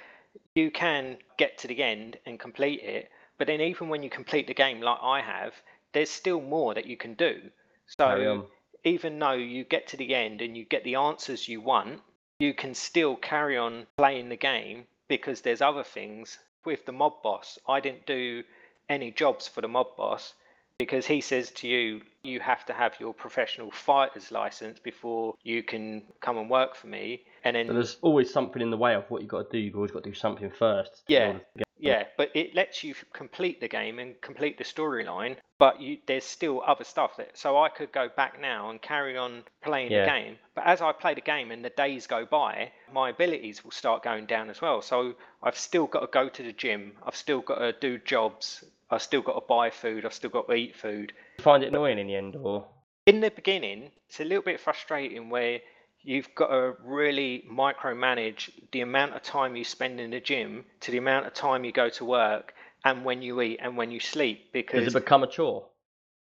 You 0.54 0.70
can 0.70 1.18
get 1.38 1.58
to 1.58 1.68
the 1.68 1.82
end 1.82 2.18
and 2.26 2.40
complete 2.40 2.80
it, 2.80 3.10
but 3.38 3.46
then 3.46 3.60
even 3.60 3.88
when 3.88 4.02
you 4.02 4.10
complete 4.10 4.46
the 4.46 4.54
game 4.54 4.80
like 4.80 4.98
I 5.02 5.20
have, 5.20 5.54
there's 5.92 6.10
still 6.10 6.40
more 6.40 6.74
that 6.74 6.86
you 6.86 6.96
can 6.96 7.14
do. 7.14 7.40
So 7.86 8.06
on. 8.06 8.46
even 8.82 9.18
though 9.18 9.32
you 9.32 9.62
get 9.64 9.86
to 9.88 9.96
the 9.96 10.14
end 10.14 10.40
and 10.40 10.56
you 10.56 10.64
get 10.64 10.82
the 10.84 10.96
answers 10.96 11.46
you 11.48 11.60
want, 11.60 12.00
you 12.40 12.52
can 12.54 12.74
still 12.74 13.14
carry 13.14 13.56
on 13.56 13.86
playing 13.96 14.28
the 14.30 14.36
game 14.36 14.86
because 15.06 15.42
there's 15.42 15.60
other 15.62 15.84
things. 15.84 16.38
With 16.64 16.86
the 16.86 16.92
mob 16.92 17.22
boss, 17.22 17.58
I 17.68 17.80
didn't 17.80 18.06
do 18.06 18.42
any 18.88 19.10
jobs 19.10 19.48
for 19.48 19.60
the 19.60 19.68
mob 19.68 19.96
boss 19.96 20.34
because 20.78 21.06
he 21.06 21.20
says 21.20 21.50
to 21.52 21.68
you, 21.68 22.00
you 22.22 22.40
have 22.40 22.64
to 22.66 22.72
have 22.72 22.94
your 22.98 23.14
professional 23.14 23.70
fighter's 23.70 24.32
license 24.32 24.78
before 24.78 25.34
you 25.42 25.62
can 25.62 26.02
come 26.20 26.36
and 26.38 26.50
work 26.50 26.74
for 26.74 26.88
me. 26.88 27.22
And 27.44 27.54
then 27.54 27.66
But 27.66 27.74
there's 27.74 27.98
always 28.02 28.32
something 28.32 28.60
in 28.60 28.70
the 28.70 28.76
way 28.76 28.94
of 28.94 29.04
what 29.10 29.20
you've 29.20 29.30
got 29.30 29.50
to 29.50 29.56
do. 29.56 29.58
You've 29.58 29.76
always 29.76 29.90
got 29.90 30.02
to 30.02 30.10
do 30.10 30.14
something 30.14 30.50
first. 30.50 31.02
Yeah. 31.06 31.38
Order 31.86 31.98
to 31.98 32.04
get- 32.04 32.08
Yeah, 32.08 32.12
but 32.16 32.30
it 32.34 32.54
lets 32.54 32.82
you 32.84 32.94
complete 33.12 33.60
the 33.60 33.68
game 33.68 33.98
and 33.98 34.20
complete 34.20 34.58
the 34.58 34.64
storyline, 34.64 35.36
but 35.58 35.80
you, 35.80 35.98
there's 36.06 36.24
still 36.24 36.62
other 36.66 36.84
stuff 36.84 37.16
that. 37.16 37.36
So 37.36 37.58
I 37.62 37.68
could 37.68 37.92
go 37.92 38.08
back 38.08 38.40
now 38.40 38.70
and 38.70 38.80
carry 38.80 39.16
on 39.16 39.44
playing 39.62 39.92
Yeah. 39.92 40.04
the 40.04 40.10
game, 40.10 40.38
but 40.54 40.66
as 40.66 40.80
I 40.82 40.92
play 40.92 41.14
the 41.14 41.20
game 41.20 41.50
and 41.50 41.64
the 41.64 41.70
days 41.70 42.06
go 42.06 42.26
by, 42.26 42.72
my 42.92 43.10
abilities 43.10 43.62
will 43.64 43.70
start 43.70 44.02
going 44.02 44.26
down 44.26 44.50
as 44.50 44.60
well. 44.60 44.82
So 44.82 45.14
I've 45.42 45.56
still 45.58 45.86
got 45.86 46.00
to 46.00 46.06
go 46.08 46.28
to 46.28 46.42
the 46.42 46.52
gym. 46.52 46.92
I've 47.04 47.16
still 47.16 47.40
got 47.40 47.58
to 47.58 47.72
do 47.72 47.98
jobs. 47.98 48.64
I've 48.90 49.02
still 49.02 49.22
got 49.22 49.34
to 49.34 49.40
buy 49.46 49.70
food. 49.70 50.04
I've 50.04 50.14
still 50.14 50.30
got 50.30 50.46
to 50.48 50.54
eat 50.54 50.76
food. 50.76 51.12
You 51.38 51.44
find 51.44 51.62
it 51.62 51.68
annoying 51.68 51.98
in 51.98 52.06
the 52.06 52.14
end, 52.16 52.36
or 52.36 52.66
In 53.06 53.20
the 53.20 53.30
beginning, 53.30 53.90
it's 54.08 54.20
a 54.20 54.24
little 54.24 54.42
bit 54.42 54.60
frustrating 54.60 55.28
where 55.30 55.60
you've 56.04 56.32
got 56.34 56.48
to 56.48 56.74
really 56.84 57.44
micromanage 57.50 58.50
the 58.72 58.82
amount 58.82 59.14
of 59.14 59.22
time 59.22 59.56
you 59.56 59.64
spend 59.64 59.98
in 59.98 60.10
the 60.10 60.20
gym 60.20 60.64
to 60.80 60.90
the 60.90 60.98
amount 60.98 61.26
of 61.26 61.34
time 61.34 61.64
you 61.64 61.72
go 61.72 61.88
to 61.88 62.04
work 62.04 62.54
and 62.84 63.04
when 63.04 63.22
you 63.22 63.40
eat 63.40 63.58
and 63.62 63.76
when 63.76 63.90
you 63.90 63.98
sleep 63.98 64.38
does 64.38 64.50
because 64.52 64.86
it 64.86 64.92
become 64.92 65.24
a 65.24 65.26
chore? 65.26 65.66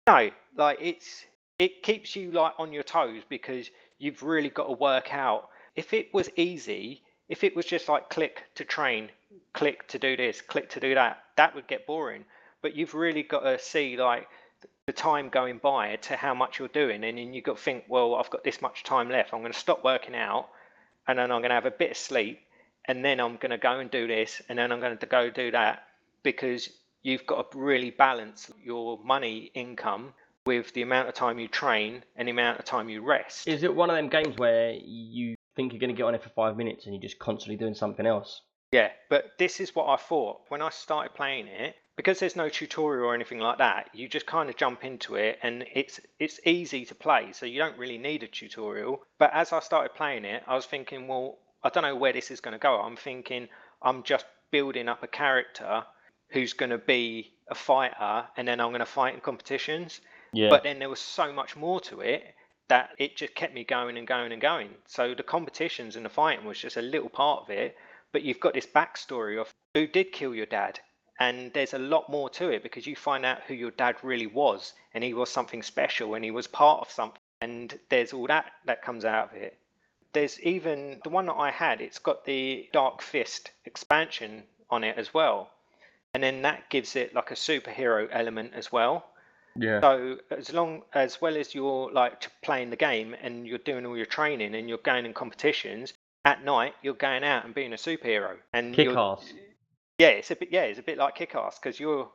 no 0.06 0.30
like 0.56 0.78
it's 0.80 1.24
it 1.58 1.82
keeps 1.82 2.16
you 2.16 2.30
like 2.32 2.52
on 2.58 2.72
your 2.72 2.82
toes 2.82 3.22
because 3.28 3.70
you've 3.98 4.22
really 4.22 4.48
got 4.48 4.66
to 4.66 4.72
work 4.72 5.14
out 5.14 5.48
if 5.76 5.92
it 5.94 6.12
was 6.12 6.28
easy 6.36 7.02
if 7.28 7.44
it 7.44 7.54
was 7.54 7.64
just 7.64 7.88
like 7.88 8.10
click 8.10 8.42
to 8.56 8.64
train 8.64 9.08
click 9.52 9.86
to 9.86 9.98
do 9.98 10.16
this 10.16 10.40
click 10.42 10.68
to 10.68 10.80
do 10.80 10.94
that 10.94 11.22
that 11.36 11.54
would 11.54 11.68
get 11.68 11.86
boring 11.86 12.24
but 12.62 12.74
you've 12.74 12.94
really 12.94 13.22
got 13.22 13.40
to 13.40 13.58
see 13.58 13.96
like 13.96 14.26
the 14.90 14.94
time 14.94 15.28
going 15.28 15.58
by 15.58 15.94
to 15.94 16.16
how 16.16 16.34
much 16.34 16.58
you're 16.58 16.66
doing 16.66 17.04
and 17.04 17.16
then 17.16 17.32
you've 17.32 17.44
got 17.44 17.56
to 17.56 17.62
think 17.62 17.84
well 17.86 18.16
i've 18.16 18.28
got 18.28 18.42
this 18.42 18.60
much 18.60 18.82
time 18.82 19.08
left 19.08 19.32
i'm 19.32 19.38
going 19.38 19.52
to 19.52 19.58
stop 19.58 19.84
working 19.84 20.16
out 20.16 20.48
and 21.06 21.16
then 21.16 21.30
i'm 21.30 21.40
going 21.40 21.50
to 21.50 21.54
have 21.54 21.64
a 21.64 21.70
bit 21.70 21.92
of 21.92 21.96
sleep 21.96 22.40
and 22.86 23.04
then 23.04 23.20
i'm 23.20 23.36
going 23.36 23.52
to 23.52 23.56
go 23.56 23.78
and 23.78 23.88
do 23.92 24.08
this 24.08 24.42
and 24.48 24.58
then 24.58 24.72
i'm 24.72 24.80
going 24.80 24.98
to 24.98 25.06
go 25.06 25.30
do 25.30 25.52
that 25.52 25.84
because 26.24 26.70
you've 27.04 27.24
got 27.24 27.52
to 27.52 27.56
really 27.56 27.90
balance 27.90 28.50
your 28.64 28.98
money 29.04 29.52
income 29.54 30.12
with 30.44 30.74
the 30.74 30.82
amount 30.82 31.06
of 31.06 31.14
time 31.14 31.38
you 31.38 31.46
train 31.46 32.02
and 32.16 32.26
the 32.26 32.32
amount 32.32 32.58
of 32.58 32.64
time 32.64 32.88
you 32.88 33.00
rest 33.00 33.46
Is 33.46 33.62
it 33.62 33.72
one 33.72 33.90
of 33.90 33.96
them 33.96 34.08
games 34.08 34.36
where 34.38 34.72
you 34.72 35.36
think 35.54 35.72
you're 35.72 35.78
going 35.78 35.94
to 35.94 35.96
get 35.96 36.02
on 36.02 36.16
it 36.16 36.22
for 36.24 36.30
five 36.30 36.56
minutes 36.56 36.86
and 36.86 36.94
you're 36.96 37.02
just 37.02 37.20
constantly 37.20 37.56
doing 37.56 37.74
something 37.74 38.06
else? 38.06 38.40
Yeah, 38.72 38.90
but 39.08 39.32
this 39.38 39.60
is 39.60 39.74
what 39.74 39.88
I 39.88 39.96
thought 39.96 40.40
when 40.48 40.62
I 40.62 40.70
started 40.70 41.14
playing 41.14 41.48
it. 41.48 41.76
Because 41.96 42.18
there's 42.18 42.36
no 42.36 42.48
tutorial 42.48 43.04
or 43.04 43.14
anything 43.14 43.40
like 43.40 43.58
that, 43.58 43.90
you 43.92 44.08
just 44.08 44.24
kind 44.24 44.48
of 44.48 44.56
jump 44.56 44.84
into 44.84 45.16
it, 45.16 45.38
and 45.42 45.66
it's 45.74 46.00
it's 46.18 46.40
easy 46.46 46.86
to 46.86 46.94
play, 46.94 47.32
so 47.32 47.44
you 47.44 47.58
don't 47.58 47.76
really 47.76 47.98
need 47.98 48.22
a 48.22 48.26
tutorial. 48.26 49.02
But 49.18 49.34
as 49.34 49.52
I 49.52 49.60
started 49.60 49.94
playing 49.94 50.24
it, 50.24 50.42
I 50.46 50.54
was 50.54 50.64
thinking, 50.64 51.08
well, 51.08 51.36
I 51.62 51.68
don't 51.68 51.82
know 51.82 51.96
where 51.96 52.14
this 52.14 52.30
is 52.30 52.40
going 52.40 52.52
to 52.52 52.58
go. 52.58 52.80
I'm 52.80 52.96
thinking 52.96 53.48
I'm 53.82 54.02
just 54.02 54.24
building 54.50 54.88
up 54.88 55.02
a 55.02 55.08
character 55.08 55.84
who's 56.30 56.54
going 56.54 56.70
to 56.70 56.78
be 56.78 57.34
a 57.50 57.54
fighter, 57.54 58.24
and 58.34 58.48
then 58.48 58.60
I'm 58.60 58.70
going 58.70 58.80
to 58.80 58.86
fight 58.86 59.12
in 59.12 59.20
competitions. 59.20 60.00
Yeah. 60.32 60.48
But 60.48 60.62
then 60.62 60.78
there 60.78 60.88
was 60.88 61.00
so 61.00 61.34
much 61.34 61.54
more 61.54 61.80
to 61.82 62.00
it 62.00 62.22
that 62.68 62.90
it 62.98 63.16
just 63.16 63.34
kept 63.34 63.52
me 63.52 63.64
going 63.64 63.98
and 63.98 64.06
going 64.06 64.32
and 64.32 64.40
going. 64.40 64.70
So 64.86 65.14
the 65.14 65.24
competitions 65.24 65.96
and 65.96 66.04
the 66.04 66.08
fighting 66.08 66.46
was 66.46 66.58
just 66.58 66.78
a 66.78 66.82
little 66.82 67.10
part 67.10 67.42
of 67.42 67.50
it. 67.50 67.76
But 68.12 68.22
you've 68.22 68.40
got 68.40 68.54
this 68.54 68.66
backstory 68.66 69.40
of 69.40 69.52
who 69.74 69.86
did 69.86 70.12
kill 70.12 70.34
your 70.34 70.46
dad. 70.46 70.80
And 71.20 71.52
there's 71.52 71.74
a 71.74 71.78
lot 71.78 72.08
more 72.08 72.30
to 72.30 72.48
it 72.48 72.62
because 72.62 72.86
you 72.86 72.96
find 72.96 73.26
out 73.26 73.42
who 73.46 73.54
your 73.54 73.72
dad 73.72 73.96
really 74.02 74.26
was. 74.26 74.72
And 74.94 75.04
he 75.04 75.12
was 75.14 75.30
something 75.30 75.62
special 75.62 76.14
and 76.14 76.24
he 76.24 76.30
was 76.30 76.46
part 76.46 76.80
of 76.80 76.90
something. 76.90 77.20
And 77.42 77.78
there's 77.88 78.12
all 78.12 78.26
that 78.26 78.52
that 78.66 78.82
comes 78.82 79.04
out 79.04 79.30
of 79.30 79.36
it. 79.36 79.58
There's 80.12 80.40
even 80.40 81.00
the 81.04 81.10
one 81.10 81.26
that 81.26 81.34
I 81.34 81.50
had, 81.50 81.80
it's 81.80 81.98
got 81.98 82.24
the 82.24 82.68
Dark 82.72 83.00
Fist 83.00 83.50
expansion 83.64 84.42
on 84.68 84.82
it 84.82 84.96
as 84.98 85.14
well. 85.14 85.50
And 86.14 86.22
then 86.22 86.42
that 86.42 86.68
gives 86.70 86.96
it 86.96 87.14
like 87.14 87.30
a 87.30 87.34
superhero 87.34 88.08
element 88.10 88.52
as 88.54 88.72
well. 88.72 89.06
yeah. 89.56 89.80
So 89.80 90.18
as 90.30 90.52
long 90.52 90.82
as 90.94 91.20
well 91.20 91.36
as 91.36 91.54
you're 91.54 91.92
like 91.92 92.28
playing 92.42 92.70
the 92.70 92.76
game 92.76 93.14
and 93.22 93.46
you're 93.46 93.58
doing 93.58 93.86
all 93.86 93.96
your 93.96 94.06
training 94.06 94.54
and 94.54 94.68
you're 94.68 94.78
going 94.78 95.06
in 95.06 95.12
competitions, 95.14 95.92
at 96.24 96.44
night 96.44 96.74
you're 96.82 96.94
going 96.94 97.24
out 97.24 97.44
and 97.44 97.54
being 97.54 97.72
a 97.72 97.76
superhero. 97.76 98.36
And 98.52 98.74
kick 98.74 98.88
ass. 98.88 99.32
Yeah, 99.98 100.08
it's 100.08 100.30
a 100.30 100.36
bit 100.36 100.48
yeah, 100.50 100.62
it's 100.62 100.78
a 100.78 100.82
bit 100.82 100.98
like 100.98 101.14
kick 101.14 101.34
ass 101.34 101.58
because 101.62 101.78
you're 101.80 102.10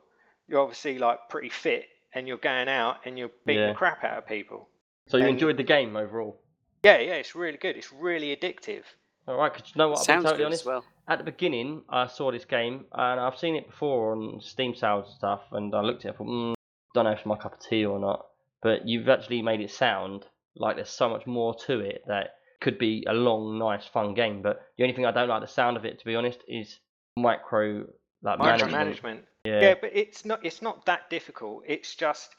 you're 0.48 0.60
obviously 0.60 0.98
like 0.98 1.18
pretty 1.28 1.48
fit 1.48 1.84
and 2.14 2.26
you're 2.28 2.36
going 2.38 2.68
out 2.68 2.98
and 3.04 3.18
you're 3.18 3.30
beating 3.44 3.62
Yeah. 3.62 3.68
the 3.68 3.74
crap 3.74 4.04
out 4.04 4.18
of 4.18 4.26
people. 4.26 4.68
So 5.08 5.16
you 5.16 5.24
and- 5.24 5.32
enjoyed 5.34 5.56
the 5.56 5.62
game 5.64 5.96
overall? 5.96 6.40
Yeah, 6.84 6.98
yeah, 6.98 7.14
it's 7.14 7.34
really 7.34 7.58
good. 7.58 7.76
It's 7.76 7.92
really 7.92 8.34
addictive. 8.36 8.82
All 9.26 9.36
right, 9.36 9.52
because 9.52 9.68
you 9.74 9.78
know 9.78 9.88
what? 9.88 9.98
I'll 9.98 10.02
be 10.04 10.06
Sounds 10.06 10.22
totally 10.24 10.38
good 10.38 10.46
honest. 10.46 10.62
as 10.62 10.66
well. 10.66 10.84
At 11.08 11.18
the 11.18 11.24
beginning, 11.24 11.82
I 11.88 12.06
saw 12.06 12.30
this 12.30 12.44
game 12.44 12.84
and 12.92 13.18
I've 13.20 13.36
seen 13.38 13.56
it 13.56 13.66
before 13.66 14.12
on 14.12 14.40
Steam 14.40 14.72
sales 14.74 15.06
and 15.08 15.16
stuff, 15.16 15.40
and 15.50 15.74
I 15.74 15.80
looked 15.80 16.04
at 16.04 16.14
it 16.14 16.20
and 16.20 16.28
thought, 16.28 16.28
mm, 16.28 16.54
don't 16.94 17.04
know 17.04 17.10
if 17.10 17.18
it's 17.18 17.26
my 17.26 17.36
cup 17.36 17.54
of 17.54 17.60
tea 17.60 17.84
or 17.84 17.98
not. 17.98 18.26
But 18.62 18.86
you've 18.86 19.08
actually 19.08 19.42
made 19.42 19.60
it 19.60 19.70
sound 19.72 20.26
like 20.54 20.76
there's 20.76 20.90
so 20.90 21.08
much 21.08 21.26
more 21.26 21.54
to 21.66 21.80
it 21.80 22.02
that 22.06 22.34
could 22.60 22.78
be 22.78 23.04
a 23.08 23.12
long, 23.12 23.58
nice, 23.58 23.86
fun 23.86 24.14
game. 24.14 24.42
But 24.42 24.62
the 24.76 24.84
only 24.84 24.94
thing 24.94 25.06
I 25.06 25.12
don't 25.12 25.28
like 25.28 25.42
the 25.42 25.48
sound 25.48 25.76
of 25.76 25.84
it, 25.84 25.98
to 25.98 26.04
be 26.04 26.14
honest, 26.14 26.40
is 26.48 26.78
micro 27.16 27.86
like 28.22 28.38
management. 28.38 28.72
Micromanagement. 28.72 29.20
Yeah. 29.44 29.60
Yeah, 29.60 29.74
but 29.80 29.90
it's 29.92 30.24
not 30.24 30.44
it's 30.44 30.62
not 30.62 30.86
that 30.86 31.08
difficult. 31.10 31.64
It's 31.66 31.94
just 31.94 32.34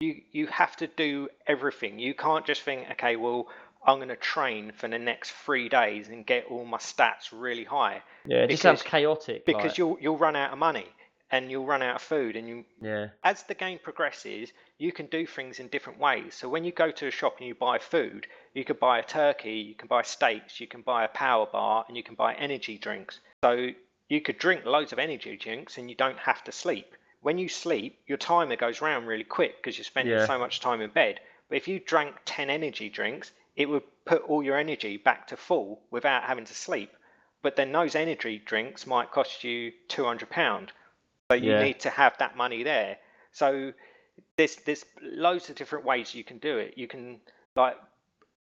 you 0.00 0.20
you 0.32 0.46
have 0.48 0.76
to 0.76 0.86
do 0.86 1.28
everything. 1.46 1.98
You 1.98 2.14
can't 2.14 2.44
just 2.44 2.62
think, 2.62 2.90
okay, 2.92 3.16
well, 3.16 3.48
I'm 3.86 3.96
going 3.96 4.08
to 4.08 4.16
train 4.16 4.72
for 4.76 4.88
the 4.88 4.98
next 4.98 5.32
three 5.32 5.68
days 5.68 6.08
and 6.08 6.26
get 6.26 6.46
all 6.50 6.64
my 6.64 6.78
stats 6.78 7.32
really 7.32 7.64
high 7.64 8.02
yeah, 8.26 8.44
it 8.44 8.48
just 8.50 8.62
sounds 8.62 8.82
chaotic. 8.82 9.46
because 9.46 9.70
like- 9.70 9.78
you'll 9.78 9.96
you'll 10.00 10.18
run 10.18 10.36
out 10.36 10.52
of 10.52 10.58
money 10.58 10.86
and 11.30 11.50
you'll 11.50 11.64
run 11.64 11.80
out 11.82 11.96
of 11.96 12.02
food 12.02 12.36
and 12.36 12.48
you 12.48 12.64
yeah, 12.82 13.08
as 13.24 13.42
the 13.44 13.54
game 13.54 13.78
progresses, 13.82 14.52
you 14.78 14.92
can 14.92 15.06
do 15.06 15.26
things 15.26 15.60
in 15.60 15.68
different 15.68 15.98
ways. 15.98 16.34
So 16.34 16.48
when 16.48 16.64
you 16.64 16.72
go 16.72 16.90
to 16.90 17.06
a 17.06 17.10
shop 17.10 17.36
and 17.38 17.46
you 17.46 17.54
buy 17.54 17.78
food, 17.78 18.26
you 18.54 18.64
could 18.64 18.80
buy 18.80 18.98
a 18.98 19.02
turkey, 19.02 19.54
you 19.54 19.74
can 19.74 19.88
buy 19.88 20.02
steaks, 20.02 20.60
you 20.60 20.66
can 20.66 20.82
buy 20.82 21.04
a 21.04 21.08
power 21.08 21.46
bar, 21.46 21.84
and 21.88 21.96
you 21.96 22.02
can 22.02 22.14
buy 22.14 22.34
energy 22.34 22.78
drinks. 22.78 23.20
So 23.44 23.68
you 24.08 24.20
could 24.20 24.38
drink 24.38 24.64
loads 24.64 24.92
of 24.92 24.98
energy 24.98 25.36
drinks 25.36 25.78
and 25.78 25.88
you 25.88 25.96
don't 25.96 26.18
have 26.18 26.42
to 26.44 26.52
sleep. 26.52 26.94
When 27.22 27.38
you 27.38 27.48
sleep, 27.48 28.00
your 28.06 28.18
timer 28.18 28.56
goes 28.56 28.80
round 28.80 29.06
really 29.06 29.24
quick 29.24 29.56
because 29.58 29.78
you're 29.78 29.84
spending 29.84 30.14
Yeah. 30.14 30.26
so 30.26 30.38
much 30.38 30.60
time 30.60 30.80
in 30.80 30.90
bed. 30.90 31.20
But 31.48 31.56
if 31.56 31.68
you 31.68 31.78
drank 31.80 32.16
10 32.24 32.50
energy 32.50 32.88
drinks, 32.88 33.30
it 33.56 33.66
would 33.68 33.82
put 34.04 34.22
all 34.22 34.42
your 34.42 34.56
energy 34.56 34.96
back 34.96 35.26
to 35.28 35.36
full 35.36 35.82
without 35.90 36.24
having 36.24 36.44
to 36.46 36.54
sleep. 36.54 36.92
But 37.42 37.56
then 37.56 37.72
those 37.72 37.94
energy 37.94 38.38
drinks 38.38 38.86
might 38.86 39.10
cost 39.12 39.44
you 39.44 39.72
£200. 39.88 40.70
So 41.30 41.36
you 41.36 41.52
Yeah. 41.52 41.62
need 41.62 41.80
to 41.80 41.90
have 41.90 42.16
that 42.18 42.36
money 42.36 42.62
there. 42.62 42.98
So 43.32 43.72
there's 44.36 44.56
there's 44.56 44.84
loads 45.00 45.48
of 45.50 45.56
different 45.56 45.84
ways 45.84 46.14
you 46.14 46.24
can 46.24 46.38
do 46.38 46.58
it. 46.58 46.76
You 46.76 46.88
can 46.88 47.20
like 47.54 47.76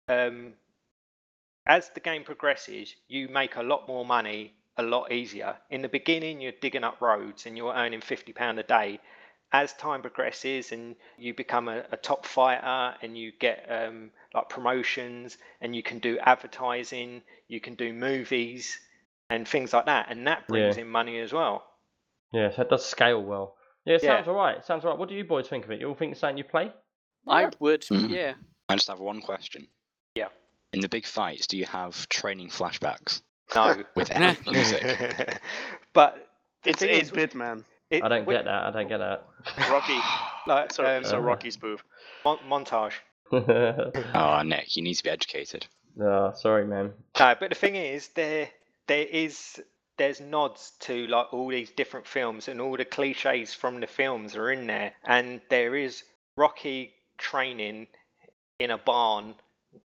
um, 0.08 0.54
as 1.66 1.90
the 1.90 2.00
game 2.00 2.24
progresses, 2.24 2.94
you 3.08 3.28
make 3.28 3.56
a 3.56 3.62
lot 3.62 3.86
more 3.88 4.04
money 4.04 4.54
a 4.76 4.82
lot 4.82 5.12
easier. 5.12 5.56
In 5.70 5.82
the 5.82 5.88
beginning, 5.88 6.40
you're 6.40 6.52
digging 6.60 6.84
up 6.84 7.00
roads 7.00 7.46
and 7.46 7.56
you're 7.56 7.74
earning 7.74 8.00
fifty 8.00 8.32
pound 8.32 8.58
a 8.58 8.62
day. 8.62 9.00
As 9.50 9.72
time 9.74 10.02
progresses 10.02 10.72
and 10.72 10.94
you 11.16 11.32
become 11.32 11.68
a, 11.68 11.82
a 11.90 11.96
top 11.96 12.26
fighter 12.26 12.94
and 13.00 13.16
you 13.16 13.32
get 13.40 13.64
um, 13.70 14.10
like 14.34 14.50
promotions 14.50 15.38
and 15.62 15.74
you 15.74 15.82
can 15.82 15.98
do 16.00 16.18
advertising, 16.18 17.22
you 17.48 17.58
can 17.58 17.74
do 17.74 17.94
movies 17.94 18.78
and 19.30 19.48
things 19.48 19.72
like 19.72 19.86
that, 19.86 20.06
and 20.10 20.26
that 20.26 20.46
brings 20.48 20.76
Yeah. 20.76 20.82
in 20.82 20.88
money 20.90 21.18
as 21.20 21.32
well. 21.32 21.64
yeah, 22.32 22.50
so 22.50 22.60
it 22.62 22.68
does 22.68 22.84
scale 22.84 23.22
well. 23.22 23.56
Yeah, 23.86 23.94
it 23.94 24.02
Yeah. 24.02 24.16
sounds 24.16 24.28
alright. 24.28 24.58
It 24.58 24.64
sounds 24.66 24.84
alright. 24.84 24.98
What 24.98 25.08
do 25.08 25.14
you 25.14 25.24
boys 25.24 25.48
think 25.48 25.64
of 25.64 25.70
it? 25.70 25.80
You 25.80 25.88
all 25.88 25.94
think 25.94 26.12
the 26.12 26.18
same 26.20 26.36
you 26.36 26.44
play? 26.44 26.70
I 27.26 27.50
would, 27.58 27.82
Mhm. 27.82 28.10
yeah. 28.10 28.34
I 28.68 28.76
just 28.76 28.88
have 28.88 29.00
one 29.00 29.22
question. 29.22 29.66
Yeah. 30.18 30.28
In 30.72 30.80
the 30.80 30.88
big 30.88 31.06
fights, 31.06 31.46
do 31.46 31.56
you 31.56 31.64
have 31.66 32.08
training 32.08 32.48
flashbacks 32.50 33.22
No, 33.54 33.84
with 33.94 34.10
epic 34.14 34.50
music? 34.50 35.40
but 35.92 36.28
the 36.64 36.70
It's 36.70 36.80
thing 36.80 36.90
is, 36.90 37.08
8 37.10 37.14
bit, 37.14 37.34
man. 37.34 37.64
it- 37.90 38.02
I 38.04 38.08
don't 38.08 38.26
with- 38.26 38.36
get 38.36 38.44
that. 38.44 38.64
I 38.64 38.70
don't 38.70 38.88
get 38.88 38.98
that. 38.98 39.24
Rocky. 39.70 39.98
Like, 40.46 40.72
So, 40.72 40.82
um, 40.84 41.04
so 41.04 41.16
Uh-huh. 41.18 41.20
Rocky 41.26 41.50
spoof. 41.50 41.84
mon- 42.24 42.38
montage. 42.48 42.94
oh, 43.32 44.42
Nick, 44.42 44.76
you 44.76 44.82
need 44.82 44.94
to 44.94 45.02
be 45.04 45.10
educated. 45.10 45.66
no, 45.96 46.32
sorry, 46.34 46.66
man. 46.66 46.92
No, 47.18 47.34
but 47.38 47.50
the 47.50 47.54
thing 47.54 47.76
is, 47.76 48.08
there 48.08 48.48
there 48.86 49.06
is 49.06 49.60
there's 49.98 50.20
nods 50.20 50.72
to 50.80 51.06
like 51.08 51.32
all 51.34 51.48
these 51.48 51.70
different 51.70 52.06
films 52.06 52.48
and 52.48 52.60
all 52.62 52.76
the 52.78 52.84
cliches 52.86 53.52
from 53.52 53.80
the 53.80 53.86
films 53.86 54.36
are 54.36 54.50
in 54.50 54.66
there, 54.66 54.92
and 55.04 55.40
there 55.50 55.74
is 55.76 56.02
Rocky 56.36 56.94
training 57.18 57.88
in 58.58 58.70
a 58.70 58.78
barn. 58.78 59.34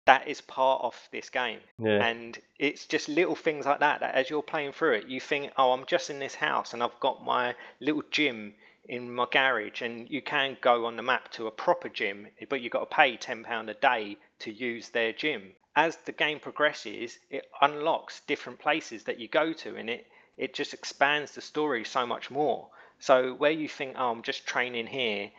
That 0.06 0.28
is 0.28 0.42
part 0.42 0.82
of 0.84 0.96
this 1.12 1.30
game. 1.30 1.60
Yeah. 1.78 2.06
And 2.06 2.38
it's 2.60 2.86
just 2.86 3.10
little 3.10 3.36
things 3.36 3.66
like 3.66 3.80
that 3.80 4.02
that 4.02 4.16
as 4.16 4.30
you're 4.30 4.44
playing 4.44 4.74
through 4.74 4.94
it, 4.94 5.08
you 5.08 5.20
think, 5.20 5.52
oh, 5.58 5.72
I'm 5.72 5.86
just 5.86 6.10
in 6.10 6.20
this 6.20 6.36
house 6.36 6.74
and 6.74 6.84
I've 6.84 7.00
got 7.00 7.24
my 7.24 7.56
little 7.80 8.04
gym 8.12 8.54
in 8.86 9.14
my 9.14 9.26
garage. 9.32 9.82
And 9.82 10.10
you 10.10 10.22
can 10.22 10.58
go 10.62 10.86
on 10.86 10.96
the 10.96 11.04
map 11.04 11.32
to 11.34 11.48
a 11.48 11.52
proper 11.52 11.90
gym, 11.90 12.28
but 12.50 12.62
you've 12.62 12.74
got 12.74 12.90
to 12.90 12.96
pay 12.96 13.18
£10 13.18 13.70
a 13.70 13.74
day 13.74 14.18
to 14.40 14.52
use 14.52 14.90
their 14.90 15.14
gym. 15.14 15.54
As 15.76 15.98
the 16.06 16.12
game 16.12 16.40
progresses, 16.40 17.18
it 17.30 17.50
unlocks 17.62 18.22
different 18.28 18.60
places 18.60 19.04
that 19.04 19.20
you 19.20 19.28
go 19.28 19.54
to 19.54 19.76
and 19.76 19.90
it, 19.90 20.08
it 20.38 20.54
just 20.54 20.74
expands 20.74 21.32
the 21.32 21.42
story 21.42 21.84
so 21.84 22.06
much 22.06 22.30
more. 22.30 22.68
So 23.00 23.34
where 23.34 23.52
you 23.52 23.68
think, 23.68 23.96
oh, 23.98 24.12
I'm 24.12 24.22
just 24.22 24.46
training 24.46 24.88
here, 24.88 25.32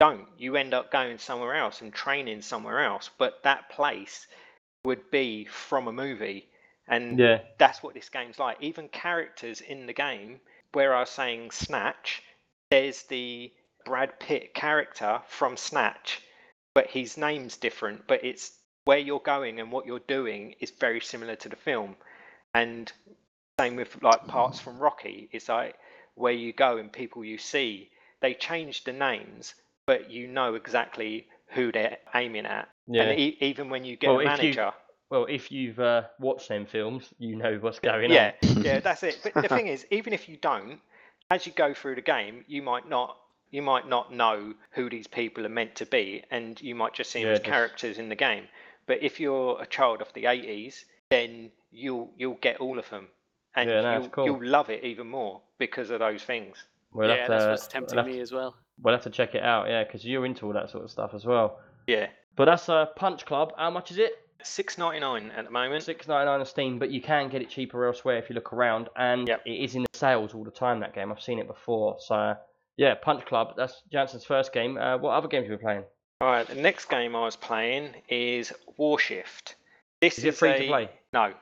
don't. 0.00 0.26
You 0.38 0.56
end 0.56 0.74
up 0.74 0.90
going 0.90 1.18
somewhere 1.18 1.54
else 1.54 1.80
and 1.80 1.92
training 1.92 2.42
somewhere 2.42 2.84
else. 2.84 3.10
But 3.18 3.42
that 3.42 3.70
place 3.70 4.26
would 4.84 5.10
be 5.10 5.44
from 5.46 5.88
a 5.88 5.92
movie. 5.92 6.48
And 6.86 7.18
Yeah. 7.18 7.40
that's 7.58 7.82
what 7.82 7.94
this 7.94 8.08
game's 8.08 8.38
like. 8.38 8.56
Even 8.60 8.88
characters 8.88 9.60
in 9.60 9.86
the 9.86 9.92
game, 9.92 10.40
where 10.72 10.94
I 10.94 11.00
was 11.00 11.10
saying 11.10 11.50
Snatch, 11.50 12.22
there's 12.70 13.02
the 13.04 13.52
Brad 13.84 14.18
Pitt 14.20 14.54
character 14.54 15.20
from 15.26 15.56
Snatch, 15.56 16.22
but 16.74 16.86
his 16.88 17.16
name's 17.16 17.56
different. 17.56 18.06
But 18.06 18.24
it's 18.24 18.52
where 18.84 18.98
you're 18.98 19.20
going 19.20 19.60
and 19.60 19.70
what 19.70 19.86
you're 19.86 19.98
doing 20.00 20.54
is 20.60 20.70
very 20.70 21.00
similar 21.00 21.36
to 21.36 21.48
the 21.48 21.56
film. 21.56 21.96
And 22.54 22.90
same 23.60 23.76
with 23.76 24.02
like 24.02 24.26
parts 24.26 24.60
from 24.60 24.78
Rocky. 24.78 25.28
It's 25.32 25.48
like 25.48 25.76
where 26.14 26.32
you 26.32 26.52
go 26.52 26.78
and 26.78 26.92
people 26.92 27.24
you 27.24 27.38
see. 27.38 27.90
They 28.20 28.34
change 28.34 28.84
the 28.84 28.92
names, 28.92 29.54
but 29.88 30.10
you 30.10 30.28
know 30.28 30.54
exactly 30.54 31.26
who 31.48 31.72
they're 31.72 31.96
aiming 32.14 32.44
at. 32.44 32.68
Yeah. 32.86 33.04
And 33.04 33.18
e- 33.18 33.38
even 33.40 33.70
when 33.70 33.86
you 33.86 33.96
get 33.96 34.08
Well, 34.08 34.18
a 34.20 34.24
if 34.24 34.42
you- 34.42 34.50
manager. 34.54 34.72
Well, 35.10 35.24
if 35.24 35.50
you've 35.50 35.80
uh, 35.80 36.02
watched 36.20 36.50
them 36.50 36.66
films, 36.66 37.14
you 37.18 37.34
know 37.34 37.56
what's 37.62 37.78
going 37.78 38.10
yeah, 38.10 38.32
on. 38.42 38.56
yeah, 38.62 38.80
that's 38.80 39.02
it. 39.02 39.18
But 39.24 39.32
the 39.42 39.48
thing 39.56 39.66
is, 39.66 39.86
even 39.90 40.12
if 40.12 40.28
you 40.28 40.36
don't, 40.36 40.78
as 41.30 41.46
you 41.46 41.52
go 41.52 41.72
through 41.72 41.94
the 41.94 42.02
game, 42.02 42.44
you 42.46 42.60
might 42.60 42.86
not 42.86 43.16
you 43.50 43.62
might 43.62 43.88
not 43.88 44.12
know 44.12 44.52
who 44.72 44.90
these 44.90 45.06
people 45.06 45.46
are 45.46 45.48
meant 45.48 45.74
to 45.76 45.86
be, 45.86 46.22
and 46.30 46.60
you 46.60 46.74
might 46.74 46.92
just 46.92 47.10
see 47.10 47.20
them 47.20 47.28
Yeah, 47.28 47.36
as 47.36 47.40
characters 47.40 47.98
in 47.98 48.10
the 48.10 48.14
game. 48.14 48.44
But 48.86 49.02
if 49.02 49.18
you're 49.18 49.58
a 49.58 49.66
child 49.66 50.02
of 50.02 50.12
the 50.12 50.24
80s, 50.24 50.84
then 51.08 51.50
you'll 51.70 52.10
you'll 52.18 52.38
get 52.42 52.58
all 52.58 52.78
of 52.78 52.90
them, 52.90 53.08
and 53.56 53.70
Yeah, 53.70 53.80
no, 53.80 53.92
you'll, 54.00 54.08
cool. 54.10 54.24
you'll 54.26 54.44
love 54.44 54.68
it 54.68 54.84
even 54.84 55.08
more 55.08 55.40
because 55.56 55.88
of 55.88 56.00
those 56.00 56.22
things. 56.22 56.62
We'll 56.92 57.08
yeah, 57.08 57.20
have 57.20 57.28
that's 57.30 57.46
what's 57.48 57.66
tempting 57.68 57.96
we'll 57.96 58.04
have 58.04 58.12
me 58.14 58.20
as 58.20 58.30
well. 58.30 58.54
We'll 58.82 58.94
have 58.94 59.02
to 59.04 59.10
check 59.10 59.34
it 59.34 59.42
out, 59.42 59.68
yeah, 59.68 59.84
because 59.84 60.04
you're 60.04 60.24
into 60.26 60.46
all 60.46 60.52
that 60.52 60.70
sort 60.70 60.84
of 60.84 60.90
stuff 60.90 61.12
as 61.14 61.24
well. 61.24 61.58
Yeah, 61.86 62.06
But 62.36 62.44
that's 62.46 62.68
a 62.68 62.90
Punch 62.96 63.24
Club. 63.26 63.52
How 63.56 63.70
much 63.70 63.90
is 63.90 63.98
it? 63.98 64.12
six 64.44 64.78
ninety 64.78 65.00
nine 65.00 65.32
at 65.36 65.44
the 65.44 65.50
moment. 65.50 65.82
Six 65.82 66.06
ninety 66.06 66.26
nine 66.26 66.38
on 66.40 66.46
Steam, 66.46 66.78
but 66.78 66.90
you 66.90 67.00
can 67.02 67.28
get 67.28 67.42
it 67.42 67.50
cheaper 67.50 67.84
elsewhere 67.86 68.18
if 68.18 68.28
you 68.30 68.34
look 68.36 68.52
around, 68.52 68.88
and 68.96 69.26
Yep. 69.26 69.42
it 69.46 69.50
is 69.64 69.74
in 69.74 69.82
the 69.82 69.88
sales 69.98 70.32
all 70.34 70.44
the 70.44 70.50
time. 70.52 70.78
That 70.80 70.94
game, 70.94 71.10
I've 71.10 71.20
seen 71.20 71.40
it 71.40 71.48
before. 71.48 71.96
So 71.98 72.36
yeah, 72.76 72.94
Punch 72.94 73.26
Club. 73.26 73.54
That's 73.56 73.82
Jansen's 73.90 74.24
first 74.24 74.52
game. 74.52 74.78
Uh, 74.78 74.96
what 74.98 75.10
other 75.14 75.26
games 75.26 75.44
have 75.44 75.50
you 75.50 75.56
been 75.56 75.64
playing? 75.66 75.84
All 76.20 76.28
right, 76.28 76.46
the 76.46 76.54
next 76.54 76.84
game 76.88 77.16
I 77.16 77.20
was 77.24 77.34
playing 77.36 77.90
is 78.08 78.52
Warshift. 78.78 79.54
This 80.00 80.18
Is 80.18 80.24
is, 80.24 80.34
it 80.34 80.36
free 80.36 80.58
to 80.58 80.66
play? 80.68 80.90
No, 81.12 81.32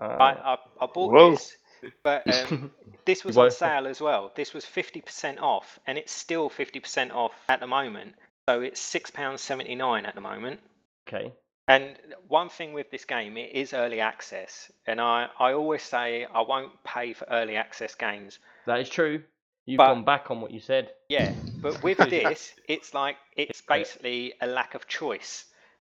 Uh, 0.00 0.04
I, 0.04 0.30
I, 0.32 0.56
I 0.80 0.86
bought 0.86 1.12
Whoa. 1.12 1.30
this, 1.32 1.56
but 2.02 2.22
um, 2.52 2.70
this 3.04 3.24
was 3.24 3.36
on 3.36 3.50
sale 3.50 3.86
as 3.86 4.00
well. 4.00 4.32
This 4.34 4.52
was 4.54 4.64
50% 4.64 5.40
off, 5.40 5.78
and 5.86 5.98
it's 5.98 6.12
still 6.12 6.48
50% 6.50 7.12
off 7.14 7.32
at 7.48 7.60
the 7.60 7.66
moment. 7.66 8.14
So 8.48 8.60
it's 8.62 8.80
£6.79 8.94 10.06
at 10.06 10.14
the 10.14 10.20
moment. 10.20 10.60
okay. 11.08 11.32
And 11.70 11.96
one 12.28 12.48
thing 12.48 12.72
with 12.72 12.90
this 12.90 13.04
game, 13.04 13.36
it 13.36 13.52
is 13.52 13.74
early 13.74 14.00
access. 14.00 14.72
And 14.86 14.98
I, 15.02 15.28
I 15.38 15.52
always 15.52 15.82
say 15.82 16.24
I 16.24 16.40
won't 16.40 16.72
pay 16.82 17.12
for 17.12 17.26
early 17.30 17.56
access 17.56 17.94
games. 17.94 18.38
That 18.66 18.80
is 18.80 18.88
true. 18.88 19.22
You've 19.66 19.76
But- 19.76 19.88
gone 19.92 20.04
back 20.04 20.30
on 20.30 20.40
what 20.40 20.50
you 20.50 20.60
said. 20.60 20.92
Yeah, 21.10 21.30
but 21.60 21.82
with 21.82 21.98
this, 21.98 22.54
it's 22.66 22.94
like 22.94 23.16
it's 23.36 23.60
basically 23.60 24.32
a 24.40 24.46
lack 24.46 24.74
of 24.74 24.88
choice 24.88 25.44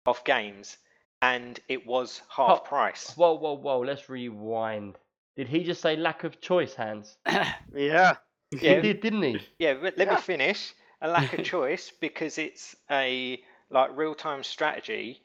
of 0.05 0.25
games, 0.25 0.77
and 1.23 1.61
it 1.69 1.87
was 1.87 2.23
half 2.29 2.59
Oh, 2.59 2.65
price. 2.65 3.13
Whoa, 3.17 3.35
whoa, 3.35 3.53
whoa. 3.55 3.79
Let's 3.79 4.09
rewind. 4.09 4.97
Did 5.39 5.47
he 5.49 5.63
just 5.63 5.81
say 5.81 5.95
lack 5.95 6.25
of 6.25 6.41
choice, 6.41 6.75
Hans? 6.75 7.17
Yeah. 7.73 8.17
He 8.51 8.57
Yeah. 8.59 8.81
did, 8.81 9.01
didn't 9.01 9.23
he? 9.23 9.41
Yeah, 9.61 9.75
but 9.75 9.97
let 9.97 10.09
Yeah. 10.09 10.17
me 10.17 10.21
finish. 10.21 10.75
A 11.01 11.07
lack 11.07 11.33
of 11.33 11.45
choice 11.55 11.93
because 12.01 12.39
it's 12.39 12.75
a 12.91 13.41
like 13.71 13.97
real-time 13.97 14.43
strategy 14.43 15.21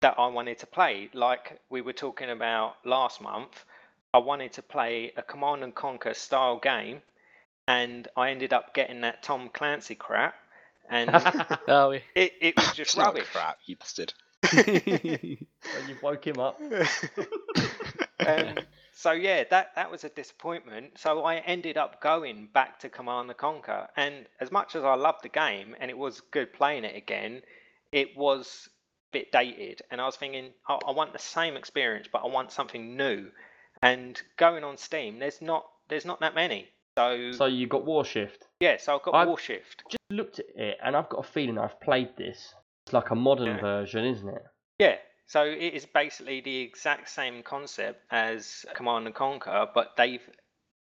that 0.00 0.14
I 0.18 0.28
wanted 0.28 0.58
to 0.60 0.66
play. 0.66 1.10
Like 1.12 1.60
we 1.68 1.82
were 1.82 1.92
talking 1.92 2.30
about 2.30 2.76
last 2.86 3.20
month, 3.20 3.66
I 4.14 4.18
wanted 4.18 4.54
to 4.54 4.62
play 4.62 5.12
a 5.18 5.22
Command 5.22 5.62
and 5.62 5.74
Conquer 5.74 6.14
style 6.14 6.58
game, 6.58 7.02
and 7.68 8.08
I 8.16 8.30
ended 8.30 8.54
up 8.54 8.72
getting 8.72 9.02
that 9.02 9.22
Tom 9.22 9.50
Clancy 9.52 9.94
crap, 9.94 10.36
and 10.88 11.10
Oh, 11.68 11.90
it, 12.14 12.32
it 12.40 12.56
was 12.56 12.72
just 12.72 12.96
rubbish. 12.96 13.28
crap, 13.30 13.58
you 13.66 13.76
bastard. 13.76 14.14
Well, 14.54 14.64
oh, 15.76 15.78
you 15.86 15.96
woke 16.00 16.26
him 16.26 16.40
up. 16.40 16.58
Um, 18.26 18.58
so 18.92 19.12
yeah, 19.12 19.44
that 19.50 19.74
that 19.76 19.90
was 19.90 20.04
a 20.04 20.08
disappointment. 20.08 20.98
So 20.98 21.24
I 21.24 21.36
ended 21.36 21.76
up 21.76 22.00
going 22.00 22.48
back 22.52 22.78
to 22.80 22.88
Command 22.88 23.28
and 23.30 23.38
Conquer, 23.38 23.88
and 23.96 24.26
as 24.40 24.50
much 24.50 24.76
as 24.76 24.84
I 24.84 24.94
loved 24.94 25.22
the 25.22 25.28
game 25.28 25.74
and 25.80 25.90
it 25.90 25.98
was 25.98 26.20
good 26.32 26.52
playing 26.52 26.84
it 26.84 26.96
again, 26.96 27.42
it 27.92 28.16
was 28.16 28.68
a 28.68 29.18
bit 29.18 29.32
dated. 29.32 29.82
And 29.90 30.00
I 30.00 30.06
was 30.06 30.16
thinking, 30.16 30.50
I, 30.68 30.78
I 30.86 30.90
want 30.92 31.12
the 31.12 31.18
same 31.18 31.56
experience, 31.56 32.08
but 32.12 32.22
I 32.24 32.26
want 32.28 32.52
something 32.52 32.96
new. 32.96 33.30
And 33.82 34.20
going 34.36 34.62
on 34.64 34.76
Steam, 34.76 35.18
there's 35.18 35.40
not 35.40 35.66
there's 35.88 36.04
not 36.04 36.20
that 36.20 36.34
many. 36.34 36.68
So, 36.98 37.32
So 37.32 37.46
you 37.46 37.66
got 37.66 37.84
Warshift. 37.86 38.42
yeah, 38.60 38.76
so 38.78 38.96
I've 38.96 39.02
got 39.02 39.14
I've- 39.14 39.30
Warshift. 39.30 39.84
Just 39.88 39.98
looked 40.10 40.38
at 40.40 40.46
it, 40.56 40.76
and 40.84 40.96
I've 40.96 41.08
got 41.08 41.18
a 41.20 41.28
feeling 41.28 41.56
I've 41.56 41.80
played 41.80 42.10
this. 42.18 42.52
It's 42.86 42.92
like 42.92 43.10
a 43.10 43.14
modern 43.14 43.46
Yeah. 43.56 43.60
version, 43.60 44.04
isn't 44.04 44.28
it? 44.28 44.42
Yeah, 44.78 44.96
so 45.30 45.44
it 45.44 45.74
is 45.74 45.86
basically 45.86 46.40
the 46.40 46.60
exact 46.62 47.08
same 47.08 47.44
concept 47.44 48.02
as 48.10 48.66
Command 48.74 49.06
and 49.06 49.14
Conquer, 49.14 49.68
but 49.72 49.92
they've 49.96 50.28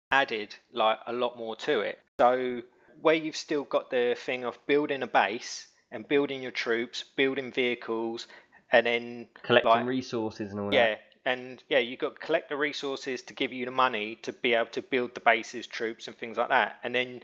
added 0.10 0.56
like 0.72 1.00
a 1.06 1.12
lot 1.12 1.38
more 1.38 1.58
to 1.58 1.82
it. 1.82 2.00
So 2.18 2.62
where 3.02 3.14
you've 3.16 3.36
still 3.36 3.66
got 3.66 3.90
the 3.90 4.16
thing 4.18 4.46
of 4.46 4.58
building 4.66 5.04
a 5.04 5.08
base 5.08 5.68
and 5.92 6.08
building 6.08 6.42
your 6.42 6.54
troops, 6.54 7.04
building 7.18 7.52
vehicles, 7.52 8.28
and 8.72 8.86
then 8.86 9.28
Collecting 9.44 9.70
Like- 9.70 9.86
resources 9.86 10.52
and 10.52 10.62
all 10.62 10.74
yeah, 10.74 10.92
that. 10.92 11.00
Yeah, 11.26 11.32
and 11.34 11.64
yeah, 11.68 11.80
you've 11.80 12.00
got 12.00 12.16
to 12.16 12.26
collect 12.26 12.48
the 12.48 12.56
resources 12.56 13.24
to 13.24 13.34
give 13.34 13.52
you 13.52 13.66
the 13.66 13.72
money 13.72 14.16
to 14.22 14.32
be 14.32 14.54
able 14.54 14.72
to 14.72 14.82
build 14.82 15.14
the 15.14 15.20
bases, 15.20 15.68
troops, 15.68 16.08
and 16.08 16.18
things 16.18 16.38
like 16.38 16.50
that. 16.50 16.80
And 16.86 16.96
then 16.96 17.20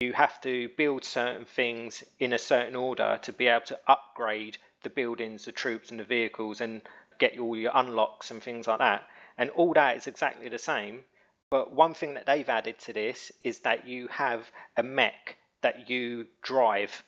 you 0.00 0.12
have 0.12 0.42
to 0.42 0.68
build 0.76 1.04
certain 1.04 1.46
things 1.46 2.04
in 2.18 2.34
a 2.34 2.38
certain 2.38 2.76
order 2.76 3.18
to 3.22 3.32
be 3.32 3.46
able 3.46 3.64
to 3.64 3.78
upgrade 3.88 4.58
the 4.86 4.90
buildings, 4.90 5.44
the 5.44 5.52
troops, 5.52 5.90
and 5.90 5.98
the 5.98 6.04
vehicles, 6.04 6.60
and 6.60 6.80
get 7.18 7.36
all 7.40 7.56
your 7.56 7.72
unlocks 7.74 8.30
and 8.30 8.40
things 8.40 8.68
like 8.68 8.78
that. 8.78 9.02
And 9.36 9.50
all 9.50 9.72
that 9.74 9.96
is 9.96 10.06
exactly 10.06 10.48
the 10.48 10.60
same. 10.60 11.00
But 11.50 11.72
one 11.72 11.92
thing 11.92 12.14
that 12.14 12.26
they've 12.26 12.48
added 12.48 12.78
to 12.80 12.92
this 12.92 13.32
is 13.42 13.58
that 13.60 13.88
you 13.88 14.06
have 14.08 14.48
a 14.76 14.84
mech 14.84 15.36
that 15.62 15.90
you 15.90 16.26
drive. 16.42 17.02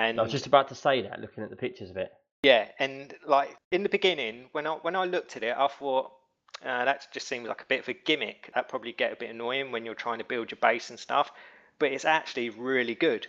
And 0.00 0.18
I 0.18 0.22
was 0.24 0.32
just 0.32 0.46
about 0.46 0.68
to 0.68 0.74
say 0.74 1.02
that, 1.02 1.20
looking 1.20 1.44
at 1.44 1.50
the 1.50 1.56
pictures 1.56 1.90
of 1.90 1.96
it. 1.96 2.12
yeah, 2.42 2.66
and 2.80 3.14
like 3.24 3.56
in 3.70 3.84
the 3.84 3.88
beginning, 3.88 4.46
when 4.50 4.66
I 4.66 4.72
when 4.72 4.96
I 4.96 5.04
looked 5.04 5.36
at 5.36 5.44
it, 5.44 5.54
I 5.56 5.68
thought 5.68 6.10
uh, 6.64 6.84
that 6.84 7.06
just 7.12 7.28
seems 7.28 7.46
like 7.46 7.62
a 7.62 7.66
bit 7.66 7.80
of 7.80 7.88
a 7.88 7.92
gimmick. 7.92 8.50
That 8.54 8.68
probably 8.68 8.92
get 8.92 9.12
a 9.12 9.16
bit 9.16 9.30
annoying 9.30 9.70
when 9.70 9.84
you're 9.84 9.94
trying 9.94 10.18
to 10.18 10.24
build 10.24 10.50
your 10.50 10.58
base 10.60 10.90
and 10.90 10.98
stuff. 10.98 11.30
But 11.78 11.92
it's 11.92 12.04
actually 12.04 12.50
really 12.50 12.96
good 12.96 13.26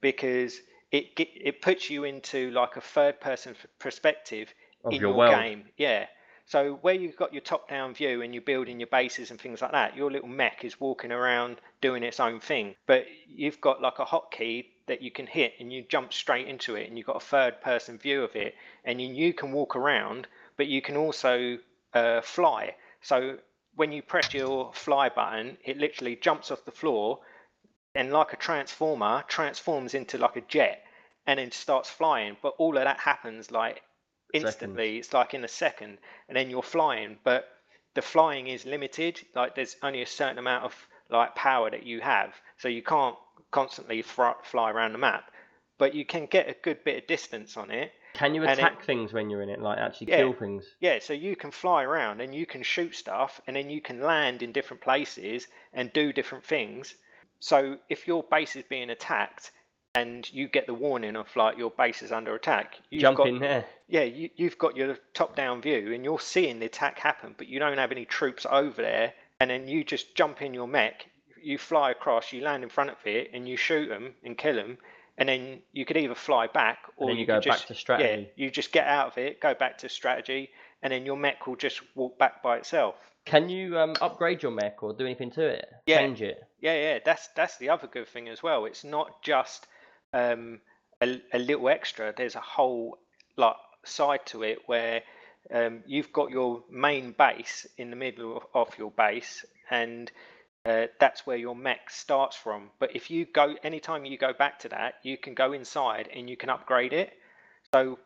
because 0.00 0.58
it 0.96 1.28
it 1.50 1.62
puts 1.62 1.90
you 1.90 2.04
into 2.04 2.50
like 2.50 2.76
a 2.76 2.80
third 2.80 3.20
person 3.20 3.54
perspective 3.78 4.52
Of 4.84 4.92
in 4.92 5.00
your 5.00 5.14
your 5.16 5.28
game. 5.28 5.64
Yeah. 5.76 6.06
So 6.48 6.78
where 6.82 6.94
you've 6.94 7.16
got 7.16 7.32
your 7.32 7.42
top-down 7.42 7.94
view 7.94 8.22
and 8.22 8.32
you're 8.32 8.40
building 8.40 8.78
your 8.78 8.86
bases 8.86 9.32
and 9.32 9.40
things 9.40 9.60
like 9.60 9.72
that, 9.72 9.96
your 9.96 10.12
little 10.12 10.28
mech 10.28 10.64
is 10.64 10.78
walking 10.78 11.10
around 11.10 11.56
doing 11.80 12.04
its 12.04 12.20
own 12.20 12.38
thing. 12.38 12.76
But 12.86 13.06
you've 13.26 13.60
got 13.60 13.82
like 13.82 13.98
a 13.98 14.04
hotkey 14.04 14.66
that 14.86 15.02
you 15.02 15.10
can 15.10 15.26
hit 15.26 15.54
and 15.58 15.72
you 15.72 15.84
jump 15.88 16.12
straight 16.12 16.46
into 16.46 16.76
it, 16.76 16.88
and 16.88 16.96
you've 16.96 17.08
got 17.08 17.16
a 17.16 17.26
third-person 17.34 17.98
view 17.98 18.22
of 18.22 18.36
it, 18.36 18.54
and 18.84 19.02
you, 19.02 19.08
you 19.12 19.32
can 19.34 19.50
walk 19.50 19.74
around, 19.74 20.28
but 20.56 20.68
you 20.68 20.80
can 20.80 20.96
also 20.96 21.58
uh, 21.94 22.20
fly. 22.20 22.76
So 23.02 23.38
when 23.74 23.90
you 23.90 24.02
press 24.02 24.32
your 24.32 24.72
fly 24.72 25.08
button, 25.08 25.58
it 25.64 25.78
literally 25.78 26.14
jumps 26.14 26.52
off 26.52 26.64
the 26.64 26.70
floor 26.70 27.18
and 27.96 28.12
like 28.12 28.32
a 28.32 28.36
transformer 28.36 29.24
transforms 29.26 29.94
into 29.94 30.16
like 30.16 30.36
a 30.36 30.42
jet 30.42 30.82
and 31.26 31.38
then 31.38 31.50
starts 31.50 31.88
flying 31.90 32.36
but 32.42 32.54
all 32.58 32.76
of 32.76 32.84
that 32.84 32.98
happens 33.00 33.50
like 33.50 33.82
instantly 34.34 34.98
it's 34.98 35.12
like 35.12 35.34
in 35.34 35.44
a 35.44 35.48
second 35.48 35.98
and 36.28 36.36
then 36.36 36.50
you're 36.50 36.62
flying 36.62 37.16
but 37.24 37.48
the 37.94 38.02
flying 38.02 38.48
is 38.48 38.66
limited 38.66 39.20
like 39.34 39.54
there's 39.54 39.76
only 39.82 40.02
a 40.02 40.06
certain 40.06 40.38
amount 40.38 40.64
of 40.64 40.74
like 41.10 41.34
power 41.34 41.70
that 41.70 41.84
you 41.84 42.00
have 42.00 42.34
so 42.58 42.68
you 42.68 42.82
can't 42.82 43.16
constantly 43.50 44.02
fr- 44.02 44.40
fly 44.42 44.70
around 44.70 44.92
the 44.92 44.98
map 44.98 45.30
but 45.78 45.94
you 45.94 46.04
can 46.04 46.26
get 46.26 46.48
a 46.48 46.56
good 46.62 46.82
bit 46.84 47.02
of 47.02 47.06
distance 47.06 47.56
on 47.56 47.70
it 47.70 47.92
Can 48.14 48.34
you 48.34 48.42
And 48.42 48.50
it- 48.52 48.58
attack 48.58 48.82
things 48.84 49.12
when 49.12 49.28
you're 49.30 49.42
in 49.42 49.50
it? 49.50 49.60
Like 49.60 49.78
actually 49.78 50.08
Yeah. 50.10 50.16
kill 50.18 50.32
things? 50.32 50.64
Yeah, 50.80 50.98
so 51.00 51.12
you 51.12 51.36
can 51.36 51.50
fly 51.50 51.84
around 51.84 52.20
and 52.22 52.34
you 52.34 52.46
can 52.46 52.62
shoot 52.62 52.94
stuff 52.94 53.40
and 53.46 53.54
then 53.54 53.68
you 53.68 53.80
can 53.82 54.00
land 54.00 54.42
in 54.42 54.52
different 54.52 54.82
places 54.82 55.46
and 55.74 55.92
do 55.92 56.12
different 56.14 56.42
things. 56.44 56.94
So 57.40 57.78
if 57.90 58.06
your 58.08 58.22
base 58.24 58.56
is 58.56 58.64
being 58.64 58.88
attacked 58.90 59.52
and 59.96 60.32
you 60.32 60.48
get 60.48 60.66
the 60.66 60.74
warning 60.74 61.16
of 61.16 61.34
like 61.36 61.56
your 61.56 61.70
base 61.70 62.02
is 62.02 62.12
under 62.12 62.34
attack, 62.34 62.76
you've 62.90 63.00
Jump 63.00 63.18
got, 63.18 63.28
in 63.28 63.38
there. 63.38 63.64
Yeah, 63.88 64.02
you, 64.02 64.30
you've 64.36 64.58
got 64.58 64.76
your 64.76 64.98
top-down 65.14 65.62
view 65.62 65.92
and 65.94 66.04
you're 66.04 66.20
seeing 66.20 66.58
the 66.58 66.66
attack 66.66 66.98
happen, 66.98 67.34
but 67.38 67.48
you 67.48 67.58
don't 67.58 67.78
have 67.78 67.92
any 67.92 68.04
troops 68.04 68.46
over 68.50 68.82
there. 68.82 69.14
And 69.40 69.50
then 69.50 69.68
you 69.68 69.84
just 69.84 70.14
jump 70.14 70.42
in 70.42 70.54
your 70.54 70.66
mech, 70.66 71.06
you 71.42 71.58
fly 71.58 71.90
across, 71.90 72.32
you 72.32 72.42
land 72.42 72.62
in 72.62 72.68
front 72.68 72.90
of 72.90 72.96
it, 73.04 73.30
and 73.34 73.46
you 73.48 73.56
shoot 73.56 73.88
them 73.88 74.14
and 74.24 74.36
kill 74.36 74.54
them. 74.54 74.78
And 75.18 75.28
then 75.28 75.60
you 75.72 75.84
could 75.84 75.96
either 75.96 76.14
fly 76.14 76.46
back 76.46 76.78
or 76.96 77.10
you 77.10 77.20
you 77.20 77.26
go 77.26 77.34
could 77.34 77.48
back 77.48 77.58
just 77.58 77.68
to 77.68 77.74
strategy. 77.74 78.32
Yeah, 78.36 78.44
you 78.44 78.50
just 78.50 78.72
get 78.72 78.86
out 78.86 79.08
of 79.08 79.18
it, 79.18 79.40
go 79.40 79.54
back 79.54 79.78
to 79.78 79.88
strategy, 79.88 80.50
and 80.82 80.92
then 80.92 81.06
your 81.06 81.16
mech 81.16 81.46
will 81.46 81.56
just 81.56 81.80
walk 81.94 82.18
back 82.18 82.42
by 82.42 82.56
itself. 82.56 82.96
Can 83.24 83.48
you 83.48 83.78
um, 83.78 83.94
upgrade 84.00 84.42
your 84.42 84.52
mech 84.52 84.82
or 84.82 84.92
do 84.92 85.04
anything 85.04 85.30
to 85.32 85.46
it? 85.46 85.66
Yeah. 85.86 85.98
Change 85.98 86.22
it? 86.22 86.42
Yeah, 86.60 86.74
yeah, 86.74 86.98
that's 87.04 87.28
that's 87.36 87.56
the 87.58 87.70
other 87.70 87.86
good 87.86 88.08
thing 88.08 88.28
as 88.28 88.42
well. 88.42 88.64
It's 88.66 88.84
not 88.84 89.22
just 89.22 89.66
um, 90.12 90.60
a, 91.00 91.20
a 91.32 91.38
little 91.38 91.68
extra. 91.68 92.12
There's 92.16 92.34
a 92.34 92.40
whole 92.40 92.98
like 93.36 93.56
side 93.84 94.26
to 94.26 94.42
it 94.42 94.58
where 94.66 95.02
um, 95.52 95.82
you've 95.86 96.12
got 96.12 96.30
your 96.30 96.62
main 96.70 97.14
base 97.16 97.66
in 97.76 97.90
the 97.90 97.96
middle 97.96 98.36
of, 98.36 98.68
of 98.68 98.78
your 98.78 98.90
base, 98.90 99.44
and 99.70 100.10
uh, 100.64 100.86
that's 100.98 101.26
where 101.26 101.36
your 101.36 101.54
mech 101.54 101.90
starts 101.90 102.36
from. 102.36 102.70
But 102.78 102.96
if 102.96 103.10
you 103.10 103.26
go, 103.26 103.54
anytime 103.62 104.04
you 104.04 104.18
go 104.18 104.32
back 104.32 104.58
to 104.60 104.68
that, 104.70 104.94
you 105.02 105.16
can 105.16 105.34
go 105.34 105.52
inside 105.52 106.08
and 106.14 106.28
you 106.28 106.36
can 106.36 106.50
upgrade 106.50 106.92
it. 106.92 107.12
So 107.74 107.98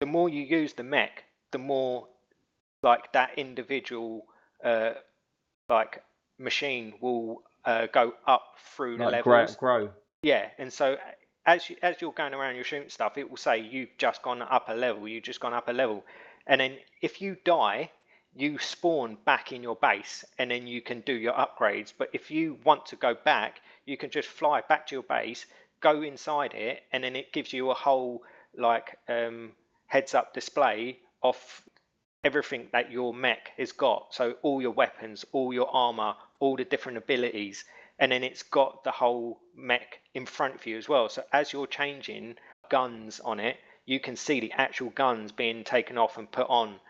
the 0.00 0.06
more 0.06 0.28
you 0.28 0.42
use 0.42 0.72
the 0.72 0.82
mech, 0.82 1.24
the 1.50 1.58
more 1.58 2.08
like 2.82 3.12
that 3.12 3.32
individual 3.36 4.24
uh, 4.64 4.92
like 5.68 6.02
machine 6.38 6.94
will 7.00 7.42
uh, 7.66 7.86
go 7.92 8.14
up 8.26 8.44
through 8.74 8.96
the 8.96 9.04
Like 9.04 9.24
grow, 9.24 9.40
levels. 9.40 9.56
grow. 9.56 9.90
Yeah, 10.22 10.48
and 10.58 10.72
so 10.72 10.96
as 11.50 11.68
you, 11.68 11.76
as 11.82 11.96
you're 12.00 12.12
going 12.12 12.32
around, 12.32 12.54
you're 12.54 12.64
shooting 12.64 12.88
stuff. 12.88 13.18
It 13.18 13.28
will 13.28 13.36
say 13.36 13.58
you've 13.58 13.96
just 13.98 14.22
gone 14.22 14.40
up 14.40 14.68
a 14.68 14.74
level. 14.74 15.08
You've 15.08 15.24
just 15.24 15.40
gone 15.40 15.52
up 15.52 15.68
a 15.68 15.72
level, 15.72 16.04
and 16.46 16.60
then 16.60 16.78
if 17.02 17.20
you 17.20 17.36
die, 17.44 17.90
you 18.36 18.58
spawn 18.58 19.18
back 19.24 19.50
in 19.50 19.60
your 19.60 19.74
base, 19.74 20.24
and 20.38 20.48
then 20.50 20.68
you 20.68 20.80
can 20.80 21.00
do 21.00 21.12
your 21.12 21.32
upgrades. 21.32 21.92
But 21.96 22.10
if 22.12 22.30
you 22.30 22.58
want 22.64 22.86
to 22.86 22.96
go 22.96 23.14
back, 23.24 23.60
you 23.84 23.96
can 23.96 24.10
just 24.10 24.28
fly 24.28 24.62
back 24.68 24.86
to 24.86 24.94
your 24.94 25.02
base, 25.02 25.44
go 25.80 26.02
inside 26.02 26.54
it, 26.54 26.84
and 26.92 27.02
then 27.02 27.16
it 27.16 27.32
gives 27.32 27.52
you 27.52 27.70
a 27.70 27.74
whole 27.74 28.22
like 28.56 28.96
um, 29.08 29.50
heads 29.86 30.14
up 30.14 30.32
display 30.32 30.98
of 31.22 31.36
everything 32.22 32.68
that 32.72 32.92
your 32.92 33.12
mech 33.12 33.50
has 33.56 33.72
got. 33.72 34.14
So 34.14 34.34
all 34.42 34.62
your 34.62 34.70
weapons, 34.70 35.24
all 35.32 35.52
your 35.52 35.68
armor, 35.74 36.14
all 36.38 36.56
the 36.56 36.64
different 36.64 36.98
abilities, 36.98 37.64
and 38.00 38.10
then 38.10 38.24
it's 38.24 38.42
got 38.42 38.82
the 38.82 38.90
whole 38.90 39.40
mech 39.54 40.00
in 40.14 40.26
front 40.26 40.54
of 40.54 40.66
you 40.66 40.76
as 40.76 40.88
well. 40.88 41.08
So 41.08 41.22
as 41.32 41.52
you're 41.52 41.66
changing 41.66 42.36
guns 42.70 43.20
on 43.20 43.38
it, 43.38 43.58
you 43.86 44.00
can 44.00 44.16
see 44.16 44.40
the 44.40 44.52
actual 44.52 44.90
guns 44.90 45.32
being 45.32 45.62
taken 45.64 45.98
off 45.98 46.16
and 46.16 46.30
put 46.30 46.48
on, 46.48 46.80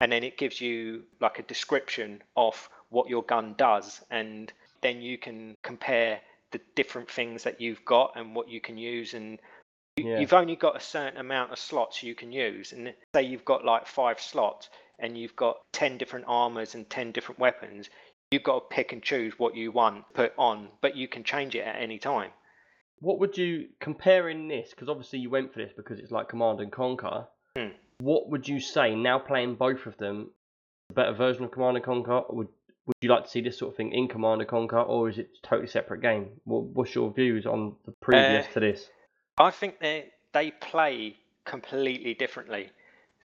and 0.00 0.12
then 0.12 0.22
it 0.22 0.38
gives 0.38 0.60
you 0.60 1.04
like 1.20 1.38
a 1.38 1.42
description 1.42 2.22
of 2.36 2.68
what 2.90 3.08
your 3.08 3.22
gun 3.22 3.54
does, 3.56 4.02
and 4.10 4.52
then 4.82 5.00
you 5.00 5.16
can 5.18 5.56
compare 5.62 6.20
the 6.52 6.60
different 6.74 7.10
things 7.10 7.44
that 7.44 7.60
you've 7.60 7.84
got 7.84 8.12
and 8.16 8.34
what 8.34 8.48
you 8.48 8.60
can 8.60 8.76
use 8.76 9.14
and 9.14 9.38
you- 9.96 10.08
Yeah. 10.08 10.20
you've 10.20 10.32
only 10.32 10.56
got 10.56 10.76
a 10.76 10.80
certain 10.80 11.18
amount 11.18 11.52
of 11.52 11.58
slots 11.58 12.02
you 12.02 12.14
can 12.14 12.32
use 12.32 12.72
and 12.72 12.94
say 13.14 13.22
you've 13.22 13.44
got 13.44 13.64
like 13.64 13.86
five 13.86 14.20
slots 14.20 14.68
and 14.98 15.16
you've 15.16 15.36
got 15.36 15.60
10 15.72 15.96
different 15.96 16.24
armors 16.26 16.74
and 16.74 16.90
10 16.90 17.12
different 17.12 17.38
weapons 17.38 17.88
you've 18.30 18.42
got 18.42 18.58
to 18.60 18.74
pick 18.74 18.92
and 18.92 19.02
choose 19.02 19.34
what 19.38 19.54
you 19.56 19.72
want 19.72 20.04
put 20.14 20.32
on 20.38 20.68
but 20.80 20.96
you 20.96 21.08
can 21.08 21.24
change 21.24 21.54
it 21.54 21.60
at 21.66 21.76
any 21.80 21.98
time 21.98 22.30
What 23.00 23.18
would 23.20 23.36
you 23.38 23.68
comparing 23.80 24.48
this? 24.48 24.70
Because 24.70 24.88
obviously 24.90 25.20
you 25.20 25.30
went 25.30 25.52
for 25.52 25.58
this 25.62 25.72
because 25.74 25.98
it's 25.98 26.10
like 26.12 26.28
Command 26.28 26.60
and 26.60 26.70
Conquer. 26.70 27.26
Hmm. 27.56 27.72
What 27.98 28.28
would 28.28 28.46
you 28.46 28.60
say 28.60 28.94
now 28.94 29.18
playing 29.18 29.56
both 29.56 29.86
of 29.86 29.96
them? 29.96 30.30
A 30.90 30.92
better 30.92 31.14
version 31.14 31.44
of 31.44 31.50
Command 31.50 31.76
and 31.76 31.84
Conquer? 31.84 32.22
Would 32.28 32.48
Would 32.86 32.96
you 33.00 33.08
like 33.08 33.24
to 33.24 33.30
see 33.30 33.40
this 33.40 33.58
sort 33.58 33.72
of 33.72 33.76
thing 33.76 33.92
in 33.92 34.06
Command 34.06 34.42
and 34.42 34.50
Conquer, 34.50 34.82
or 34.82 35.08
is 35.08 35.16
it 35.18 35.30
a 35.42 35.46
totally 35.46 35.68
separate 35.68 36.02
game? 36.02 36.28
What, 36.44 36.62
what's 36.74 36.94
your 36.94 37.10
views 37.10 37.46
on 37.46 37.76
the 37.86 37.92
previous 37.92 38.46
Uh, 38.48 38.52
to 38.54 38.60
this? 38.60 38.90
I 39.38 39.50
think 39.50 39.80
they 39.80 40.10
they 40.32 40.50
play 40.50 41.16
completely 41.44 42.12
differently. 42.14 42.68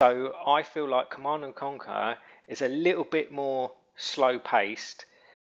So 0.02 0.34
I 0.58 0.64
feel 0.64 0.90
like 0.90 1.12
Command 1.12 1.44
and 1.44 1.54
Conquer 1.54 2.18
is 2.48 2.62
a 2.64 2.68
little 2.70 3.04
bit 3.04 3.32
more 3.32 3.72
slow 4.00 4.40
paced 4.40 5.06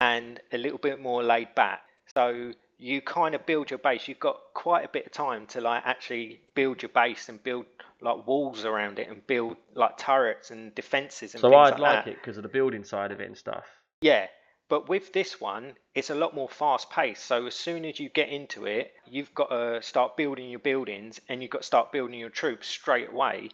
and 0.02 0.40
a 0.52 0.58
little 0.58 0.78
bit 0.78 1.00
more 1.00 1.24
laid 1.24 1.54
back. 1.56 1.82
So 2.16 2.54
you 2.78 3.02
kind 3.02 3.36
of 3.36 3.46
build 3.46 3.70
your 3.70 3.80
base. 3.80 4.08
You've 4.08 4.20
got 4.20 4.38
quite 4.54 4.86
a 4.86 4.88
bit 4.88 5.06
of 5.06 5.12
time 5.12 5.46
to 5.48 5.62
like 5.62 5.84
actually 5.86 6.42
build 6.56 6.82
your 6.82 6.90
base 6.90 7.30
and 7.30 7.42
build 7.44 7.66
like 8.02 8.26
walls 8.26 8.64
around 8.64 8.98
it 8.98 9.10
and 9.10 9.26
build 9.28 9.58
like 9.76 9.98
turrets 9.98 10.52
and 10.52 10.74
defenses 10.74 11.34
and 11.34 11.42
So 11.42 11.54
I'd 11.54 11.72
like 11.72 12.06
like 12.06 12.08
it 12.08 12.16
because 12.16 12.38
of 12.38 12.44
the 12.44 12.50
building 12.50 12.86
side 12.86 13.12
of 13.12 13.20
it 13.20 13.28
and 13.28 13.38
stuff. 13.38 13.66
Yeah, 14.02 14.28
but 14.70 14.88
with 14.88 15.12
this 15.12 15.42
one, 15.42 15.74
it's 15.94 16.10
a 16.10 16.16
lot 16.16 16.34
more 16.34 16.48
fast 16.48 16.90
paced. 16.90 17.26
So 17.26 17.48
as 17.48 17.56
soon 17.56 17.84
as 17.84 18.00
you 18.00 18.08
get 18.08 18.30
into 18.30 18.66
it, 18.66 18.94
you've 19.06 19.34
got 19.34 19.50
to 19.50 19.82
start 19.82 20.16
building 20.16 20.50
your 20.50 20.60
buildings 20.60 21.20
and 21.28 21.42
you've 21.42 21.52
got 21.52 21.62
to 21.62 21.68
start 21.68 21.92
building 21.92 22.20
your 22.20 22.30
troops 22.30 22.68
straight 22.68 23.10
away. 23.10 23.50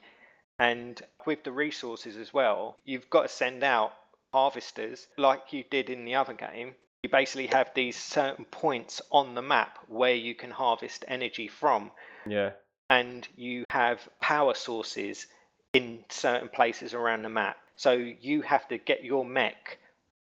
And 0.60 1.02
with 1.26 1.44
the 1.44 1.52
resources 1.52 2.16
as 2.16 2.34
well, 2.34 2.78
you've 2.86 3.10
got 3.10 3.24
to 3.24 3.30
send 3.30 3.64
out 3.64 3.94
harvesters 4.36 5.07
like 5.18 5.53
you 5.53 5.64
did 5.72 5.90
in 5.90 6.03
the 6.03 6.16
other 6.16 6.34
game. 6.34 6.76
You 7.03 7.10
basically 7.10 7.48
have 7.48 7.72
these 7.74 7.95
certain 7.98 8.44
points 8.45 9.02
on 9.10 9.34
the 9.34 9.41
map 9.41 9.80
where 9.88 10.14
you 10.28 10.36
can 10.36 10.52
harvest 10.52 11.06
energy 11.07 11.48
from 11.48 11.91
Yeah. 12.26 12.52
and 12.90 13.26
you 13.38 13.64
have 13.70 14.10
power 14.20 14.53
sources 14.53 15.28
in 15.72 16.03
certain 16.10 16.49
places 16.49 16.94
around 16.94 17.22
the 17.22 17.30
map. 17.30 17.57
So 17.78 17.91
you 17.94 18.41
have 18.41 18.68
to 18.68 18.78
get 18.78 19.06
your 19.06 19.24
mech 19.24 19.78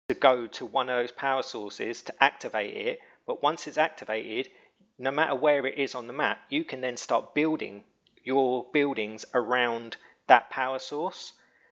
to 0.08 0.14
go 0.14 0.46
to 0.46 0.66
one 0.66 0.88
of 0.88 0.96
those 0.98 1.10
power 1.12 1.42
sources 1.42 2.02
to 2.02 2.14
activate 2.22 2.76
it. 2.76 3.00
But 3.26 3.42
once 3.42 3.66
it's 3.66 3.78
activated, 3.78 4.48
no 4.98 5.10
matter 5.10 5.34
where 5.34 5.66
it 5.66 5.78
is 5.78 5.96
on 5.96 6.06
the 6.06 6.12
map, 6.12 6.38
you 6.48 6.62
can 6.64 6.80
then 6.80 6.96
start 6.96 7.34
building 7.34 7.82
your 8.22 8.66
buildings 8.72 9.24
around 9.34 9.96
that 10.28 10.48
power 10.50 10.78
source. 10.78 11.32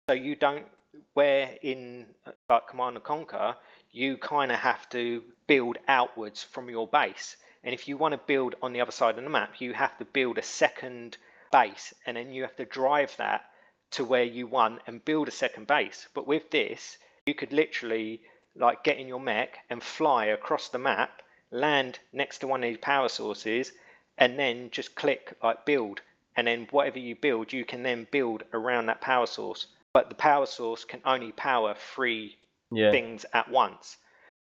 So 0.08 0.14
you 0.14 0.36
don't, 0.36 0.66
where 1.14 1.58
in 1.62 2.06
uh, 2.26 2.32
like 2.50 2.68
Command 2.68 2.96
and 2.96 3.04
Conquer, 3.04 3.56
you 3.92 4.18
kind 4.18 4.52
of 4.52 4.60
have 4.60 4.90
to 4.90 5.24
build 5.48 5.78
outwards 5.88 6.44
from 6.44 6.70
your 6.70 6.88
base. 6.88 7.38
And 7.64 7.74
if 7.74 7.88
you 7.88 7.98
want 7.98 8.14
to 8.14 8.18
build 8.18 8.56
on 8.62 8.74
the 8.74 8.82
other 8.82 8.92
side 8.92 9.18
of 9.18 9.24
the 9.24 9.30
map, 9.30 9.62
you 9.62 9.74
have 9.74 9.98
to 9.98 10.06
build 10.06 10.38
a 10.38 10.44
second 10.44 11.18
base 11.52 11.94
and 12.06 12.18
then 12.18 12.32
you 12.32 12.42
have 12.42 12.56
to 12.56 12.66
drive 12.66 13.16
that 13.18 13.46
to 13.92 14.06
where 14.06 14.24
you 14.24 14.48
want 14.48 14.82
and 14.88 15.04
build 15.04 15.28
a 15.28 15.32
second 15.32 15.68
base. 15.68 16.08
But 16.14 16.26
with 16.28 16.50
this, 16.50 16.98
you 17.26 17.36
could 17.36 17.52
literally 17.52 18.22
like 18.56 18.84
get 18.84 18.98
in 18.98 19.08
your 19.08 19.20
mech 19.20 19.60
and 19.70 19.84
fly 19.84 20.26
across 20.26 20.70
the 20.70 20.80
map, 20.80 21.22
land 21.52 22.00
next 22.14 22.40
to 22.40 22.48
one 22.48 22.64
of 22.64 22.70
these 22.70 22.78
power 22.78 23.10
sources, 23.10 23.72
and 24.18 24.40
then 24.40 24.70
just 24.72 24.96
click 24.96 25.34
like 25.44 25.66
build. 25.66 26.02
And 26.36 26.48
then 26.48 26.68
whatever 26.72 27.00
you 27.00 27.16
build, 27.16 27.52
you 27.52 27.66
can 27.66 27.84
then 27.84 28.08
build 28.10 28.44
around 28.54 28.86
that 28.86 29.02
power 29.02 29.26
source. 29.26 29.68
But 29.94 30.10
the 30.10 30.16
power 30.16 30.46
source 30.46 30.86
can 30.86 31.02
only 31.06 31.32
power 31.32 31.76
three 31.96 32.38
Yeah. 32.72 32.92
things 32.92 33.26
at 33.34 33.50
once. 33.50 33.98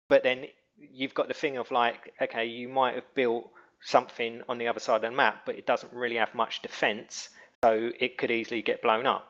But 0.08 0.24
then 0.24 0.48
you've 0.78 1.14
got 1.14 1.28
the 1.28 1.34
thing 1.34 1.58
of 1.58 1.72
like, 1.72 2.14
okay, 2.22 2.46
you 2.46 2.70
might 2.70 2.96
have 2.96 3.14
built 3.16 3.50
something 3.82 4.44
on 4.48 4.58
the 4.58 4.68
other 4.68 4.80
side 4.80 4.98
of 4.98 5.02
the 5.02 5.12
map, 5.12 5.46
but 5.46 5.56
it 5.56 5.66
doesn't 5.66 5.92
really 5.94 6.18
have 6.18 6.36
much 6.36 6.62
defense, 6.62 7.30
so 7.64 7.92
it 8.00 8.18
could 8.18 8.30
easily 8.30 8.62
get 8.62 8.82
blown 8.82 9.08
up. 9.08 9.28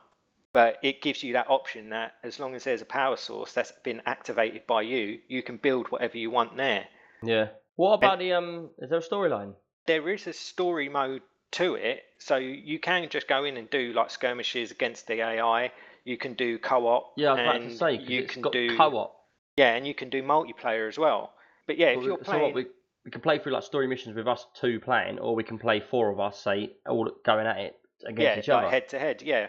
But 0.52 0.78
it 0.82 1.00
gives 1.00 1.22
you 1.22 1.32
that 1.32 1.48
option 1.48 1.90
that 1.90 2.16
as 2.22 2.38
long 2.38 2.54
as 2.54 2.64
there's 2.64 2.82
a 2.82 2.86
power 2.86 3.16
source 3.16 3.54
that's 3.54 3.72
been 3.82 4.02
activated 4.04 4.66
by 4.66 4.82
you, 4.82 5.20
you 5.28 5.42
can 5.42 5.56
build 5.56 5.86
whatever 5.88 6.18
you 6.18 6.30
want 6.30 6.56
there. 6.56 6.86
Yeah. 7.22 7.48
What 7.76 7.94
about 7.94 8.18
the 8.18 8.34
um? 8.34 8.68
Is 8.78 8.90
there 8.90 8.98
a 8.98 9.02
storyline? 9.02 9.54
There 9.86 10.10
is 10.10 10.26
a 10.26 10.34
story 10.34 10.90
mode 10.90 11.22
to 11.52 11.74
it, 11.76 12.02
so 12.18 12.36
you 12.36 12.78
can 12.78 13.08
just 13.08 13.28
go 13.28 13.44
in 13.44 13.56
and 13.56 13.70
do 13.70 13.94
like 13.94 14.10
skirmishes 14.10 14.70
against 14.70 15.06
the 15.06 15.22
AI. 15.22 15.72
You 16.04 16.16
can 16.16 16.34
do 16.34 16.58
co-op. 16.58 17.12
Yeah, 17.16 17.32
I 17.32 17.32
was 17.32 17.40
about 17.40 17.70
to 17.70 17.76
say 17.76 18.12
you 18.12 18.24
can 18.24 18.42
do 18.42 18.76
co-op. 18.76 19.14
Yeah, 19.56 19.74
and 19.74 19.86
you 19.86 19.94
can 19.94 20.10
do 20.10 20.22
multiplayer 20.22 20.88
as 20.88 20.98
well. 20.98 21.34
But 21.66 21.78
yeah, 21.78 21.88
if 21.88 21.98
Well, 21.98 22.06
you're 22.06 22.18
so 22.18 22.24
playing, 22.24 22.42
what, 22.42 22.54
we 22.54 22.66
we 23.04 23.10
can 23.10 23.20
play 23.20 23.38
through 23.38 23.52
like 23.52 23.64
story 23.64 23.86
missions 23.86 24.16
with 24.16 24.28
us 24.28 24.46
two 24.54 24.80
playing, 24.80 25.18
or 25.18 25.34
we 25.34 25.42
can 25.42 25.58
play 25.58 25.80
four 25.80 26.10
of 26.10 26.20
us, 26.20 26.40
say, 26.40 26.72
all 26.86 27.10
going 27.24 27.46
at 27.46 27.58
it 27.58 27.78
against 28.04 28.20
yeah, 28.20 28.38
each 28.38 28.48
like 28.48 28.58
other. 28.64 28.70
head 28.70 28.88
to 28.90 28.98
head, 28.98 29.22
yeah. 29.22 29.48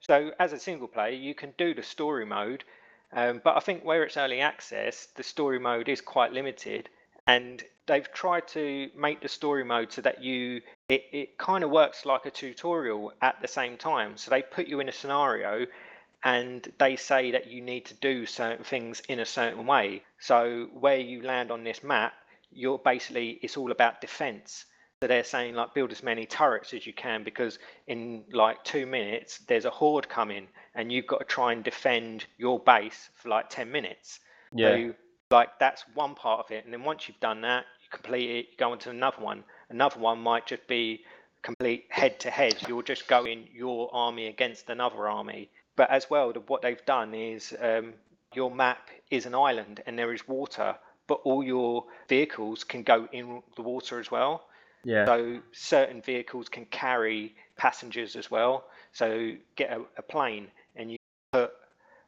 So 0.00 0.30
as 0.38 0.52
a 0.52 0.58
single 0.58 0.88
player, 0.88 1.12
you 1.12 1.34
can 1.34 1.52
do 1.58 1.74
the 1.74 1.82
story 1.82 2.24
mode, 2.24 2.64
um, 3.12 3.40
but 3.42 3.56
I 3.56 3.60
think 3.60 3.84
where 3.84 4.04
it's 4.04 4.16
early 4.16 4.40
access, 4.40 5.06
the 5.16 5.22
story 5.22 5.58
mode 5.58 5.88
is 5.88 6.00
quite 6.00 6.32
limited, 6.32 6.88
and 7.26 7.62
they've 7.86 8.10
tried 8.12 8.46
to 8.48 8.90
make 8.96 9.20
the 9.20 9.28
story 9.28 9.64
mode 9.64 9.92
so 9.92 10.02
that 10.02 10.22
you 10.22 10.60
it, 10.88 11.04
it 11.12 11.38
kind 11.38 11.64
of 11.64 11.70
works 11.70 12.04
like 12.06 12.26
a 12.26 12.30
tutorial 12.30 13.12
at 13.22 13.40
the 13.40 13.48
same 13.48 13.76
time. 13.76 14.16
So 14.16 14.30
they 14.30 14.42
put 14.42 14.66
you 14.68 14.80
in 14.80 14.88
a 14.88 14.92
scenario 14.92 15.66
and 16.24 16.72
they 16.78 16.96
say 16.96 17.30
that 17.30 17.48
you 17.48 17.60
need 17.60 17.86
to 17.86 17.94
do 17.94 18.26
certain 18.26 18.64
things 18.64 19.00
in 19.08 19.20
a 19.20 19.26
certain 19.26 19.66
way. 19.66 20.02
So 20.18 20.68
where 20.72 20.98
you 20.98 21.22
land 21.22 21.50
on 21.50 21.64
this 21.64 21.82
map, 21.82 22.12
you're 22.50 22.78
basically 22.78 23.38
it's 23.42 23.56
all 23.56 23.70
about 23.70 24.00
defense. 24.00 24.64
So 25.00 25.06
they're 25.06 25.22
saying 25.22 25.54
like 25.54 25.74
build 25.74 25.92
as 25.92 26.02
many 26.02 26.26
turrets 26.26 26.74
as 26.74 26.84
you 26.86 26.92
can 26.92 27.22
because 27.22 27.60
in 27.86 28.24
like 28.32 28.64
two 28.64 28.84
minutes 28.84 29.38
there's 29.46 29.64
a 29.64 29.70
horde 29.70 30.08
coming 30.08 30.48
and 30.74 30.90
you've 30.90 31.06
got 31.06 31.18
to 31.18 31.24
try 31.24 31.52
and 31.52 31.62
defend 31.62 32.26
your 32.36 32.58
base 32.58 33.08
for 33.14 33.28
like 33.28 33.48
10 33.48 33.70
minutes. 33.70 34.18
Yeah. 34.52 34.70
So 34.70 34.94
like 35.30 35.50
that's 35.60 35.84
one 35.94 36.16
part 36.16 36.40
of 36.44 36.50
it. 36.50 36.64
And 36.64 36.72
then 36.72 36.82
once 36.82 37.06
you've 37.06 37.20
done 37.20 37.42
that, 37.42 37.64
you 37.82 37.88
complete 37.92 38.30
it, 38.30 38.46
you 38.50 38.56
go 38.58 38.72
on 38.72 38.78
to 38.80 38.90
another 38.90 39.22
one. 39.22 39.44
Another 39.70 40.00
one 40.00 40.18
might 40.20 40.46
just 40.46 40.66
be 40.66 41.02
complete 41.42 41.84
head 41.90 42.18
to 42.20 42.30
head. 42.30 42.56
You're 42.66 42.82
just 42.82 43.06
going 43.06 43.48
your 43.54 43.94
army 43.94 44.26
against 44.26 44.68
another 44.68 45.08
army. 45.08 45.48
But 45.78 45.90
as 45.90 46.10
well, 46.10 46.32
the, 46.32 46.40
what 46.40 46.60
they've 46.60 46.84
done 46.84 47.14
is 47.14 47.56
um, 47.62 47.94
your 48.34 48.50
map 48.50 48.88
is 49.12 49.26
an 49.26 49.34
island 49.36 49.80
and 49.86 49.96
there 49.96 50.12
is 50.12 50.26
water, 50.26 50.74
but 51.06 51.20
all 51.22 51.44
your 51.44 51.84
vehicles 52.08 52.64
can 52.64 52.82
go 52.82 53.08
in 53.12 53.42
the 53.54 53.62
water 53.62 54.00
as 54.00 54.10
well. 54.10 54.44
Yeah. 54.82 55.06
So 55.06 55.38
certain 55.52 56.02
vehicles 56.02 56.48
can 56.48 56.64
carry 56.64 57.36
passengers 57.56 58.16
as 58.16 58.28
well. 58.28 58.64
So 58.92 59.34
get 59.54 59.70
a, 59.70 59.82
a 59.96 60.02
plane 60.02 60.48
and 60.74 60.90
you 60.90 60.98
put 61.32 61.52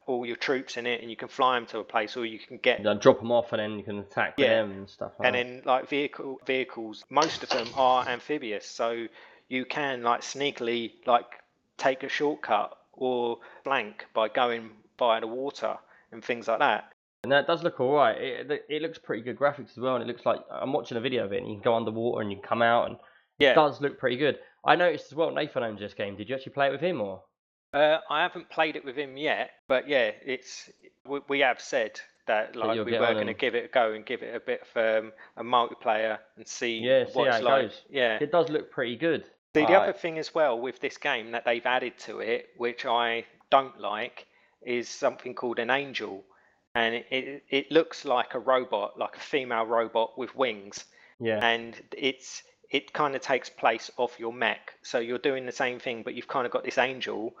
all 0.05 0.25
your 0.25 0.35
troops 0.35 0.75
in 0.75 0.85
it 0.85 1.01
and 1.01 1.09
you 1.09 1.15
can 1.15 1.29
fly 1.29 1.55
them 1.55 1.65
to 1.67 1.79
a 1.79 1.83
place 1.85 2.17
or 2.17 2.25
you 2.25 2.39
can 2.39 2.57
get 2.57 2.83
Then 2.83 2.97
drop 2.97 3.19
them 3.19 3.31
off 3.31 3.53
and 3.53 3.61
then 3.61 3.77
you 3.79 3.85
can 3.85 3.99
attack 3.99 4.33
Yeah. 4.35 4.49
them 4.63 4.71
and 4.71 4.89
stuff. 4.89 5.13
Like 5.17 5.31
that. 5.31 5.39
and 5.39 5.47
that. 5.49 5.53
then 5.53 5.61
like 5.65 5.87
vehicle 5.87 6.41
vehicles 6.45 7.05
most 7.09 7.41
of 7.41 7.49
them 7.49 7.67
are 7.75 8.05
amphibious 8.05 8.65
so 8.65 9.07
you 9.47 9.63
can 9.63 10.03
like 10.03 10.21
sneakily 10.21 10.91
like 11.05 11.27
take 11.77 12.03
a 12.03 12.09
shortcut 12.09 12.77
or 12.93 13.37
blank 13.63 14.05
by 14.13 14.27
going 14.27 14.71
by 14.97 15.19
the 15.19 15.27
water 15.27 15.77
and 16.11 16.23
things 16.23 16.47
like 16.47 16.59
that 16.59 16.91
And 17.23 17.31
that 17.31 17.47
does 17.47 17.63
look 17.63 17.79
alright. 17.79 18.19
It, 18.19 18.51
it, 18.51 18.65
it 18.69 18.81
looks 18.81 18.97
pretty 18.97 19.21
good 19.23 19.37
graphics 19.37 19.71
as 19.71 19.77
well, 19.77 19.95
and 19.95 20.03
it 20.03 20.07
looks 20.07 20.25
like 20.25 20.39
I'm 20.51 20.73
watching 20.73 20.97
a 20.97 21.01
video 21.01 21.23
of 21.25 21.33
it, 21.33 21.37
and 21.41 21.47
you 21.47 21.55
can 21.55 21.63
go 21.63 21.75
underwater 21.75 22.21
and 22.21 22.31
you 22.31 22.37
can 22.37 22.47
come 22.47 22.61
out, 22.61 22.87
and 22.89 22.97
yeah 23.39 23.51
it 23.51 23.55
does 23.55 23.79
look 23.81 23.99
pretty 23.99 24.17
good. 24.17 24.39
I 24.65 24.75
noticed 24.75 25.05
as 25.11 25.15
well. 25.15 25.31
Nathan 25.31 25.63
owns 25.63 25.79
this 25.79 25.93
game. 25.93 26.15
Did 26.15 26.29
you 26.29 26.35
actually 26.35 26.53
play 26.53 26.67
it 26.67 26.71
with 26.71 26.81
him 26.81 26.99
or? 27.01 27.23
uh, 27.73 27.99
i 28.09 28.21
haven't 28.21 28.49
played 28.49 28.75
it 28.75 28.83
with 28.83 28.97
him 28.97 29.15
yet 29.15 29.51
but 29.69 29.87
yeah 29.87 30.11
it's 30.25 30.69
we, 31.07 31.19
we 31.29 31.39
have 31.39 31.61
said 31.61 31.99
that 32.27 32.53
like 32.55 32.75
you'll 32.75 32.83
we 32.85 32.91
were 32.99 33.13
going 33.13 33.27
to 33.27 33.33
give 33.33 33.55
it 33.55 33.65
a 33.65 33.67
go 33.69 33.93
and 33.93 34.05
give 34.05 34.21
it 34.23 34.35
a 34.35 34.39
bit 34.41 34.61
of 34.75 35.03
um, 35.05 35.11
a 35.37 35.43
multiplayer 35.43 36.17
and 36.35 36.45
see 36.47 36.79
Yeah, 36.79 37.05
see 37.05 37.11
what 37.13 37.29
how 37.29 37.35
it's 37.37 37.41
it 37.41 37.45
like 37.45 37.61
goes. 37.69 37.81
yeah 37.89 38.17
It 38.19 38.31
does 38.31 38.49
look 38.49 38.71
pretty 38.71 38.97
good. 38.97 39.23
See, 39.53 39.65
the 39.65 39.73
other 39.73 39.93
thing 39.93 40.17
as 40.17 40.33
well 40.33 40.57
with 40.59 40.79
this 40.79 40.97
game 40.97 41.31
that 41.31 41.43
they've 41.43 41.65
added 41.65 41.97
to 41.99 42.19
it, 42.19 42.49
which 42.55 42.85
I 42.85 43.25
don't 43.49 43.79
like, 43.79 44.27
is 44.61 44.87
something 44.87 45.33
called 45.33 45.59
an 45.59 45.69
angel. 45.69 46.23
And 46.73 46.95
it, 46.95 47.05
it, 47.11 47.43
it 47.49 47.71
looks 47.71 48.05
like 48.05 48.33
a 48.33 48.39
robot, 48.39 48.97
like 48.97 49.17
a 49.17 49.19
female 49.19 49.65
robot 49.65 50.17
with 50.17 50.33
wings. 50.35 50.85
Yeah. 51.19 51.45
And 51.45 51.75
it's 51.91 52.43
it 52.69 52.93
kind 52.93 53.15
of 53.15 53.21
takes 53.21 53.49
place 53.49 53.91
off 53.97 54.17
your 54.17 54.31
mech. 54.31 54.73
So 54.81 54.99
you're 54.99 55.17
doing 55.17 55.45
the 55.45 55.51
same 55.51 55.79
thing, 55.79 56.03
but 56.03 56.13
you've 56.13 56.29
kind 56.29 56.45
of 56.45 56.53
got 56.53 56.63
this 56.63 56.77
angel, 56.77 57.35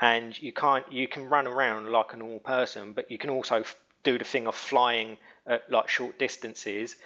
and 0.00 0.40
you 0.40 0.52
can't 0.52 0.90
you 0.90 1.06
can 1.06 1.26
run 1.26 1.46
around 1.46 1.90
like 1.92 2.14
a 2.14 2.16
normal 2.16 2.40
person, 2.40 2.94
but 2.94 3.10
you 3.10 3.18
can 3.18 3.28
also 3.28 3.56
f- 3.56 3.76
do 4.02 4.18
the 4.18 4.24
thing 4.24 4.46
of 4.46 4.54
flying 4.54 5.18
at 5.46 5.70
like 5.70 5.88
short 5.88 6.18
distances. 6.18 6.96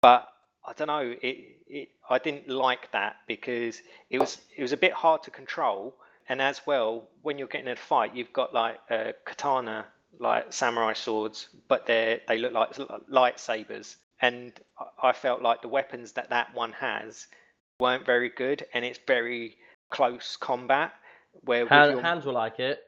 But 0.00 0.26
I 0.66 0.72
don't 0.72 0.88
know. 0.88 1.14
It, 1.22 1.36
it 1.68 1.88
I 2.10 2.18
didn't 2.18 2.48
like 2.48 2.90
that 2.92 3.16
because 3.26 3.80
it 4.10 4.18
was 4.18 4.38
it 4.56 4.62
was 4.62 4.72
a 4.72 4.76
bit 4.76 4.92
hard 4.92 5.22
to 5.24 5.30
control, 5.30 5.94
and 6.28 6.42
as 6.42 6.60
well, 6.66 7.08
when 7.22 7.38
you're 7.38 7.48
getting 7.48 7.68
in 7.68 7.72
a 7.74 7.76
fight, 7.76 8.14
you've 8.14 8.32
got 8.32 8.52
like 8.52 8.78
uh, 8.90 9.12
katana, 9.24 9.86
like 10.18 10.52
samurai 10.52 10.92
swords, 10.92 11.48
but 11.68 11.86
they 11.86 12.20
they 12.28 12.38
look 12.38 12.52
like 12.52 12.74
lightsabers, 13.10 13.96
and 14.20 14.52
I- 15.02 15.12
felt 15.12 15.42
like 15.42 15.62
the 15.62 15.68
weapons 15.68 16.12
that 16.12 16.30
that 16.30 16.54
one 16.54 16.72
has 16.72 17.26
weren't 17.78 18.04
very 18.06 18.30
good, 18.30 18.66
and 18.74 18.84
it's 18.84 18.98
very 19.06 19.56
close 19.90 20.36
combat. 20.36 20.92
Where 21.42 21.66
Hand, 21.68 21.92
your- 21.92 22.00
hands 22.02 22.24
were 22.24 22.32
like 22.32 22.58
it. 22.60 22.82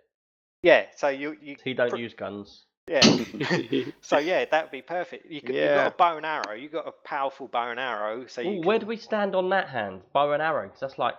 yeah, 0.63 0.87
so 0.97 1.09
you 1.09 1.37
you 1.41 1.57
He 1.63 1.75
don't 1.75 1.91
pr- 1.91 1.97
use 1.97 2.15
guns. 2.15 2.65
Yeah. 2.89 3.85
so 4.01 4.19
yeah, 4.19 4.45
that 4.51 4.65
would 4.65 4.71
be 4.73 4.83
perfect. 4.83 5.31
You 5.31 5.41
could, 5.41 5.57
you've 5.57 5.75
got 5.75 5.87
a 5.87 5.97
bow 5.97 6.17
and 6.17 6.27
arrow. 6.27 6.55
You've 6.55 6.73
got 6.73 6.89
a 6.89 6.93
powerful 6.93 7.49
bow 7.49 7.71
and 7.71 7.81
arrow. 7.81 8.27
So 8.27 8.41
you 8.41 8.51
Ooh, 8.51 8.63
where 8.63 8.79
do 8.79 8.87
we 8.87 8.97
stand 8.97 9.35
on 9.35 9.49
that 9.51 9.69
hand? 9.69 10.03
Bow 10.13 10.33
and 10.33 10.43
arrow, 10.43 10.69
'cause 10.69 10.81
that's 10.81 10.99
like 10.99 11.17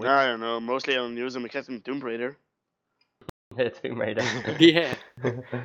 I 0.00 0.26
don't 0.26 0.40
know. 0.40 0.60
Mostly 0.60 0.96
I'm 0.96 1.10
using 1.10 1.18
use 1.18 1.34
them 1.34 1.44
except 1.44 1.68
in 1.68 1.80
Tomb 1.82 2.00
Raider. 2.00 2.36
yeah, 3.56 3.68
Tomb 3.68 4.00
Raider. 4.00 4.22
yeah. 4.58 4.94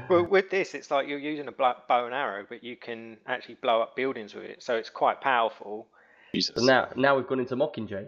Well, 0.10 0.26
with 0.26 0.49
this, 0.49 0.74
it's 0.76 0.91
like 0.91 1.07
you're 1.07 1.19
using 1.19 1.48
a 1.48 1.52
bow 1.52 1.76
and 1.90 2.14
arrow, 2.14 2.45
but 2.48 2.64
you 2.64 2.76
can 2.76 3.18
actually 3.26 3.56
blow 3.56 3.82
up 3.82 3.95
buildings 3.95 4.36
with 4.36 4.45
it. 4.45 4.64
So 4.64 4.76
it's 4.76 4.90
quite 4.90 5.22
powerful. 5.22 5.88
Jesus. 6.36 6.56
But 6.56 6.64
now, 6.65 6.90
now 6.95 7.15
we've 7.15 7.28
gone 7.28 7.40
into 7.40 7.56
Mockingjay. 7.56 8.07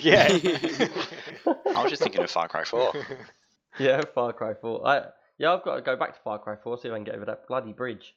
yeah. 0.00 0.28
I 1.74 1.82
was 1.82 1.90
just 1.90 2.02
thinking 2.02 2.22
of 2.22 2.30
Far 2.30 2.48
Cry 2.48 2.64
4. 2.64 2.92
Yeah, 3.78 4.02
Far 4.14 4.32
Cry 4.32 4.54
4. 4.54 4.86
I, 4.86 5.04
yeah, 5.42 5.52
I've 5.54 5.62
got 5.64 5.74
to 5.76 5.82
go 5.82 5.96
back 5.96 6.14
to 6.14 6.20
Far 6.22 6.38
Cry 6.38 6.54
4 6.56 6.78
see 6.78 6.88
if 6.88 6.92
I 6.94 6.96
can 6.96 7.04
get 7.04 7.16
over 7.16 7.24
that 7.26 7.46
bloody 7.48 7.72
bridge. 7.72 8.14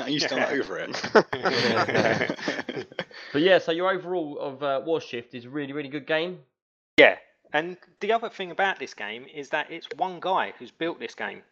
Are 0.00 0.08
you 0.10 0.18
still 0.20 0.38
not 0.38 0.50
over 0.52 0.78
it? 0.78 0.90
But 3.32 3.42
yeah, 3.42 3.58
so 3.58 3.72
your 3.72 3.90
overall 3.90 4.38
of 4.38 4.62
uh, 4.62 4.80
War 4.84 5.00
Shift 5.00 5.34
is 5.34 5.44
a 5.44 5.48
really, 5.50 5.72
really 5.72 5.88
good 5.88 6.06
game. 6.06 6.40
yeah. 6.98 7.16
And 7.52 7.76
the 8.00 8.12
other 8.12 8.28
thing 8.28 8.50
about 8.50 8.78
this 8.80 8.92
game 8.92 9.26
is 9.32 9.48
that 9.50 9.70
it's 9.70 9.86
one 9.96 10.18
guy 10.20 10.52
who's 10.58 10.70
built 10.72 10.98
this 10.98 11.14
game. 11.14 11.42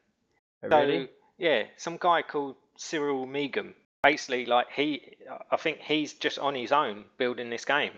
Oh, 0.63 0.69
So 0.69 0.81
really? 0.81 1.09
yeah, 1.39 1.65
some 1.77 1.97
guy 1.99 2.23
called 2.23 2.57
Cyril 2.77 3.27
Meagam. 3.27 3.75
Basically, 4.03 4.45
like 4.45 4.67
he, 4.75 5.17
I 5.51 5.57
think 5.57 5.79
he's 5.79 6.13
just 6.15 6.39
on 6.39 6.55
his 6.55 6.73
own 6.73 7.05
building 7.17 7.49
this 7.49 7.65
game. 7.65 7.93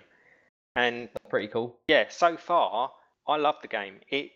And 0.76 1.08
That's 1.14 1.30
pretty 1.30 1.48
cool. 1.48 1.76
yeah, 1.88 2.04
so 2.10 2.36
far 2.36 2.92
I 3.26 3.36
love 3.38 3.56
the 3.62 3.68
game. 3.68 3.96
It 4.10 4.30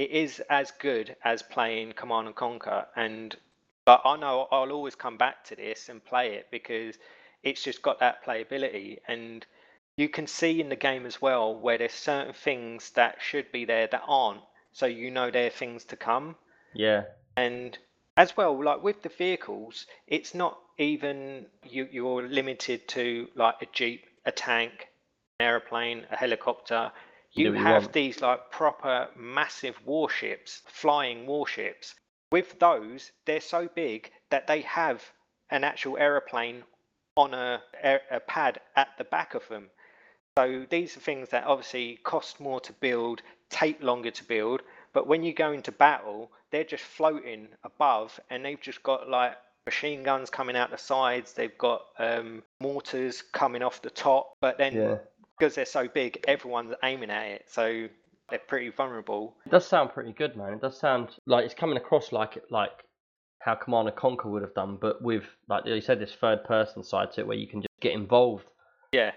it 0.00 0.10
is 0.12 0.40
as 0.48 0.70
good 0.70 1.14
as 1.22 1.42
playing 1.42 1.92
Command 1.92 2.26
and 2.26 2.34
Conquer, 2.34 2.86
and 2.96 3.36
but 3.84 4.00
I 4.06 4.16
know 4.16 4.48
I'll 4.50 4.72
always 4.72 4.94
come 4.94 5.18
back 5.18 5.44
to 5.44 5.56
this 5.56 5.90
and 5.90 6.02
play 6.02 6.34
it 6.36 6.46
because 6.50 6.96
it's 7.42 7.62
just 7.62 7.82
got 7.82 8.00
that 8.00 8.24
playability, 8.24 8.98
and 9.06 9.44
you 9.98 10.08
can 10.08 10.26
see 10.26 10.58
in 10.58 10.70
the 10.70 10.76
game 10.88 11.04
as 11.04 11.20
well 11.20 11.54
where 11.54 11.76
there's 11.76 11.92
certain 11.92 12.32
things 12.32 12.90
that 12.92 13.16
should 13.20 13.52
be 13.52 13.66
there 13.66 13.88
that 13.88 14.02
aren't, 14.06 14.40
so 14.72 14.86
you 14.86 15.10
know 15.10 15.30
there 15.30 15.48
are 15.48 15.50
things 15.50 15.84
to 15.84 15.96
come, 15.96 16.34
Yeah. 16.72 17.02
and 17.36 17.76
as 18.16 18.34
well 18.38 18.64
like 18.64 18.82
with 18.82 19.02
the 19.02 19.10
vehicles, 19.10 19.86
it's 20.06 20.34
not 20.34 20.58
even 20.78 21.44
you 21.62 21.86
you're 21.92 22.26
limited 22.26 22.88
to 22.88 23.28
like 23.34 23.56
a 23.60 23.66
jeep, 23.66 24.06
a 24.24 24.32
tank, 24.32 24.88
an 25.40 25.46
aeroplane, 25.46 26.06
a 26.10 26.16
helicopter. 26.16 26.90
You 27.32 27.52
have 27.52 27.84
want. 27.84 27.92
these 27.92 28.20
like 28.20 28.50
proper 28.50 29.08
massive 29.16 29.76
warships, 29.84 30.62
flying 30.66 31.26
warships. 31.26 31.94
With 32.32 32.58
those, 32.58 33.12
they're 33.24 33.40
so 33.40 33.68
big 33.68 34.10
that 34.30 34.46
they 34.46 34.62
have 34.62 35.02
an 35.50 35.64
actual 35.64 35.96
aeroplane 35.96 36.64
on 37.16 37.34
a, 37.34 37.62
a, 37.82 37.98
a 38.12 38.20
pad 38.20 38.60
at 38.76 38.88
the 38.98 39.04
back 39.04 39.34
of 39.34 39.46
them. 39.48 39.70
So 40.38 40.64
these 40.70 40.96
are 40.96 41.00
things 41.00 41.28
that 41.30 41.44
obviously 41.44 41.98
cost 42.02 42.40
more 42.40 42.60
to 42.60 42.72
build, 42.74 43.22
take 43.48 43.82
longer 43.82 44.10
to 44.12 44.24
build, 44.24 44.62
but 44.92 45.06
when 45.06 45.22
you 45.22 45.32
go 45.32 45.52
into 45.52 45.72
battle, 45.72 46.30
they're 46.50 46.64
just 46.64 46.84
floating 46.84 47.48
above 47.64 48.18
and 48.30 48.44
they've 48.44 48.60
just 48.60 48.82
got 48.82 49.08
like 49.08 49.36
machine 49.66 50.02
guns 50.02 50.30
coming 50.30 50.56
out 50.56 50.70
the 50.70 50.78
sides, 50.78 51.32
they've 51.32 51.58
got 51.58 51.82
um, 51.98 52.42
mortars 52.60 53.22
coming 53.22 53.62
off 53.62 53.82
the 53.82 53.90
top, 53.90 54.32
but 54.40 54.56
then 54.56 54.74
Yeah. 54.74 54.98
Because 55.40 55.54
they're 55.54 55.64
so 55.64 55.88
big, 55.88 56.22
everyone's 56.28 56.74
aiming 56.84 57.10
at 57.10 57.26
it, 57.26 57.44
so 57.48 57.86
they're 58.28 58.38
pretty 58.38 58.70
vulnerable. 58.70 59.36
It 59.46 59.50
does 59.50 59.66
sound 59.66 59.90
pretty 59.90 60.12
good, 60.12 60.36
man. 60.36 60.52
It 60.52 60.60
does 60.60 60.78
sound 60.78 61.08
like 61.26 61.44
it's 61.44 61.54
coming 61.54 61.76
across 61.76 62.12
like 62.12 62.38
like 62.50 62.70
how 63.40 63.54
Command 63.54 63.88
and 63.88 63.96
Conquer 63.96 64.28
would 64.28 64.42
have 64.42 64.54
done, 64.54 64.76
but 64.80 65.02
with 65.02 65.24
like 65.48 65.64
you 65.66 65.80
said, 65.80 65.98
this 65.98 66.12
third 66.14 66.44
person 66.44 66.84
side 66.84 67.12
to 67.12 67.22
it 67.22 67.26
where 67.26 67.36
you 67.36 67.46
can 67.48 67.62
just 67.62 67.80
get 67.80 67.92
involved. 67.92 68.44
Yeah. 68.92 69.12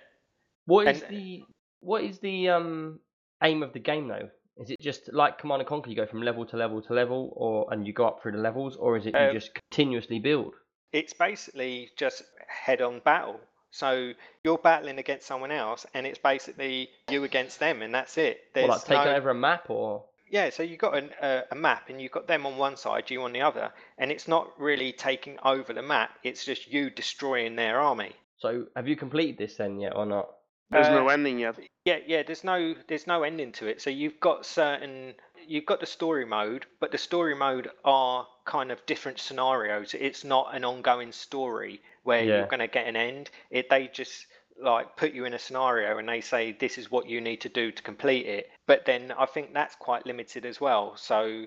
What 0.65 0.87
is 0.87 1.01
And- 1.03 1.11
the 1.15 1.43
what 1.81 2.03
is 2.03 2.19
the 2.19 2.49
um 2.49 2.99
aim 3.43 3.61
of 3.63 3.73
the 3.73 3.79
game 3.79 4.07
though? 4.07 4.29
Is 4.57 4.69
it 4.69 4.79
just 4.79 5.11
like 5.11 5.39
Command 5.39 5.61
and 5.61 5.67
Conquer? 5.67 5.89
You 5.89 5.95
go 5.95 6.05
from 6.05 6.21
level 6.21 6.45
to 6.45 6.55
level 6.55 6.81
to 6.83 6.93
level, 6.93 7.33
or 7.35 7.67
and 7.73 7.85
you 7.85 7.91
go 7.91 8.05
up 8.07 8.21
through 8.21 8.33
the 8.33 8.37
levels, 8.37 8.75
or 8.77 8.95
is 8.97 9.05
it 9.05 9.13
you 9.13 9.19
Um, 9.19 9.33
just 9.33 9.51
continuously 9.55 10.19
build? 10.19 10.53
It's 10.93 11.11
basically 11.11 11.89
just 11.97 12.23
head 12.47 12.81
on 12.81 12.99
battle. 12.99 13.39
So 13.73 14.13
you're 14.43 14.59
battling 14.59 14.99
against 14.99 15.25
someone 15.25 15.51
else, 15.51 15.85
and 15.95 16.05
it's 16.05 16.19
basically 16.19 16.89
you 17.09 17.23
against 17.23 17.59
them, 17.59 17.81
and 17.81 17.93
that's 17.93 18.17
it. 18.19 18.37
Or 18.37 18.41
There's 18.53 18.69
like 18.69 18.83
taking 18.85 19.05
no- 19.05 19.15
over 19.15 19.29
a 19.31 19.35
map, 19.35 19.69
or 19.69 20.03
Yeah, 20.29 20.49
so 20.51 20.61
you've 20.63 20.79
got 20.79 20.95
an, 20.95 21.09
uh, 21.21 21.41
a 21.51 21.55
map 21.55 21.89
and 21.89 22.01
you've 22.01 22.11
got 22.11 22.27
them 22.27 22.45
on 22.45 22.57
one 22.57 22.75
side, 22.77 23.09
you 23.11 23.21
on 23.23 23.33
the 23.33 23.41
other, 23.41 23.71
and 23.97 24.11
it's 24.11 24.27
not 24.27 24.49
really 24.59 24.91
taking 24.91 25.37
over 25.43 25.73
the 25.73 25.81
map, 25.81 26.17
it's 26.23 26.45
just 26.45 26.71
you 26.71 26.89
destroying 26.89 27.55
their 27.55 27.79
army. 27.79 28.13
so 28.37 28.65
have 28.75 28.87
you 28.87 28.95
completed 28.95 29.37
this 29.37 29.55
then 29.57 29.79
yet 29.79 29.95
or 29.95 30.05
not? 30.05 30.29
There's 30.69 30.87
Uh, 30.87 30.95
no 31.01 31.07
ending 31.09 31.39
yet. 31.39 31.55
Yeah, 31.85 31.99
yeah. 32.05 32.23
There's 32.23 32.43
no 32.43 32.73
there's 32.87 33.05
no 33.07 33.23
ending 33.23 33.51
to 33.53 33.67
it. 33.67 33.81
So 33.81 33.89
you've 33.89 34.19
got 34.19 34.45
certain 34.45 35.13
you've 35.47 35.65
got 35.65 35.79
the 35.79 35.85
story 35.85 36.25
mode, 36.25 36.65
but 36.79 36.91
the 36.91 36.97
story 36.97 37.35
mode 37.35 37.69
are 37.85 38.27
kind 38.45 38.71
of 38.71 38.85
different 38.85 39.19
scenarios. 39.19 39.93
It's 39.93 40.23
not 40.23 40.55
an 40.55 40.63
ongoing 40.65 41.11
story 41.11 41.81
where 42.03 42.23
Yeah. 42.23 42.37
you're 42.37 42.47
going 42.47 42.59
to 42.59 42.67
get 42.67 42.87
an 42.87 42.95
end. 42.95 43.29
It 43.49 43.69
they 43.69 43.87
just 43.87 44.27
like 44.61 44.95
put 44.97 45.13
you 45.13 45.25
in 45.25 45.33
a 45.33 45.39
scenario 45.39 45.97
and 45.97 46.07
they 46.07 46.21
say 46.21 46.51
this 46.51 46.77
is 46.77 46.91
what 46.91 47.07
you 47.09 47.19
need 47.21 47.41
to 47.41 47.49
do 47.49 47.71
to 47.71 47.81
complete 47.81 48.25
it. 48.27 48.49
But 48.67 48.85
then 48.85 49.11
I 49.17 49.25
think 49.25 49.53
that's 49.53 49.75
quite 49.75 50.05
limited 50.05 50.45
as 50.45 50.61
well. 50.61 50.95
So 50.97 51.45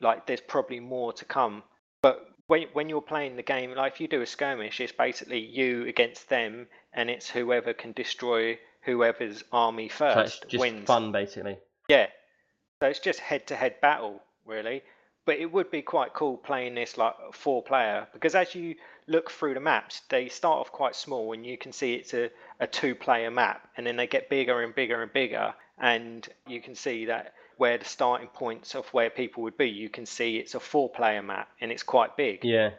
like 0.00 0.26
there's 0.26 0.40
probably 0.40 0.80
more 0.80 1.12
to 1.14 1.24
come. 1.24 1.62
But 2.02 2.28
when 2.46 2.62
when 2.74 2.88
you're 2.88 3.00
playing 3.02 3.36
the 3.36 3.42
game, 3.42 3.74
like 3.74 3.94
if 3.94 4.00
you 4.00 4.08
do 4.08 4.20
a 4.22 4.26
skirmish, 4.26 4.80
it's 4.80 4.92
basically 4.92 5.40
you 5.40 5.86
against 5.86 6.28
them, 6.28 6.66
and 6.92 7.10
it's 7.10 7.28
whoever 7.28 7.72
can 7.72 7.92
destroy 7.92 8.58
whoever's 8.82 9.42
army 9.50 9.88
So 9.88 10.06
it's 10.06 10.14
first 10.14 10.48
just 10.48 10.60
wins. 10.60 10.86
fun, 10.86 11.10
basically. 11.10 11.58
Yeah. 11.88 12.06
So 12.84 12.88
it's 12.88 13.00
just 13.00 13.18
head 13.18 13.46
to 13.46 13.56
head 13.56 13.80
battle, 13.80 14.20
really. 14.44 14.82
But 15.24 15.38
it 15.38 15.50
would 15.50 15.70
be 15.70 15.80
quite 15.80 16.12
cool 16.12 16.36
playing 16.36 16.74
this 16.74 16.98
like 16.98 17.14
four 17.32 17.62
player 17.62 18.06
because 18.12 18.34
as 18.34 18.54
you 18.54 18.74
look 19.06 19.30
through 19.30 19.54
the 19.54 19.60
maps, 19.60 20.02
they 20.10 20.28
start 20.28 20.58
off 20.58 20.70
quite 20.70 20.94
small 20.94 21.32
and 21.32 21.46
you 21.46 21.56
can 21.56 21.72
see 21.72 21.94
it's 21.94 22.12
a, 22.12 22.28
a 22.60 22.66
two 22.66 22.94
player 22.94 23.30
map 23.30 23.70
and 23.78 23.86
then 23.86 23.96
they 23.96 24.06
get 24.06 24.28
bigger 24.28 24.60
and 24.60 24.74
bigger 24.74 25.02
and 25.02 25.10
bigger. 25.14 25.54
And 25.78 26.28
you 26.46 26.60
can 26.60 26.74
see 26.74 27.06
that 27.06 27.32
where 27.56 27.78
the 27.78 27.86
starting 27.86 28.28
points 28.28 28.74
of 28.74 28.84
where 28.88 29.08
people 29.08 29.44
would 29.44 29.56
be, 29.56 29.70
you 29.70 29.88
can 29.88 30.04
see 30.04 30.36
it's 30.36 30.54
a 30.54 30.60
four 30.60 30.90
player 30.90 31.22
map 31.22 31.48
and 31.62 31.72
it's 31.72 31.82
quite 31.82 32.18
big. 32.18 32.44
Yeah. 32.44 32.72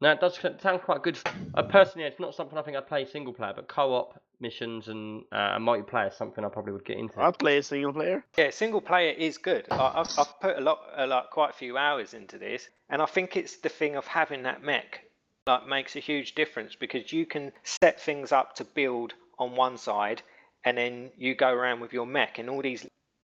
No, 0.00 0.10
it 0.10 0.20
does 0.20 0.40
sound 0.60 0.82
quite 0.82 1.04
good. 1.04 1.20
Uh, 1.54 1.62
personally, 1.62 2.08
it's 2.08 2.18
not 2.18 2.34
something 2.34 2.58
I 2.58 2.62
think 2.62 2.76
I'd 2.76 2.88
play 2.88 3.04
single 3.04 3.32
player, 3.32 3.52
but 3.54 3.68
co-op 3.68 4.20
missions 4.40 4.88
and 4.88 5.24
uh, 5.32 5.58
multiplayer 5.58 6.08
is 6.10 6.16
something 6.16 6.44
I 6.44 6.48
probably 6.48 6.72
would 6.72 6.84
get 6.84 6.98
into. 6.98 7.20
I'd 7.20 7.38
play 7.38 7.58
a 7.58 7.62
single 7.62 7.92
player. 7.92 8.24
Yeah, 8.36 8.50
single 8.50 8.80
player 8.80 9.12
is 9.12 9.38
good. 9.38 9.66
I, 9.70 9.92
I've, 9.96 10.18
I've 10.18 10.40
put 10.40 10.58
a 10.58 10.60
lot, 10.60 10.80
a 10.96 11.06
lot, 11.06 11.30
quite 11.30 11.50
a 11.50 11.54
few 11.54 11.76
hours 11.78 12.14
into 12.14 12.38
this, 12.38 12.68
and 12.90 13.00
I 13.00 13.06
think 13.06 13.36
it's 13.36 13.56
the 13.56 13.68
thing 13.68 13.96
of 13.96 14.06
having 14.06 14.42
that 14.44 14.62
mech 14.62 15.00
that 15.46 15.68
makes 15.68 15.96
a 15.96 16.00
huge 16.00 16.34
difference 16.34 16.74
because 16.74 17.12
you 17.12 17.24
can 17.24 17.52
set 17.62 18.00
things 18.00 18.32
up 18.32 18.54
to 18.56 18.64
build 18.64 19.14
on 19.38 19.54
one 19.54 19.78
side, 19.78 20.22
and 20.64 20.76
then 20.76 21.10
you 21.16 21.34
go 21.34 21.50
around 21.52 21.80
with 21.80 21.92
your 21.92 22.06
mech 22.06 22.38
and 22.38 22.50
all 22.50 22.62
these 22.62 22.86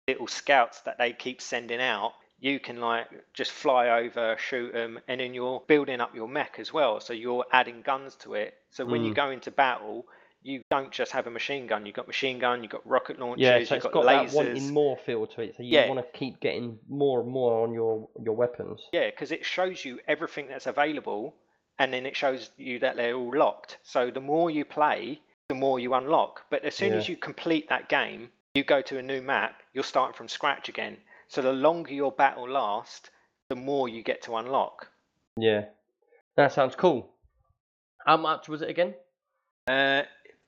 little 0.08 0.28
scouts 0.28 0.82
that 0.82 0.98
they 0.98 1.12
keep 1.12 1.42
sending 1.42 1.82
out. 1.82 2.14
You 2.40 2.60
can 2.60 2.80
like 2.80 3.08
just 3.34 3.52
fly 3.52 3.90
over, 3.90 4.36
shoot 4.40 4.74
them, 4.74 5.00
and 5.08 5.20
then 5.20 5.34
you're 5.34 5.64
building 5.68 6.00
up 6.02 6.14
your 6.14 6.28
mech 6.28 6.58
as 6.60 6.72
well. 6.72 7.00
So 7.00 7.14
you're 7.14 7.46
adding 7.52 7.82
guns 7.82 8.16
to 8.18 8.36
it. 8.36 8.54
So 8.70 8.86
when 8.86 9.04
you 9.04 9.12
Mm. 9.12 9.16
go 9.16 9.30
into 9.32 9.52
battle, 9.52 10.06
you 10.46 10.62
don't 10.70 10.92
just 10.92 11.12
have 11.12 11.26
a 11.26 11.32
machine 11.32 11.66
gun. 11.66 11.88
You've 11.88 11.96
got 11.96 12.06
machine 12.06 12.38
gun, 12.38 12.62
you've 12.62 12.72
got 12.72 12.86
rocket 12.88 13.20
launchers, 13.20 13.42
yeah, 13.42 13.54
so 13.54 13.58
you've 13.58 13.72
it's 13.72 13.84
got, 13.84 13.94
got 13.94 14.06
lasers. 14.06 14.30
that 14.30 14.36
wanting 14.36 14.72
more 14.72 14.96
feel 14.96 15.26
to 15.26 15.42
it. 15.42 15.56
So 15.58 15.64
you 15.64 15.80
Yeah. 15.80 15.90
want 15.90 16.00
to 16.06 16.18
keep 16.18 16.40
getting 16.40 16.78
more 16.88 17.22
and 17.22 17.30
more 17.30 17.64
on 17.64 17.74
your 17.74 18.08
your 18.24 18.36
weapons. 18.36 18.88
Yeah, 18.94 19.10
because 19.10 19.32
it 19.32 19.44
shows 19.44 19.84
you 19.84 20.00
everything 20.08 20.48
that's 20.48 20.68
available, 20.68 21.34
and 21.80 21.92
then 21.92 22.06
it 22.06 22.16
shows 22.16 22.52
you 22.58 22.78
that 22.80 22.96
they're 22.96 23.16
all 23.16 23.36
locked. 23.36 23.80
So 23.82 24.12
the 24.12 24.22
more 24.22 24.52
you 24.52 24.66
play, 24.66 25.20
the 25.50 25.56
more 25.56 25.80
you 25.80 25.96
unlock. 25.96 26.44
But 26.52 26.64
as 26.64 26.76
soon 26.76 26.94
as 26.94 27.10
you 27.10 27.18
complete 27.18 27.68
that 27.70 27.90
game, 27.90 28.30
you 28.54 28.64
go 28.64 28.84
to 28.84 29.00
a 29.00 29.02
new 29.02 29.24
map. 29.24 29.64
You're 29.74 29.84
starting 29.84 30.16
from 30.16 30.28
scratch 30.28 30.70
again. 30.70 30.98
So 31.28 31.42
the 31.42 31.54
longer 31.54 31.92
your 31.94 32.12
battle 32.12 32.48
lasts, 32.48 33.10
the 33.50 33.56
more 33.56 33.90
you 33.90 34.04
get 34.04 34.22
to 34.24 34.36
unlock. 34.36 34.92
Yeah, 35.38 35.66
that 36.38 36.54
sounds 36.54 36.76
cool. 36.76 37.10
How 38.06 38.18
much 38.18 38.48
was 38.48 38.62
it 38.62 38.70
again? 38.70 38.94
Uh, 39.68 40.04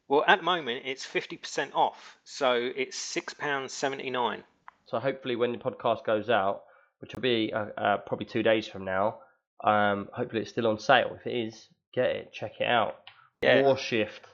well, 0.08 0.24
at 0.28 0.40
the 0.40 0.44
moment 0.44 0.84
it's 0.86 1.06
fifty 1.06 1.38
percent 1.38 1.72
off, 1.74 2.18
so 2.24 2.54
it's 2.76 2.98
six 2.98 3.34
pounds 3.34 3.74
seventy 3.74 4.10
nine. 4.10 4.44
So 4.86 5.00
hopefully, 5.00 5.36
when 5.36 5.52
the 5.52 5.58
podcast 5.58 6.06
goes 6.06 6.30
out, 6.30 6.64
which 7.00 7.14
will 7.16 7.22
be 7.22 7.52
uh, 7.54 7.66
uh, 7.78 7.98
probably 7.98 8.26
two 8.26 8.44
days 8.44 8.68
from 8.68 8.86
now, 8.86 9.20
um, 9.64 10.08
hopefully 10.14 10.42
it's 10.42 10.52
still 10.52 10.68
on 10.68 10.80
sale. 10.80 11.18
If 11.20 11.28
it 11.28 11.36
is, 11.48 11.68
get 11.94 12.06
it, 12.12 12.32
check 12.34 12.54
it 12.62 12.68
out. 12.68 12.96
Yeah. 13.42 13.64
War 13.64 13.78
Shift. 13.78 14.26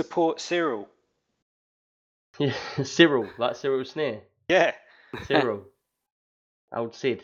Support 0.00 0.40
Cyril. 0.40 0.88
Cyril, 2.82 3.28
like 3.38 3.56
Cyril 3.56 3.84
Sneer. 3.84 4.22
Yeah. 4.48 4.72
Cyril. 5.26 5.64
Old 6.74 6.94
Sid. 6.94 7.22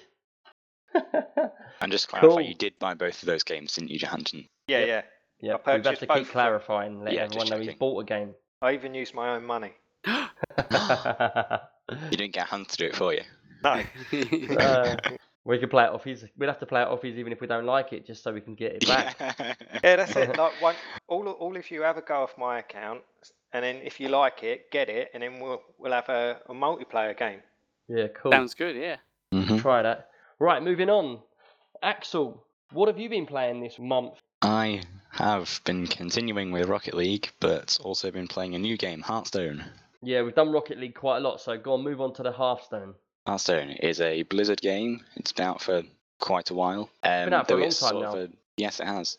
And 0.95 1.91
just 1.91 2.05
to 2.05 2.11
clarify, 2.17 2.29
Cool. 2.29 2.41
you 2.43 2.55
did 2.55 2.79
buy 2.79 2.95
both 2.95 3.23
of 3.23 3.27
those 3.27 3.43
games, 3.43 3.75
didn't 3.75 3.91
you, 3.91 3.99
Johansson? 3.99 4.47
Yeah, 4.69 4.79
Yep. 4.81 4.89
yeah. 4.89 5.03
Yeah, 5.41 5.57
I 5.67 5.77
we've 5.77 5.85
had 5.85 5.99
to 5.99 6.07
keep 6.07 6.09
of 6.09 6.15
them. 6.15 6.33
clarifying, 6.33 7.05
let 7.05 7.15
Yeah, 7.15 7.23
everyone 7.25 7.49
know 7.49 7.59
he's 7.59 7.67
checking. 7.67 7.79
bought 7.79 8.01
a 8.01 8.05
game. 8.05 8.35
I 8.63 8.73
even 8.75 8.95
used 8.95 9.15
my 9.15 9.35
own 9.37 9.45
money. 9.45 9.73
You 12.11 12.17
didn't 12.17 12.35
get 12.35 12.47
Hans 12.47 12.69
to 12.69 12.77
do 12.77 12.85
it 12.87 12.97
for 12.97 13.13
you. 13.13 13.23
No. 13.65 13.83
Uh, 14.57 14.97
we 15.45 15.59
could 15.59 15.71
play 15.71 15.85
it 15.85 15.91
off 15.91 16.05
his. 16.05 16.25
We'll 16.39 16.49
have 16.49 16.61
to 16.61 16.67
play 16.67 16.83
it 16.83 16.89
off 16.89 17.03
his 17.03 17.17
even 17.17 17.33
if 17.33 17.41
we 17.41 17.47
don't 17.47 17.65
like 17.65 17.93
it, 17.93 18.07
just 18.07 18.23
so 18.23 18.33
we 18.33 18.41
can 18.41 18.55
get 18.55 18.73
it 18.73 18.87
back. 18.87 19.17
Yeah, 19.83 19.97
that's 19.97 20.15
it. 20.15 20.37
Like 20.37 20.61
one, 20.61 20.77
all, 21.09 21.27
all 21.29 21.57
if 21.57 21.71
you 21.73 21.83
have 21.83 21.97
a 21.97 22.03
go 22.03 22.23
off 22.23 22.37
my 22.37 22.59
account, 22.59 23.01
and 23.53 23.65
then 23.65 23.77
if 23.77 23.99
you 23.99 24.09
like 24.09 24.43
it, 24.43 24.71
get 24.71 24.89
it, 24.91 25.11
and 25.15 25.23
then 25.23 25.41
we'll 25.41 25.63
we'll 25.79 25.93
have 25.93 26.09
a, 26.11 26.41
a 26.49 26.53
multiplayer 26.53 27.17
game. 27.17 27.41
Yeah, 27.89 28.09
cool. 28.09 28.31
Sounds 28.33 28.55
good, 28.55 28.77
yeah. 28.77 28.97
hmm 29.33 29.57
Try 29.57 29.83
that. 29.83 30.11
Right, 30.39 30.63
moving 30.63 30.91
on. 30.91 31.21
Axel, 31.83 32.45
what 32.73 32.89
have 32.89 32.99
you 32.99 33.09
been 33.09 33.27
playing 33.27 33.61
this 33.61 33.79
month? 33.79 34.19
I 34.43 34.83
have 35.11 35.61
been 35.65 35.87
continuing 35.87 36.53
with 36.53 36.69
Rocket 36.69 36.95
League, 36.95 37.31
but 37.41 37.79
also 37.83 38.11
been 38.11 38.29
playing 38.29 38.55
a 38.55 38.59
new 38.59 38.77
game, 38.77 39.01
Hearthstone. 39.03 39.65
Yeah, 40.03 40.23
we've 40.23 40.35
done 40.35 40.51
Rocket 40.53 40.79
League 40.79 40.95
quite 40.95 41.19
a 41.19 41.21
lot, 41.21 41.41
so 41.41 41.59
go 41.59 41.75
on, 41.75 41.83
move 41.83 42.01
on 42.01 42.15
to 42.15 42.23
the 42.23 42.33
Hearthstone. 42.33 42.95
Hearthstone 43.27 43.71
is 43.71 44.01
a 44.01 44.23
Blizzard 44.23 44.61
game. 44.61 45.05
It's 45.17 45.33
been 45.33 45.47
out 45.47 45.61
for 45.61 45.83
quite 46.21 46.51
a 46.51 46.55
while. 46.55 46.91
Um, 47.03 47.33
out 47.33 47.49
for 47.49 47.55
a 47.55 47.61
long 47.61 47.71
time 47.71 48.01
now. 48.01 48.17
a- 48.17 48.29
yes, 48.57 48.81
it 48.81 48.87
has. 48.87 49.19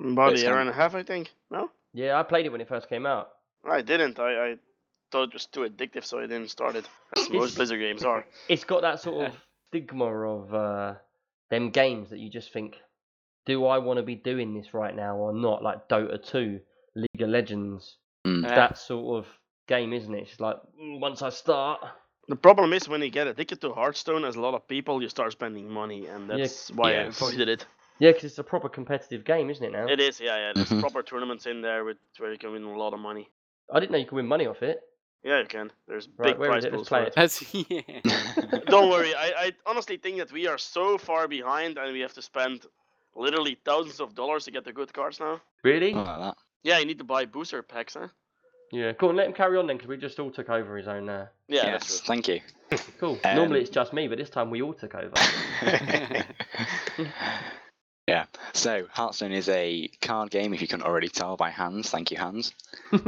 About 0.00 0.34
a 0.34 0.38
year 0.38 0.58
and 0.58 0.68
a 0.68 0.72
half, 0.72 0.94
I 0.94 1.02
think. 1.02 1.30
No, 1.50 1.70
Yeah, 1.92 2.18
I 2.18 2.22
played 2.22 2.46
it 2.46 2.52
when 2.52 2.60
it 2.60 2.68
first 2.68 2.88
came 2.88 3.06
out. 3.06 3.30
I 3.64 3.82
didn't. 3.82 4.18
I, 4.18 4.50
I 4.52 4.56
thought 5.10 5.28
it 5.28 5.34
was 5.34 5.46
too 5.46 5.60
addictive, 5.60 6.04
so 6.04 6.18
I 6.18 6.22
didn't 6.22 6.48
start 6.50 6.74
it. 6.76 6.84
As 7.16 7.30
most 7.30 7.56
Blizzard 7.56 7.78
games 7.80 8.04
are. 8.04 8.24
It's 8.48 8.64
got 8.64 8.82
that 8.82 9.00
sort 9.00 9.26
of 9.26 9.34
stigma 9.68 10.06
of 10.06 10.54
uh, 10.54 10.94
them 11.50 11.70
games 11.70 12.10
that 12.10 12.18
you 12.18 12.30
just 12.30 12.52
think, 12.52 12.76
do 13.46 13.66
I 13.66 13.78
want 13.78 13.98
to 13.98 14.02
be 14.02 14.14
doing 14.14 14.54
this 14.54 14.74
right 14.74 14.94
now 14.94 15.16
or 15.16 15.32
not? 15.32 15.62
Like 15.62 15.88
Dota 15.88 16.22
2, 16.24 16.60
League 16.94 17.22
of 17.22 17.28
Legends, 17.28 17.98
Mm. 18.26 18.44
Yeah. 18.44 18.54
that 18.54 18.78
sort 18.78 19.18
of 19.18 19.38
game, 19.66 19.92
isn't 19.92 20.14
it? 20.14 20.28
It's 20.28 20.38
like, 20.40 20.56
mm, 20.80 21.00
once 21.00 21.22
I 21.22 21.30
start, 21.30 21.80
The 22.28 22.36
problem 22.36 22.72
is 22.72 22.88
when 22.88 23.02
you 23.02 23.10
get 23.10 23.26
addicted 23.26 23.60
to 23.62 23.72
Hearthstone, 23.72 24.24
as 24.24 24.36
a 24.36 24.40
lot 24.40 24.54
of 24.54 24.68
people, 24.68 25.02
you 25.02 25.08
start 25.08 25.32
spending 25.32 25.68
money, 25.68 26.06
and 26.06 26.30
Yeah, 26.30 26.36
that's 26.36 26.70
why 26.70 26.90
I 26.90 27.02
yes. 27.04 27.16
avoided 27.16 27.48
it. 27.48 27.66
yeah, 27.98 28.10
because 28.10 28.24
it's 28.24 28.38
a 28.38 28.44
proper 28.44 28.68
competitive 28.68 29.24
game, 29.24 29.50
isn't 29.50 29.64
it 29.64 29.72
now? 29.72 29.88
It 29.88 29.98
is, 29.98 30.20
yeah, 30.20 30.36
yeah. 30.36 30.52
There's 30.54 30.70
Mhm. 30.70 30.80
proper 30.80 31.02
tournaments 31.02 31.46
in 31.46 31.62
there 31.62 31.84
with 31.84 31.98
where 32.18 32.30
you 32.30 32.38
can 32.38 32.52
win 32.52 32.62
a 32.62 32.78
lot 32.78 32.94
of 32.94 33.00
money. 33.00 33.28
I 33.72 33.80
didn't 33.80 33.90
know 33.90 33.98
you 33.98 34.06
could 34.06 34.16
win 34.16 34.28
money 34.28 34.46
off 34.46 34.62
it. 34.62 34.80
Yeah, 35.24 35.40
you 35.40 35.46
can. 35.46 35.72
There's 35.88 36.06
Right, 36.16 36.30
big 36.30 36.38
where 36.38 36.56
is 36.56 36.64
prize? 36.64 36.72
Let's 36.72 36.74
pools 36.74 36.88
play 36.88 37.00
for 37.02 37.06
it. 37.08 37.14
That's 37.16 37.54
yeah. 37.54 38.00
Don't 38.70 38.88
worry, 38.88 39.14
I, 39.14 39.46
I 39.46 39.52
honestly 39.66 39.96
think 39.96 40.18
that 40.18 40.30
we 40.32 40.46
are 40.46 40.58
so 40.58 40.96
far 40.96 41.26
behind, 41.26 41.76
and 41.76 41.92
we 41.92 42.00
have 42.00 42.14
to 42.14 42.22
spend 42.22 42.66
literally 43.14 43.56
thousands 43.64 44.00
of 44.00 44.14
dollars 44.14 44.44
to 44.44 44.50
get 44.50 44.64
the 44.64 44.72
good 44.72 44.92
cards 44.92 45.20
now. 45.20 45.40
Really? 45.62 45.92
Like 45.92 46.18
that. 46.18 46.36
Yeah, 46.62 46.78
you 46.78 46.86
need 46.86 46.98
to 46.98 47.04
buy 47.04 47.24
booster 47.24 47.62
packs, 47.62 47.94
huh? 47.94 48.08
Yeah. 48.70 48.92
cool. 48.94 49.10
on, 49.10 49.16
let 49.16 49.26
him 49.26 49.34
carry 49.34 49.58
on 49.58 49.66
then, 49.66 49.76
because 49.76 49.88
we 49.88 49.96
just 49.98 50.18
all 50.18 50.30
took 50.30 50.48
over 50.48 50.76
his 50.76 50.88
own. 50.88 51.08
Uh... 51.08 51.26
Yeah, 51.48 51.66
yes, 51.66 51.72
that's 51.72 52.00
true. 52.00 52.06
thank 52.06 52.28
you. 52.28 52.40
Cool. 52.98 53.18
Um, 53.24 53.36
Normally 53.36 53.60
it's 53.60 53.68
just 53.68 53.92
me, 53.92 54.08
but 54.08 54.16
this 54.16 54.30
time 54.30 54.48
we 54.48 54.62
all 54.62 54.72
took 54.72 54.94
over. 54.94 55.12
yeah. 58.08 58.24
So 58.54 58.86
Hearthstone 58.90 59.32
is 59.32 59.50
a 59.50 59.90
card 60.00 60.30
game. 60.30 60.54
If 60.54 60.62
you 60.62 60.68
couldn't 60.68 60.86
already 60.86 61.08
tell 61.08 61.36
by 61.36 61.50
Hans, 61.50 61.90
thank 61.90 62.10
you, 62.10 62.16
Hans. 62.16 62.54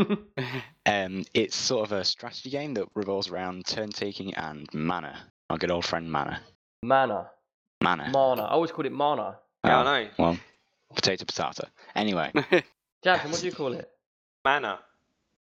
Um, 0.86 1.24
it's 1.32 1.56
sort 1.56 1.86
of 1.86 1.92
a 1.92 2.04
strategy 2.04 2.50
game 2.50 2.74
that 2.74 2.88
revolves 2.94 3.28
around 3.28 3.64
turn 3.64 3.88
taking 3.88 4.34
and 4.34 4.68
mana. 4.74 5.18
Our 5.48 5.56
good 5.56 5.70
old 5.70 5.86
friend 5.86 6.12
mana. 6.12 6.42
Mana. 6.82 7.30
Mana. 7.82 8.10
Mana. 8.12 8.42
I 8.42 8.50
always 8.50 8.70
called 8.70 8.84
it 8.84 8.92
mana. 8.92 9.38
Yeah, 9.64 9.78
Oh, 9.82 9.86
I 9.86 10.02
know. 10.04 10.08
Well, 10.18 10.38
potato 10.94 11.24
potato. 11.24 11.66
Anyway, 11.94 12.30
Jansen, 13.04 13.30
what 13.30 13.40
do 13.40 13.46
you 13.46 13.52
call 13.52 13.72
it? 13.72 13.90
Mana. 14.44 14.78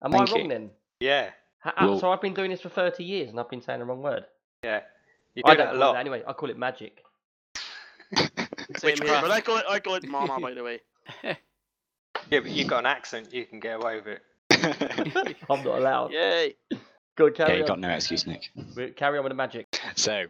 Am 0.04 0.10
Thank 0.12 0.28
I 0.28 0.32
wrong 0.32 0.42
you. 0.42 0.48
then? 0.48 0.70
Yeah. 1.00 1.30
Ha- 1.60 1.74
ha- 1.76 1.86
Well- 1.86 2.00
so 2.00 2.10
I've 2.12 2.20
been 2.22 2.34
doing 2.34 2.50
this 2.50 2.60
for 2.60 2.68
30 2.70 3.04
years 3.04 3.30
and 3.30 3.38
I've 3.38 3.48
been 3.50 3.62
saying 3.62 3.78
the 3.80 3.84
wrong 3.84 4.02
word. 4.02 4.24
Yeah. 4.64 4.80
You 5.34 5.42
I 5.46 5.52
do 5.54 5.58
don't 5.58 5.66
that 5.66 5.72
call 5.72 5.72
a 5.72 5.76
it 5.76 5.78
lot. 5.86 5.92
that 5.94 5.98
anyway. 6.00 6.22
I 6.26 6.32
call 6.32 6.50
it 6.50 6.58
magic. 6.58 7.04
Same 8.76 8.96
here, 8.96 9.20
but 9.20 9.30
I 9.30 9.40
call 9.40 9.58
it 9.58 9.64
I 9.68 9.78
call 9.80 9.94
it 9.94 10.06
Mama, 10.08 10.38
by 10.40 10.54
the 10.54 10.62
way. 10.62 10.80
Yeah, 12.30 12.40
but 12.40 12.50
you've 12.50 12.68
got 12.68 12.80
an 12.80 12.86
accent, 12.86 13.32
you 13.32 13.44
can 13.44 13.58
get 13.58 13.76
away 13.80 13.96
with 14.00 14.06
it. 14.06 15.36
I'm 15.48 15.64
not 15.64 15.78
allowed. 15.78 16.12
Yay! 16.12 16.54
Go 17.16 17.26
on, 17.26 17.32
yeah, 17.36 17.46
carry 17.46 17.56
you 17.58 17.62
on. 17.64 17.68
got 17.68 17.80
no 17.80 17.88
excuse, 17.90 18.24
Nick. 18.26 18.50
We- 18.76 18.90
Carry 18.90 19.18
on 19.18 19.24
with 19.24 19.30
the 19.32 19.34
magic. 19.36 19.69
So, 19.94 20.24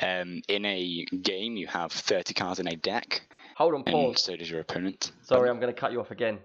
um, 0.00 0.42
in 0.48 0.64
a 0.64 1.04
game, 1.22 1.56
you 1.56 1.66
have 1.66 1.92
30 1.92 2.34
cards 2.34 2.60
in 2.60 2.66
a 2.68 2.76
deck, 2.76 3.22
Hold 3.56 3.74
on, 3.74 3.82
and 3.86 3.92
pause. 3.92 4.22
so 4.22 4.36
does 4.36 4.50
your 4.50 4.60
opponent. 4.60 5.12
Sorry, 5.22 5.48
I'm 5.50 5.60
going 5.60 5.72
to 5.74 5.78
cut 5.78 5.92
you 5.92 6.00
off 6.00 6.10
again. 6.10 6.38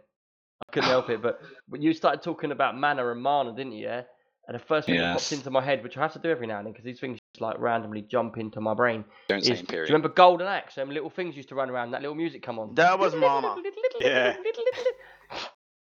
I 0.67 0.71
couldn't 0.71 0.89
help 0.89 1.09
it. 1.09 1.21
But 1.21 1.39
when 1.67 1.81
you 1.81 1.93
started 1.93 2.21
talking 2.21 2.51
about 2.51 2.77
mana 2.77 3.09
and 3.09 3.21
mana, 3.21 3.53
didn't 3.55 3.73
you? 3.73 3.85
Yeah. 3.87 4.03
And 4.47 4.59
the 4.59 4.63
first 4.65 4.87
thing 4.87 4.97
that 4.97 5.17
popped 5.17 5.31
into 5.31 5.49
my 5.51 5.63
head, 5.63 5.83
which 5.83 5.97
I 5.97 6.01
have 6.01 6.13
to 6.13 6.19
do 6.19 6.29
every 6.29 6.47
now 6.47 6.57
and 6.57 6.65
then, 6.65 6.73
because 6.73 6.83
these 6.83 6.99
things 6.99 7.19
just 7.33 7.41
like 7.41 7.59
randomly 7.59 8.01
jump 8.01 8.37
into 8.37 8.59
my 8.59 8.73
brain. 8.73 9.05
Don't 9.29 9.39
Is, 9.39 9.59
say 9.59 9.61
do 9.65 9.75
you 9.75 9.83
remember 9.83 10.09
Golden 10.09 10.47
Axe? 10.47 10.75
Them 10.75 10.89
little 10.89 11.09
things 11.09 11.37
used 11.37 11.49
to 11.49 11.55
run 11.55 11.69
around. 11.69 11.91
That 11.91 12.01
little 12.01 12.15
music 12.15 12.41
come 12.43 12.59
on. 12.59 12.75
That 12.75 12.99
was 12.99 13.15
Mama. 13.15 13.61
Yeah. 14.01 14.35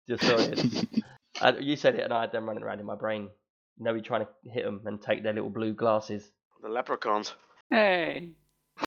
Just 0.07 0.23
sorry. 0.23 0.43
it's- 0.43 0.85
I, 1.41 1.57
you 1.57 1.75
said 1.75 1.95
it, 1.95 2.01
and 2.01 2.13
I 2.13 2.21
had 2.21 2.31
them 2.31 2.45
running 2.47 2.61
around 2.63 2.79
in 2.79 2.85
my 2.85 2.95
brain. 2.95 3.29
You 3.77 3.85
know, 3.85 3.93
you 3.95 4.01
trying 4.01 4.25
to 4.25 4.51
hit 4.51 4.63
them 4.63 4.81
and 4.85 5.01
take 5.01 5.23
their 5.23 5.33
little 5.33 5.49
blue 5.49 5.73
glasses. 5.73 6.29
The 6.61 6.69
leprechauns. 6.69 7.33
Hey, 7.69 8.29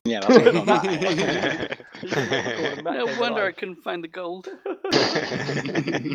yeah, 0.05 0.21
that's 0.21 0.55
what 0.55 0.69
I 0.69 1.77
got. 2.75 2.85
no 2.85 3.07
wonder 3.21 3.45
I 3.45 3.53
couldn't 3.53 3.83
find 3.83 4.03
the 4.05 4.09
gold. 4.09 4.49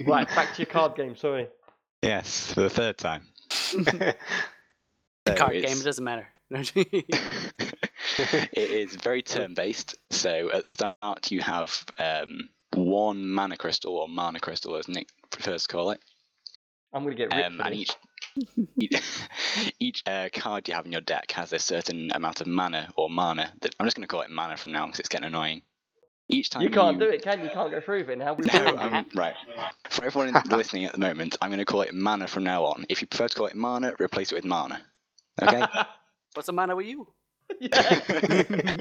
right, 0.07 0.27
back 0.35 0.53
to 0.53 0.59
your 0.61 0.67
card 0.67 0.95
game. 0.95 1.15
Sorry. 1.15 1.47
yes, 2.01 2.51
for 2.53 2.61
the 2.61 2.69
third 2.69 2.97
time. 2.97 3.23
So 3.49 3.83
Card 5.35 5.53
game, 5.53 5.77
it 5.77 5.83
doesn't 5.83 6.03
matter. 6.03 6.27
it 6.51 7.05
is 8.55 8.95
very 8.95 9.21
turn 9.21 9.53
based. 9.53 9.95
So 10.09 10.49
at 10.53 10.63
the 10.77 10.95
start, 11.01 11.31
you 11.31 11.41
have 11.41 11.85
um, 11.99 12.49
one 12.73 13.29
mana 13.29 13.57
crystal 13.57 13.97
or 13.97 14.07
mana 14.07 14.39
crystal, 14.39 14.75
as 14.75 14.87
Nick 14.87 15.09
prefers 15.29 15.63
to 15.63 15.67
call 15.73 15.91
it. 15.91 15.99
I'm 16.93 17.03
gonna 17.03 17.15
get 17.15 17.33
ripped 17.33 17.45
Um, 17.47 17.57
for 17.57 17.63
and 17.63 17.73
this. 17.73 17.81
each 17.81 17.91
each, 18.77 19.01
each 19.79 20.03
uh, 20.05 20.29
card 20.33 20.67
you 20.67 20.73
have 20.73 20.85
in 20.85 20.91
your 20.91 21.01
deck 21.01 21.31
has 21.31 21.53
a 21.53 21.59
certain 21.59 22.11
amount 22.13 22.41
of 22.41 22.47
mana 22.47 22.89
or 22.95 23.09
mana. 23.09 23.51
That, 23.61 23.75
I'm 23.79 23.85
just 23.85 23.95
going 23.95 24.07
to 24.07 24.11
call 24.11 24.21
it 24.21 24.29
mana 24.29 24.57
from 24.57 24.73
now 24.73 24.85
because 24.85 24.99
it's 24.99 25.09
getting 25.09 25.27
annoying. 25.27 25.61
Each 26.31 26.51
time 26.51 26.61
You 26.61 26.69
can't 26.69 26.99
do 26.99 27.05
it, 27.09 27.23
can 27.23 27.39
you? 27.39 27.45
You 27.45 27.51
can't 27.51 27.71
go 27.71 27.81
through 27.81 28.01
with 28.01 28.09
it 28.11 28.17
now. 28.19 28.37
No, 28.37 28.77
I'm, 28.77 29.05
right. 29.15 29.33
For 29.89 30.05
everyone 30.05 30.39
listening 30.49 30.85
at 30.85 30.91
the 30.91 30.99
moment, 30.99 31.35
I'm 31.41 31.49
going 31.49 31.57
to 31.57 31.65
call 31.65 31.81
it 31.81 31.93
mana 31.93 32.27
from 32.27 32.43
now 32.43 32.65
on. 32.65 32.85
If 32.87 33.01
you 33.01 33.07
prefer 33.07 33.27
to 33.27 33.35
call 33.35 33.47
it 33.47 33.55
mana, 33.55 33.95
replace 33.99 34.31
it 34.31 34.35
with 34.35 34.45
mana. 34.45 34.79
Okay? 35.41 35.63
What's 36.35 36.45
the 36.45 36.53
mana 36.53 36.75
with 36.75 36.85
you? 36.85 37.07
yeah. 37.59 38.77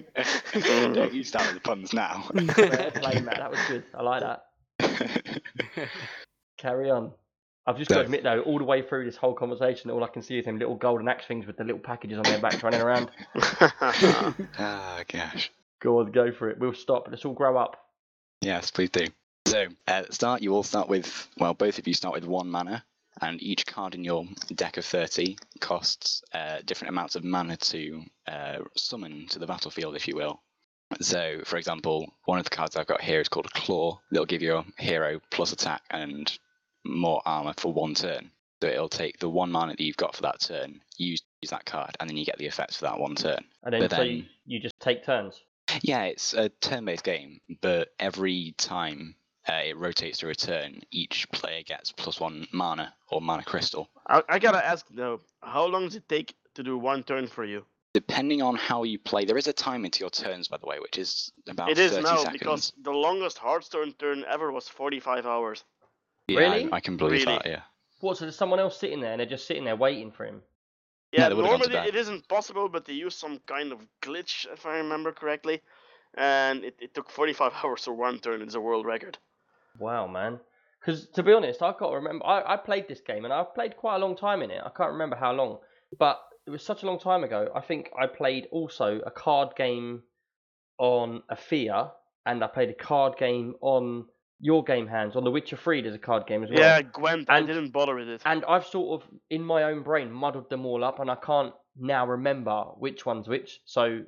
Don't 0.52 1.14
you 1.14 1.24
start 1.24 1.46
with 1.46 1.54
the 1.54 1.60
puns 1.62 1.94
now. 1.94 2.28
Fair 2.54 2.90
play, 2.90 3.20
Matt. 3.22 3.38
That 3.38 3.50
was 3.50 3.60
good. 3.66 3.84
I 3.94 4.02
like 4.02 4.20
that. 4.20 5.40
Carry 6.58 6.90
on. 6.90 7.12
I've 7.68 7.76
just 7.76 7.90
got 7.90 7.96
to 7.96 8.04
admit 8.04 8.22
though, 8.22 8.40
all 8.40 8.56
the 8.56 8.64
way 8.64 8.80
through 8.80 9.04
this 9.04 9.16
whole 9.16 9.34
conversation, 9.34 9.90
all 9.90 10.02
I 10.02 10.08
can 10.08 10.22
see 10.22 10.38
is 10.38 10.46
them 10.46 10.58
little 10.58 10.74
golden 10.74 11.06
axe 11.06 11.26
things 11.26 11.46
with 11.46 11.58
the 11.58 11.64
little 11.64 11.78
packages 11.78 12.16
on 12.16 12.24
their 12.24 12.40
backs 12.40 12.62
running 12.62 12.80
around. 12.80 13.10
Ah, 14.58 15.02
gosh. 15.06 15.52
Go 15.80 16.00
on, 16.00 16.10
go 16.10 16.32
for 16.32 16.48
it. 16.48 16.58
We'll 16.58 16.72
stop. 16.72 17.08
Let's 17.10 17.26
all 17.26 17.34
grow 17.34 17.58
up. 17.58 17.76
Yes, 18.40 18.70
please 18.70 18.88
do. 18.88 19.04
So, 19.46 19.66
at 19.86 20.06
the 20.06 20.14
start, 20.14 20.40
you 20.40 20.54
all 20.54 20.62
start 20.62 20.88
with, 20.88 21.28
well, 21.36 21.52
both 21.52 21.78
of 21.78 21.86
you 21.86 21.92
start 21.92 22.14
with 22.14 22.24
one 22.24 22.50
mana, 22.50 22.84
and 23.20 23.42
each 23.42 23.66
card 23.66 23.94
in 23.94 24.02
your 24.02 24.24
deck 24.54 24.78
of 24.78 24.86
30 24.86 25.36
costs 25.60 26.22
uh, 26.32 26.58
different 26.64 26.90
amounts 26.90 27.16
of 27.16 27.24
mana 27.24 27.58
to 27.58 28.02
uh, 28.26 28.58
summon 28.76 29.26
to 29.28 29.38
the 29.38 29.46
battlefield, 29.46 29.94
if 29.94 30.08
you 30.08 30.16
will. 30.16 30.40
So, 31.02 31.42
for 31.44 31.58
example, 31.58 32.14
one 32.24 32.38
of 32.38 32.44
the 32.44 32.50
cards 32.50 32.76
I've 32.76 32.86
got 32.86 33.02
here 33.02 33.20
is 33.20 33.28
called 33.28 33.46
a 33.46 33.60
Claw. 33.60 34.00
That'll 34.10 34.24
give 34.24 34.40
your 34.40 34.64
hero 34.78 35.20
plus 35.30 35.52
attack 35.52 35.82
and 35.90 36.32
more 36.88 37.22
armor 37.26 37.54
for 37.56 37.72
one 37.72 37.94
turn. 37.94 38.30
So 38.62 38.68
it'll 38.68 38.88
take 38.88 39.18
the 39.20 39.28
one 39.28 39.52
mana 39.52 39.72
that 39.72 39.80
you've 39.80 39.96
got 39.96 40.16
for 40.16 40.22
that 40.22 40.40
turn, 40.40 40.80
use, 40.96 41.22
use 41.42 41.50
that 41.50 41.64
card, 41.64 41.96
and 42.00 42.10
then 42.10 42.16
you 42.16 42.24
get 42.24 42.38
the 42.38 42.46
effects 42.46 42.76
for 42.76 42.86
that 42.86 42.98
one 42.98 43.14
turn. 43.14 43.44
And 43.62 43.72
then 43.72 43.80
But 43.82 43.90
so 43.92 44.02
you, 44.02 44.22
then- 44.22 44.28
you 44.46 44.60
just 44.60 44.78
take 44.80 45.04
turns. 45.04 45.40
Yeah, 45.82 46.04
it's 46.04 46.32
a 46.32 46.48
turn-based 46.48 47.04
game, 47.04 47.40
but 47.60 47.90
every 48.00 48.54
time 48.56 49.14
uh, 49.48 49.60
it 49.66 49.76
rotates 49.76 50.20
through 50.20 50.30
a 50.30 50.34
turn, 50.34 50.80
each 50.90 51.28
player 51.30 51.62
gets 51.62 51.92
plus 51.92 52.18
one 52.18 52.46
mana 52.52 52.94
or 53.10 53.20
mana 53.20 53.44
crystal. 53.44 53.88
I, 54.08 54.22
I 54.28 54.38
gotta 54.38 54.64
ask 54.64 54.86
though, 54.90 55.20
how 55.42 55.66
long 55.66 55.84
does 55.84 55.96
it 55.96 56.08
take 56.08 56.34
to 56.54 56.62
do 56.62 56.78
one 56.78 57.02
turn 57.02 57.26
for 57.26 57.44
you? 57.44 57.64
Depending 57.94 58.42
on 58.42 58.54
how 58.54 58.82
you 58.84 58.98
play, 58.98 59.24
there 59.24 59.36
is 59.38 59.46
a 59.46 59.52
timer 59.52 59.88
to 59.88 60.00
your 60.00 60.10
turns, 60.10 60.48
by 60.48 60.56
the 60.56 60.66
way, 60.66 60.78
which 60.80 60.98
is 60.98 61.32
about 61.48 61.70
it 61.70 61.78
is 61.78 61.92
30 61.92 62.02
now 62.02 62.16
seconds. 62.16 62.32
because 62.38 62.72
the 62.82 62.90
longest 62.90 63.38
Hearthstone 63.38 63.92
turn 63.98 64.24
ever 64.28 64.50
was 64.50 64.68
45 64.68 65.26
hours. 65.26 65.64
Yeah, 66.28 66.38
Really? 66.38 66.72
I, 66.72 66.76
I 66.76 66.80
can 66.80 66.96
believe 66.96 67.26
Really? 67.26 67.38
that. 67.38 67.46
Yeah. 67.46 67.60
What? 68.00 68.18
So 68.18 68.24
there's 68.24 68.36
someone 68.36 68.60
else 68.60 68.78
sitting 68.78 69.00
there, 69.00 69.12
and 69.12 69.20
they're 69.20 69.26
just 69.26 69.46
sitting 69.46 69.64
there 69.64 69.76
waiting 69.76 70.12
for 70.12 70.24
him. 70.24 70.42
Yeah, 71.12 71.28
they 71.28 71.34
would've 71.34 71.50
gone 71.50 71.60
to 71.60 71.68
normally 71.68 71.88
it 71.88 71.96
isn't 71.96 72.28
possible, 72.28 72.68
but 72.68 72.84
they 72.84 72.92
used 72.92 73.18
some 73.18 73.40
kind 73.46 73.72
of 73.72 73.80
glitch, 74.02 74.46
if 74.52 74.66
I 74.66 74.76
remember 74.76 75.10
correctly, 75.10 75.62
and 76.14 76.64
it, 76.64 76.76
it 76.80 76.94
took 76.94 77.10
45 77.10 77.52
hours 77.64 77.84
for 77.84 77.94
one 77.94 78.18
turn. 78.18 78.42
It's 78.42 78.54
a 78.54 78.60
world 78.60 78.86
record. 78.86 79.18
Wow, 79.78 80.06
man. 80.06 80.38
Because 80.80 81.08
to 81.08 81.22
be 81.22 81.32
honest, 81.32 81.62
I've 81.62 81.78
got 81.78 81.90
to 81.90 81.96
remember. 81.96 82.24
I, 82.26 82.54
I 82.54 82.56
played 82.56 82.88
this 82.88 83.00
game, 83.00 83.24
and 83.24 83.32
I've 83.32 83.54
played 83.54 83.76
quite 83.76 83.96
a 83.96 83.98
long 83.98 84.16
time 84.16 84.42
in 84.42 84.50
it. 84.50 84.60
I 84.64 84.70
can't 84.76 84.92
remember 84.92 85.16
how 85.16 85.32
long, 85.32 85.58
but 85.98 86.20
it 86.46 86.50
was 86.50 86.64
such 86.64 86.82
a 86.82 86.86
long 86.86 86.98
time 86.98 87.24
ago. 87.24 87.50
I 87.54 87.60
think 87.60 87.90
I 87.98 88.06
played 88.06 88.46
also 88.52 89.00
a 89.04 89.10
card 89.10 89.56
game 89.56 90.02
on 90.78 91.22
a 91.28 91.36
Afia, 91.36 91.90
and 92.26 92.44
I 92.44 92.46
played 92.46 92.70
a 92.70 92.74
card 92.74 93.16
game 93.18 93.54
on 93.60 94.06
your 94.40 94.62
game 94.64 94.86
Hans 94.86 95.16
on 95.16 95.24
The 95.24 95.30
Witcher 95.30 95.56
3. 95.56 95.82
There's 95.82 95.94
a 95.94 95.98
card 95.98 96.26
game 96.26 96.44
as 96.44 96.50
well. 96.50 96.58
Yeah, 96.60 96.82
Gwent, 96.82 97.28
I 97.28 97.38
And- 97.38 97.46
didn't 97.46 97.70
bother 97.70 97.94
with 97.94 98.08
it. 98.08 98.22
And 98.24 98.44
I've 98.44 98.66
sort 98.66 99.02
of 99.02 99.08
in 99.30 99.42
my 99.42 99.64
own 99.64 99.82
brain 99.82 100.10
muddled 100.12 100.48
them 100.50 100.64
all 100.66 100.84
up, 100.84 101.00
and 101.00 101.10
I 101.10 101.16
can't 101.16 101.52
now 101.76 102.06
remember 102.06 102.64
which 102.78 103.04
one's 103.06 103.28
which. 103.28 103.60
So 103.64 104.02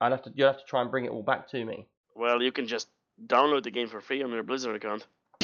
I'd 0.00 0.12
have 0.12 0.22
to 0.22 0.32
you'll 0.34 0.48
have 0.48 0.58
to 0.58 0.64
try 0.66 0.80
and 0.82 0.90
bring 0.90 1.04
it 1.04 1.10
all 1.10 1.22
back 1.22 1.48
to 1.50 1.64
me. 1.64 1.86
Well, 2.14 2.42
you 2.42 2.52
can 2.52 2.66
just 2.66 2.88
download 3.26 3.62
the 3.64 3.70
game 3.70 3.88
for 3.88 4.00
free 4.00 4.22
on 4.22 4.30
your 4.30 4.42
Blizzard 4.42 4.74
account. 4.76 5.06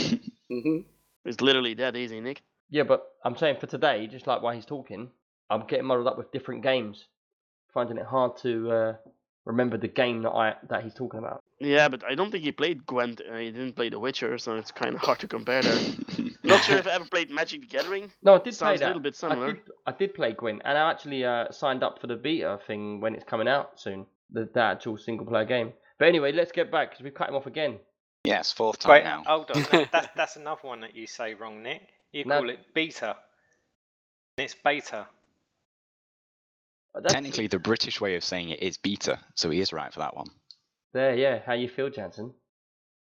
hmm 0.49 0.79
It's 1.25 1.41
literally 1.41 1.75
that 1.75 1.97
easy, 1.97 2.21
Nick. 2.21 2.43
Yeah, 2.71 2.83
but 2.85 3.07
I'm 3.25 3.37
saying 3.37 3.57
for 3.61 3.67
today, 3.67 4.07
just 4.07 4.27
like 4.27 4.43
while 4.43 4.55
he's 4.55 4.67
talking, 4.67 5.11
I'm 5.51 5.67
getting 5.67 5.87
muddled 5.87 6.09
up 6.09 6.19
with 6.19 6.33
different 6.33 6.63
games, 6.63 7.07
finding 7.73 7.97
it 7.97 8.07
hard 8.07 8.37
to 8.39 8.71
uh, 8.73 8.97
remember 9.45 9.77
the 9.77 9.89
game 9.89 10.23
that 10.23 10.31
I 10.31 10.55
that 10.69 10.83
he's 10.83 10.95
talking 10.95 11.19
about. 11.19 11.43
Yeah, 11.59 11.89
but 11.89 12.05
I 12.05 12.15
don't 12.15 12.31
think 12.31 12.45
he 12.45 12.53
played 12.53 12.85
Gwent. 12.87 13.21
Uh, 13.21 13.37
he 13.37 13.51
didn't 13.51 13.73
play 13.77 13.89
The 13.89 13.99
Witcher, 13.99 14.37
so 14.39 14.57
it's 14.57 14.71
kind 14.71 14.95
of 14.95 15.01
hard 15.07 15.21
to 15.21 15.29
compare 15.29 15.63
there. 15.63 15.81
Not 16.45 16.63
sure 16.65 16.77
if 16.77 16.87
I 16.87 16.93
ever 16.93 17.07
played 17.07 17.31
Magic 17.31 17.63
the 17.63 17.67
Gathering. 17.67 18.13
No, 18.23 18.35
I 18.35 18.39
did 18.39 18.45
play 18.45 18.53
Sounds 18.53 18.81
a 18.83 18.87
little 18.89 19.01
bit 19.01 19.15
I 19.15 19.17
similar. 19.29 19.53
did, 19.55 19.63
I 19.87 19.93
did 19.93 20.15
play 20.15 20.33
Gwent, 20.33 20.63
and 20.65 20.77
I 20.77 20.91
actually 20.91 21.25
uh, 21.25 21.51
signed 21.51 21.83
up 21.83 21.99
for 22.01 22.09
the 22.09 22.17
beta 22.17 22.59
thing 22.67 23.01
when 23.01 23.15
it's 23.15 23.25
coming 23.25 23.49
out 23.49 23.81
soon, 23.81 24.05
the, 24.31 24.49
the 24.53 24.61
actual 24.61 24.99
single 24.99 25.25
player 25.27 25.47
game. 25.47 25.73
But 25.99 26.09
anyway, 26.09 26.33
let's 26.33 26.53
get 26.53 26.71
back 26.71 26.91
because 26.91 27.03
we've 27.03 27.15
cut 27.15 27.31
him 27.31 27.37
off 27.37 27.47
again. 27.47 27.79
yes, 28.25 28.53
fourth 28.53 28.79
time 28.79 28.91
Wait, 28.93 29.05
now. 29.05 29.23
hold 29.27 29.51
on. 29.51 29.63
That, 29.73 29.93
that, 29.93 30.11
that's 30.17 30.37
another 30.37 30.61
one 30.63 30.81
that 30.83 30.95
you 30.95 31.07
say 31.07 31.33
wrong, 31.35 31.63
Nick. 31.63 31.89
You 32.13 32.27
No. 32.27 32.41
call 32.41 32.51
it 32.51 32.59
beta. 32.75 33.17
It's 34.37 34.55
beta. 34.63 35.07
Uh, 36.95 37.01
Technically, 37.01 37.47
the 37.47 37.59
British 37.59 37.99
way 38.01 38.15
of 38.17 38.23
saying 38.25 38.51
it 38.51 38.63
is 38.63 38.77
beta, 38.77 39.19
so 39.35 39.49
he 39.51 39.61
is 39.61 39.73
right 39.73 39.93
for 39.93 40.01
that 40.01 40.15
one. 40.15 40.29
There, 40.97 41.15
yeah. 41.15 41.41
How 41.45 41.53
you 41.53 41.69
feel, 41.69 41.91
Jansen? 41.91 42.33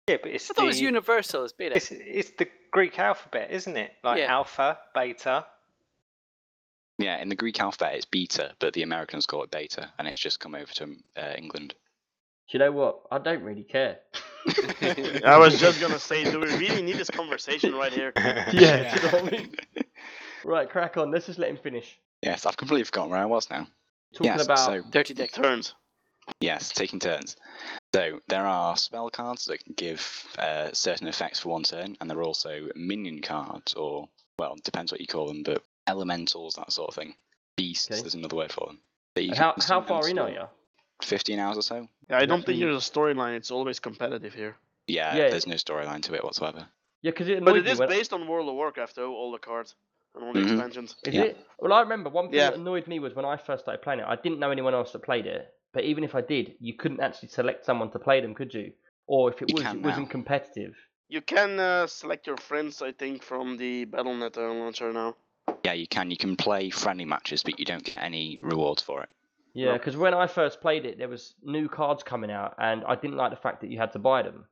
Yeah, 0.09 0.17
but 0.21 0.33
it's 0.33 0.51
I 0.51 0.55
thought 0.55 0.63
the, 0.63 0.65
it 0.65 0.67
was 0.67 0.81
universal 0.81 1.45
as 1.45 1.53
beta. 1.53 1.77
it's, 1.77 1.93
it's 1.93 2.31
the 2.31 2.49
Greek 2.73 2.99
alphabet, 2.99 3.53
isn't 3.53 3.77
it? 3.77 3.93
Like 4.03 4.19
Yeah. 4.19 4.35
alpha, 4.35 4.81
beta. 4.97 5.47
Yeah, 6.99 7.23
in 7.23 7.29
the 7.29 7.37
Greek 7.37 7.61
alphabet 7.61 7.95
it's 7.95 8.05
beta, 8.05 8.57
but 8.59 8.75
the 8.75 8.83
Americans 8.83 9.27
call 9.27 9.45
it 9.45 9.53
beta, 9.53 9.93
and 9.97 10.09
it's 10.09 10.21
just 10.21 10.41
come 10.41 10.57
over 10.57 10.73
to 10.73 10.97
uh, 11.17 11.35
England. 11.39 11.77
Do 12.49 12.59
you 12.59 12.59
know 12.59 12.73
what? 12.73 13.03
I 13.13 13.19
don't 13.19 13.45
really 13.45 13.63
care. 13.63 14.01
I 15.25 15.39
was 15.39 15.61
just 15.61 15.81
gonna 15.81 16.01
say, 16.01 16.25
do 16.29 16.41
we 16.41 16.49
really 16.57 16.83
need 16.83 16.97
this 16.97 17.11
conversation 17.11 17.77
right 17.77 17.93
here? 17.93 18.13
Yeah, 18.17 18.93
do 18.93 19.07
you 19.07 19.13
know 19.13 19.19
what 19.23 19.35
I 19.35 19.37
mean? 19.37 19.57
Right, 20.45 20.69
crack 20.69 20.97
on. 20.97 21.13
Let's 21.13 21.27
just 21.27 21.39
let 21.39 21.49
him 21.49 21.59
finish. 21.59 21.97
Yes, 22.23 22.45
I've 22.45 22.57
completely 22.57 22.85
forgotten 22.85 23.13
where 23.13 23.21
I 23.21 23.27
was 23.27 23.49
now. 23.51 23.69
Talking 24.15 24.33
yes, 24.33 24.45
about 24.45 24.59
so 24.59 24.83
Dirty 24.91 25.15
Dick. 25.15 25.33
Turns. 25.33 25.75
Yes, 26.41 26.71
taking 26.71 27.01
turns. 27.01 27.37
So 27.95 28.19
there 28.27 28.45
are 28.45 28.77
spell 28.77 29.09
cards 29.09 29.45
that 29.45 29.65
can 29.65 29.75
give 29.75 30.27
uh, 30.37 30.73
certain 30.73 31.07
effects 31.07 31.39
for 31.39 31.51
one 31.51 31.63
turn, 31.63 31.97
and 32.01 32.11
there 32.11 32.19
are 32.19 32.25
also 32.25 32.67
minion 32.75 33.23
cards, 33.23 33.75
or 33.75 34.09
well, 34.37 34.57
depends 34.65 34.91
what 34.91 35.01
you 35.01 35.07
call 35.07 35.29
them, 35.29 35.45
but 35.45 35.63
elementals, 35.87 36.57
that 36.57 36.73
sort 36.73 36.89
of 36.89 36.97
thing. 36.97 37.15
Beasts, 37.57 37.89
Okay. 37.89 38.01
there's 38.01 38.17
another 38.17 38.35
word 38.35 38.51
for 38.51 38.67
them. 38.67 38.81
that 39.15 39.23
you 39.23 39.29
And 39.29 39.37
can 39.37 39.45
how 39.45 39.81
how 39.81 39.81
far 39.83 40.09
in 40.09 40.19
are 40.19 40.27
for 40.27 40.33
you? 40.33 40.49
Fifteen 41.03 41.39
hours 41.39 41.57
or 41.57 41.63
so. 41.63 41.89
Yeah, 42.11 42.19
I 42.19 42.27
don't 42.27 42.45
think 42.45 42.59
there's 42.59 42.89
a 42.89 42.91
storyline. 42.93 43.37
It's 43.37 43.53
always 43.53 43.79
competitive 43.79 44.35
here. 44.35 44.57
Yeah, 44.89 45.15
Yeah. 45.17 45.31
there's 45.31 45.47
no 45.47 45.55
storyline 45.55 46.03
to 46.03 46.15
it 46.15 46.25
whatsoever. 46.25 46.67
Yeah, 47.03 47.13
because 47.13 47.29
it 47.29 47.45
But 47.45 47.55
annoyed 47.55 47.69
it 47.69 47.79
me 47.79 47.87
based 47.87 48.13
on 48.13 48.27
World 48.27 48.49
of 48.49 48.57
Warcraft, 48.57 48.97
though, 48.97 49.15
all 49.15 49.31
the 49.31 49.39
cards 49.39 49.77
and 50.17 50.25
all 50.25 50.33
the 50.33 50.41
Mhm. 50.41 50.51
expansions. 50.51 50.97
Is 51.05 51.15
Yeah. 51.15 51.23
it? 51.27 51.47
Well, 51.61 51.73
I 51.73 51.81
remember 51.83 52.11
one 52.11 52.27
thing 52.27 52.39
Yeah. 52.41 52.51
that 52.51 52.59
annoyed 52.59 52.89
me 52.89 52.99
was 52.99 53.15
when 53.15 53.25
I 53.25 53.37
first 53.37 53.63
started 53.63 53.83
playing 53.83 54.01
it. 54.01 54.07
I 54.09 54.17
didn't 54.17 54.41
know 54.41 54.51
anyone 54.51 54.75
else 54.75 54.91
that 54.93 55.03
played 55.05 55.27
it, 55.27 55.55
but 55.75 55.85
even 55.85 56.05
if 56.05 56.15
I 56.15 56.21
did, 56.23 56.55
you 56.61 56.75
couldn't 56.75 57.01
actually 57.01 57.29
select 57.29 57.65
someone 57.65 57.91
to 57.91 57.99
play 57.99 58.21
them, 58.21 58.35
could 58.35 58.55
you? 58.55 58.73
Or 59.07 59.31
if 59.31 59.43
it 59.43 59.51
You 59.51 59.55
was, 59.57 59.65
can 59.65 59.77
it 59.77 59.83
wasn't 59.83 60.09
competitive. 60.09 60.75
You 61.09 61.21
can 61.21 61.61
uh, 61.61 61.87
select 61.87 62.27
your 62.27 62.39
friends, 62.39 62.81
I 62.81 62.93
think, 62.93 63.23
from 63.23 63.59
the 63.59 63.85
BattleNet 63.87 64.39
uh, 64.39 64.53
launcher 64.55 64.93
now. 64.93 65.17
Yeah, 65.65 65.75
you 65.75 65.87
can. 65.87 66.11
You 66.11 66.17
can 66.17 66.37
play 66.37 66.71
friendly 66.71 67.05
matches, 67.05 67.43
but 67.43 67.59
you 67.59 67.65
don't 67.65 67.85
get 67.85 67.99
any 67.99 68.39
rewards 68.43 68.83
for 68.83 69.03
it. 69.03 69.11
Yeah, 69.53 69.75
because 69.75 69.97
when 69.97 70.15
I 70.15 70.27
first 70.27 70.61
played 70.61 70.85
it, 70.85 70.99
there 70.99 71.09
was 71.09 71.35
new 71.43 71.69
cards 71.69 72.03
coming 72.03 72.31
out, 72.31 72.55
and 72.59 72.83
I 72.85 72.95
didn't 72.95 73.17
like 73.17 73.31
the 73.31 73.37
fact 73.37 73.61
that 73.61 73.71
you 73.71 73.79
had 73.79 73.93
to 73.93 73.99
buy 73.99 74.23
them. 74.23 74.47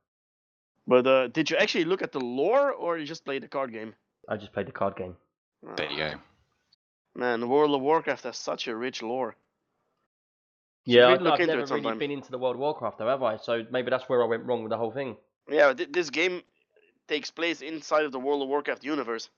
But 0.85 1.07
uh, 1.07 1.27
did 1.27 1.49
you 1.49 1.57
actually 1.57 1.85
look 1.85 2.01
at 2.01 2.11
the 2.11 2.19
lore, 2.19 2.71
or 2.71 2.97
you 2.97 3.05
just 3.05 3.25
played 3.25 3.43
the 3.43 3.47
card 3.47 3.71
game? 3.71 3.95
I 4.29 4.37
just 4.37 4.53
played 4.53 4.67
the 4.67 4.71
card 4.71 4.95
game. 4.95 5.15
There 5.77 5.89
you 5.89 5.97
go. 5.97 6.13
Man, 7.15 7.47
World 7.47 7.75
of 7.75 7.81
Warcraft 7.81 8.23
has 8.23 8.37
such 8.37 8.67
a 8.67 8.75
rich 8.75 9.01
lore. 9.01 9.35
Yeah, 10.85 11.07
really 11.07 11.19
I, 11.19 11.21
look 11.21 11.33
I've 11.33 11.39
into 11.41 11.53
never 11.53 11.63
it 11.63 11.69
really 11.69 11.81
sometime. 11.83 11.99
been 11.99 12.11
into 12.11 12.31
the 12.31 12.37
World 12.37 12.55
of 12.55 12.59
Warcraft, 12.61 12.97
though, 12.97 13.07
have 13.07 13.23
I? 13.23 13.37
So 13.37 13.65
maybe 13.71 13.89
that's 13.89 14.07
where 14.09 14.21
I 14.21 14.25
went 14.25 14.43
wrong 14.45 14.63
with 14.63 14.69
the 14.69 14.77
whole 14.77 14.91
thing. 14.91 15.15
Yeah, 15.49 15.73
th- 15.73 15.91
this 15.91 16.09
game 16.09 16.41
takes 17.07 17.31
place 17.31 17.61
inside 17.61 18.05
of 18.05 18.11
the 18.11 18.19
World 18.19 18.41
of 18.41 18.47
Warcraft 18.49 18.83
universe. 18.83 19.29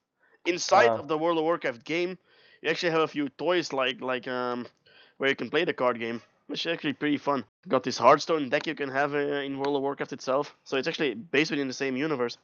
Inside 0.46 0.90
Ah. 0.90 0.98
of 0.98 1.08
the 1.08 1.18
World 1.18 1.38
of 1.38 1.44
Warcraft 1.44 1.84
game, 1.84 2.18
you 2.62 2.70
actually 2.70 2.92
have 2.92 3.02
a 3.02 3.08
few 3.08 3.30
toys 3.30 3.74
like 3.74 4.02
like 4.02 4.28
um 4.28 4.68
where 5.18 5.30
you 5.30 5.36
can 5.36 5.50
play 5.50 5.66
the 5.66 5.74
card 5.74 6.00
game, 6.00 6.22
which 6.48 6.66
is 6.66 6.72
actually 6.72 6.94
pretty 6.94 7.18
fun. 7.18 7.44
Got 7.68 7.84
this 7.84 7.98
Hearthstone 7.98 8.50
deck 8.50 8.68
you 8.68 8.76
can 8.76 8.90
have 8.90 9.14
uh, 9.16 9.18
in 9.48 9.58
World 9.58 9.76
of 9.76 9.82
Warcraft 9.82 10.14
itself, 10.14 10.56
so 10.64 10.78
it's 10.78 10.88
actually 10.88 11.16
based 11.16 11.52
within 11.52 11.68
the 11.68 11.74
same 11.74 11.96
universe. 11.96 12.38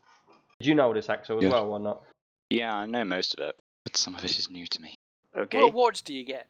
Did 0.59 0.67
you 0.67 0.75
know 0.75 0.87
all 0.87 0.93
this, 0.93 1.09
Axel, 1.09 1.37
as 1.37 1.43
Yeah. 1.43 1.49
well, 1.49 1.73
or 1.73 1.79
not? 1.79 2.03
Yeah, 2.49 2.75
I 2.75 2.85
know 2.85 3.03
most 3.03 3.33
of 3.35 3.49
it, 3.49 3.55
but 3.83 3.95
some 3.97 4.15
of 4.15 4.23
it 4.23 4.37
is 4.37 4.49
new 4.49 4.65
to 4.67 4.81
me. 4.81 4.95
Okay. 5.35 5.59
What 5.61 5.69
awards 5.69 6.01
do 6.01 6.13
you 6.13 6.23
get? 6.25 6.47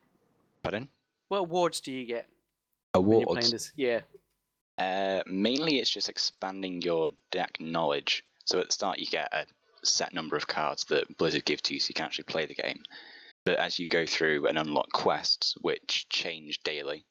Pardon? 0.64 0.88
What 1.30 1.40
awards 1.40 1.80
do 1.82 1.92
you 1.92 2.06
get 2.06 2.28
when 2.28 2.28
you're 2.28 2.28
playing 2.28 2.31
Awards. 2.94 3.52
this? 3.52 3.72
Yeah. 3.76 4.02
Uh, 4.78 5.22
mainly, 5.28 5.80
it's 5.80 5.90
just 5.90 6.10
expanding 6.10 6.82
your 6.82 7.12
deck 7.32 7.58
knowledge. 7.60 8.24
So 8.46 8.60
at 8.60 8.68
the 8.68 8.74
start, 8.74 9.00
you 9.00 9.06
get 9.06 9.34
a 9.34 9.46
set 9.84 10.14
number 10.14 10.36
of 10.36 10.48
cards 10.48 10.86
that 10.86 11.18
Blizzard 11.18 11.46
give 11.46 11.62
to 11.64 11.74
you, 11.74 11.80
so 11.80 11.90
you 11.90 11.94
can 11.94 12.06
actually 12.06 12.26
play 12.26 12.46
the 12.46 12.56
game. 12.56 12.82
But 13.46 13.58
as 13.58 13.80
you 13.80 13.90
go 13.90 14.06
through 14.06 14.48
and 14.48 14.58
unlock 14.58 14.92
quests, 14.92 15.56
which 15.62 16.08
change 16.10 16.62
daily, 16.64 17.06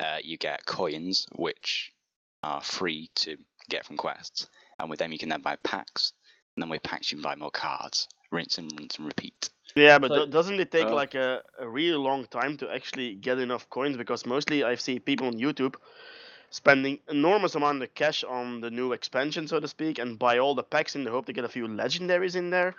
uh, 0.00 0.18
you 0.22 0.36
get 0.36 0.66
coins, 0.66 1.26
which 1.34 1.92
are 2.42 2.62
free 2.62 3.10
to 3.16 3.36
get 3.68 3.84
from 3.84 3.96
quests, 3.96 4.48
and 4.78 4.90
with 4.90 4.98
them 4.98 5.12
you 5.12 5.18
can 5.18 5.28
then 5.28 5.42
buy 5.42 5.56
packs, 5.62 6.12
and 6.56 6.62
then 6.62 6.70
with 6.70 6.82
packs 6.82 7.10
you 7.10 7.16
can 7.16 7.22
buy 7.22 7.36
more 7.36 7.50
cards. 7.50 8.08
Rinse 8.30 8.58
and 8.58 8.70
rinse 8.78 8.96
and 8.96 9.06
repeat. 9.06 9.50
Yeah, 9.78 9.98
but 9.98 10.08
So- 10.10 10.26
doesn't 10.26 10.58
it 10.60 10.70
take 10.70 10.88
Uh, 10.88 10.94
like 10.94 11.14
a, 11.14 11.42
a 11.58 11.68
really 11.68 11.96
long 11.96 12.26
time 12.26 12.56
to 12.58 12.70
actually 12.70 13.14
get 13.14 13.38
enough 13.38 13.68
coins? 13.70 13.96
Because 13.96 14.26
mostly 14.26 14.64
I've 14.64 14.80
seen 14.80 15.00
people 15.00 15.26
on 15.26 15.34
YouTube 15.34 15.76
spending 16.50 16.98
enormous 17.08 17.54
amount 17.54 17.82
of 17.82 17.94
cash 17.94 18.24
on 18.24 18.60
the 18.60 18.70
new 18.70 18.92
expansion, 18.92 19.46
so 19.46 19.60
to 19.60 19.68
speak, 19.68 19.98
and 19.98 20.18
buy 20.18 20.38
all 20.38 20.54
the 20.54 20.62
packs 20.62 20.94
in 20.96 21.04
the 21.04 21.10
hope 21.10 21.26
to 21.26 21.32
get 21.32 21.44
a 21.44 21.48
few 21.48 21.66
legendaries 21.68 22.36
in 22.36 22.50
there. 22.50 22.74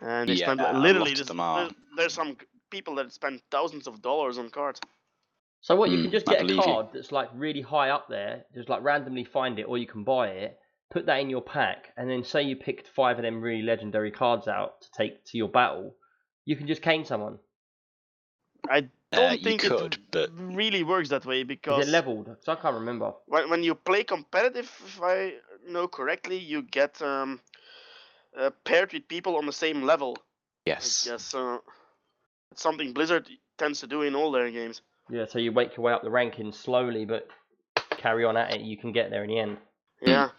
And 0.00 0.28
they 0.28 0.34
Yeah, 0.34 0.46
spend 0.46 0.60
a 0.60 0.72
literally 0.78 1.12
of 1.12 1.18
this- 1.18 1.28
them 1.28 1.40
are. 1.40 1.70
there's 1.96 2.14
some 2.14 2.36
people 2.70 2.94
that 2.96 3.12
spend 3.12 3.40
thousands 3.50 3.86
of 3.86 4.02
dollars 4.02 4.38
on 4.38 4.50
cards. 4.50 4.80
So 5.60 5.74
what? 5.74 5.90
You 5.90 5.98
can 6.02 6.08
Mm, 6.08 6.12
just 6.12 6.26
get 6.26 6.40
a 6.40 6.44
believe 6.44 6.56
you. 6.58 6.62
card 6.62 6.86
that's 6.92 7.10
like 7.10 7.30
really 7.34 7.62
high 7.62 7.90
up 7.90 8.08
there, 8.08 8.44
just 8.54 8.68
like 8.68 8.82
randomly 8.82 9.24
find 9.24 9.58
it, 9.58 9.64
or 9.64 9.76
you 9.78 9.86
can 9.86 10.04
buy 10.04 10.28
it, 10.28 10.58
put 10.90 11.06
that 11.06 11.18
in 11.20 11.30
your 11.30 11.42
pack, 11.42 11.92
and 11.96 12.08
then 12.08 12.22
say 12.22 12.42
you 12.42 12.56
picked 12.56 12.88
five 12.88 13.16
of 13.18 13.22
them 13.22 13.40
really 13.40 13.62
legendary 13.62 14.10
cards 14.12 14.46
out 14.46 14.82
to 14.82 14.88
take 14.92 15.24
to 15.24 15.36
your 15.38 15.48
battle, 15.48 15.96
you 16.48 16.56
can 16.56 16.66
just 16.66 16.80
cane 16.80 17.04
someone. 17.04 17.38
I 18.70 18.88
don't 19.12 19.30
Uh, 19.30 19.32
you 19.34 19.42
think 19.44 19.60
could, 19.60 19.72
it 19.72 19.98
but 20.10 20.30
really 20.34 20.82
works 20.82 21.10
that 21.10 21.26
way 21.26 21.42
Is 21.42 21.48
because 21.48 21.86
it 21.86 21.90
leveled? 21.90 22.26
'Cause 22.26 22.48
I 22.48 22.54
can't 22.54 22.74
remember. 22.74 23.12
when, 23.26 23.50
when 23.50 23.62
you 23.62 23.74
play 23.74 24.02
competitive, 24.02 24.70
if 24.86 25.00
I 25.02 25.34
know 25.66 25.86
correctly, 25.88 26.38
you 26.38 26.62
get 26.62 27.02
um, 27.02 27.40
uh, 28.34 28.50
paired 28.64 28.94
with 28.94 29.06
people 29.08 29.36
on 29.36 29.44
the 29.44 29.52
same 29.52 29.82
level. 29.82 30.16
yes. 30.64 31.04
Yes. 31.04 31.04
guess 31.04 31.34
uh, 31.34 31.58
it's 32.52 32.62
something 32.62 32.94
Blizzard 32.94 33.28
tends 33.58 33.80
to 33.80 33.86
do 33.86 34.02
in 34.02 34.14
all 34.14 34.32
their 34.32 34.50
games. 34.50 34.80
Yeah, 35.10 35.26
so 35.26 35.38
you 35.38 35.52
make 35.52 35.76
your 35.76 35.84
way 35.84 35.92
up 35.92 36.02
the 36.02 36.10
rankings 36.10 36.54
slowly, 36.54 37.04
but 37.04 37.28
carry 37.90 38.24
on 38.24 38.36
at 38.38 38.54
it. 38.54 38.60
You 38.62 38.76
can 38.78 38.92
get 38.92 39.10
there 39.10 39.24
in 39.24 39.30
the 39.30 39.38
end. 39.38 39.58
Yeah, 40.00 40.30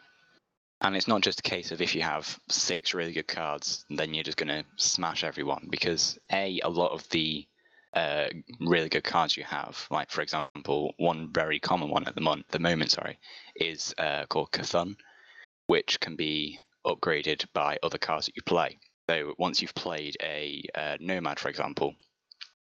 And 0.81 0.95
it's 0.95 1.07
not 1.07 1.21
just 1.21 1.39
a 1.39 1.43
case 1.43 1.71
of 1.71 1.81
if 1.81 1.93
you 1.93 2.01
have 2.01 2.39
six 2.47 2.93
really 2.93 3.11
good 3.11 3.27
cards, 3.27 3.85
then 3.89 4.13
you're 4.13 4.23
just 4.23 4.37
going 4.37 4.47
to 4.47 4.63
smash 4.77 5.23
everyone. 5.23 5.67
Because 5.69 6.17
a, 6.31 6.59
a 6.63 6.69
lot 6.69 6.91
of 6.91 7.07
the 7.09 7.45
uh, 7.93 8.27
really 8.61 8.87
good 8.87 9.03
cards 9.03 9.35
you 9.35 9.43
have, 9.43 9.85
like 9.91 10.09
for 10.09 10.21
example, 10.21 10.93
one 10.97 11.31
very 11.33 11.59
common 11.59 11.89
one 11.89 12.07
at 12.07 12.15
the, 12.15 12.21
mon- 12.21 12.45
the 12.51 12.59
moment, 12.59 12.91
sorry, 12.91 13.19
is 13.55 13.93
uh, 13.97 14.25
called 14.27 14.51
C'Thun, 14.51 14.95
which 15.67 15.99
can 15.99 16.15
be 16.15 16.59
upgraded 16.85 17.45
by 17.53 17.77
other 17.83 17.97
cards 17.97 18.27
that 18.27 18.35
you 18.35 18.41
play. 18.43 18.79
So 19.09 19.33
once 19.37 19.61
you've 19.61 19.75
played 19.75 20.15
a 20.21 20.63
uh, 20.75 20.97
Nomad, 20.99 21.39
for 21.39 21.49
example, 21.49 21.95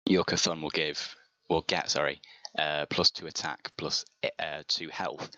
your 0.06 0.24
C'Thun 0.24 0.62
will 0.62 0.70
give, 0.70 1.16
will 1.50 1.66
get, 1.68 1.90
sorry, 1.90 2.22
uh, 2.58 2.86
plus 2.90 3.12
two 3.12 3.28
attack, 3.28 3.72
plus 3.78 4.06
uh, 4.40 4.64
two 4.68 4.90
health 4.90 5.30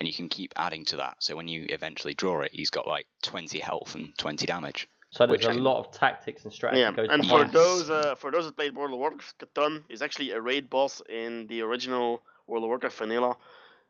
and 0.00 0.06
you 0.08 0.14
can 0.14 0.28
keep 0.28 0.52
adding 0.56 0.84
to 0.86 0.96
that. 0.96 1.16
So 1.20 1.36
when 1.36 1.48
you 1.48 1.66
eventually 1.68 2.14
draw 2.14 2.40
it, 2.42 2.50
he's 2.52 2.70
got 2.70 2.86
like 2.86 3.06
20 3.22 3.58
health 3.58 3.94
and 3.94 4.16
20 4.18 4.46
damage. 4.46 4.88
So 5.10 5.26
there's 5.26 5.38
Which 5.38 5.46
a 5.46 5.50
I 5.50 5.54
can- 5.54 5.64
lot 5.64 5.78
of 5.78 5.92
tactics 5.92 6.44
and 6.44 6.52
strategy 6.52 6.80
yeah. 6.80 6.92
goes 6.92 7.08
And 7.10 7.26
for. 7.26 7.40
Yes. 7.40 7.52
those 7.52 7.90
uh, 7.90 8.14
for 8.16 8.30
those 8.30 8.44
that 8.46 8.56
played 8.56 8.74
World 8.74 8.92
of 8.92 8.98
Warcraft, 8.98 9.38
C'Thun 9.54 9.82
is 9.88 10.02
actually 10.02 10.32
a 10.32 10.40
raid 10.40 10.68
boss 10.68 11.00
in 11.08 11.46
the 11.46 11.62
original 11.62 12.22
World 12.46 12.64
of 12.64 12.68
Warcraft 12.68 12.96
vanilla 12.98 13.36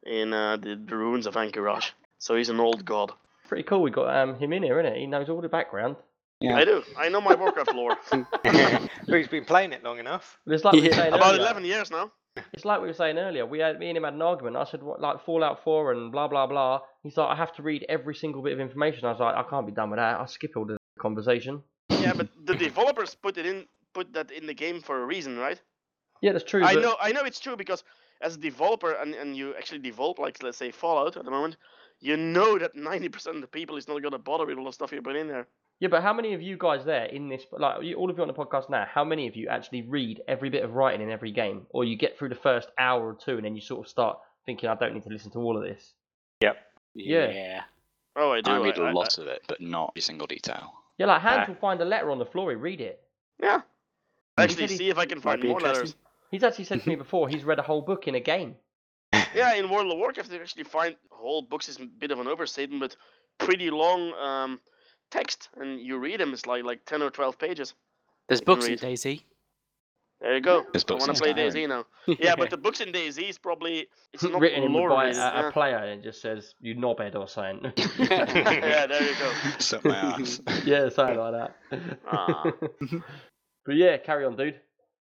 in 0.05 0.33
uh, 0.33 0.57
the, 0.59 0.76
the 0.76 0.97
ruins 0.97 1.26
of 1.26 1.35
Ahn'Qiraj. 1.35 1.91
So 2.18 2.36
he's 2.36 2.49
an 2.51 2.60
old 2.60 2.85
god. 2.85 3.12
Pretty 3.49 3.65
cool. 3.65 3.83
We 3.83 3.91
got 3.91 4.15
um, 4.17 4.36
him 4.39 4.52
in 4.52 4.62
here, 4.62 4.78
isn't 4.81 4.93
it? 4.93 4.99
He 4.99 5.07
knows 5.07 5.28
all 5.28 5.41
the 5.41 5.49
background. 5.49 5.97
Yeah. 6.41 6.57
I 6.57 6.65
do. 6.65 6.83
I 6.99 7.09
know 7.09 7.20
my 7.20 7.35
Warcraft 7.35 7.73
lore. 7.75 7.97
He's 9.07 9.28
been 9.28 9.44
playing 9.47 9.73
it 9.73 9.83
long 9.83 9.99
enough? 9.99 10.39
It's 10.47 10.65
like 10.65 10.75
Yeah. 10.83 11.05
About 11.05 11.31
earlier. 11.35 11.41
11 11.41 11.65
years 11.65 11.91
now. 11.91 12.12
It's 12.52 12.65
like 12.65 12.81
we 12.81 12.86
were 12.86 12.94
saying 12.94 13.18
earlier. 13.18 13.47
We 13.47 13.58
had 13.58 13.78
me 13.78 13.89
and 13.89 13.97
him 13.97 14.05
had 14.05 14.15
an 14.15 14.23
argument. 14.23 14.56
I 14.56 14.65
said 14.65 14.82
what, 14.82 15.00
like 15.00 15.24
Fallout 15.24 15.65
4 15.65 15.92
and 15.92 16.12
blah 16.12 16.28
blah 16.28 16.47
blah. 16.47 16.81
He's 17.02 17.16
like, 17.16 17.28
I 17.28 17.34
have 17.34 17.55
to 17.56 17.62
read 17.62 17.84
every 17.89 18.15
single 18.15 18.42
bit 18.42 18.52
of 18.52 18.60
information. 18.60 19.05
I 19.05 19.12
was 19.12 19.20
like, 19.20 19.34
I 19.34 19.42
can't 19.48 19.66
be 19.66 19.73
done 19.73 19.90
with 19.90 19.98
that. 19.98 20.18
I'll 20.20 20.26
skip 20.26 20.56
all 20.56 20.65
the 20.65 20.76
conversation. 20.98 21.62
Yeah, 21.90 22.12
but 22.15 22.28
the 22.44 22.55
developers 22.55 23.15
put 23.15 23.39
it 23.39 23.47
in, 23.47 23.66
put 23.94 24.12
that 24.15 24.31
in 24.31 24.47
the 24.47 24.55
game 24.55 24.81
for 24.81 25.02
a 25.02 25.06
reason, 25.06 25.39
right? 25.39 25.60
Yeah, 26.20 26.32
that's 26.32 26.44
true. 26.44 26.65
I 26.65 26.74
but- 26.74 26.82
know, 26.82 26.97
I 27.00 27.12
know 27.12 27.23
it's 27.23 27.40
true 27.40 27.56
because 27.56 27.84
as 28.20 28.36
a 28.36 28.39
developer, 28.39 28.92
and, 28.92 29.15
and 29.15 29.36
you 29.36 29.55
actually 29.56 29.81
develop, 29.81 30.18
like 30.18 30.42
let's 30.42 30.56
say 30.56 30.70
Fallout 30.70 31.16
at 31.16 31.24
the 31.24 31.31
moment, 31.31 31.56
you 32.00 32.16
know 32.16 32.58
that 32.58 32.74
90% 32.74 33.26
of 33.26 33.40
the 33.40 33.47
people 33.47 33.76
is 33.76 33.89
not 33.89 34.02
gonna 34.02 34.18
bother 34.18 34.47
with 34.47 34.58
all 34.58 34.65
the 34.65 34.73
stuff 34.73 34.92
you 34.92 35.02
put 35.02 35.16
in 35.16 35.28
there. 35.28 35.47
Yeah, 35.79 35.89
but 35.89 36.03
how 36.03 36.13
many 36.15 36.33
of 36.33 36.41
you 36.41 36.57
guys 36.59 36.85
there 36.87 37.05
in 37.05 37.29
this, 37.29 37.45
like 37.53 37.83
you- 37.83 37.97
all 37.97 38.09
of 38.11 38.17
you 38.17 38.23
on 38.23 38.29
the 38.29 38.35
podcast 38.35 38.71
now, 38.71 38.87
how 38.91 39.05
many 39.05 39.27
of 39.29 39.37
you 39.37 39.49
actually 39.49 39.83
read 39.83 40.23
every 40.27 40.49
bit 40.49 40.65
of 40.65 40.73
writing 40.75 41.03
in 41.03 41.11
every 41.11 41.33
game, 41.33 41.67
or 41.71 41.85
you 41.85 41.97
get 41.97 42.17
through 42.19 42.31
the 42.31 42.35
first 42.35 42.69
hour 42.79 43.07
or 43.07 43.15
two 43.15 43.37
and 43.37 43.45
then 43.45 43.55
you 43.55 43.61
sort 43.61 43.85
of 43.87 43.91
start 43.91 44.19
thinking, 44.47 44.69
I 44.71 44.75
don't 44.75 44.95
need 44.95 45.03
to 45.03 45.11
listen 45.11 45.31
to 45.33 45.39
all 45.39 45.57
of 45.57 45.63
this. 45.63 45.93
Yep. 46.41 46.57
Yeah. 46.95 47.31
Yeah. 47.31 47.63
Oh, 48.17 48.33
I 48.33 48.41
do. 48.41 48.51
I 48.53 48.59
read 48.59 48.79
a 48.79 48.91
a 48.91 48.93
lot 48.93 49.19
of 49.19 49.27
it, 49.27 49.43
but 49.47 49.61
not 49.61 49.91
every 49.93 50.01
single 50.01 50.27
detail. 50.27 50.73
Yeah, 50.97 51.07
like 51.07 51.21
Hans 51.21 51.43
Ah. 51.43 51.45
will 51.49 51.57
find 51.61 51.79
a 51.83 51.85
letter 51.85 52.11
on 52.11 52.19
the 52.19 52.25
floor, 52.25 52.51
he 52.51 52.57
read 52.57 52.81
it. 52.81 53.03
yeah. 53.43 53.61
Actually, 54.39 54.69
see 54.69 54.91
if 54.91 54.99
I 54.99 55.07
can 55.07 55.21
find 55.21 55.43
more 55.43 55.61
letters. 55.61 55.95
He's 56.31 56.43
actually 56.45 56.65
said 56.67 56.83
to 56.83 56.89
me 56.89 56.95
before 57.05 57.29
he's 57.29 57.45
read 57.45 57.59
a 57.59 57.63
whole 57.63 57.81
book 57.83 58.07
in 58.09 58.15
a 58.15 58.21
game. 58.21 58.57
Yeah, 59.35 59.55
in 59.55 59.69
World 59.71 59.91
of 59.93 59.99
Warcraft, 59.99 60.33
you 60.33 60.41
actually 60.41 60.65
find 60.65 60.97
whole 61.11 61.43
books 61.43 61.69
is 61.69 61.79
a 61.79 61.85
bit 61.85 62.11
of 62.11 62.19
an 62.21 62.27
overstatement, 62.27 62.81
but 62.81 62.97
pretty 63.47 63.71
long 63.71 64.13
um, 64.15 64.61
text, 65.10 65.49
and 65.57 65.81
you 65.81 65.99
read 65.99 66.20
them. 66.20 66.33
It's 66.33 66.47
like 66.47 66.65
like 66.65 66.85
10 66.86 67.02
or 67.02 67.10
12 67.10 67.39
pages. 67.39 67.75
There's 68.28 68.41
books 68.41 68.67
in. 68.67 68.78
DayZ. 68.78 69.23
There 70.20 70.35
you 70.35 70.41
go. 70.41 70.65
There's 70.73 70.85
I 70.85 70.89
books 70.89 71.07
want 71.07 71.17
to 71.17 71.23
play 71.23 71.33
Skyrim. 71.35 71.52
DayZ 71.52 71.68
now. 71.68 71.86
Yeah, 72.18 72.36
but 72.36 72.51
the 72.51 72.57
books 72.57 72.81
in 72.81 72.91
DayZ 72.93 73.28
is 73.28 73.39
probably 73.39 73.89
it's 74.12 74.23
not 74.23 74.41
written 74.41 74.62
in 74.62 74.73
lore 74.73 74.89
by 74.89 75.05
a, 75.05 75.09
based, 75.09 75.20
a 75.20 75.51
player 75.52 75.76
and 75.76 76.01
it 76.01 76.02
just 76.02 76.23
says, 76.23 76.55
you 76.60 76.75
knobhead 76.75 77.15
or 77.15 77.28
something. 77.28 77.73
yeah, 77.99 78.86
there 78.86 79.02
you 79.02 79.15
go. 79.18 79.33
Suck 79.59 79.85
my 79.85 79.97
ass. 79.97 80.41
yeah, 80.65 80.89
something 80.89 81.18
like 81.18 81.33
that. 81.33 81.99
Ah. 82.10 82.51
but 83.67 83.75
yeah, 83.75 83.97
carry 83.99 84.25
on, 84.25 84.36
dude. 84.36 84.60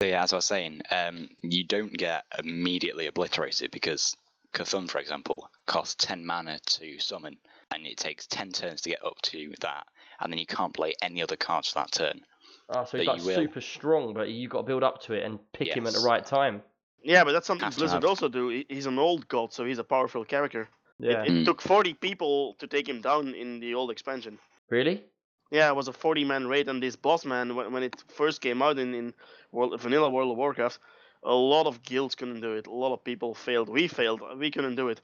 So 0.02 0.08
yeah, 0.08 0.24
as 0.24 0.34
I 0.34 0.38
was 0.38 0.46
saying, 0.46 0.82
um, 0.92 1.30
you 1.42 1.64
don't 1.64 1.94
get 1.94 2.26
immediately 2.38 3.08
obliterated 3.08 3.72
because 3.72 4.16
C'Thun, 4.54 4.90
for 4.90 5.00
example, 5.00 5.50
costs 5.66 5.96
10 6.06 6.26
mana 6.26 6.60
to 6.60 7.00
summon, 7.00 7.38
and 7.72 7.86
it 7.86 7.98
takes 7.98 8.28
10 8.28 8.52
turns 8.52 8.82
to 8.82 8.90
get 8.90 9.04
up 9.06 9.22
to 9.24 9.54
that, 9.62 9.86
and 10.20 10.32
then 10.32 10.40
you 10.40 10.46
can't 10.46 10.74
play 10.74 10.94
any 11.02 11.22
other 11.22 11.36
cards 11.36 11.70
for 11.70 11.80
that 11.80 11.92
turn. 11.92 12.22
Oh, 12.70 12.86
so 12.86 12.98
he's 12.98 13.08
like 13.08 13.22
super 13.22 13.62
strong, 13.62 14.14
but 14.14 14.30
you've 14.30 14.52
got 14.52 14.60
to 14.60 14.64
build 14.64 14.84
up 14.84 15.02
to 15.04 15.14
it 15.14 15.24
and 15.26 15.40
pick 15.54 15.70
him 15.70 15.86
at 15.88 15.94
the 15.94 16.00
right 16.00 16.26
time. 16.26 16.62
Yeah, 17.04 17.24
but 17.26 17.34
that's 17.34 17.46
something 17.46 17.66
Have 17.66 17.74
to 17.74 17.80
Blizzard 17.80 18.06
also 18.06 18.30
do. 18.30 18.64
He's 18.70 18.86
an 18.86 18.98
old 18.98 19.28
god, 19.28 19.52
so 19.52 19.66
he's 19.66 19.80
a 19.80 19.84
powerful 19.84 20.24
character. 20.24 20.70
Yeah. 21.00 21.24
It, 21.24 21.28
it 21.28 21.32
Mm. 21.32 21.46
took 21.46 21.62
40 21.62 21.96
people 21.96 22.54
to 22.60 22.68
take 22.68 22.88
him 22.88 23.02
down 23.02 23.34
in 23.34 23.60
the 23.60 23.74
old 23.76 23.92
expansion. 23.92 24.40
Really? 24.70 25.04
Yeah, 25.52 25.68
it 25.70 25.76
was 25.76 25.88
a 25.90 25.94
40 25.94 26.24
man 26.24 26.48
raid, 26.48 26.70
and 26.70 26.82
this 26.82 26.96
boss 26.96 27.26
man, 27.26 27.56
when, 27.56 27.74
when 27.74 27.84
it 27.84 28.02
first 28.08 28.42
came 28.42 28.62
out 28.62 28.80
in, 28.80 28.94
in 28.94 29.14
World, 29.52 29.80
Vanilla 29.82 30.10
World 30.10 30.32
of 30.32 30.38
Warcraft, 30.38 30.80
a 31.24 31.34
lot 31.34 31.68
of 31.68 31.84
guilds 31.84 32.16
couldn't 32.16 32.42
do 32.42 32.54
it. 32.54 32.68
A 32.68 32.72
lot 32.72 32.94
of 32.94 33.04
people 33.04 33.36
failed. 33.36 33.70
We 33.70 33.88
failed. 33.88 34.22
We 34.38 34.50
couldn't 34.52 34.76
do 34.76 34.88
it. 34.90 35.02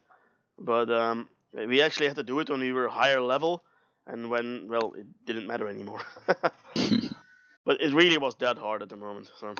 But 0.57 0.89
um, 0.89 1.29
we 1.53 1.81
actually 1.81 2.07
had 2.07 2.15
to 2.17 2.23
do 2.23 2.39
it 2.39 2.49
when 2.49 2.59
we 2.59 2.71
were 2.73 2.87
higher 2.87 3.21
level, 3.21 3.63
and 4.07 4.29
when, 4.29 4.67
well, 4.69 4.93
it 4.97 5.07
didn't 5.25 5.47
matter 5.47 5.67
anymore. 5.67 6.01
but 7.65 7.81
it 7.81 7.93
really 7.93 8.17
was 8.17 8.35
that 8.35 8.57
hard 8.57 8.81
at 8.81 8.89
the 8.89 8.95
moment, 8.97 9.29
so 9.39 9.53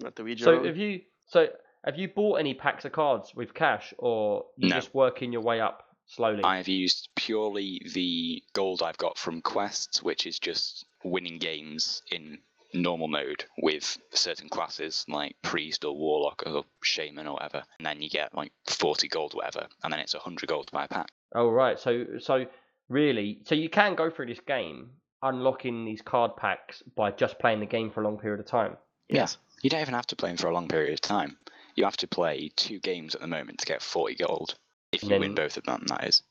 not 0.00 0.16
to 0.16 0.24
be 0.24 0.36
So 0.36 0.52
joking. 0.52 0.66
have 0.66 0.76
you 0.76 1.00
so 1.26 1.48
have 1.84 1.98
you 1.98 2.08
bought 2.08 2.36
any 2.40 2.54
packs 2.54 2.84
of 2.84 2.92
cards 2.92 3.34
with 3.34 3.54
cash 3.54 3.94
or 3.98 4.44
you 4.56 4.68
No. 4.68 4.76
just 4.76 4.94
working 4.94 5.32
your 5.32 5.42
way 5.42 5.60
up 5.60 5.84
slowly. 6.06 6.42
I've 6.42 6.68
used 6.68 7.08
purely 7.16 7.80
the 7.94 8.42
gold 8.52 8.82
I've 8.82 8.98
got 8.98 9.18
from 9.18 9.40
quests, 9.42 10.02
which 10.02 10.26
is 10.26 10.38
just 10.38 10.84
winning 11.02 11.38
games 11.38 12.02
in 12.10 12.38
normal 12.74 13.08
mode 13.08 13.44
with 13.62 13.96
certain 14.12 14.48
classes 14.48 15.04
like 15.08 15.36
priest 15.42 15.84
or 15.84 15.96
warlock 15.96 16.42
or 16.46 16.64
shaman 16.82 17.26
or 17.26 17.34
whatever, 17.34 17.62
and 17.78 17.86
then 17.86 18.02
you 18.02 18.10
get 18.10 18.34
like 18.34 18.52
40 18.66 19.08
gold, 19.08 19.34
or 19.34 19.38
whatever, 19.38 19.66
and 19.82 19.92
then 19.92 20.00
it's 20.00 20.14
100 20.14 20.48
gold 20.48 20.70
by 20.72 20.84
a 20.84 20.88
pack. 20.88 21.08
Oh 21.34 21.48
right, 21.48 21.78
so 21.78 22.04
so 22.18 22.46
really, 22.88 23.38
so 23.44 23.54
you 23.54 23.68
can 23.68 23.94
go 23.94 24.10
through 24.10 24.26
this 24.26 24.40
game 24.40 24.90
unlocking 25.22 25.84
these 25.84 26.02
card 26.02 26.36
packs 26.36 26.82
by 26.96 27.10
just 27.10 27.38
playing 27.38 27.60
the 27.60 27.66
game 27.66 27.90
for 27.90 28.02
a 28.02 28.04
long 28.04 28.18
period 28.18 28.40
of 28.40 28.46
time. 28.46 28.76
Yes. 29.08 29.38
You 29.62 29.70
don't 29.70 29.80
even 29.80 29.94
have 29.94 30.06
to 30.08 30.16
play 30.16 30.28
them 30.28 30.36
for 30.36 30.48
a 30.48 30.52
long 30.52 30.68
period 30.68 30.92
of 30.92 31.00
time. 31.00 31.38
You 31.76 31.84
have 31.84 31.96
to 31.98 32.06
play 32.06 32.50
two 32.56 32.78
games 32.80 33.14
at 33.14 33.22
the 33.22 33.26
moment 33.26 33.58
to 33.60 33.66
get 33.66 33.80
40 33.80 34.16
gold. 34.16 34.54
If 34.92 35.02
you 35.02 35.08
Then- 35.08 35.20
win 35.20 35.34
both 35.34 35.56
of 35.56 35.64
them, 35.64 35.84
that 35.88 36.04
is. 36.04 36.22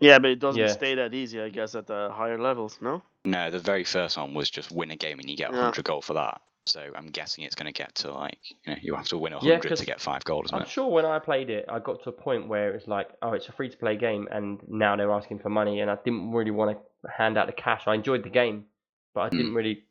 Yeah, 0.00 0.18
but 0.18 0.30
it 0.30 0.40
doesn't 0.40 0.60
Yeah. 0.60 0.68
stay 0.68 0.94
that 0.96 1.14
easy, 1.14 1.40
I 1.40 1.50
guess, 1.50 1.74
at 1.76 1.86
the 1.86 2.10
higher 2.12 2.38
levels, 2.38 2.78
no? 2.80 3.02
No, 3.24 3.50
the 3.50 3.58
very 3.58 3.84
first 3.84 4.16
one 4.18 4.34
was 4.34 4.50
just 4.50 4.70
win 4.70 4.90
a 4.90 4.96
game 4.96 5.18
and 5.18 5.28
you 5.28 5.36
get 5.36 5.48
Yeah. 5.48 5.52
100 5.52 5.84
gold 5.84 6.04
for 6.04 6.14
that. 6.14 6.40
So 6.66 6.90
I'm 6.94 7.06
guessing 7.06 7.44
it's 7.44 7.54
going 7.54 7.72
to 7.72 7.76
get 7.76 7.94
to 7.96 8.12
like, 8.12 8.38
you 8.50 8.56
know, 8.72 8.78
you 8.80 8.94
have 8.94 9.08
to 9.08 9.18
win 9.18 9.32
Yeah, 9.40 9.58
100 9.58 9.60
'cause 9.60 9.76
to 9.76 9.86
get 9.86 10.00
5 10.00 10.24
gold, 10.24 10.46
isn't 10.46 10.58
I'm 10.58 10.64
it? 10.64 10.68
sure 10.68 10.88
when 10.90 11.04
I 11.06 11.18
played 11.18 11.50
it, 11.50 11.66
I 11.68 11.78
got 11.78 12.02
to 12.02 12.10
a 12.10 12.12
point 12.12 12.48
where 12.48 12.70
it 12.70 12.74
was 12.74 12.88
like, 12.88 13.10
oh, 13.22 13.32
it's 13.32 13.48
a 13.48 13.52
free 13.52 13.68
to 13.70 13.76
play 13.76 13.96
game, 13.96 14.28
and 14.30 14.60
now 14.68 14.96
they're 14.96 15.12
asking 15.12 15.40
for 15.40 15.48
money, 15.50 15.80
and 15.80 15.90
I 15.90 15.96
didn't 15.96 16.32
really 16.32 16.50
want 16.50 16.78
to 17.04 17.10
hand 17.10 17.38
out 17.38 17.46
the 17.46 17.52
cash. 17.52 17.86
I 17.86 17.94
enjoyed 17.94 18.24
the 18.24 18.30
game, 18.30 18.66
but 19.14 19.20
I 19.22 19.30
hmm. 19.32 19.36
didn't 19.36 19.54
really 19.54 19.86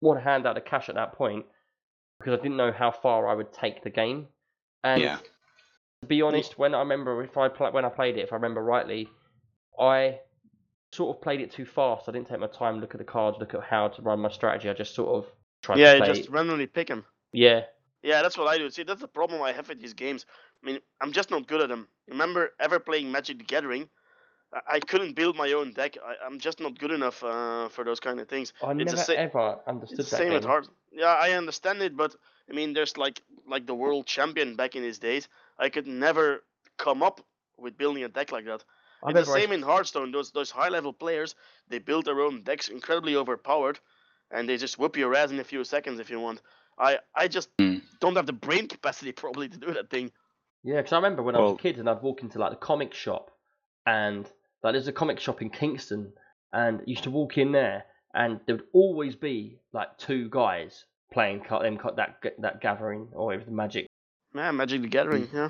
want 0.00 0.18
to 0.20 0.24
hand 0.24 0.46
out 0.46 0.54
the 0.56 0.62
cash 0.62 0.88
at 0.88 0.96
that 0.96 1.14
point 1.14 1.46
because 2.18 2.38
I 2.38 2.42
didn't 2.42 2.58
know 2.58 2.72
how 2.72 2.90
far 2.92 3.28
I 3.28 3.34
would 3.34 3.52
take 3.52 3.82
the 3.84 3.90
game. 3.90 4.28
And 4.84 5.10
Yeah. 5.10 5.20
to 6.02 6.08
be 6.08 6.22
honest, 6.22 6.58
when 6.58 6.74
I 6.74 6.80
remember 6.80 7.22
if 7.24 7.36
I 7.38 7.48
pla 7.48 7.70
when 7.70 7.84
I 7.84 7.90
played 7.90 8.18
it, 8.18 8.22
if 8.22 8.32
I 8.32 8.36
remember 8.36 8.62
rightly, 8.62 9.08
I 9.78 10.20
sort 10.92 11.16
of 11.16 11.22
played 11.22 11.40
it 11.40 11.50
too 11.52 11.64
fast. 11.64 12.08
I 12.08 12.12
didn't 12.12 12.28
take 12.28 12.40
my 12.40 12.46
time, 12.46 12.80
look 12.80 12.94
at 12.94 12.98
the 12.98 13.04
cards, 13.04 13.38
look 13.38 13.54
at 13.54 13.62
how 13.62 13.88
to 13.88 14.02
run 14.02 14.20
my 14.20 14.30
strategy. 14.30 14.68
I 14.70 14.74
just 14.74 14.94
sort 14.94 15.08
of 15.24 15.32
tried 15.62 15.78
yeah, 15.78 15.92
to 15.92 15.98
play. 15.98 16.06
just 16.06 16.28
randomly 16.28 16.66
pick 16.66 16.88
them. 16.88 17.04
Yeah, 17.32 17.62
Yeah, 18.02 18.22
that's 18.22 18.36
what 18.36 18.48
I 18.48 18.58
do. 18.58 18.70
See, 18.70 18.82
that's 18.84 19.00
the 19.00 19.08
problem 19.08 19.42
I 19.42 19.52
have 19.52 19.68
with 19.68 19.80
these 19.80 19.94
games. 19.94 20.26
I 20.62 20.66
mean, 20.66 20.80
I'm 21.00 21.12
just 21.12 21.30
not 21.30 21.46
good 21.46 21.60
at 21.60 21.68
them. 21.68 21.88
Remember 22.08 22.50
ever 22.60 22.78
playing 22.80 23.10
Magic 23.12 23.38
the 23.38 23.44
Gathering? 23.44 23.88
I, 24.52 24.60
I 24.76 24.80
couldn't 24.80 25.14
build 25.14 25.36
my 25.36 25.52
own 25.52 25.72
deck. 25.72 25.96
I, 26.04 26.14
I'm 26.24 26.38
just 26.38 26.60
not 26.60 26.78
good 26.78 26.90
enough 26.90 27.22
uh, 27.22 27.68
for 27.68 27.84
those 27.84 28.00
kind 28.00 28.20
of 28.20 28.28
things. 28.28 28.52
I 28.62 28.72
It's 28.76 28.92
never 28.92 28.96
sa- 28.96 29.12
ever 29.12 29.58
understood 29.66 30.00
It's 30.00 30.10
the 30.10 30.16
that 30.16 30.22
same 30.22 30.32
game. 30.32 30.42
Heart. 30.42 30.68
Yeah, 30.92 31.14
I 31.14 31.32
understand 31.32 31.82
it, 31.82 31.96
but 31.96 32.14
I 32.50 32.52
mean, 32.54 32.72
there's 32.74 32.96
like 32.96 33.22
like 33.46 33.66
the 33.66 33.74
world 33.74 34.06
champion 34.06 34.56
back 34.56 34.76
in 34.76 34.82
his 34.82 34.98
days. 34.98 35.28
I 35.58 35.68
could 35.68 35.86
never 35.86 36.44
come 36.78 37.02
up 37.02 37.20
with 37.58 37.76
building 37.78 38.04
a 38.04 38.08
deck 38.08 38.32
like 38.32 38.44
that. 38.46 38.64
I 39.04 39.10
It's 39.10 39.26
the 39.26 39.32
same 39.40 39.52
in 39.52 39.62
Hearthstone. 39.62 40.12
Those 40.12 40.30
those 40.30 40.50
high 40.50 40.68
level 40.68 40.92
players, 40.92 41.34
they 41.68 41.78
build 41.78 42.04
their 42.04 42.20
own 42.20 42.42
decks, 42.42 42.68
incredibly 42.68 43.16
overpowered, 43.16 43.78
and 44.30 44.48
they 44.48 44.56
just 44.56 44.78
whoop 44.78 44.96
your 44.96 45.14
ass 45.14 45.30
in 45.30 45.40
a 45.40 45.44
few 45.44 45.64
seconds 45.64 45.98
if 46.00 46.10
you 46.10 46.20
want. 46.20 46.40
I 46.78 46.98
I 47.14 47.28
just 47.28 47.48
Hmm. 47.58 47.78
don't 48.00 48.16
have 48.16 48.26
the 48.26 48.32
brain 48.32 48.68
capacity 48.76 49.12
probably 49.12 49.48
to 49.48 49.58
do 49.58 49.72
that 49.74 49.90
thing. 49.90 50.12
Yeah, 50.64 50.76
because 50.76 50.92
I 50.92 50.96
remember 50.96 51.22
when 51.22 51.34
I 51.34 51.40
was 51.40 51.54
a 51.58 51.62
kid 51.62 51.78
and 51.78 51.88
I'd 51.90 52.02
walk 52.02 52.22
into 52.22 52.38
like 52.38 52.50
the 52.50 52.56
comic 52.66 52.94
shop, 52.94 53.30
and 53.86 54.24
like 54.62 54.74
there's 54.74 54.88
a 54.88 54.92
comic 54.92 55.18
shop 55.18 55.42
in 55.42 55.50
Kingston, 55.50 56.12
and 56.52 56.80
I 56.80 56.84
used 56.86 57.02
to 57.04 57.10
walk 57.10 57.36
in 57.38 57.50
there, 57.52 57.84
and 58.14 58.38
there 58.46 58.56
would 58.56 58.66
always 58.72 59.16
be 59.16 59.58
like 59.72 59.98
two 59.98 60.28
guys 60.30 60.84
playing 61.12 61.40
ca- 61.44 61.62
them 61.62 61.76
ca- 61.78 61.94
that 61.96 62.22
that 62.38 62.60
gathering 62.60 63.08
or 63.12 63.34
it 63.34 63.38
was 63.38 63.46
the 63.46 63.52
Magic. 63.52 63.86
Yeah, 64.34 64.52
Magic 64.52 64.80
the 64.82 64.88
Gathering. 64.88 65.28
Yeah. 65.32 65.48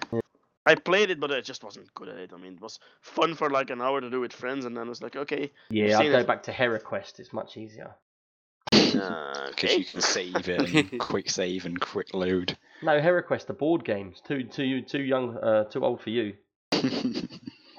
I 0.64 0.74
played 0.76 1.10
it, 1.10 1.18
but 1.18 1.32
I 1.32 1.40
just 1.40 1.64
wasn't 1.64 1.92
good 1.94 2.08
at 2.08 2.16
it. 2.18 2.30
I 2.32 2.36
mean, 2.36 2.54
it 2.54 2.60
was 2.60 2.78
fun 3.00 3.34
for 3.34 3.50
like 3.50 3.70
an 3.70 3.80
hour 3.82 4.00
to 4.00 4.08
do 4.10 4.20
with 4.20 4.32
friends, 4.32 4.64
and 4.64 4.76
then 4.76 4.86
it 4.86 4.88
was 4.88 5.02
like, 5.02 5.16
okay, 5.16 5.50
Yeah, 5.70 5.98
I'll 5.98 6.10
go 6.10 6.18
it. 6.18 6.26
back 6.26 6.44
to 6.44 6.52
HeroQuest. 6.52 7.18
It's 7.18 7.32
much 7.32 7.56
easier. 7.56 7.94
uh, 8.72 9.48
Because 9.48 9.50
okay. 9.50 9.76
you 9.76 9.84
can 9.84 10.00
save 10.00 10.48
it 10.48 10.74
and 10.74 11.00
quick 11.00 11.28
save 11.30 11.66
and 11.66 11.80
quick 11.80 12.14
load. 12.14 12.56
No, 12.82 13.00
HeroQuest, 13.00 13.46
the 13.46 13.54
board 13.54 13.84
games. 13.84 14.20
Too 14.26 14.44
too 14.44 14.82
too 14.82 15.02
young, 15.02 15.36
uh, 15.38 15.64
too 15.64 15.84
old 15.84 16.00
for 16.00 16.10
you. 16.10 16.34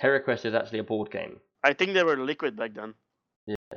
HeroQuest 0.02 0.45
is 0.45 0.53
actually 0.53 0.80
a 0.80 0.84
board 0.84 1.12
game. 1.12 1.40
I 1.64 1.74
think 1.74 1.94
they 1.94 2.03
were 2.03 2.18
liquid 2.18 2.58
back 2.58 2.74
then. 2.74 2.94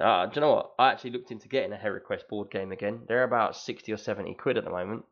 Uh, 0.00 0.26
do 0.26 0.32
you 0.34 0.40
know 0.42 0.52
what? 0.52 0.72
I 0.78 0.90
actually 0.90 1.10
looked 1.12 1.30
into 1.30 1.48
getting 1.48 1.72
a 1.72 1.76
HeroQuest 1.76 2.28
board 2.28 2.50
game 2.50 2.72
again. 2.72 3.00
They're 3.08 3.24
about 3.24 3.56
sixty 3.56 3.92
or 3.92 3.96
seventy 3.96 4.34
quid 4.34 4.58
at 4.58 4.64
the 4.64 4.70
moment. 4.70 5.04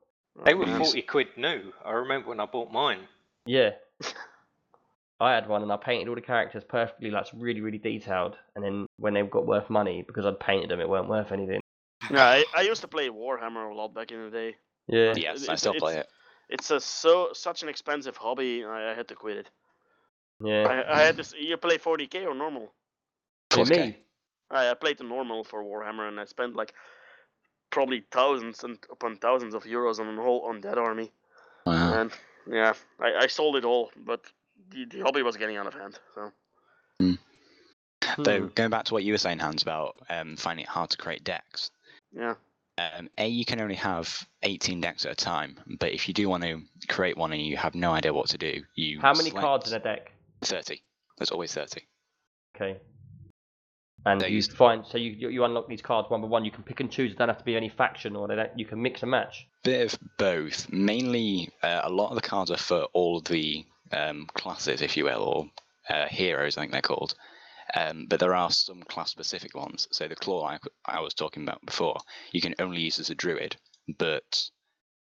They 0.44 0.54
were 0.54 0.66
40 0.66 1.00
quid 1.02 1.28
new. 1.36 1.72
I 1.84 1.92
remember 1.92 2.30
when 2.30 2.40
I 2.40 2.46
bought 2.46 2.72
mine. 2.72 2.98
Yeah. 3.46 3.70
I 5.20 5.34
had 5.34 5.48
one 5.48 5.62
and 5.62 5.72
I 5.72 5.76
painted 5.76 6.08
all 6.08 6.14
the 6.14 6.20
characters 6.20 6.64
perfectly, 6.68 7.10
like 7.10 7.26
really, 7.34 7.60
really 7.60 7.78
detailed. 7.78 8.36
And 8.54 8.64
then 8.64 8.86
when 8.98 9.14
they 9.14 9.22
got 9.22 9.46
worth 9.46 9.70
money, 9.70 10.04
because 10.06 10.26
I'd 10.26 10.40
painted 10.40 10.70
them, 10.70 10.80
it 10.80 10.88
weren't 10.88 11.08
worth 11.08 11.32
anything. 11.32 11.60
Yeah, 12.10 12.24
I, 12.24 12.44
I 12.54 12.62
used 12.62 12.82
to 12.82 12.88
play 12.88 13.08
Warhammer 13.08 13.70
a 13.70 13.74
lot 13.74 13.94
back 13.94 14.12
in 14.12 14.24
the 14.24 14.30
day. 14.30 14.56
Yeah. 14.88 15.14
yes, 15.16 15.48
I 15.48 15.54
still 15.54 15.74
play 15.74 15.92
it's- 15.92 16.04
it. 16.04 16.10
It's 16.50 16.70
a 16.70 16.78
so 16.78 17.30
such 17.32 17.62
an 17.62 17.70
expensive 17.70 18.18
hobby. 18.18 18.64
I, 18.64 18.92
I 18.92 18.94
had 18.94 19.08
to 19.08 19.14
quit 19.14 19.38
it. 19.38 19.50
Yeah. 20.44 20.66
I, 20.68 21.00
I 21.00 21.02
had 21.02 21.16
this. 21.16 21.32
You 21.38 21.56
play 21.56 21.78
40k 21.78 22.26
or 22.26 22.34
normal? 22.34 22.70
For 23.50 23.64
4K. 23.64 23.70
me, 23.70 23.98
I, 24.50 24.70
I 24.70 24.74
played 24.74 24.98
the 24.98 25.04
normal 25.04 25.44
for 25.44 25.64
Warhammer, 25.64 26.06
and 26.06 26.20
I 26.20 26.26
spent 26.26 26.54
like 26.54 26.74
probably 27.70 28.04
thousands 28.10 28.62
and 28.62 28.78
upon 28.92 29.16
thousands 29.16 29.54
of 29.54 29.64
euros 29.64 29.98
on 29.98 30.18
a 30.18 30.22
whole 30.22 30.42
on 30.42 30.60
that 30.60 30.76
army. 30.76 31.12
Wow. 31.64 31.94
And 31.94 32.12
yeah, 32.50 32.74
I, 33.00 33.14
I 33.22 33.26
sold 33.26 33.56
it 33.56 33.64
all, 33.64 33.90
but 33.96 34.20
the, 34.70 34.84
the 34.86 35.00
hobby 35.00 35.22
was 35.22 35.36
getting 35.36 35.56
out 35.56 35.66
of 35.66 35.74
hand. 35.74 35.98
So 36.14 36.32
Though 38.18 38.40
hmm, 38.40 38.46
going 38.54 38.70
back 38.70 38.84
to 38.86 38.94
what 38.94 39.04
you 39.04 39.12
were 39.12 39.18
saying, 39.18 39.38
Hans, 39.38 39.62
about 39.62 39.96
um, 40.08 40.36
finding 40.36 40.64
it 40.64 40.68
hard 40.68 40.90
to 40.90 40.96
create 40.96 41.24
decks. 41.24 41.70
yeah, 42.16 42.34
Um, 42.78 43.08
a, 43.18 43.26
you 43.26 43.44
can 43.44 43.60
only 43.60 43.74
have 43.76 44.26
18 44.42 44.80
decks 44.80 45.06
at 45.06 45.12
a 45.12 45.16
time, 45.16 45.58
but 45.78 45.92
if 45.92 46.06
you 46.08 46.14
do 46.14 46.28
want 46.28 46.42
to 46.44 46.60
create 46.88 47.16
one 47.16 47.32
and 47.32 47.42
you 47.42 47.56
have 47.56 47.74
no 47.74 47.92
idea 47.92 48.12
what 48.12 48.28
to 48.28 48.38
do, 48.38 48.62
you 48.74 49.00
how 49.00 49.12
many 49.12 49.30
select 49.30 49.40
cards 49.40 49.72
in 49.72 49.80
a 49.80 49.82
deck? 49.82 50.12
30. 50.42 50.80
There's 51.18 51.30
always 51.30 51.52
30. 51.52 51.80
Okay. 52.56 52.78
And 54.06 54.20
They 54.20 54.28
you 54.28 54.42
find 54.42 54.84
so 54.86 54.98
you 54.98 55.30
you 55.30 55.44
unlock 55.44 55.66
these 55.66 55.80
cards 55.80 56.10
one 56.10 56.20
by 56.20 56.28
one. 56.28 56.44
You 56.44 56.50
can 56.50 56.62
pick 56.62 56.80
and 56.80 56.90
choose. 56.90 57.12
It 57.12 57.18
don't 57.18 57.28
have 57.28 57.38
to 57.38 57.44
be 57.44 57.56
any 57.56 57.70
faction, 57.70 58.16
or 58.16 58.28
they 58.28 58.36
don't, 58.36 58.58
you 58.58 58.66
can 58.66 58.82
mix 58.82 59.02
and 59.02 59.10
match. 59.10 59.46
Bit 59.62 59.94
of 59.94 59.98
both. 60.18 60.70
Mainly, 60.70 61.48
uh, 61.62 61.80
a 61.84 61.90
lot 61.90 62.10
of 62.10 62.16
the 62.16 62.28
cards 62.28 62.50
are 62.50 62.58
for 62.58 62.82
all 62.92 63.16
of 63.18 63.24
the 63.24 63.64
um, 63.92 64.26
classes, 64.34 64.82
if 64.82 64.96
you 64.96 65.04
will, 65.04 65.22
or 65.22 65.94
uh, 65.94 66.06
heroes, 66.06 66.56
I 66.56 66.62
think 66.62 66.72
they're 66.72 66.82
called. 66.82 67.14
Um, 67.74 68.06
but 68.08 68.20
there 68.20 68.34
are 68.34 68.50
some 68.50 68.82
class-specific 68.82 69.54
ones. 69.54 69.88
So 69.90 70.06
the 70.06 70.14
claw 70.16 70.46
I, 70.46 70.58
I 70.84 71.00
was 71.00 71.14
talking 71.14 71.42
about 71.42 71.64
before, 71.64 71.98
you 72.30 72.40
can 72.40 72.54
only 72.58 72.82
use 72.82 72.98
as 72.98 73.10
a 73.10 73.14
druid. 73.14 73.56
But, 73.98 74.50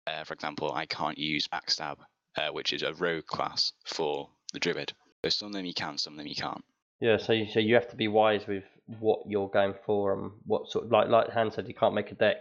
uh, 0.07 0.25
for 0.25 0.35
example, 0.35 0.73
I 0.73 0.87
can't 0.87 1.19
use 1.19 1.49
backstab, 1.49 1.97
uh, 2.37 2.49
which 2.53 2.73
is 2.73 2.83
a 2.83 2.95
rogue 2.95 3.27
class 3.27 3.73
for 3.85 4.29
the 4.53 4.61
druid. 4.61 4.93
So 5.25 5.31
some 5.31 5.49
of 5.49 5.55
them 5.55 5.65
you 5.65 5.75
can, 5.75 5.99
some 5.99 6.15
of 6.15 6.19
them 6.19 6.27
you 6.27 6.35
can't. 6.35 6.65
Yeah. 7.03 7.17
So 7.19 7.33
you, 7.33 7.47
so 7.51 7.61
you 7.61 7.75
have 7.75 7.91
to 7.91 7.97
be 7.97 8.09
wise 8.09 8.47
with 8.47 8.65
what 9.01 9.21
you're 9.27 9.49
going 9.49 9.75
for 9.85 10.13
and 10.15 10.31
what 10.47 10.69
sort. 10.71 10.87
of 10.87 10.93
Like 10.93 11.09
like 11.09 11.31
Han 11.31 11.51
said, 11.51 11.69
you 11.69 11.75
can't 11.75 11.95
make 11.95 12.11
a 12.13 12.15
deck 12.15 12.37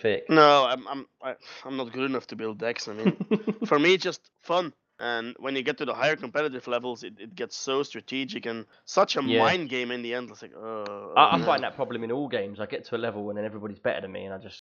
thick. 0.00 0.24
no, 0.28 0.64
I'm 0.64 0.86
I'm 0.88 1.06
I, 1.22 1.34
I'm 1.64 1.76
not 1.76 1.92
good 1.92 2.04
enough 2.04 2.26
to 2.28 2.36
build 2.36 2.58
decks. 2.58 2.88
I 2.88 2.94
mean, 2.94 3.18
for 3.64 3.78
me, 3.78 3.94
it's 3.94 4.04
just 4.04 4.30
fun. 4.42 4.72
And 5.00 5.34
when 5.40 5.56
you 5.56 5.62
get 5.62 5.78
to 5.78 5.84
the 5.84 5.94
higher 5.94 6.14
competitive 6.14 6.68
levels, 6.68 7.02
it, 7.02 7.14
it 7.18 7.34
gets 7.34 7.56
so 7.56 7.82
strategic 7.82 8.46
and 8.46 8.64
such 8.84 9.16
a 9.16 9.22
Yeah. 9.22 9.40
mind 9.40 9.68
game 9.68 9.90
in 9.90 10.02
the 10.02 10.14
end. 10.14 10.30
It's 10.30 10.40
like, 10.42 10.54
oh, 10.54 11.14
I, 11.16 11.36
I 11.36 11.44
find 11.44 11.64
that 11.64 11.74
problem 11.74 12.04
in 12.04 12.12
all 12.12 12.28
games. 12.28 12.60
I 12.60 12.66
get 12.66 12.84
to 12.86 12.96
a 12.96 12.98
level 12.98 13.28
and 13.28 13.36
then 13.36 13.44
everybody's 13.44 13.80
better 13.80 14.00
than 14.02 14.12
me, 14.12 14.24
and 14.24 14.32
I 14.32 14.38
just 14.38 14.62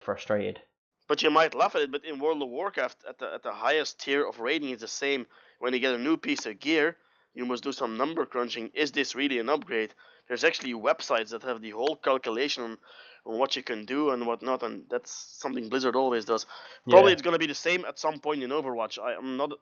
frustrated. 0.00 0.60
But 1.08 1.22
you 1.22 1.30
might 1.30 1.54
laugh 1.54 1.74
at 1.74 1.82
it, 1.82 1.90
but 1.92 2.04
in 2.04 2.18
World 2.20 2.42
of 2.42 2.48
Warcraft, 2.48 3.04
at 3.08 3.18
the 3.18 3.34
at 3.34 3.42
the 3.42 3.52
highest 3.52 4.00
tier 4.00 4.26
of 4.26 4.38
rating, 4.40 4.70
it's 4.70 4.82
the 4.82 4.88
same. 4.88 5.26
When 5.58 5.72
you 5.72 5.80
get 5.80 5.94
a 5.94 5.98
new 5.98 6.16
piece 6.16 6.46
of 6.46 6.58
gear, 6.60 6.96
you 7.36 7.44
must 7.44 7.62
do 7.62 7.70
some 7.70 7.96
number 7.96 8.24
crunching. 8.24 8.70
Is 8.74 8.90
this 8.92 9.14
really 9.14 9.38
an 9.38 9.48
upgrade? 9.50 9.92
There's 10.26 10.42
actually 10.42 10.72
websites 10.72 11.30
that 11.30 11.42
have 11.42 11.60
the 11.60 11.70
whole 11.70 11.94
calculation 11.94 12.64
on, 12.64 12.78
on 13.26 13.38
what 13.38 13.54
you 13.54 13.62
can 13.62 13.84
do 13.84 14.10
and 14.10 14.26
what 14.26 14.42
not, 14.42 14.62
and 14.62 14.84
that's 14.90 15.12
something 15.12 15.68
Blizzard 15.68 15.94
always 15.96 16.24
does. 16.24 16.46
Probably 16.88 17.10
Yeah. 17.10 17.12
it's 17.12 17.22
gonna 17.22 17.38
be 17.38 17.46
the 17.46 17.54
same 17.54 17.84
at 17.84 17.98
some 17.98 18.18
point 18.20 18.42
in 18.42 18.50
Overwatch. 18.50 18.98
I 18.98 19.14
am 19.14 19.36
not 19.36 19.52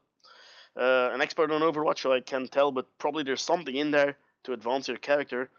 uh, 0.76 1.10
an 1.12 1.20
expert 1.20 1.50
on 1.50 1.60
Overwatch, 1.62 1.98
so 1.98 2.12
I 2.12 2.20
can't 2.20 2.50
tell, 2.50 2.72
but 2.72 2.86
probably 2.98 3.24
there's 3.24 3.42
something 3.42 3.74
in 3.76 3.90
there 3.90 4.16
to 4.44 4.52
advance 4.52 4.88
your 4.88 4.98
character 4.98 5.50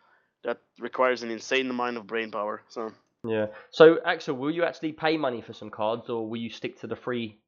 that 0.43 0.59
requires 0.79 1.23
an 1.23 1.31
insane 1.31 1.69
amount 1.69 1.97
of 1.97 2.07
brain 2.07 2.31
power. 2.31 2.63
So. 2.69 2.91
Yeah. 3.25 3.47
So 3.71 3.99
Axel, 4.05 4.35
will 4.35 4.51
you 4.51 4.63
actually 4.63 4.93
pay 4.93 5.17
money 5.17 5.41
for 5.41 5.53
some 5.53 5.69
cards, 5.69 6.09
or 6.09 6.29
will 6.29 6.39
you 6.39 6.49
stick 6.49 6.79
to 6.81 6.87
the 6.87 6.95
free? 6.95 7.39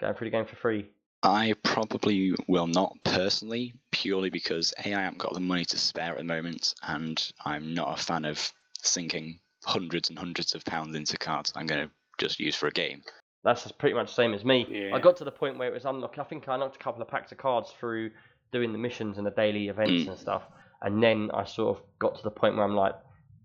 Going 0.00 0.14
through 0.14 0.28
the 0.28 0.36
game 0.36 0.46
for 0.46 0.56
free. 0.56 0.90
I 1.22 1.54
probably 1.62 2.34
will 2.48 2.66
not 2.66 2.96
personally, 3.04 3.74
purely 3.92 4.30
because 4.30 4.74
A, 4.84 4.94
I 4.94 5.02
haven't 5.02 5.18
got 5.18 5.34
the 5.34 5.40
money 5.40 5.64
to 5.66 5.78
spare 5.78 6.12
at 6.12 6.18
the 6.18 6.24
moment, 6.24 6.74
and 6.82 7.32
I'm 7.44 7.74
not 7.74 7.98
a 7.98 8.02
fan 8.02 8.24
of 8.24 8.52
sinking 8.82 9.38
hundreds 9.64 10.08
and 10.10 10.18
hundreds 10.18 10.54
of 10.54 10.64
pounds 10.64 10.96
into 10.96 11.16
cards 11.16 11.52
I'm 11.54 11.66
going 11.66 11.86
to 11.86 11.94
just 12.18 12.40
use 12.40 12.56
for 12.56 12.66
a 12.66 12.72
game. 12.72 13.02
That's 13.44 13.62
just 13.62 13.78
pretty 13.78 13.94
much 13.94 14.08
the 14.08 14.14
same 14.14 14.34
as 14.34 14.44
me. 14.44 14.66
Yeah. 14.68 14.94
I 14.94 14.98
got 14.98 15.16
to 15.18 15.24
the 15.24 15.30
point 15.30 15.58
where 15.58 15.68
it 15.68 15.74
was 15.74 15.84
unlocked. 15.84 16.18
I 16.18 16.24
think 16.24 16.48
I 16.48 16.54
unlocked 16.54 16.76
a 16.76 16.78
couple 16.78 17.02
of 17.02 17.08
packs 17.08 17.32
of 17.32 17.38
cards 17.38 17.72
through 17.78 18.10
doing 18.52 18.72
the 18.72 18.78
missions 18.78 19.18
and 19.18 19.26
the 19.26 19.30
daily 19.30 19.68
events 19.68 20.04
Mm. 20.04 20.08
and 20.08 20.18
stuff, 20.18 20.42
and 20.82 21.02
then 21.02 21.30
I 21.32 21.44
sort 21.44 21.76
of 21.78 21.84
got 21.98 22.16
to 22.16 22.22
the 22.22 22.30
point 22.30 22.56
where 22.56 22.64
I'm 22.64 22.74
like, 22.76 22.94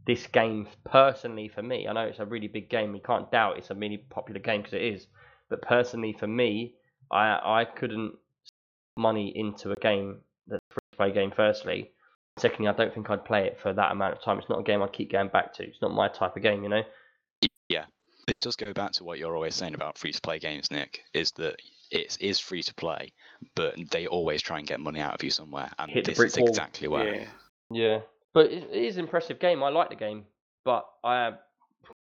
this 0.05 0.25
game 0.27 0.67
personally 0.85 1.47
for 1.49 1.61
me, 1.61 1.87
I 1.87 1.93
know 1.93 2.01
it's 2.01 2.19
a 2.19 2.25
really 2.25 2.47
big 2.47 2.69
game. 2.69 2.95
You 2.95 3.01
can't 3.01 3.29
doubt 3.31 3.57
it's 3.57 3.69
a 3.71 3.75
really 3.75 3.97
popular 3.97 4.39
game 4.39 4.61
because 4.61 4.73
it 4.73 4.81
is, 4.81 5.07
but 5.49 5.61
personally 5.61 6.13
for 6.13 6.27
me, 6.27 6.73
I 7.11 7.61
I 7.61 7.65
couldn't 7.65 8.15
money 8.97 9.31
into 9.35 9.71
a 9.71 9.75
game 9.75 10.19
that's 10.47 10.61
a 10.71 10.73
free 10.73 10.79
to 10.91 10.97
play 10.97 11.11
game. 11.11 11.31
Firstly, 11.35 11.91
secondly, 12.37 12.67
I 12.69 12.73
don't 12.73 12.93
think 12.93 13.09
I'd 13.09 13.25
play 13.25 13.45
it 13.45 13.57
for 13.61 13.73
that 13.73 13.91
amount 13.91 14.15
of 14.15 14.23
time. 14.23 14.39
It's 14.39 14.49
not 14.49 14.59
a 14.59 14.63
game 14.63 14.81
I'd 14.81 14.93
keep 14.93 15.11
going 15.11 15.29
back 15.29 15.53
to. 15.55 15.63
It's 15.63 15.81
not 15.81 15.91
my 15.93 16.07
type 16.07 16.35
of 16.35 16.41
game, 16.43 16.63
you 16.63 16.69
know. 16.69 16.83
Yeah, 17.69 17.85
it 18.27 18.39
does 18.39 18.55
go 18.55 18.73
back 18.73 18.93
to 18.93 19.03
what 19.03 19.19
you're 19.19 19.35
always 19.35 19.55
saying 19.55 19.75
about 19.75 19.97
free 19.97 20.11
to 20.11 20.21
play 20.21 20.39
games, 20.39 20.71
Nick. 20.71 21.01
Is 21.13 21.31
that 21.33 21.57
it 21.91 22.17
is 22.19 22.39
free 22.39 22.63
to 22.63 22.73
play, 22.73 23.13
but 23.55 23.75
they 23.91 24.07
always 24.07 24.41
try 24.41 24.57
and 24.57 24.67
get 24.67 24.79
money 24.79 24.99
out 24.99 25.13
of 25.13 25.23
you 25.23 25.29
somewhere, 25.29 25.69
and 25.79 25.91
Hit 25.91 26.05
this 26.05 26.19
is 26.19 26.37
wall. 26.37 26.47
exactly 26.47 26.87
where. 26.87 27.13
Yeah. 27.15 27.27
Yeah, 27.69 27.99
but 28.33 28.45
it, 28.45 28.63
it 28.71 28.83
is 28.85 28.95
an 28.97 29.03
impressive 29.03 29.39
game. 29.39 29.61
I 29.61 29.69
like 29.69 29.89
the 29.89 29.95
game, 29.95 30.25
but 30.63 30.85
I 31.03 31.33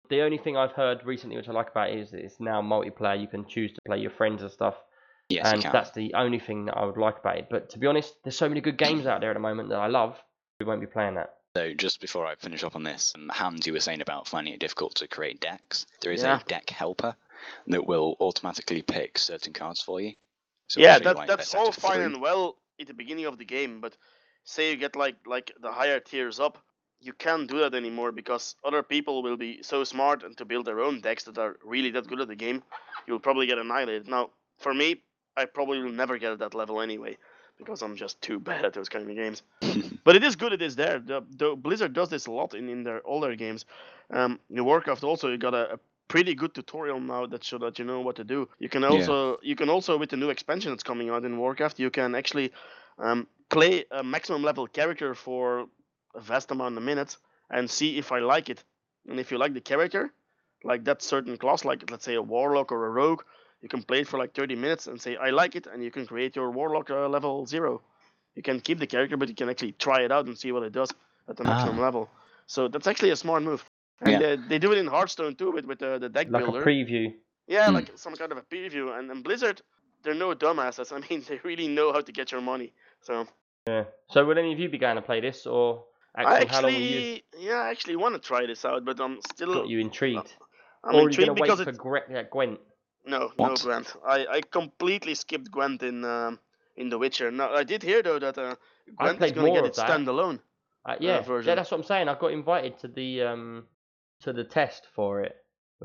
the 0.09 0.21
only 0.21 0.37
thing 0.37 0.57
I've 0.57 0.71
heard 0.71 1.05
recently 1.05 1.35
which 1.35 1.49
I 1.49 1.51
like 1.51 1.69
about 1.69 1.89
it 1.89 1.99
is 1.99 2.11
that 2.11 2.23
it's 2.23 2.39
now 2.39 2.61
multiplayer. 2.61 3.19
You 3.19 3.27
can 3.27 3.45
choose 3.47 3.73
to 3.73 3.81
play 3.85 3.99
your 3.99 4.11
friends 4.11 4.41
and 4.41 4.51
stuff, 4.51 4.75
Yes, 5.29 5.51
and 5.51 5.61
that's 5.61 5.91
the 5.91 6.13
only 6.13 6.39
thing 6.39 6.65
that 6.65 6.77
I 6.77 6.85
would 6.85 6.97
like 6.97 7.19
about 7.19 7.37
it. 7.37 7.47
But 7.49 7.69
to 7.71 7.79
be 7.79 7.87
honest, 7.87 8.15
there's 8.23 8.37
so 8.37 8.47
many 8.47 8.61
good 8.61 8.77
games 8.77 9.05
out 9.05 9.21
there 9.21 9.31
at 9.31 9.33
the 9.33 9.39
moment 9.39 9.69
that 9.69 9.79
I 9.79 9.87
love. 9.87 10.17
We 10.59 10.65
won't 10.65 10.81
be 10.81 10.87
playing 10.87 11.15
that. 11.15 11.35
So 11.55 11.73
just 11.73 11.99
before 12.01 12.25
I 12.25 12.35
finish 12.35 12.63
up 12.63 12.75
on 12.75 12.83
this, 12.83 13.13
um, 13.15 13.29
Hans, 13.33 13.65
you 13.65 13.73
were 13.73 13.79
saying 13.79 14.01
about 14.01 14.27
finding 14.27 14.53
it 14.53 14.59
difficult 14.59 14.95
to 14.95 15.07
create 15.07 15.39
decks. 15.39 15.85
There 16.01 16.11
is 16.11 16.23
Yeah. 16.23 16.39
a 16.39 16.43
deck 16.47 16.69
helper 16.69 17.15
that 17.67 17.85
will 17.85 18.15
automatically 18.19 18.81
pick 18.81 19.17
certain 19.17 19.53
cards 19.53 19.81
for 19.81 19.99
you. 19.99 20.13
So 20.67 20.81
yeah, 20.81 20.99
that, 20.99 21.15
like, 21.15 21.27
that's 21.27 21.55
all 21.55 21.71
fine 21.71 21.95
three. 21.95 22.05
and 22.05 22.21
well 22.21 22.57
at 22.79 22.87
the 22.87 22.93
beginning 22.93 23.25
of 23.25 23.37
the 23.37 23.45
game, 23.45 23.81
but 23.81 23.97
say 24.43 24.71
you 24.71 24.77
get 24.77 24.95
like 24.95 25.15
like 25.25 25.51
the 25.59 25.71
higher 25.71 25.99
tiers 25.99 26.39
up, 26.39 26.57
you 27.01 27.14
can't 27.14 27.50
do 27.50 27.59
that 27.59 27.74
anymore 27.74 28.11
because 28.11 28.56
other 28.64 28.84
people 28.84 29.24
will 29.24 29.38
be 29.38 29.61
so 29.61 29.84
smart 29.84 30.24
and 30.24 30.35
to 30.38 30.45
build 30.45 30.66
their 30.66 30.80
own 30.80 31.01
decks 31.01 31.24
that 31.26 31.38
are 31.38 31.58
really 31.64 31.92
that 31.92 32.08
good 32.08 32.22
at 32.22 32.27
the 32.27 32.35
game, 32.35 32.64
you'll 33.06 33.19
probably 33.19 33.48
get 33.48 33.58
annihilated. 33.58 34.08
Now, 34.08 34.32
for 34.58 34.74
me, 34.74 35.01
I 35.35 35.45
probably 35.45 35.82
will 35.82 35.92
never 35.92 36.17
get 36.17 36.32
at 36.32 36.40
that 36.40 36.53
level 36.56 36.82
anyway 36.82 37.17
because 37.58 37.82
I'm 37.82 37.95
just 37.95 38.22
too 38.22 38.40
bad 38.50 38.66
at 38.66 38.74
those 38.74 38.90
kind 38.90 39.09
of 39.09 39.16
games. 39.16 39.43
but 40.03 40.16
it 40.16 40.24
is 40.24 40.35
good 40.35 40.53
it 40.53 40.61
is 40.61 40.76
there. 40.76 41.00
The, 41.00 41.24
the 41.38 41.56
Blizzard 41.56 41.93
does 41.93 42.09
this 42.09 42.26
a 42.27 42.32
lot 42.32 42.53
in, 42.53 42.69
in 42.69 42.84
their 42.84 43.06
older 43.06 43.35
games. 43.35 43.66
Um, 44.09 44.40
in 44.50 44.64
Warcraft 44.64 45.03
also 45.03 45.30
you 45.30 45.38
got 45.38 45.53
a, 45.53 45.74
a 45.74 45.80
pretty 46.08 46.34
good 46.34 46.53
tutorial 46.53 47.00
now 47.00 47.26
that 47.26 47.43
so 47.43 47.58
that 47.58 47.77
you 47.80 47.85
know 47.85 48.01
what 48.01 48.16
to 48.16 48.24
do. 48.24 48.48
You 48.59 48.69
can 48.69 48.84
also 48.84 49.38
you 49.42 49.56
can 49.56 49.69
also 49.69 49.98
with 49.98 50.09
the 50.09 50.17
new 50.17 50.30
expansion 50.30 50.72
that's 50.72 50.84
coming 50.84 51.09
out 51.09 51.26
in 51.26 51.38
Warcraft, 51.38 51.80
you 51.80 51.90
can 51.90 52.16
actually 52.16 52.51
um, 52.98 53.27
play 53.50 53.85
a 53.92 54.03
maximum 54.03 54.43
level 54.43 54.67
character 54.67 55.14
for 55.14 55.67
a 56.15 56.19
vast 56.21 56.51
amount 56.51 56.77
of 56.77 56.83
minutes 56.83 57.17
and 57.49 57.69
see 57.69 57.97
if 57.97 58.11
I 58.11 58.19
like 58.19 58.49
it. 58.49 58.63
And 59.07 59.19
if 59.19 59.31
you 59.31 59.37
like 59.37 59.53
the 59.53 59.61
character, 59.61 60.11
like 60.63 60.83
that 60.85 61.01
certain 61.01 61.37
class, 61.37 61.65
like 61.65 61.89
let's 61.91 62.05
say 62.05 62.15
a 62.15 62.21
warlock 62.21 62.71
or 62.71 62.85
a 62.85 62.89
rogue, 62.89 63.23
you 63.61 63.69
can 63.69 63.83
play 63.83 64.01
it 64.01 64.07
for 64.07 64.17
like 64.17 64.33
30 64.33 64.55
minutes 64.55 64.87
and 64.87 64.99
say 65.01 65.15
I 65.15 65.29
like 65.31 65.55
it, 65.55 65.67
and 65.67 65.83
you 65.83 65.91
can 65.91 66.05
create 66.05 66.35
your 66.35 66.51
warlock 66.51 66.89
uh, 66.89 67.07
level 67.07 67.45
zero. 67.45 67.81
You 68.35 68.43
can 68.43 68.59
keep 68.59 68.79
the 68.79 68.87
character, 68.87 69.17
but 69.17 69.29
you 69.29 69.35
can 69.35 69.49
actually 69.49 69.73
try 69.73 70.01
it 70.01 70.11
out 70.11 70.25
and 70.27 70.37
see 70.37 70.51
what 70.51 70.63
it 70.63 70.71
does 70.73 70.91
at 71.27 71.37
the 71.37 71.43
maximum 71.43 71.79
Ah. 71.79 71.81
level. 71.81 72.09
So 72.45 72.67
that's 72.67 72.87
actually 72.87 73.11
a 73.11 73.15
smart 73.15 73.43
move. 73.43 73.65
And 74.01 74.21
Yeah. 74.21 74.27
uh, 74.27 74.37
they 74.47 74.59
do 74.59 74.71
it 74.71 74.77
in 74.77 74.87
Hearthstone 74.87 75.35
too 75.35 75.51
with, 75.51 75.65
with 75.65 75.79
the, 75.79 75.97
the 75.97 76.09
deck 76.09 76.29
Like 76.29 76.43
builder. 76.43 76.61
a 76.61 76.65
preview. 76.65 77.13
Yeah, 77.47 77.69
Hmm. 77.69 77.75
like 77.75 77.91
some 77.95 78.15
kind 78.15 78.31
of 78.31 78.37
a 78.37 78.41
preview. 78.43 78.97
And, 78.97 79.09
and 79.09 79.23
Blizzard, 79.23 79.61
they're 80.03 80.13
no 80.13 80.33
dumbasses. 80.35 80.91
I 80.95 80.99
mean, 81.09 81.23
they 81.27 81.39
really 81.43 81.67
know 81.67 81.91
how 81.93 82.01
to 82.01 82.11
get 82.11 82.31
your 82.31 82.41
money. 82.41 82.73
So 83.01 83.27
Yeah. 83.67 83.85
So 84.09 84.23
will 84.25 84.37
any 84.37 84.53
of 84.53 84.59
you 84.59 84.69
be 84.69 84.77
going 84.77 84.95
to 84.97 85.01
play 85.01 85.19
this, 85.19 85.45
or 85.47 85.83
I 86.17 86.39
actually, 86.39 86.47
how 86.47 86.61
long 86.61 86.73
will 86.73 86.81
you 86.81 86.97
actually, 86.97 87.23
yeah, 87.39 87.61
I 87.61 87.69
actually 87.69 87.95
want 87.95 88.15
to 88.15 88.19
try 88.19 88.45
this 88.45 88.65
out, 88.65 88.85
but 88.85 88.99
I'm 88.99 89.21
still, 89.21 89.53
got 89.53 89.69
you 89.69 89.79
intrigued? 89.79 90.33
I'm 90.83 90.95
or 90.95 90.99
are 90.99 91.01
you 91.01 91.07
intrigued 91.09 91.27
going 91.27 91.37
to 91.37 91.43
because 91.43 91.59
wait 91.59 91.65
for 91.65 91.69
it. 91.71 91.77
Gre- 91.77 92.13
yeah, 92.13 92.23
Gwent? 92.23 92.59
No, 93.05 93.31
no 93.37 93.55
Gwent. 93.55 93.95
I, 94.05 94.25
I 94.27 94.41
completely 94.41 95.13
skipped 95.15 95.51
Gwent 95.51 95.83
in 95.83 96.03
um, 96.03 96.39
in 96.75 96.89
The 96.89 96.97
Witcher. 96.97 97.31
Now 97.31 97.53
I 97.53 97.63
did 97.63 97.83
hear 97.83 98.01
though 98.01 98.19
that 98.19 98.37
uh, 98.37 98.55
Gwent 98.97 99.21
is 99.21 99.31
going 99.31 99.47
to 99.47 99.51
get 99.53 99.59
of 99.59 99.65
it 99.65 99.75
that. 99.75 99.89
standalone. 99.89 100.39
Uh, 100.85 100.95
yeah, 100.99 101.21
version. 101.21 101.49
yeah, 101.49 101.55
that's 101.55 101.71
what 101.71 101.79
I'm 101.79 101.83
saying. 101.85 102.07
I 102.07 102.17
got 102.17 102.31
invited 102.31 102.79
to 102.79 102.87
the 102.87 103.23
um 103.23 103.65
to 104.21 104.33
the 104.33 104.43
test 104.43 104.87
for 104.95 105.21
it. 105.23 105.35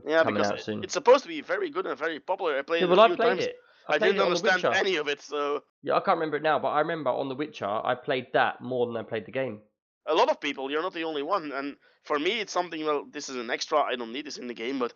Yeah, 0.07 0.23
coming 0.23 0.37
because 0.37 0.53
out 0.53 0.61
soon. 0.61 0.83
it's 0.83 0.95
supposed 0.95 1.23
to 1.25 1.29
be 1.29 1.41
very 1.43 1.71
good 1.71 1.87
and 1.87 1.99
very 1.99 2.19
popular. 2.21 2.59
I 2.59 2.63
played 2.63 2.83
Yeah, 2.83 2.87
it 2.87 2.91
well, 2.91 3.01
a 3.01 3.05
I 3.05 3.09
few 3.09 3.17
played 3.17 3.29
times. 3.29 3.45
it. 3.45 3.57
I, 3.89 3.95
I, 3.95 3.99
didn't 3.99 4.17
it 4.17 4.23
understand 4.23 4.65
any 4.65 4.97
of 4.97 5.09
it, 5.09 5.21
so 5.21 5.63
Yeah, 5.83 5.95
I 5.95 6.01
can't 6.01 6.17
remember 6.17 6.37
it 6.37 6.43
now, 6.43 6.59
but 6.59 6.69
I 6.69 6.81
remember 6.81 7.11
on 7.11 7.29
The 7.29 7.35
Witcher, 7.35 7.67
I 7.67 7.95
played 7.97 8.29
that 8.33 8.61
more 8.61 8.87
than 8.87 8.97
I 8.97 9.03
played 9.03 9.27
the 9.27 9.33
game. 9.33 9.61
A 10.07 10.15
lot 10.15 10.29
of 10.29 10.41
people. 10.41 10.71
You're 10.71 10.83
not 10.83 10.95
the 10.95 11.05
only 11.05 11.23
one. 11.23 11.53
And 11.53 11.77
for 12.05 12.19
me, 12.19 12.41
it's 12.41 12.53
something. 12.53 12.85
Well, 12.85 13.07
this 13.11 13.29
is 13.29 13.37
an 13.37 13.51
extra. 13.51 13.79
I 13.81 13.97
don't 13.97 14.13
need 14.13 14.27
this 14.27 14.39
in 14.39 14.47
the 14.47 14.55
game, 14.55 14.79
but 14.79 14.93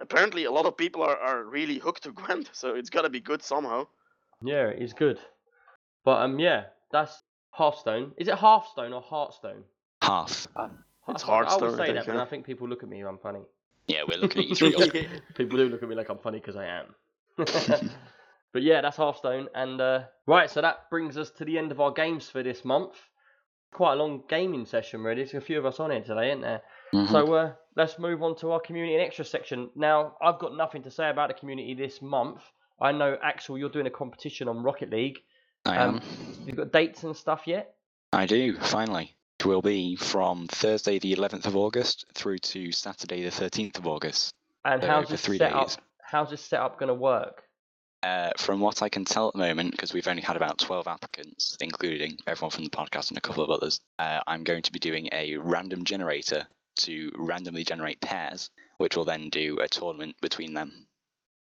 apparently 0.00 0.44
a 0.44 0.50
lot 0.50 0.66
of 0.66 0.76
people 0.76 1.02
are, 1.02 1.16
are 1.16 1.44
really 1.44 1.78
hooked 1.78 2.04
to 2.04 2.12
Gwent. 2.12 2.50
So 2.54 2.74
it's 2.74 2.90
got 2.90 3.02
to 3.02 3.10
be 3.10 3.20
good 3.20 3.42
somehow. 3.42 3.86
Yeah, 4.42 4.68
it 4.68 4.82
is 4.82 4.92
good. 4.92 5.18
But 6.04 6.22
um, 6.22 6.38
yeah, 6.38 6.64
that's 6.92 7.22
Hearthstone. 7.50 8.12
Is 8.16 8.28
it 8.28 8.34
Hearthstone 8.34 8.92
or 8.92 9.02
Hearthstone? 9.02 9.64
Half. 10.02 10.30
It's 10.30 10.48
I- 10.56 10.70
I 11.06 11.12
Hearthstone, 11.12 11.62
always 11.62 11.74
I 11.74 11.76
say 11.76 11.84
think, 11.86 11.96
that, 11.96 12.06
but 12.06 12.14
yeah. 12.16 12.22
I 12.22 12.26
think 12.26 12.44
people 12.44 12.68
look 12.68 12.82
at 12.82 12.88
me. 12.88 13.00
I'm 13.00 13.18
funny. 13.18 13.40
Yeah, 13.86 14.02
we're 14.06 14.18
looking 14.18 14.42
at 14.42 14.48
you 14.48 14.54
three. 14.86 15.08
People 15.34 15.56
do 15.58 15.68
look 15.70 15.82
at 15.82 15.88
me 15.88 15.94
like 15.96 16.10
I'm 16.10 16.18
funny 16.18 16.38
because 16.38 16.54
I 16.56 16.66
am. 16.66 16.94
but 18.52 18.62
yeah, 18.62 18.82
that's 18.82 18.98
Hearthstone. 18.98 19.48
And 19.54 19.80
uh, 19.80 20.02
right, 20.26 20.50
so 20.50 20.60
that 20.60 20.90
brings 20.90 21.16
us 21.16 21.30
to 21.38 21.44
the 21.46 21.56
end 21.56 21.72
of 21.72 21.80
our 21.80 21.90
games 21.92 22.28
for 22.28 22.42
this 22.42 22.64
month. 22.64 22.92
Quite 23.72 23.94
a 23.94 23.96
long 23.96 24.22
gaming 24.28 24.66
session, 24.66 25.02
really. 25.02 25.22
There's 25.22 25.34
a 25.34 25.40
few 25.40 25.58
of 25.58 25.66
us 25.66 25.78
on 25.78 25.90
here 25.90 26.02
today, 26.02 26.30
isn't 26.30 26.40
there? 26.40 26.62
Mhm. 26.94 27.10
So 27.10 27.34
uh, 27.34 27.52
let's 27.76 27.98
move 27.98 28.22
on 28.22 28.34
to 28.36 28.52
our 28.52 28.60
community 28.60 28.94
and 28.94 29.02
extra 29.02 29.24
section. 29.24 29.70
Now, 29.74 30.16
I've 30.22 30.38
got 30.38 30.56
nothing 30.56 30.82
to 30.84 30.90
say 30.90 31.10
about 31.10 31.28
the 31.28 31.34
community 31.34 31.74
this 31.74 32.00
month. 32.00 32.40
I 32.80 32.92
know, 32.92 33.18
Axel, 33.22 33.58
you're 33.58 33.68
doing 33.68 33.86
a 33.86 33.90
competition 33.90 34.48
on 34.48 34.62
Rocket 34.62 34.90
League. 34.90 35.18
I 35.66 35.76
um, 35.78 35.96
am. 35.96 36.02
You've 36.46 36.56
got 36.56 36.72
dates 36.72 37.02
and 37.04 37.16
stuff 37.16 37.42
yet? 37.46 37.74
I 38.12 38.26
do, 38.26 38.56
finally. 38.56 39.14
It 39.40 39.46
will 39.46 39.62
be 39.62 39.96
from 39.96 40.46
Thursday 40.48 40.98
the 40.98 41.14
11th 41.14 41.46
of 41.46 41.56
August 41.56 42.06
through 42.14 42.38
to 42.38 42.72
Saturday 42.72 43.22
the 43.22 43.30
13th 43.30 43.78
of 43.78 43.86
August. 43.86 44.34
And 44.64 44.82
how's 44.82 45.08
this 45.08 45.20
three 45.20 45.38
setup? 45.38 45.68
days. 45.68 45.78
How's 46.02 46.30
this 46.30 46.40
setup 46.40 46.78
going 46.78 46.88
to 46.88 46.94
work? 46.94 47.44
Uh, 48.02 48.30
from 48.36 48.60
what 48.60 48.80
I 48.82 48.88
can 48.88 49.04
tell 49.04 49.28
at 49.28 49.32
the 49.32 49.40
moment, 49.40 49.72
because 49.72 49.92
we've 49.92 50.06
only 50.06 50.22
had 50.22 50.36
about 50.36 50.58
12 50.58 50.86
applicants, 50.86 51.56
including 51.60 52.16
everyone 52.26 52.50
from 52.50 52.64
the 52.64 52.70
podcast 52.70 53.08
and 53.08 53.18
a 53.18 53.20
couple 53.20 53.42
of 53.42 53.50
others, 53.50 53.80
uh, 53.98 54.20
I'm 54.26 54.44
going 54.44 54.62
to 54.62 54.72
be 54.72 54.78
doing 54.78 55.08
a 55.12 55.36
random 55.36 55.84
generator 55.84 56.46
to 56.78 57.10
randomly 57.16 57.64
generate 57.64 58.00
pairs, 58.00 58.50
which 58.76 58.96
will 58.96 59.04
then 59.04 59.30
do 59.30 59.58
a 59.60 59.68
tournament 59.68 60.16
between 60.20 60.54
them. 60.54 60.86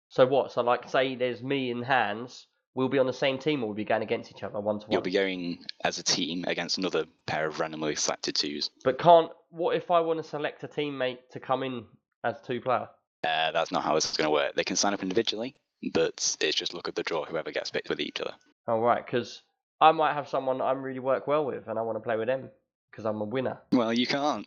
So 0.09 0.27
what? 0.27 0.53
So 0.53 0.63
like, 0.63 0.89
say 0.89 1.15
there's 1.15 1.43
me 1.43 1.71
and 1.71 1.85
Hans. 1.85 2.47
We'll 2.75 2.89
be 2.89 2.99
on 2.99 3.07
the 3.07 3.13
same 3.13 3.39
team, 3.39 3.63
or 3.63 3.67
we'll 3.67 3.75
be 3.75 3.85
going 3.85 4.03
against 4.03 4.31
each 4.31 4.43
other 4.43 4.61
one 4.61 4.79
to 4.79 4.87
one. 4.87 4.93
You'll 4.93 5.03
be 5.03 5.11
going 5.11 5.65
as 5.83 5.99
a 5.99 6.03
team 6.03 6.45
against 6.47 6.79
another 6.79 7.05
pair 7.27 7.47
of 7.47 7.59
randomly 7.59 7.97
selected 7.97 8.37
twos. 8.37 8.71
But 8.85 8.99
can't. 8.99 9.31
What 9.51 9.77
if 9.77 9.91
I 9.91 10.01
want 10.01 10.23
to 10.23 10.29
select 10.29 10.63
a 10.63 10.69
teammate 10.69 11.19
to 11.33 11.41
come 11.41 11.65
in 11.65 11.85
as 12.23 12.37
two 12.47 12.61
player? 12.61 12.89
Uh, 13.25 13.51
that's 13.53 13.73
not 13.73 13.83
how 13.83 13.95
this 13.95 14.09
is 14.11 14.17
going 14.17 14.29
to 14.29 14.33
work. 14.33 14.55
They 14.55 14.65
can 14.65 14.77
sign 14.77 14.95
up 14.95 15.03
individually, 15.03 15.57
but 15.93 16.37
it's 16.41 16.57
just 16.57 16.75
look 16.75 16.89
at 16.89 16.95
the 16.95 17.03
draw, 17.03 17.25
whoever 17.25 17.51
gets 17.51 17.71
picked 17.71 17.89
with 17.89 18.01
each 18.01 18.21
other. 18.21 18.35
Oh 18.69 18.81
right, 18.81 19.05
because 19.05 19.43
I 19.81 19.93
might 19.93 20.15
have 20.15 20.29
someone 20.29 20.59
that 20.59 20.65
I 20.65 20.73
really 20.73 20.99
work 21.01 21.27
well 21.27 21.45
with, 21.45 21.69
and 21.69 21.79
I 21.79 21.83
want 21.83 21.97
to 21.97 22.03
play 22.03 22.17
with 22.17 22.29
them 22.29 22.51
because 22.91 23.05
I'm 23.05 23.21
a 23.21 23.25
winner. 23.25 23.59
Well, 23.73 23.93
you 23.93 24.07
can't. 24.07 24.47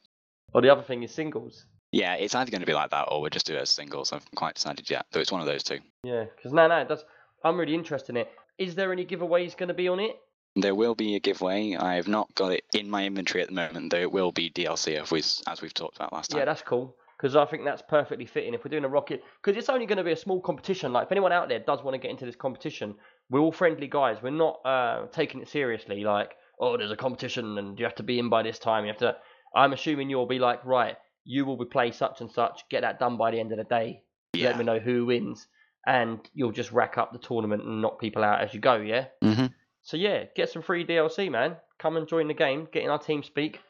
Or 0.53 0.62
the 0.62 0.70
other 0.70 0.84
thing 0.84 1.03
is 1.03 1.14
singles. 1.14 1.66
Yeah, 1.92 2.16
it's 2.16 2.36
either 2.36 2.52
going 2.52 2.62
to 2.62 2.68
be 2.68 2.74
like 2.74 2.90
that 2.92 3.10
or 3.10 3.22
we'll 3.22 3.30
just 3.30 3.45
do 3.45 3.53
it 3.53 3.62
as 3.62 3.70
singles. 3.70 4.12
I 4.12 4.16
haven't 4.16 4.36
quite 4.36 4.56
decided 4.56 4.90
yet, 4.90 5.06
though 5.12 5.20
it's 5.20 5.32
one 5.32 5.42
of 5.42 5.48
those 5.48 5.64
two. 5.64 5.80
Yeah, 6.03 6.26
because 6.36 6.52
no, 6.52 6.68
no, 6.68 6.78
it 6.78 6.88
does. 6.88 7.03
I'm 7.44 7.58
really 7.60 7.76
interested 7.76 8.16
in 8.16 8.18
it. 8.18 8.32
Is 8.58 8.76
there 8.76 8.92
any 8.92 9.06
giveaways 9.06 9.56
going 9.58 9.68
to 9.68 9.74
be 9.74 9.88
on 9.88 10.00
it? 10.00 10.16
There 10.56 10.76
will 10.76 10.95
be 10.95 11.16
a 11.16 11.20
giveaway. 11.20 11.76
I 11.76 11.95
have 11.95 12.08
not 12.08 12.34
got 12.36 12.52
it 12.52 12.64
in 12.74 12.90
my 12.90 13.06
inventory 13.06 13.42
at 13.42 13.50
the 13.50 13.56
moment, 13.56 13.92
though 13.92 14.02
it 14.02 14.12
will 14.12 14.32
be 14.32 14.52
DLC 14.52 15.02
as 15.02 15.12
we've, 15.12 15.26
as 15.48 15.62
we've 15.62 15.74
talked 15.74 15.95
about 15.95 16.14
last 16.14 16.32
time. 16.32 16.40
Yeah, 16.40 16.45
that's 16.45 16.62
cool. 16.62 16.95
Because 17.24 17.38
I 17.38 17.45
think 17.45 17.64
that's 17.64 17.82
perfectly 17.82 18.26
fitting. 18.26 18.53
If 18.53 18.66
we're 18.66 18.69
doing 18.69 18.84
a 18.84 18.90
rocket, 18.90 19.24
because 19.42 19.58
it's 19.58 19.69
only 19.69 19.85
going 19.85 19.98
to 19.98 20.03
be 20.03 20.11
a 20.11 20.18
small 20.18 20.42
competition. 20.42 20.92
Like 20.92 21.06
if 21.06 21.11
anyone 21.14 21.32
out 21.32 21.48
there 21.48 21.60
does 21.60 21.82
want 21.82 21.93
to 21.95 21.98
get 21.98 22.11
into 22.11 22.26
this 22.26 22.35
competition, 22.35 22.95
we're 23.30 23.40
all 23.40 23.53
friendly 23.53 23.88
guys. 23.88 24.18
We're 24.22 24.32
not 24.32 24.60
uh, 24.66 25.06
taking 25.14 25.40
it 25.42 25.48
seriously. 25.48 26.03
Like, 26.03 26.32
oh, 26.60 26.76
there's 26.76 26.92
a 26.92 26.98
competition 26.98 27.58
and 27.58 27.80
you 27.80 27.85
have 27.85 27.95
to 27.95 28.03
be 28.03 28.19
in 28.19 28.27
by 28.27 28.43
this 28.43 28.60
time. 28.60 28.84
You 28.84 28.90
have 28.90 28.98
to. 28.98 29.16
I'm 29.56 29.72
assuming 29.72 30.10
you'll 30.10 30.26
be 30.26 30.40
like, 30.40 30.66
right, 30.66 30.98
you 31.24 31.45
will 31.45 31.56
be 31.56 31.64
play 31.64 31.92
such 31.92 32.19
and 32.19 32.30
such. 32.30 32.66
Get 32.69 32.82
that 32.82 33.00
done 33.00 33.16
by 33.16 33.32
the 33.32 33.40
end 33.40 33.53
of 33.53 33.58
the 33.58 33.64
day. 33.64 34.03
yeah. 34.34 34.48
Let 34.50 34.58
me 34.58 34.66
know 34.66 34.80
who 34.80 35.06
wins, 35.06 35.48
and 35.88 36.19
you'll 36.34 36.52
just 36.52 36.74
rack 36.74 36.98
up 36.98 37.14
the 37.14 37.19
tournament 37.19 37.64
and 37.64 37.82
knock 37.82 38.02
people 38.02 38.22
out 38.26 38.42
as 38.42 38.53
you 38.53 38.60
go. 38.60 38.76
Yeah. 38.76 39.06
hmm 39.22 39.45
So 39.84 39.95
yeah, 39.95 40.26
get 40.35 40.50
some 40.50 40.61
free 40.61 40.85
DLC, 40.85 41.32
man. 41.32 41.56
Come 41.80 41.95
and 41.95 42.06
join 42.06 42.27
the 42.27 42.34
game, 42.34 42.68
get 42.74 42.84
in 42.84 42.90
our 42.90 43.00
team 43.00 43.24
speak, 43.24 43.61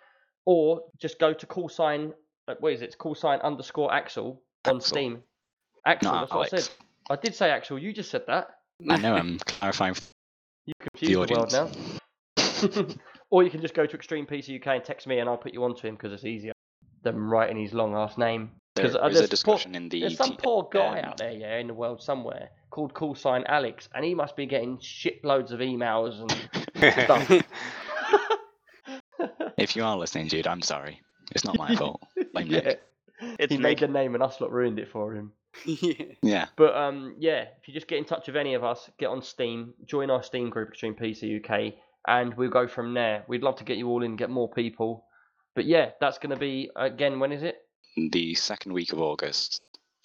or 0.43 0.81
just 0.99 1.19
go 1.19 1.33
to 1.33 1.45
call 1.45 1.69
sign. 1.69 2.13
Uh, 2.47 2.55
What 2.59 2.73
is 2.73 2.81
it? 2.81 2.85
It's 2.85 2.95
call 2.95 3.15
sign 3.15 3.39
underscore 3.39 3.93
Axel 3.93 4.41
on 4.65 4.77
Axel. 4.77 4.81
Steam. 4.81 5.23
Axel, 5.85 6.11
that's 6.11 6.31
what 6.31 6.53
I 6.53 6.57
said. 6.57 6.69
I 7.09 7.15
did 7.17 7.35
say 7.35 7.49
Axel. 7.49 7.77
You 7.77 7.93
just 7.93 8.09
said 8.09 8.23
that. 8.27 8.47
I 8.89 8.97
know 8.97 9.15
I'm 9.15 9.37
clarifying 9.39 9.95
You 10.65 10.73
confused 10.79 11.11
the, 11.11 11.17
world 11.17 11.53
audience. 11.53 11.99
now. 12.77 12.85
or 13.29 13.43
you 13.43 13.49
can 13.49 13.61
just 13.61 13.73
go 13.73 13.85
to 13.85 13.95
Extreme 13.95 14.27
PC 14.27 14.61
UK 14.61 14.67
and 14.67 14.83
text 14.83 15.07
me, 15.07 15.19
and 15.19 15.29
I'll 15.29 15.37
put 15.37 15.53
you 15.53 15.63
onto 15.63 15.85
him 15.85 15.95
because 15.95 16.13
it's 16.13 16.23
easier 16.23 16.53
than 17.03 17.17
writing 17.17 17.57
his 17.57 17.73
long 17.73 17.95
ass 17.95 18.17
name. 18.17 18.51
There 18.75 18.85
uh, 18.85 19.07
is 19.07 19.19
a 19.19 19.27
discussion 19.27 19.75
in 19.75 19.89
the. 19.89 19.99
There's 20.01 20.17
some 20.17 20.37
poor 20.37 20.67
guy 20.71 20.99
um, 20.99 21.05
out 21.05 21.17
there, 21.17 21.31
yeah, 21.31 21.57
in 21.57 21.67
the 21.67 21.73
world 21.73 22.01
somewhere 22.01 22.49
called 22.71 22.93
Call 22.93 23.13
Sign 23.13 23.43
Alex, 23.47 23.87
and 23.93 24.03
he 24.03 24.15
must 24.15 24.35
be 24.35 24.45
getting 24.47 24.77
shitloads 24.77 25.51
of 25.51 25.59
emails 25.59 26.21
and 26.21 26.31
stuff. 27.03 27.43
If 29.57 29.75
you 29.75 29.83
are 29.83 29.95
listening, 29.95 30.27
dude, 30.27 30.47
I'm 30.47 30.61
sorry. 30.61 31.01
It's 31.31 31.45
not 31.45 31.57
my 31.57 31.75
fault. 31.77 32.01
Blame 32.33 32.47
yeah. 32.47 32.59
Nick. 32.59 32.81
It's 33.39 33.51
he 33.51 33.57
made 33.57 33.79
Nick. 33.79 33.79
the 33.79 33.87
name 33.87 34.13
and 34.15 34.23
us 34.23 34.41
lot 34.41 34.51
ruined 34.51 34.79
it 34.79 34.89
for 34.89 35.13
him. 35.13 35.31
yeah. 35.65 35.93
Yeah. 36.21 36.45
But 36.57 36.75
um, 36.75 37.15
yeah, 37.19 37.45
if 37.61 37.67
you 37.67 37.73
just 37.73 37.87
get 37.87 37.99
in 37.99 38.05
touch 38.05 38.27
with 38.27 38.35
any 38.35 38.53
of 38.55 38.63
us, 38.63 38.89
get 38.97 39.07
on 39.07 39.21
Steam, 39.21 39.73
join 39.85 40.09
our 40.09 40.23
Steam 40.23 40.49
group, 40.49 40.69
Extreme 40.69 40.95
PC 40.95 41.43
UK, 41.43 41.75
and 42.07 42.33
we'll 42.35 42.49
go 42.49 42.67
from 42.67 42.93
there. 42.93 43.23
We'd 43.27 43.43
love 43.43 43.57
to 43.57 43.63
get 43.63 43.77
you 43.77 43.87
all 43.89 44.03
in, 44.03 44.15
get 44.15 44.29
more 44.29 44.49
people. 44.49 45.05
But 45.55 45.65
yeah, 45.65 45.91
that's 46.01 46.17
going 46.17 46.31
to 46.31 46.39
be 46.39 46.71
again. 46.75 47.19
When 47.19 47.31
is 47.31 47.43
it? 47.43 47.57
The 48.11 48.33
second 48.33 48.71
week 48.73 48.91
of 48.91 48.99
August. 48.99 49.61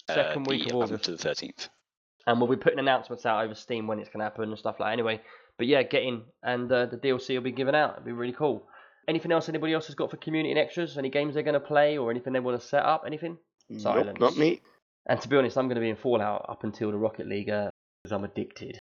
uh, 0.07 0.13
Second 0.13 0.45
week 0.47 0.67
the 0.67 0.75
of 0.75 0.83
August. 0.83 1.05
to 1.05 1.15
the 1.15 1.17
13th. 1.29 1.69
And 2.27 2.39
we'll 2.39 2.49
be 2.49 2.55
putting 2.55 2.77
announcements 2.77 3.25
out 3.25 3.43
over 3.43 3.55
Steam 3.55 3.87
when 3.87 3.97
it's 3.99 4.09
going 4.09 4.19
to 4.19 4.25
happen 4.25 4.43
and 4.49 4.59
stuff 4.59 4.79
like. 4.79 4.89
that 4.89 4.93
Anyway, 4.93 5.19
but 5.57 5.65
yeah, 5.65 5.81
get 5.81 6.03
in, 6.03 6.21
and 6.43 6.71
uh, 6.71 6.85
the 6.85 6.97
DLC 6.97 7.33
will 7.33 7.41
be 7.41 7.51
given 7.51 7.73
out. 7.73 7.93
It'll 7.93 8.05
be 8.05 8.11
really 8.11 8.33
cool. 8.33 8.67
Anything 9.09 9.31
else 9.31 9.49
anybody 9.49 9.73
else 9.73 9.87
has 9.87 9.95
got 9.95 10.11
for 10.11 10.17
community 10.17 10.51
and 10.51 10.59
extras? 10.59 10.97
Any 10.97 11.09
games 11.09 11.33
they're 11.33 11.43
going 11.43 11.55
to 11.55 11.59
play 11.59 11.97
or 11.97 12.11
anything 12.11 12.31
they 12.33 12.39
want 12.39 12.61
to 12.61 12.65
set 12.67 12.83
up? 12.83 13.03
Anything? 13.05 13.37
Nope, 13.69 13.81
Silence. 13.81 14.19
not 14.19 14.37
me. 14.37 14.61
And 15.07 15.19
to 15.19 15.27
be 15.27 15.35
honest, 15.35 15.57
I'm 15.57 15.65
going 15.67 15.75
to 15.75 15.81
be 15.81 15.89
in 15.89 15.95
Fallout 15.95 16.45
up 16.47 16.63
until 16.63 16.91
the 16.91 16.97
Rocket 16.97 17.27
League 17.27 17.47
because 17.47 18.11
I'm 18.11 18.23
addicted. 18.23 18.77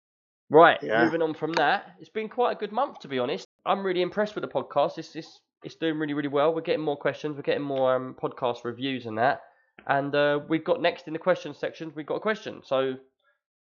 Right, 0.49 0.77
Yeah. 0.83 1.03
moving 1.03 1.22
on 1.22 1.33
from 1.33 1.53
that, 1.53 1.91
it's 1.99 2.09
been 2.09 2.30
quite 2.30 2.51
a 2.57 2.59
good 2.59 2.72
month 2.72 2.99
to 2.99 3.07
be 3.07 3.19
honest. 3.19 3.45
I'm 3.65 3.85
really 3.85 4.01
impressed 4.01 4.35
with 4.35 4.43
the 4.43 4.47
podcast. 4.49 4.97
It's 4.97 5.15
it's, 5.15 5.39
it's 5.64 5.75
doing 5.75 5.97
really 5.99 6.14
really 6.14 6.30
well. 6.30 6.53
We're 6.53 6.61
getting 6.61 6.83
more 6.85 6.97
questions. 6.97 7.35
We're 7.35 7.41
getting 7.43 7.64
more 7.64 7.95
um, 7.95 8.15
podcast 8.22 8.64
reviews 8.64 9.06
and 9.06 9.17
that. 9.17 9.41
And 9.88 10.14
uh, 10.15 10.39
we've 10.49 10.64
got 10.64 10.81
next 10.81 11.07
in 11.07 11.14
the 11.14 11.19
questions 11.19 11.57
section. 11.57 11.91
We've 11.95 12.06
got 12.06 12.15
a 12.15 12.19
question, 12.22 12.61
so 12.65 12.95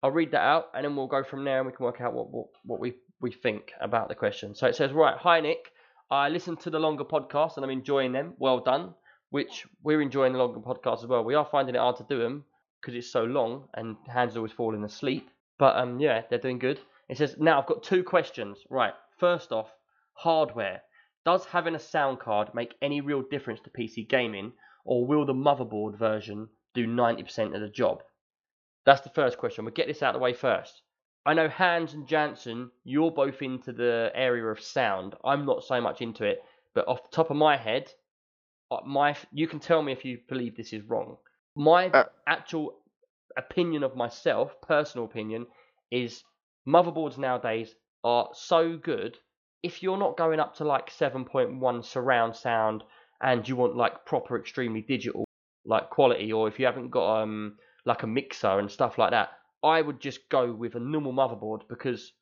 I'll 0.02 0.12
read 0.12 0.32
that 0.32 0.42
out 0.42 0.66
and 0.74 0.84
then 0.86 0.96
we'll 0.96 1.08
go 1.08 1.24
from 1.24 1.44
there 1.46 1.58
and 1.60 1.68
we 1.68 1.74
can 1.74 1.86
work 1.86 2.02
out 2.02 2.14
what 2.14 2.30
what, 2.32 2.48
what 2.66 2.80
we 2.80 2.94
we 3.22 3.32
think 3.32 3.72
about 3.82 4.10
the 4.10 4.16
question. 4.16 4.54
So 4.56 4.68
it 4.68 4.76
says, 4.76 4.92
right, 4.92 5.18
hi 5.18 5.40
Nick. 5.42 5.72
I 6.14 6.30
listened 6.30 6.60
to 6.60 6.70
the 6.70 6.78
longer 6.78 7.04
podcast 7.04 7.56
and 7.56 7.66
I'm 7.66 7.72
enjoying 7.72 8.12
them. 8.12 8.36
Well 8.38 8.60
done. 8.60 8.94
Which 9.32 9.66
we're 9.82 10.00
enjoying 10.00 10.34
the 10.34 10.38
longer 10.38 10.60
podcast 10.60 11.00
as 11.00 11.08
well. 11.08 11.24
We 11.24 11.34
are 11.34 11.44
finding 11.44 11.74
it 11.74 11.80
hard 11.80 11.96
to 11.98 12.06
do 12.08 12.20
them 12.20 12.46
because 12.80 12.94
it's 12.94 13.12
so 13.12 13.24
long 13.24 13.68
and 13.74 13.96
hands 14.08 14.38
always 14.38 14.52
falling 14.52 14.84
asleep. 14.84 15.28
But 15.58 15.76
um, 15.76 16.00
yeah, 16.00 16.22
they're 16.30 16.38
doing 16.38 16.60
good. 16.60 16.80
It 17.10 17.18
says 17.18 17.36
now 17.40 17.60
I've 17.60 17.66
got 17.66 17.82
two 17.82 18.04
questions. 18.04 18.60
Right, 18.70 18.94
first 19.18 19.52
off, 19.52 19.72
hardware. 20.14 20.84
Does 21.26 21.46
having 21.46 21.74
a 21.74 21.80
sound 21.80 22.20
card 22.20 22.54
make 22.54 22.76
any 22.80 23.02
real 23.02 23.24
difference 23.24 23.62
to 23.62 23.72
PC 23.72 24.08
gaming, 24.08 24.54
or 24.86 25.08
will 25.08 25.26
the 25.26 25.34
motherboard 25.34 25.98
version 25.98 26.48
do 26.76 26.86
90% 26.86 27.56
of 27.56 27.62
the 27.62 27.70
job? 27.70 28.04
That's 28.86 29.02
the 29.02 29.10
first 29.10 29.40
question. 29.40 29.66
We'll 29.66 29.74
get 29.74 29.88
this 29.88 30.04
out 30.04 30.14
of 30.14 30.20
the 30.20 30.24
way 30.24 30.34
first. 30.34 30.84
I 31.26 31.34
know 31.34 31.48
Hans 31.48 31.94
and 31.94 32.08
Jansen, 32.08 32.72
you're 32.84 33.12
both 33.12 33.42
into 33.42 33.72
the 33.72 34.12
area 34.14 34.46
of 34.46 34.60
sound. 34.62 35.16
I'm 35.24 35.46
not 35.46 35.64
so 35.64 35.80
much 35.82 36.02
into 36.02 36.26
it, 36.26 36.44
but 36.76 36.88
off 36.88 37.04
the 37.04 37.16
top 37.16 37.30
of 37.30 37.38
my 37.38 37.56
head, 37.58 37.92
uh, 38.72 38.82
my 38.86 39.16
you 39.32 39.48
can 39.48 39.60
tell 39.60 39.82
me 39.82 39.92
if 39.94 40.04
you 40.06 40.20
believe 40.28 40.56
this 40.58 40.74
is 40.74 40.84
wrong. 40.84 41.18
My 41.56 41.88
Uh, 41.90 42.06
actual 42.28 42.76
opinion 43.38 43.84
of 43.84 43.96
myself, 43.96 44.60
personal 44.62 45.06
opinion, 45.06 45.48
is 45.92 46.24
motherboards 46.68 47.18
nowadays 47.18 47.76
are 48.04 48.30
so 48.34 48.78
good. 48.78 49.18
If 49.64 49.82
you're 49.82 49.98
not 49.98 50.18
going 50.18 50.40
up 50.40 50.56
to 50.56 50.66
like 50.66 50.90
7.1 50.90 51.84
surround 51.86 52.36
sound 52.36 52.84
and 53.22 53.48
you 53.48 53.56
want 53.56 53.76
like 53.78 54.06
proper 54.06 54.38
extremely 54.38 54.82
digital 54.82 55.26
like 55.66 55.90
quality, 55.90 56.34
or 56.34 56.48
if 56.50 56.60
you 56.60 56.66
haven't 56.66 56.90
got 56.90 57.22
um 57.22 57.58
like 57.86 58.04
a 58.04 58.08
mixer 58.08 58.60
and 58.60 58.70
stuff 58.70 58.98
like 58.98 59.12
that, 59.12 59.30
I 59.64 59.82
would 59.82 60.00
just 60.00 60.30
go 60.30 60.54
with 60.54 60.76
a 60.76 60.80
normal 60.80 61.14
motherboard 61.14 61.68
because 61.68 62.14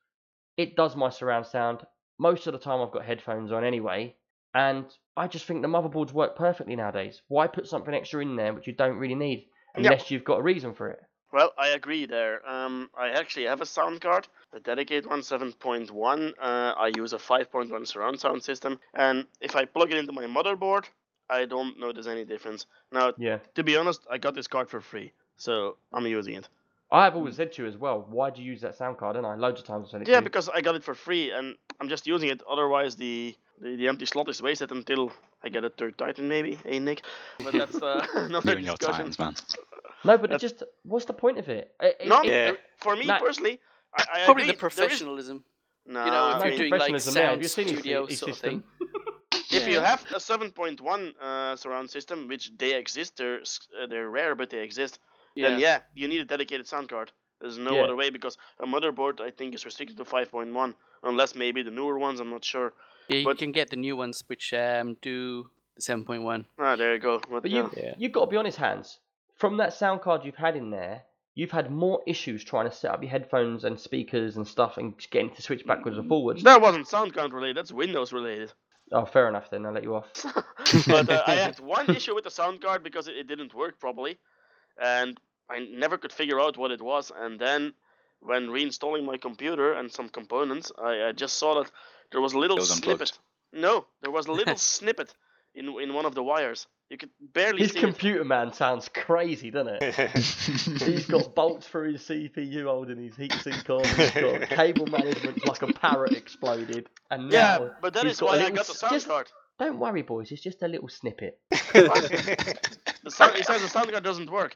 it 0.58 0.76
does 0.76 0.96
my 0.96 1.10
surround 1.10 1.46
sound. 1.48 1.86
Most 2.18 2.48
of 2.48 2.54
the 2.54 2.60
time, 2.60 2.82
I've 2.82 2.92
got 2.94 3.06
headphones 3.06 3.52
on 3.52 3.64
anyway, 3.66 4.18
and 4.54 4.86
I 5.18 5.28
just 5.28 5.46
think 5.46 5.62
the 5.62 5.68
motherboards 5.68 6.14
work 6.14 6.36
perfectly 6.38 6.76
nowadays. 6.76 7.22
Why 7.28 7.48
put 7.48 7.68
something 7.68 7.94
extra 7.94 8.22
in 8.22 8.36
there 8.38 8.54
which 8.54 8.68
you 8.68 8.74
don't 8.74 8.98
really 8.98 9.16
need 9.16 9.50
unless 9.76 10.12
you've 10.12 10.24
got 10.24 10.40
a 10.40 10.44
reason 10.44 10.74
for 10.74 10.90
it? 10.90 11.02
Well, 11.32 11.54
I 11.58 11.70
agree 11.70 12.06
there. 12.06 12.48
Um, 12.48 12.90
I 12.94 13.10
actually 13.10 13.46
have 13.46 13.60
a 13.62 13.66
sound 13.66 14.02
card, 14.02 14.28
a 14.54 14.60
dedicated 14.60 15.06
one, 15.10 15.24
7.1. 15.24 16.34
Uh, 16.38 16.74
I 16.78 16.88
use 16.96 17.14
a 17.14 17.20
5.1 17.20 17.86
surround 17.88 18.20
sound 18.20 18.44
system, 18.44 18.80
and 18.94 19.28
if 19.40 19.56
I 19.56 19.66
plug 19.66 19.92
it 19.92 19.98
into 19.98 20.12
my 20.14 20.26
motherboard, 20.26 20.88
I 21.30 21.46
don't 21.46 21.80
notice 21.80 22.08
any 22.08 22.26
difference. 22.26 22.66
Now, 22.92 23.14
Yeah. 23.18 23.40
to 23.56 23.64
be 23.64 23.78
honest, 23.78 24.06
I 24.10 24.18
got 24.20 24.36
this 24.36 24.48
card 24.48 24.70
for 24.70 24.82
free, 24.82 25.14
so 25.38 25.78
I'm 25.94 26.06
using 26.06 26.36
it. 26.36 26.48
I've 26.92 27.16
always 27.16 27.36
said 27.38 27.54
to 27.54 27.62
you 27.64 27.68
as 27.70 27.78
well, 27.78 28.06
why 28.10 28.30
do 28.32 28.42
you 28.42 28.52
use 28.52 28.62
that 28.62 28.76
sound 28.76 28.98
card? 28.98 29.16
And 29.16 29.26
I 29.26 29.36
loads 29.36 29.62
of 29.62 29.66
times 29.68 29.88
I 29.88 29.92
said 29.92 30.02
it 30.02 30.06
to 30.06 30.12
Yeah, 30.12 30.18
you. 30.18 30.24
because 30.24 30.50
I 30.50 30.62
got 30.62 30.76
it 30.76 30.84
for 30.84 30.94
free, 30.94 31.32
and 31.32 31.56
I'm 31.80 31.88
just 31.90 32.06
using 32.06 32.30
it. 32.30 32.42
Otherwise, 32.50 32.96
the 32.96 33.36
the, 33.62 33.76
the 33.76 33.88
empty 33.88 34.06
slot 34.06 34.28
is 34.30 34.42
wasted 34.42 34.72
until 34.72 35.12
I 35.44 35.50
get 35.50 35.64
a 35.64 35.70
third 35.70 35.98
Titan, 35.98 36.28
maybe. 36.28 36.58
Hey, 36.66 36.80
Nick. 36.80 37.04
But 37.44 37.54
that's 37.54 37.76
uh, 37.82 38.06
another 38.16 38.52
You 38.52 38.58
and 38.58 38.66
your 38.66 38.76
discussion. 38.76 39.14
man. 39.20 39.36
No, 40.04 40.18
but 40.18 40.32
it 40.32 40.40
just 40.42 40.64
what's 40.84 41.06
the 41.06 41.14
point 41.14 41.38
of 41.38 41.48
it? 41.48 41.74
It- 41.80 41.98
it- 42.02 42.08
No, 42.08 42.22
it- 42.22 42.28
Yeah. 42.28 42.52
for 42.80 42.96
me 42.96 43.06
Nah. 43.06 43.20
personally, 43.20 43.60
I, 43.98 44.02
I 44.14 44.26
Probably 44.26 44.44
agree. 44.44 44.54
the 44.54 44.60
there 44.60 44.68
is- 44.68 44.76
professionalism. 44.76 45.44
Nah, 45.86 46.06
you 46.06 46.12
know, 46.12 46.30
if 46.32 46.40
no 46.40 46.46
you're 46.46 46.58
doing 46.58 46.72
like 46.72 46.80
professionalism. 46.92 47.14
Have 47.16 47.30
sound 47.30 47.42
you 47.42 47.48
seen 47.48 47.68
his- 47.68 47.80
studio 47.80 48.08
sort 48.08 48.12
of 48.32 48.36
system? 48.38 48.50
thing. 48.50 48.64
If 49.54 49.68
you 49.68 49.82
have 49.82 50.02
a 50.16 50.20
7.1 50.20 51.14
uh, 51.22 51.56
surround 51.58 51.90
system, 51.90 52.28
which 52.30 52.52
they 52.58 52.74
exist, 52.74 53.18
they're 53.18 53.42
uh, 53.42 53.88
they're 53.88 54.10
rare, 54.10 54.34
but 54.34 54.50
they 54.50 54.60
exist. 54.60 55.00
Then 55.36 55.60
yeah, 55.60 55.80
you 55.94 56.08
need 56.08 56.22
a 56.22 56.26
dedicated 56.26 56.68
sound 56.68 56.90
card. 56.90 57.12
There's 57.40 57.58
no 57.58 57.74
Yeah. 57.76 57.84
other 57.84 57.96
way 57.96 58.10
because 58.10 58.38
a 58.60 58.66
motherboard 58.68 59.20
I 59.22 59.32
think 59.32 59.56
is 59.56 59.66
restricted 59.66 59.98
to 59.98 60.04
5.1, 60.06 60.76
unless 61.04 61.34
maybe 61.36 61.64
the 61.64 61.72
newer 61.72 61.98
ones. 61.98 62.20
I'm 62.20 62.30
not 62.30 62.44
sure. 62.46 62.74
Yeah, 63.08 63.18
you 63.18 63.26
But- 63.26 63.38
can 63.40 63.52
get 63.52 63.70
the 63.70 63.76
new 63.78 63.96
ones 63.96 64.24
which 64.28 64.54
um, 64.54 64.96
do 65.02 65.50
the 65.76 65.82
7.1. 65.82 66.46
Ah, 66.60 66.76
there 66.76 66.94
you 66.94 67.00
go. 67.00 67.20
But, 67.30 67.42
But 67.44 67.52
yeah. 67.52 67.64
you 67.64 67.72
Yeah. 67.78 67.94
you've 67.98 68.12
got 68.12 68.26
to 68.26 68.32
be 68.32 68.38
honest, 68.38 68.58
Hans. 68.58 69.00
From 69.38 69.58
that 69.58 69.74
sound 69.74 70.02
card 70.02 70.24
you've 70.24 70.36
had 70.36 70.56
in 70.56 70.70
there, 70.70 71.04
you've 71.34 71.50
had 71.52 71.72
more 71.72 72.04
issues 72.06 72.44
trying 72.44 72.70
to 72.70 72.76
set 72.76 72.92
up 72.92 73.02
your 73.02 73.10
headphones 73.10 73.64
and 73.64 73.80
speakers 73.80 74.38
and 74.38 74.48
stuff 74.48 74.78
and 74.78 74.94
getting 75.10 75.34
to 75.34 75.42
switch 75.42 75.66
backwards 75.66 75.98
and 75.98 76.08
forwards. 76.08 76.44
that 76.44 76.62
wasn't 76.62 76.88
sound 76.88 77.14
card 77.16 77.34
related. 77.34 77.58
That's 77.58 77.72
Windows 77.72 78.14
related. 78.14 78.52
Oh, 78.92 79.06
fair 79.06 79.30
enough 79.30 79.50
then. 79.50 79.66
I'll 79.66 79.72
let 79.72 79.84
you 79.84 79.96
off. 79.96 80.12
but 80.88 81.10
uh, 81.10 81.24
I 81.26 81.36
had 81.46 81.60
one 81.62 81.90
issue 81.90 82.14
with 82.14 82.26
the 82.26 82.30
sound 82.32 82.62
card 82.62 82.84
because 82.84 83.08
it, 83.08 83.16
it 83.16 83.28
didn't 83.28 83.54
work 83.56 83.80
properly, 83.80 84.18
and 84.82 85.20
I 85.50 85.60
never 85.60 85.98
could 85.98 86.12
figure 86.14 86.40
out 86.40 86.58
what 86.58 86.72
it 86.72 86.82
was. 86.82 87.12
And 87.16 87.40
then, 87.40 87.74
when 88.20 88.48
reinstalling 88.48 89.06
my 89.06 89.18
computer 89.18 89.74
and 89.74 89.92
some 89.92 90.10
components, 90.10 90.72
I, 90.82 91.08
I 91.10 91.12
just 91.12 91.38
saw 91.38 91.62
that 91.62 91.72
there 92.12 92.22
was 92.22 92.34
a 92.34 92.40
little 92.40 92.58
It 92.58 92.62
was 92.62 92.72
unplugged. 92.72 93.00
snippet. 93.08 93.20
No, 93.54 93.86
there 94.02 94.12
was 94.12 94.28
a 94.28 94.32
little 94.32 94.56
snippet 94.78 95.14
in 95.56 95.68
in 95.80 95.94
one 95.94 96.06
of 96.06 96.16
the 96.16 96.24
wires. 96.24 96.68
You 96.90 96.98
could 96.98 97.10
barely 97.22 97.60
His 97.62 97.72
see 97.72 97.80
computer 97.80 98.26
man 98.26 98.52
sounds 98.52 98.90
crazy, 98.90 99.50
doesn't 99.50 99.78
it? 99.82 99.96
He's 100.82 101.06
got 101.06 101.34
bolts 101.36 101.66
through 101.68 101.94
his 101.94 102.02
CPU 102.02 102.66
holding 102.66 102.98
his 103.02 103.16
heatsink 103.16 103.70
on. 103.70 103.86
He's 103.98 104.12
got 104.12 104.50
cable 104.58 104.88
management 104.88 105.48
like 105.48 105.62
a 105.62 105.72
parrot 105.72 106.12
exploded. 106.14 106.90
And 107.10 107.28
it. 107.28 107.34
Yeah, 107.34 107.60
now 107.60 107.72
but 107.82 107.94
that 107.94 108.04
he's 108.04 108.14
is 108.16 108.20
got 108.20 108.26
a 108.26 108.28
why 108.28 108.34
I 108.36 108.38
little 108.40 108.56
got 108.58 108.66
the 108.68 108.72
s- 108.74 108.80
sound 108.80 108.94
just- 108.94 109.08
card. 109.08 109.28
Don't 109.60 109.80
worry, 109.80 110.02
boys. 110.02 110.32
It's 110.32 110.42
just 110.42 110.64
a 110.64 110.68
little 110.68 110.90
snippet. 110.90 111.40
The 111.52 113.10
sound, 113.10 113.36
it 113.36 113.46
says 113.46 113.62
the 113.62 113.68
sound 113.70 113.92
card 113.92 114.04
doesn't 114.04 114.30
work. 114.32 114.56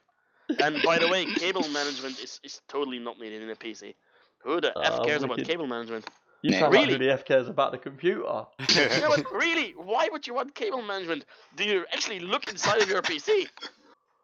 And 0.59 0.81
by 0.83 0.97
the 0.99 1.07
way, 1.07 1.25
cable 1.35 1.67
management 1.69 2.19
is, 2.19 2.39
is 2.43 2.61
totally 2.67 2.99
not 2.99 3.19
needed 3.19 3.41
in 3.41 3.49
a 3.49 3.55
PC. 3.55 3.95
Who 4.43 4.61
the 4.61 4.69
f 4.77 4.93
Oh, 4.99 5.03
cares 5.05 5.23
about 5.23 5.37
wicked. 5.37 5.49
cable 5.51 5.67
management? 5.67 6.05
You 6.43 6.51
Yeah. 6.51 6.59
sound 6.59 6.73
like 6.75 6.81
Really? 6.81 6.93
who 6.93 6.99
the 7.05 7.11
F 7.13 7.25
cares 7.25 7.47
about 7.47 7.71
the 7.71 7.79
computer. 7.79 8.21
no, 8.75 9.09
but 9.15 9.25
really, 9.33 9.73
why 9.75 10.07
would 10.11 10.27
you 10.27 10.35
want 10.35 10.53
cable 10.53 10.83
management? 10.83 11.25
Do 11.55 11.63
you 11.63 11.85
actually 11.91 12.19
look 12.19 12.47
inside 12.47 12.81
of 12.83 12.89
your 12.89 13.01
PC? 13.01 13.47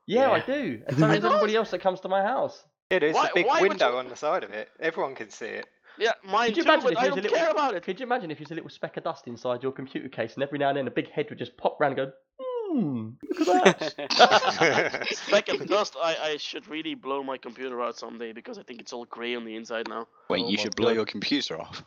Yeah, 0.06 0.30
I 0.32 0.40
do. 0.42 0.82
And 0.88 0.98
so 0.98 1.06
I 1.08 1.16
does 1.16 1.26
everybody 1.26 1.56
else 1.56 1.72
that 1.72 1.80
comes 1.82 2.00
to 2.02 2.10
my 2.10 2.22
house. 2.22 2.64
Yeah, 2.92 3.00
there's 3.00 3.16
Why- 3.16 3.30
a 3.30 3.34
big 3.34 3.46
window 3.62 3.92
you- 3.92 3.98
on 3.98 4.10
the 4.10 4.16
side 4.16 4.44
of 4.44 4.52
it. 4.52 4.70
Everyone 4.80 5.16
can 5.16 5.30
see 5.30 5.46
it. 5.46 5.66
Yeah, 5.98 6.12
mine 6.24 6.50
Could 6.50 6.58
you 6.58 6.64
too, 6.64 6.70
imagine 6.70 6.84
but 6.84 6.92
if 6.94 6.98
I 6.98 7.02
there's 7.02 7.14
a 7.14 7.16
don't 7.16 7.24
little- 7.24 7.38
care 7.38 7.50
about 7.52 7.76
it. 7.76 7.84
Could 7.84 8.00
you 8.00 8.06
imagine 8.06 8.32
if 8.32 8.38
there's 8.38 8.52
a 8.52 8.56
little 8.56 8.70
speck 8.70 8.98
of 8.98 9.04
dust 9.04 9.28
inside 9.28 9.62
your 9.64 9.72
computer 9.72 10.08
case 10.10 10.36
and 10.36 10.44
every 10.44 10.58
now 10.60 10.70
and 10.70 10.78
then 10.78 10.88
a 10.88 10.92
big 10.92 11.10
head 11.12 11.28
would 11.30 11.38
just 11.40 11.58
pop 11.58 11.78
round 11.80 11.98
and 11.98 12.08
go, 12.10 12.14
hmm, 12.72 13.10
look 13.40 13.66
at 13.66 13.98
that. 13.98 15.08
Speck 15.12 15.50
of 15.50 15.68
dust, 15.68 15.96
I, 16.02 16.16
I 16.22 16.38
should 16.38 16.68
really 16.68 16.96
blow 16.96 17.24
my 17.24 17.38
computer 17.38 17.82
out 17.82 17.98
someday 17.98 18.32
because 18.34 18.58
I 18.58 18.64
think 18.64 18.80
it's 18.82 18.94
all 18.94 19.06
grey 19.06 19.36
on 19.36 19.46
the 19.46 19.56
inside 19.56 19.88
now. 19.88 20.08
Wait, 20.30 20.44
Oh 20.44 20.50
you 20.50 20.58
my 20.58 20.64
should 20.64 20.76
blow 20.76 20.90
God. 20.90 20.96
your 20.96 21.06
computer 21.06 21.60
off. 21.60 21.84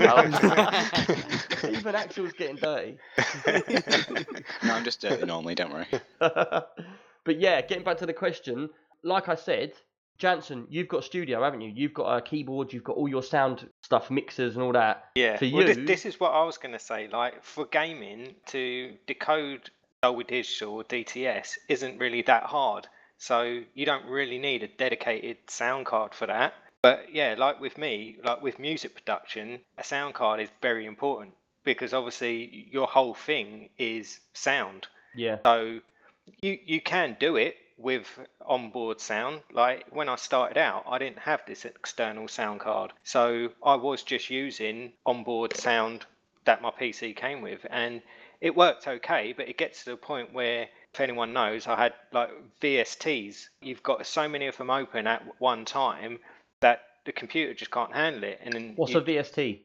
Even 0.00 1.94
Axel's 1.94 2.32
getting 2.32 2.56
dirty. 2.56 2.96
No, 4.62 4.74
I'm 4.74 4.84
just 4.84 5.00
dirty 5.00 5.26
normally, 5.26 5.54
don't 5.54 5.72
worry. 5.72 5.86
but 6.18 7.38
yeah, 7.38 7.60
getting 7.62 7.84
back 7.84 7.98
to 7.98 8.06
the 8.06 8.12
question, 8.14 8.70
like 9.04 9.28
I 9.28 9.34
said, 9.34 9.72
Jansen, 10.18 10.66
you've 10.70 10.88
got 10.88 11.04
studio, 11.04 11.42
haven't 11.42 11.60
you? 11.62 11.70
You've 11.74 11.94
got 11.94 12.14
a 12.16 12.20
keyboard, 12.20 12.72
you've 12.72 12.84
got 12.84 12.96
all 12.96 13.08
your 13.08 13.22
sound 13.22 13.68
stuff, 13.82 14.10
mixers 14.10 14.54
and 14.54 14.62
all 14.62 14.72
that. 14.72 15.04
Yeah. 15.14 15.36
For 15.38 15.48
well, 15.52 15.66
this, 15.66 15.76
you- 15.78 15.86
this 15.86 16.06
is 16.06 16.18
what 16.20 16.30
I 16.32 16.44
was 16.44 16.58
going 16.58 16.72
to 16.72 16.78
say. 16.78 17.08
Like 17.10 17.42
for 17.44 17.66
gaming, 17.66 18.34
to 18.48 18.94
decode 19.06 19.70
Oh, 20.02 20.12
Dolby 20.12 20.24
Digital 20.24 20.76
or 20.76 20.84
DTS 20.84 21.58
isn't 21.68 21.98
really 21.98 22.22
that 22.22 22.44
hard. 22.44 22.86
So 23.18 23.62
you 23.74 23.84
don't 23.84 24.06
really 24.06 24.38
need 24.38 24.62
a 24.62 24.68
dedicated 24.68 25.36
sound 25.48 25.84
card 25.84 26.14
for 26.14 26.26
that. 26.26 26.54
But 26.80 27.12
yeah, 27.12 27.34
like 27.36 27.60
with 27.60 27.76
me, 27.76 28.16
like 28.24 28.40
with 28.40 28.58
music 28.58 28.94
production, 28.94 29.60
a 29.76 29.84
sound 29.84 30.14
card 30.14 30.40
is 30.40 30.48
very 30.62 30.86
important 30.86 31.34
because 31.64 31.92
obviously 31.92 32.68
your 32.72 32.86
whole 32.86 33.12
thing 33.12 33.68
is 33.76 34.20
sound. 34.32 34.86
Yeah. 35.14 35.36
So 35.44 35.80
you 36.40 36.58
you 36.64 36.80
can 36.80 37.18
do 37.20 37.36
it 37.36 37.56
with 37.76 38.06
onboard 38.46 39.00
sound. 39.02 39.42
Like 39.52 39.84
when 39.90 40.08
I 40.08 40.16
started 40.16 40.56
out, 40.56 40.84
I 40.88 40.96
didn't 40.96 41.18
have 41.18 41.42
this 41.46 41.66
external 41.66 42.26
sound 42.26 42.60
card, 42.60 42.94
so 43.04 43.50
I 43.62 43.74
was 43.74 44.02
just 44.02 44.30
using 44.30 44.92
onboard 45.04 45.58
sound 45.58 46.06
that 46.44 46.62
my 46.62 46.70
PC 46.70 47.14
came 47.14 47.42
with, 47.42 47.66
and 47.68 48.00
it 48.40 48.56
worked 48.56 48.86
okay. 48.88 49.32
But 49.36 49.48
it 49.48 49.58
gets 49.58 49.84
to 49.84 49.90
the 49.90 49.96
point 49.96 50.32
where, 50.32 50.68
if 50.94 51.00
anyone 51.00 51.32
knows, 51.32 51.66
I 51.66 51.76
had 51.76 51.94
like 52.12 52.30
VSTs. 52.60 53.48
You've 53.62 53.82
got 53.82 54.06
so 54.06 54.28
many 54.28 54.46
of 54.46 54.56
them 54.56 54.70
open 54.70 55.06
at 55.06 55.22
one 55.38 55.64
time 55.64 56.18
that 56.60 56.82
the 57.04 57.12
computer 57.12 57.54
just 57.54 57.70
can't 57.70 57.94
handle 57.94 58.24
it, 58.24 58.40
and 58.42 58.52
then 58.52 58.72
What's 58.76 58.92
you- 58.92 58.98
a 58.98 59.02
VST? 59.02 59.60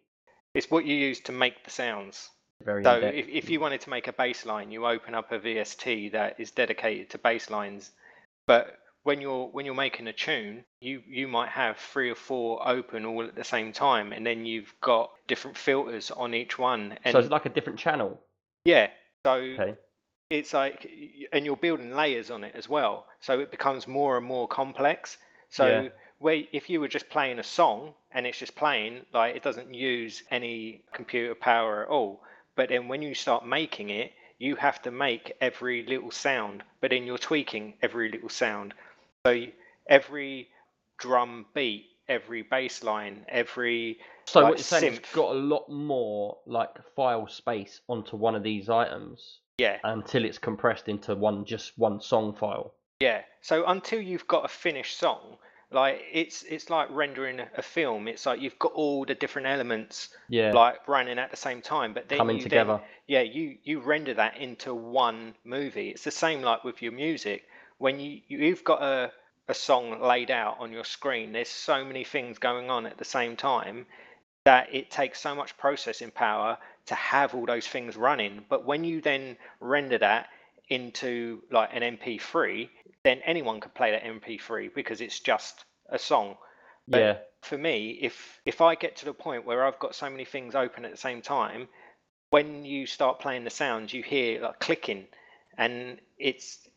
it's 0.54 0.72
what 0.72 0.86
you 0.86 0.95
use 0.95 1.20
to 1.22 1.32
make 1.32 1.64
the 1.64 1.70
sounds. 1.70 2.30
Very 2.64 2.84
So 2.84 2.95
if, 3.00 3.28
if 3.28 3.50
you 3.50 3.60
wanted 3.60 3.82
to 3.82 3.90
make 3.90 4.08
a 4.08 4.14
bass 4.14 4.45
line, 4.45 4.72
you 4.72 4.88
open 4.88 5.14
up 5.14 5.32
a 5.34 5.40
VST 5.40 6.14
that 6.14 6.40
is 6.40 6.52
dedicated 6.52 7.10
to 7.10 7.18
bass 7.18 7.50
lines. 7.50 7.92
But 8.48 8.80
when 9.04 9.20
you're 9.22 9.48
when 9.48 9.66
you're 9.66 9.76
making 9.76 10.08
a 10.08 10.14
tune, 10.14 10.64
you 10.80 11.04
you 11.08 11.28
might 11.28 11.50
have 11.50 11.78
three 11.78 12.10
or 12.10 12.16
four 12.16 12.66
open 12.68 13.06
all 13.06 13.24
at 13.24 13.36
the 13.36 13.44
same 13.44 13.74
time, 13.74 14.14
and 14.14 14.26
then 14.26 14.45
you've 14.45 14.74
got 14.82 15.12
different 15.28 15.58
filters 15.58 16.10
on 16.12 16.34
each 16.34 16.58
one. 16.58 16.98
And 17.04 17.12
so 17.12 17.20
it's 17.20 17.30
like 17.30 17.45
a 17.45 17.50
different 17.50 17.78
channel. 17.78 18.22
Yeah, 18.66 18.88
so 19.26 19.35
Okay. 19.35 19.76
it's 20.30 20.53
like 20.53 20.90
and 21.32 21.45
you're 21.45 21.56
building 21.56 21.95
layers 21.95 22.32
on 22.32 22.44
it 22.44 22.53
as 22.56 22.68
well 22.68 23.06
so 23.22 23.40
it 23.40 23.52
becomes 23.52 23.88
more 23.88 24.18
and 24.18 24.26
more 24.26 24.48
complex 24.48 25.18
so 25.50 25.68
Yeah. 25.68 25.90
where 26.19 26.44
if 26.52 26.69
you 26.69 26.80
were 26.80 26.88
just 26.88 27.10
playing 27.10 27.40
a 27.40 27.44
song 27.44 27.94
and 28.11 28.26
it's 28.26 28.40
just 28.40 28.56
playing 28.56 29.06
like 29.14 29.35
it 29.35 29.44
doesn't 29.44 29.74
use 29.74 30.24
any 30.32 30.82
computer 30.94 31.35
power 31.35 31.84
at 31.84 31.90
all 31.90 32.22
but 32.56 32.69
then 32.69 32.88
when 32.88 33.02
you 33.02 33.14
start 33.14 33.45
making 33.45 33.90
it 33.90 34.11
you 34.40 34.56
have 34.56 34.82
to 34.82 34.92
make 34.92 35.32
every 35.42 35.85
little 35.85 36.11
sound 36.11 36.64
but 36.82 36.90
then 36.90 37.06
you're 37.06 37.19
tweaking 37.19 37.74
every 37.84 38.10
little 38.10 38.30
sound 38.30 38.74
so 39.27 39.45
every 39.88 40.50
drum 40.98 41.45
beat 41.53 41.85
every 42.08 42.43
bass 42.43 42.84
line 42.84 43.25
every 43.30 43.98
So 44.25 44.40
like 44.42 44.50
what 44.50 44.58
you're 44.59 44.64
saying 44.64 44.93
is 44.93 45.00
it's 45.00 45.14
got 45.14 45.32
a 45.35 45.40
lot 45.40 45.69
more 45.69 46.38
like 46.45 46.69
file 46.95 47.27
space 47.27 47.82
onto 47.88 48.16
one 48.16 48.35
of 48.35 48.43
these 48.43 48.69
items 48.69 49.40
yeah 49.58 49.77
until 49.84 50.25
it's 50.25 50.38
compressed 50.38 50.88
into 50.88 51.16
one 51.16 51.45
just 51.45 51.77
one 51.77 52.01
song 52.01 52.35
file. 52.35 52.74
Yeah. 53.01 53.22
So 53.42 53.66
until 53.66 54.00
you've 54.00 54.27
got 54.27 54.45
a 54.45 54.48
finished 54.48 54.98
song, 54.98 55.38
like 55.72 56.01
it's 56.11 56.43
it's 56.43 56.69
like 56.69 56.88
rendering 56.92 57.42
a- 57.56 57.61
film. 57.61 58.08
It's 58.08 58.25
like 58.25 58.42
you've 58.42 58.58
got 58.59 58.72
all 58.74 59.06
the 59.06 59.16
different 59.16 59.48
elements 59.48 60.09
Yeah. 60.30 60.53
like 60.53 60.88
running 60.88 61.19
at 61.19 61.32
the 61.32 61.38
same 61.38 61.61
time, 61.61 61.93
but 61.93 62.08
then 62.08 62.17
coming 62.17 62.38
you 62.38 62.43
together. 62.43 62.77
Then, 62.77 62.82
yeah, 63.08 63.22
you 63.22 63.58
you 63.64 63.80
render 63.82 64.14
that 64.14 64.38
into 64.38 64.74
one 64.74 65.35
movie. 65.43 65.90
It's 65.90 66.03
the 66.03 66.11
same 66.11 66.42
like 66.42 66.64
with 66.64 66.82
your 66.82 66.93
music. 66.93 67.43
When 67.77 68.00
you 68.00 68.22
you've 68.27 68.64
got 68.64 68.82
a 68.82 69.11
a 69.48 69.53
song 69.53 70.01
laid 70.01 70.32
out 70.32 70.57
on 70.59 70.72
your 70.72 70.83
screen, 70.83 71.32
there's 71.32 71.49
so 71.49 71.85
many 71.85 72.03
things 72.03 72.40
going 72.40 72.69
on 72.69 72.85
at 72.85 72.98
the 72.98 73.06
same 73.06 73.35
time 73.35 73.85
that 74.45 74.74
it 74.74 74.91
takes 74.91 75.19
so 75.19 75.35
much 75.35 75.57
processing 75.57 76.11
power 76.11 76.57
to 76.85 76.95
have 76.95 77.33
all 77.33 77.45
those 77.45 77.67
things 77.67 77.95
running. 77.95 78.45
But 78.48 78.65
when 78.65 78.83
you 78.83 79.01
then 79.01 79.38
render 79.59 79.98
that 79.98 80.30
into 80.69 81.41
like 81.51 81.69
an 81.74 81.98
MP3, 81.98 82.69
then 83.03 83.19
anyone 83.25 83.59
could 83.59 83.74
play 83.74 83.91
that 83.91 84.03
MP3 84.03 84.74
because 84.74 85.01
it's 85.01 85.19
just 85.19 85.65
a 85.90 85.99
song. 85.99 86.38
But 86.88 86.99
yeah. 86.99 87.17
for 87.41 87.57
me, 87.57 87.99
if 88.01 88.40
if 88.45 88.61
I 88.61 88.75
get 88.75 88.98
to 88.98 89.06
the 89.06 89.14
point 89.14 89.45
where 89.45 89.65
I've 89.65 89.80
got 89.80 89.95
so 89.95 90.09
many 90.09 90.25
things 90.25 90.53
open 90.53 90.85
at 90.85 90.91
the 90.91 90.98
same 90.98 91.22
time, 91.22 91.67
when 92.30 92.65
you 92.65 92.85
start 92.85 93.19
playing 93.19 93.43
the 93.43 93.49
sounds, 93.49 93.93
you 93.93 94.03
hear 94.03 94.41
like 94.41 94.59
clicking, 94.59 95.07
and 95.57 95.99
it's 96.19 96.59
it, 96.65 96.72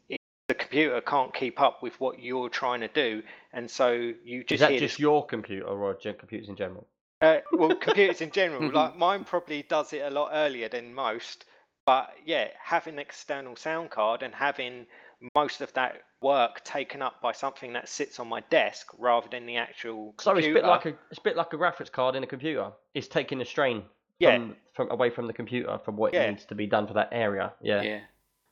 the 0.49 0.55
computer 0.55 1.01
can't 1.03 1.33
keep 1.35 1.61
up 1.61 1.83
with 1.83 1.99
what 2.01 2.21
you're 2.21 2.49
trying 2.49 2.81
to 2.81 2.89
do, 2.89 3.23
and 3.53 3.71
so 3.71 3.93
you 4.25 4.43
just. 4.43 4.53
Is 4.53 4.61
that 4.61 4.71
hear 4.71 4.81
just 4.81 4.95
this 4.95 4.99
your 4.99 5.25
computer 5.27 5.67
or 5.67 5.95
computers 5.95 6.49
in 6.49 6.57
general? 6.57 6.87
uh, 7.21 7.39
well, 7.53 7.75
computers 7.77 8.21
in 8.21 8.31
general, 8.31 8.71
like 8.73 8.97
mine 8.97 9.25
probably 9.25 9.63
does 9.63 9.93
it 9.93 10.01
a 10.03 10.11
lot 10.11 10.31
earlier 10.33 10.69
than 10.69 10.93
most. 10.93 11.45
But 11.85 12.11
yeah, 12.25 12.49
having 12.63 12.95
an 12.95 13.01
external 13.01 13.57
sound 13.57 13.91
card 13.91 14.23
and 14.23 14.35
having 14.35 14.87
most 15.35 15.61
of 15.63 15.73
that 15.73 16.03
work 16.21 16.63
taken 16.65 17.01
up 17.03 17.21
by 17.23 17.33
something 17.33 17.73
that 17.73 17.89
sits 17.89 18.21
on 18.21 18.29
my 18.29 18.41
desk 18.51 18.89
rather 18.99 19.27
than 19.31 19.47
the 19.47 19.57
actual 19.57 20.15
So 20.21 20.33
computer. 20.33 20.51
it's 20.51 20.59
a 20.59 20.63
bit 20.63 20.69
like 20.69 20.87
a 20.87 20.89
it's 21.11 21.19
a 21.19 21.23
bit 21.23 21.37
like 21.37 21.53
a 21.53 21.57
graphics 21.57 21.91
card 21.91 22.15
in 22.15 22.23
a 22.23 22.27
computer. 22.27 22.73
It's 22.95 23.09
taking 23.09 23.39
the 23.39 23.45
strain 23.47 23.83
Yeah. 24.19 24.37
from, 24.37 24.57
from 24.75 24.91
away 24.91 25.11
from 25.11 25.27
the 25.27 25.33
computer 25.33 25.79
from 25.85 25.97
what 25.97 26.13
Yeah. 26.15 26.29
needs 26.31 26.45
to 26.47 26.55
be 26.55 26.67
done 26.67 26.87
for 26.87 26.93
that 26.95 27.09
area. 27.13 27.53
Yeah. 27.63 27.83
Yeah. 27.83 28.01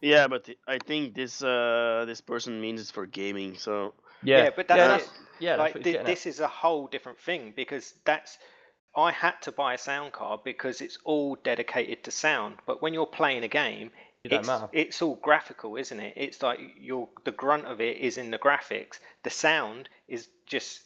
Yeah, 0.00 0.28
but 0.28 0.49
I 0.68 0.78
think 0.78 1.15
this 1.15 1.42
uh 1.42 2.05
this 2.07 2.20
person 2.20 2.60
means 2.60 2.81
it's 2.81 2.91
for 2.91 3.07
gaming. 3.07 3.57
So 3.57 3.94
Yeah. 4.23 4.44
Yeah, 4.44 4.50
but 4.57 4.68
that's 4.68 4.78
yeah, 4.78 4.89
that's, 4.89 5.10
yeah, 5.41 5.57
like 5.57 5.75
what 5.75 5.76
he's 5.76 5.84
thi- 5.84 5.92
getting 5.92 6.00
at. 6.00 6.07
this 6.07 6.26
is 6.26 6.41
a 6.41 6.49
whole 6.49 6.86
different 6.86 7.18
thing 7.20 7.52
because 7.57 7.94
that's 8.05 8.39
I 8.94 9.10
had 9.12 9.34
to 9.42 9.52
buy 9.52 9.75
a 9.75 9.78
sound 9.78 10.12
card 10.12 10.41
because 10.44 10.81
it's 10.81 10.99
all 11.05 11.36
dedicated 11.36 12.05
to 12.05 12.10
sound. 12.10 12.57
But 12.66 12.81
when 12.81 12.94
you're 12.94 13.07
playing 13.07 13.44
a 13.44 13.49
game, 13.49 13.91
It 14.25 14.28
don't 14.31 14.41
it's, 14.41 14.49
matter. 14.49 14.68
it's 14.73 15.02
all 15.02 15.16
graphical, 15.16 15.76
isn't 15.76 16.00
it? 16.00 16.15
It's 16.16 16.42
like 16.42 16.60
your 16.78 17.08
the 17.25 17.33
grunt 17.33 17.66
of 17.66 17.81
it 17.81 17.99
is 17.99 18.16
in 18.18 18.31
the 18.31 18.39
graphics. 18.39 18.99
The 19.23 19.31
sound 19.31 19.89
is 20.08 20.28
just 20.47 20.81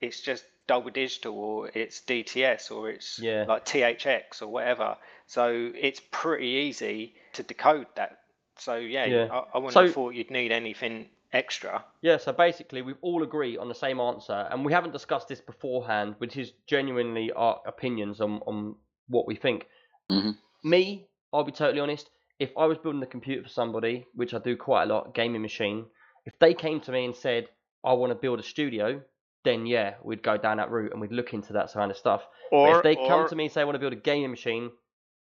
it's 0.00 0.20
just 0.20 0.44
Dolby 0.66 0.90
Digital 0.90 1.34
or 1.38 1.70
it's 1.74 2.00
DTS 2.02 2.70
or 2.70 2.90
it's 2.90 3.18
Yeah. 3.18 3.44
like 3.46 3.64
THX 3.64 4.42
or 4.42 4.48
whatever. 4.48 4.96
So 5.26 5.70
it's 5.74 6.00
pretty 6.10 6.46
easy 6.68 7.14
to 7.34 7.42
decode 7.42 7.86
that. 7.96 8.18
So 8.58 8.76
yeah, 8.76 9.04
Yeah. 9.06 9.28
I, 9.30 9.44
I 9.54 9.58
wouldn't 9.58 9.72
So- 9.74 9.84
have 9.84 9.94
thought 9.94 10.14
you'd 10.14 10.30
need 10.30 10.52
anything 10.52 11.08
extra. 11.32 11.84
Yeah, 12.02 12.18
so 12.18 12.32
basically 12.32 12.82
we've 12.82 12.98
all 13.00 13.22
agree 13.22 13.56
on 13.56 13.68
the 13.68 13.74
same 13.74 14.00
answer, 14.00 14.46
and 14.50 14.64
we 14.64 14.72
haven't 14.72 14.92
discussed 14.92 15.28
this 15.28 15.40
beforehand, 15.40 16.14
which 16.18 16.36
is 16.36 16.52
genuinely 16.66 17.32
our 17.32 17.60
opinions 17.66 18.20
on, 18.20 18.40
on 18.46 18.74
what 19.08 19.26
we 19.26 19.34
think. 19.34 19.66
Mhm. 20.10 20.36
Me, 20.62 21.06
I'll 21.32 21.44
be 21.44 21.52
totally 21.52 21.80
honest, 21.80 22.10
if 22.38 22.50
I 22.58 22.66
was 22.66 22.76
building 22.78 23.02
a 23.02 23.06
computer 23.06 23.42
for 23.42 23.48
somebody, 23.48 24.06
which 24.14 24.34
I 24.34 24.38
do 24.38 24.56
quite 24.56 24.82
a 24.84 24.86
lot, 24.86 25.14
gaming 25.14 25.40
machine, 25.42 25.86
if 26.26 26.38
they 26.38 26.52
came 26.54 26.80
to 26.80 26.92
me 26.92 27.04
and 27.06 27.16
said, 27.16 27.48
I 27.84 27.94
want 27.94 28.10
to 28.10 28.14
build 28.14 28.38
a 28.38 28.42
studio, 28.42 29.00
then 29.44 29.66
yeah, 29.66 29.94
we'd 30.04 30.22
go 30.22 30.36
down 30.36 30.58
that 30.58 30.70
route 30.70 30.92
and 30.92 31.00
we'd 31.00 31.12
look 31.12 31.32
into 31.34 31.52
that 31.54 31.72
kind 31.72 31.90
of 31.90 31.96
stuff. 31.96 32.22
But 32.50 32.56
or 32.56 32.76
if 32.76 32.82
they 32.84 32.94
come 32.94 33.26
to 33.28 33.34
me 33.34 33.44
and 33.44 33.52
say 33.52 33.60
I 33.62 33.64
want 33.64 33.74
to 33.76 33.80
build 33.80 33.92
a 33.94 33.96
gaming 33.96 34.30
machine, 34.30 34.70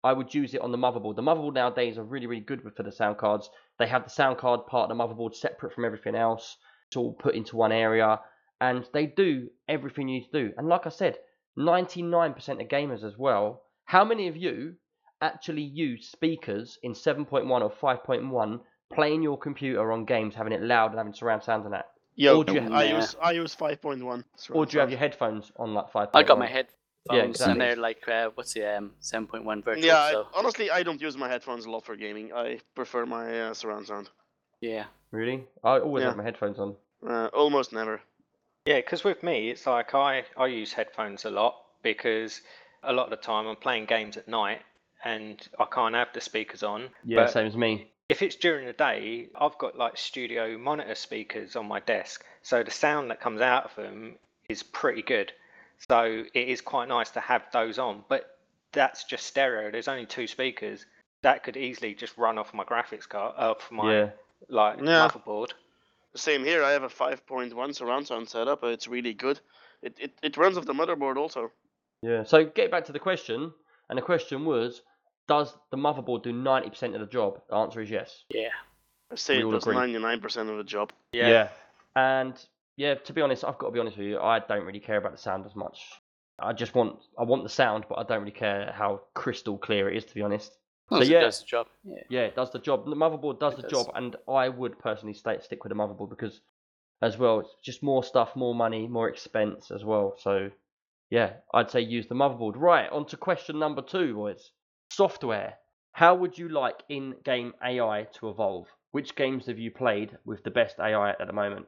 I 0.02 0.12
would 0.12 0.34
use 0.34 0.54
it 0.54 0.60
on 0.62 0.72
the 0.72 0.78
motherboard. 0.78 1.16
The 1.16 1.22
motherboard 1.22 1.54
nowadays 1.54 1.98
are 1.98 2.04
really, 2.04 2.26
really 2.26 2.42
good 2.42 2.62
for 2.74 2.82
the 2.82 2.92
sound 2.92 3.18
cards. 3.18 3.50
They 3.78 3.86
have 3.86 4.04
the 4.04 4.10
sound 4.10 4.38
card 4.38 4.66
part 4.66 4.90
of 4.90 4.96
the 4.96 5.02
motherboard 5.02 5.34
separate 5.34 5.72
from 5.74 5.84
everything 5.84 6.14
else. 6.14 6.56
It's 6.88 6.96
all 6.96 7.12
put 7.12 7.34
into 7.34 7.56
one 7.56 7.72
area, 7.72 8.20
and 8.60 8.88
they 8.92 9.06
do 9.06 9.50
everything 9.68 10.08
you 10.08 10.20
need 10.20 10.30
to 10.32 10.48
do. 10.48 10.54
And 10.56 10.68
like 10.68 10.86
I 10.86 10.90
said, 10.90 11.18
99% 11.58 12.36
of 12.62 12.68
gamers 12.68 13.04
as 13.04 13.18
well. 13.18 13.62
How 13.84 14.04
many 14.04 14.28
of 14.28 14.36
you 14.36 14.74
actually 15.20 15.62
use 15.62 16.08
speakers 16.08 16.78
in 16.82 16.92
7.1 16.94 17.62
or 17.62 17.70
5.1 17.70 18.60
playing 18.92 19.22
your 19.22 19.38
computer 19.38 19.92
on 19.92 20.04
games, 20.04 20.34
having 20.34 20.52
it 20.52 20.62
loud 20.62 20.90
and 20.90 20.98
having 20.98 21.12
surround 21.12 21.42
sound 21.42 21.64
and 21.64 21.74
that? 21.74 21.90
Yo, 22.14 22.38
or 22.38 22.44
do 22.44 22.54
you- 22.54 22.72
I 22.72 22.84
Yeah. 22.84 22.96
use 22.96 23.16
I 23.20 23.32
use 23.32 23.54
5.1. 23.54 24.24
Or 24.52 24.66
do 24.66 24.74
you 24.76 24.80
have 24.80 24.90
your 24.90 24.98
headphones 24.98 25.52
on 25.56 25.74
like 25.74 25.90
5.1? 25.90 26.10
I 26.14 26.22
got 26.26 26.38
my 26.38 26.46
headphones 27.08 27.30
exactly. 27.36 27.52
and 27.52 27.60
they're 27.60 27.76
like 27.76 28.06
uh, 28.08 28.30
what's 28.34 28.52
the 28.54 28.76
um 28.76 28.92
7.1 29.00 29.64
virtual. 29.64 29.84
Yeah, 29.84 29.96
I- 29.98 30.24
honestly, 30.34 30.70
I 30.70 30.82
don't 30.82 31.00
use 31.00 31.16
my 31.16 31.28
headphones 31.28 31.64
a 31.64 31.70
lot 31.70 31.84
for 31.84 31.96
gaming. 31.96 32.32
I 32.32 32.60
prefer 32.74 33.06
my 33.06 33.40
uh, 33.40 33.54
surround 33.54 33.86
sound. 33.86 34.10
yeah. 34.60 34.84
Really? 35.12 35.44
I 35.64 35.80
always 35.80 36.02
Yeah. 36.02 36.08
have 36.10 36.16
my 36.18 36.22
headphones 36.22 36.60
on. 36.60 36.76
Uh, 37.04 37.26
almost 37.32 37.72
never. 37.72 38.00
Yeah, 38.64 38.76
because 38.76 39.02
with 39.02 39.24
me, 39.24 39.50
it's 39.50 39.66
like 39.66 39.92
I, 39.92 40.22
I 40.36 40.46
use 40.46 40.72
headphones 40.72 41.24
a 41.24 41.30
lot 41.30 41.56
because 41.82 42.42
a 42.84 42.92
lot 42.92 43.04
of 43.04 43.10
the 43.10 43.16
time 43.16 43.48
I'm 43.48 43.56
playing 43.56 43.86
games 43.86 44.16
at 44.16 44.28
night 44.28 44.60
and 45.04 45.36
I 45.58 45.64
can't 45.64 45.96
have 45.96 46.08
the 46.14 46.20
speakers 46.20 46.62
on. 46.62 46.90
Yeah, 47.04 47.24
But 47.24 47.32
same 47.32 47.46
as 47.48 47.56
me. 47.56 47.90
if 48.08 48.22
it's 48.22 48.36
during 48.36 48.66
the 48.66 48.72
day, 48.72 49.30
I've 49.34 49.58
got 49.58 49.76
like 49.76 49.96
studio 49.96 50.56
monitor 50.56 50.94
speakers 50.94 51.56
on 51.56 51.66
my 51.66 51.80
desk. 51.80 52.24
So 52.42 52.62
the 52.62 52.70
sound 52.70 53.10
that 53.10 53.20
comes 53.20 53.40
out 53.40 53.64
of 53.64 53.74
them 53.74 54.14
is 54.48 54.62
pretty 54.62 55.02
good. 55.02 55.32
So 55.89 56.25
it 56.34 56.49
is 56.49 56.60
quite 56.60 56.89
nice 56.89 57.10
to 57.12 57.20
have 57.20 57.42
those 57.52 57.78
on. 57.78 58.05
But 58.09 58.26
that's 58.73 59.05
just 59.05 59.26
stereo. 59.26 59.70
There's 59.70 59.89
only 59.89 60.07
two 60.07 60.26
speakers. 60.26 60.84
That 61.23 61.42
could 61.42 61.57
easily 61.57 61.94
just 61.94 62.17
run 62.17 62.39
off 62.39 62.55
my 62.55 62.65
graphics 62.65 63.09
card, 63.09 63.34
uh, 63.36 63.52
off 63.52 63.70
my 63.70 63.92
Yeah. 63.92 64.10
like 64.49 64.78
Yeah. 64.78 65.09
motherboard. 65.09 65.52
The 66.12 66.18
same 66.18 66.44
here. 66.44 66.62
I 66.65 66.70
have 66.73 66.83
a 66.83 66.89
5.1 66.89 67.73
surround 67.75 68.07
sound 68.07 68.28
setup. 68.28 68.65
It's 68.65 68.89
really 68.89 69.15
good. 69.15 69.41
It, 69.83 69.97
it 69.99 70.12
it 70.23 70.36
runs 70.36 70.59
off 70.59 70.67
the 70.67 70.73
motherboard 70.75 71.17
also. 71.17 71.50
Yeah. 72.02 72.25
So 72.25 72.44
get 72.44 72.70
back 72.70 72.84
to 72.86 72.92
the 72.92 72.99
question, 72.99 73.52
and 73.89 73.97
the 73.99 74.02
question 74.02 74.44
was, 74.44 74.83
does 75.28 75.57
the 75.70 75.76
motherboard 75.76 76.23
do 76.23 76.33
90% 76.33 76.94
of 76.94 77.00
the 77.00 77.07
job? 77.07 77.41
The 77.49 77.55
answer 77.57 77.81
is 77.81 77.91
yes. 77.91 78.25
yeah. 78.31 78.49
I 79.12 79.15
say 79.17 79.42
We 79.42 79.49
it 79.49 79.52
does 79.52 79.67
agree. 79.67 79.76
99% 79.76 80.50
of 80.50 80.57
the 80.57 80.65
job. 80.65 80.92
Yeah. 81.12 81.49
And 81.97 82.34
yeah, 82.76 82.94
to 82.94 83.12
be 83.12 83.20
honest, 83.20 83.44
I've 83.44 83.58
got 83.58 83.66
to 83.68 83.73
be 83.73 83.81
honest 83.81 83.99
with 83.99 84.07
you. 84.07 84.18
I 84.18 84.39
don't 84.40 84.65
really 84.65 84.81
care 84.81 84.97
about 84.99 85.12
the 85.12 85.18
sound 85.18 85.47
as 85.47 85.55
much. 85.55 85.78
I 86.39 86.52
just 86.55 86.74
want 86.74 86.99
I 87.18 87.24
want 87.24 87.42
the 87.42 87.49
sound, 87.50 87.84
but 87.89 87.97
I 87.99 88.02
don't 88.05 88.20
really 88.20 88.31
care 88.32 88.73
how 88.74 89.02
crystal 89.15 89.58
clear 89.58 89.90
it 89.90 89.97
is. 89.97 90.05
To 90.07 90.15
be 90.15 90.23
honest. 90.23 90.57
Well, 90.90 91.00
So, 91.00 91.05
it 91.07 91.10
yeah. 91.10 91.20
does 91.20 91.40
the 91.40 91.47
job. 91.47 91.66
Yeah. 91.84 92.02
Yeah, 92.08 92.20
it 92.23 92.34
does 92.34 92.50
the 92.50 92.58
job. 92.58 92.84
The 92.84 92.97
motherboard 92.97 93.39
does 93.39 93.52
It 93.55 93.57
the 93.58 93.62
does. 93.62 93.70
job, 93.70 93.92
and 93.94 94.16
I 94.28 94.49
would 94.49 94.78
personally 94.78 95.15
stay, 95.15 95.39
stick 95.40 95.62
with 95.62 95.70
the 95.70 95.76
motherboard 95.76 96.10
because, 96.10 96.40
as 97.00 97.16
well, 97.16 97.40
it's 97.40 97.55
just 97.62 97.82
more 97.82 98.02
stuff, 98.02 98.34
more 98.34 98.55
money, 98.55 98.89
more 98.89 99.08
expense 99.08 99.70
as 99.70 99.84
well. 99.84 100.16
So, 100.18 100.50
yeah, 101.10 101.34
I'd 101.55 101.70
say 101.70 101.81
use 101.82 102.08
the 102.08 102.16
motherboard. 102.16 102.55
Right, 102.57 102.90
on 102.90 103.07
to 103.07 103.16
question 103.16 103.58
number 103.58 103.82
two, 103.82 104.15
boys. 104.15 104.50
Software. 104.90 105.55
How 105.92 106.15
would 106.16 106.36
you 106.39 106.49
like 106.49 106.82
in-game 106.89 107.52
AI 107.65 108.08
to 108.15 108.28
evolve? 108.28 108.66
Which 108.92 109.15
games 109.15 109.47
have 109.47 109.58
you 109.58 109.70
played 109.70 110.16
with 110.24 110.42
the 110.42 110.50
best 110.50 110.81
AI 110.81 111.10
at 111.10 111.26
the 111.26 111.32
moment? 111.32 111.66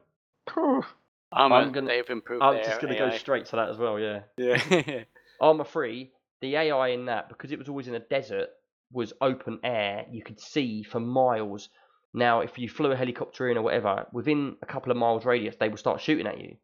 Phew. 0.51 0.83
Arma, 1.31 1.55
I'm 1.55 1.71
gonna- 1.71 1.87
they've 1.87 2.09
improved 2.09 2.43
I'm 2.43 2.57
just 2.63 2.81
going 2.81 2.93
to 2.93 2.99
go 2.99 3.05
straight 3.17 3.45
to 3.47 3.55
that 3.55 3.69
as 3.69 3.77
well. 3.77 3.99
Yeah. 3.99 4.21
Yeah. 4.37 5.03
Arma 5.41 5.65
3, 5.65 6.11
the 6.41 6.55
AI 6.55 6.89
in 6.89 7.05
that, 7.05 7.27
because 7.29 7.51
it 7.51 7.59
was 7.59 7.67
always 7.69 7.87
in 7.87 7.95
a 7.95 7.99
desert, 7.99 8.49
was 8.91 9.13
open 9.19 9.59
air. 9.63 10.05
You 10.11 10.23
could 10.23 10.39
see 10.39 10.83
for 10.83 10.99
miles. 10.99 11.69
Now, 12.13 12.41
if 12.41 12.59
you 12.59 12.69
flew 12.69 12.91
a 12.91 12.95
helicopter 12.95 13.49
in 13.49 13.57
or 13.57 13.63
whatever, 13.63 14.05
within 14.13 14.55
a 14.61 14.67
couple 14.67 14.91
of 14.91 14.97
miles 14.97 15.25
radius, 15.25 15.55
they 15.59 15.69
would 15.69 15.79
start 15.79 15.99
shooting 16.01 16.27
at 16.27 16.39
you. 16.39 16.57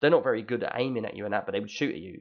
They're 0.00 0.10
not 0.10 0.24
very 0.24 0.42
good 0.42 0.64
at 0.64 0.72
aiming 0.76 1.04
at 1.04 1.16
you 1.16 1.24
and 1.24 1.32
that, 1.34 1.46
but 1.46 1.52
they 1.52 1.60
would 1.60 1.70
shoot 1.70 1.94
at 1.94 2.00
you. 2.00 2.20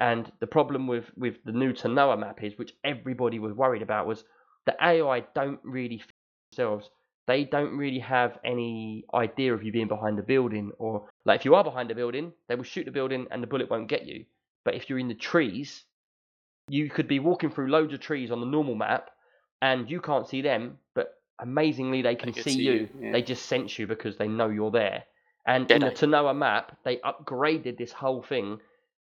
And 0.00 0.30
the 0.40 0.46
problem 0.46 0.86
with, 0.86 1.06
with 1.16 1.36
the 1.44 1.52
new 1.52 1.72
Tanoa 1.72 2.18
map 2.18 2.42
is, 2.42 2.56
which 2.58 2.72
everybody 2.84 3.38
was 3.38 3.54
worried 3.54 3.82
about, 3.82 4.06
was 4.06 4.24
the 4.66 4.74
AI 4.82 5.24
don't 5.34 5.60
really 5.64 5.98
fit 5.98 6.14
themselves. 6.50 6.90
They 7.26 7.44
don't 7.44 7.76
really 7.76 8.00
have 8.00 8.38
any 8.44 9.04
idea 9.14 9.54
of 9.54 9.62
you 9.62 9.70
being 9.70 9.88
behind 9.88 10.18
a 10.18 10.22
building, 10.22 10.72
or 10.78 11.08
like 11.24 11.40
if 11.40 11.44
you 11.44 11.54
are 11.54 11.64
behind 11.64 11.90
a 11.90 11.94
building, 11.94 12.32
they 12.48 12.56
will 12.56 12.64
shoot 12.64 12.84
the 12.84 12.90
building 12.90 13.26
and 13.30 13.42
the 13.42 13.46
bullet 13.46 13.70
won't 13.70 13.88
get 13.88 14.06
you. 14.06 14.24
But 14.64 14.74
if 14.74 14.88
you're 14.88 14.98
in 14.98 15.08
the 15.08 15.14
trees, 15.14 15.84
you 16.68 16.90
could 16.90 17.08
be 17.08 17.20
walking 17.20 17.50
through 17.50 17.70
loads 17.70 17.92
of 17.92 18.00
trees 18.00 18.30
on 18.30 18.40
the 18.40 18.46
normal 18.46 18.74
map, 18.74 19.10
and 19.60 19.90
you 19.90 20.00
can't 20.00 20.28
see 20.28 20.42
them, 20.42 20.78
but 20.94 21.20
amazingly 21.40 22.02
they 22.02 22.14
can 22.14 22.32
can 22.32 22.42
see, 22.42 22.50
see 22.52 22.62
you. 22.62 22.72
you, 22.72 22.88
yeah. 23.00 23.12
They 23.12 23.22
just 23.22 23.46
sense 23.46 23.78
you 23.78 23.86
because 23.86 24.16
they 24.16 24.28
know 24.28 24.48
you're 24.48 24.70
there. 24.70 25.04
And 25.46 25.70
in 25.70 25.80
the. 25.80 25.90
Tanoa 25.90 26.34
map, 26.34 26.76
they 26.84 26.98
upgraded 26.98 27.76
this 27.76 27.92
whole 27.92 28.22
thing 28.22 28.58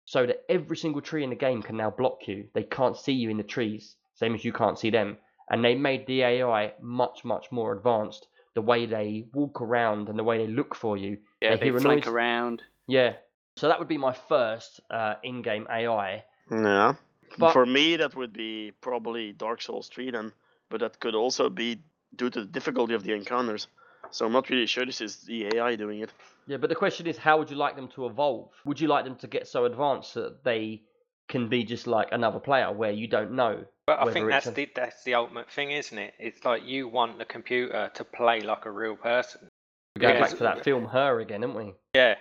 so 0.06 0.26
that 0.26 0.44
every 0.48 0.78
single 0.78 1.02
tree 1.02 1.24
in 1.24 1.30
the 1.30 1.36
game 1.36 1.62
can 1.62 1.78
now 1.78 1.90
block 1.90 2.28
you. 2.28 2.48
They 2.54 2.64
can't 2.64 2.96
see 2.96 3.14
you 3.14 3.30
in 3.30 3.38
the 3.38 3.44
trees, 3.44 3.96
same 4.16 4.36
as 4.36 4.46
you 4.46 4.54
can't 4.54 4.80
see 4.80 4.90
them. 4.90 5.18
And 5.50 5.64
they 5.64 5.76
made 5.76 6.06
the 6.08 6.22
AI 6.24 6.74
much, 6.82 7.24
much 7.24 7.52
more 7.52 7.72
advanced. 7.74 8.28
The 8.56 8.62
way 8.62 8.86
they 8.86 9.26
walk 9.34 9.62
around 9.62 10.10
and 10.10 10.18
the 10.18 10.24
way 10.24 10.40
they 10.40 10.52
look 10.52 10.76
for 10.76 10.98
you. 10.98 11.18
Yeah, 11.42 11.56
They 11.56 11.70
they 11.70 11.80
flank 11.80 12.06
noise- 12.06 12.14
around. 12.14 12.64
Yeah. 12.88 13.14
So 13.56 13.68
that 13.68 13.80
would 13.80 13.88
be 13.88 13.98
my 13.98 14.14
first 14.14 14.82
uh, 14.90 15.16
in-game 15.24 15.68
AI. 15.70 16.24
Yeah. 16.52 16.94
But- 17.38 17.54
For 17.54 17.66
me, 17.66 17.98
that 17.98 18.16
would 18.16 18.34
be 18.34 18.72
probably 18.82 19.32
Dark 19.34 19.62
Souls 19.62 19.90
3 19.90 20.12
then, 20.12 20.32
but 20.70 20.80
that 20.80 21.00
could 21.00 21.16
also 21.16 21.50
be 21.50 21.80
due 22.16 22.30
to 22.30 22.40
the 22.42 22.46
difficulty 22.46 22.94
of 22.94 23.04
the 23.04 23.14
encounters. 23.14 23.68
So 24.12 24.26
I'm 24.26 24.32
not 24.32 24.50
really 24.50 24.66
sure 24.68 24.86
this 24.86 25.02
is 25.02 25.18
the 25.24 25.48
AI 25.56 25.76
doing 25.76 26.00
it. 26.00 26.12
Yeah, 26.48 26.58
but 26.58 26.70
the 26.70 26.76
question 26.76 27.08
is, 27.08 27.18
how 27.18 27.38
would 27.40 27.52
you 27.52 27.58
like 27.58 27.76
them 27.76 27.90
to 27.90 28.06
evolve? 28.06 28.50
Would 28.66 28.80
you 28.80 28.88
like 28.88 29.04
them 29.04 29.18
to 29.18 29.28
get 29.28 29.48
so 29.48 29.66
advanced 29.66 30.14
that 30.14 30.44
they 30.46 30.84
can 31.30 31.50
be 31.50 31.64
just 31.64 31.88
like 31.88 32.10
another 32.12 32.40
player, 32.40 32.72
where 32.72 32.92
you 32.92 33.08
don't 33.08 33.32
know? 33.34 33.66
But 33.86 34.00
I 34.02 34.12
think 34.12 34.30
that's 34.30 34.48
a- 34.48 34.52
the 34.52 34.70
that's 34.76 35.04
the 35.04 35.14
ultimate 35.16 35.50
thing, 35.52 35.72
isn't 35.72 35.98
it? 35.98 36.14
It's 36.20 36.44
like 36.46 36.66
you 36.66 36.88
want 36.88 37.18
the 37.20 37.26
computer 37.26 37.90
to 37.94 38.04
play 38.04 38.42
like 38.42 38.66
a 38.66 38.72
real 38.72 38.96
person. 38.96 39.50
We're 39.96 40.02
going 40.02 40.16
Because- 40.16 40.32
back 40.32 40.38
to 40.38 40.44
that 40.44 40.64
film, 40.64 40.86
Her 40.86 41.20
again, 41.20 41.44
aren't 41.44 41.56
we? 41.56 41.74
Yeah. 41.96 42.16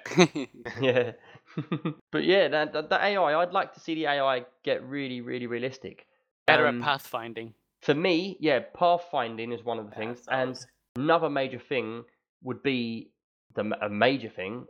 Yeah. 0.81 1.13
but 2.13 2.25
yeah, 2.25 2.49
that, 2.49 2.73
that, 2.73 2.91
that 2.91 3.01
AI, 3.03 3.41
I'd 3.41 3.53
like 3.53 3.73
to 3.75 3.81
see 3.81 3.95
the 3.95 4.07
AI 4.07 4.45
get 4.65 4.83
really, 4.85 5.21
really 5.21 5.47
realistic. 5.47 6.07
Better 6.47 6.67
Um, 6.67 6.83
at 6.83 7.01
pathfinding. 7.01 7.53
For 7.83 7.95
me, 7.95 8.37
yeah, 8.41 8.61
pathfinding 8.75 9.55
is 9.55 9.63
one 9.65 9.79
of 9.79 9.87
the 9.87 9.93
Yeah, 9.93 9.99
things, 9.99 10.27
and 10.29 10.51
was- 10.51 10.67
another 10.97 11.29
major 11.31 11.59
thing 11.59 12.05
would 12.43 12.63
be 12.63 13.11
the 13.55 13.61
m- 13.61 13.75
a 13.81 13.89
major 13.89 14.29
thing, 14.29 14.67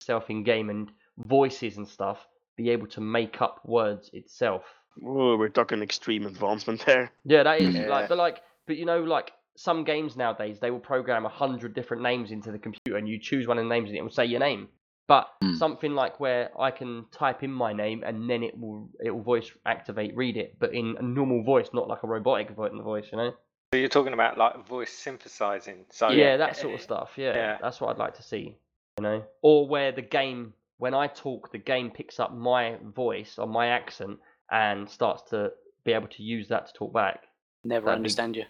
self 0.00 0.30
in 0.30 0.42
game 0.44 0.70
and 0.70 0.90
voices 1.18 1.76
and 1.76 1.86
stuff. 1.88 2.26
Be 2.58 2.70
able 2.70 2.88
to 2.88 3.00
make 3.00 3.40
up 3.40 3.60
words 3.64 4.10
itself. 4.12 4.64
Whoa, 4.96 5.36
we're 5.36 5.48
talking 5.48 5.80
extreme 5.80 6.26
advancement 6.26 6.84
there. 6.84 7.12
Yeah, 7.24 7.44
that 7.44 7.60
is 7.60 7.76
Yeah. 7.76 7.86
like, 7.86 8.08
but 8.08 8.18
like, 8.18 8.42
but 8.66 8.76
you 8.76 8.84
know, 8.84 9.00
like 9.00 9.30
some 9.56 9.84
games 9.84 10.16
nowadays, 10.16 10.58
they 10.58 10.72
will 10.72 10.80
program 10.80 11.24
a 11.24 11.28
hundred 11.28 11.72
different 11.72 12.02
names 12.02 12.32
into 12.32 12.50
the 12.50 12.58
computer, 12.58 12.96
and 12.98 13.08
you 13.08 13.20
choose 13.20 13.46
one 13.46 13.58
of 13.58 13.64
the 13.64 13.68
names, 13.68 13.90
and 13.90 13.96
it 13.96 14.02
will 14.02 14.10
say 14.10 14.24
your 14.24 14.40
name. 14.40 14.68
But 15.06 15.30
Hmm. 15.40 15.54
something 15.54 15.94
like 15.94 16.18
where 16.18 16.50
I 16.60 16.72
can 16.72 17.06
type 17.12 17.44
in 17.44 17.52
my 17.52 17.72
name, 17.72 18.02
and 18.04 18.28
then 18.28 18.42
it 18.42 18.58
will 18.58 18.90
it 18.98 19.12
will 19.12 19.22
voice 19.22 19.52
activate, 19.64 20.16
read 20.16 20.36
it, 20.36 20.56
but 20.58 20.74
in 20.74 20.96
a 20.98 21.02
normal 21.02 21.44
voice, 21.44 21.68
not 21.72 21.86
like 21.86 22.02
a 22.02 22.08
robotic 22.08 22.50
voice, 22.50 23.06
you 23.12 23.18
know? 23.18 23.34
So 23.72 23.78
you're 23.78 23.88
talking 23.88 24.14
about 24.14 24.36
like 24.36 24.66
voice 24.66 24.90
synthesizing. 24.90 25.84
So 25.90 26.10
yeah, 26.10 26.36
that 26.38 26.56
sort 26.56 26.74
of 26.74 26.82
stuff. 26.82 27.12
Yeah, 27.16 27.36
yeah. 27.36 27.58
that's 27.60 27.80
what 27.80 27.90
I'd 27.90 27.98
like 27.98 28.16
to 28.16 28.22
see. 28.24 28.58
You 28.98 29.02
know, 29.02 29.24
or 29.42 29.68
where 29.68 29.92
the 29.92 30.02
game, 30.02 30.54
when 30.78 30.94
I 30.94 31.06
talk, 31.08 31.52
the 31.52 31.58
game 31.58 31.90
picks 31.90 32.18
up 32.20 32.34
my 32.34 32.76
voice 32.82 33.36
or 33.38 33.46
my 33.46 33.68
accent 33.68 34.18
and 34.50 34.88
starts 34.88 35.22
to 35.30 35.50
be 35.84 35.92
able 35.92 36.08
to 36.08 36.22
use 36.22 36.48
that 36.48 36.68
to 36.68 36.72
talk 36.72 36.92
back. 36.92 37.20
Never 37.64 37.86
that'd 37.86 37.98
understand 37.98 38.36
you. 38.36 38.44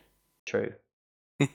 True, 0.46 0.72
a 1.40 1.46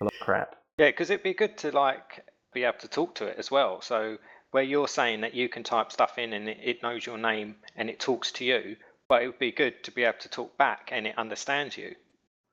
lot 0.00 0.12
of 0.14 0.20
crap. 0.20 0.56
Yeah, 0.78 0.86
because 0.90 1.10
it'd 1.10 1.22
be 1.24 1.34
good 1.34 1.58
to 1.58 1.72
like 1.72 2.24
be 2.54 2.64
able 2.64 2.78
to 2.78 2.88
talk 2.88 3.14
to 3.16 3.26
it 3.26 3.36
as 3.38 3.50
well. 3.50 3.80
So 3.80 4.16
where 4.50 4.62
you're 4.62 4.88
saying 4.88 5.20
that 5.22 5.34
you 5.34 5.48
can 5.48 5.62
type 5.64 5.92
stuff 5.92 6.16
in 6.18 6.32
and 6.32 6.48
it, 6.48 6.58
it 6.62 6.82
knows 6.82 7.04
your 7.04 7.18
name 7.18 7.56
and 7.76 7.90
it 7.90 8.00
talks 8.00 8.32
to 8.32 8.44
you, 8.44 8.76
but 9.08 9.22
it 9.22 9.26
would 9.26 9.38
be 9.38 9.52
good 9.52 9.82
to 9.84 9.90
be 9.90 10.04
able 10.04 10.18
to 10.20 10.28
talk 10.28 10.56
back 10.56 10.88
and 10.92 11.06
it 11.06 11.18
understands 11.18 11.76
you. 11.76 11.94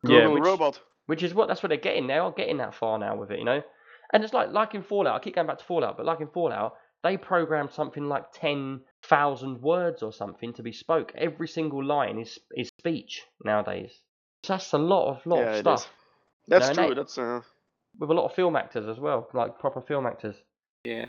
Yeah, 0.04 0.20
Google 0.22 0.34
which- 0.34 0.44
robot. 0.44 0.80
which 1.06 1.24
is 1.24 1.34
what 1.34 1.48
that's 1.48 1.62
what 1.64 1.70
they're 1.70 1.78
getting 1.78 2.08
now. 2.08 2.28
I'm 2.28 2.34
getting 2.36 2.58
that 2.58 2.76
far 2.76 2.98
now 3.00 3.16
with 3.16 3.32
it, 3.32 3.40
you 3.40 3.46
know. 3.46 3.62
And 4.14 4.24
it's 4.24 4.34
like 4.34 4.52
like 4.52 4.76
in 4.76 4.84
Fallout. 4.84 5.16
I 5.16 5.20
keep 5.24 5.36
going 5.36 5.48
back 5.48 5.60
to 5.60 5.66
Fallout, 5.66 5.98
but 5.98 6.06
like 6.06 6.22
in 6.22 6.28
Fallout, 6.28 6.76
they 7.06 7.18
programmed 7.18 7.72
something 7.72 8.10
like 8.10 8.32
ten 8.34 8.82
thousand 9.04 9.62
words 9.62 10.02
or 10.02 10.12
something 10.12 10.54
to 10.54 10.64
be 10.64 10.72
spoke. 10.72 11.12
Every 11.16 11.48
single 11.48 11.84
line 11.84 12.20
is 12.20 12.40
is 12.58 12.70
speech 12.80 13.24
nowadays. 13.44 13.92
So 14.44 14.54
that's 14.54 14.74
a 14.74 14.78
lot 14.80 15.12
of 15.12 15.26
lot 15.26 15.42
yeah, 15.42 15.52
of 15.52 15.58
stuff 15.58 15.82
is. 15.82 15.88
That's 16.48 16.68
No, 16.70 16.74
true. 16.74 16.88
mate. 16.90 16.96
That's 16.96 17.18
uh, 17.18 17.42
with 18.00 18.10
a 18.10 18.14
lot 18.14 18.26
of 18.26 18.34
film 18.34 18.56
actors 18.56 18.88
as 18.88 19.00
well, 19.00 19.30
like 19.34 19.60
proper 19.60 19.82
film 19.82 20.08
actors. 20.08 20.36
Yeah. 20.84 21.06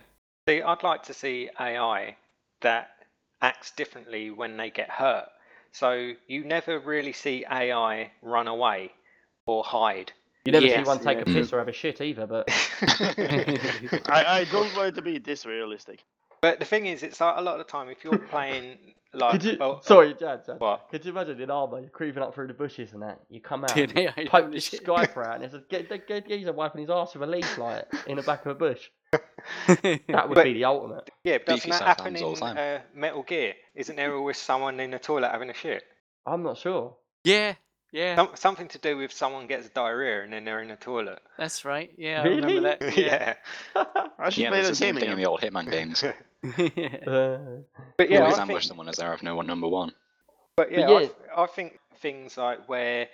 See, 0.48 0.62
I'd 0.62 0.82
like 0.82 1.02
to 1.04 1.14
see 1.14 1.48
AI 1.58 2.16
that 2.60 2.90
acts 3.40 3.70
differently 3.72 4.30
when 4.30 4.56
they 4.56 4.70
get 4.70 4.90
hurt. 4.90 5.28
So 5.72 6.12
you 6.26 6.44
never 6.44 6.78
really 6.78 7.12
see 7.12 7.44
AI 7.50 8.12
run 8.22 8.48
away 8.48 8.92
or 9.46 9.64
hide. 9.64 10.12
You 10.46 10.52
never 10.52 10.68
see 10.68 10.82
one 10.82 10.98
take 11.00 11.20
a 11.20 11.24
piss 11.24 11.52
or 11.52 11.58
have 11.58 11.68
a 11.68 11.72
shit 11.72 12.00
either, 12.00 12.26
but 12.26 12.48
I, 12.82 14.24
I 14.40 14.46
don't 14.50 14.74
want 14.76 14.88
it 14.88 14.94
to 14.96 15.02
be 15.02 15.18
this 15.18 15.44
realistic. 15.46 16.02
But 16.40 16.58
the 16.60 16.64
thing 16.64 16.86
is, 16.86 17.02
it's 17.02 17.20
like 17.20 17.34
a 17.36 17.40
lot 17.40 17.58
of 17.58 17.66
the 17.66 17.70
time 17.70 17.88
if 17.88 18.04
you're 18.04 18.18
playing 18.18 18.78
like 19.14 19.32
could 19.32 19.44
you? 19.44 19.56
oh, 19.60 19.80
sorry, 19.82 20.14
Jad, 20.14 20.44
Jad. 20.46 20.60
what? 20.60 20.88
Could 20.90 21.04
you 21.04 21.10
imagine 21.10 21.40
in 21.40 21.50
Arma, 21.50 21.80
you're 21.80 21.88
creeping 21.88 22.22
up 22.22 22.34
through 22.34 22.48
the 22.48 22.54
bushes 22.54 22.92
and 22.92 23.02
that, 23.02 23.20
you 23.30 23.40
come 23.40 23.64
out, 23.64 23.74
Dude, 23.74 23.90
and 23.90 23.98
yeah, 23.98 24.12
I 24.16 24.26
poke 24.26 24.46
know 24.46 24.52
this 24.52 24.64
shit. 24.64 24.84
skyper 24.84 25.26
out, 25.26 25.36
and 25.36 25.44
it's 25.44 25.54
a 25.54 25.62
get, 25.70 25.88
get, 25.88 26.06
get, 26.06 26.28
geezer 26.28 26.52
wiping 26.52 26.82
his 26.82 26.90
ass 26.90 27.14
with 27.14 27.22
a 27.28 27.32
leaf 27.32 27.56
like 27.58 27.86
in 28.06 28.16
the 28.16 28.22
back 28.22 28.44
of 28.44 28.52
a 28.52 28.54
bush. 28.54 28.80
That 29.66 30.28
would 30.28 30.34
But- 30.34 30.44
be 30.44 30.52
the 30.54 30.64
ultimate. 30.66 31.10
Yeah, 31.24 31.38
but 31.38 31.54
Beef 31.54 31.64
doesn't 31.64 31.70
that 31.70 31.82
happen 31.98 32.16
in 32.16 32.42
uh, 32.42 32.80
Metal 32.94 33.22
Gear? 33.22 33.54
Isn't 33.74 33.96
there 33.96 34.14
always 34.14 34.36
someone 34.36 34.78
in 34.80 34.90
the 34.90 34.98
toilet 34.98 35.30
having 35.30 35.50
a 35.50 35.54
shit? 35.54 35.82
I'm 36.26 36.42
not 36.42 36.58
sure. 36.58 36.96
yeah, 37.24 37.54
yeah, 37.92 38.16
Some, 38.16 38.28
something 38.34 38.68
to 38.68 38.78
do 38.78 38.96
with 38.96 39.12
someone 39.12 39.46
gets 39.46 39.68
diarrhea 39.70 40.22
and 40.24 40.32
then 40.32 40.44
they're 40.44 40.60
in 40.62 40.68
the 40.68 40.76
toilet. 40.76 41.20
that's 41.38 41.64
right. 41.64 41.90
Yeah, 41.96 42.22
I 42.22 42.24
Really? 42.24 42.40
remember 42.42 42.76
that. 42.78 42.96
Yeah. 42.98 43.34
I 44.18 44.30
should 44.30 44.42
yeah, 44.44 44.48
play 44.50 44.58
it's 44.60 44.68
the 44.68 44.72
that 44.72 44.76
same 44.76 44.94
game 44.94 45.00
thing 45.00 45.10
in 45.12 45.18
again. 45.18 45.22
the 45.24 45.28
old 45.30 45.40
Hitman 45.40 45.70
games. 45.70 46.04
Uh, 46.44 47.38
But 47.96 48.10
yeah, 48.10 48.20
always 48.20 48.38
I 48.38 48.42
ambush 48.42 48.54
think, 48.62 48.68
someone 48.68 48.88
as 48.88 48.96
they're 48.96 49.12
of 49.12 49.22
no 49.22 49.34
one 49.34 49.46
number 49.46 49.68
one. 49.68 49.92
but 50.56 50.70
yeah, 50.70 50.86
But 50.86 50.88
I, 50.88 50.92
yeah. 50.92 50.98
th- 51.00 51.12
I 51.36 51.46
think 51.46 51.78
things 52.00 52.36
like 52.36 52.68
where, 52.68 53.08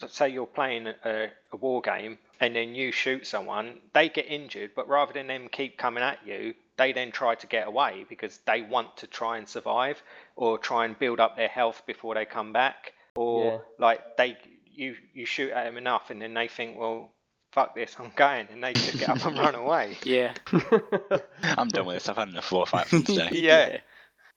let's 0.00 0.16
say 0.16 0.28
you're 0.28 0.46
playing 0.46 0.86
a, 1.04 1.28
a 1.52 1.56
war 1.56 1.80
game 1.82 2.18
and 2.40 2.54
then 2.54 2.74
you 2.74 2.92
shoot 2.92 3.26
someone, 3.26 3.80
they 3.94 4.08
get 4.08 4.26
injured, 4.30 4.70
but 4.76 4.88
rather 4.88 5.12
than 5.12 5.26
them 5.26 5.48
keep 5.50 5.76
coming 5.76 6.02
at 6.04 6.18
you, 6.24 6.54
they 6.76 6.92
then 6.92 7.10
try 7.10 7.34
to 7.34 7.46
get 7.48 7.66
away 7.66 8.06
because 8.08 8.38
they 8.46 8.62
want 8.62 8.96
to 8.98 9.06
try 9.08 9.36
and 9.38 9.48
survive 9.48 10.00
or 10.36 10.56
try 10.56 10.84
and 10.84 10.96
build 10.98 11.18
up 11.18 11.36
their 11.36 11.48
health 11.48 11.82
before 11.86 12.14
they 12.14 12.24
come 12.24 12.52
back, 12.52 12.92
or 13.18 13.44
Yeah. 13.44 13.58
like 13.78 14.16
they 14.16 14.36
you 14.70 14.94
you 15.12 15.26
shoot 15.26 15.50
at 15.50 15.64
them 15.64 15.76
enough 15.76 16.10
and 16.10 16.22
then 16.22 16.34
they 16.34 16.46
think, 16.48 16.78
well, 16.78 17.12
fuck 17.52 17.74
this, 17.74 17.96
I'm 17.98 18.12
going, 18.14 18.46
and 18.52 18.62
they 18.62 18.72
just 18.74 18.98
get 18.98 19.08
up 19.08 19.24
and 19.26 19.36
run 19.38 19.54
away. 19.56 19.96
Yeah. 20.04 20.34
I'm 21.42 21.68
done 21.68 21.86
with 21.86 21.96
this. 21.96 22.08
I've 22.08 22.16
had 22.16 22.28
enough 22.28 22.48
warfight 22.50 22.86
from 22.86 23.02
today. 23.02 23.28
Yeah. 23.32 23.78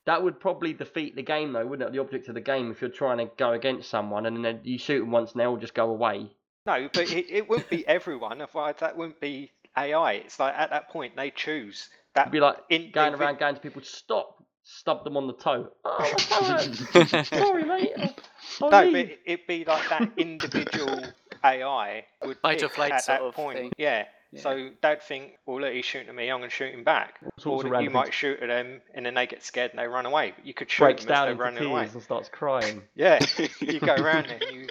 that 0.05 0.23
would 0.23 0.39
probably 0.39 0.73
defeat 0.73 1.15
the 1.15 1.21
game, 1.21 1.53
though, 1.53 1.65
wouldn't 1.65 1.87
it? 1.87 1.93
The 1.93 1.99
object 2.01 2.27
of 2.27 2.33
the 2.35 2.41
game, 2.41 2.71
if 2.71 2.81
you're 2.81 2.89
trying 2.89 3.19
to 3.19 3.29
go 3.37 3.51
against 3.51 3.89
someone 3.89 4.25
and 4.25 4.43
then 4.43 4.61
you 4.63 4.77
shoot 4.79 4.99
them 5.01 5.11
once 5.11 5.31
and 5.31 5.41
they 5.41 5.45
all 5.45 5.57
just 5.57 5.73
go 5.75 5.89
away. 5.91 6.31
No, 6.65 6.89
but 6.93 7.11
it, 7.11 7.25
it 7.29 7.49
wouldn't 7.49 7.69
be 7.69 7.85
everyone. 7.87 8.41
Otherwise, 8.41 8.75
that 8.79 8.97
wouldn't 8.97 9.19
be 9.19 9.51
AI. 9.77 10.13
It's 10.13 10.39
like 10.39 10.53
at 10.55 10.69
that 10.71 10.89
point 10.89 11.15
they 11.15 11.29
choose 11.31 11.89
that. 12.15 12.21
It'd 12.21 12.31
be 12.31 12.39
like 12.39 12.57
in, 12.69 12.91
going 12.91 13.11
they- 13.13 13.17
around 13.19 13.37
going 13.39 13.55
to 13.55 13.61
people, 13.61 13.81
stop, 13.83 14.40
stub 14.63 15.03
them 15.03 15.17
on 15.17 15.27
the 15.27 15.33
toe. 15.33 15.69
Oh, 15.85 15.99
my 16.11 16.17
toe 16.17 17.03
hurts. 17.03 17.29
Sorry, 17.29 17.63
mate. 17.63 17.91
I'll- 17.97 18.15
I'll 18.61 18.69
No, 18.69 18.83
leave. 18.83 18.93
but 18.93 18.99
it- 19.13 19.19
it'd 19.25 19.47
be 19.47 19.65
like 19.65 19.89
that 19.89 20.11
individual 20.17 21.03
AI 21.43 22.05
would 22.23 22.37
Fight 22.37 22.59
pick 22.61 22.79
at 22.79 23.03
sort 23.03 23.19
that 23.19 23.21
of 23.21 23.33
point. 23.33 23.57
thing. 23.57 23.71
Yeah. 23.77 24.05
Yeah. 24.33 24.41
So 24.43 24.69
they'd 24.81 25.01
think, 25.03 25.33
well, 25.45 25.59
look, 25.59 25.73
he's 25.73 25.83
shooting 25.83 26.07
at 26.07 26.15
me. 26.15 26.29
I'm 26.31 26.39
going 26.39 26.49
to 26.49 26.55
shoot 26.55 26.73
him 26.73 26.85
back. 26.85 27.15
sorts 27.37 27.65
Or 27.65 27.67
of 27.67 27.73
that 27.73 27.81
you 27.81 27.87
things. 27.89 27.93
might 27.93 28.13
shoot 28.13 28.39
at 28.41 28.47
them, 28.47 28.79
and 28.93 29.05
then 29.05 29.13
they 29.13 29.27
get 29.27 29.43
scared 29.43 29.71
and 29.71 29.79
they 29.79 29.87
run 29.87 30.05
away. 30.05 30.31
But 30.37 30.45
you 30.45 30.53
could 30.53 30.71
shoot 30.71 30.83
breaks 30.85 31.03
them 31.03 31.11
as 31.11 31.17
down 31.17 31.25
they're 31.25 31.31
into 31.33 31.43
running 31.43 31.59
tears 31.59 31.69
away. 31.71 31.89
and 31.93 32.01
starts 32.03 32.29
crying. 32.29 32.81
Yeah. 32.95 33.19
You 33.59 33.79
go 33.81 33.93
around 33.95 34.27
and 34.27 34.41
you 34.53 34.67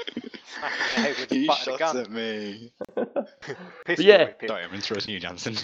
smack 0.57 0.73
him 0.73 0.97
in 0.97 1.03
the 1.03 1.09
head 1.09 1.17
with 1.19 1.29
the 1.29 1.37
You 1.41 1.47
butt 1.49 1.59
of 1.59 1.65
the 1.67 1.71
shot 1.73 1.79
gun. 1.79 1.97
at 1.99 2.11
me. 2.11 2.73
Pistol 3.85 4.07
yeah. 4.07 4.19
whip 4.25 4.41
him. 4.43 4.49
Sorry, 4.49 4.65
I'm 4.65 4.75
interrupting 4.75 5.13
you, 5.15 5.21
Jansen. 5.21 5.57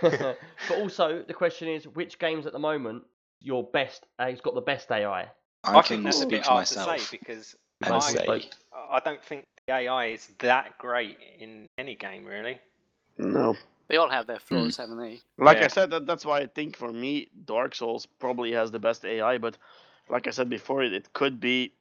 but 0.00 0.78
also, 0.78 1.24
the 1.26 1.34
question 1.34 1.66
is, 1.68 1.88
which 1.88 2.20
games 2.20 2.46
at 2.46 2.52
the 2.52 2.58
moment 2.60 3.02
your 3.42 3.64
best? 3.64 4.06
Uh, 4.18 4.26
has 4.30 4.40
got 4.40 4.54
the 4.54 4.60
best 4.60 4.90
AI? 4.90 5.28
I, 5.64 5.78
I 5.78 5.82
think 5.82 6.04
that's 6.04 6.22
a 6.22 6.26
bit 6.26 6.44
hard 6.44 6.60
myself 6.60 6.96
to 6.96 7.00
say 7.00 7.18
because 7.18 7.56
and 7.84 7.94
I, 7.94 7.98
say, 8.00 8.50
I 8.90 9.00
don't 9.00 9.22
think 9.24 9.44
the 9.66 9.74
AI 9.74 10.06
is 10.06 10.28
that 10.38 10.78
great 10.78 11.18
in 11.38 11.68
any 11.78 11.94
game 11.94 12.24
really. 12.24 12.60
No. 13.18 13.56
They 13.88 13.96
all 13.96 14.08
have 14.08 14.26
their 14.26 14.38
flaws, 14.38 14.76
haven't 14.76 14.98
they? 14.98 15.20
Like 15.36 15.58
Yeah. 15.58 15.64
I 15.64 15.68
said, 15.68 15.90
that, 15.90 16.06
that's 16.06 16.24
why 16.24 16.40
I 16.40 16.46
think 16.46 16.76
for 16.76 16.90
me, 16.92 17.28
Dark 17.44 17.74
Souls 17.74 18.06
probably 18.06 18.52
has 18.52 18.70
the 18.70 18.78
best 18.78 19.04
AI. 19.04 19.38
But 19.38 19.58
like 20.08 20.26
I 20.26 20.30
said 20.30 20.48
before, 20.48 20.82
it, 20.82 20.92
it 20.92 21.12
could 21.12 21.40
be 21.40 21.74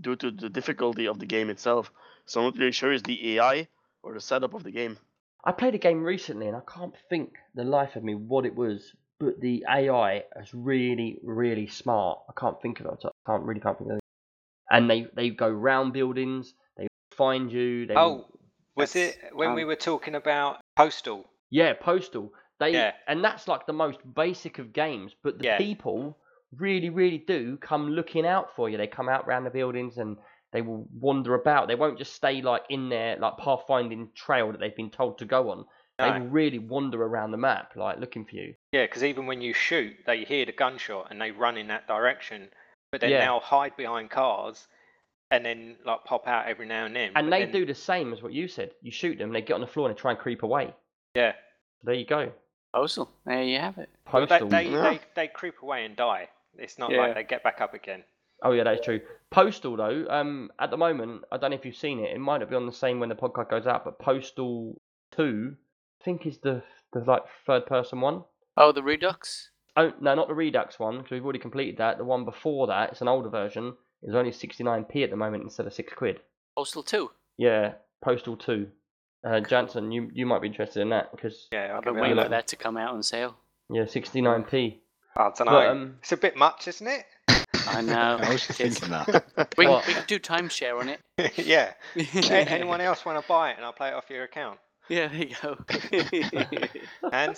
due 0.00 0.16
to 0.16 0.30
the 0.30 0.48
difficulty 0.48 1.08
of 1.08 1.18
the 1.18 1.26
game 1.26 1.50
itself. 1.50 1.90
So 2.26 2.40
I'm 2.40 2.46
not 2.46 2.58
really 2.58 2.72
sure 2.72 2.92
it's 2.92 3.02
the 3.02 3.36
AI 3.36 3.66
or 4.02 4.14
the 4.14 4.20
setup 4.20 4.54
of 4.54 4.62
the 4.62 4.70
game. 4.70 4.98
I 5.44 5.52
played 5.52 5.74
a 5.74 5.78
game 5.78 6.04
recently 6.04 6.46
and 6.46 6.56
I 6.56 6.62
can't 6.72 6.94
think 7.08 7.34
the 7.54 7.64
life 7.64 7.96
of 7.96 8.04
me 8.04 8.14
what 8.14 8.46
it 8.46 8.54
was, 8.54 8.94
but 9.18 9.40
the 9.40 9.64
AI 9.68 10.24
is 10.40 10.52
really, 10.54 11.18
really 11.22 11.66
smart. 11.66 12.20
I 12.28 12.32
can't 12.38 12.60
think 12.60 12.80
of 12.80 12.86
it. 12.86 13.04
I 13.04 13.10
can't 13.26 13.42
really 13.42 13.60
can't 13.60 13.78
think 13.78 13.90
of 13.90 13.96
it. 13.96 14.02
And 14.70 14.88
they 14.88 15.06
they 15.14 15.30
go 15.30 15.48
round 15.48 15.92
buildings. 15.92 16.54
They 16.76 16.86
find 17.16 17.50
you. 17.50 17.86
They 17.86 17.94
Oh, 17.96 18.26
was 18.76 18.94
it 18.94 19.18
when 19.32 19.54
we 19.54 19.62
um, 19.62 19.68
were 19.68 19.76
talking 19.76 20.14
about 20.14 20.60
Postal? 20.76 21.24
yeah, 21.50 21.72
postal. 21.74 22.32
They 22.60 22.72
Yeah. 22.72 22.92
and 23.06 23.24
that's 23.24 23.48
like 23.48 23.66
the 23.66 23.72
most 23.72 23.98
basic 24.14 24.58
of 24.58 24.72
games. 24.72 25.14
But 25.22 25.38
the 25.38 25.44
Yeah. 25.44 25.58
people 25.58 26.16
really, 26.56 26.90
really 26.90 27.18
do 27.18 27.56
come 27.56 27.90
looking 27.90 28.26
out 28.26 28.54
for 28.54 28.68
you. 28.68 28.76
They 28.76 28.86
come 28.86 29.08
out 29.08 29.26
round 29.26 29.46
the 29.46 29.50
buildings 29.50 29.98
and 29.98 30.16
they 30.52 30.62
will 30.62 30.86
wander 30.92 31.34
about. 31.34 31.68
They 31.68 31.74
won't 31.74 31.98
just 31.98 32.14
stay 32.14 32.40
like 32.42 32.62
in 32.70 32.88
their 32.88 33.16
like 33.18 33.36
pathfinding 33.38 34.14
trail 34.14 34.52
that 34.52 34.60
they've 34.60 34.74
been 34.76 34.90
told 34.90 35.18
to 35.18 35.24
go 35.24 35.50
on. 35.50 35.64
They 35.98 36.10
No. 36.10 36.20
will 36.20 36.26
really 36.28 36.58
wander 36.60 37.02
around 37.02 37.32
the 37.32 37.36
map, 37.38 37.74
like 37.74 37.98
looking 37.98 38.24
for 38.24 38.36
you. 38.36 38.54
Yeah, 38.72 38.84
because 38.84 39.02
even 39.02 39.26
when 39.26 39.40
you 39.40 39.52
shoot, 39.52 39.96
they 40.06 40.24
hear 40.24 40.46
the 40.46 40.52
gunshot 40.52 41.08
and 41.10 41.20
they 41.20 41.32
run 41.32 41.56
in 41.56 41.66
that 41.68 41.88
direction. 41.88 42.50
But 42.92 43.00
they 43.00 43.10
Yeah. 43.10 43.24
now 43.24 43.40
hide 43.40 43.76
behind 43.76 44.10
cars 44.10 44.68
and 45.30 45.44
then 45.44 45.76
like 45.84 46.04
pop 46.04 46.26
out 46.28 46.46
every 46.46 46.66
now 46.66 46.86
and 46.86 46.94
then. 46.94 47.12
And 47.16 47.26
but 47.26 47.30
they 47.30 47.42
then- 47.44 47.52
do 47.52 47.66
the 47.66 47.74
same 47.74 48.12
as 48.12 48.22
what 48.22 48.32
you 48.32 48.46
said. 48.48 48.70
You 48.80 48.90
shoot 48.92 49.18
them, 49.18 49.32
they 49.32 49.42
get 49.42 49.54
on 49.54 49.60
the 49.60 49.66
floor 49.66 49.88
and 49.88 49.96
they 49.96 50.00
try 50.00 50.12
and 50.12 50.20
creep 50.20 50.42
away. 50.42 50.72
Yeah. 51.14 51.34
There 51.82 51.94
you 51.94 52.06
go. 52.06 52.32
Postal. 52.72 53.10
There 53.24 53.42
you 53.42 53.58
have 53.58 53.78
it. 53.78 53.88
Well, 54.12 54.22
they, 54.26 54.26
Postal. 54.38 54.48
they, 54.48 54.68
Yeah. 54.68 54.82
they, 54.90 55.00
they 55.16 55.28
creep 55.28 55.60
away 55.62 55.84
and 55.84 55.96
die. 55.96 56.28
It's 56.56 56.78
not 56.78 56.90
Yeah. 56.90 56.98
like 57.00 57.14
they 57.14 57.24
get 57.24 57.42
back 57.42 57.60
up 57.60 57.74
again. 57.74 58.04
Oh 58.42 58.52
yeah, 58.52 58.62
that's 58.62 58.84
true. 58.84 59.00
Postal 59.30 59.74
though, 59.76 60.06
um, 60.08 60.52
at 60.60 60.70
the 60.70 60.76
moment, 60.76 61.24
I 61.32 61.38
don't 61.38 61.50
know 61.50 61.56
if 61.56 61.66
you've 61.66 61.74
seen 61.76 61.98
it. 61.98 62.14
It 62.14 62.20
might 62.20 62.38
not 62.38 62.48
be 62.50 62.54
on 62.56 62.66
the 62.66 62.72
same 62.72 63.00
when 63.00 63.08
the 63.08 63.16
podcast 63.16 63.50
goes 63.50 63.66
out, 63.66 63.84
but 63.84 63.98
Postal 63.98 64.80
Two, 65.10 65.56
I 66.00 66.04
think 66.04 66.26
is 66.26 66.38
the 66.38 66.62
the 66.92 67.00
like 67.00 67.22
third 67.46 67.66
person 67.66 68.00
one. 68.00 68.24
Oh, 68.56 68.72
the 68.72 68.82
Redux. 68.82 69.50
Oh 69.76 69.92
no, 70.00 70.14
not 70.14 70.28
the 70.28 70.34
Redux 70.34 70.78
one 70.78 70.98
because 70.98 71.10
we've 71.12 71.24
already 71.24 71.38
completed 71.38 71.78
that. 71.78 71.98
The 71.98 72.04
one 72.04 72.24
before 72.24 72.66
that, 72.68 72.90
it's 72.90 73.00
an 73.00 73.08
older 73.08 73.28
version. 73.28 73.74
It's 74.02 74.14
only 74.14 74.30
69p 74.30 75.02
at 75.04 75.10
the 75.10 75.16
moment 75.16 75.42
instead 75.42 75.66
of 75.66 75.74
six 75.74 75.92
quid. 75.92 76.20
Postal 76.56 76.82
2. 76.84 77.10
Yeah, 77.36 77.72
Postal 78.02 78.36
Two. 78.36 78.68
Uh, 79.24 79.40
Jansen, 79.40 79.90
you 79.90 80.10
you 80.12 80.24
might 80.26 80.40
be 80.40 80.48
interested 80.48 80.80
in 80.80 80.90
that 80.90 81.10
because 81.10 81.48
Yeah, 81.52 81.70
I'll 81.72 81.78
I've 81.78 81.84
been 81.84 81.96
waiting 81.96 82.16
for 82.22 82.28
that 82.28 82.46
to 82.48 82.56
come 82.56 82.76
out 82.76 82.94
on 82.94 83.02
sale. 83.02 83.36
yeah, 83.70 83.82
69p. 83.82 84.78
I 85.16 85.22
don't 85.22 85.40
know. 85.40 85.44
But, 85.46 85.66
um, 85.68 85.96
it's 86.00 86.12
a 86.12 86.16
bit 86.16 86.36
much, 86.36 86.68
isn't 86.68 86.86
it? 86.86 87.04
I 87.66 87.80
know. 87.82 88.18
I 88.22 88.30
was 88.32 88.46
just 88.46 88.58
thinking 88.60 88.90
that. 88.90 89.54
we, 89.58 89.66
What? 89.66 89.86
we 89.88 89.94
can 89.94 90.04
do 90.06 90.18
timeshare 90.20 90.78
on 90.78 90.88
it. 90.88 91.00
yeah. 91.38 91.72
Anyone 92.30 92.80
else 92.80 93.04
want 93.04 93.20
to 93.20 93.26
buy 93.28 93.50
it 93.50 93.56
and 93.56 93.64
I'll 93.64 93.72
play 93.72 93.88
it 93.88 93.94
off 93.94 94.08
your 94.10 94.22
account? 94.24 94.58
Yeah, 94.88 95.08
there 95.08 95.26
you 95.26 95.34
go. 95.42 95.56
And 97.12 97.36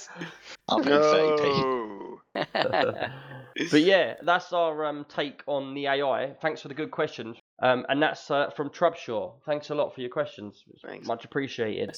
I'll 0.69 0.83
pay 0.83 0.91
30p. 0.91 2.19
No. 2.35 3.09
but 3.71 3.81
yeah, 3.83 4.15
that's 4.23 4.53
our 4.53 4.85
um, 4.87 5.05
take 5.09 5.43
on 5.47 5.75
the 5.75 5.87
AI. 5.87 6.35
Thanks 6.41 6.63
for 6.63 6.69
the 6.69 6.75
good 6.75 6.91
questions. 6.91 7.37
Um, 7.61 7.85
and 7.89 8.03
that's 8.03 8.31
uh, 8.31 8.51
from 8.51 8.71
Trubshaw. 8.71 9.35
Thanks 9.45 9.71
a 9.71 9.75
lot 9.75 9.95
for 9.95 10.01
your 10.01 10.11
questions. 10.11 10.65
Thanks. 10.85 11.07
Much 11.07 11.25
appreciated. 11.25 11.97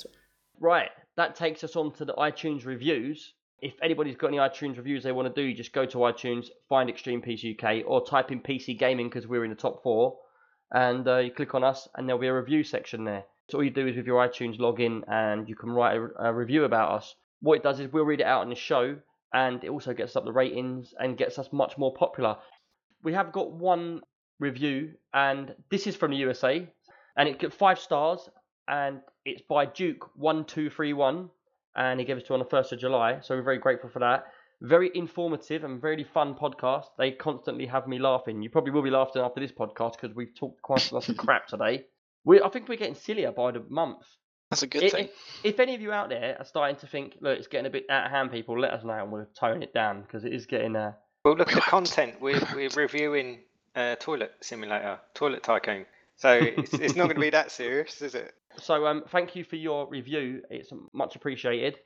Right, 0.59 0.91
that 1.17 1.35
takes 1.35 1.65
us 1.65 1.77
on 1.77 1.93
to 1.95 2.05
the 2.05 2.15
iTunes 2.15 2.65
reviews. 2.65 3.35
If 3.61 3.75
anybody's 3.83 4.17
got 4.17 4.29
any 4.29 4.39
iTunes 4.39 4.77
reviews 4.77 5.05
they 5.05 5.13
want 5.13 5.33
to 5.33 5.43
do, 5.43 5.55
just 5.55 5.73
go 5.73 5.87
to 5.87 5.99
iTunes, 5.99 6.49
find 6.69 6.91
Extreme 6.91 7.23
PC 7.23 7.57
UK, 7.57 7.85
or 7.87 8.05
type 8.05 8.33
in 8.33 8.41
PC 8.41 8.79
Gaming 8.79 9.09
because 9.09 9.27
we're 9.27 9.45
in 9.45 9.51
the 9.51 9.57
top 9.57 9.83
four, 9.83 10.19
and 10.73 11.07
uh, 11.07 11.19
you 11.19 11.31
click 11.31 11.55
on 11.55 11.63
us, 11.63 11.89
and 11.95 12.09
there'll 12.09 12.21
be 12.21 12.27
a 12.27 12.35
review 12.35 12.65
section 12.65 13.05
there. 13.05 13.25
So 13.49 13.59
all 13.59 13.65
you 13.65 13.71
do 13.71 13.87
is 13.87 13.97
with 13.97 14.07
your 14.07 14.27
iTunes 14.27 14.59
login, 14.59 15.03
and 15.09 15.49
you 15.49 15.57
can 15.57 15.71
write 15.71 15.97
a, 15.97 16.29
a 16.29 16.33
review 16.33 16.65
about 16.65 16.93
us. 16.93 17.15
What 17.41 17.55
it 17.55 17.63
does 17.63 17.81
is 17.81 17.93
we'll 17.93 18.05
read 18.05 18.21
it 18.21 18.27
out 18.27 18.43
on 18.43 18.49
the 18.49 18.55
show, 18.55 18.97
and 19.33 19.63
it 19.65 19.71
also 19.71 19.93
gets 19.93 20.17
up 20.17 20.25
the 20.25 20.33
ratings 20.33 20.95
and 20.99 21.17
gets 21.17 21.39
us 21.39 21.49
much 21.53 21.77
more 21.77 21.93
popular. 21.95 22.37
We 23.03 23.13
have 23.15 23.33
got 23.33 23.53
one 23.53 24.03
review, 24.39 24.93
and 25.13 25.55
this 25.71 25.87
is 25.87 25.97
from 25.97 26.13
the 26.13 26.19
USA, 26.19 26.69
and 27.17 27.29
it 27.29 27.39
got 27.39 27.53
five 27.53 27.79
stars, 27.79 28.29
and 28.69 29.01
it's 29.25 29.43
by 29.49 29.67
Duke 29.67 30.17
one 30.17 30.45
two 30.45 30.71
three 30.71 30.93
one, 30.93 31.31
and 31.77 31.99
he 31.99 32.07
gave 32.07 32.19
it 32.19 32.27
to 32.27 32.35
on 32.35 32.39
the 32.39 32.45
first 32.47 32.73
of 32.73 32.79
July. 32.79 33.21
So 33.23 33.35
we're 33.35 33.43
very 33.43 33.59
grateful 33.59 33.91
for 33.91 33.99
that. 34.01 34.25
Very 34.61 34.93
informative 34.95 35.65
and 35.65 35.81
very 35.81 36.05
fun 36.05 36.37
podcast. 36.37 36.85
They 36.97 37.11
constantly 37.11 37.67
have 37.67 37.89
me 37.89 37.99
laughing. 37.99 38.43
You 38.43 38.51
probably 38.51 38.71
will 38.71 38.83
be 38.83 38.91
laughing 38.91 39.21
after 39.23 39.41
this 39.41 39.51
podcast 39.51 39.95
because 40.01 40.15
we've 40.15 40.35
talked 40.37 40.63
quite 40.63 40.91
a 40.91 40.95
lot 40.95 41.09
of 41.09 41.17
crap 41.25 41.49
today. 41.49 41.87
We, 42.25 42.41
I 42.41 42.49
think 42.49 42.69
we're 42.69 42.77
getting 42.77 42.95
sillier 42.95 43.33
by 43.33 43.53
the 43.53 43.65
month. 43.69 44.05
That's 44.51 44.63
a 44.63 44.67
good 44.67 44.85
I- 44.85 44.89
thing. 44.91 45.05
If, 45.07 45.55
if 45.55 45.61
any 45.61 45.75
of 45.75 45.81
you 45.81 45.93
out 45.93 46.09
there 46.09 46.37
are 46.39 46.45
starting 46.45 46.77
to 46.77 46.87
think, 46.87 47.17
look, 47.21 47.39
it's 47.39 47.49
getting 47.49 47.67
a 47.67 47.71
bit 47.71 47.87
out 47.89 48.07
of 48.07 48.11
hand, 48.11 48.31
people, 48.31 48.59
let 48.59 48.73
us 48.73 48.85
know 48.85 48.93
and 48.93 49.11
we'll 49.11 49.27
tone 49.39 49.63
it 49.63 49.73
down 49.73 50.03
because 50.03 50.25
it 50.25 50.33
is 50.33 50.47
getting. 50.47 50.77
Uh, 50.77 50.93
well, 51.25 51.37
look 51.37 51.49
at 51.49 51.55
the 51.55 51.61
content. 51.71 52.21
We're, 52.21 52.41
we're 52.55 52.71
reviewing 52.77 53.41
uh, 53.75 53.97
Toilet 53.97 54.33
Simulator, 54.41 54.99
Toilet 55.15 55.43
Tycoon. 55.43 55.87
So 56.17 56.33
it's, 56.35 56.75
it's 56.75 56.95
not 56.95 57.05
going 57.05 57.17
to 57.17 57.21
be 57.21 57.31
that 57.31 57.51
serious, 57.51 58.03
is 58.03 58.15
it? 58.15 58.35
So 58.59 58.87
um, 58.87 59.05
thank 59.11 59.35
you 59.35 59.45
for 59.45 59.57
your 59.57 59.89
review. 59.89 60.43
It's 60.51 60.71
much 60.93 61.17
appreciated. 61.17 61.79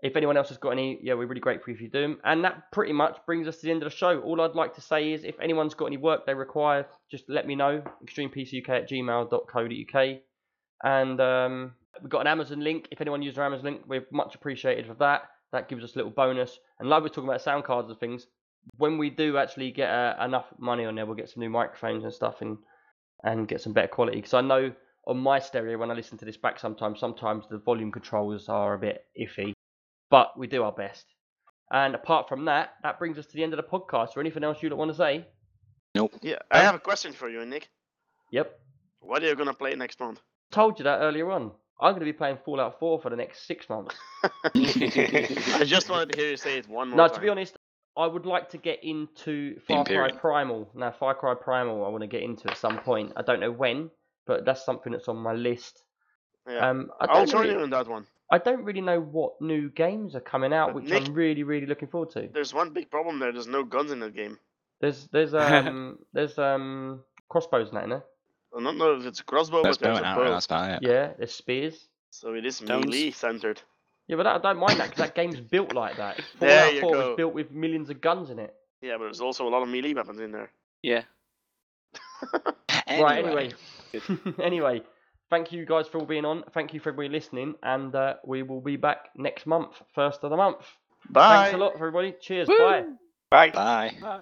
If 0.00 0.14
anyone 0.14 0.36
else 0.36 0.48
has 0.50 0.58
got 0.58 0.70
any, 0.70 1.00
yeah, 1.02 1.14
we're 1.14 1.26
really 1.26 1.40
grateful 1.40 1.74
if 1.74 1.80
you 1.80 1.88
do. 1.88 2.16
And 2.24 2.44
that 2.44 2.70
pretty 2.70 2.92
much 2.92 3.18
brings 3.26 3.48
us 3.48 3.56
to 3.56 3.62
the 3.66 3.72
end 3.72 3.82
of 3.82 3.90
the 3.90 3.96
show. 3.96 4.20
All 4.20 4.40
I'd 4.40 4.54
like 4.54 4.74
to 4.76 4.80
say 4.80 5.12
is 5.12 5.24
if 5.24 5.38
anyone's 5.40 5.74
got 5.74 5.86
any 5.86 5.96
work 5.96 6.24
they 6.24 6.34
require, 6.34 6.86
just 7.10 7.24
let 7.28 7.46
me 7.46 7.56
know. 7.56 7.82
ExtremePCUK 8.06 8.68
at 8.68 8.88
gmail.co.uk. 8.88 10.18
And 10.84 11.20
um, 11.20 11.72
we've 12.00 12.10
got 12.10 12.20
an 12.20 12.26
Amazon 12.28 12.60
link. 12.60 12.86
If 12.92 13.00
anyone 13.00 13.22
uses 13.22 13.38
our 13.38 13.46
Amazon 13.46 13.64
link, 13.64 13.82
we're 13.88 14.06
much 14.12 14.36
appreciated 14.36 14.86
for 14.86 14.94
that. 14.94 15.22
That 15.50 15.68
gives 15.68 15.82
us 15.82 15.94
a 15.94 15.98
little 15.98 16.12
bonus. 16.12 16.58
And 16.78 16.88
like 16.88 17.02
we're 17.02 17.08
talking 17.08 17.28
about 17.28 17.42
sound 17.42 17.64
cards 17.64 17.90
and 17.90 17.98
things, 17.98 18.26
when 18.76 18.98
we 18.98 19.10
do 19.10 19.36
actually 19.36 19.72
get 19.72 19.90
uh, 19.90 20.14
enough 20.24 20.46
money 20.58 20.84
on 20.84 20.94
there, 20.94 21.06
we'll 21.06 21.16
get 21.16 21.30
some 21.30 21.40
new 21.40 21.50
microphones 21.50 22.04
and 22.04 22.12
stuff 22.12 22.40
and 22.40 22.58
and 23.24 23.48
get 23.48 23.60
some 23.60 23.72
better 23.72 23.88
quality. 23.88 24.18
Because 24.18 24.34
I 24.34 24.42
know 24.42 24.72
on 25.06 25.18
my 25.18 25.38
stereo 25.38 25.78
when 25.78 25.90
I 25.90 25.94
listen 25.94 26.18
to 26.18 26.24
this 26.24 26.36
back 26.36 26.60
sometimes, 26.60 27.00
sometimes 27.00 27.46
the 27.50 27.58
volume 27.58 27.90
controls 27.90 28.48
are 28.48 28.74
a 28.74 28.78
bit 28.78 29.06
iffy, 29.18 29.54
but 30.10 30.38
we 30.38 30.46
do 30.46 30.62
our 30.62 30.72
best. 30.72 31.06
And 31.70 31.94
apart 31.94 32.28
from 32.28 32.46
that, 32.46 32.70
that 32.82 32.98
brings 32.98 33.18
us 33.18 33.26
to 33.26 33.34
the 33.34 33.42
end 33.42 33.52
of 33.52 33.58
the 33.58 33.62
podcast. 33.62 34.16
Or 34.16 34.20
anything 34.20 34.44
else 34.44 34.62
you 34.62 34.68
don't 34.68 34.78
want 34.78 34.90
to 34.90 34.96
say? 34.96 35.26
Nope. 35.94 36.12
Yeah, 36.22 36.38
I 36.50 36.60
have 36.60 36.74
a 36.74 36.78
question 36.78 37.12
for 37.12 37.28
you, 37.28 37.44
Nick. 37.44 37.68
Yep, 38.30 38.52
What 39.00 39.22
are 39.22 39.26
you 39.26 39.34
gonna 39.34 39.54
play 39.54 39.74
next 39.74 40.00
month? 40.00 40.20
told 40.50 40.78
you 40.78 40.84
that 40.84 41.00
earlier 41.00 41.30
on. 41.30 41.52
I'm 41.80 41.92
going 41.92 42.00
to 42.00 42.06
be 42.06 42.12
playing 42.12 42.38
Fallout 42.44 42.80
4 42.80 43.00
for 43.00 43.08
the 43.10 43.14
next 43.14 43.46
six 43.46 43.68
months. 43.68 43.94
I 44.54 45.62
just 45.64 45.88
wanted 45.88 46.10
to 46.12 46.18
hear 46.18 46.30
you 46.30 46.36
say 46.36 46.58
it 46.58 46.68
one 46.68 46.88
more 46.88 46.96
No, 46.96 47.06
time. 47.06 47.14
to 47.14 47.20
be 47.20 47.28
honest, 47.28 47.56
I 47.96 48.06
would 48.06 48.26
like 48.26 48.48
to 48.50 48.58
get 48.58 48.80
into 48.82 49.60
Far 49.60 49.80
Imperium. 49.80 50.10
Cry 50.10 50.18
Primal. 50.20 50.70
Now, 50.74 50.90
Far 50.90 51.14
Cry 51.14 51.34
Primal, 51.34 51.84
I 51.84 51.88
want 51.90 52.02
to 52.02 52.08
get 52.08 52.22
into 52.22 52.50
at 52.50 52.56
some 52.56 52.78
point. 52.78 53.12
I 53.16 53.22
don't 53.22 53.38
know 53.40 53.52
when, 53.52 53.90
but 54.26 54.44
that's 54.44 54.64
something 54.64 54.90
that's 54.92 55.06
on 55.08 55.18
my 55.18 55.32
list. 55.34 55.82
Yeah. 56.48 56.68
Um, 56.68 56.90
I 57.00 57.06
I'll 57.06 57.26
join 57.26 57.42
really, 57.42 57.54
you 57.54 57.62
in 57.62 57.70
that 57.70 57.86
one. 57.86 58.06
I 58.30 58.38
don't 58.38 58.64
really 58.64 58.80
know 58.82 59.00
what 59.00 59.40
new 59.40 59.70
games 59.70 60.14
are 60.14 60.20
coming 60.20 60.52
out, 60.52 60.68
But 60.68 60.82
which 60.82 60.90
Nick- 60.90 61.08
I'm 61.08 61.14
really, 61.14 61.42
really 61.44 61.66
looking 61.66 61.88
forward 61.88 62.10
to. 62.10 62.28
There's 62.32 62.52
one 62.52 62.70
big 62.70 62.90
problem 62.90 63.18
there. 63.18 63.32
There's 63.32 63.46
no 63.46 63.64
guns 63.64 63.90
in 63.90 64.00
the 64.00 64.10
game. 64.10 64.38
There's 64.80 65.08
there's 65.12 65.34
um 65.34 65.98
there's 66.12 66.38
um 66.38 67.02
crossbows 67.28 67.72
now, 67.72 67.86
no? 67.86 68.02
I 68.56 68.62
don't 68.62 68.78
know 68.78 68.94
if 68.96 69.04
it's 69.04 69.20
a 69.20 69.24
crossbow, 69.24 69.62
That's 69.62 69.78
but 69.78 69.86
there's 69.86 69.98
a 69.98 70.02
bow. 70.02 70.30
That's 70.30 70.46
about 70.46 70.82
it. 70.82 70.88
Yeah, 70.88 71.12
there's 71.18 71.32
spears. 71.34 71.88
So 72.10 72.34
it 72.34 72.44
is 72.46 72.56
Stones. 72.56 72.86
melee 72.86 73.10
centered. 73.10 73.60
Yeah, 74.06 74.16
but 74.16 74.22
that, 74.22 74.36
I 74.36 74.38
don't 74.38 74.58
mind 74.58 74.80
that 74.80 74.84
because 74.90 75.04
that 75.04 75.14
game's 75.14 75.38
built 75.40 75.74
like 75.74 75.98
that. 75.98 76.20
There 76.40 76.58
Fallout 76.60 76.74
you 76.74 76.80
4 76.80 76.90
was 76.90 77.16
built 77.16 77.34
with 77.34 77.50
millions 77.50 77.90
of 77.90 78.00
guns 78.00 78.30
in 78.30 78.38
it. 78.38 78.54
Yeah, 78.80 78.94
but 78.96 79.04
there's 79.04 79.20
also 79.20 79.46
a 79.46 79.50
lot 79.50 79.62
of 79.62 79.68
melee 79.68 79.92
weapons 79.92 80.20
in 80.20 80.32
there. 80.32 80.50
Yeah. 80.82 81.02
Right, 82.88 83.24
anyway. 83.24 83.52
anyway, 84.42 84.82
thank 85.30 85.52
you 85.52 85.64
guys 85.64 85.86
for 85.88 85.98
all 85.98 86.06
being 86.06 86.24
on. 86.24 86.44
Thank 86.52 86.74
you 86.74 86.80
for 86.80 86.90
everybody 86.90 87.08
listening, 87.08 87.54
and 87.62 87.94
uh, 87.94 88.14
we 88.24 88.42
will 88.42 88.60
be 88.60 88.76
back 88.76 89.10
next 89.16 89.46
month, 89.46 89.82
first 89.94 90.20
of 90.22 90.30
the 90.30 90.36
month. 90.36 90.64
Bye. 91.10 91.44
Thanks 91.44 91.54
a 91.54 91.58
lot, 91.58 91.74
everybody. 91.74 92.14
Cheers. 92.20 92.48
Woo! 92.48 92.96
Bye. 93.30 93.50
Bye. 93.50 93.94
Bye. 94.00 94.20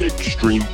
Extreme 0.00 0.60
PC 0.60 0.70
UK. 0.70 0.73